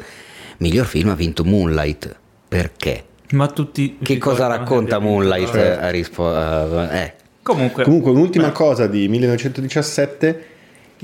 miglior 0.59 0.87
film 0.87 1.09
ha 1.11 1.15
vinto 1.15 1.45
Moonlight. 1.45 2.17
Perché? 2.49 3.05
Ma 3.33 3.47
tutti 3.49 3.97
Che 4.03 4.19
cosa 4.19 4.47
racconta 4.47 4.99
Moonlight? 4.99 5.53
vinto. 5.53 5.81
a 5.81 5.91
rispo- 5.91 6.35
eh, 6.37 6.99
eh. 7.03 7.15
Comunque, 7.43 7.85
Comunque, 7.85 8.11
un'ultima 8.11 8.53
cosa 8.53 8.87
di 8.87 9.09
1917, 9.09 10.45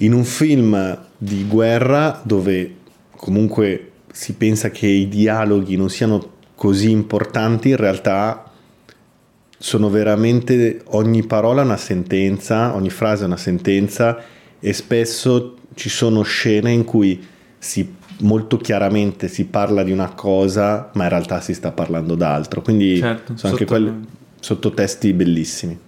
in 0.01 0.13
un 0.13 0.25
film 0.25 0.99
di 1.17 1.47
guerra 1.49 2.21
dove 2.25 2.75
comunque 3.17 3.91
si 4.13 4.35
pensa 4.35 4.71
che 4.71 4.87
i 4.87 5.09
dialoghi 5.09 5.77
non 5.77 5.89
siano 5.89 6.35
così 6.57 6.91
importanti, 6.91 7.69
in 7.69 7.77
realtà 7.77 8.51
sono 9.59 9.89
veramente 9.89 10.83
ogni 10.87 11.25
parola 11.25 11.63
una 11.63 11.77
sentenza, 11.77 12.75
ogni 12.75 12.91
frase 12.91 13.23
è 13.23 13.27
una 13.27 13.37
sentenza 13.37 14.19
e 14.59 14.73
spesso 14.73 15.57
ci 15.75 15.89
sono 15.89 16.23
scene 16.23 16.73
in 16.73 16.85
cui 16.85 17.25
si 17.59 17.95
molto 18.21 18.57
chiaramente 18.57 19.29
si 19.29 19.45
parla 19.45 19.83
di 19.83 19.93
una 19.93 20.11
cosa, 20.11 20.91
ma 20.95 21.05
in 21.05 21.11
realtà 21.11 21.41
si 21.41 21.53
sta 21.53 21.73
parlando 21.73 22.15
d'altro. 22.15 22.63
Quindi 22.63 22.99
Certo, 22.99 23.37
sono 23.37 23.53
anche 23.53 23.65
quelli 23.67 24.05
sottotesti 24.41 25.13
bellissimi. 25.13 25.79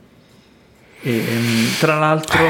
e, 1.01 1.11
ehm, 1.13 1.79
tra 1.79 1.99
l'altro, 1.99 2.45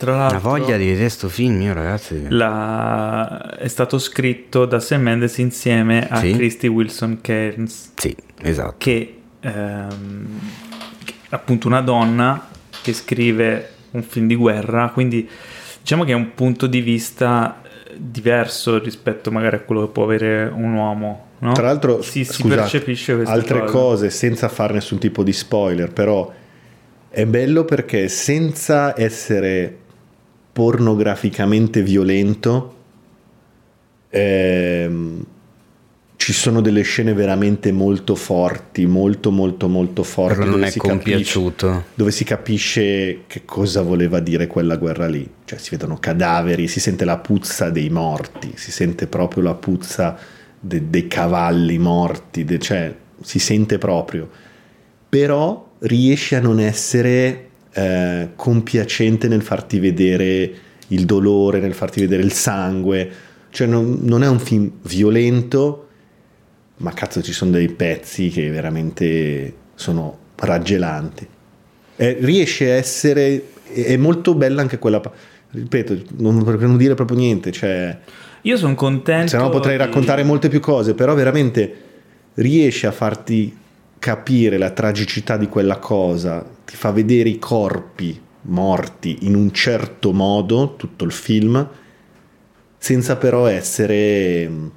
tra 0.00 0.12
Una 0.12 0.20
l'altro 0.30 0.40
voglia 0.40 0.76
di 0.78 0.86
vedere 0.86 1.08
sto 1.10 1.28
film, 1.28 1.60
io 1.60 1.74
ragazzi. 1.74 2.24
la- 2.30 3.56
è 3.58 3.68
stato 3.68 3.98
scritto 3.98 4.64
da 4.64 4.80
Sam 4.80 5.02
Mendes 5.02 5.36
insieme 5.38 6.08
a 6.08 6.16
Sì. 6.20 6.32
Christy 6.32 6.68
Wilson 6.68 7.18
Cairns, 7.20 7.92
Sì, 7.96 8.16
esatto. 8.42 8.74
che 8.78 9.16
ehm, 9.40 10.26
appunto 11.30 11.66
una 11.66 11.80
donna 11.82 12.48
che 12.82 12.92
scrive 12.94 13.68
un 13.90 14.02
film 14.02 14.26
di 14.26 14.34
guerra, 14.36 14.88
quindi 14.92 15.28
diciamo 15.80 16.04
che 16.04 16.12
è 16.12 16.14
un 16.14 16.34
punto 16.34 16.66
di 16.66 16.80
vista 16.80 17.60
eh, 17.62 17.94
diverso 17.96 18.78
rispetto 18.78 19.30
magari 19.30 19.56
a 19.56 19.60
quello 19.60 19.82
che 19.86 19.92
può 19.92 20.04
avere 20.04 20.44
un 20.52 20.72
uomo. 20.72 21.26
No? 21.40 21.52
Tra 21.52 21.64
l'altro, 21.66 22.02
si, 22.02 22.24
si 22.24 22.32
scusate, 22.42 22.60
percepisce 22.60 23.14
questa 23.14 23.32
altre 23.34 23.60
cosa. 23.60 23.72
cose 23.72 24.10
senza 24.10 24.48
fare 24.48 24.74
nessun 24.74 24.98
tipo 24.98 25.22
di 25.22 25.32
spoiler, 25.32 25.90
però 25.92 26.30
è 27.08 27.26
bello 27.26 27.64
perché 27.64 28.08
senza 28.08 28.94
essere 28.98 29.76
pornograficamente 30.60 31.82
violento, 31.82 32.74
ehm, 34.10 35.24
ci 36.16 36.34
sono 36.34 36.60
delle 36.60 36.82
scene 36.82 37.14
veramente 37.14 37.72
molto 37.72 38.14
forti, 38.14 38.84
molto 38.84 39.30
molto 39.30 39.68
molto 39.68 40.02
forti. 40.02 40.40
Però 40.40 40.50
non 40.50 40.64
è 40.64 40.70
si 40.70 40.78
capisce- 40.78 40.98
compiaciuto. 41.38 41.84
dove 41.94 42.10
si 42.10 42.24
capisce 42.24 43.20
che 43.26 43.46
cosa 43.46 43.80
voleva 43.80 44.20
dire 44.20 44.46
quella 44.46 44.76
guerra 44.76 45.06
lì. 45.08 45.26
Cioè 45.46 45.58
si 45.58 45.70
vedono 45.70 45.96
cadaveri, 45.98 46.68
si 46.68 46.78
sente 46.78 47.06
la 47.06 47.16
puzza 47.16 47.70
dei 47.70 47.88
morti, 47.88 48.52
si 48.56 48.70
sente 48.70 49.06
proprio 49.06 49.42
la 49.44 49.54
puzza 49.54 50.18
de- 50.60 50.90
dei 50.90 51.08
cavalli 51.08 51.78
morti, 51.78 52.44
de- 52.44 52.58
cioè 52.58 52.94
si 53.22 53.38
sente 53.38 53.78
proprio. 53.78 54.28
Però 55.08 55.70
riesce 55.78 56.36
a 56.36 56.40
non 56.40 56.60
essere 56.60 57.48
eh, 57.72 58.30
compiacente 58.36 59.28
nel 59.28 59.42
farti 59.42 59.78
vedere 59.78 60.52
il 60.88 61.04
dolore, 61.04 61.60
nel 61.60 61.74
farti 61.74 62.00
vedere 62.00 62.22
il 62.22 62.32
sangue. 62.32 63.10
Cioè 63.50 63.66
non, 63.66 63.98
non 64.02 64.22
è 64.22 64.28
un 64.28 64.38
film 64.38 64.70
violento, 64.82 65.88
ma 66.78 66.92
cazzo 66.92 67.22
ci 67.22 67.32
sono 67.32 67.52
dei 67.52 67.68
pezzi 67.68 68.28
che 68.28 68.48
veramente 68.50 69.54
sono 69.74 70.18
raggelanti. 70.36 71.26
Eh, 71.96 72.16
riesce 72.20 72.70
a 72.70 72.74
essere, 72.74 73.48
è 73.72 73.96
molto 73.96 74.34
bella 74.34 74.62
anche 74.62 74.78
quella, 74.78 75.00
ripeto, 75.50 75.98
non, 76.18 76.42
per 76.44 76.58
non 76.60 76.76
dire 76.76 76.94
proprio 76.94 77.18
niente, 77.18 77.52
cioè, 77.52 77.98
Io 78.42 78.56
sono 78.56 78.74
contento. 78.74 79.28
se 79.28 79.36
no 79.36 79.48
potrei 79.50 79.76
di- 79.76 79.82
raccontare 79.82 80.22
molte 80.22 80.48
più 80.48 80.60
cose, 80.60 80.94
però 80.94 81.14
veramente 81.14 81.74
riesce 82.34 82.86
a 82.86 82.92
farti 82.92 83.54
capire 84.00 84.58
la 84.58 84.70
tragicità 84.70 85.36
di 85.36 85.46
quella 85.46 85.76
cosa, 85.76 86.44
ti 86.64 86.74
fa 86.74 86.90
vedere 86.90 87.28
i 87.28 87.38
corpi 87.38 88.18
morti 88.42 89.18
in 89.26 89.36
un 89.36 89.52
certo 89.52 90.12
modo, 90.12 90.74
tutto 90.76 91.04
il 91.04 91.12
film, 91.12 91.68
senza 92.78 93.16
però 93.16 93.46
essere 93.46 94.48
mh, 94.48 94.70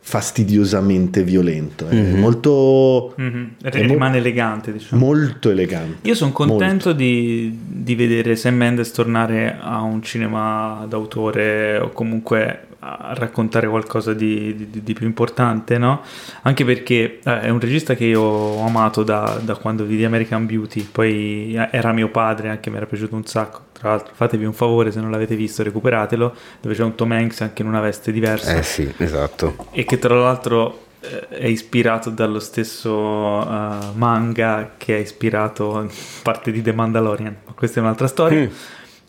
fastidiosamente 0.00 1.22
violento. 1.22 1.86
È 1.88 1.94
Mhm. 1.94 2.18
molto, 2.18 3.14
Mhm, 3.16 3.50
è 3.62 3.70
rimane 3.70 4.12
mo- 4.12 4.16
elegante, 4.16 4.72
diciamo. 4.72 5.04
molto 5.04 5.50
elegante. 5.50 6.08
Io 6.08 6.14
sono 6.14 6.32
contento 6.32 6.92
di, 6.92 7.56
di 7.66 7.94
vedere 7.94 8.34
Sam 8.34 8.54
Mendes 8.56 8.90
tornare 8.92 9.56
a 9.60 9.80
un 9.82 10.02
cinema 10.02 10.84
d'autore 10.88 11.78
o 11.78 11.90
comunque 11.90 12.66
a 12.84 13.12
raccontare 13.14 13.68
qualcosa 13.68 14.12
di, 14.12 14.68
di- 14.70 14.82
di 14.82 14.92
più 14.92 15.06
importante, 15.06 15.78
no? 15.78 16.02
Anche 16.42 16.64
perché 16.64 17.20
eh, 17.22 17.40
è 17.42 17.48
un 17.48 17.60
regista 17.60 17.94
che 17.94 18.04
io 18.06 18.20
ho 18.20 18.66
amato 18.66 19.04
da, 19.04 19.38
da 19.40 19.54
quando 19.54 19.84
vidi 19.84 20.04
American 20.04 20.46
Beauty, 20.46 20.82
poi 20.90 21.54
eh, 21.54 21.68
era 21.70 21.92
mio 21.92 22.08
padre, 22.08 22.48
anche 22.48 22.70
mi 22.70 22.76
era 22.78 22.86
piaciuto 22.86 23.14
un 23.14 23.24
sacco. 23.24 23.60
Tra 23.72 23.90
l'altro, 23.90 24.12
fatevi 24.14 24.44
un 24.44 24.52
favore 24.52 24.90
se 24.90 25.00
non 25.00 25.10
l'avete 25.12 25.36
visto, 25.36 25.62
recuperatelo, 25.62 26.34
dove 26.60 26.74
c'è 26.74 26.82
un 26.82 26.94
Tom 26.96 27.12
Hanks 27.12 27.40
anche 27.42 27.62
in 27.62 27.68
una 27.68 27.80
veste 27.80 28.10
diversa 28.12 28.54
Eh 28.56 28.62
sì, 28.64 28.92
esatto. 28.96 29.66
e 29.70 29.84
che 29.84 29.98
tra 29.98 30.14
l'altro 30.16 30.86
eh, 31.00 31.28
è 31.28 31.46
ispirato 31.46 32.10
dallo 32.10 32.38
stesso 32.40 33.42
eh, 33.42 33.76
manga 33.94 34.72
che 34.76 34.94
ha 34.94 34.98
ispirato 34.98 35.88
parte 36.22 36.50
di 36.50 36.62
The 36.62 36.72
Mandalorian, 36.72 37.36
ma 37.46 37.52
questa 37.54 37.78
è 37.78 37.82
un'altra 37.82 38.06
storia. 38.08 38.40
Mm. 38.40 38.46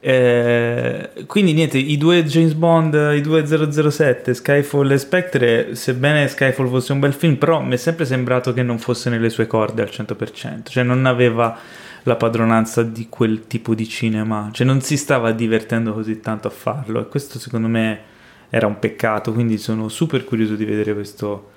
Eh, 0.05 1.11
quindi 1.27 1.53
niente, 1.53 1.77
i 1.77 1.95
due 1.95 2.25
James 2.25 2.51
Bond, 2.55 2.93
i 3.15 3.21
due 3.21 3.45
007, 3.45 4.34
Skyfall 4.34 4.91
e 4.91 4.97
Spectre, 4.97 5.75
sebbene 5.75 6.27
Skyfall 6.27 6.67
fosse 6.67 6.91
un 6.91 6.99
bel 6.99 7.13
film, 7.13 7.38
però 7.38 7.61
mi 7.61 7.75
è 7.75 7.77
sempre 7.77 8.03
sembrato 8.03 8.51
che 8.51 8.63
non 8.63 8.80
fosse 8.80 9.09
nelle 9.09 9.30
sue 9.30 9.47
corde 9.47 9.81
al 9.81 9.88
100%, 9.89 10.63
cioè 10.69 10.84
non 10.84 11.05
aveva 11.05 11.57
la 12.03 12.17
padronanza 12.17 12.84
di 12.84 13.07
quel 13.07 13.47
tipo 13.47 13.73
di 13.73 13.88
cinema, 13.88 14.49
cioè 14.51 14.67
non 14.67 14.81
si 14.81 14.97
stava 14.97 15.31
divertendo 15.31 15.93
così 15.93 16.19
tanto 16.19 16.49
a 16.49 16.51
farlo 16.51 16.99
e 16.99 17.07
questo 17.07 17.39
secondo 17.39 17.69
me 17.69 18.01
era 18.49 18.67
un 18.67 18.80
peccato, 18.80 19.31
quindi 19.31 19.57
sono 19.57 19.88
super 19.88 20.25
curioso 20.25 20.55
di 20.55 20.65
vedere 20.65 20.93
questo 20.93 21.51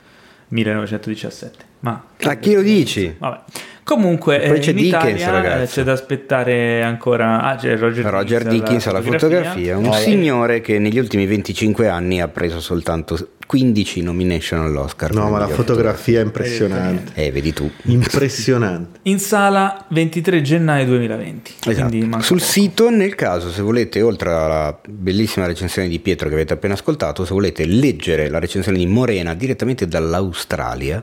1917. 0.49 1.65
Ma 1.81 2.03
A 2.23 2.35
chi 2.37 2.55
lo 2.55 2.63
dici? 2.63 3.15
Vabbè. 3.19 3.41
Comunque, 3.85 4.39
Poi 4.41 4.57
eh, 4.57 4.59
c'è 4.59 4.73
Dickens, 4.75 5.21
Italia, 5.21 5.31
ragazzi. 5.31 5.63
eh, 5.63 5.67
c'è 5.67 5.83
da 5.85 5.93
aspettare 5.93 6.83
ancora. 6.83 7.41
Ah, 7.43 7.55
c'è 7.55 7.77
Roger, 7.77 8.05
Roger 8.07 8.43
Dickens 8.45 8.85
alla 8.89 9.01
fotografia, 9.01 9.77
un 9.77 9.87
Eh, 9.87 9.93
signore 9.93 10.61
che 10.61 10.81
negli 10.81 10.99
ultimi 10.99 11.25
25 11.25 11.89
anni 11.89 12.21
ha 12.21 12.27
preso 12.27 12.59
soltanto 12.61 13.35
15 13.47 14.03
nomination 14.03 14.61
all'Oscar. 14.61 15.13
No, 15.13 15.31
ma 15.31 15.39
la 15.39 15.49
fotografia 15.49 16.21
è 16.21 16.25
impressionante. 16.25 17.13
Eh, 17.15 17.31
vedi 17.31 17.53
tu. 17.53 17.71
Impressionante. 17.85 18.99
In 19.03 19.21
sala 19.21 19.87
23 19.89 20.43
gennaio 20.43 20.87
2020. 20.87 21.55
Esatto. 21.67 22.21
Sul 22.21 22.39
poco. 22.39 22.51
sito, 22.51 22.91
nel 22.91 23.15
caso, 23.15 23.51
se 23.51 23.63
volete, 23.63 24.03
oltre 24.03 24.31
alla 24.31 24.79
bellissima 24.89 25.47
recensione 25.47 25.89
di 25.89 26.01
Pietro 26.01 26.29
che 26.29 26.35
avete 26.35 26.55
appena 26.55 26.75
ascoltato, 26.75 27.25
se 27.25 27.33
volete 27.33 27.65
leggere 27.65 28.29
la 28.29 28.41
recensione 28.41 28.79
di 28.79 28.87
Morena 28.87 29.35
direttamente 29.35 29.87
dall'Australia, 29.87 31.03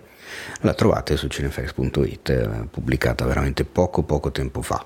la 0.62 0.74
trovate 0.74 1.16
su 1.16 1.28
cinefx.it, 1.28 2.30
eh, 2.30 2.50
pubblicata 2.70 3.26
veramente 3.26 3.64
poco 3.64 4.04
poco 4.04 4.32
tempo 4.32 4.62
fa. 4.62 4.86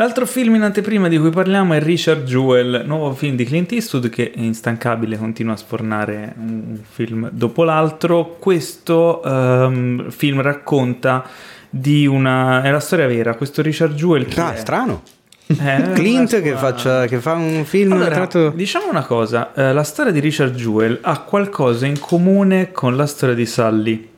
L'altro 0.00 0.24
film 0.24 0.54
in 0.54 0.62
anteprima 0.62 1.08
di 1.08 1.18
cui 1.18 1.28
parliamo 1.28 1.74
è 1.74 1.78
Richard 1.78 2.24
Jewell, 2.24 2.86
nuovo 2.86 3.12
film 3.12 3.36
di 3.36 3.44
Clint 3.44 3.70
Eastwood 3.72 4.08
che 4.08 4.30
è 4.30 4.38
instancabile, 4.40 5.18
continua 5.18 5.52
a 5.52 5.56
sfornare 5.58 6.32
un 6.38 6.78
film 6.88 7.28
dopo 7.30 7.64
l'altro. 7.64 8.36
Questo 8.38 9.22
ehm, 9.22 10.08
film 10.08 10.40
racconta 10.40 11.22
di 11.68 12.06
una... 12.06 12.62
è 12.62 12.70
la 12.70 12.80
storia 12.80 13.06
vera, 13.06 13.34
questo 13.34 13.60
Richard 13.60 13.92
Jewell 13.94 14.24
chi 14.24 14.40
Ah, 14.40 14.54
è? 14.54 14.56
strano. 14.56 15.02
Eh, 15.48 15.90
Clint 15.92 16.32
una 16.32 16.40
che, 16.40 16.48
sua- 16.48 16.58
faccia- 16.58 17.06
che 17.06 17.18
fa 17.18 17.34
un 17.34 17.64
film 17.66 17.92
Allora, 17.92 18.08
tratto... 18.14 18.48
diciamo 18.54 18.88
una 18.88 19.04
cosa, 19.04 19.52
eh, 19.52 19.74
la 19.74 19.82
storia 19.82 20.12
di 20.12 20.20
Richard 20.20 20.54
Jewell 20.54 20.98
ha 21.02 21.18
qualcosa 21.20 21.84
in 21.84 21.98
comune 22.00 22.72
con 22.72 22.96
la 22.96 23.04
storia 23.04 23.34
di 23.34 23.44
Sully, 23.44 24.08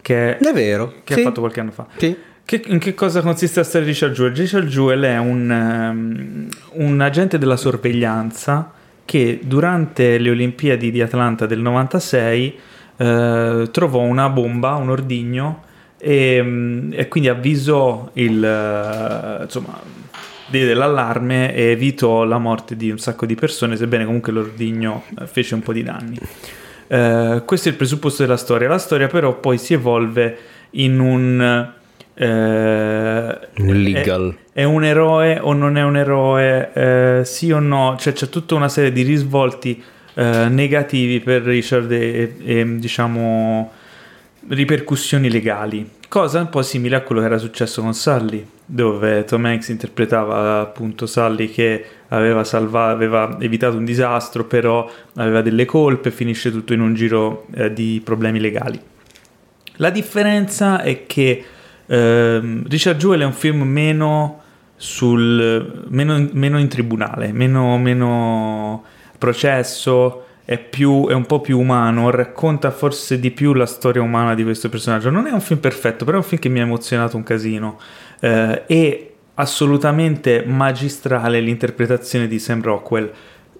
che, 0.00 0.38
È 0.38 0.52
vero. 0.54 0.94
che 1.04 1.12
sì. 1.12 1.20
ha 1.20 1.24
fatto 1.24 1.40
qualche 1.40 1.60
anno 1.60 1.70
fa. 1.70 1.86
Sì. 1.98 2.16
Che- 2.44 2.62
in 2.66 2.78
che 2.78 2.94
cosa 2.94 3.22
consiste 3.22 3.60
la 3.60 3.64
storia 3.64 3.86
di 3.86 3.92
Richard 3.92 4.12
Jewell? 4.14 4.34
Richard 4.34 4.66
Jewell 4.66 5.04
è 5.04 5.18
un, 5.18 5.50
ehm, 5.50 6.48
un 6.72 7.00
agente 7.00 7.38
della 7.38 7.56
sorveglianza 7.56 8.72
che 9.04 9.40
durante 9.42 10.18
le 10.18 10.30
Olimpiadi 10.30 10.90
di 10.90 11.00
Atlanta 11.00 11.46
del 11.46 11.60
96 11.60 12.58
eh, 12.96 13.68
trovò 13.70 14.00
una 14.00 14.28
bomba, 14.28 14.74
un 14.74 14.90
ordigno, 14.90 15.62
e, 15.98 16.42
mm, 16.42 16.92
e 16.94 17.08
quindi 17.08 17.28
avvisò 17.28 18.10
il, 18.14 18.44
eh, 18.44 19.42
insomma, 19.44 19.78
diede 20.48 20.74
l'allarme 20.74 21.54
e 21.54 21.70
evitò 21.70 22.24
la 22.24 22.38
morte 22.38 22.76
di 22.76 22.90
un 22.90 22.98
sacco 22.98 23.24
di 23.24 23.34
persone, 23.34 23.76
sebbene 23.76 24.04
comunque 24.04 24.32
l'ordigno 24.32 25.04
eh, 25.18 25.26
fece 25.26 25.54
un 25.54 25.62
po' 25.62 25.72
di 25.72 25.82
danni. 25.82 26.18
Eh, 26.88 27.42
questo 27.46 27.68
è 27.68 27.70
il 27.70 27.76
presupposto 27.76 28.22
della 28.22 28.36
storia. 28.36 28.68
La 28.68 28.78
storia 28.78 29.06
però 29.06 29.38
poi 29.38 29.58
si 29.58 29.72
evolve 29.74 30.38
in 30.70 30.98
un... 30.98 31.72
eh, 32.14 33.38
legal. 33.54 34.36
È, 34.52 34.60
è 34.60 34.64
un 34.64 34.84
eroe 34.84 35.38
o 35.40 35.52
non 35.52 35.76
è 35.76 35.82
un 35.82 35.96
eroe? 35.96 36.70
eh, 36.72 37.24
sì 37.24 37.50
o 37.50 37.58
no? 37.58 37.96
Cioè 37.98 38.12
c'è 38.12 38.28
tutta 38.28 38.54
una 38.54 38.68
serie 38.68 38.92
di 38.92 39.02
risvolti 39.02 39.82
eh, 40.14 40.48
negativi 40.48 41.20
per 41.20 41.42
Richard 41.42 41.90
e, 41.90 42.34
e, 42.44 42.76
diciamo 42.78 43.70
ripercussioni 44.48 45.30
legali. 45.30 45.88
Cosa 46.08 46.40
un 46.40 46.50
po' 46.50 46.62
simile 46.62 46.96
a 46.96 47.00
quello 47.00 47.22
che 47.22 47.26
era 47.26 47.38
successo 47.38 47.80
con 47.80 47.94
Sully, 47.94 48.46
dove 48.66 49.24
Tom 49.24 49.46
Hanks 49.46 49.68
interpretava 49.68 50.60
appunto 50.60 51.06
Sully 51.06 51.48
che 51.48 51.84
aveva, 52.08 52.44
salva- 52.44 52.90
aveva 52.90 53.38
evitato 53.40 53.78
un 53.78 53.86
disastro, 53.86 54.44
però 54.44 54.90
aveva 55.14 55.40
delle 55.40 55.64
colpe 55.64 56.08
e 56.10 56.12
finisce 56.12 56.50
tutto 56.50 56.74
in 56.74 56.80
un 56.80 56.92
giro 56.92 57.46
eh, 57.54 57.72
di 57.72 58.02
problemi 58.04 58.40
legali. 58.40 58.78
La 59.76 59.88
differenza 59.88 60.82
è 60.82 61.06
che 61.06 61.44
ehm, 61.96 62.68
Richard 62.68 62.98
Jewell 62.98 63.20
è 63.20 63.24
un 63.24 63.32
film 63.32 63.62
meno, 63.62 64.40
sul, 64.76 65.84
meno, 65.88 66.28
meno 66.32 66.58
in 66.58 66.68
tribunale, 66.68 67.32
meno, 67.32 67.76
meno 67.78 68.84
processo, 69.18 70.24
è, 70.44 70.58
più, 70.58 71.06
è 71.08 71.12
un 71.12 71.26
po' 71.26 71.40
più 71.40 71.58
umano, 71.58 72.10
racconta 72.10 72.70
forse 72.70 73.20
di 73.20 73.30
più 73.30 73.52
la 73.52 73.66
storia 73.66 74.02
umana 74.02 74.34
di 74.34 74.42
questo 74.42 74.68
personaggio. 74.68 75.10
Non 75.10 75.26
è 75.26 75.30
un 75.30 75.40
film 75.40 75.60
perfetto, 75.60 76.04
però 76.04 76.16
è 76.16 76.20
un 76.20 76.26
film 76.26 76.40
che 76.40 76.48
mi 76.48 76.60
ha 76.60 76.62
emozionato 76.62 77.16
un 77.16 77.22
casino. 77.22 77.78
Eh, 78.20 78.66
è 78.66 79.10
assolutamente 79.34 80.44
magistrale 80.46 81.40
l'interpretazione 81.40 82.26
di 82.26 82.38
Sam 82.38 82.62
Rockwell 82.62 83.10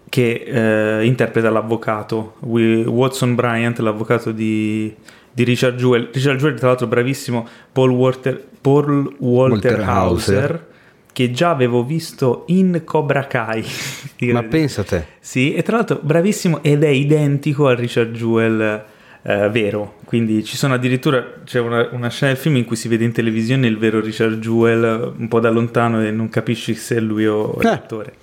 che 0.08 0.44
eh, 0.46 1.06
interpreta 1.06 1.48
l'avvocato 1.48 2.34
Watson 2.40 3.34
Bryant, 3.34 3.78
l'avvocato 3.78 4.30
di, 4.30 4.94
di 5.32 5.44
Richard 5.44 5.76
Jewell. 5.76 6.10
Richard 6.12 6.38
Jewell, 6.38 6.56
tra 6.56 6.68
l'altro, 6.68 6.86
bravissimo. 6.86 7.46
Paul, 7.72 7.90
Walter, 7.90 8.42
Paul 8.60 9.14
Walter, 9.18 9.72
Walter 9.72 9.80
Hauser, 9.88 10.36
Hauser. 10.42 10.66
che 11.12 11.30
già 11.30 11.50
avevo 11.50 11.84
visto 11.84 12.44
in 12.48 12.82
Cobra 12.84 13.26
Kai. 13.26 13.64
Ma 14.32 14.42
pensa 14.44 14.82
te. 14.84 15.04
Sì, 15.20 15.54
e 15.54 15.62
tra 15.62 15.76
l'altro 15.76 15.98
bravissimo 16.02 16.62
ed 16.62 16.84
è 16.84 16.88
identico 16.88 17.66
a 17.68 17.74
Richard 17.74 18.12
Jewell 18.12 18.84
eh, 19.22 19.48
vero. 19.50 19.94
Quindi 20.04 20.44
ci 20.44 20.56
sono 20.56 20.74
addirittura 20.74 21.24
c'è 21.44 21.60
una, 21.60 21.88
una 21.92 22.08
scena 22.10 22.32
del 22.32 22.40
film 22.40 22.56
in 22.56 22.64
cui 22.64 22.76
si 22.76 22.88
vede 22.88 23.04
in 23.04 23.12
televisione 23.12 23.66
il 23.66 23.78
vero 23.78 24.00
Richard 24.00 24.38
Jewell 24.40 25.14
un 25.16 25.28
po' 25.28 25.40
da 25.40 25.48
lontano 25.50 26.04
e 26.04 26.10
non 26.10 26.28
capisci 26.28 26.74
se 26.74 26.96
è 26.96 27.00
lui 27.00 27.26
o 27.26 27.56
Eh. 27.58 27.64
l'attore. 27.64 28.14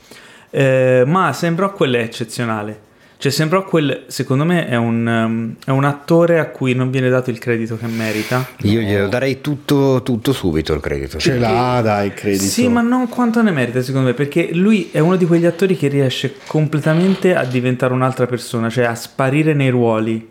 Eh, 0.51 1.03
ma 1.05 1.35
Rockwell 1.55 1.95
è 1.95 2.01
eccezionale. 2.01 2.87
Cioè, 3.21 3.33
Sam 3.33 3.49
Rockwell, 3.49 4.03
secondo 4.07 4.45
me, 4.45 4.65
è 4.65 4.77
un, 4.77 5.05
um, 5.05 5.55
è 5.65 5.71
un 5.71 5.83
attore 5.83 6.39
a 6.39 6.45
cui 6.45 6.73
non 6.73 6.89
viene 6.89 7.09
dato 7.09 7.29
il 7.29 7.37
credito 7.37 7.75
che 7.75 7.85
merita. 7.85 8.47
Io 8.61 8.79
glielo 8.79 9.09
darei 9.09 9.41
tutto, 9.41 10.01
tutto 10.03 10.31
subito 10.31 10.73
il 10.73 10.79
credito. 10.79 11.17
Ce 11.19 11.37
l'ha, 11.37 11.81
dai, 11.83 12.07
il 12.07 12.13
credito. 12.13 12.45
Sì, 12.45 12.69
ma 12.69 12.79
non 12.79 13.09
quanto 13.09 13.41
ne 13.41 13.51
merita, 13.51 13.81
secondo 13.81 14.07
me, 14.07 14.13
perché 14.13 14.53
lui 14.53 14.87
è 14.93 14.99
uno 14.99 15.17
di 15.17 15.25
quegli 15.25 15.45
attori 15.45 15.75
che 15.75 15.89
riesce 15.89 16.35
completamente 16.47 17.35
a 17.35 17.43
diventare 17.43 17.91
un'altra 17.91 18.25
persona, 18.25 18.69
cioè 18.69 18.85
a 18.85 18.95
sparire 18.95 19.53
nei 19.53 19.69
ruoli. 19.69 20.29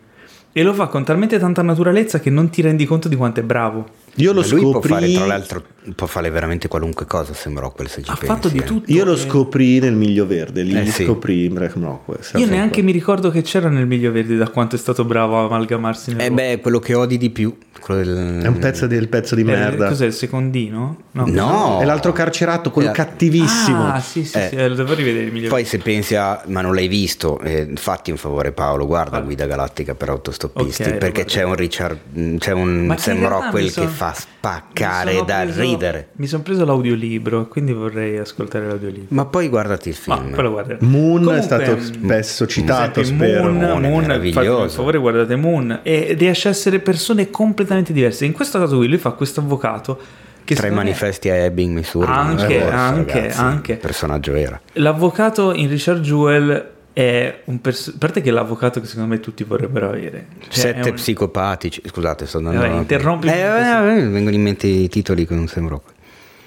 E 0.50 0.62
lo 0.62 0.72
fa 0.72 0.86
con 0.86 1.04
talmente 1.04 1.38
tanta 1.38 1.60
naturalezza 1.60 2.20
che 2.20 2.30
non 2.30 2.48
ti 2.48 2.62
rendi 2.62 2.86
conto 2.86 3.08
di 3.08 3.16
quanto 3.16 3.40
è 3.40 3.42
bravo. 3.42 3.86
Io 4.14 4.32
lo 4.32 4.40
Ma 4.40 4.46
lui 4.46 4.60
può 4.62 4.80
fare, 4.80 5.12
tra 5.12 5.26
l'altro, 5.26 5.62
può 5.94 6.06
fare 6.06 6.30
veramente 6.30 6.68
qualunque 6.68 7.06
cosa. 7.06 7.32
Sembra 7.34 7.62
Rockwell 7.64 7.88
se 7.88 8.02
ci 8.02 8.10
Ha 8.10 8.14
pensi. 8.14 8.26
fatto 8.26 8.48
di 8.48 8.58
eh. 8.58 8.64
tutto. 8.64 8.90
Io 8.92 9.04
lo 9.04 9.16
scoprì 9.16 9.78
nel 9.80 9.94
Miglio 9.94 10.26
Verde, 10.26 10.62
lì 10.62 10.76
Eh, 10.78 10.86
sì. 10.86 11.04
scoprì 11.04 11.48
Breck 11.48 11.76
Rockwell. 11.76 12.18
Io 12.34 12.46
neanche 12.46 12.82
mi 12.82 12.92
ricordo 12.92 13.30
che 13.30 13.42
c'era 13.42 13.68
nel 13.68 13.86
Miglio 13.86 14.10
Verde 14.12 14.36
da 14.36 14.48
quanto 14.48 14.76
è 14.76 14.78
stato 14.78 15.04
bravo 15.04 15.38
a 15.40 15.44
amalgamarsi 15.46 16.10
nel 16.12 16.20
Eh 16.20 16.28
ruolo. 16.28 16.42
beh, 16.42 16.60
quello 16.60 16.78
che 16.78 16.94
odi 16.94 17.16
di 17.18 17.30
più. 17.30 17.56
Del... 17.88 18.40
È 18.42 18.46
un 18.48 18.58
pezzo 18.58 18.86
del 18.86 19.08
pezzo 19.08 19.34
di 19.34 19.40
Eh, 19.42 19.44
merda. 19.44 19.88
Cos'è 19.88 20.04
il 20.04 20.12
secondino? 20.12 21.04
No. 21.12 21.78
È 21.80 21.84
l'altro 21.86 22.12
carcerato, 22.12 22.70
quello 22.70 22.90
Eh. 22.90 22.92
cattivissimo. 22.92 23.86
Ah, 23.92 24.00
sì, 24.00 24.24
sì, 24.24 24.36
Eh. 24.36 24.48
sì, 24.50 24.56
eh, 24.56 24.68
lo 24.68 24.74
devo 24.74 24.92
rivedere 24.94 25.24
il 25.24 25.32
migliore. 25.32 25.48
Poi 25.48 25.64
se 25.64 25.78
pensi 25.78 26.14
a, 26.14 26.42
ma 26.48 26.60
non 26.60 26.74
l'hai 26.74 26.88
visto, 26.88 27.38
eh, 27.40 27.70
fatti 27.76 28.10
un 28.10 28.16
favore 28.18 28.52
Paolo, 28.52 28.84
guarda 28.84 29.20
Guida 29.20 29.46
Galattica 29.46 29.94
per 29.94 30.10
autostoppisti, 30.10 30.82
Ok, 30.82 30.90
lo 30.90 30.98
perché 30.98 31.24
c'è 31.24 31.42
un 31.44 31.54
Richard, 31.54 31.98
c'è 32.38 32.52
un 32.52 32.86
Ma 32.86 32.94
che 32.96 33.00
Sam 33.00 33.16
in 33.18 33.28
Rockwell 33.28 33.72
che 33.72 33.86
fa 33.86 34.12
spaccare 34.12 35.12
sono 35.12 35.24
da 35.24 35.40
preso- 35.42 35.60
ridere. 35.78 36.08
Mi 36.12 36.26
sono 36.26 36.42
preso 36.42 36.64
l'audiolibro, 36.64 37.46
quindi 37.48 37.72
vorrei 37.72 38.18
ascoltare 38.18 38.66
l'audiolibro. 38.66 39.06
Ma 39.08 39.24
poi 39.26 39.48
guardati 39.48 39.88
il 39.88 39.94
film. 39.94 40.34
Moon 40.34 40.78
Comunque, 40.78 41.38
è 41.38 41.42
stato 41.42 41.80
spesso 41.80 42.46
citato, 42.46 43.02
Senti, 43.02 43.24
spero. 43.24 43.42
Moon, 43.44 43.56
Moon 43.56 43.84
è 43.84 43.88
Moon, 43.88 44.00
meraviglioso. 44.02 44.40
fate 44.50 44.60
per 44.62 44.70
favore 44.70 44.98
guardate 44.98 45.36
Moon 45.36 45.80
e 45.82 46.14
riesce 46.18 46.48
a 46.48 46.50
essere 46.50 46.78
persone 46.80 47.30
completamente 47.30 47.92
diverse. 47.92 48.24
In 48.24 48.32
questo 48.32 48.58
caso 48.58 48.76
qui 48.76 48.88
lui 48.88 48.98
fa 48.98 49.10
questo 49.12 49.40
avvocato 49.40 49.96
che 50.44 50.54
Tre 50.54 50.64
secondo 50.64 50.76
me- 50.76 50.84
manifesti 50.88 51.28
a 51.28 51.34
Ebbing, 51.34 51.74
Missouri. 51.74 52.06
Anche, 52.10 52.58
forse, 52.60 52.74
anche, 52.74 53.20
ragazzi, 53.20 53.40
anche. 53.40 53.74
Personaggio 53.76 54.32
vero. 54.32 54.60
L'avvocato 54.74 55.52
in 55.52 55.68
Richard 55.68 56.00
Jewell 56.00 56.76
è 56.98 57.42
un 57.44 57.60
perso- 57.60 57.90
a 57.90 57.94
parte 57.96 58.20
che 58.20 58.28
è 58.30 58.32
l'avvocato 58.32 58.80
che 58.80 58.86
secondo 58.88 59.10
me 59.14 59.20
tutti 59.20 59.44
vorrebbero 59.44 59.88
avere. 59.88 60.26
Cioè, 60.48 60.72
Sette 60.74 60.88
un- 60.88 60.94
psicopatici. 60.96 61.80
Scusate, 61.86 62.26
sto 62.26 62.40
dando. 62.40 62.58
Vabbè, 62.60 62.74
interrompi- 62.74 63.28
Eh, 63.28 63.38
eh, 63.38 63.98
eh, 64.00 64.08
vengono 64.08 64.34
in 64.34 64.42
mente 64.42 64.66
i 64.66 64.88
titoli 64.88 65.24
che 65.24 65.34
non 65.34 65.46
sembro. 65.46 65.84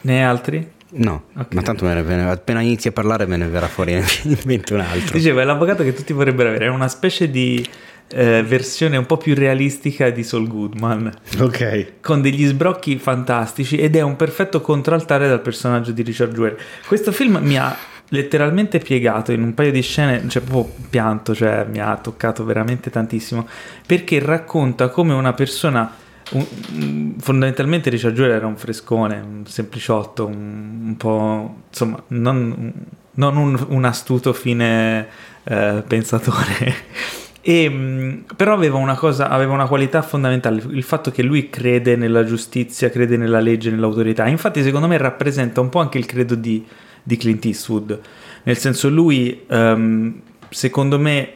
Ne 0.01 0.17
hai 0.17 0.23
altri? 0.23 0.69
No, 0.93 1.23
Ok. 1.37 1.53
ma 1.53 1.61
tanto 1.61 1.85
me 1.85 1.93
ne- 1.93 2.29
appena 2.29 2.59
inizi 2.59 2.89
a 2.89 2.91
parlare 2.91 3.25
me 3.25 3.37
ne 3.37 3.47
verrà 3.47 3.67
fuori 3.67 3.93
in 4.23 4.37
mente 4.43 4.73
un 4.73 4.81
altro. 4.81 5.17
Dicevo, 5.17 5.39
è 5.39 5.45
l'avvocato 5.45 5.83
che 5.83 5.93
tutti 5.93 6.11
vorrebbero 6.11 6.49
avere. 6.49 6.65
È 6.65 6.69
una 6.69 6.89
specie 6.89 7.29
di 7.29 7.65
eh, 8.13 8.43
versione 8.43 8.97
un 8.97 9.05
po' 9.05 9.15
più 9.15 9.33
realistica 9.33 10.09
di 10.09 10.21
Saul 10.25 10.49
Goodman. 10.49 11.09
Ok. 11.39 12.01
con 12.01 12.21
degli 12.21 12.45
sbrocchi 12.45 12.97
fantastici 12.97 13.77
ed 13.77 13.95
è 13.95 14.01
un 14.01 14.17
perfetto 14.17 14.59
contraltare 14.59 15.29
dal 15.29 15.39
personaggio 15.39 15.93
di 15.93 16.01
Richard 16.01 16.33
Jewell. 16.33 16.57
Questo 16.85 17.13
film 17.13 17.37
mi 17.41 17.57
ha 17.57 17.73
letteralmente 18.13 18.79
piegato 18.79 19.31
in 19.31 19.41
un 19.41 19.53
paio 19.53 19.71
di 19.71 19.81
scene, 19.81 20.27
cioè 20.27 20.41
proprio 20.41 20.73
pianto, 20.89 21.33
cioè 21.33 21.65
mi 21.69 21.79
ha 21.79 21.95
toccato 21.97 22.43
veramente 22.43 22.89
tantissimo 22.89 23.47
perché 23.85 24.19
racconta 24.19 24.89
come 24.89 25.13
una 25.13 25.33
persona 25.33 25.93
un- 26.31 27.15
fondamentalmente 27.17 27.89
Richard 27.89 28.13
Jewell 28.13 28.31
era 28.31 28.47
un 28.47 28.57
frescone, 28.57 29.19
un 29.19 29.45
sempliciotto, 29.45 30.25
un, 30.25 30.79
un 30.87 30.97
po' 30.97 31.63
insomma, 31.69 32.01
non, 32.07 32.73
non 33.11 33.37
un, 33.37 33.65
un 33.69 33.85
astuto 33.85 34.33
fine 34.33 35.07
eh, 35.43 35.83
pensatore. 35.87 36.75
E, 37.43 38.23
però 38.35 38.53
aveva 38.53 38.77
una 38.77 38.93
cosa, 38.93 39.27
aveva 39.27 39.53
una 39.53 39.65
qualità 39.65 40.03
fondamentale, 40.03 40.61
il 40.69 40.83
fatto 40.83 41.09
che 41.09 41.23
lui 41.23 41.49
crede 41.49 41.95
nella 41.95 42.23
giustizia, 42.23 42.91
crede 42.91 43.17
nella 43.17 43.39
legge, 43.39 43.71
nell'autorità. 43.71 44.27
Infatti, 44.27 44.61
secondo 44.61 44.87
me, 44.87 44.95
rappresenta 44.97 45.59
un 45.59 45.69
po' 45.69 45.79
anche 45.79 45.97
il 45.97 46.05
credo 46.05 46.35
di, 46.35 46.63
di 47.03 47.17
Clint 47.17 47.45
Eastwood. 47.45 47.99
Nel 48.43 48.57
senso, 48.57 48.89
lui, 48.89 49.43
ehm, 49.47 50.21
secondo 50.49 50.99
me, 50.99 51.33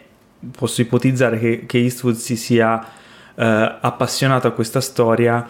posso 0.55 0.81
ipotizzare 0.81 1.39
che, 1.39 1.63
che 1.65 1.77
Eastwood 1.79 2.15
si 2.15 2.35
sia 2.35 2.83
eh, 3.35 3.77
appassionato 3.81 4.47
a 4.47 4.51
questa 4.51 4.81
storia 4.81 5.47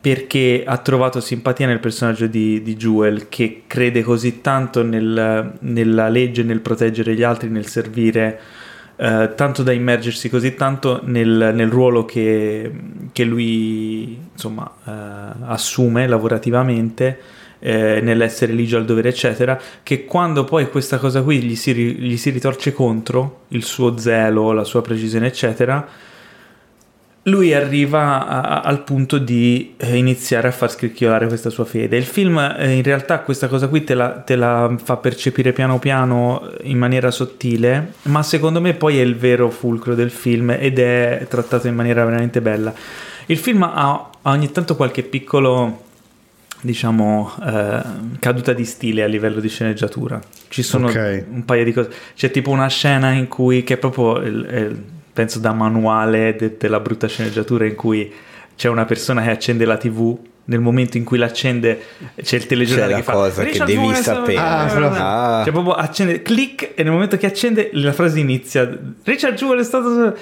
perché 0.00 0.62
ha 0.64 0.78
trovato 0.78 1.20
simpatia 1.20 1.66
nel 1.66 1.80
personaggio 1.80 2.26
di, 2.26 2.62
di 2.62 2.76
Jewel 2.76 3.28
che 3.28 3.62
crede 3.66 4.02
così 4.02 4.40
tanto 4.40 4.82
nel- 4.82 5.54
nella 5.60 6.08
legge, 6.08 6.42
nel 6.42 6.60
proteggere 6.60 7.14
gli 7.14 7.22
altri, 7.22 7.48
nel 7.48 7.66
servire, 7.66 8.38
eh, 8.96 9.32
tanto 9.34 9.62
da 9.62 9.72
immergersi 9.72 10.28
così 10.28 10.54
tanto 10.54 11.00
nel, 11.04 11.52
nel 11.54 11.68
ruolo 11.68 12.04
che, 12.04 12.70
che 13.12 13.24
lui 13.24 14.16
insomma 14.32 14.72
eh, 14.86 15.44
assume 15.46 16.06
lavorativamente. 16.06 17.18
Eh, 17.58 18.00
nell'essere 18.02 18.52
ligio 18.52 18.76
al 18.76 18.84
dovere 18.84 19.08
eccetera 19.08 19.60
che 19.82 20.04
quando 20.04 20.44
poi 20.44 20.68
questa 20.68 20.98
cosa 20.98 21.22
qui 21.22 21.42
gli 21.42 21.56
si, 21.56 21.74
gli 21.74 22.16
si 22.16 22.30
ritorce 22.30 22.72
contro 22.72 23.44
il 23.48 23.64
suo 23.64 23.96
zelo 23.98 24.52
la 24.52 24.64
sua 24.64 24.82
precisione 24.82 25.26
eccetera 25.26 25.86
lui 27.26 27.52
arriva 27.54 28.26
a- 28.26 28.60
al 28.60 28.84
punto 28.84 29.18
di 29.18 29.74
eh, 29.76 29.96
iniziare 29.96 30.48
a 30.48 30.52
far 30.52 30.70
scricchiolare 30.70 31.26
questa 31.26 31.50
sua 31.50 31.64
fede. 31.64 31.96
Il 31.96 32.04
film 32.04 32.38
eh, 32.38 32.72
in 32.72 32.82
realtà 32.82 33.20
questa 33.20 33.48
cosa 33.48 33.68
qui 33.68 33.82
te 33.82 33.94
la, 33.94 34.10
te 34.20 34.36
la 34.36 34.72
fa 34.82 34.96
percepire 34.96 35.52
piano 35.52 35.78
piano 35.78 36.52
in 36.62 36.78
maniera 36.78 37.10
sottile, 37.10 37.94
ma 38.02 38.22
secondo 38.22 38.60
me 38.60 38.74
poi 38.74 38.98
è 38.98 39.02
il 39.02 39.16
vero 39.16 39.50
fulcro 39.50 39.94
del 39.94 40.10
film 40.10 40.50
ed 40.50 40.78
è 40.78 41.26
trattato 41.28 41.66
in 41.66 41.74
maniera 41.74 42.04
veramente 42.04 42.40
bella. 42.40 42.72
Il 43.26 43.38
film 43.38 43.64
ha 43.64 44.08
ogni 44.22 44.52
tanto 44.52 44.76
qualche 44.76 45.02
piccolo 45.02 45.85
diciamo 46.62 47.32
eh, 47.44 47.80
caduta 48.18 48.52
di 48.52 48.64
stile 48.64 49.02
a 49.02 49.06
livello 49.06 49.40
di 49.40 49.48
sceneggiatura 49.48 50.20
ci 50.48 50.62
sono 50.62 50.86
Ok. 50.88 51.24
un 51.30 51.44
paio 51.44 51.64
di 51.64 51.72
cose 51.72 51.90
c'è 52.14 52.30
tipo 52.30 52.50
una 52.50 52.68
scena 52.68 53.10
in 53.12 53.28
cui 53.28 53.62
che 53.62 53.74
è 53.74 53.76
proprio 53.76 54.16
il- 54.18 54.48
il- 54.50 54.82
penso 55.12 55.38
da 55.38 55.52
manuale 55.52 56.34
de- 56.38 56.56
della 56.58 56.80
brutta 56.80 57.06
sceneggiatura 57.08 57.66
in 57.66 57.74
cui 57.74 58.12
c'è 58.56 58.68
una 58.68 58.84
persona 58.84 59.22
che 59.22 59.30
accende 59.30 59.64
la 59.64 59.76
tv 59.76 60.18
nel 60.48 60.60
momento 60.60 60.96
in 60.96 61.04
cui 61.04 61.18
l'accende 61.18 61.80
c'è 62.22 62.36
il 62.36 62.46
telegiornale 62.46 62.88
C'è 62.90 62.96
la 62.98 62.98
che 62.98 63.02
fa 63.04 63.12
cosa 63.12 63.42
che 63.42 63.50
"Richard 63.50 63.68
devi 63.70 63.80
Jewell 63.82 64.00
sono-" 64.02 64.16
sapere. 64.18 64.38
Ah, 64.38 64.66
proprio. 64.66 65.02
Ah. 65.02 65.40
cioè 65.44 65.52
proprio 65.52 65.74
accende 65.74 66.22
click 66.22 66.72
e 66.74 66.82
nel 66.84 66.92
momento 66.92 67.16
che 67.16 67.26
accende 67.26 67.70
la 67.72 67.92
frase 67.92 68.20
inizia 68.20 68.78
Richard 69.02 69.34
Jewell 69.36 69.58
è 69.60 69.64
stato 69.64 70.16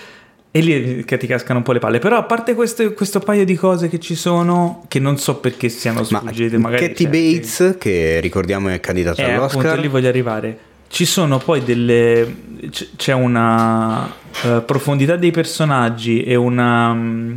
e 0.56 0.60
lì 0.60 1.04
che 1.04 1.16
ti 1.16 1.26
cascano 1.26 1.58
un 1.58 1.64
po' 1.64 1.72
le 1.72 1.80
palle 1.80 1.98
però 1.98 2.16
a 2.16 2.22
parte 2.22 2.54
questo, 2.54 2.92
questo 2.92 3.18
paio 3.18 3.44
di 3.44 3.56
cose 3.56 3.88
che 3.88 3.98
ci 3.98 4.14
sono 4.14 4.84
che 4.86 5.00
non 5.00 5.18
so 5.18 5.38
perché 5.38 5.68
siano 5.68 6.06
Ma 6.08 6.20
sfuggite 6.20 6.58
magari 6.58 6.86
Katie 6.86 7.08
Bates, 7.08 7.74
che 7.76 8.20
ricordiamo 8.20 8.68
è 8.68 8.78
candidato 8.78 9.20
eh, 9.20 9.24
appunto 9.24 9.56
all'Oscar, 9.56 9.80
lì 9.80 9.88
voglio 9.88 10.06
arrivare. 10.06 10.58
Ci 10.86 11.06
sono 11.06 11.38
poi 11.38 11.64
delle. 11.64 12.36
c'è 12.94 13.12
una 13.12 14.08
eh, 14.44 14.62
profondità 14.64 15.16
dei 15.16 15.32
personaggi 15.32 16.22
e 16.22 16.36
una 16.36 16.94
mm, 16.94 17.36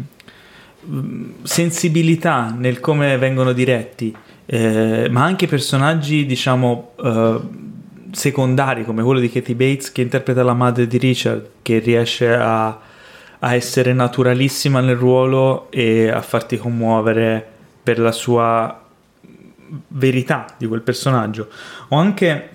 sensibilità 1.42 2.56
nel 2.56 2.80
come 2.80 3.18
vengono 3.18 3.52
diretti, 3.52 4.16
eh, 4.46 5.08
ma 5.10 5.24
anche 5.24 5.48
personaggi, 5.48 6.28
diciamo. 6.28 6.92
eh, 7.04 7.66
secondari 8.10 8.86
come 8.86 9.04
quello 9.04 9.20
di 9.20 9.30
Katie 9.30 9.54
Bates 9.54 9.92
che 9.92 10.02
interpreta 10.02 10.42
la 10.42 10.54
madre 10.54 10.88
di 10.88 10.98
Richard 10.98 11.50
che 11.62 11.80
riesce 11.80 12.34
a, 12.34 12.80
a 13.40 13.54
essere 13.54 13.94
naturalissima 13.94 14.80
nel 14.80 14.96
ruolo 14.96 15.70
e 15.70 16.10
a 16.10 16.22
farti 16.22 16.58
commuovere 16.58 17.46
per 17.84 18.00
la 18.00 18.12
sua 18.12 18.84
verità 19.90 20.46
di 20.58 20.66
quel 20.68 20.82
personaggio. 20.82 21.48
O 21.90 21.98
anche 21.98 22.50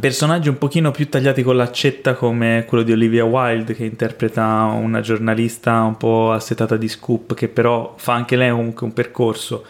personaggi 0.00 0.48
un 0.48 0.58
pochino 0.58 0.90
più 0.90 1.08
tagliati 1.08 1.42
con 1.42 1.56
l'accetta 1.56 2.14
come 2.14 2.64
quello 2.66 2.82
di 2.82 2.92
Olivia 2.92 3.24
Wilde 3.24 3.74
che 3.74 3.84
interpreta 3.84 4.64
una 4.64 5.00
giornalista 5.00 5.82
un 5.82 5.96
po' 5.96 6.32
assetata 6.32 6.76
di 6.76 6.88
scoop 6.88 7.34
che 7.34 7.46
però 7.46 7.94
fa 7.96 8.14
anche 8.14 8.34
lei 8.34 8.50
comunque 8.50 8.84
un 8.84 8.92
percorso 8.92 9.64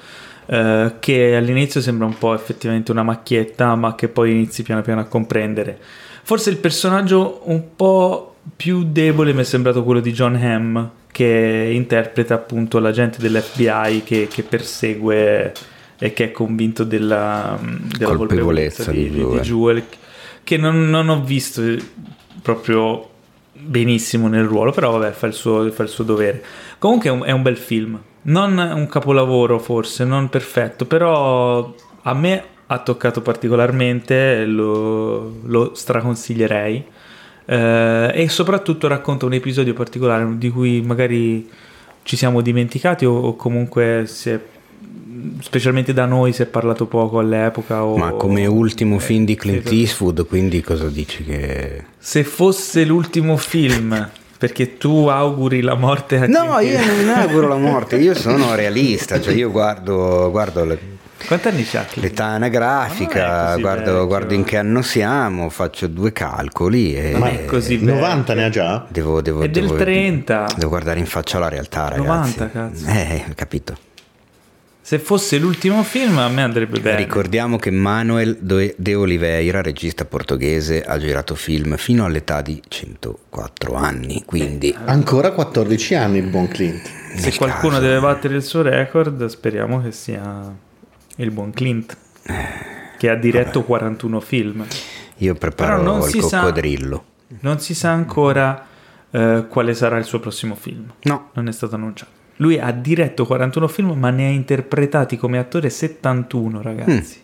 eh, 0.46 0.94
che 1.00 1.36
all'inizio 1.36 1.80
sembra 1.82 2.06
un 2.06 2.16
po' 2.16 2.34
effettivamente 2.34 2.92
una 2.92 3.02
macchietta 3.02 3.74
ma 3.74 3.94
che 3.94 4.08
poi 4.08 4.30
inizi 4.30 4.62
piano 4.62 4.80
piano 4.82 5.00
a 5.00 5.04
comprendere. 5.04 5.78
Forse 6.22 6.50
il 6.50 6.56
personaggio 6.56 7.42
un 7.44 7.74
po' 7.76 8.35
più 8.54 8.84
debole 8.84 9.32
mi 9.32 9.40
è 9.40 9.44
sembrato 9.44 9.82
quello 9.82 10.00
di 10.00 10.12
John 10.12 10.36
Hamm 10.36 10.84
che 11.10 11.70
interpreta 11.72 12.34
appunto 12.34 12.78
l'agente 12.78 13.18
dell'FBI 13.20 14.02
che, 14.04 14.28
che 14.30 14.42
persegue 14.42 15.52
e 15.98 16.12
che 16.12 16.24
è 16.24 16.30
convinto 16.30 16.84
della, 16.84 17.58
della 17.60 18.14
Colpevolezza 18.14 18.84
colpevolezza 18.84 18.90
di 18.90 18.98
di, 18.98 19.10
di, 19.10 19.16
Jewel. 19.16 19.40
di 19.40 19.46
Jewel, 19.46 19.84
che 20.44 20.56
non, 20.58 20.90
non 20.90 21.08
ho 21.08 21.22
visto 21.22 21.62
proprio 22.42 23.10
benissimo 23.52 24.28
nel 24.28 24.44
ruolo, 24.44 24.72
però 24.72 24.90
vabbè 24.92 25.12
fa 25.12 25.26
il 25.26 25.32
suo, 25.32 25.70
fa 25.70 25.82
il 25.82 25.88
suo 25.88 26.04
dovere. 26.04 26.44
Comunque 26.78 27.08
è 27.08 27.12
un, 27.12 27.24
è 27.24 27.30
un 27.30 27.42
bel 27.42 27.56
film, 27.56 27.98
non 28.22 28.58
un 28.58 28.86
capolavoro 28.86 29.58
forse, 29.58 30.04
non 30.04 30.28
perfetto, 30.28 30.84
però 30.84 31.74
a 32.02 32.14
me 32.14 32.44
ha 32.66 32.78
toccato 32.80 33.22
particolarmente, 33.22 34.44
lo, 34.44 35.40
lo 35.44 35.74
straconsiglierei. 35.74 36.84
Eh, 37.48 38.10
e 38.12 38.28
soprattutto 38.28 38.88
racconta 38.88 39.24
un 39.24 39.32
episodio 39.32 39.72
particolare 39.72 40.26
di 40.36 40.50
cui 40.50 40.80
magari 40.82 41.48
ci 42.02 42.16
siamo 42.16 42.40
dimenticati 42.40 43.04
o, 43.04 43.12
o 43.14 43.36
comunque 43.36 44.02
si 44.06 44.30
è- 44.30 44.40
specialmente 45.40 45.92
da 45.92 46.06
noi 46.06 46.32
si 46.32 46.42
è 46.42 46.46
parlato 46.46 46.86
poco 46.86 47.20
all'epoca 47.20 47.84
o- 47.84 47.96
ma 47.96 48.10
come 48.12 48.46
ultimo 48.46 48.96
eh, 48.96 49.00
film 49.00 49.24
di 49.24 49.34
Clint 49.36 49.68
sì, 49.68 49.80
Eastwood, 49.80 50.26
quindi 50.26 50.60
cosa 50.60 50.88
dici 50.88 51.24
che... 51.24 51.84
se 51.98 52.24
fosse 52.24 52.84
l'ultimo 52.84 53.36
film 53.36 54.08
perché 54.38 54.76
tu 54.76 55.06
auguri 55.06 55.62
la 55.62 55.74
morte 55.74 56.16
a 56.18 56.26
No, 56.26 56.56
Clint 56.58 56.72
io 56.72 56.84
non 57.04 57.08
auguro 57.14 57.48
la 57.48 57.56
morte, 57.56 57.96
io 57.96 58.14
sono 58.18 58.54
realista, 58.54 59.20
cioè 59.20 59.34
io 59.34 59.50
guardo, 59.50 60.30
guardo 60.30 60.64
le- 60.64 60.78
quanti 61.26 61.48
anni 61.48 61.64
c'ha 61.64 61.84
l'età 61.94 62.24
Ma 62.26 62.34
anagrafica, 62.34 63.46
così 63.50 63.60
guardo, 63.60 64.06
guardo 64.06 64.34
in 64.34 64.40
eh. 64.40 64.44
che 64.44 64.56
anno 64.58 64.82
siamo, 64.82 65.48
faccio 65.48 65.86
due 65.86 66.12
calcoli 66.12 66.94
e... 66.94 67.12
Non 67.12 67.26
è 67.26 67.44
così 67.46 67.76
vecchio. 67.76 67.94
90 67.94 68.34
ne 68.34 68.44
ha 68.44 68.48
già? 68.48 68.86
Devo, 68.88 69.20
devo, 69.22 69.42
È 69.42 69.48
del 69.48 69.64
devo- 69.66 69.76
30. 69.76 70.46
Devo 70.56 70.68
guardare 70.68 70.98
in 71.00 71.06
faccia 71.06 71.38
la 71.38 71.48
realtà, 71.48 71.88
ragazzi. 71.88 72.38
90, 72.38 72.50
cazzo. 72.50 72.86
Eh, 72.86 73.24
capito. 73.34 73.76
se 74.80 74.98
fosse 75.00 75.38
l'ultimo 75.38 75.82
film 75.82 76.18
a 76.18 76.28
me 76.28 76.42
andrebbe 76.42 76.78
bene 76.78 76.96
Ricordiamo 76.98 77.56
che 77.56 77.70
Manuel 77.72 78.38
de 78.40 78.94
Oliveira, 78.94 79.60
regista 79.62 80.04
portoghese, 80.04 80.84
ha 80.84 80.96
girato 80.98 81.34
film 81.34 81.76
fino 81.76 82.04
all'età 82.04 82.40
di 82.40 82.62
104 82.68 83.74
anni, 83.74 84.22
quindi 84.24 84.72
Ancora 84.84 85.32
14 85.32 85.94
anni 85.96 86.18
il 86.18 86.26
buon 86.28 86.46
Clint. 86.46 86.84
se 87.16 87.20
nel 87.30 87.36
qualcuno 87.36 87.72
caso- 87.74 87.82
deve 87.84 87.98
battere 88.00 88.36
il 88.36 88.42
suo 88.44 88.62
record 88.62 89.26
speriamo 89.26 89.82
che 89.82 89.90
sia 89.90 90.64
il 91.16 91.30
buon 91.30 91.50
Clint 91.52 91.96
che 92.98 93.10
ha 93.10 93.14
diretto 93.14 93.62
41 93.62 94.20
film 94.20 94.64
io 95.18 95.34
Però 95.34 95.52
preparo 95.54 95.82
non 95.82 96.00
il 96.00 96.04
si 96.08 96.20
sa- 96.20 96.40
coccodrillo. 96.40 97.04
Non 97.40 97.58
si 97.58 97.74
sa 97.74 97.90
ancora 97.90 98.66
eh, 99.10 99.46
quale 99.48 99.74
sarà 99.74 99.96
il 99.96 100.04
suo 100.04 100.20
prossimo 100.20 100.54
film. 100.54 100.92
No, 101.04 101.30
Non 101.34 101.48
è 101.48 101.52
stato 101.52 101.74
annunciato. 101.74 102.10
Lui 102.36 102.58
ha 102.58 102.70
diretto 102.70 103.24
41 103.24 103.66
film, 103.68 103.92
ma 103.98 104.10
ne 104.10 104.26
ha 104.26 104.30
interpretati 104.30 105.16
come 105.16 105.38
attore 105.38 105.70
71, 105.70 106.60
ragazzi. 106.60 107.18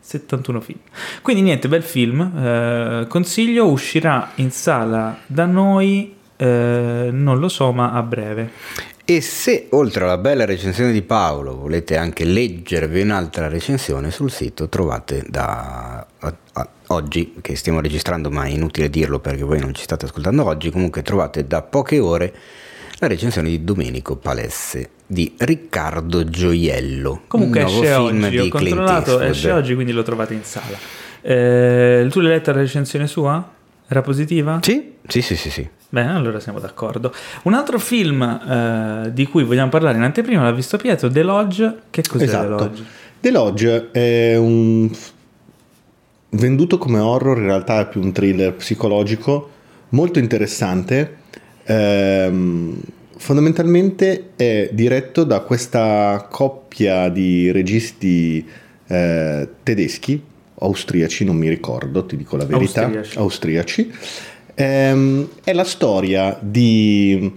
71 0.00 0.60
film. 0.60 0.78
Quindi 1.22 1.42
niente, 1.42 1.68
bel 1.68 1.84
film, 1.84 2.20
eh, 2.20 3.06
consiglio, 3.08 3.68
uscirà 3.68 4.32
in 4.36 4.50
sala 4.50 5.18
da 5.26 5.46
noi, 5.46 6.16
eh, 6.40 7.08
non 7.12 7.38
lo 7.38 7.48
so, 7.48 7.70
ma 7.72 7.92
a 7.92 8.02
breve. 8.02 8.50
E 9.04 9.20
se 9.20 9.66
oltre 9.70 10.04
alla 10.04 10.18
bella 10.18 10.44
recensione 10.44 10.92
di 10.92 11.02
Paolo 11.02 11.56
volete 11.56 11.96
anche 11.96 12.24
leggervi 12.24 13.00
un'altra 13.00 13.48
recensione 13.48 14.10
sul 14.12 14.30
sito 14.30 14.68
trovate 14.68 15.24
da 15.28 16.06
a- 16.20 16.34
a- 16.52 16.68
oggi 16.88 17.34
che 17.40 17.56
stiamo 17.56 17.80
registrando 17.80 18.30
ma 18.30 18.44
è 18.44 18.50
inutile 18.50 18.88
dirlo 18.88 19.18
perché 19.18 19.42
voi 19.42 19.58
non 19.58 19.74
ci 19.74 19.82
state 19.82 20.04
ascoltando 20.04 20.44
oggi 20.44 20.70
comunque 20.70 21.02
trovate 21.02 21.44
da 21.44 21.60
poche 21.62 21.98
ore 21.98 22.32
la 22.98 23.08
recensione 23.08 23.48
di 23.48 23.64
Domenico 23.64 24.14
Palesse 24.16 24.90
di 25.08 25.34
Riccardo 25.38 26.24
Gioiello 26.28 27.22
Comunque 27.26 27.64
esce 27.64 27.86
film 27.94 28.22
oggi, 28.22 28.38
ho 28.38 28.48
controllato, 28.48 29.10
Eastwood. 29.10 29.22
esce 29.30 29.50
oggi, 29.50 29.74
quindi 29.74 29.92
lo 29.92 30.02
trovate 30.04 30.34
in 30.34 30.44
sala. 30.44 30.78
Eh, 31.20 32.06
tu 32.10 32.20
l'hai 32.20 32.30
letta 32.32 32.52
la 32.52 32.60
recensione 32.60 33.08
sua? 33.08 33.44
Era 33.88 34.02
positiva? 34.02 34.60
sì 34.62 34.92
sì 35.08 35.20
sì 35.20 35.34
sì, 35.34 35.50
sì. 35.50 35.68
Bene, 35.92 36.14
allora 36.14 36.38
siamo 36.38 36.60
d'accordo. 36.60 37.12
Un 37.42 37.54
altro 37.54 37.78
film 37.80 38.22
eh, 38.22 39.10
di 39.12 39.26
cui 39.26 39.42
vogliamo 39.42 39.70
parlare 39.70 39.96
in 39.96 40.04
anteprima 40.04 40.44
l'ha 40.44 40.52
visto 40.52 40.76
Pietro, 40.76 41.10
The 41.10 41.22
Lodge. 41.22 41.76
Che 41.90 42.02
cos'è 42.08 42.24
The 42.24 42.30
Esatto. 42.30 42.48
Lodge? 42.48 42.84
The 43.20 43.30
Lodge 43.32 43.90
è 43.90 44.36
un 44.36 44.88
venduto 46.30 46.78
come 46.78 47.00
horror, 47.00 47.38
in 47.38 47.44
realtà 47.44 47.80
è 47.80 47.88
più 47.88 48.00
un 48.00 48.12
thriller 48.12 48.54
psicologico 48.54 49.50
molto 49.90 50.20
interessante. 50.20 51.16
Ehm, 51.64 52.80
fondamentalmente 53.16 54.30
è 54.36 54.70
diretto 54.72 55.24
da 55.24 55.40
questa 55.40 56.26
coppia 56.30 57.08
di 57.08 57.50
registi 57.50 58.46
eh, 58.86 59.48
tedeschi, 59.62 60.22
austriaci, 60.60 61.24
non 61.24 61.36
mi 61.36 61.48
ricordo, 61.48 62.06
ti 62.06 62.16
dico 62.16 62.36
la 62.36 62.44
verità, 62.44 62.82
Austriaci. 62.84 63.18
austriaci. 63.18 63.92
Ehm, 64.62 65.28
è 65.42 65.52
la 65.52 65.64
storia 65.64 66.38
di 66.40 67.32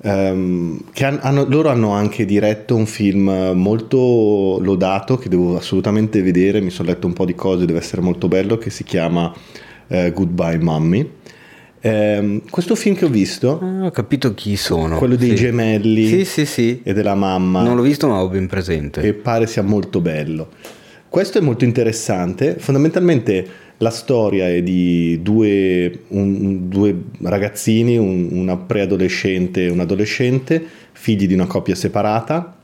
ehm, 0.00 0.84
che 0.92 1.04
han- 1.04 1.18
hanno- 1.22 1.44
loro 1.48 1.70
hanno 1.70 1.90
anche 1.90 2.24
diretto 2.24 2.76
un 2.76 2.86
film 2.86 3.28
molto 3.56 4.58
lodato 4.60 5.16
che 5.16 5.28
devo 5.28 5.56
assolutamente 5.56 6.22
vedere, 6.22 6.60
mi 6.60 6.70
sono 6.70 6.88
letto 6.90 7.08
un 7.08 7.14
po' 7.14 7.24
di 7.24 7.34
cose, 7.34 7.66
deve 7.66 7.80
essere 7.80 8.00
molto 8.00 8.28
bello, 8.28 8.58
che 8.58 8.70
si 8.70 8.84
chiama 8.84 9.32
eh, 9.88 10.12
Goodbye 10.12 10.58
Mommy. 10.58 11.10
Ehm, 11.80 12.42
questo 12.48 12.74
film 12.76 12.94
che 12.94 13.06
ho 13.06 13.08
visto, 13.08 13.58
Ah, 13.60 13.86
ho 13.86 13.90
capito 13.90 14.34
chi 14.34 14.54
sono 14.56 14.98
quello 14.98 15.16
dei 15.16 15.30
sì. 15.30 15.34
gemelli 15.36 16.06
sì 16.06 16.24
sì 16.24 16.44
sì 16.46 16.80
e 16.84 16.92
della 16.92 17.14
mamma, 17.14 17.62
non 17.62 17.74
l'ho 17.76 17.82
visto 17.82 18.06
ma 18.08 18.20
ho 18.20 18.28
ben 18.28 18.46
presente 18.48 19.00
e 19.00 19.14
pare 19.14 19.46
sia 19.48 19.62
molto 19.62 20.00
bello. 20.00 20.48
Questo 21.08 21.38
è 21.38 21.40
molto 21.40 21.64
interessante. 21.64 22.56
Fondamentalmente 22.58 23.46
la 23.78 23.90
storia 23.90 24.48
è 24.48 24.62
di 24.62 25.20
due, 25.22 26.00
un- 26.08 26.68
due 26.68 26.94
ragazzini, 27.22 27.96
un- 27.96 28.28
una 28.32 28.56
preadolescente 28.56 29.66
e 29.66 29.70
un 29.70 29.80
adolescente, 29.80 30.64
figli 30.92 31.26
di 31.26 31.34
una 31.34 31.46
coppia 31.46 31.74
separata. 31.74 32.56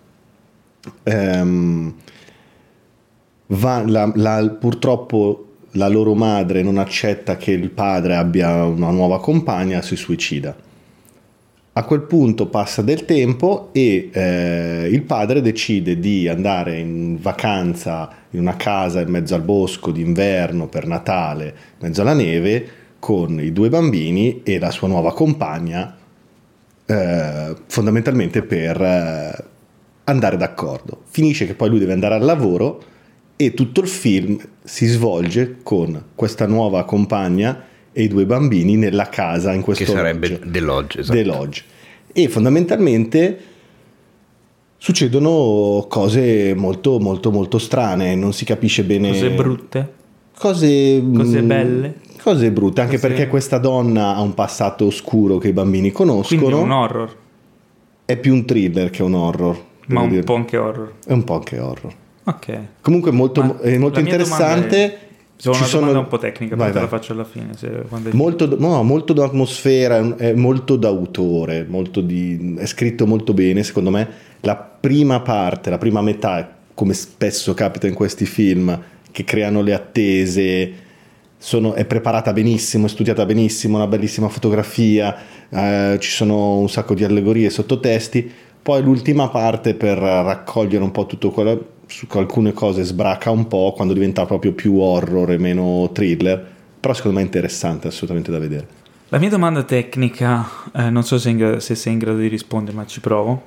Ehm, 1.05 1.95
va- 3.49 3.85
la- 3.87 4.13
la- 4.15 4.57
purtroppo 4.59 5.49
la 5.73 5.89
loro 5.89 6.15
madre 6.15 6.63
non 6.63 6.79
accetta 6.79 7.37
che 7.37 7.53
il 7.53 7.71
padre 7.71 8.17
abbia 8.17 8.65
una 8.65 8.91
nuova 8.91 9.21
compagna, 9.21 9.83
si 9.83 9.97
suicida. 9.97 10.57
A 11.77 11.83
quel 11.83 12.03
punto 12.03 12.47
passa 12.47 12.83
del 12.83 13.05
tempo 13.05 13.71
e 13.73 14.09
eh, 14.13 14.89
il 14.93 15.03
padre 15.03 15.41
decide 15.41 15.99
di 15.99 16.29
andare 16.29 16.79
in 16.79 17.21
vacanza 17.21 18.09
in 18.31 18.39
una 18.39 18.55
casa 18.55 19.01
in 19.01 19.09
mezzo 19.09 19.35
al 19.35 19.43
bosco 19.43 19.91
d'inverno 19.91 20.69
per 20.69 20.87
Natale, 20.87 21.47
in 21.47 21.87
mezzo 21.89 22.03
alla 22.03 22.13
neve, 22.13 22.69
con 23.01 23.41
i 23.41 23.53
due 23.53 23.71
bambini 23.71 24.43
e 24.45 24.61
la 24.61 24.71
sua 24.71 24.87
nuova 24.87 25.13
compagna, 25.13 25.97
eh, 26.87 27.55
fondamentalmente 27.67 28.43
per 28.43 28.81
eh, 28.81 29.45
andare 30.05 30.37
d'accordo. 30.37 31.01
Finisce 31.07 31.45
che 31.45 31.55
poi 31.55 31.71
lui 31.71 31.81
deve 31.81 31.95
andare 31.95 32.15
al 32.15 32.25
lavoro 32.25 32.85
e 33.35 33.53
tutto 33.53 33.81
il 33.81 33.89
film 33.89 34.39
si 34.63 34.87
svolge 34.87 35.57
con 35.65 36.11
questa 36.15 36.47
nuova 36.47 36.85
compagna 36.85 37.73
e 37.95 38.03
i 38.03 38.09
due 38.09 38.27
bambini 38.27 38.77
nella 38.77 39.09
casa 39.09 39.53
in 39.55 39.63
questo 39.63 39.85
che 39.85 39.91
sarebbe 39.91 40.29
lodge. 40.29 40.51
The 40.51 40.61
Lodge 40.61 41.01
esatto. 41.01 41.17
The 41.19 41.25
Lodge. 41.25 41.65
E 42.13 42.29
fondamentalmente 42.29 43.39
succedono 44.77 45.87
cose 45.89 46.55
molto 46.55 46.99
molto 46.99 47.31
molto 47.31 47.59
strane, 47.59 48.15
non 48.15 48.33
si 48.33 48.45
capisce 48.45 48.85
bene 48.85 49.09
Cose 49.11 49.31
brutte. 49.31 49.93
cose, 50.37 51.03
Cose 51.15 51.41
mm, 51.43 51.47
belle. 51.47 51.95
Cose 52.23 52.51
brutte, 52.51 52.81
anche 52.81 52.97
Cose- 52.97 53.09
perché 53.09 53.29
questa 53.29 53.59
donna 53.59 54.15
ha 54.15 54.21
un 54.21 54.35
passato 54.35 54.87
oscuro 54.87 55.39
che 55.39 55.49
i 55.49 55.53
bambini 55.53 55.91
conoscono. 55.93 56.41
Quindi 56.41 56.59
è 56.61 56.63
un 56.63 56.71
horror, 56.71 57.17
È 58.05 58.17
più 58.19 58.35
un 58.35 58.45
thriller 58.45 58.91
che 58.91 59.03
un 59.03 59.15
horror. 59.15 59.63
ma 59.89 60.01
un 60.01 60.09
dire. 60.09 60.23
po' 60.23 60.35
anche 60.35 60.57
horror. 60.57 60.93
È 61.07 61.13
un 61.13 61.25
po' 61.25 61.35
anche 61.35 61.59
horror. 61.59 61.93
Ok. 62.25 62.59
Comunque 62.81 63.11
molto, 63.11 63.59
è 63.61 63.77
molto 63.79 64.01
interessante. 64.01 64.99
È- 65.51 65.55
Sono 65.55 65.55
Ci 65.55 65.61
una 65.61 65.69
sono- 65.69 65.81
domanda 65.87 66.01
un 66.01 66.09
po' 66.09 66.19
tecnica, 66.19 66.57
Vai, 66.57 66.65
poi 66.71 66.75
te 66.75 66.81
la 66.83 66.87
vai. 66.91 66.99
faccio 66.99 67.13
alla 67.13 67.25
fine. 67.25 67.49
se- 67.57 67.69
è 67.69 67.83
Molto, 68.13 68.59
no, 68.59 68.83
molto 68.83 69.13
d'atmosfera, 69.13 70.17
è 70.17 70.33
molto 70.33 70.77
d'autore, 70.77 71.67
molto 71.69 72.01
di- 72.01 72.55
è 72.59 72.67
scritto 72.67 73.07
molto 73.07 73.35
bene, 73.35 73.63
secondo 73.63 73.91
me. 73.91 74.09
La 74.41 74.57
prima 74.57 75.21
parte, 75.21 75.71
la 75.71 75.79
prima 75.79 76.01
metà, 76.03 76.57
come 76.75 76.93
spesso 76.95 77.55
capita 77.55 77.87
in 77.87 77.95
questi 77.95 78.25
film, 78.27 78.79
che 79.11 79.25
creano 79.25 79.63
le 79.63 79.75
attese, 79.75 80.73
sono- 81.39 81.75
è 81.75 81.85
preparata 81.85 82.33
benissimo, 82.33 82.87
è 82.87 82.89
studiata 82.89 83.25
benissimo, 83.27 83.77
una 83.77 83.87
bellissima 83.87 84.29
fotografia, 84.29 85.15
eh, 85.51 85.97
ci 86.01 86.11
sono 86.11 86.57
un 86.59 86.69
sacco 86.71 86.95
di 86.95 87.05
allegorie 87.05 87.47
e 87.47 87.51
sottotesti. 87.51 88.31
Poi 88.63 88.83
l'ultima 88.83 89.29
parte 89.29 89.75
per 89.75 89.99
raccogliere 89.99 90.83
un 90.83 90.91
po' 90.91 91.05
tutto 91.05 91.31
quello, 91.31 91.67
su 91.87 92.07
alcune 92.13 92.53
cose 92.53 92.83
sbraca 92.83 93.31
un 93.31 93.47
po' 93.49 93.73
quando 93.75 93.95
diventa 93.95 94.25
proprio 94.27 94.53
più 94.53 94.79
horror 94.79 95.33
e 95.33 95.39
meno 95.39 95.91
thriller, 95.93 96.53
però 96.81 96.95
secondo 96.95 97.17
me 97.17 97.23
è 97.23 97.27
interessante, 97.27 97.89
assolutamente 97.89 98.31
da 98.31 98.39
vedere. 98.39 98.67
La 99.09 99.19
mia 99.19 99.29
domanda 99.29 99.63
tecnica, 99.63 100.47
eh, 100.75 100.91
non 100.91 101.05
so 101.05 101.19
se, 101.19 101.31
in 101.31 101.57
se 101.61 101.75
sei 101.75 101.93
in 101.93 101.99
grado 101.99 102.19
di 102.19 102.29
rispondere, 102.29 102.77
ma 102.77 102.87
ci 102.87 103.01
provo. 103.01 103.45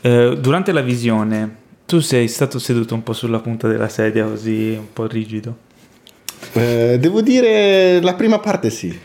Eh, 0.00 0.36
durante 0.40 0.72
la 0.72 0.80
visione, 0.80 1.56
tu 1.86 2.00
sei 2.00 2.28
stato 2.28 2.58
seduto 2.58 2.94
un 2.94 3.02
po' 3.02 3.12
sulla 3.12 3.40
punta 3.40 3.68
della 3.68 3.88
sedia, 3.88 4.24
così 4.24 4.74
un 4.78 4.92
po' 4.92 5.06
rigido. 5.06 5.56
Eh, 6.52 6.98
devo 7.00 7.20
dire 7.20 8.00
la 8.00 8.14
prima 8.14 8.38
parte 8.38 8.70
sì, 8.70 8.96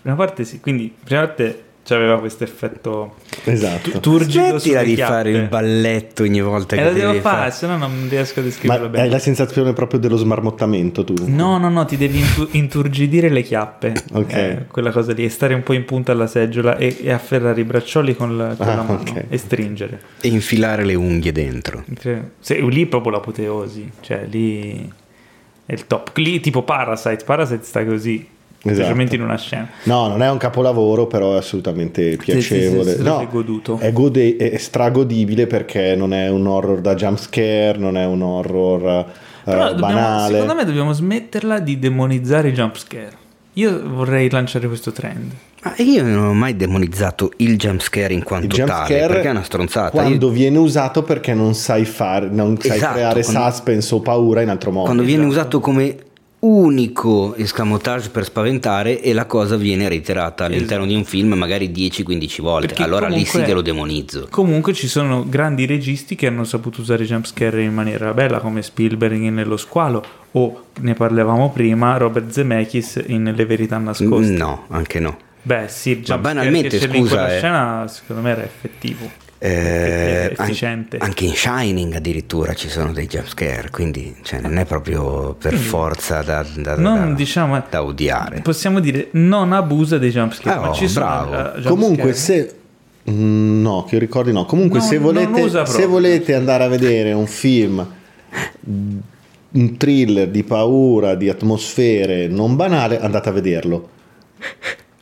Prima 0.00 0.24
parte 0.24 0.44
sì, 0.44 0.60
quindi 0.60 0.90
prima 1.04 1.26
parte 1.26 1.64
c'aveva 1.82 2.18
questo 2.18 2.44
effetto 2.44 3.16
esatto. 3.52 3.90
tu- 3.90 4.00
turgido 4.00 4.58
Smettila 4.58 4.82
di 4.82 4.94
chiappe. 4.94 5.12
fare 5.12 5.30
il 5.30 5.48
balletto 5.48 6.22
ogni 6.22 6.40
volta 6.40 6.74
E 6.76 6.78
che 6.78 6.84
lo 6.84 6.92
devo 6.92 7.06
devi 7.12 7.20
fare, 7.20 7.50
se 7.50 7.66
no 7.66 7.76
non 7.76 8.06
riesco 8.08 8.40
a 8.40 8.42
Ma 8.42 8.48
descriverlo 8.48 8.84
hai 8.86 8.90
bene. 8.90 9.08
la 9.08 9.18
sensazione 9.18 9.72
proprio 9.72 9.98
dello 10.00 10.16
smarmottamento 10.16 11.04
tu? 11.04 11.14
No, 11.26 11.58
no, 11.58 11.68
no, 11.68 11.84
ti 11.84 11.96
devi 11.96 12.18
intu- 12.18 12.48
inturgidire 12.54 13.28
le 13.28 13.42
chiappe. 13.42 13.92
Ok. 14.18 14.32
Eh, 14.32 14.64
quella 14.68 14.90
cosa 14.90 15.12
lì, 15.12 15.24
e 15.24 15.28
stare 15.28 15.54
un 15.54 15.62
po' 15.62 15.72
in 15.72 15.84
punta 15.84 16.12
alla 16.12 16.26
seggiola 16.26 16.76
e, 16.76 16.96
e 17.02 17.10
afferrare 17.12 17.60
i 17.60 17.64
braccioli 17.64 18.14
con 18.16 18.36
la, 18.36 18.54
con 18.56 18.66
Ah, 18.68 18.74
la 18.74 18.82
mano 18.82 19.00
ok. 19.00 19.24
e 19.28 19.36
stringere. 19.38 20.00
e 20.20 20.28
infilare 20.28 20.84
le 20.84 20.94
unghie 20.94 21.30
dentro 21.32 21.84
Cioè, 22.00 22.20
se- 22.40 22.60
lì 22.60 22.82
è 22.84 22.86
proprio 22.86 23.12
l'apoteosi, 23.12 23.90
cioè 24.00 24.24
lì 24.28 24.90
è 25.66 25.72
il 25.72 25.86
top. 25.86 26.16
Lì 26.16 26.40
tipo 26.40 26.62
Parasite, 26.62 27.24
Parasite 27.24 27.64
sta 27.64 27.84
così, 27.84 28.26
specialmente 28.58 29.14
in 29.14 29.22
una 29.22 29.36
scena. 29.36 29.68
No, 29.84 30.08
non 30.08 30.22
è 30.22 30.30
un 30.30 30.38
capolavoro, 30.38 31.06
però 31.06 31.34
è 31.34 31.36
assolutamente 31.38 32.16
piacevole. 32.16 32.90
sì, 32.92 32.96
sì, 32.98 33.02
lo 33.02 33.10
no, 33.10 33.16
sei 33.18 33.28
goduto. 33.28 33.78
È, 33.78 33.92
gode- 33.92 34.36
è 34.36 34.56
stragodibile 34.56 35.46
perché 35.46 35.94
non 35.96 36.12
è 36.12 36.28
un 36.28 36.46
horror 36.46 36.80
da 36.80 36.94
jumpscare, 36.94 37.76
non 37.78 37.96
è 37.96 38.04
un 38.04 38.22
horror 38.22 39.06
Però 39.44 39.68
dobbiamo- 39.70 39.76
banale. 39.78 40.32
secondo 40.32 40.54
me 40.54 40.64
dobbiamo 40.64 40.92
smetterla 40.92 41.58
di 41.60 41.78
demonizzare 41.78 42.48
i 42.48 42.52
jumpscare. 42.52 43.12
Io 43.54 43.82
vorrei 43.88 44.30
lanciare 44.30 44.66
questo 44.68 44.92
trend. 44.92 45.32
Ma 45.64 45.74
io 45.78 46.04
non 46.04 46.26
ho 46.26 46.32
mai 46.34 46.54
demonizzato 46.56 47.32
il 47.38 47.56
jumpscare 47.56 48.12
in 48.12 48.20
Il 48.20 48.24
quanto 48.24 48.54
tale, 48.56 48.68
jumpscare 48.68 49.06
perché 49.08 49.26
è 49.26 49.30
una 49.32 49.42
stronzata. 49.42 49.90
quando 49.90 50.26
Io- 50.28 50.32
viene 50.32 50.58
usato 50.58 51.02
perché 51.02 51.34
non 51.34 51.54
sai 51.54 51.84
fare, 51.84 52.28
non 52.30 52.56
sai 52.60 52.76
Esatto, 52.76 52.92
creare 52.94 53.22
quando- 53.24 53.50
suspense 53.50 53.94
o 53.96 54.00
paura 54.00 54.42
in 54.42 54.50
altro 54.50 54.70
modo. 54.70 54.84
quando 54.84 55.02
viene 55.02 55.24
esatto. 55.26 55.38
usato 55.40 55.60
come 55.60 55.96
unico 56.40 57.34
escamotage 57.34 58.10
per 58.10 58.24
spaventare 58.24 59.00
e 59.00 59.12
la 59.12 59.26
cosa 59.26 59.56
viene 59.56 59.88
reiterata 59.88 60.44
all'interno 60.44 60.86
di 60.86 60.94
un 60.94 61.04
film 61.04 61.32
magari 61.32 61.70
10-15 61.70 62.40
volte. 62.40 62.66
Perché 62.68 62.82
allora 62.82 63.08
lì 63.08 63.24
sì 63.24 63.30
comunque- 63.32 63.44
che 63.44 63.52
lo 63.54 63.62
demonizzo. 63.62 64.28
Comunque 64.30 64.72
ci 64.72 64.86
sono 64.86 65.24
grandi 65.28 65.66
registi 65.66 66.14
che 66.14 66.28
hanno 66.28 66.44
saputo 66.44 66.80
usare 66.80 67.04
i 67.04 67.06
jumpscare 67.06 67.62
in 67.62 67.74
maniera 67.74 68.14
bella, 68.14 68.38
come 68.38 68.62
Spielberg 68.62 69.18
nello 69.18 69.56
squalo, 69.56 70.04
o 70.32 70.64
ne 70.80 70.94
parlavamo 70.94 71.50
prima, 71.50 71.96
Robert 71.96 72.30
Zemeckis 72.30 73.02
in 73.06 73.32
Le 73.34 73.46
verità 73.46 73.78
nascoste. 73.78 74.32
No, 74.32 74.64
anche 74.68 75.00
no. 75.00 75.16
Beh, 75.42 75.66
sì, 75.68 75.90
il 75.90 75.96
jumpscare 75.96 76.20
banalmente, 76.20 76.78
scusa, 76.78 77.34
eh. 77.34 77.38
scena 77.38 77.86
secondo 77.88 78.22
me 78.22 78.30
era 78.30 78.42
effettivo. 78.42 79.10
Eh, 79.40 80.34
an- 80.36 80.44
efficiente. 80.46 80.96
anche 80.98 81.24
in 81.24 81.34
Shining 81.34 81.94
addirittura 81.94 82.54
ci 82.54 82.68
sono 82.68 82.92
dei 82.92 83.06
jumpscare, 83.06 83.70
quindi 83.70 84.16
cioè, 84.22 84.40
non 84.40 84.56
è 84.58 84.64
proprio 84.64 85.34
per 85.34 85.54
forza 85.54 86.22
da, 86.22 86.44
da- 86.56 86.76
non 86.76 87.10
da- 87.10 87.14
diciamo 87.14 87.62
da 87.70 87.84
odiare. 87.84 88.40
possiamo 88.40 88.80
dire 88.80 89.08
non 89.12 89.52
abusa 89.52 89.96
dei 89.98 90.10
jumpscare 90.10 90.56
Ah, 90.56 90.60
ma 90.60 90.68
oh, 90.70 90.74
ci 90.74 90.88
sono 90.88 91.04
bravo. 91.04 91.30
eh, 91.32 91.36
jumpscare. 91.36 91.62
Comunque, 91.68 92.12
se. 92.14 92.52
Mm, 93.10 93.62
No, 93.62 93.84
che 93.84 93.94
io 93.94 94.00
ricordi 94.00 94.32
no. 94.32 94.44
Comunque, 94.44 94.80
No, 94.80 94.84
se, 94.84 94.98
volete, 94.98 95.66
se 95.66 95.86
volete 95.86 96.34
andare 96.34 96.64
a 96.64 96.68
vedere 96.68 97.12
un 97.12 97.26
film, 97.26 97.86
un 98.66 99.76
thriller 99.78 100.28
di 100.28 100.42
paura, 100.42 101.14
di 101.14 101.28
atmosfere 101.28 102.26
non 102.28 102.56
banale, 102.56 103.00
andate 103.00 103.28
a 103.28 103.32
vederlo. 103.32 103.88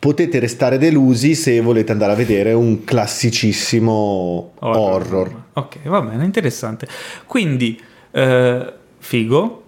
Potete 0.07 0.39
restare 0.39 0.79
delusi 0.79 1.35
se 1.35 1.61
volete 1.61 1.91
andare 1.91 2.13
a 2.13 2.15
vedere 2.15 2.53
un 2.53 2.85
classicissimo 2.85 4.53
horror. 4.61 5.43
ok 5.55 5.89
va 5.89 6.01
bene 6.01 6.25
interessante 6.25 6.87
quindi 7.27 7.81
eh, 8.13 8.73
figo 8.99 9.63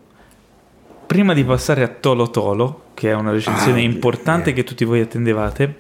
prima 1.09 1.35
di 1.35 1.43
passare 1.43 1.83
a 1.83 1.89
Tolo 1.89 2.31
Tolo 2.31 2.83
che 2.95 3.11
è 3.11 3.15
una 3.15 3.33
recensione 3.33 3.81
Ah, 3.81 3.83
importante 3.83 4.51
eh. 4.51 4.53
che 4.53 4.63
tutti 4.63 4.85
voi 4.85 5.01
attendevate 5.01 5.75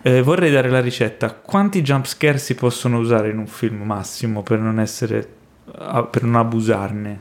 eh, 0.00 0.22
vorrei 0.22 0.50
dare 0.50 0.70
la 0.70 0.80
ricetta 0.80 1.34
quanti 1.34 1.82
jumpscare 1.82 2.38
si 2.38 2.54
possono 2.54 2.96
usare 2.98 3.28
in 3.28 3.36
un 3.36 3.46
film 3.46 3.82
massimo 3.82 4.42
per 4.42 4.58
non 4.58 4.80
essere 4.80 5.28
per 6.10 6.22
non 6.22 6.36
abusarne 6.36 7.20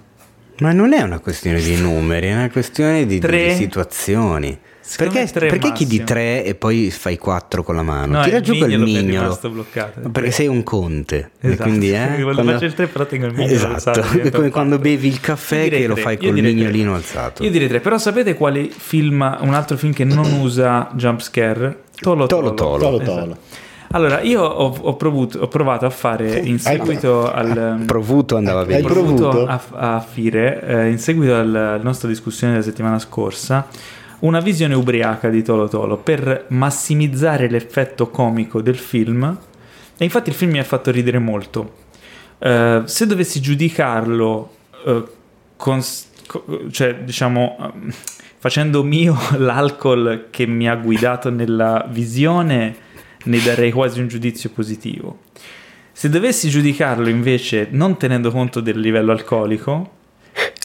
Ma 0.60 0.72
non 0.72 0.94
è 0.94 1.02
una 1.02 1.20
questione 1.20 1.60
di 1.60 1.76
numeri, 1.76 2.28
è 2.28 2.34
una 2.34 2.50
questione 2.50 3.06
di, 3.06 3.20
Tre? 3.20 3.48
di 3.48 3.54
situazioni. 3.56 4.58
Perché, 4.98 5.30
perché 5.34 5.72
chi 5.72 5.86
di 5.86 6.00
massimo. 6.00 6.06
tre 6.06 6.44
e 6.44 6.56
poi 6.56 6.92
fai 6.92 7.18
quattro 7.18 7.64
con 7.64 7.76
la 7.76 7.84
mano? 7.84 8.18
No, 8.18 8.24
Tira 8.24 8.38
il 8.38 8.44
giù 8.44 8.58
quel 8.58 8.80
mignolo 8.80 9.40
Perché 10.12 10.32
sei 10.32 10.48
un 10.48 10.64
conte. 10.64 11.32
E 11.40 11.50
Esatto. 11.50 11.64
quindi, 11.70 11.92
eh, 11.94 12.22
Quando 12.22 12.44
faccio 12.44 12.66
il 12.66 12.74
tre, 12.74 12.88
però 12.88 13.06
tengo 13.06 13.26
il 13.28 13.34
mignolo 13.34 13.54
Esatto, 13.54 13.74
alzato, 14.00 14.20
è 14.20 14.32
come 14.32 14.50
quando 14.50 14.80
bevi 14.80 15.08
il 15.08 15.20
caffè 15.20 15.70
che 15.70 15.88
lo 15.88 15.96
fai 15.96 16.18
io 16.20 16.32
col 16.32 16.42
mignolino 16.42 16.90
tre. 16.92 17.00
alzato. 17.00 17.44
Io 17.44 17.50
direi 17.52 17.68
tre, 17.68 17.80
però 17.80 17.98
sapete 17.98 18.36
quali 18.36 18.72
film, 18.76 19.38
un 19.42 19.54
altro 19.54 19.78
film 19.78 19.94
che 19.94 20.04
non 20.04 20.32
usa 20.40 20.90
jumpscare? 20.94 21.84
Tolo 22.00 22.26
Tolo 22.28 22.54
Tolo. 22.54 22.78
Tolo. 22.78 22.98
Tolo 22.98 23.02
Esatto. 23.02 23.20
tolo. 23.20 23.38
Allora, 23.94 24.22
io 24.22 24.42
ho, 24.42 24.74
ho 24.84 24.96
provuto- 24.96 25.40
ho 25.40 25.48
provato 25.50 25.86
a 25.86 25.90
fare 25.90 26.40
in 26.40 26.60
seguito 26.60 27.30
al... 27.30 27.84
Provuto 27.86 28.38
andava 28.38 28.64
bene. 28.64 28.82
Provuto? 28.84 29.46
a, 29.46 29.62
a 29.72 30.00
Fire, 30.00 30.62
eh, 30.66 30.90
in 30.90 30.98
seguito 30.98 31.36
al- 31.36 31.54
alla 31.54 31.78
nostra 31.84 32.08
discussione 32.08 32.54
della 32.54 32.64
settimana 32.64 33.00
scorsa, 33.00 33.68
una 34.22 34.40
visione 34.40 34.76
ubriaca 34.76 35.30
di 35.30 35.44
Tolo 35.44 35.68
Tolo 35.68 35.98
per 35.98 36.46
massimizzare 36.50 37.50
l'effetto 37.50 38.10
comico 38.10 38.62
del 38.62 38.78
film. 38.78 39.38
E 39.98 40.04
infatti 40.04 40.30
il 40.30 40.36
film 40.36 40.52
mi 40.52 40.60
ha 40.60 40.64
fatto 40.64 40.92
ridere 40.92 41.20
molto. 41.20 41.80
Eh, 42.40 42.82
se 42.86 43.06
dovessi 43.06 43.40
giudicarlo, 43.40 44.56
eh, 44.86 45.04
con- 45.56 45.82
co- 46.26 46.46
cioè 46.72 46.96
diciamo 47.04 47.58
ehm, 47.60 47.94
facendo 48.38 48.84
mio 48.84 49.16
l'alcol 49.38 50.28
che 50.32 50.48
mi 50.48 50.68
ha 50.68 50.76
guidato 50.76 51.30
nella 51.30 51.86
visione, 51.90 52.76
ne 53.24 53.40
darei 53.42 53.72
quasi 53.72 54.00
un 54.00 54.08
giudizio 54.08 54.50
positivo. 54.50 55.20
Se 55.92 56.10
dovessi 56.10 56.50
giudicarlo 56.50 57.10
invece 57.10 57.68
non 57.72 57.98
tenendo 57.98 58.32
conto 58.32 58.60
del 58.60 58.80
livello 58.80 59.12
alcolico, 59.12 60.00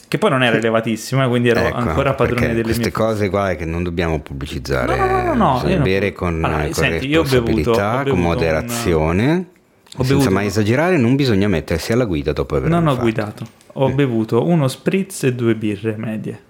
che 0.07 0.17
poi 0.17 0.29
non 0.29 0.43
era 0.43 0.57
elevatissimo, 0.57 1.23
eh, 1.23 1.27
quindi 1.27 1.49
ero 1.49 1.59
Ecco, 1.61 1.75
ancora 1.75 2.13
padrone 2.13 2.47
delle 2.47 2.61
queste 2.63 2.81
mie 2.83 2.91
cose 2.91 3.29
qua 3.29 3.51
è 3.51 3.55
che 3.57 3.65
non 3.65 3.83
dobbiamo 3.83 4.19
pubblicizzare. 4.19 4.95
No, 4.95 5.05
no, 5.05 5.21
no, 5.21 5.33
no, 5.33 5.61
no, 5.63 5.81
bere 5.81 6.13
con, 6.13 6.43
Allora, 6.43 6.63
con 6.63 6.73
senti, 6.73 7.07
io 7.07 7.21
ho 7.21 7.23
bevuto- 7.23 7.47
responsabilità, 7.71 7.91
ho 7.91 7.95
con 7.95 8.03
bevuto 8.03 8.21
moderazione. 8.27 9.35
ho 9.35 10.03
senza 10.03 10.13
bevuto- 10.13 10.31
mai 10.31 10.45
esagerare, 10.47 10.97
non 10.97 11.15
bisogna 11.15 11.47
mettersi 11.47 11.91
alla 11.91 12.05
guida 12.05 12.31
dopo 12.33 12.55
aver 12.55 12.69
Non 12.69 12.85
ho 12.87 12.91
fatto. 12.91 13.01
guidato, 13.01 13.45
ho 13.73 13.89
bevuto 13.89 14.45
uno 14.45 14.67
spritz 14.67 15.23
e 15.23 15.33
due 15.33 15.55
birre 15.55 15.95
medie. 15.97 16.41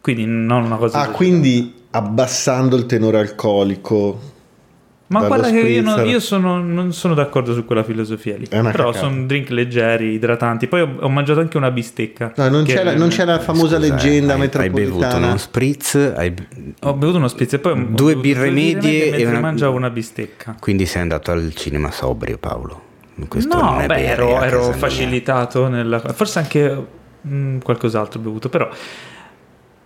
Quindi 0.00 0.24
non 0.26 0.64
una 0.64 0.76
cosa... 0.76 1.00
Ah, 1.00 1.08
quindi 1.10 1.74
abbassando 1.90 2.76
il 2.76 2.86
tenore 2.86 3.18
alcolico. 3.18 4.34
Ma 5.08 5.24
guarda 5.24 5.50
che 5.50 5.60
io, 5.60 5.82
non, 5.82 6.04
io 6.08 6.18
sono- 6.18 6.60
non 6.60 6.92
sono 6.92 7.14
d'accordo 7.14 7.54
su 7.54 7.64
quella 7.64 7.84
filosofia 7.84 8.36
lì. 8.36 8.46
Però 8.48 8.92
sono 8.92 9.24
drink 9.24 9.50
leggeri, 9.50 10.14
idratanti. 10.14 10.66
Poi 10.66 10.80
ho, 10.80 10.96
ho 10.98 11.08
mangiato 11.08 11.38
anche 11.38 11.56
una 11.56 11.70
bistecca. 11.70 12.32
No, 12.34 12.48
non, 12.48 12.64
c'è 12.64 12.82
la, 12.82 12.96
non 12.96 13.08
c'è 13.08 13.24
la 13.24 13.38
famosa 13.38 13.76
Scusa, 13.76 13.86
eh, 13.86 13.90
leggenda 13.90 14.34
hai, 14.34 14.40
hai 14.40 14.48
bevuto 14.48 14.68
metropolitana. 14.68 15.26
uno 15.28 15.36
spritz, 15.36 15.94
hai- 16.16 16.34
Ho 16.82 16.94
bevuto 16.94 17.18
uno 17.18 17.28
spritz 17.28 17.52
e 17.52 17.58
poi 17.60 17.86
Due 17.94 18.16
birre 18.16 18.50
medie 18.50 19.06
e 19.06 19.10
mentre 19.10 19.26
una- 19.26 19.40
mangiavo 19.40 19.76
una 19.76 19.90
bistecca. 19.90 20.56
quindi 20.58 20.86
sei 20.86 21.02
andato 21.02 21.30
al 21.30 21.52
cinema 21.54 21.90
sobrio, 21.92 22.38
Paolo. 22.38 22.82
Questo 23.28 23.56
no, 23.56 23.82
beh, 23.86 24.04
ero, 24.04 24.42
ero 24.42 24.72
facilitato 24.72 25.68
nella... 25.68 26.00
Forse 26.00 26.38
anche 26.40 26.86
mm, 27.26 27.58
qualcos'altro 27.60 28.18
ho 28.18 28.22
bevuto, 28.22 28.48
però 28.48 28.68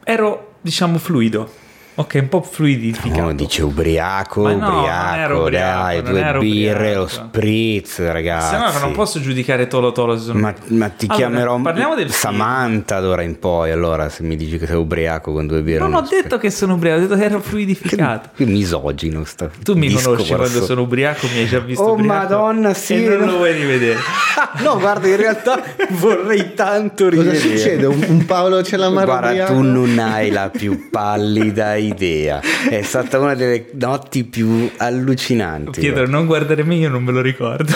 ero, 0.04 0.54
diciamo, 0.60 0.98
fluido. 0.98 1.68
Ok, 1.96 2.18
un 2.22 2.28
po' 2.28 2.40
fluidificato. 2.40 3.20
No, 3.20 3.32
dice 3.34 3.62
ubriaco, 3.62 4.42
Ma 4.42 4.52
no, 4.54 4.78
ubriaco, 4.78 5.40
ubriaco, 5.40 5.82
dai, 5.82 6.02
non 6.02 6.12
due 6.12 6.38
birre, 6.38 6.94
lo 6.94 7.02
ubriaco. 7.02 7.26
spritz, 7.28 7.98
ragazzi. 8.10 8.54
Se 8.54 8.58
no 8.58 8.78
non 8.86 8.92
posso 8.92 9.20
giudicare 9.20 9.66
Tolo 9.66 9.92
Tolo 9.92 10.16
se 10.16 10.24
sono... 10.24 10.38
Ma, 10.38 10.54
ma 10.68 10.88
ti 10.88 11.04
Allora, 11.06 11.16
chiamerò 11.28 11.60
parliamo 11.60 11.94
del 11.94 12.10
film. 12.10 12.18
Samantha 12.36 13.00
d'ora 13.00 13.20
in 13.22 13.38
poi, 13.38 13.70
allora, 13.70 14.08
se 14.08 14.22
mi 14.22 14.36
dici 14.36 14.56
che 14.56 14.66
sei 14.66 14.76
ubriaco 14.76 15.32
con 15.32 15.46
due 15.46 15.60
birre. 15.62 15.80
Non 15.80 15.92
ho 15.92 15.96
uno 15.98 16.06
spritz. 16.06 16.22
detto 16.22 16.38
che 16.38 16.50
sono 16.50 16.74
ubriaco, 16.74 16.98
ho 16.98 17.02
detto 17.02 17.16
che 17.16 17.24
ero 17.24 17.40
fluidificato. 17.40 18.28
Che 18.34 18.44
misogino 18.46 19.24
sta 19.24 19.50
Tu 19.62 19.74
mi 19.74 19.88
discorso. 19.88 20.10
conosci 20.10 20.34
quando 20.34 20.64
sono 20.64 20.80
ubriaco, 20.82 21.26
mi 21.34 21.38
hai 21.40 21.46
già 21.46 21.58
visto 21.58 21.82
Oh 21.82 21.92
ubriaco 21.92 22.12
madonna, 22.14 22.72
sì. 22.72 23.04
E 23.04 23.08
non 23.16 23.26
lo 23.28 23.36
vuoi 23.36 23.52
rivedere. 23.52 23.98
no, 24.62 24.78
guarda, 24.78 25.06
in 25.08 25.16
realtà 25.16 25.60
vorrei 25.90 26.54
tanto 26.54 27.04
Cosa 27.08 27.16
rivedere. 27.16 27.38
succede? 27.58 27.86
Un, 27.86 28.04
un 28.08 28.24
Paolo 28.24 28.62
ce 28.62 28.76
l'ha 28.78 28.88
Guarda, 28.88 29.44
tu 29.46 29.60
non 29.60 29.98
hai 29.98 30.30
la 30.30 30.48
più 30.50 30.88
pallida 30.88 31.74
idea. 31.80 32.40
È 32.68 32.82
stata 32.82 33.18
una 33.18 33.34
delle 33.34 33.70
notti 33.72 34.24
più 34.24 34.70
allucinanti. 34.76 35.80
Pietro, 35.80 36.06
non 36.06 36.26
guardare 36.26 36.62
me, 36.62 36.76
io 36.76 36.88
non 36.88 37.02
me 37.02 37.12
lo 37.12 37.20
ricordo. 37.20 37.72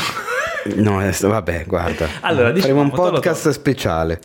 No, 0.76 1.02
vabbè, 1.20 1.64
guarda. 1.66 2.06
Allora, 2.20 2.48
faremo 2.48 2.60
diciamo, 2.60 2.80
un 2.80 2.90
Tolo 2.90 3.10
podcast 3.10 3.42
Tolo. 3.42 3.54
speciale. 3.54 4.20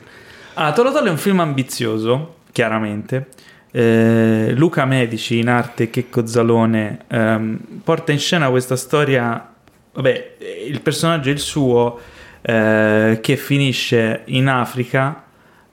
Ah, 0.53 0.71
Tolo 0.71 0.91
Tolo 0.91 1.07
è 1.07 1.09
un 1.09 1.17
film 1.17 1.39
ambizioso, 1.39 2.35
chiaramente. 2.51 3.27
Eh, 3.71 4.53
Luca 4.55 4.85
Medici 4.85 5.37
in 5.37 5.47
arte 5.47 5.89
Checco 5.89 6.25
Zalone 6.25 7.05
ehm, 7.07 7.59
porta 7.83 8.11
in 8.11 8.19
scena 8.19 8.49
questa 8.49 8.75
storia. 8.75 9.53
Vabbè, 9.93 10.37
il 10.67 10.81
personaggio 10.81 11.29
è 11.29 11.33
il 11.33 11.39
suo 11.39 11.99
eh, 12.41 13.19
che 13.21 13.35
finisce 13.35 14.21
in 14.25 14.47
Africa 14.47 15.23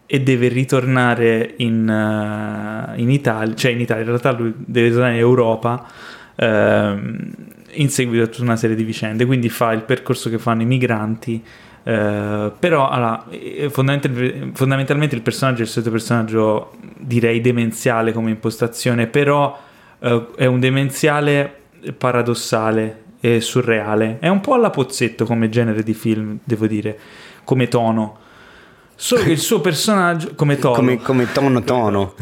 e 0.06 0.20
deve 0.20 0.48
ritornare 0.48 1.54
in, 1.56 1.88
eh, 1.88 3.00
in 3.00 3.10
Italia, 3.10 3.54
cioè 3.54 3.72
in 3.72 3.80
Italia, 3.80 4.02
in 4.02 4.08
realtà 4.08 4.30
lui 4.32 4.54
deve 4.56 4.90
tornare 4.90 5.14
in 5.14 5.18
Europa 5.18 5.86
ehm, 6.36 7.30
in 7.72 7.90
seguito 7.90 8.24
a 8.24 8.26
tutta 8.28 8.44
una 8.44 8.56
serie 8.56 8.76
di 8.76 8.84
vicende, 8.84 9.26
quindi 9.26 9.48
fa 9.48 9.72
il 9.72 9.82
percorso 9.82 10.30
che 10.30 10.38
fanno 10.38 10.62
i 10.62 10.66
migranti. 10.66 11.42
eh, 11.82 12.52
però 12.58 12.88
allora, 12.88 13.26
eh, 13.30 13.68
fondamental- 13.70 14.50
fondamentalmente 14.54 15.14
il 15.14 15.22
personaggio 15.22 15.60
è 15.60 15.62
il 15.62 15.68
solito 15.68 15.90
personaggio 15.90 16.72
direi 16.98 17.40
demenziale 17.40 18.12
come 18.12 18.30
impostazione 18.30 19.06
però 19.06 19.56
è 19.98 20.44
un 20.44 20.60
demenziale 20.60 21.52
paradossale 21.96 23.04
e 23.20 23.40
surreale 23.40 24.18
è 24.20 24.28
un 24.28 24.40
po' 24.40 24.54
alla 24.54 24.70
pozzetto 24.70 25.24
come 25.24 25.48
genere 25.48 25.82
di 25.82 25.94
film 25.94 26.38
devo 26.44 26.66
dire 26.66 26.98
come 27.44 27.68
tono 27.68 28.18
solo 28.96 29.22
che 29.22 29.30
il 29.30 29.38
suo 29.38 29.60
personaggio 29.60 30.34
come 30.34 30.58
tono 30.58 30.74
Come, 30.74 30.96
come 31.00 31.30
tono 31.32 31.62
tono. 31.62 32.14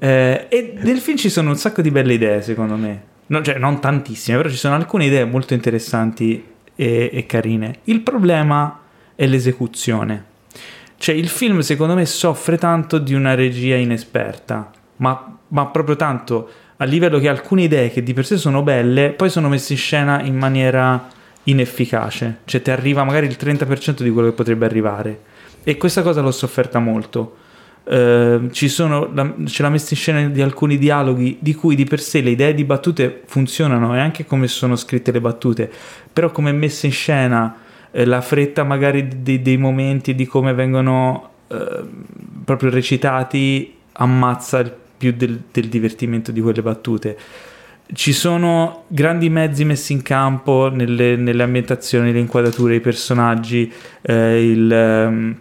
eh, 0.00 0.46
e 0.48 0.74
nel 0.78 0.98
film 0.98 1.16
ci 1.16 1.28
sono 1.30 1.50
un 1.50 1.56
sacco 1.56 1.82
di 1.82 1.90
belle 1.90 2.14
idee, 2.14 2.42
secondo 2.42 2.74
me. 2.76 3.02
No, 3.28 3.42
cioè, 3.42 3.58
non 3.58 3.80
tantissime, 3.80 4.36
però 4.36 4.48
ci 4.48 4.56
sono 4.56 4.74
alcune 4.74 5.06
idee 5.06 5.24
molto 5.24 5.54
interessanti 5.54 6.44
e, 6.74 7.10
e 7.12 7.26
carine. 7.26 7.78
Il 7.84 8.00
problema 8.00 8.80
è 9.14 9.26
l'esecuzione. 9.26 10.24
Cioè, 10.96 11.14
il 11.14 11.28
film, 11.28 11.60
secondo 11.60 11.94
me, 11.94 12.06
soffre 12.06 12.56
tanto 12.56 12.98
di 12.98 13.14
una 13.14 13.34
regia 13.34 13.76
inesperta, 13.76 14.70
ma, 14.96 15.38
ma 15.48 15.66
proprio 15.66 15.96
tanto 15.96 16.48
a 16.78 16.84
livello 16.84 17.18
che 17.18 17.28
alcune 17.28 17.62
idee 17.64 17.90
che 17.90 18.02
di 18.02 18.12
per 18.12 18.26
sé 18.26 18.36
sono 18.36 18.62
belle, 18.62 19.10
poi 19.10 19.28
sono 19.28 19.48
messe 19.48 19.72
in 19.72 19.78
scena 19.78 20.22
in 20.22 20.36
maniera 20.36 21.08
inefficace. 21.44 22.38
Cioè, 22.44 22.62
ti 22.62 22.70
arriva 22.70 23.02
magari 23.04 23.26
il 23.26 23.36
30% 23.40 24.02
di 24.02 24.10
quello 24.10 24.28
che 24.28 24.34
potrebbe 24.34 24.64
arrivare. 24.66 25.20
E 25.68 25.76
questa 25.78 26.02
cosa 26.02 26.20
l'ho 26.20 26.30
sofferta 26.30 26.78
molto. 26.78 27.38
Eh, 27.82 28.38
ci 28.52 28.68
sono 28.68 29.10
la, 29.12 29.34
c'è 29.44 29.64
la 29.64 29.68
messa 29.68 29.88
in 29.94 29.96
scena 29.96 30.28
di 30.28 30.40
alcuni 30.40 30.78
dialoghi 30.78 31.38
di 31.40 31.54
cui 31.54 31.74
di 31.74 31.82
per 31.82 31.98
sé 31.98 32.20
le 32.20 32.30
idee 32.30 32.54
di 32.54 32.62
battute 32.62 33.22
funzionano 33.26 33.92
e 33.96 33.98
anche 33.98 34.26
come 34.26 34.46
sono 34.46 34.76
scritte 34.76 35.10
le 35.10 35.20
battute, 35.20 35.68
però 36.12 36.30
come 36.30 36.52
messa 36.52 36.86
in 36.86 36.92
scena 36.92 37.56
eh, 37.90 38.04
la 38.04 38.20
fretta 38.20 38.62
magari 38.62 39.08
dei, 39.22 39.42
dei 39.42 39.56
momenti 39.56 40.14
di 40.14 40.24
come 40.24 40.54
vengono 40.54 41.30
eh, 41.48 41.82
proprio 42.44 42.70
recitati 42.70 43.74
ammazza 43.94 44.72
più 44.96 45.14
del, 45.16 45.42
del 45.50 45.66
divertimento 45.66 46.30
di 46.30 46.40
quelle 46.40 46.62
battute. 46.62 47.18
ci 47.92 48.12
sono 48.12 48.84
grandi 48.86 49.28
mezzi 49.30 49.64
messi 49.64 49.92
in 49.92 50.02
campo 50.02 50.70
nelle, 50.72 51.16
nelle 51.16 51.42
ambientazioni, 51.42 52.12
le 52.12 52.20
inquadrature, 52.20 52.76
i 52.76 52.80
personaggi, 52.80 53.72
eh, 54.02 54.48
il, 54.48 54.72
ehm, 54.72 55.36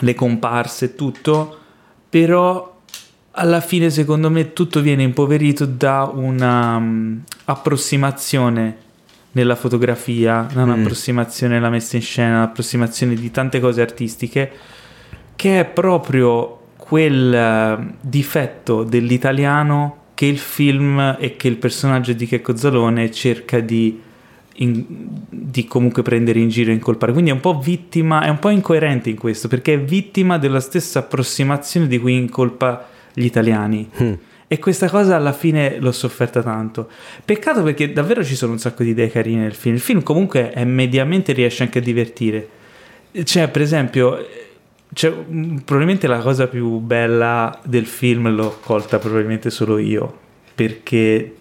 le 0.00 0.14
comparse 0.14 0.94
tutto, 0.94 1.58
però 2.08 2.76
alla 3.32 3.60
fine 3.60 3.90
secondo 3.90 4.30
me 4.30 4.52
tutto 4.52 4.80
viene 4.80 5.02
impoverito 5.02 5.64
da 5.64 6.10
una 6.12 6.78
mm, 6.78 7.18
approssimazione 7.44 8.76
nella 9.32 9.54
fotografia, 9.54 10.46
da 10.52 10.62
un'approssimazione 10.62 11.54
nella 11.54 11.70
messa 11.70 11.96
in 11.96 12.02
scena, 12.02 12.38
un'approssimazione 12.38 13.14
di 13.14 13.30
tante 13.30 13.60
cose 13.60 13.80
artistiche 13.80 14.52
che 15.36 15.60
è 15.60 15.64
proprio 15.64 16.58
quel 16.76 17.32
eh, 17.32 17.94
difetto 18.00 18.82
dell'italiano 18.82 19.96
che 20.14 20.26
il 20.26 20.38
film 20.38 21.16
e 21.20 21.36
che 21.36 21.46
il 21.46 21.58
personaggio 21.58 22.12
di 22.12 22.26
Checco 22.26 22.56
Zalone 22.56 23.08
cerca 23.12 23.60
di, 23.60 24.02
in- 24.58 24.84
di 25.28 25.66
comunque 25.66 26.02
prendere 26.02 26.38
in 26.38 26.48
giro 26.48 26.70
e 26.70 26.74
incolpare. 26.74 27.12
Quindi 27.12 27.30
è 27.30 27.34
un 27.34 27.40
po' 27.40 27.58
vittima, 27.58 28.22
è 28.22 28.28
un 28.28 28.38
po' 28.38 28.50
incoerente 28.50 29.10
in 29.10 29.16
questo, 29.16 29.48
perché 29.48 29.74
è 29.74 29.80
vittima 29.80 30.38
della 30.38 30.60
stessa 30.60 31.00
approssimazione 31.00 31.86
di 31.86 31.98
cui 31.98 32.14
incolpa 32.14 32.86
gli 33.12 33.24
italiani. 33.24 33.88
E 34.50 34.58
questa 34.58 34.88
cosa 34.88 35.14
alla 35.14 35.34
fine 35.34 35.78
l'ho 35.78 35.92
sofferta 35.92 36.42
tanto. 36.42 36.88
Peccato 37.22 37.62
perché 37.62 37.92
davvero 37.92 38.24
ci 38.24 38.34
sono 38.34 38.52
un 38.52 38.58
sacco 38.58 38.82
di 38.82 38.90
idee 38.90 39.10
carine 39.10 39.42
nel 39.42 39.54
film. 39.54 39.74
Il 39.74 39.80
film 39.80 40.02
comunque 40.02 40.50
è 40.52 40.64
mediamente 40.64 41.34
riesce 41.34 41.64
anche 41.64 41.80
a 41.80 41.82
divertire. 41.82 42.48
Cioè, 43.24 43.48
per 43.48 43.60
esempio, 43.60 44.26
cioè, 44.94 45.12
mm, 45.12 45.58
probabilmente 45.58 46.06
la 46.06 46.20
cosa 46.20 46.46
più 46.46 46.78
bella 46.78 47.60
del 47.62 47.84
film 47.84 48.34
l'ho 48.34 48.58
colta 48.62 48.98
probabilmente 48.98 49.50
solo 49.50 49.76
io. 49.76 50.18
Perché 50.54 51.36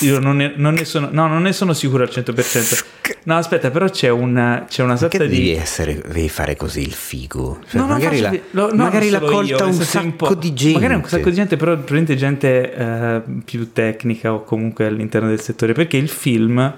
io 0.00 0.18
non 0.18 0.36
ne, 0.36 0.52
non 0.56 0.74
ne 0.74 0.84
sono, 0.84 1.08
no, 1.10 1.26
non 1.26 1.42
ne 1.42 1.52
sono 1.52 1.72
sicuro 1.72 2.02
al 2.02 2.10
100%. 2.12 2.84
No, 3.24 3.36
aspetta, 3.36 3.70
però 3.70 3.88
c'è 3.88 4.08
una, 4.10 4.66
c'è 4.68 4.82
una 4.82 4.96
sorta 4.96 5.24
di. 5.24 5.28
devi, 5.36 5.50
essere, 5.52 6.00
devi 6.06 6.28
fare 6.28 6.56
così 6.56 6.80
il 6.80 6.92
figo? 6.92 7.60
Cioè, 7.68 7.80
No, 7.80 7.86
no, 7.86 7.92
magari 7.94 8.20
faccio 8.20 8.40
la, 8.50 8.66
lo- 8.66 8.74
magari 8.74 9.10
l'ha 9.10 9.18
io, 9.20 9.26
colta 9.26 9.64
nel 9.64 9.74
un 9.74 9.80
sacco 9.80 10.10
po'- 10.26 10.34
di 10.34 10.52
gente. 10.52 10.78
Magari 10.78 11.00
un 11.00 11.08
sacco 11.08 11.28
di 11.30 11.34
gente, 11.34 11.56
però 11.56 11.72
probabilmente 11.72 12.16
gente 12.16 12.74
eh, 12.74 13.22
più 13.44 13.72
tecnica 13.72 14.32
o 14.34 14.44
comunque 14.44 14.86
all'interno 14.86 15.28
del 15.28 15.40
settore. 15.40 15.72
Perché 15.72 15.96
il 15.96 16.08
film, 16.08 16.74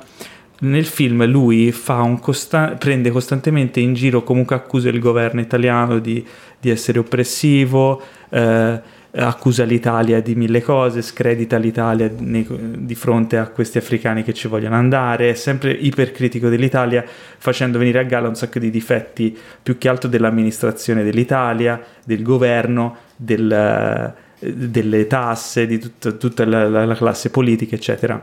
nel 0.61 0.87
film, 0.87 1.25
lui 1.27 1.73
fa 1.73 2.01
un 2.03 2.19
costa- 2.21 2.77
prende 2.79 3.11
costantemente 3.11 3.81
in 3.81 3.95
giro, 3.95 4.23
comunque 4.23 4.55
accusa 4.57 4.89
il 4.89 5.01
governo 5.01 5.41
italiano 5.41 5.99
di, 5.99 6.25
di 6.61 6.71
essere 6.71 6.99
oppressivo. 7.01 8.01
eh, 8.31 8.95
accusa 9.19 9.65
l'Italia 9.65 10.20
di 10.20 10.35
mille 10.35 10.61
cose, 10.62 11.01
scredita 11.01 11.57
l'Italia 11.57 12.11
nei- 12.19 12.47
di 12.78 12.95
fronte 12.95 13.39
a 13.39 13.49
questi 13.49 13.78
africani 13.78 14.23
che 14.23 14.35
ci 14.35 14.47
vogliono 14.49 14.75
andare, 14.75 15.31
è 15.31 15.35
sempre 15.35 15.73
ipercritico 15.73 16.49
dell'Italia, 16.49 17.05
facendo 17.39 17.78
venire 17.78 17.99
a 17.99 18.03
galla 18.03 18.28
un 18.28 18.35
sacco 18.35 18.59
di 18.59 18.70
difetti, 18.70 19.36
più 19.62 19.78
che 19.78 19.89
altro 19.89 20.09
dell'amministrazione 20.09 21.03
dell'Italia, 21.03 21.83
del 22.05 22.23
governo, 22.23 22.97
del, 23.17 24.15
delle 24.39 25.07
tasse, 25.07 25.67
di 25.67 25.78
tutta, 25.78 26.12
tutta 26.12 26.45
la, 26.45 26.69
la- 26.69 26.85
la 26.85 26.95
classe 26.95 27.31
politica, 27.31 27.75
eccetera. 27.75 28.23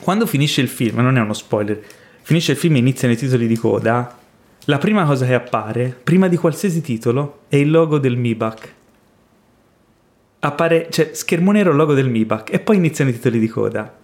Quando 0.00 0.26
finisce 0.26 0.60
il 0.60 0.68
film, 0.68 1.00
non 1.00 1.16
è 1.16 1.20
uno 1.20 1.32
spoiler, 1.32 1.80
finisce 2.22 2.52
il 2.52 2.58
film 2.58 2.74
e 2.74 2.78
iniziano 2.78 3.14
i 3.14 3.16
titoli 3.16 3.46
di 3.46 3.56
coda, 3.56 4.16
la 4.64 4.78
prima 4.78 5.04
cosa 5.04 5.26
che 5.26 5.34
appare, 5.34 5.96
prima 6.02 6.28
di 6.28 6.36
qualsiasi 6.36 6.80
titolo, 6.80 7.42
è 7.48 7.56
il 7.56 7.70
logo 7.70 7.98
del 7.98 8.16
MIBAC 8.16 8.76
appare, 10.40 10.88
cioè 10.90 11.10
schermo 11.12 11.52
nero 11.52 11.72
logo 11.72 11.94
del 11.94 12.08
MIBAC 12.08 12.52
e 12.52 12.60
poi 12.60 12.76
iniziano 12.76 13.10
i 13.10 13.14
titoli 13.14 13.38
di 13.38 13.48
coda. 13.48 13.96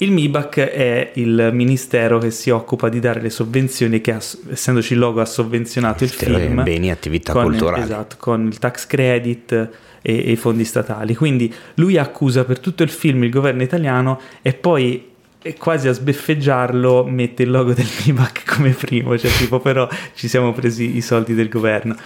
Il 0.00 0.12
MIBAC 0.12 0.58
è 0.58 1.10
il 1.14 1.50
ministero 1.52 2.18
che 2.18 2.30
si 2.30 2.50
occupa 2.50 2.88
di 2.88 3.00
dare 3.00 3.20
le 3.20 3.30
sovvenzioni 3.30 4.00
che 4.00 4.16
essendoci 4.50 4.92
il 4.92 5.00
logo 5.00 5.20
ha 5.20 5.24
sovvenzionato 5.24 6.04
il 6.04 6.10
film 6.10 6.62
beni 6.62 6.90
attività 6.90 7.32
con, 7.32 7.44
culturali. 7.44 7.82
esatto, 7.82 8.14
con 8.16 8.46
il 8.46 8.58
tax 8.58 8.86
credit 8.86 9.52
e, 9.52 9.68
e 10.02 10.30
i 10.30 10.36
fondi 10.36 10.64
statali. 10.64 11.16
Quindi 11.16 11.52
lui 11.74 11.96
accusa 11.96 12.44
per 12.44 12.60
tutto 12.60 12.84
il 12.84 12.90
film 12.90 13.24
il 13.24 13.30
governo 13.30 13.62
italiano 13.62 14.20
e 14.40 14.54
poi 14.54 15.16
e 15.40 15.54
quasi 15.54 15.86
a 15.86 15.92
sbeffeggiarlo 15.92 17.04
mette 17.04 17.44
il 17.44 17.50
logo 17.50 17.72
del 17.72 17.86
MIBAC 18.04 18.42
come 18.54 18.70
primo, 18.70 19.16
cioè 19.18 19.30
tipo 19.30 19.60
però 19.60 19.88
ci 20.14 20.28
siamo 20.28 20.52
presi 20.52 20.96
i 20.96 21.00
soldi 21.00 21.34
del 21.34 21.48
governo 21.48 21.96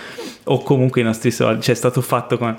o 0.44 0.62
comunque 0.62 1.01
i 1.01 1.05
nostri 1.05 1.31
soldi, 1.31 1.62
cioè 1.62 1.75
è 1.75 1.78
stato 1.78 2.01
fatto 2.01 2.39
con... 2.39 2.57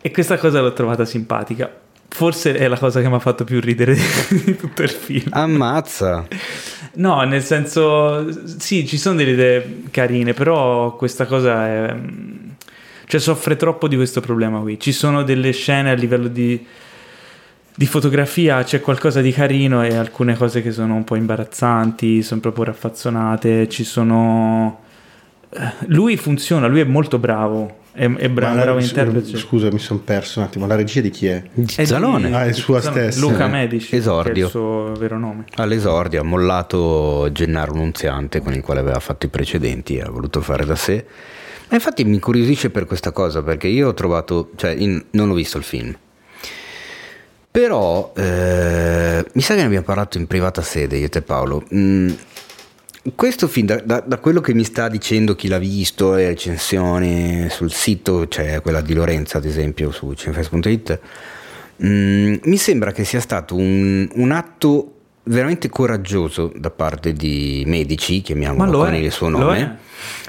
E 0.00 0.10
questa 0.10 0.38
cosa 0.38 0.60
l'ho 0.60 0.72
trovata 0.72 1.04
simpatica. 1.04 1.70
Forse 2.08 2.54
è 2.54 2.66
la 2.68 2.78
cosa 2.78 3.00
che 3.00 3.08
mi 3.08 3.14
ha 3.14 3.18
fatto 3.18 3.44
più 3.44 3.60
ridere 3.60 3.94
di 4.44 4.56
tutto 4.56 4.82
il 4.82 4.90
film. 4.90 5.28
Ammazza. 5.30 6.26
No, 6.94 7.22
nel 7.22 7.42
senso, 7.42 8.26
sì, 8.58 8.86
ci 8.86 8.96
sono 8.96 9.16
delle 9.16 9.32
idee 9.32 9.82
carine, 9.90 10.32
però 10.32 10.96
questa 10.96 11.26
cosa 11.26 11.66
è... 11.66 11.96
Cioè 13.06 13.20
soffre 13.20 13.56
troppo 13.56 13.88
di 13.88 13.96
questo 13.96 14.20
problema 14.20 14.60
qui. 14.60 14.78
Ci 14.78 14.92
sono 14.92 15.22
delle 15.22 15.52
scene 15.52 15.90
a 15.90 15.94
livello 15.94 16.28
di, 16.28 16.64
di 17.74 17.86
fotografia, 17.86 18.62
c'è 18.62 18.80
qualcosa 18.80 19.20
di 19.20 19.32
carino 19.32 19.82
e 19.82 19.94
alcune 19.94 20.36
cose 20.36 20.62
che 20.62 20.72
sono 20.72 20.94
un 20.94 21.04
po' 21.04 21.16
imbarazzanti, 21.16 22.22
sono 22.22 22.40
proprio 22.40 22.64
raffazzonate, 22.64 23.68
ci 23.68 23.84
sono... 23.84 24.86
Lui 25.86 26.16
funziona, 26.18 26.66
lui 26.66 26.80
è 26.80 26.84
molto 26.84 27.18
bravo, 27.18 27.78
è, 27.92 28.04
è 28.04 28.28
bra- 28.28 28.46
Ma 28.48 28.52
un 28.52 28.56
la- 28.58 28.62
bravo 28.64 28.80
interprete. 28.80 29.36
Scusa, 29.38 29.70
mi 29.72 29.78
sono 29.78 30.00
perso 30.00 30.40
un 30.40 30.44
attimo. 30.46 30.66
La 30.66 30.74
regia 30.74 31.00
di 31.00 31.08
chi 31.10 31.26
è? 31.26 31.36
È 31.42 31.48
di- 31.52 31.86
Zalone. 31.86 32.34
Ah, 32.34 32.44
è 32.44 32.52
sua 32.52 32.80
Zalone, 32.82 33.10
stessa. 33.10 33.26
Luca 33.26 33.46
Medici, 33.46 33.88
che 33.88 33.96
è 33.96 33.98
esordio. 33.98 34.44
il 34.44 34.50
suo 34.50 34.92
vero 34.98 35.18
nome. 35.18 35.44
All'esordio 35.54 36.20
ha 36.20 36.24
mollato 36.24 37.28
Gennaro 37.32 37.72
Nunziante 37.74 38.40
con 38.42 38.52
il 38.52 38.60
quale 38.60 38.80
aveva 38.80 39.00
fatto 39.00 39.24
i 39.26 39.30
precedenti 39.30 39.96
e 39.96 40.02
ha 40.02 40.10
voluto 40.10 40.40
fare 40.42 40.66
da 40.66 40.76
sé. 40.76 40.94
E 41.70 41.74
infatti 41.74 42.04
mi 42.04 42.14
incuriosisce 42.14 42.68
per 42.70 42.84
questa 42.84 43.10
cosa 43.12 43.42
perché 43.42 43.68
io 43.68 43.88
ho 43.88 43.94
trovato, 43.94 44.50
cioè 44.56 44.70
in- 44.72 45.02
non 45.12 45.30
ho 45.30 45.34
visto 45.34 45.56
il 45.58 45.64
film. 45.64 45.96
Però 47.50 48.12
eh, 48.14 49.24
mi 49.32 49.40
sa 49.40 49.54
che 49.54 49.60
ne 49.60 49.66
abbiamo 49.66 49.84
parlato 49.84 50.18
in 50.18 50.26
privata 50.26 50.60
sede 50.62 50.98
io 50.98 51.06
e 51.06 51.08
te 51.08 51.22
Paolo. 51.22 51.64
Mm, 51.74 52.10
questo 53.14 53.46
film, 53.48 53.66
da, 53.66 53.76
da- 53.76 54.02
da 54.04 54.18
quello 54.18 54.40
che 54.40 54.54
mi 54.54 54.64
sta 54.64 54.88
dicendo 54.88 55.34
chi 55.34 55.48
l'ha 55.48 55.58
visto 55.58 56.16
e 56.16 56.28
recensioni 56.28 57.48
sul 57.50 57.70
sito, 57.70 58.26
c'è 58.28 58.60
quella 58.60 58.80
di 58.80 58.94
Lorenza 58.94 59.38
ad 59.38 59.44
esempio 59.44 59.90
su 59.90 60.12
cinefest.it, 60.12 61.00
mm, 61.84 62.34
mi 62.42 62.56
sembra 62.56 62.92
che 62.92 63.04
sia 63.04 63.20
stato 63.20 63.54
un, 63.54 64.08
un 64.14 64.32
atto 64.32 64.92
veramente 65.24 65.68
coraggioso 65.68 66.52
da 66.56 66.70
parte 66.70 67.12
di 67.12 67.62
medici, 67.66 68.22
chiamiamolo 68.22 68.70
lo 68.70 68.78
con 68.78 68.94
il 68.94 69.12
suo 69.12 69.28
nome, 69.28 69.78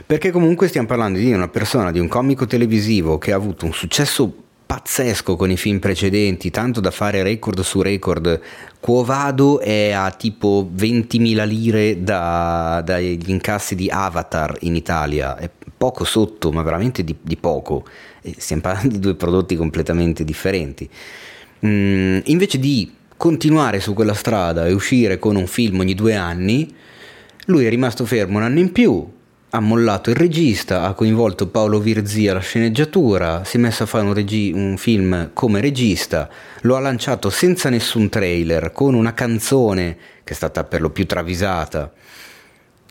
perché 0.06 0.32
comunque 0.32 0.68
stiamo 0.68 0.88
parlando 0.88 1.20
di 1.20 1.32
una 1.32 1.48
persona, 1.48 1.92
di 1.92 2.00
un 2.00 2.08
comico 2.08 2.46
televisivo 2.46 3.18
che 3.18 3.32
ha 3.32 3.36
avuto 3.36 3.66
un 3.66 3.74
successo 3.74 4.34
pazzesco 4.70 5.36
con 5.36 5.50
i 5.50 5.58
film 5.58 5.80
precedenti, 5.80 6.52
tanto 6.52 6.80
da 6.80 6.92
fare 6.92 7.24
record 7.24 7.62
su 7.62 7.82
record. 7.82 8.40
Quo 8.80 9.04
Vado 9.04 9.60
è 9.60 9.92
a 9.92 10.10
tipo 10.12 10.70
20.000 10.74 11.46
lire 11.46 12.02
da- 12.02 12.82
dagli 12.84 13.30
incassi 13.30 13.76
di 13.76 13.90
Avatar 13.90 14.58
in 14.62 14.76
Italia, 14.76 15.36
è 15.36 15.50
poco 15.78 16.06
sotto, 16.06 16.52
ma 16.52 16.62
veramente 16.62 17.04
di, 17.04 17.16
di 17.22 17.36
poco. 17.36 17.86
Stiamo 18.38 18.62
parlando 18.62 18.96
di 18.96 19.00
due 19.00 19.16
prodotti 19.16 19.56
completamente 19.56 20.24
differenti. 20.24 20.90
Mm, 21.66 22.20
invece 22.26 22.58
di 22.58 22.94
continuare 23.18 23.82
su 23.82 23.94
quella 23.94 24.14
strada 24.14 24.66
e 24.66 24.72
uscire 24.72 25.20
con 25.20 25.36
un 25.36 25.48
film 25.48 25.80
ogni 25.80 25.94
due 25.94 26.16
anni, 26.16 26.74
lui 27.48 27.66
è 27.66 27.70
rimasto 27.70 28.06
fermo 28.06 28.38
un 28.38 28.44
anno 28.44 28.60
in 28.60 28.72
più, 28.72 29.06
ha 29.52 29.60
mollato 29.60 30.12
il 30.12 30.16
regista, 30.16 30.84
ha 30.84 30.94
coinvolto 30.94 31.48
Paolo 31.48 31.80
Virzia 31.80 32.32
alla 32.32 32.40
sceneggiatura, 32.40 33.44
si 33.44 33.58
è 33.58 33.60
messo 33.60 33.84
a 33.84 33.86
fare 33.88 34.06
un, 34.06 34.14
regi- 34.14 34.52
un 34.54 34.78
film 34.78 35.32
come 35.34 35.60
regista, 35.60 36.30
lo 36.62 36.76
ha 36.76 36.80
lanciato 36.80 37.30
senza 37.32 37.70
nessun 37.70 38.10
trailer, 38.10 38.72
con 38.72 38.94
una 38.94 39.14
canzone 39.14 39.98
che 40.24 40.34
è 40.34 40.36
stata 40.36 40.64
per 40.66 40.82
lo 40.82 40.92
più 40.92 41.08
travisata, 41.08 41.92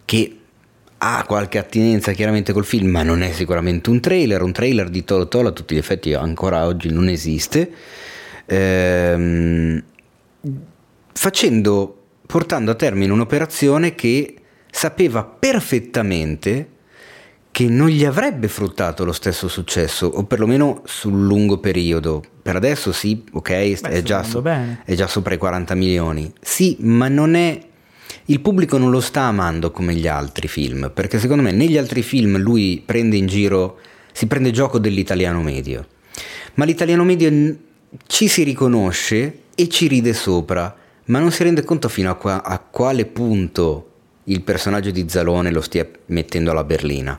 che 0.04 0.36
ha 0.98 1.24
qualche 1.26 1.58
attinenza 1.58 2.10
chiaramente 2.10 2.52
col 2.52 2.64
film, 2.64 2.88
ma 2.88 3.04
non 3.04 3.22
è 3.22 3.30
sicuramente 3.30 3.90
un 3.90 4.00
trailer, 4.00 4.42
un 4.42 4.52
trailer 4.52 4.88
di 4.88 5.04
Tolo 5.04 5.28
Tolo 5.28 5.48
a 5.48 5.52
tutti 5.52 5.76
gli 5.76 5.78
effetti 5.78 6.12
ancora 6.12 6.66
oggi 6.66 6.90
non 6.90 7.08
esiste. 7.08 7.70
Ehm, 8.46 9.80
facendo, 11.12 12.02
portando 12.26 12.72
a 12.72 12.74
termine 12.74 13.12
un'operazione 13.12 13.94
che 13.94 14.38
sapeva 14.78 15.24
perfettamente 15.24 16.68
che 17.50 17.66
non 17.66 17.89
gli 17.89 18.05
avrebbe 18.05 18.47
fruttato 18.47 19.05
lo 19.05 19.10
stesso 19.10 19.48
successo, 19.48 20.07
o 20.07 20.23
perlomeno 20.23 20.82
sul 20.84 21.20
lungo 21.20 21.58
periodo. 21.58 22.23
Per 22.40 22.55
adesso 22.55 22.92
sì, 22.92 23.24
ok, 23.32 23.50
è, 23.50 23.74
sta 23.74 24.02
già 24.02 24.23
so- 24.23 24.40
è 24.40 24.94
già 24.94 25.08
sopra 25.08 25.34
i 25.34 25.36
40 25.36 25.74
milioni. 25.74 26.32
Sì, 26.40 26.76
ma 26.78 27.08
non 27.08 27.34
è... 27.34 27.60
Il 28.26 28.40
pubblico 28.40 28.78
non 28.78 28.90
lo 28.90 29.00
sta 29.00 29.23
amando 29.23 29.73
come 29.73 29.94
gli 29.94 30.07
altri 30.07 30.47
film, 30.47 30.92
perché 30.94 31.18
secondo 31.18 31.42
me 31.42 31.50
negli 31.50 31.76
altri 31.76 32.02
film 32.02 32.39
lui 32.39 32.81
prende 32.86 33.16
in 33.16 33.26
giro, 33.26 33.81
si 34.12 34.28
prende 34.28 34.52
gioco 34.52 34.78
dell'italiano 34.78 35.42
medio. 35.42 35.89
Ma 36.55 36.65
l'italiano 36.65 37.02
medio 37.02 37.57
ci 38.07 38.28
si 38.28 38.44
riconosce 38.44 39.40
e 39.57 39.68
ci 39.68 39.89
ride 39.89 40.12
sopra, 40.12 40.73
ma 41.07 41.18
non 41.18 41.32
si 41.32 41.42
rende 41.42 41.65
conto 41.65 41.89
fino 41.89 42.12
a, 42.12 42.15
qua- 42.15 42.44
a 42.44 42.60
quale 42.60 43.07
punto 43.07 43.88
il 44.28 44.42
personaggio 44.42 44.90
di 44.90 45.08
Zalone 45.08 45.50
lo 45.50 45.60
stia 45.60 45.86
mettendo 46.07 46.50
alla 46.50 46.65
berlina. 46.65 47.18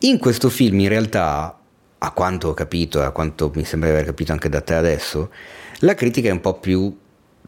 In 0.00 0.18
questo 0.18 0.48
film, 0.48 0.80
in 0.80 0.88
realtà, 0.88 1.58
a 1.98 2.10
quanto 2.12 2.48
ho 2.48 2.54
capito 2.54 3.00
e 3.00 3.04
a 3.04 3.10
quanto 3.10 3.50
mi 3.54 3.64
sembra 3.64 3.88
di 3.88 3.94
aver 3.94 4.06
capito 4.06 4.32
anche 4.32 4.48
da 4.48 4.60
te 4.60 4.74
adesso, 4.74 5.30
la 5.80 5.94
critica 5.94 6.28
è 6.28 6.32
un 6.32 6.40
po' 6.40 6.54
più 6.54 6.96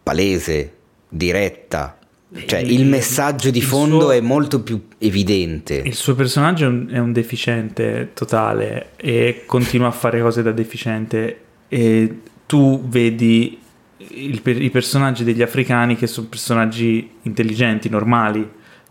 palese, 0.02 0.74
diretta. 1.08 1.98
Cioè, 2.46 2.60
il 2.60 2.86
messaggio 2.86 3.50
di 3.50 3.60
fondo 3.60 4.02
suo- 4.02 4.10
è 4.12 4.20
molto 4.20 4.62
più 4.62 4.86
evidente. 4.98 5.82
Il 5.84 5.94
suo 5.94 6.14
personaggio 6.14 6.64
è 6.64 6.68
un, 6.68 6.88
è 6.88 6.98
un 6.98 7.12
deficiente 7.12 8.10
totale 8.14 8.90
e 8.96 9.42
continua 9.46 9.88
a 9.88 9.92
fare 9.92 10.20
cose 10.20 10.42
da 10.42 10.52
deficiente 10.52 11.40
e 11.68 12.20
tu 12.46 12.86
vedi 12.86 13.58
il 13.96 14.40
i 14.44 14.70
personaggi 14.70 15.24
degli 15.24 15.42
africani 15.42 15.96
che 15.96 16.06
sono 16.06 16.28
personaggi 16.28 17.10
intelligenti, 17.22 17.88
normali, 17.88 18.48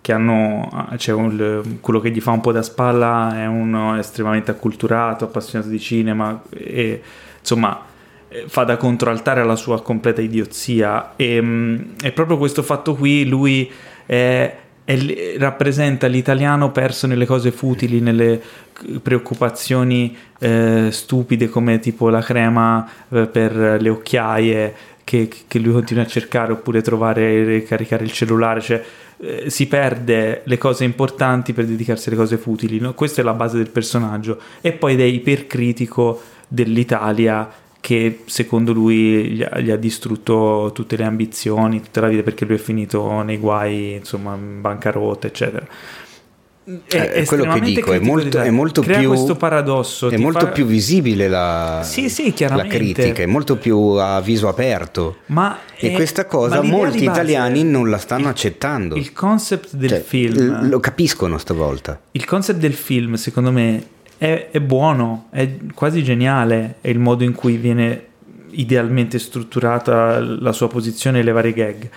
che 0.09 0.15
hanno, 0.15 0.87
c'è 0.97 1.13
un- 1.13 1.77
quello 1.81 1.99
che 1.99 2.09
gli 2.09 2.19
fa 2.19 2.31
un 2.31 2.41
po' 2.41 2.51
da 2.51 2.63
spalla 2.63 3.37
è 3.37 3.45
uno 3.45 3.95
estremamente 3.95 4.49
acculturato, 4.49 5.25
appassionato 5.25 5.69
di 5.69 5.79
cinema 5.79 6.41
e 6.49 6.99
insomma 7.39 7.85
eh, 8.27 8.45
fa 8.47 8.63
da 8.63 8.75
controaltare 8.75 9.41
alla 9.41 9.55
sua 9.55 9.83
completa 9.83 10.21
idiozia. 10.21 11.13
E, 11.15 11.39
mm, 11.39 11.77
e 12.03 12.11
proprio 12.11 12.37
questo 12.37 12.63
fatto 12.63 12.95
qui 12.95 13.27
lui 13.27 13.71
è- 14.07 14.55
è 14.83 15.35
rappresenta 15.37 16.07
l'italiano 16.07 16.71
perso 16.71 17.05
nelle 17.05 17.27
cose 17.27 17.51
futili, 17.51 17.99
nelle 17.99 18.41
preoccupazioni 19.03 20.17
eh, 20.39 20.87
stupide 20.91 21.49
come 21.49 21.77
tipo 21.77 22.09
la 22.09 22.21
crema 22.21 22.89
eh, 23.09 23.27
per 23.27 23.77
le 23.79 23.89
occhiaie 23.89 24.73
che, 25.03 25.29
che 25.47 25.59
lui 25.59 25.73
continua 25.73 26.01
a 26.03 26.07
cercare 26.07 26.51
oppure 26.53 26.81
trovare 26.81 27.57
e 27.57 27.63
caricare 27.63 28.03
il 28.03 28.11
cellulare, 28.11 28.61
cioè 28.61 28.83
eh, 29.21 29.49
si 29.49 29.67
perde 29.67 30.41
le 30.45 30.57
cose 30.57 30.83
importanti 30.83 31.53
per 31.53 31.65
dedicarsi 31.65 32.09
alle 32.09 32.17
cose 32.17 32.37
futili, 32.37 32.79
no? 32.79 32.93
questa 32.93 33.21
è 33.21 33.23
la 33.23 33.33
base 33.33 33.57
del 33.57 33.69
personaggio 33.69 34.39
e 34.61 34.71
poi 34.71 34.93
ed 34.93 35.01
è 35.01 35.03
ipercritico 35.03 36.21
dell'Italia 36.47 37.51
che 37.81 38.23
secondo 38.25 38.73
lui 38.73 39.31
gli 39.31 39.43
ha, 39.43 39.59
gli 39.59 39.71
ha 39.71 39.77
distrutto 39.77 40.71
tutte 40.73 40.97
le 40.97 41.05
ambizioni, 41.05 41.81
tutta 41.81 42.01
la 42.01 42.07
vita 42.07 42.23
perché 42.23 42.45
lui 42.45 42.55
è 42.55 42.59
finito 42.59 43.21
nei 43.21 43.37
guai, 43.37 43.93
insomma, 43.93 44.35
in 44.35 44.61
bancarotta, 44.61 45.27
eccetera. 45.27 45.65
Eh, 46.87 47.11
è 47.13 47.25
quello 47.25 47.51
che 47.53 47.59
dico, 47.61 47.93
è 47.93 47.99
molto, 47.99 48.17
dell'Italia. 48.19 48.47
è 48.49 48.53
molto 48.53 48.81
Crea 48.81 48.99
più 48.99 49.07
questo 49.09 49.35
paradosso, 49.35 50.09
È 50.09 50.17
molto 50.17 50.45
fa- 50.45 50.51
più 50.51 50.65
visibile 50.65 51.27
la, 51.27 51.81
Sì, 51.83 52.09
sì, 52.09 52.33
la 52.37 52.65
critica, 52.67 53.23
è 53.23 53.25
molto 53.25 53.55
più 53.57 53.77
a 53.77 54.21
viso 54.21 54.47
aperto. 54.47 55.17
Ma 55.27 55.57
E 55.75 55.89
è- 55.89 55.93
questa 55.93 56.25
cosa 56.25 56.61
molti 56.61 57.03
italiani 57.03 57.63
non 57.63 57.89
la 57.89 57.97
stanno 57.97 58.27
accettando. 58.29 58.95
Il 58.95 59.13
concept 59.13 59.75
del 59.75 59.89
Cioè, 59.89 60.01
film, 60.01 60.35
l- 60.65 60.69
lo 60.69 60.79
capiscono 60.79 61.37
stavolta. 61.39 61.99
il 62.11 62.25
concept 62.25 62.59
del 62.59 62.73
film, 62.73 63.15
secondo 63.15 63.51
me, 63.51 63.83
è, 64.17 64.49
è 64.51 64.59
buono, 64.59 65.27
è 65.31 65.49
quasi 65.73 66.03
geniale. 66.03 66.75
È 66.81 66.89
il 66.89 66.99
modo 66.99 67.23
in 67.23 67.33
cui 67.33 67.55
viene 67.57 68.03
idealmente 68.51 69.17
strutturata 69.17 70.19
la 70.19 70.51
sua 70.51 70.67
posizione 70.67 71.19
e 71.19 71.23
le 71.23 71.31
varie 71.31 71.53
gag. 71.53 71.89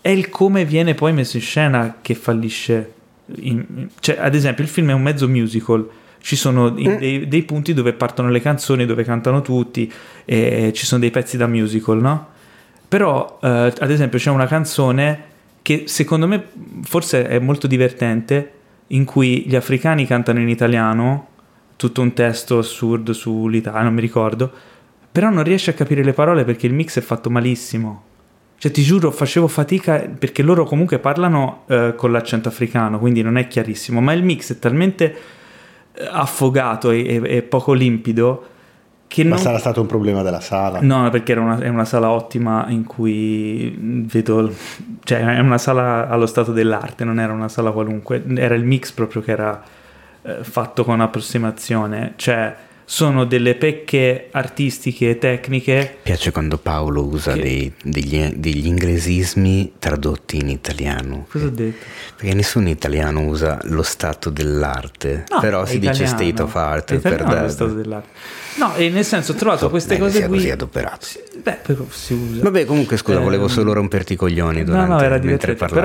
È 0.00 0.08
il 0.08 0.28
come 0.28 0.64
viene 0.64 0.94
poi 0.94 1.12
messo 1.12 1.36
in 1.36 1.42
scena 1.42 1.96
che 2.00 2.14
fallisce. 2.14 2.92
In- 3.36 3.88
cioè, 4.00 4.16
ad 4.18 4.34
esempio, 4.34 4.64
il 4.64 4.70
film 4.70 4.90
è 4.90 4.92
un 4.92 5.02
mezzo 5.02 5.28
musical. 5.28 5.88
Ci 6.22 6.36
sono 6.36 6.74
i- 6.76 6.96
dei, 6.98 7.28
dei 7.28 7.42
punti 7.44 7.72
dove 7.72 7.92
partono 7.94 8.28
le 8.30 8.40
canzoni, 8.40 8.84
dove 8.86 9.04
cantano 9.04 9.40
tutti, 9.42 9.90
e 10.24 10.72
ci 10.74 10.84
sono 10.86 11.00
dei 11.00 11.10
pezzi 11.10 11.36
da 11.36 11.46
musical, 11.46 11.98
no? 12.00 12.28
Però, 12.88 13.38
eh, 13.42 13.72
ad 13.78 13.90
esempio, 13.90 14.18
c'è 14.18 14.30
una 14.30 14.46
canzone 14.46 15.24
che 15.62 15.84
secondo 15.86 16.26
me 16.26 16.44
forse 16.82 17.26
è 17.26 17.38
molto 17.38 17.66
divertente, 17.66 18.52
in 18.88 19.04
cui 19.04 19.44
gli 19.46 19.54
africani 19.54 20.04
cantano 20.06 20.40
in 20.40 20.48
italiano, 20.48 21.28
tutto 21.76 22.02
un 22.02 22.12
testo 22.12 22.58
assurdo 22.58 23.12
sull'Italia, 23.12 23.82
non 23.82 23.94
mi 23.94 24.00
ricordo, 24.00 24.50
però 25.12 25.30
non 25.30 25.44
riesci 25.44 25.70
a 25.70 25.74
capire 25.74 26.02
le 26.02 26.12
parole 26.12 26.44
perché 26.44 26.66
il 26.66 26.74
mix 26.74 26.98
è 26.98 27.00
fatto 27.00 27.30
malissimo. 27.30 28.04
Cioè, 28.60 28.70
ti 28.70 28.82
giuro, 28.82 29.10
facevo 29.10 29.48
fatica 29.48 30.00
perché 30.00 30.42
loro 30.42 30.64
comunque 30.64 30.98
parlano 30.98 31.62
eh, 31.66 31.94
con 31.96 32.12
l'accento 32.12 32.50
africano, 32.50 32.98
quindi 32.98 33.22
non 33.22 33.38
è 33.38 33.46
chiarissimo, 33.46 34.02
ma 34.02 34.12
il 34.12 34.22
mix 34.22 34.52
è 34.52 34.58
talmente 34.58 35.16
eh, 35.94 36.06
affogato 36.06 36.90
e, 36.90 37.06
e- 37.06 37.36
e 37.36 37.40
poco 37.40 37.72
limpido 37.72 38.44
che 39.06 39.24
Ma 39.24 39.30
non... 39.30 39.38
sarà 39.38 39.56
stato 39.58 39.80
un 39.80 39.86
problema 39.86 40.20
della 40.20 40.40
sala. 40.40 40.78
No, 40.82 41.08
perché 41.08 41.32
era 41.32 41.40
una, 41.40 41.58
è 41.58 41.68
una 41.68 41.86
sala 41.86 42.10
ottima 42.10 42.66
in 42.68 42.84
cui 42.84 43.74
vedo, 43.80 44.52
cioè 45.04 45.20
è 45.20 45.38
una 45.38 45.56
sala 45.56 46.06
allo 46.10 46.26
stato 46.26 46.52
dell'arte, 46.52 47.02
non 47.04 47.18
era 47.18 47.32
una 47.32 47.48
sala 47.48 47.70
qualunque, 47.70 48.22
era 48.36 48.54
il 48.54 48.66
mix 48.66 48.92
proprio 48.92 49.22
che 49.22 49.30
era 49.30 49.62
eh, 50.20 50.44
fatto 50.44 50.84
con 50.84 51.00
approssimazione, 51.00 52.12
cioè 52.16 52.54
sono 52.92 53.24
delle 53.24 53.54
pecche 53.54 54.26
artistiche 54.32 55.10
e 55.10 55.18
tecniche. 55.18 55.98
piace 56.02 56.32
quando 56.32 56.58
Paolo 56.58 57.04
usa 57.06 57.34
Che- 57.34 57.40
dei- 57.40 57.72
degli, 57.84 58.20
degli 58.34 58.66
inglesismi 58.66 59.74
tradotti 59.78 60.38
in 60.38 60.48
italiano. 60.48 61.24
Cosa 61.30 61.46
ho 61.46 61.50
detto? 61.50 61.86
Perché 62.16 62.34
nessun 62.34 62.66
italiano 62.66 63.20
usa 63.20 63.60
lo 63.62 63.84
stato 63.84 64.28
dell'arte, 64.30 65.24
No, 65.30 65.38
però 65.38 65.64
si 65.66 65.78
dice 65.78 66.02
italiano. 66.02 66.16
state 66.18 66.42
of 66.42 66.54
art 66.56 66.92
È 66.94 66.98
per 66.98 67.12
italiano 67.12 67.28
lo 67.30 67.34
dare- 67.36 67.48
stato 67.52 67.72
dell'arte. 67.74 68.08
No, 68.56 68.74
e 68.74 68.88
nel 68.88 69.04
senso 69.04 69.32
ho 69.32 69.34
trovato 69.36 69.70
queste 69.70 69.96
non 69.96 70.08
è 70.08 70.10
che 70.10 70.10
cose 70.10 70.18
sia 70.18 70.26
qui. 70.28 70.36
così 70.38 70.50
adoperato. 70.50 71.06
Beh, 71.44 71.58
però 71.62 71.84
si 71.90 72.12
usa. 72.12 72.42
Vabbè, 72.42 72.64
comunque 72.64 72.96
scusa, 72.96 73.18
Ehm, 73.18 73.22
volevo 73.24 73.46
solo 73.46 73.72
romperti 73.72 74.14
i 74.14 74.16
coglioni 74.16 74.64
durante, 74.64 74.88
no, 74.88 74.94
no, 74.96 75.00
era 75.00 75.10
mentre 75.10 75.20
divertente. 75.54 75.58
parlavi. 75.64 75.80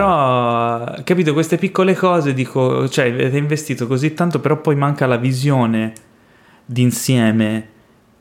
Però, 0.96 1.04
capito, 1.04 1.34
queste 1.34 1.58
piccole 1.58 1.94
cose, 1.94 2.34
dico, 2.34 2.90
cioè, 2.90 3.10
avete 3.12 3.38
investito 3.38 3.86
così 3.86 4.16
tanto, 4.16 4.40
però 4.40 4.60
poi 4.60 4.76
manca 4.76 5.06
la 5.06 5.18
visione 5.18 5.94
d'insieme 6.66 7.68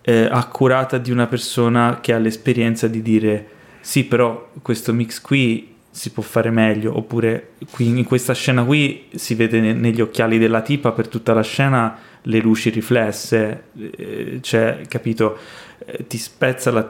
eh, 0.03 0.29
accurata 0.31 0.99
di 0.99 1.11
una 1.11 1.27
persona 1.27 1.99
che 2.01 2.13
ha 2.13 2.19
l'esperienza 2.19 2.87
di 2.89 3.03
dire 3.03 3.47
sì, 3.81 4.05
però 4.05 4.51
questo 4.63 4.93
mix 4.93 5.21
qui 5.21 5.73
si 5.91 6.11
può 6.11 6.23
fare 6.23 6.51
meglio, 6.51 6.97
oppure 6.97 7.51
qui 7.71 7.87
in 7.87 8.05
questa 8.05 8.35
scena 8.35 8.65
qui 8.65 9.05
si 9.15 9.35
vede 9.35 9.61
ne- 9.61 9.73
negli 9.75 10.01
occhiali 10.01 10.39
della 10.39 10.61
tipa 10.63 10.91
per 10.93 11.07
tutta 11.07 11.33
la 11.33 11.43
scena 11.43 11.97
le 12.23 12.39
luci 12.41 12.71
riflesse, 12.71 13.65
eh, 13.97 14.39
cioè, 14.41 14.81
capito, 14.89 15.37
eh, 15.85 16.07
ti 16.07 16.17
spezza 16.19 16.71
la... 16.73 16.89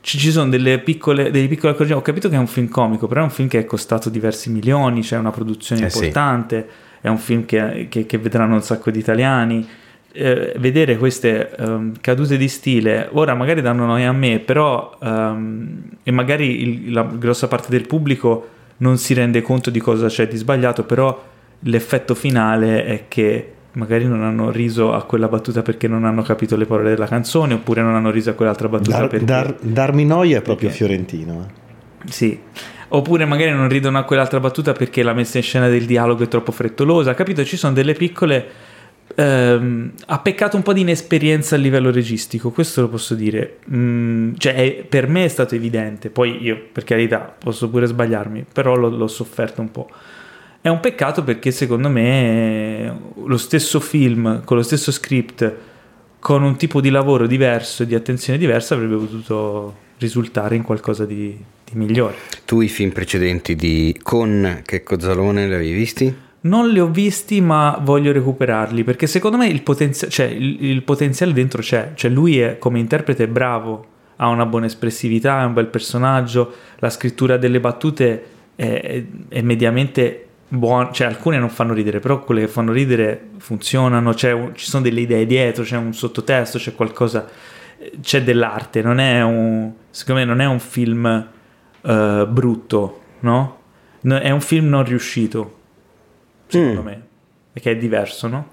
Ci, 0.00 0.16
ci 0.18 0.30
sono 0.30 0.48
delle 0.48 0.78
piccole, 0.78 1.30
dei 1.30 1.48
piccoli 1.48 1.72
accorgimenti. 1.72 2.00
Ho 2.00 2.12
capito 2.12 2.28
che 2.30 2.36
è 2.36 2.38
un 2.38 2.46
film 2.46 2.68
comico, 2.68 3.06
però 3.08 3.20
è 3.20 3.24
un 3.24 3.30
film 3.30 3.48
che 3.48 3.58
è 3.58 3.64
costato 3.64 4.08
diversi 4.08 4.48
milioni, 4.50 5.02
c'è 5.02 5.18
una 5.18 5.32
produzione 5.32 5.84
Eh 5.86 5.90
sì. 5.90 5.96
importante, 5.98 6.68
è 7.00 7.08
un 7.08 7.18
film 7.18 7.44
che, 7.44 7.88
che- 7.90 8.06
che 8.06 8.18
vedranno 8.18 8.54
un 8.54 8.62
sacco 8.62 8.90
di 8.90 8.98
italiani. 9.00 9.68
Eh, 10.12 10.54
vedere 10.58 10.96
queste 10.96 11.54
ehm, 11.56 11.92
cadute 12.00 12.36
di 12.36 12.48
stile, 12.48 13.08
ora 13.12 13.34
magari 13.34 13.60
danno 13.60 13.86
noia 13.86 14.08
a 14.08 14.12
me, 14.12 14.40
però 14.40 14.98
ehm, 15.00 15.82
e 16.02 16.10
magari 16.10 16.62
il- 16.62 16.92
la 16.92 17.04
grossa 17.04 17.46
parte 17.46 17.68
del 17.70 17.86
pubblico 17.86 18.48
non 18.78 18.98
si 18.98 19.14
rende 19.14 19.40
conto 19.40 19.70
di 19.70 19.78
cosa 19.78 20.08
c'è 20.08 20.26
di 20.26 20.36
sbagliato, 20.36 20.82
però 20.82 21.22
l'effetto 21.60 22.16
finale 22.16 22.84
è 22.86 23.04
che 23.06 23.52
magari 23.74 24.06
non 24.06 24.24
hanno 24.24 24.50
riso 24.50 24.92
a 24.92 25.04
quella 25.04 25.28
battuta 25.28 25.62
perché 25.62 25.86
non 25.86 26.04
hanno 26.04 26.22
capito 26.22 26.56
le 26.56 26.66
parole 26.66 26.90
della 26.90 27.06
canzone, 27.06 27.54
oppure 27.54 27.80
non 27.82 27.94
hanno 27.94 28.10
riso 28.10 28.30
a 28.30 28.32
quell'altra 28.32 28.68
battuta 28.68 28.98
Dar, 28.98 29.08
perché... 29.08 29.24
dar- 29.24 29.56
darmi 29.60 30.04
noia 30.04 30.38
è 30.38 30.42
proprio 30.42 30.70
perché- 30.70 30.84
fiorentino. 30.86 31.46
eh. 31.48 32.10
Sì. 32.10 32.36
Oppure 32.88 33.24
magari 33.26 33.52
non 33.52 33.68
ridono 33.68 33.98
a 33.98 34.02
quell'altra 34.02 34.40
battuta 34.40 34.72
perché 34.72 35.04
la 35.04 35.12
messa 35.14 35.36
in 35.38 35.44
scena 35.44 35.68
del 35.68 35.84
dialogo 35.84 36.24
è 36.24 36.28
troppo 36.28 36.50
frettolosa. 36.50 37.14
Capito? 37.14 37.44
Ci 37.44 37.56
sono 37.56 37.72
delle 37.72 37.92
piccole. 37.92 38.44
Ehm, 39.14 39.92
ha 40.06 40.18
peccato 40.20 40.56
un 40.56 40.62
po' 40.62 40.72
di 40.72 40.80
inesperienza 40.80 41.54
a 41.54 41.58
livello 41.58 41.90
registico, 41.90 42.50
questo 42.50 42.82
lo 42.82 42.88
posso 42.88 43.14
dire. 43.14 43.58
Mm, 43.72 44.34
cioè, 44.36 44.84
per 44.88 45.08
me 45.08 45.24
è 45.24 45.28
stato 45.28 45.54
evidente. 45.54 46.10
Poi 46.10 46.42
io, 46.42 46.60
per 46.72 46.84
carità, 46.84 47.18
posso 47.18 47.68
pure 47.68 47.86
sbagliarmi, 47.86 48.46
però 48.52 48.74
l'ho, 48.74 48.88
l'ho 48.88 49.08
sofferto 49.08 49.60
un 49.60 49.70
po'. 49.70 49.88
È 50.60 50.68
un 50.68 50.80
peccato 50.80 51.24
perché 51.24 51.50
secondo 51.52 51.88
me 51.88 52.94
lo 53.24 53.36
stesso 53.38 53.80
film, 53.80 54.44
con 54.44 54.58
lo 54.58 54.62
stesso 54.62 54.92
script, 54.92 55.54
con 56.18 56.42
un 56.42 56.56
tipo 56.56 56.82
di 56.82 56.90
lavoro 56.90 57.26
diverso 57.26 57.82
e 57.82 57.86
di 57.86 57.94
attenzione 57.94 58.38
diversa 58.38 58.74
avrebbe 58.74 58.96
potuto 58.96 59.88
risultare 59.98 60.56
in 60.56 60.62
qualcosa 60.62 61.06
di, 61.06 61.34
di 61.64 61.78
migliore. 61.78 62.16
Tu 62.44 62.60
i 62.60 62.68
film 62.68 62.90
precedenti 62.90 63.56
di 63.56 63.98
con 64.02 64.60
Checco 64.64 65.00
Zalone 65.00 65.46
li 65.46 65.54
avevi 65.54 65.72
visti? 65.72 66.14
Non 66.42 66.70
li 66.70 66.80
ho 66.80 66.86
visti, 66.88 67.40
ma 67.42 67.78
voglio 67.82 68.12
recuperarli 68.12 68.82
perché 68.82 69.06
secondo 69.06 69.36
me 69.36 69.46
il, 69.48 69.62
potenzia- 69.62 70.08
cioè, 70.08 70.26
il- 70.26 70.64
il 70.64 70.82
potenziale 70.82 71.32
dentro 71.34 71.60
c'è. 71.60 71.92
Cioè, 71.94 72.10
lui 72.10 72.38
è, 72.40 72.56
come 72.58 72.78
interprete 72.78 73.24
è 73.24 73.28
bravo, 73.28 73.86
ha 74.16 74.28
una 74.28 74.46
buona 74.46 74.66
espressività, 74.66 75.42
è 75.42 75.44
un 75.44 75.52
bel 75.52 75.66
personaggio. 75.66 76.52
La 76.78 76.88
scrittura 76.88 77.36
delle 77.36 77.60
battute 77.60 78.24
è, 78.56 79.04
è- 79.28 79.42
mediamente 79.42 80.28
buona. 80.48 80.90
Cioè, 80.92 81.08
alcune 81.08 81.38
non 81.38 81.50
fanno 81.50 81.74
ridere, 81.74 82.00
però 82.00 82.24
quelle 82.24 82.40
che 82.42 82.48
fanno 82.48 82.72
ridere 82.72 83.28
funzionano. 83.36 84.14
un- 84.32 84.52
ci 84.54 84.64
sono 84.66 84.82
delle 84.82 85.00
idee 85.00 85.26
dietro, 85.26 85.62
c'è 85.62 85.76
un 85.76 85.92
sottotesto, 85.92 86.56
c'è 86.58 86.74
qualcosa. 86.74 87.28
C'è 88.00 88.22
dell'arte, 88.22 88.80
non 88.82 88.98
è 88.98 89.22
un. 89.22 89.72
Secondo 89.90 90.20
me, 90.20 90.26
non 90.26 90.40
è 90.40 90.46
un 90.46 90.58
film 90.58 91.26
eh, 91.82 92.26
brutto, 92.28 93.00
no? 93.20 93.58
No, 94.02 94.18
È 94.18 94.30
un 94.30 94.40
film 94.40 94.68
non 94.68 94.84
riuscito, 94.84 95.59
secondo 96.50 96.82
Mm. 96.82 96.84
me, 96.86 97.02
perché 97.52 97.70
è 97.72 97.76
diverso, 97.76 98.26
no? 98.28 98.48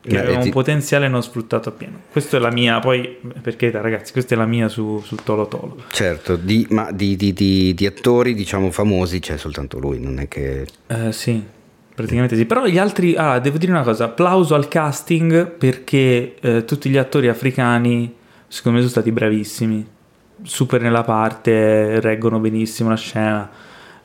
Che 0.00 0.18
aveva 0.18 0.38
un 0.38 0.42
ti- 0.42 0.50
potenziale 0.50 1.06
non 1.06 1.22
sfruttato 1.22 1.68
appieno. 1.68 2.00
Questa 2.10 2.36
è 2.36 2.40
la 2.40 2.50
mia, 2.50 2.80
poi, 2.80 3.18
perché 3.40 3.70
ragazzi, 3.70 4.10
questa 4.10 4.34
è 4.34 4.38
la 4.38 4.46
mia 4.46 4.66
su, 4.68 5.00
sul 5.04 5.22
Tolo 5.22 5.46
Tolo. 5.46 5.76
Certo, 5.92 6.34
di, 6.34 6.66
ma 6.70 6.90
di, 6.90 7.14
di- 7.14 7.32
di- 7.32 7.72
di 7.72 7.86
attori 7.86 8.34
diciamo 8.34 8.72
famosi 8.72 9.20
c'è 9.20 9.36
soltanto 9.36 9.78
lui, 9.78 10.00
non 10.00 10.18
è 10.18 10.26
che... 10.26 10.66
Eh, 10.88 11.12
sì, 11.12 11.40
praticamente 11.94 12.34
sì. 12.34 12.46
Però 12.46 12.66
gli 12.66 12.78
altri, 12.78 13.14
ah, 13.14 13.38
devo 13.38 13.58
dire 13.58 13.70
una 13.70 13.82
cosa, 13.84 14.06
applauso 14.06 14.56
al 14.56 14.66
casting 14.66 15.46
perché 15.46 16.34
eh, 16.40 16.64
tutti 16.64 16.90
gli 16.90 16.96
attori 16.96 17.28
africani, 17.28 18.12
secondo 18.48 18.78
me, 18.78 18.84
sono 18.84 19.00
stati 19.00 19.12
bravissimi, 19.12 19.86
super 20.42 20.80
nella 20.80 21.04
parte, 21.04 22.00
reggono 22.00 22.40
benissimo 22.40 22.88
la 22.88 22.96
scena. 22.96 23.50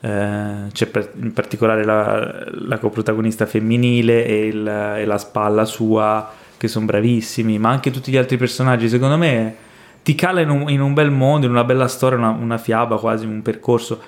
Eh, 0.00 0.66
c'è 0.72 0.86
per- 0.86 1.12
in 1.20 1.32
particolare 1.32 1.84
la, 1.84 2.44
la 2.66 2.78
coprotagonista 2.78 3.46
femminile 3.46 4.24
e, 4.24 4.46
il- 4.46 4.68
e 4.68 5.04
la 5.04 5.18
spalla 5.18 5.64
sua 5.64 6.30
che 6.56 6.68
sono 6.68 6.86
bravissimi, 6.86 7.58
ma 7.58 7.70
anche 7.70 7.90
tutti 7.90 8.10
gli 8.12 8.16
altri 8.16 8.36
personaggi, 8.36 8.88
secondo 8.88 9.16
me 9.16 9.54
ti 10.02 10.14
cala 10.14 10.40
in 10.40 10.50
un, 10.50 10.68
in 10.70 10.80
un 10.80 10.94
bel 10.94 11.10
mondo, 11.10 11.46
in 11.46 11.52
una 11.52 11.64
bella 11.64 11.88
storia, 11.88 12.16
una, 12.18 12.30
una 12.30 12.58
fiaba 12.58 12.98
quasi, 12.98 13.26
un 13.26 13.42
percorso 13.42 14.00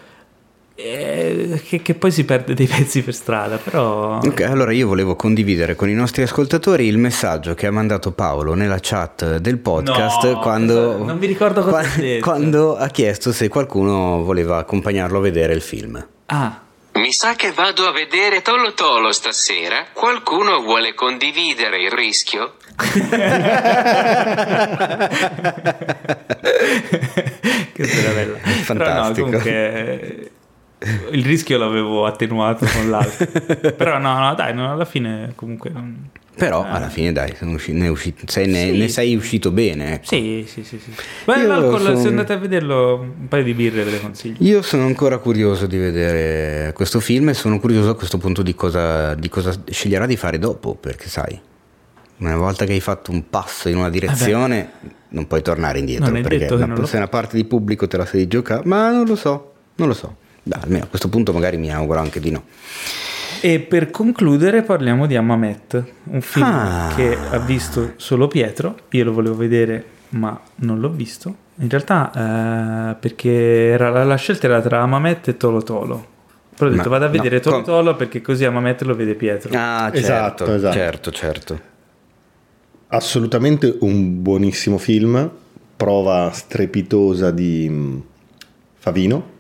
eh, 0.82 1.60
che, 1.64 1.82
che 1.82 1.94
poi 1.94 2.10
si 2.10 2.24
perde 2.24 2.54
dei 2.54 2.66
pezzi 2.72 3.02
per 3.02 3.14
strada, 3.14 3.56
però... 3.58 4.18
Ok, 4.18 4.40
allora 4.42 4.72
io 4.72 4.86
volevo 4.88 5.14
condividere 5.16 5.74
con 5.74 5.88
i 5.88 5.94
nostri 5.94 6.22
ascoltatori 6.22 6.86
il 6.86 6.98
messaggio 6.98 7.54
che 7.54 7.66
ha 7.66 7.70
mandato 7.70 8.12
Paolo 8.12 8.54
nella 8.54 8.78
chat 8.80 9.36
del 9.38 9.58
podcast 9.58 10.24
No, 10.24 10.38
quando, 10.40 11.04
non 11.04 11.18
mi 11.18 11.26
ricordo 11.26 11.62
cosa 11.62 11.78
qua- 11.78 11.80
ha 11.88 11.96
detto. 11.96 12.24
quando 12.24 12.76
ha 12.76 12.88
chiesto 12.88 13.32
se 13.32 13.48
qualcuno 13.48 14.22
voleva 14.22 14.58
accompagnarlo 14.58 15.18
a 15.18 15.20
vedere 15.22 15.52
il 15.52 15.60
film. 15.62 16.04
Ah, 16.26 16.60
Mi 16.94 17.12
sa 17.12 17.34
che 17.34 17.52
vado 17.52 17.86
a 17.86 17.92
vedere 17.92 18.42
Tolo 18.42 18.74
Tolo 18.74 19.12
stasera. 19.12 19.86
Qualcuno 19.92 20.60
vuole 20.60 20.94
condividere 20.94 21.78
il 21.82 21.90
rischio? 21.90 22.54
che 27.72 27.86
bella. 28.14 28.38
Fantastico. 28.62 29.26
No, 29.26 29.38
comunque 29.38 30.30
il 31.12 31.24
rischio 31.24 31.58
l'avevo 31.58 32.06
attenuato 32.06 32.66
con 32.66 32.88
l'altro. 32.90 33.26
Però 33.76 33.98
no, 33.98 34.18
no, 34.18 34.34
dai, 34.34 34.54
no, 34.54 34.72
alla 34.72 34.84
fine 34.84 35.32
comunque... 35.34 35.70
non- 35.70 36.08
Però 36.34 36.64
Eh. 36.64 36.68
alla 36.70 36.88
fine 36.88 37.12
dai, 37.12 37.34
usci- 37.40 37.72
ne, 37.72 37.86
è 37.86 37.88
uscito- 37.88 38.24
sei- 38.26 38.46
ne- 38.46 38.70
Sì. 38.72 38.78
ne 38.78 38.88
sei 38.88 39.14
uscito 39.14 39.50
bene. 39.50 39.94
ecco. 39.94 40.06
Sì, 40.06 40.44
sì, 40.48 40.64
sì, 40.64 40.78
sì. 40.78 40.90
Io 41.26 41.46
l'alcol, 41.46 41.80
sono- 41.82 42.00
se 42.00 42.08
andate 42.08 42.32
a 42.32 42.36
vederlo, 42.38 42.94
un 43.18 43.28
paio 43.28 43.42
di 43.42 43.52
birre 43.52 43.82
ve 43.84 43.90
le 43.90 44.00
consiglio. 44.00 44.36
Io 44.38 44.62
sono 44.62 44.86
ancora 44.86 45.18
curioso 45.18 45.66
di 45.66 45.76
vedere 45.76 46.72
questo 46.72 46.98
film 47.00 47.28
e 47.28 47.34
sono 47.34 47.60
curioso 47.60 47.90
a 47.90 47.94
questo 47.94 48.16
punto 48.16 48.40
di 48.42 48.54
cosa, 48.54 49.14
di 49.14 49.28
cosa 49.28 49.52
sceglierà 49.68 50.06
di 50.06 50.16
fare 50.16 50.38
dopo, 50.38 50.74
perché 50.76 51.08
sai, 51.08 51.38
una 52.18 52.36
volta 52.36 52.64
che 52.64 52.72
hai 52.72 52.80
fatto 52.80 53.10
un 53.10 53.28
passo 53.28 53.68
in 53.68 53.76
una 53.76 53.90
direzione 53.90 54.70
non 55.10 55.26
puoi 55.26 55.42
tornare 55.42 55.78
indietro, 55.80 56.06
Non 56.06 56.16
è 56.18 56.20
perché 56.22 56.52
una, 56.54 56.66
lo 56.74 56.86
se 56.86 56.96
una 56.96 57.08
parte 57.08 57.36
di 57.36 57.44
pubblico 57.44 57.86
te 57.88 57.96
la 57.98 58.06
sei 58.06 58.26
giocare, 58.28 58.62
ma 58.64 58.90
non 58.90 59.04
lo 59.06 59.16
so, 59.16 59.52
non 59.74 59.88
lo 59.88 59.94
so. 59.94 60.16
Dai, 60.50 60.60
almeno 60.64 60.84
a 60.84 60.88
questo 60.88 61.08
punto 61.08 61.32
magari 61.32 61.56
mi 61.58 61.72
auguro 61.72 62.00
anche 62.00 62.18
di 62.18 62.30
no. 62.32 62.42
E 63.40 63.60
per 63.60 63.90
concludere 63.92 64.62
parliamo 64.62 65.06
di 65.06 65.14
Amamet, 65.14 65.84
un 66.04 66.20
film 66.20 66.44
Ah. 66.46 66.92
che 66.96 67.16
ha 67.16 67.38
visto 67.38 67.92
solo 67.96 68.26
Pietro, 68.26 68.76
io 68.90 69.04
lo 69.04 69.12
volevo 69.12 69.36
vedere 69.36 69.84
ma 70.10 70.38
non 70.56 70.80
l'ho 70.80 70.90
visto, 70.90 71.32
in 71.58 71.68
realtà 71.68 72.10
eh, 72.90 72.96
perché 72.98 73.30
era, 73.68 73.90
la, 73.90 74.02
la 74.02 74.16
scelta 74.16 74.46
era 74.48 74.60
tra 74.60 74.80
Amamet 74.82 75.28
e 75.28 75.36
Tolo 75.36 75.62
Tolo, 75.62 76.04
però 76.56 76.68
ho 76.68 76.74
detto 76.74 76.88
Ma- 76.88 76.98
vado 76.98 77.04
a 77.04 77.08
vedere 77.08 77.36
no, 77.36 77.40
Tolo 77.42 77.54
com- 77.56 77.64
Tolo 77.64 77.94
perché 77.94 78.20
così 78.20 78.44
Amamet 78.44 78.82
lo 78.82 78.96
vede 78.96 79.14
Pietro. 79.14 79.50
Ah, 79.54 79.84
certo, 79.84 79.96
Esatto, 79.98 80.52
esatto. 80.54 80.74
certo, 80.74 81.10
certo. 81.12 81.60
Assolutamente 82.88 83.76
un 83.82 84.20
buonissimo 84.20 84.76
film, 84.76 85.30
prova 85.76 86.30
strepitosa 86.32 87.30
di 87.30 87.68
mm, 87.70 87.98
Favino. 88.78 89.38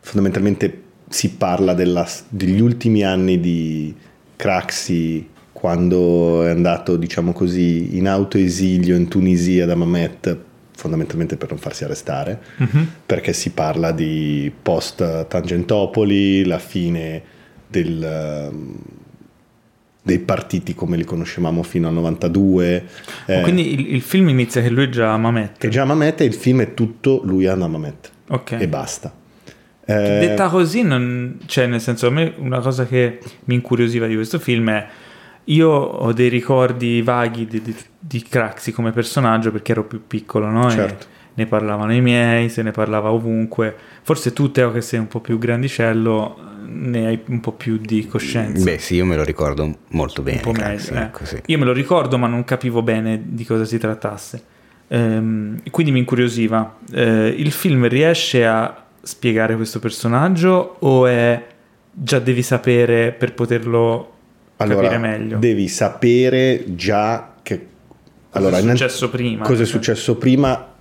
Fondamentalmente 0.00 0.82
si 1.08 1.30
parla 1.32 1.74
della- 1.74 2.08
degli 2.28 2.60
ultimi 2.60 3.02
anni 3.04 3.40
di 3.40 3.94
Craxi 4.36 5.28
quando 5.52 6.44
è 6.44 6.50
andato, 6.50 6.96
diciamo 6.96 7.32
così, 7.32 7.96
in 7.96 8.08
autoesilio 8.08 8.96
in 8.96 9.08
Tunisia 9.08 9.66
da 9.66 9.74
Mamet, 9.74 10.38
fondamentalmente 10.74 11.36
per 11.36 11.50
non 11.50 11.58
farsi 11.58 11.84
arrestare, 11.84 12.40
Mhm. 12.56 12.86
perché 13.04 13.34
si 13.34 13.50
parla 13.50 13.92
di 13.92 14.50
post 14.62 15.26
Tangentopoli, 15.26 16.44
la 16.46 16.58
fine 16.58 17.22
del, 17.66 18.50
dei 20.02 20.18
partiti 20.20 20.74
come 20.74 20.96
li 20.96 21.04
conoscevamo 21.04 21.62
fino 21.62 21.88
al 21.88 21.92
92. 21.94 22.84
Oh, 23.26 23.32
eh, 23.32 23.40
Quindi 23.42 23.74
il, 23.74 23.94
il 23.96 24.00
film 24.00 24.30
inizia 24.30 24.62
che 24.62 24.70
lui 24.70 24.84
è 24.84 24.88
già 24.88 25.14
Mamet. 25.18 25.58
che 25.58 25.68
già 25.68 25.84
Mamet 25.84 26.22
e 26.22 26.24
il 26.24 26.32
film 26.34 26.62
è 26.62 26.72
tutto 26.72 27.20
lui 27.24 27.46
a 27.46 27.54
Mamet 27.54 28.10
Ok. 28.28 28.52
e 28.52 28.66
basta. 28.66 29.12
Eh, 29.90 30.18
Detta 30.18 30.48
così, 30.48 30.82
non, 30.82 31.38
cioè 31.46 31.66
nel 31.66 31.80
senso, 31.80 32.06
a 32.06 32.10
me 32.10 32.32
una 32.38 32.60
cosa 32.60 32.86
che 32.86 33.18
mi 33.44 33.54
incuriosiva 33.54 34.06
di 34.06 34.14
questo 34.14 34.38
film 34.38 34.70
è 34.70 34.86
io 35.44 35.68
ho 35.70 36.12
dei 36.12 36.28
ricordi 36.28 37.02
vaghi 37.02 37.46
di, 37.46 37.60
di, 37.60 37.74
di 37.98 38.22
Craxi 38.22 38.70
come 38.72 38.92
personaggio 38.92 39.50
perché 39.50 39.72
ero 39.72 39.84
più 39.84 40.02
piccolo, 40.06 40.46
no? 40.48 40.68
E 40.68 40.72
Certo. 40.72 41.06
ne 41.34 41.46
parlavano 41.46 41.92
i 41.92 42.00
miei, 42.00 42.48
se 42.50 42.62
ne 42.62 42.70
parlava 42.70 43.10
ovunque. 43.10 43.74
Forse 44.02 44.32
tu, 44.32 44.52
Teo, 44.52 44.70
che 44.70 44.80
sei 44.80 45.00
un 45.00 45.08
po' 45.08 45.20
più 45.20 45.38
grandicello, 45.38 46.38
ne 46.66 47.06
hai 47.06 47.20
un 47.28 47.40
po' 47.40 47.52
più 47.52 47.78
di 47.78 48.06
coscienza. 48.06 48.62
Beh, 48.62 48.78
sì, 48.78 48.94
io 48.96 49.04
me 49.04 49.16
lo 49.16 49.24
ricordo 49.24 49.76
molto 49.88 50.22
bene. 50.22 50.36
un 50.36 50.42
po' 50.44 50.52
Craxi, 50.52 50.92
meglio. 50.92 51.04
eh. 51.04 51.06
ecco, 51.08 51.24
sì. 51.24 51.40
Io 51.46 51.58
me 51.58 51.64
lo 51.64 51.72
ricordo, 51.72 52.16
ma 52.16 52.28
non 52.28 52.44
capivo 52.44 52.82
bene 52.82 53.20
di 53.24 53.44
cosa 53.44 53.64
si 53.64 53.78
trattasse. 53.78 54.42
Ehm, 54.86 55.62
quindi 55.70 55.90
mi 55.90 55.98
incuriosiva. 56.00 56.76
Eh, 56.92 57.34
il 57.36 57.50
film 57.50 57.88
riesce 57.88 58.46
a 58.46 58.84
spiegare 59.02 59.56
questo 59.56 59.78
personaggio 59.78 60.76
o 60.80 61.06
è 61.06 61.42
già 61.92 62.18
devi 62.18 62.42
sapere 62.42 63.12
per 63.12 63.34
poterlo 63.34 64.12
allora, 64.58 64.88
capire 64.88 64.98
meglio? 64.98 65.38
devi 65.38 65.68
sapere 65.68 66.64
già 66.74 67.34
che... 67.42 67.66
Allora, 68.32 68.58
è 68.58 68.60
innan- 68.60 68.76
successo 68.76 69.08
prima? 69.10 69.44
Cosa 69.44 69.62
è 69.62 69.66
Cioè- 69.66 69.74
successo 69.74 70.16
prima, 70.16 70.74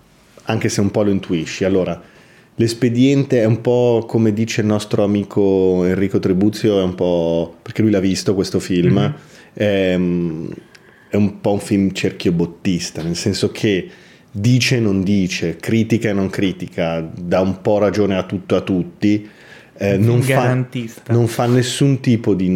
anche 0.43 0.69
se 0.69 0.81
un 0.81 0.91
po' 0.91 1.03
lo 1.03 1.09
intuisci. 1.09 1.64
Allora, 1.64 1.99
l'espediente 2.56 3.41
è 3.41 3.45
un 3.45 3.61
po' 3.61 4.06
come 4.07 4.33
dice 4.33 4.61
il 4.61 4.67
nostro 4.67 5.03
amico 5.03 5.83
Enrico 5.85 6.19
Trebuzio, 6.19 6.80
è 6.80 6.83
un 6.83 6.95
po'... 6.95 7.56
perché 7.61 7.81
lui 7.81 7.91
l'ha 7.91 7.99
visto 7.99 8.35
questo 8.35 8.59
film, 8.59 8.98
Mhm. 8.98 9.14
ehm, 9.53 10.49
è 11.09 11.15
un 11.15 11.39
po' 11.41 11.53
un 11.53 11.59
film 11.59 11.91
cerchio 11.93 12.31
bottista, 12.33 13.01
nel 13.01 13.15
senso 13.15 13.49
che 13.51 13.89
dice 14.32 14.77
e 14.77 14.80
non 14.80 15.03
dice, 15.03 15.58
critica 15.58 16.09
e 16.09 16.14
non 16.14 16.30
critica, 16.30 17.01
dà 17.01 17.41
un 17.41 17.61
po' 17.61 17.77
ragione 17.80 18.16
a 18.17 18.24
tutto 18.24 18.56
a 18.56 18.61
tutti. 18.61 19.27
eh, 19.82 19.98
non, 19.98 20.22
fa, 20.22 20.67
non 21.14 21.27
fa 21.27 21.45
nessun 21.45 22.01
tipo 22.01 22.33
di 22.33 22.49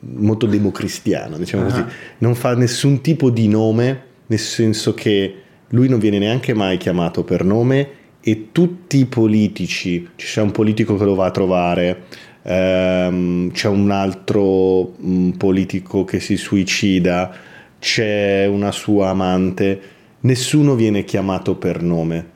molto 0.00 0.44
democristiano, 0.46 1.38
diciamo 1.38 1.64
Ah. 1.64 1.70
così, 1.70 1.84
non 2.18 2.34
fa 2.34 2.54
nessun 2.54 3.00
tipo 3.00 3.30
di 3.30 3.48
nome, 3.48 4.02
nel 4.26 4.38
senso 4.38 4.92
che 4.92 5.34
lui 5.68 5.88
non 5.88 5.98
viene 5.98 6.18
neanche 6.18 6.52
mai 6.52 6.76
chiamato 6.76 7.24
per 7.24 7.42
nome 7.44 7.88
e 8.20 8.48
tutti 8.52 8.98
i 8.98 9.06
politici, 9.06 10.06
c'è 10.14 10.42
un 10.42 10.50
politico 10.52 10.96
che 10.96 11.04
lo 11.04 11.14
va 11.14 11.24
a 11.26 11.30
trovare, 11.30 12.02
ehm, 12.42 13.50
c'è 13.52 13.68
un 13.68 13.90
altro 13.90 14.94
mm, 15.02 15.30
politico 15.30 16.04
che 16.04 16.20
si 16.20 16.36
suicida, 16.36 17.34
c'è 17.78 18.46
una 18.46 18.70
sua 18.72 19.08
amante, 19.08 19.80
nessuno 20.22 20.74
viene 20.74 21.04
chiamato 21.04 21.54
per 21.56 21.82
nome 21.82 22.30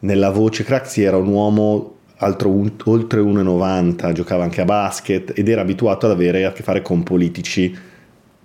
nella 0.00 0.30
voce. 0.30 0.64
Craxi 0.64 1.02
era 1.02 1.16
un 1.18 1.28
uomo 1.28 1.96
un- 2.20 2.72
oltre 2.84 3.20
1,90, 3.20 4.12
giocava 4.12 4.42
anche 4.44 4.60
a 4.60 4.64
basket 4.64 5.32
ed 5.34 5.48
era 5.48 5.60
abituato 5.62 6.06
ad 6.06 6.12
avere 6.12 6.44
a 6.44 6.52
che 6.52 6.62
fare 6.62 6.82
con 6.82 7.02
politici 7.02 7.74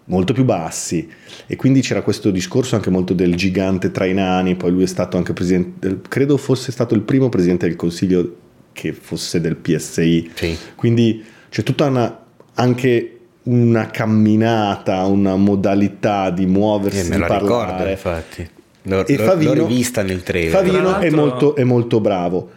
molto 0.07 0.33
più 0.33 0.43
bassi 0.45 1.09
e 1.47 1.55
quindi 1.55 1.81
c'era 1.81 2.01
questo 2.03 2.29
discorso 2.29 2.75
anche 2.75 2.89
molto 2.91 3.13
del 3.13 3.35
gigante 3.35 3.91
tra 3.91 4.05
i 4.05 4.13
nani, 4.13 4.55
poi 4.55 4.71
lui 4.71 4.83
è 4.83 4.87
stato 4.87 5.17
anche 5.17 5.33
presidente, 5.33 5.99
credo 6.07 6.37
fosse 6.37 6.71
stato 6.71 6.93
il 6.93 7.01
primo 7.01 7.27
presidente 7.29 7.65
del 7.67 7.75
consiglio 7.75 8.35
che 8.71 8.93
fosse 8.93 9.41
del 9.41 9.55
PSI, 9.55 10.31
Sì. 10.33 10.57
quindi 10.75 11.23
c'è 11.49 11.63
tutta 11.63 11.85
una, 11.87 12.23
anche 12.55 13.09
una 13.43 13.87
camminata, 13.89 15.03
una 15.05 15.35
modalità 15.37 16.29
di 16.29 16.45
muoversi, 16.45 16.99
Eh, 16.99 17.03
di 17.03 17.09
me 17.09 17.17
la 17.17 17.25
ricordo, 17.27 17.55
parlare. 17.57 17.91
infatti. 17.91 18.49
L'ho, 18.83 19.05
E 19.07 19.17
l'ho- 19.17 19.23
Favino, 19.23 19.53
l'ho 19.53 19.67
rivista 19.67 20.03
nel 20.03 20.21
trailer. 20.23 20.51
Favino 20.51 20.97
è, 20.99 21.09
molto, 21.09 21.55
è 21.55 21.63
molto 21.63 21.99
bravo. 21.99 22.49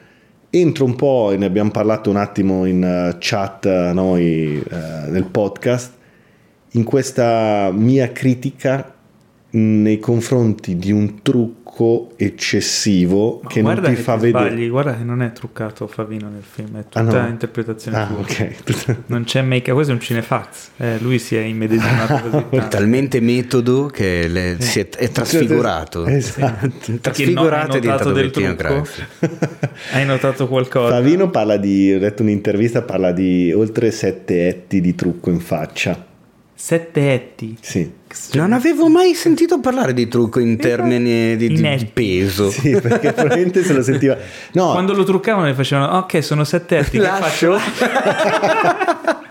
Entro 0.50 0.86
un 0.86 0.96
po', 0.96 1.30
e 1.30 1.36
ne 1.36 1.44
abbiamo 1.44 1.70
parlato 1.70 2.08
un 2.08 2.16
attimo 2.16 2.64
in 2.64 2.82
eh, 2.82 3.16
chat 3.18 3.66
eh, 3.66 3.92
noi 3.92 4.58
eh, 4.58 5.10
nel 5.10 5.24
podcast, 5.24 5.92
in 6.72 6.84
questa 6.84 7.70
mia 7.72 8.10
critica 8.12 8.94
nei 9.50 9.98
confronti 9.98 10.76
di 10.76 10.92
un 10.92 11.22
trucco 11.22 12.10
eccessivo 12.16 13.40
Ma 13.42 13.48
che 13.48 13.62
non 13.62 13.76
ti 13.76 13.80
che 13.82 13.94
fa 13.96 14.14
ti 14.16 14.20
vedere. 14.30 14.48
sbagli, 14.50 14.68
guarda 14.68 14.96
che 14.96 15.04
non 15.04 15.22
è 15.22 15.32
truccato 15.32 15.86
Favino 15.86 16.28
nel 16.28 16.42
film, 16.42 16.76
è 16.78 16.82
tutta 16.82 16.98
Ah, 17.00 17.22
no? 17.22 17.28
interpretazione 17.28 17.96
Ah, 17.96 18.06
tua. 18.06 18.18
ok. 18.18 18.96
Non 19.06 19.24
c'è 19.24 19.40
make 19.42 19.72
questo 19.72 19.92
è 19.92 19.94
un 19.94 20.00
cinefax. 20.02 20.68
Eh, 20.76 20.98
lui 20.98 21.18
si 21.18 21.36
è 21.36 21.40
immedesimato 21.40 22.18
così 22.28 22.44
tanto. 22.50 22.68
talmente 22.68 23.20
metodo 23.20 23.86
che 23.86 24.26
le- 24.28 24.56
si 24.58 24.80
è, 24.80 24.88
è 24.88 25.08
trasfigurato. 25.10 26.04
Esatto. 26.06 26.66
Non 26.88 27.00
Trasfigurato 27.00 27.72
hai 27.72 27.78
è 27.78 27.80
diventato 27.80 28.08
notato 28.08 28.12
del 28.12 28.30
trucco? 28.30 28.86
Hai 29.92 30.04
notato 30.04 30.48
qualcosa? 30.48 30.94
Favino 30.94 31.30
parla 31.30 31.56
di, 31.56 31.92
ho 31.94 31.98
letto 31.98 32.22
un'intervista, 32.22 32.82
parla 32.82 33.12
di 33.12 33.52
oltre 33.52 33.90
sette 33.92 34.48
etti 34.48 34.80
di 34.80 34.94
trucco 34.94 35.30
in 35.30 35.40
faccia. 35.40 36.04
Sette 36.54 37.12
etti. 37.14 37.56
Sì. 37.60 37.92
Non 38.32 38.52
avevo 38.52 38.88
mai 38.88 39.14
sentito 39.14 39.60
parlare 39.60 39.92
di 39.92 40.08
trucco 40.08 40.40
in 40.40 40.56
termini 40.56 41.36
di, 41.36 41.48
di- 41.48 41.90
peso. 41.92 42.50
Sì, 42.58 42.70
perché 42.80 43.12
probabilmente 43.12 43.62
se 43.62 43.72
lo 43.72 43.82
sentiva. 43.82 44.16
No, 44.52 44.72
Quando 44.72 44.94
lo 44.94 45.04
truccavano 45.04 45.46
ne 45.46 45.54
facevano, 45.54 45.98
ok, 45.98 46.22
sono 46.22 46.44
sette 46.44 46.78
etti. 46.78 46.98
Lascio. 46.98 47.58
faccio? 47.58 49.16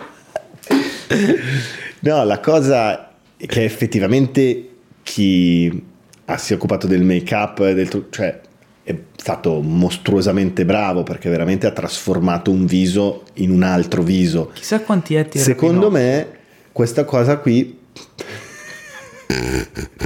No, 2.00 2.24
la 2.24 2.40
cosa 2.40 3.12
è 3.36 3.46
che 3.46 3.64
effettivamente 3.64 4.70
chi 5.04 5.84
ha- 6.26 6.38
si 6.38 6.54
è 6.54 6.56
occupato 6.56 6.86
del 6.88 7.04
make-up, 7.04 7.60
e 7.62 7.74
del 7.74 7.88
tru- 7.88 8.12
cioè 8.12 8.40
è 8.84 8.96
stato 9.16 9.60
mostruosamente 9.62 10.64
bravo 10.64 11.04
perché 11.04 11.30
veramente 11.30 11.68
ha 11.68 11.72
trasformato 11.72 12.52
un 12.52 12.66
viso 12.66 13.24
in 13.36 13.50
un 13.52 13.64
altro 13.64 14.02
viso. 14.04 14.52
Chissà 14.54 14.80
quanti 14.82 15.16
etti 15.16 15.40
Secondo 15.40 15.90
me 15.92 16.28
questa 16.72 17.04
cosa 17.04 17.38
qui 17.38 17.78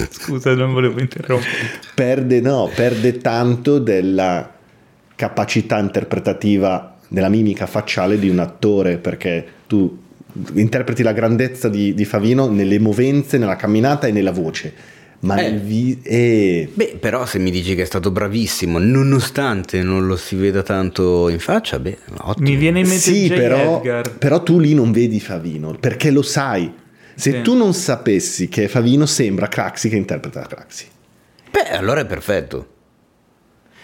Scusa, 0.09 0.53
non 0.56 0.74
volevo 0.74 1.00
interrompere. 1.00 1.51
perde, 1.93 2.41
no, 2.41 2.69
perde 2.74 3.17
tanto 3.19 3.80
della 3.80 4.51
capacità 5.16 5.77
interpretativa 5.80 6.98
della 7.08 7.30
mimica 7.30 7.66
facciale 7.67 8.17
di 8.17 8.30
un 8.30 8.40
attore 8.40 8.98
perché 8.98 9.45
tu 9.67 10.00
interpreti 10.53 11.03
la 11.03 11.11
grandezza 11.11 11.67
di, 11.69 11.93
di 11.93 12.06
Favino 12.06 12.48
nelle 12.50 12.80
movenze, 12.80 13.38
nella 13.38 13.56
camminata 13.58 14.08
e 14.08 14.11
nella 14.11 14.32
voce 14.32 14.74
ma 15.24 15.38
Eh. 15.38 15.51
vi- 15.51 16.00
eh, 16.01 16.67
Beh, 16.74 16.98
però 17.00 17.27
se 17.27 17.38
mi 17.38 17.51
dici 17.51 17.75
che 17.75 17.83
è 17.83 17.85
stato 17.85 18.09
bravissimo, 18.09 18.80
nonostante 18.80 19.83
non 19.83 20.08
lo 20.08 20.16
si 20.16 20.35
veda 20.35 20.64
tanto 20.64 21.30
in 21.30 21.38
faccia, 21.38 21.77
beh, 21.77 21.95
ottimo. 22.22 22.50
Mi 22.50 22.56
viene 22.56 22.80
in 22.80 22.88
mente 22.88 23.01
sì 23.01 23.27
J. 23.27 23.35
però, 23.35 23.77
Edgar. 23.77 24.17
però 24.17 24.41
tu 24.41 24.58
lì 24.59 24.74
non 24.74 24.91
vedi 24.91 25.19
Favino 25.19 25.75
perché 25.80 26.09
lo 26.09 26.24
sai 26.24 26.74
se 27.22 27.32
Sì. 27.32 27.41
tu 27.41 27.56
non 27.56 27.74
sapessi 27.75 28.50
che 28.50 28.67
Favino 28.67 29.06
sembra 29.06 29.48
Craxi 29.48 29.90
che 29.90 29.95
interpreta 29.95 30.41
Craxi 30.41 30.85
Beh, 31.51 31.69
allora 31.75 32.00
è 32.01 32.06
perfetto. 32.06 32.67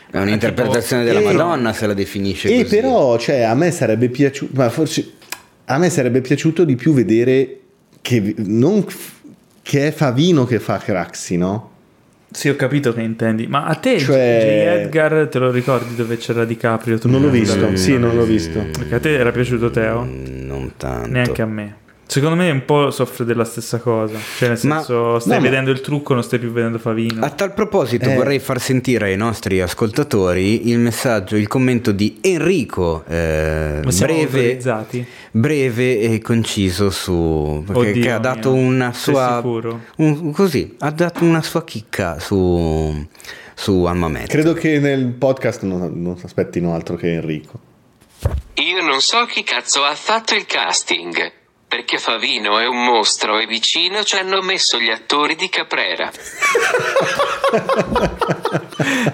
È 0.09 0.17
un'interpretazione 0.19 1.03
tipo- 1.05 1.17
della 1.19 1.29
Eh, 1.29 1.33
Madonna 1.35 1.73
se 1.73 1.85
la 1.85 1.93
definisce 1.93 2.47
E 2.49 2.63
così. 2.63 2.75
però, 2.75 3.17
cioè, 3.19 3.41
a 3.41 3.53
me 3.55 3.71
sarebbe 3.71 4.07
piaciuto, 4.09 4.53
ma 4.55 4.69
forse 4.69 5.11
a 5.65 5.77
me 5.77 5.89
sarebbe 5.89 6.21
piaciuto 6.21 6.63
di 6.63 6.75
più 6.75 6.93
vedere 6.93 7.59
che 8.01 8.33
non 8.37 8.85
che 9.61 9.87
è 9.87 9.91
Favino 9.91 10.45
che 10.45 10.59
fa 10.59 10.77
Craxi, 10.77 11.35
no? 11.35 11.71
Sì, 12.31 12.47
ho 12.47 12.55
capito 12.55 12.93
che 12.93 13.01
intendi. 13.01 13.47
Ma 13.47 13.65
a 13.65 13.75
te 13.75 13.99
Cioè- 13.99 14.77
J. 14.79 14.85
Edgar 14.85 15.27
te 15.29 15.39
lo 15.39 15.51
ricordi 15.51 15.93
dove 15.95 16.15
c'era 16.17 16.45
DiCaprio? 16.45 16.97
Tu 16.97 17.09
Non 17.09 17.21
l'ho 17.21 17.29
visto, 17.29 17.75
sì, 17.75 17.97
non 17.97 18.15
l'ho 18.15 18.23
visto. 18.23 18.59
Perché 18.71 18.95
a 18.95 18.99
te 18.99 19.13
era 19.13 19.31
piaciuto 19.31 19.69
Teo? 19.69 20.03
Mm, 20.03 20.45
Non 20.47 20.71
tanto. 20.77 21.09
Neanche 21.09 21.41
a 21.41 21.45
me. 21.45 21.75
Secondo 22.09 22.37
me 22.37 22.49
un 22.49 22.63
po' 22.63 22.89
soffre 22.89 23.25
della 23.25 23.43
stessa 23.43 23.79
cosa. 23.79 24.17
Cioè, 24.37 24.47
nel 24.49 24.59
Ma- 24.63 24.75
senso, 24.77 25.19
stai 25.19 25.35
no, 25.35 25.41
ma- 25.43 25.49
vedendo 25.49 25.71
il 25.71 25.81
trucco, 25.81 26.13
non 26.13 26.23
stai 26.23 26.39
più 26.39 26.51
vedendo 26.51 26.77
Favino. 26.79 27.23
A 27.23 27.29
tal 27.29 27.53
proposito 27.53 28.09
Eh. 28.09 28.15
vorrei 28.15 28.39
far 28.39 28.61
sentire 28.61 29.07
ai 29.07 29.17
nostri 29.17 29.59
ascoltatori 29.59 30.69
il 30.69 30.79
messaggio, 30.79 31.35
il 31.35 31.47
commento 31.47 31.91
di 31.91 32.17
Enrico, 32.21 33.03
eh, 33.07 33.81
Ma 33.83 33.91
siamo 33.91 34.13
breve, 34.13 34.39
autorizzati? 34.39 35.05
breve 35.31 35.99
e 35.99 36.19
conciso 36.21 36.89
su 36.89 37.63
perché 37.67 37.89
Oddio 37.89 38.01
che 38.01 38.11
ha 38.11 38.19
dato 38.19 38.53
mio. 38.53 38.61
una 38.67 38.93
Sei 38.93 39.13
sua 39.13 39.35
sicuro? 39.35 39.81
un- 39.97 40.31
così, 40.31 40.75
ha 40.79 40.91
dato 40.91 41.23
una 41.25 41.41
sua 41.41 41.63
chicca 41.65 42.19
su 42.19 43.05
su 43.53 43.83
Alma 43.85 44.07
Mater. 44.07 44.27
Credo 44.29 44.53
che 44.53 44.79
nel 44.79 45.07
podcast 45.13 45.63
non, 45.63 45.91
non 46.01 46.15
aspettino 46.23 46.73
altro 46.73 46.95
che 46.95 47.13
Enrico. 47.13 47.59
Io 48.53 48.81
non 48.83 49.01
so 49.01 49.25
chi 49.25 49.43
cazzo 49.43 49.83
ha 49.83 49.93
fatto 49.95 50.35
il 50.35 50.45
casting. 50.45 51.31
Perché 51.67 51.97
Favino 51.97 52.59
è 52.59 52.65
un 52.65 52.81
mostro 52.85 53.39
e 53.39 53.45
vicino 53.45 54.01
ci 54.03 54.15
hanno 54.15 54.41
messo 54.41 54.79
gli 54.79 54.89
attori 54.89 55.35
di 55.35 55.49
Caprera. 55.49 56.09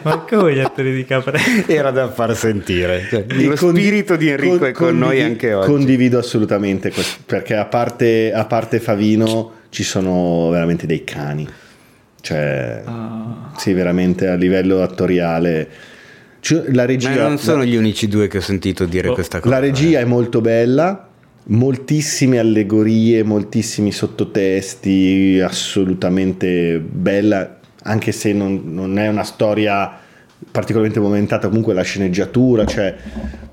Ma 0.03 0.17
come 0.19 0.53
gli 0.53 0.59
attori 0.59 0.93
di 0.93 1.05
Capre? 1.05 1.39
Era 1.67 1.91
da 1.91 2.11
far 2.11 2.35
sentire. 2.35 3.07
Cioè, 3.09 3.25
lo 3.27 3.55
condi- 3.55 3.81
spirito 3.81 4.15
di 4.15 4.29
Enrico 4.29 4.57
con- 4.59 4.67
è 4.67 4.71
con 4.71 4.97
noi 4.97 5.07
condivi- 5.07 5.21
anche 5.23 5.53
oggi. 5.53 5.67
Condivido 5.67 6.17
assolutamente 6.19 6.91
questo, 6.91 7.21
perché 7.25 7.55
a 7.55 7.65
parte, 7.65 8.31
a 8.33 8.45
parte 8.45 8.79
Favino 8.79 9.51
ci 9.69 9.83
sono 9.83 10.49
veramente 10.51 10.85
dei 10.85 11.03
cani. 11.03 11.47
Cioè, 12.21 12.83
Ah. 12.85 13.51
sì, 13.57 13.73
veramente 13.73 14.27
a 14.27 14.35
livello 14.35 14.81
attoriale. 14.81 15.67
Cioè, 16.39 16.65
La 16.73 16.85
regia, 16.85 17.09
Ma 17.09 17.15
non 17.23 17.37
sono 17.39 17.63
gli 17.65 17.75
unici 17.75 18.07
due 18.07 18.27
che 18.27 18.37
ho 18.37 18.41
sentito 18.41 18.85
dire 18.85 19.07
Oh, 19.09 19.13
questa 19.13 19.39
cosa. 19.39 19.55
la 19.55 19.59
regia 19.61 19.99
è 19.99 20.05
molto 20.05 20.39
bella, 20.41 21.07
moltissime 21.45 22.39
allegorie, 22.39 23.23
moltissimi 23.23 23.91
sottotesti, 23.91 25.39
assolutamente 25.43 26.79
bella, 26.79 27.59
anche 27.83 28.11
se 28.11 28.33
non, 28.33 28.61
non 28.65 28.97
è 28.97 29.07
una 29.07 29.23
storia 29.23 29.99
particolarmente 30.51 30.99
momentata, 30.99 31.47
comunque 31.47 31.73
la 31.73 31.81
sceneggiatura, 31.81 32.65
cioè 32.65 32.95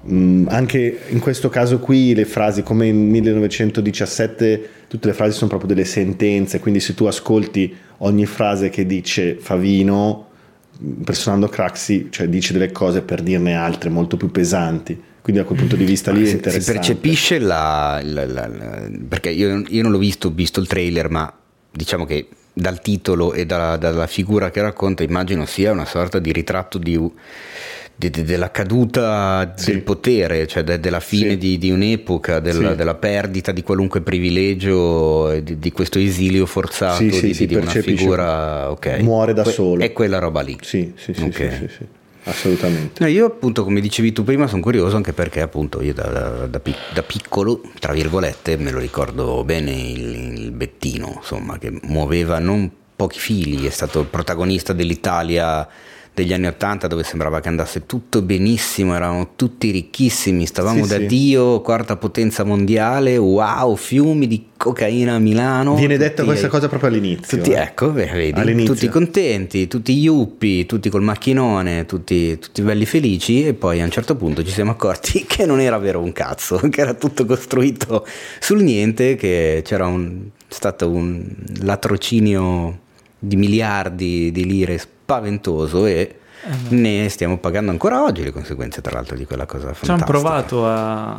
mh, 0.02 0.46
anche 0.48 1.00
in 1.08 1.20
questo 1.20 1.48
caso 1.48 1.78
qui 1.78 2.14
le 2.14 2.24
frasi 2.24 2.62
come 2.62 2.86
in 2.86 3.08
1917 3.08 4.68
tutte 4.88 5.06
le 5.08 5.14
frasi 5.14 5.36
sono 5.36 5.48
proprio 5.48 5.72
delle 5.72 5.86
sentenze, 5.86 6.58
quindi 6.58 6.80
se 6.80 6.94
tu 6.94 7.04
ascolti 7.04 7.74
ogni 7.98 8.26
frase 8.26 8.70
che 8.70 8.86
dice 8.86 9.36
Favino 9.38 10.26
impersonando 10.82 11.48
Craxi, 11.48 12.08
cioè 12.10 12.28
dice 12.28 12.52
delle 12.52 12.72
cose 12.72 13.02
per 13.02 13.22
dirne 13.22 13.54
altre 13.54 13.90
molto 13.90 14.16
più 14.16 14.30
pesanti. 14.30 15.08
Quindi 15.22 15.42
da 15.42 15.46
quel 15.46 15.58
punto 15.58 15.76
di 15.76 15.84
vista 15.84 16.10
lì 16.12 16.22
è 16.22 16.24
si, 16.24 16.30
si 16.30 16.36
interessante. 16.36 16.72
percepisce 16.72 17.38
la, 17.38 18.00
la- 18.02 18.26
la- 18.26 18.46
la- 18.48 18.88
perché 19.08 19.30
io, 19.30 19.62
io 19.68 19.82
non 19.82 19.92
l'ho 19.92 19.98
visto, 19.98 20.28
ho 20.28 20.30
visto 20.30 20.60
il 20.60 20.66
trailer, 20.66 21.10
ma 21.10 21.32
diciamo 21.70 22.04
che 22.06 22.28
dal 22.52 22.80
titolo 22.80 23.32
e 23.32 23.46
dalla, 23.46 23.76
dalla 23.76 24.06
figura 24.06 24.50
che 24.50 24.60
racconta 24.60 25.02
immagino 25.02 25.46
sia 25.46 25.72
una 25.72 25.84
sorta 25.84 26.18
di 26.18 26.32
ritratto 26.32 26.78
di, 26.78 26.98
di- 27.94 28.10
di- 28.10 28.22
della 28.24 28.50
caduta 28.50 29.52
Sì. 29.56 29.72
del 29.72 29.82
potere, 29.82 30.46
cioè 30.46 30.64
de- 30.64 30.80
della 30.80 31.00
fine 31.00 31.30
Sì. 31.32 31.36
di, 31.36 31.58
di 31.58 31.70
un'epoca, 31.70 32.40
della, 32.40 32.70
Sì. 32.70 32.76
della 32.76 32.94
perdita 32.94 33.52
di 33.52 33.62
qualunque 33.62 34.00
privilegio, 34.00 35.38
di, 35.40 35.70
questo 35.70 35.98
esilio 35.98 36.46
forzato 36.46 37.02
di, 37.02 37.54
una 37.54 37.70
figura, 37.70 38.70
ok. 38.70 38.98
Muore 39.00 39.32
da 39.34 39.42
Que- 39.42 39.52
solo. 39.52 39.82
È 39.82 39.92
quella 39.92 40.18
roba 40.18 40.40
lì. 40.40 40.56
Sì, 40.62 40.92
sì, 40.96 41.12
sì, 41.14 41.22
Ok. 41.22 41.34
sì, 41.34 41.50
sì, 41.58 41.68
sì. 41.78 41.86
Assolutamente. 42.24 43.02
No, 43.02 43.08
io 43.10 43.26
appunto, 43.26 43.64
come 43.64 43.80
dicevi 43.80 44.12
tu 44.12 44.24
prima, 44.24 44.46
sono 44.46 44.60
curioso 44.62 44.96
anche 44.96 45.12
perché 45.12 45.40
appunto 45.40 45.80
io 45.82 45.94
da, 45.94 46.06
da- 46.08 46.46
da 46.46 46.60
da 46.92 47.02
piccolo, 47.02 47.60
tra 47.78 47.92
virgolette, 47.92 48.56
me 48.56 48.70
lo 48.70 48.78
ricordo 48.78 49.42
bene 49.44 49.72
il, 49.72 50.34
il 50.38 50.50
Bettino, 50.52 51.14
insomma, 51.16 51.58
che 51.58 51.70
muoveva 51.82 52.38
non 52.38 52.70
pochi 52.96 53.18
fili, 53.18 53.66
è 53.66 53.70
stato 53.70 54.00
il 54.00 54.06
protagonista 54.06 54.72
dell'Italia 54.72 55.66
degli 56.20 56.32
anni 56.34 56.46
Ottanta 56.46 56.86
dove 56.86 57.02
sembrava 57.02 57.40
che 57.40 57.48
andasse 57.48 57.86
tutto 57.86 58.20
benissimo, 58.20 58.94
eravamo 58.94 59.30
tutti 59.36 59.70
ricchissimi, 59.70 60.44
stavamo 60.44 60.84
Sì, 60.84 60.88
da 60.90 60.98
sì. 60.98 61.06
Dio, 61.06 61.60
quarta 61.62 61.96
potenza 61.96 62.44
mondiale, 62.44 63.16
wow, 63.16 63.74
fiumi 63.74 64.26
di 64.26 64.46
cocaina 64.56 65.14
a 65.14 65.18
Milano. 65.18 65.74
Viene 65.74 65.96
detta 65.96 66.24
questa 66.24 66.48
cosa 66.48 66.68
proprio 66.68 66.90
all'inizio. 66.90 67.38
tutti, 67.38 67.52
eh. 67.52 67.62
ecco, 67.62 67.92
vedi, 67.92 68.38
All'inizio. 68.38 68.74
tutti 68.74 68.88
contenti, 68.88 69.66
tutti 69.66 69.92
yuppie, 69.98 70.66
tutti 70.66 70.90
col 70.90 71.02
macchinone, 71.02 71.86
tutti, 71.86 72.38
tutti 72.38 72.60
belli 72.60 72.84
felici 72.84 73.46
e 73.46 73.54
poi 73.54 73.80
a 73.80 73.84
un 73.84 73.90
certo 73.90 74.14
punto 74.16 74.44
ci 74.44 74.52
siamo 74.52 74.72
accorti 74.72 75.24
che 75.26 75.46
non 75.46 75.60
era 75.60 75.78
vero 75.78 76.00
un 76.00 76.12
cazzo, 76.12 76.58
che 76.68 76.80
era 76.80 76.94
tutto 76.94 77.24
costruito 77.24 78.06
sul 78.38 78.62
niente, 78.62 79.16
che 79.16 79.62
c'era 79.64 79.86
un, 79.86 80.28
stato 80.48 80.90
un 80.90 81.24
latrocinio 81.62 82.88
di 83.18 83.36
miliardi 83.36 84.30
di 84.32 84.46
lire 84.46 84.80
spaventoso 85.14 85.86
e 85.86 86.14
ne 86.68 87.08
stiamo 87.08 87.36
pagando 87.38 87.70
ancora 87.72 88.02
oggi 88.02 88.22
le 88.22 88.30
conseguenze 88.30 88.80
tra 88.80 88.92
l'altro 88.92 89.16
di 89.16 89.26
quella 89.26 89.44
cosa 89.44 89.72
Ci 89.74 89.90
hanno 89.90 90.04
fantastica. 90.04 90.06
provato 90.18 90.66
a, 90.66 91.10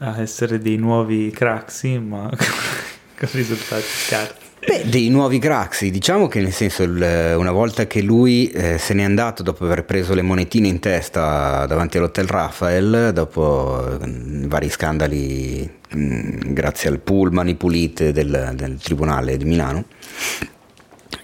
a- 0.00 0.20
essere 0.20 0.58
dei 0.58 0.76
nuovi 0.76 1.30
Craxi, 1.30 1.98
ma 1.98 2.28
con 3.18 3.28
risultati 3.32 3.82
scarsi. 3.82 4.34
Beh, 4.66 4.88
dei 4.88 5.08
nuovi 5.08 5.38
Craxi, 5.38 5.90
diciamo 5.90 6.28
che 6.28 6.40
nel 6.40 6.52
senso 6.52 6.82
una 6.84 7.52
volta 7.52 7.86
che 7.86 8.02
lui 8.02 8.50
eh, 8.50 8.78
se 8.78 8.94
n'è 8.94 9.02
andato 9.02 9.42
dopo 9.42 9.64
aver 9.64 9.84
preso 9.84 10.12
le 10.14 10.22
monetine 10.22 10.68
in 10.68 10.78
testa 10.80 11.66
davanti 11.66 11.96
all'Hotel 11.98 12.26
Rafael, 12.26 13.10
dopo 13.14 13.98
eh, 14.00 14.46
vari 14.46 14.68
scandali 14.68 15.68
mh, 15.90 16.52
grazie 16.52 16.88
al 16.90 16.98
pullman 17.00 17.48
i 17.48 17.54
pulite 17.54 18.12
del, 18.12 18.52
del 18.54 18.78
Tribunale 18.80 19.36
di 19.36 19.44
Milano, 19.44 19.84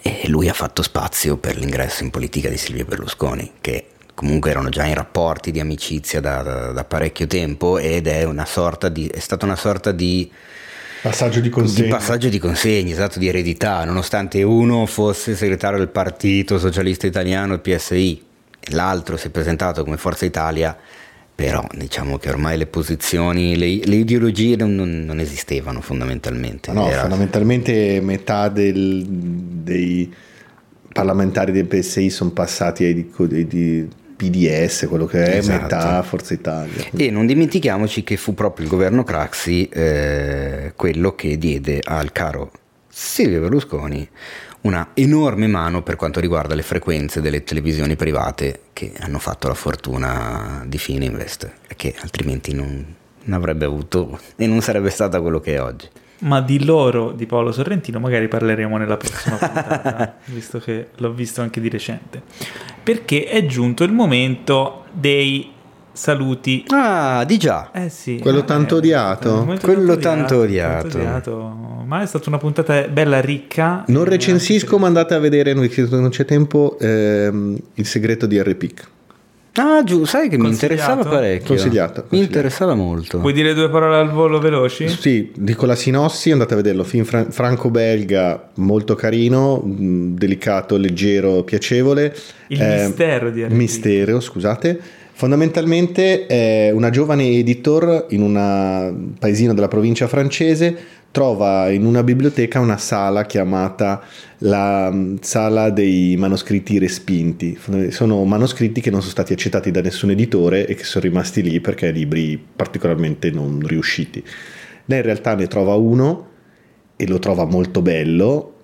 e 0.01 0.29
lui 0.29 0.49
ha 0.49 0.55
fatto 0.55 0.83
spazio 0.83 1.37
per 1.37 1.57
l'ingresso 1.57 2.03
in 2.05 2.11
politica 2.11 2.49
di 2.49 2.57
Silvio 2.57 2.85
Berlusconi, 2.85 3.53
che 3.61 3.87
comunque 4.15 4.51
erano 4.51 4.69
già 4.69 4.85
in 4.85 4.95
rapporti 4.95 5.51
di 5.51 5.61
amicizia 5.61 6.21
da, 6.21 6.43
da- 6.43 6.73
da 6.73 6.85
parecchio 6.85 7.27
tempo 7.27 7.79
ed 7.79 8.07
è, 8.07 8.25
una 8.25 8.47
sorta 8.47 8.89
di, 8.89 9.07
è 9.07 9.19
stata 9.19 9.45
una 9.45 9.57
sorta 9.57 9.93
di 9.93 10.31
Passaggio 11.03 11.41
di 11.41 11.49
di 11.49 11.51
consegna. 11.51 11.97
passaggio 11.97 12.29
di 12.29 12.39
consegni, 12.39 12.93
esatto, 12.93 13.19
di 13.19 13.27
eredità, 13.27 13.85
nonostante 13.85 14.41
uno 14.45 14.87
fosse 14.87 15.35
segretario 15.35 15.79
del 15.79 15.89
Partito 15.89 16.61
Socialista 16.61 17.09
Italiano, 17.09 17.55
il 17.55 17.61
PSI, 17.61 18.25
e 18.61 18.73
l'altro 18.73 19.17
si 19.17 19.27
è 19.27 19.31
presentato 19.31 19.83
come 19.83 19.97
Forza 19.97 20.25
Italia, 20.25 20.79
però 21.45 21.67
diciamo 21.75 22.19
che 22.19 22.29
ormai 22.29 22.57
le 22.57 22.67
posizioni, 22.67 23.57
le, 23.57 23.81
le 23.85 23.97
ideologie 23.97 24.55
non, 24.55 24.77
non- 24.77 25.19
esistevano 25.19 25.81
fondamentalmente. 25.81 26.71
No, 26.73 26.89
Era- 26.89 27.01
fondamentalmente 27.01 28.01
metà 28.01 28.49
del- 28.49 29.05
dei 29.07 30.12
parlamentari 30.93 31.51
del 31.53 31.67
PSI 31.67 32.11
sono 32.11 32.31
passati 32.31 32.85
ai 32.85 32.95
di, 32.95 33.11
di- 33.29 33.47
di 33.49 33.89
PDS, 34.17 34.87
quello 34.89 35.07
che 35.07 35.25
è, 35.25 35.37
Esatto. 35.39 35.62
metà 35.62 36.03
Forza 36.03 36.33
Italia. 36.33 36.85
E 36.97 37.11
non 37.11 37.27
dimentichiamoci 37.27 38.05
che 38.05 38.17
fu 38.17 38.35
proprio 38.35 38.65
il 38.67 38.71
governo 38.71 39.03
Craxi 39.03 39.69
eh, 39.69 40.73
quello 40.77 41.15
che 41.17 41.37
diede 41.39 41.81
al 41.83 42.12
caro 42.12 42.53
Silvio 42.89 43.41
Berlusconi 43.41 44.09
una 44.62 44.91
enorme 44.94 45.47
mano 45.47 45.82
per 45.82 45.97
quanto 45.97 46.20
riguarda 46.20 46.55
le 46.55 46.62
frequenze 46.62 47.20
delle 47.20 47.42
televisioni 47.42 47.97
private 47.97 48.60
che 48.73 48.92
hanno 49.00 49.18
fatto 49.18 49.49
la 49.49 49.55
fortuna 49.55 50.65
di 50.66 50.78
Fininvest, 50.78 51.52
che 51.76 51.94
altrimenti 52.00 52.55
non, 52.55 52.94
non 53.24 53.39
avrebbe 53.39 53.65
avuto 53.65 54.20
e 54.36 54.47
non 54.47 54.60
sarebbe 54.60 54.91
stata 54.91 55.20
quello 55.20 55.41
che 55.41 55.55
è 55.55 55.60
oggi. 55.60 55.89
Ma 56.18 56.41
di 56.41 56.65
loro, 56.65 57.10
di 57.10 57.26
Paolo 57.26 57.50
Sorrentino, 57.50 57.99
magari 57.99 58.28
parleremo 58.28 58.76
nella 58.76 58.97
prossima 58.97 59.34
puntata, 59.39 60.16
visto 60.26 60.60
che 60.60 60.89
l'ho 60.97 61.12
visto 61.12 61.41
anche 61.41 61.60
di 61.60 61.68
recente. 61.68 62.23
Perché 62.82 63.24
è 63.24 63.44
giunto 63.47 63.82
il 63.82 63.92
momento 63.92 64.84
dei 64.92 65.51
saluti. 65.93 66.65
Ah, 66.69 67.25
di 67.27 67.39
già. 67.39 67.71
Eh 67.73 67.89
sì. 67.89 68.19
Quello 68.21 68.41
eh, 68.41 68.45
tanto 68.45 68.77
odiato? 68.77 69.57
Quello 69.61 69.97
tanto 69.97 70.39
odiato. 70.39 70.89
tanto 70.89 70.99
odiato. 70.99 71.83
Ma 71.87 72.03
è 72.03 72.07
stata 72.07 72.29
una 72.29 72.39
puntata 72.39 72.83
bella 72.89 73.21
ricca. 73.21 73.85
Non 73.89 74.05
recensisco, 74.05 74.79
ma 74.79 74.87
andate 74.87 75.15
a 75.15 75.19
vedere, 75.19 75.53
non 75.55 76.09
c'è 76.09 76.25
tempo, 76.25 76.77
ehm, 76.81 77.57
il 77.75 77.87
segreto 77.87 78.27
di 78.27 78.39
Harry 78.39 78.55
Pick. 78.55 78.89
Ah, 79.55 79.83
giù, 79.85 80.07
sai 80.07 80.31
che 80.31 80.39
mi 80.39 80.49
interessava 80.49 81.03
parecchio. 81.05 81.49
Consigliato, 81.49 82.01
Mi 82.05 82.09
consigliato. 82.09 82.25
interessava 82.25 82.75
molto. 82.75 83.19
Vuoi 83.21 83.35
dire 83.35 83.53
due 83.53 83.69
parole 83.69 83.97
al 83.97 84.11
volo 84.11 84.39
veloci? 84.39 84.89
Sì, 84.89 85.31
dico 85.37 85.67
la 85.67 85.75
sinossi, 85.75 86.31
andate 86.31 86.55
a 86.55 86.57
vederlo, 86.57 86.85
film 86.85 87.05
fran- 87.05 87.31
franco-belga, 87.31 88.49
molto 88.55 88.95
carino, 88.95 89.59
mh, 89.59 90.15
delicato, 90.15 90.79
leggero, 90.79 91.43
piacevole. 91.43 92.17
Il 92.47 92.62
Eh, 92.62 92.85
mistero 92.87 93.29
di 93.31 93.41
Harry 93.43 93.49
Pick. 93.51 93.61
Mistero, 93.61 94.21
scusate. 94.21 94.81
Fondamentalmente 95.23 96.26
è 96.26 96.73
una 96.73 96.91
giovane 96.91 97.23
editor 97.28 98.07
in 98.09 98.23
un 98.23 99.12
paesino 99.20 99.55
della 99.55 99.68
provincia 99.68 100.09
francese, 100.09 100.76
trova 101.12 101.70
in 101.70 101.84
una 101.84 102.02
biblioteca 102.02 102.59
una 102.59 102.76
sala 102.76 103.25
chiamata 103.25 104.02
la 104.39 104.91
mh, 104.91 105.18
sala 105.20 105.70
dei 105.70 106.17
manoscritti 106.17 106.76
respinti. 106.81 107.57
Sono 107.91 108.25
manoscritti 108.25 108.81
che 108.81 108.91
non 108.91 108.99
sono 108.99 109.12
stati 109.12 109.33
accettati 109.33 109.70
da 109.70 109.81
nessun 109.81 110.10
editore 110.10 110.67
e 110.67 110.75
che 110.75 110.83
sono 110.83 111.05
rimasti 111.05 111.41
lì 111.41 111.60
perché 111.60 111.92
libri 111.92 112.36
particolarmente 112.57 113.31
non 113.31 113.60
riusciti. 113.65 114.25
Lei 114.86 114.99
in 114.99 115.05
realtà 115.05 115.36
ne 115.36 115.47
trova 115.47 115.76
uno 115.76 116.31
e 116.97 117.07
lo 117.07 117.20
trova 117.20 117.44
molto 117.44 117.81
bello 117.81 118.55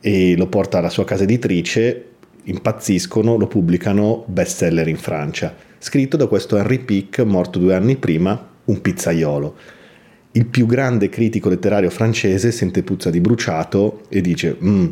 e 0.00 0.36
lo 0.36 0.48
porta 0.48 0.78
alla 0.78 0.90
sua 0.90 1.04
casa 1.04 1.22
editrice, 1.22 2.06
impazziscono, 2.48 3.36
lo 3.36 3.46
pubblicano 3.46 4.24
bestseller 4.26 4.88
in 4.88 4.96
Francia, 4.96 5.54
scritto 5.78 6.16
da 6.16 6.26
questo 6.26 6.56
Henry 6.56 6.78
Pick, 6.78 7.20
morto 7.20 7.58
due 7.58 7.74
anni 7.74 7.96
prima, 7.96 8.48
un 8.64 8.80
pizzaiolo. 8.80 9.56
Il 10.32 10.46
più 10.46 10.66
grande 10.66 11.08
critico 11.08 11.48
letterario 11.48 11.90
francese 11.90 12.50
sente 12.52 12.82
puzza 12.82 13.10
di 13.10 13.20
bruciato 13.20 14.02
e 14.08 14.20
dice, 14.20 14.56
"Mm, 14.62 14.86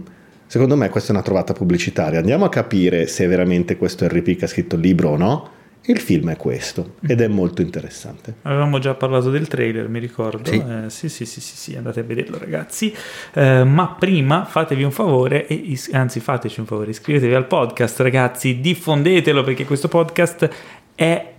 secondo 0.46 0.76
me 0.76 0.88
questa 0.88 1.12
è 1.12 1.14
una 1.14 1.24
trovata 1.24 1.52
pubblicitaria, 1.52 2.18
andiamo 2.18 2.44
a 2.44 2.48
capire 2.48 3.06
se 3.06 3.26
veramente 3.26 3.76
questo 3.76 4.04
Henry 4.04 4.22
Pick 4.22 4.42
ha 4.44 4.46
scritto 4.46 4.76
il 4.76 4.82
libro 4.82 5.10
o 5.10 5.16
no. 5.16 5.50
Il 5.88 5.98
film 6.00 6.30
è 6.30 6.36
questo 6.36 6.94
ed 7.06 7.20
è 7.20 7.28
molto 7.28 7.62
interessante. 7.62 8.34
Avevamo 8.42 8.78
già 8.80 8.94
parlato 8.94 9.30
del 9.30 9.46
trailer, 9.46 9.88
mi 9.88 10.00
ricordo. 10.00 10.50
Sì. 10.50 10.56
Eh, 10.56 10.90
sì, 10.90 11.08
sì, 11.08 11.24
sì, 11.24 11.40
sì, 11.40 11.56
sì, 11.56 11.76
andate 11.76 12.00
a 12.00 12.02
vederlo, 12.02 12.38
ragazzi. 12.38 12.92
Eh, 13.32 13.62
ma 13.62 13.94
prima 13.98 14.44
fatevi 14.44 14.82
un 14.82 14.90
favore, 14.90 15.46
e 15.46 15.54
is- 15.54 15.90
anzi, 15.92 16.18
fateci 16.18 16.58
un 16.58 16.66
favore, 16.66 16.90
iscrivetevi 16.90 17.34
al 17.34 17.46
podcast, 17.46 18.00
ragazzi, 18.00 18.60
diffondetelo 18.60 19.44
perché 19.44 19.64
questo 19.64 19.86
podcast 19.86 20.48
è 20.96 21.32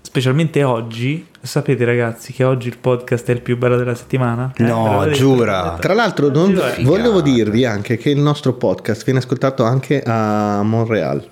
specialmente 0.00 0.62
oggi. 0.62 1.26
Sapete, 1.42 1.84
ragazzi, 1.84 2.32
che 2.32 2.44
oggi 2.44 2.68
il 2.68 2.78
podcast 2.78 3.28
è 3.28 3.32
il 3.32 3.42
più 3.42 3.58
bello 3.58 3.76
della 3.76 3.94
settimana? 3.94 4.52
Eh, 4.56 4.62
No, 4.62 5.06
giura. 5.10 5.76
Tra 5.78 5.92
l'altro, 5.92 6.30
non- 6.30 6.58
volevo 6.80 7.20
dirvi 7.20 7.66
anche 7.66 7.98
che 7.98 8.08
il 8.08 8.20
nostro 8.20 8.54
podcast 8.54 9.04
viene 9.04 9.18
ascoltato 9.18 9.64
anche 9.64 10.02
a 10.02 10.62
Montreal. 10.62 11.28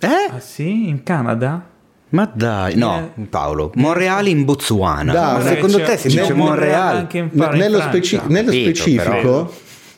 Eh? 0.00 0.06
Ah, 0.32 0.40
sì? 0.40 0.88
In 0.88 1.02
Canada? 1.04 1.68
Ma 2.14 2.30
dai, 2.32 2.76
no, 2.76 3.10
Eh. 3.16 3.22
Paolo, 3.24 3.72
Monreale 3.74 4.30
in 4.30 4.44
Botswana. 4.44 5.12
Ma 5.12 5.32
ma 5.32 5.40
secondo 5.42 5.80
te 5.82 5.96
si 5.96 6.06
dice 6.08 6.32
Monreale 6.32 7.08
Monreale? 7.32 7.56
nello, 7.56 7.80
speci- 7.80 8.20
nello 8.28 8.50
Capito, 8.50 8.68
specifico, 8.74 9.52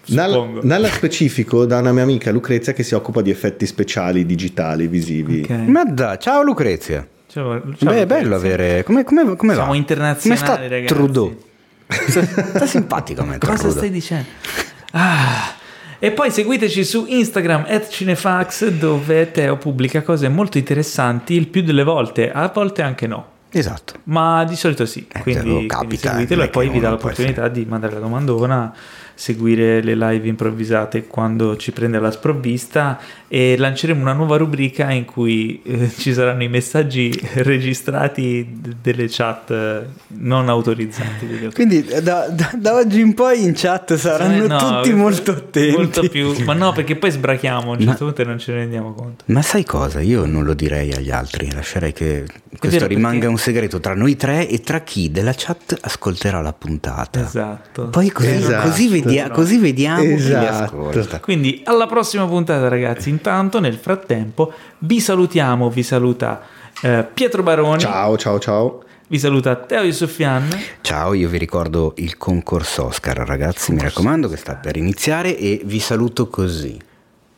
però. 0.04 0.60
nal- 0.62 0.88
specifico 0.90 1.66
da 1.66 1.78
una 1.80 1.92
mia 1.92 2.04
amica 2.04 2.30
Lucrezia 2.30 2.72
che 2.72 2.82
si 2.82 2.94
occupa 2.94 3.20
di 3.20 3.30
effetti 3.30 3.66
speciali 3.66 4.24
digitali 4.24 4.86
visivi. 4.86 5.42
Ok. 5.42 5.50
Ma 5.66 5.84
dai, 5.84 6.16
ciao 6.18 6.42
Lucrezia. 6.42 7.06
Ciao- 7.28 7.60
ciao, 7.76 7.90
Beh, 7.92 8.00
è 8.02 8.06
bello 8.06 8.34
avere. 8.36 8.82
Come, 8.82 9.04
come, 9.04 9.36
come 9.36 9.52
va? 9.54 9.60
Siamo 9.60 9.74
internazionali, 9.74 10.40
Come 10.42 10.54
sta 10.56 10.68
ragazzi. 10.68 10.94
Trudeau? 10.94 11.36
sta 12.54 12.66
simpatico 12.66 13.20
a 13.20 13.24
me. 13.24 13.38
Cosa 13.38 13.52
Trudeau. 13.54 13.76
stai 13.76 13.90
dicendo? 13.90 14.26
Ah. 14.92 15.54
E 15.98 16.10
poi 16.10 16.30
seguiteci 16.30 16.84
su 16.84 17.06
Instagram 17.08 17.64
at 17.68 17.88
Cinefax 17.88 18.68
dove 18.68 19.30
Teo 19.30 19.56
pubblica 19.56 20.02
cose 20.02 20.28
molto 20.28 20.58
interessanti 20.58 21.34
il 21.34 21.48
più 21.48 21.62
delle 21.62 21.84
volte, 21.84 22.30
a 22.30 22.50
volte 22.52 22.82
anche 22.82 23.06
no. 23.06 23.34
Esatto. 23.50 23.94
Ma 24.04 24.44
di 24.44 24.56
solito 24.56 24.84
sì, 24.84 25.06
Eh, 25.10 25.22
quindi, 25.22 25.40
quello 25.40 25.54
quindi 25.56 25.66
capita, 25.74 26.10
seguitelo 26.10 26.42
e 26.42 26.48
poi 26.48 26.68
vi 26.68 26.80
dà 26.80 26.90
l'opportunità 26.90 27.48
di 27.48 27.64
mandare 27.64 27.94
la 27.94 28.00
domandona, 28.00 28.74
seguire 29.18 29.82
le 29.82 29.94
live 29.96 30.28
improvvisate 30.28 31.06
quando 31.06 31.56
ci 31.56 31.72
prende 31.72 31.98
la 31.98 32.10
sprovvista 32.10 33.00
e 33.28 33.56
lanceremo 33.56 34.00
una 34.00 34.12
nuova 34.12 34.36
rubrica 34.36 34.90
in 34.92 35.04
cui 35.06 35.60
eh, 35.64 35.90
ci 35.96 36.12
saranno 36.12 36.42
i 36.42 36.48
messaggi 36.48 37.10
registrati 37.34 38.46
d- 38.60 38.76
delle 38.82 39.06
chat 39.08 39.50
eh, 39.50 39.86
non 40.18 40.48
autorizzati. 40.48 41.48
Quindi 41.54 41.84
eh, 41.86 42.02
da, 42.02 42.28
da- 42.28 42.52
da 42.56 42.74
oggi 42.74 43.00
in 43.00 43.14
poi 43.14 43.42
in 43.42 43.52
chat 43.54 43.94
saranno 43.96 44.46
no, 44.46 44.56
tutti 44.58 44.90
eh, 44.90 44.94
molto 44.94 45.30
attenti. 45.32 45.76
molto 45.76 46.08
più- 46.08 46.34
ma 46.44 46.52
no, 46.52 46.72
perché 46.72 46.96
poi 46.96 47.10
sbrachiamo 47.10 47.72
a 47.72 47.76
un 47.76 47.78
Ma- 47.84 47.84
certo 47.90 48.04
punto 48.04 48.22
e 48.22 48.24
non 48.24 48.38
ce 48.38 48.52
ne 48.52 48.58
rendiamo 48.58 48.92
conto. 48.92 49.24
Ma 49.26 49.42
sai 49.42 49.64
cosa? 49.64 50.00
Io 50.00 50.26
non 50.26 50.44
lo 50.44 50.54
direi 50.54 50.92
agli 50.92 51.10
altri, 51.10 51.50
lascerei 51.52 51.92
che 51.92 52.24
questo 52.58 52.86
rimanga 52.86 53.28
un 53.28 53.38
segreto 53.38 53.80
tra 53.80 53.94
noi 53.94 54.16
tre 54.16 54.48
e 54.48 54.60
tra 54.60 54.80
chi 54.80 55.10
della 55.10 55.32
chat 55.36 55.76
ascolterà 55.80 56.40
la 56.40 56.52
puntata. 56.52 57.20
Esatto. 57.24 57.88
Poi 57.88 58.10
così, 58.10 58.28
Esatto. 58.30 58.68
così 58.68 58.88
vedia- 59.06 59.30
così 59.30 59.58
vediamo 59.58 60.02
chi 60.02 60.08
li 60.08 60.14
Esatto. 60.14 60.88
ascolta. 60.88 61.20
Quindi 61.20 61.62
alla 61.64 61.86
prossima 61.86 62.26
puntata 62.26 62.68
ragazzi, 62.68 63.08
intanto 63.10 63.60
nel 63.60 63.74
frattempo 63.76 64.52
vi 64.78 65.00
salutiamo, 65.00 65.70
vi 65.70 65.82
saluta 65.82 66.42
eh, 66.82 67.06
Pietro 67.12 67.42
Baroni, 67.42 67.80
Ciao, 67.80 68.16
ciao, 68.18 68.38
ciao. 68.38 68.82
vi 69.08 69.18
saluta 69.18 69.54
Teo 69.56 69.82
Yusufian, 69.82 70.48
Ciao, 70.82 71.14
io 71.14 71.28
vi 71.28 71.38
ricordo 71.38 71.94
il 71.96 72.16
concorso 72.18 72.86
Oscar, 72.86 73.16
ragazzi, 73.18 73.72
mi 73.72 73.80
raccomando 73.80 74.28
che 74.28 74.36
sta 74.36 74.54
per 74.56 74.76
iniziare 74.76 75.36
e 75.38 75.60
vi 75.64 75.78
saluto 75.80 76.28
così. 76.28 76.78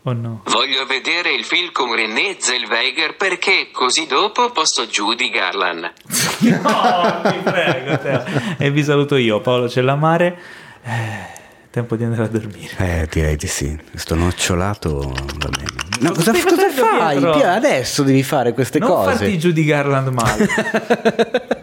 oh 0.02 0.12
no, 0.12 0.42
Voglio 0.46 0.86
vedere 0.86 1.32
il 1.34 1.44
film 1.44 1.70
con 1.72 1.94
René 1.94 2.36
Zellweger 2.38 3.16
perché 3.16 3.68
così 3.72 4.06
dopo 4.06 4.50
posso 4.50 4.86
Judy 4.86 5.28
Garland. 5.30 5.92
no 6.62 7.20
ti 7.30 7.38
prego 7.44 7.98
Teo, 7.98 8.24
e 8.58 8.70
vi 8.70 8.82
saluto 8.82 9.16
io 9.16 9.40
Paolo 9.40 9.68
Cellamare, 9.68 10.38
eh, 10.82 11.36
tempo 11.78 11.94
di 11.96 12.02
andare 12.04 12.24
a 12.24 12.28
dormire. 12.28 12.74
Eh, 12.78 13.08
direi 13.10 13.36
di 13.36 13.46
sì. 13.46 13.78
Sto 13.94 14.16
nocciolato 14.16 14.98
va 14.98 15.48
bene. 15.48 15.76
No, 16.00 16.08
Ma 16.10 16.14
cosa, 16.14 16.32
cosa 16.32 16.70
fai? 16.70 17.18
Pietro? 17.20 17.42
Adesso 17.48 18.02
devi 18.02 18.22
fare 18.24 18.52
queste 18.52 18.78
non 18.80 18.88
cose. 18.88 19.10
farti 19.12 19.38
giù 19.38 19.52
di 19.52 19.64
Garland 19.64 20.08
male. 20.08 20.48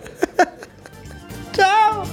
Ciao! 1.51 2.07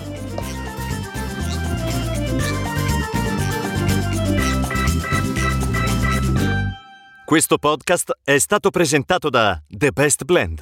Questo 7.24 7.56
podcast 7.58 8.18
è 8.24 8.38
stato 8.38 8.70
presentato 8.70 9.30
da 9.30 9.60
The 9.68 9.90
Best 9.92 10.24
Blend, 10.24 10.60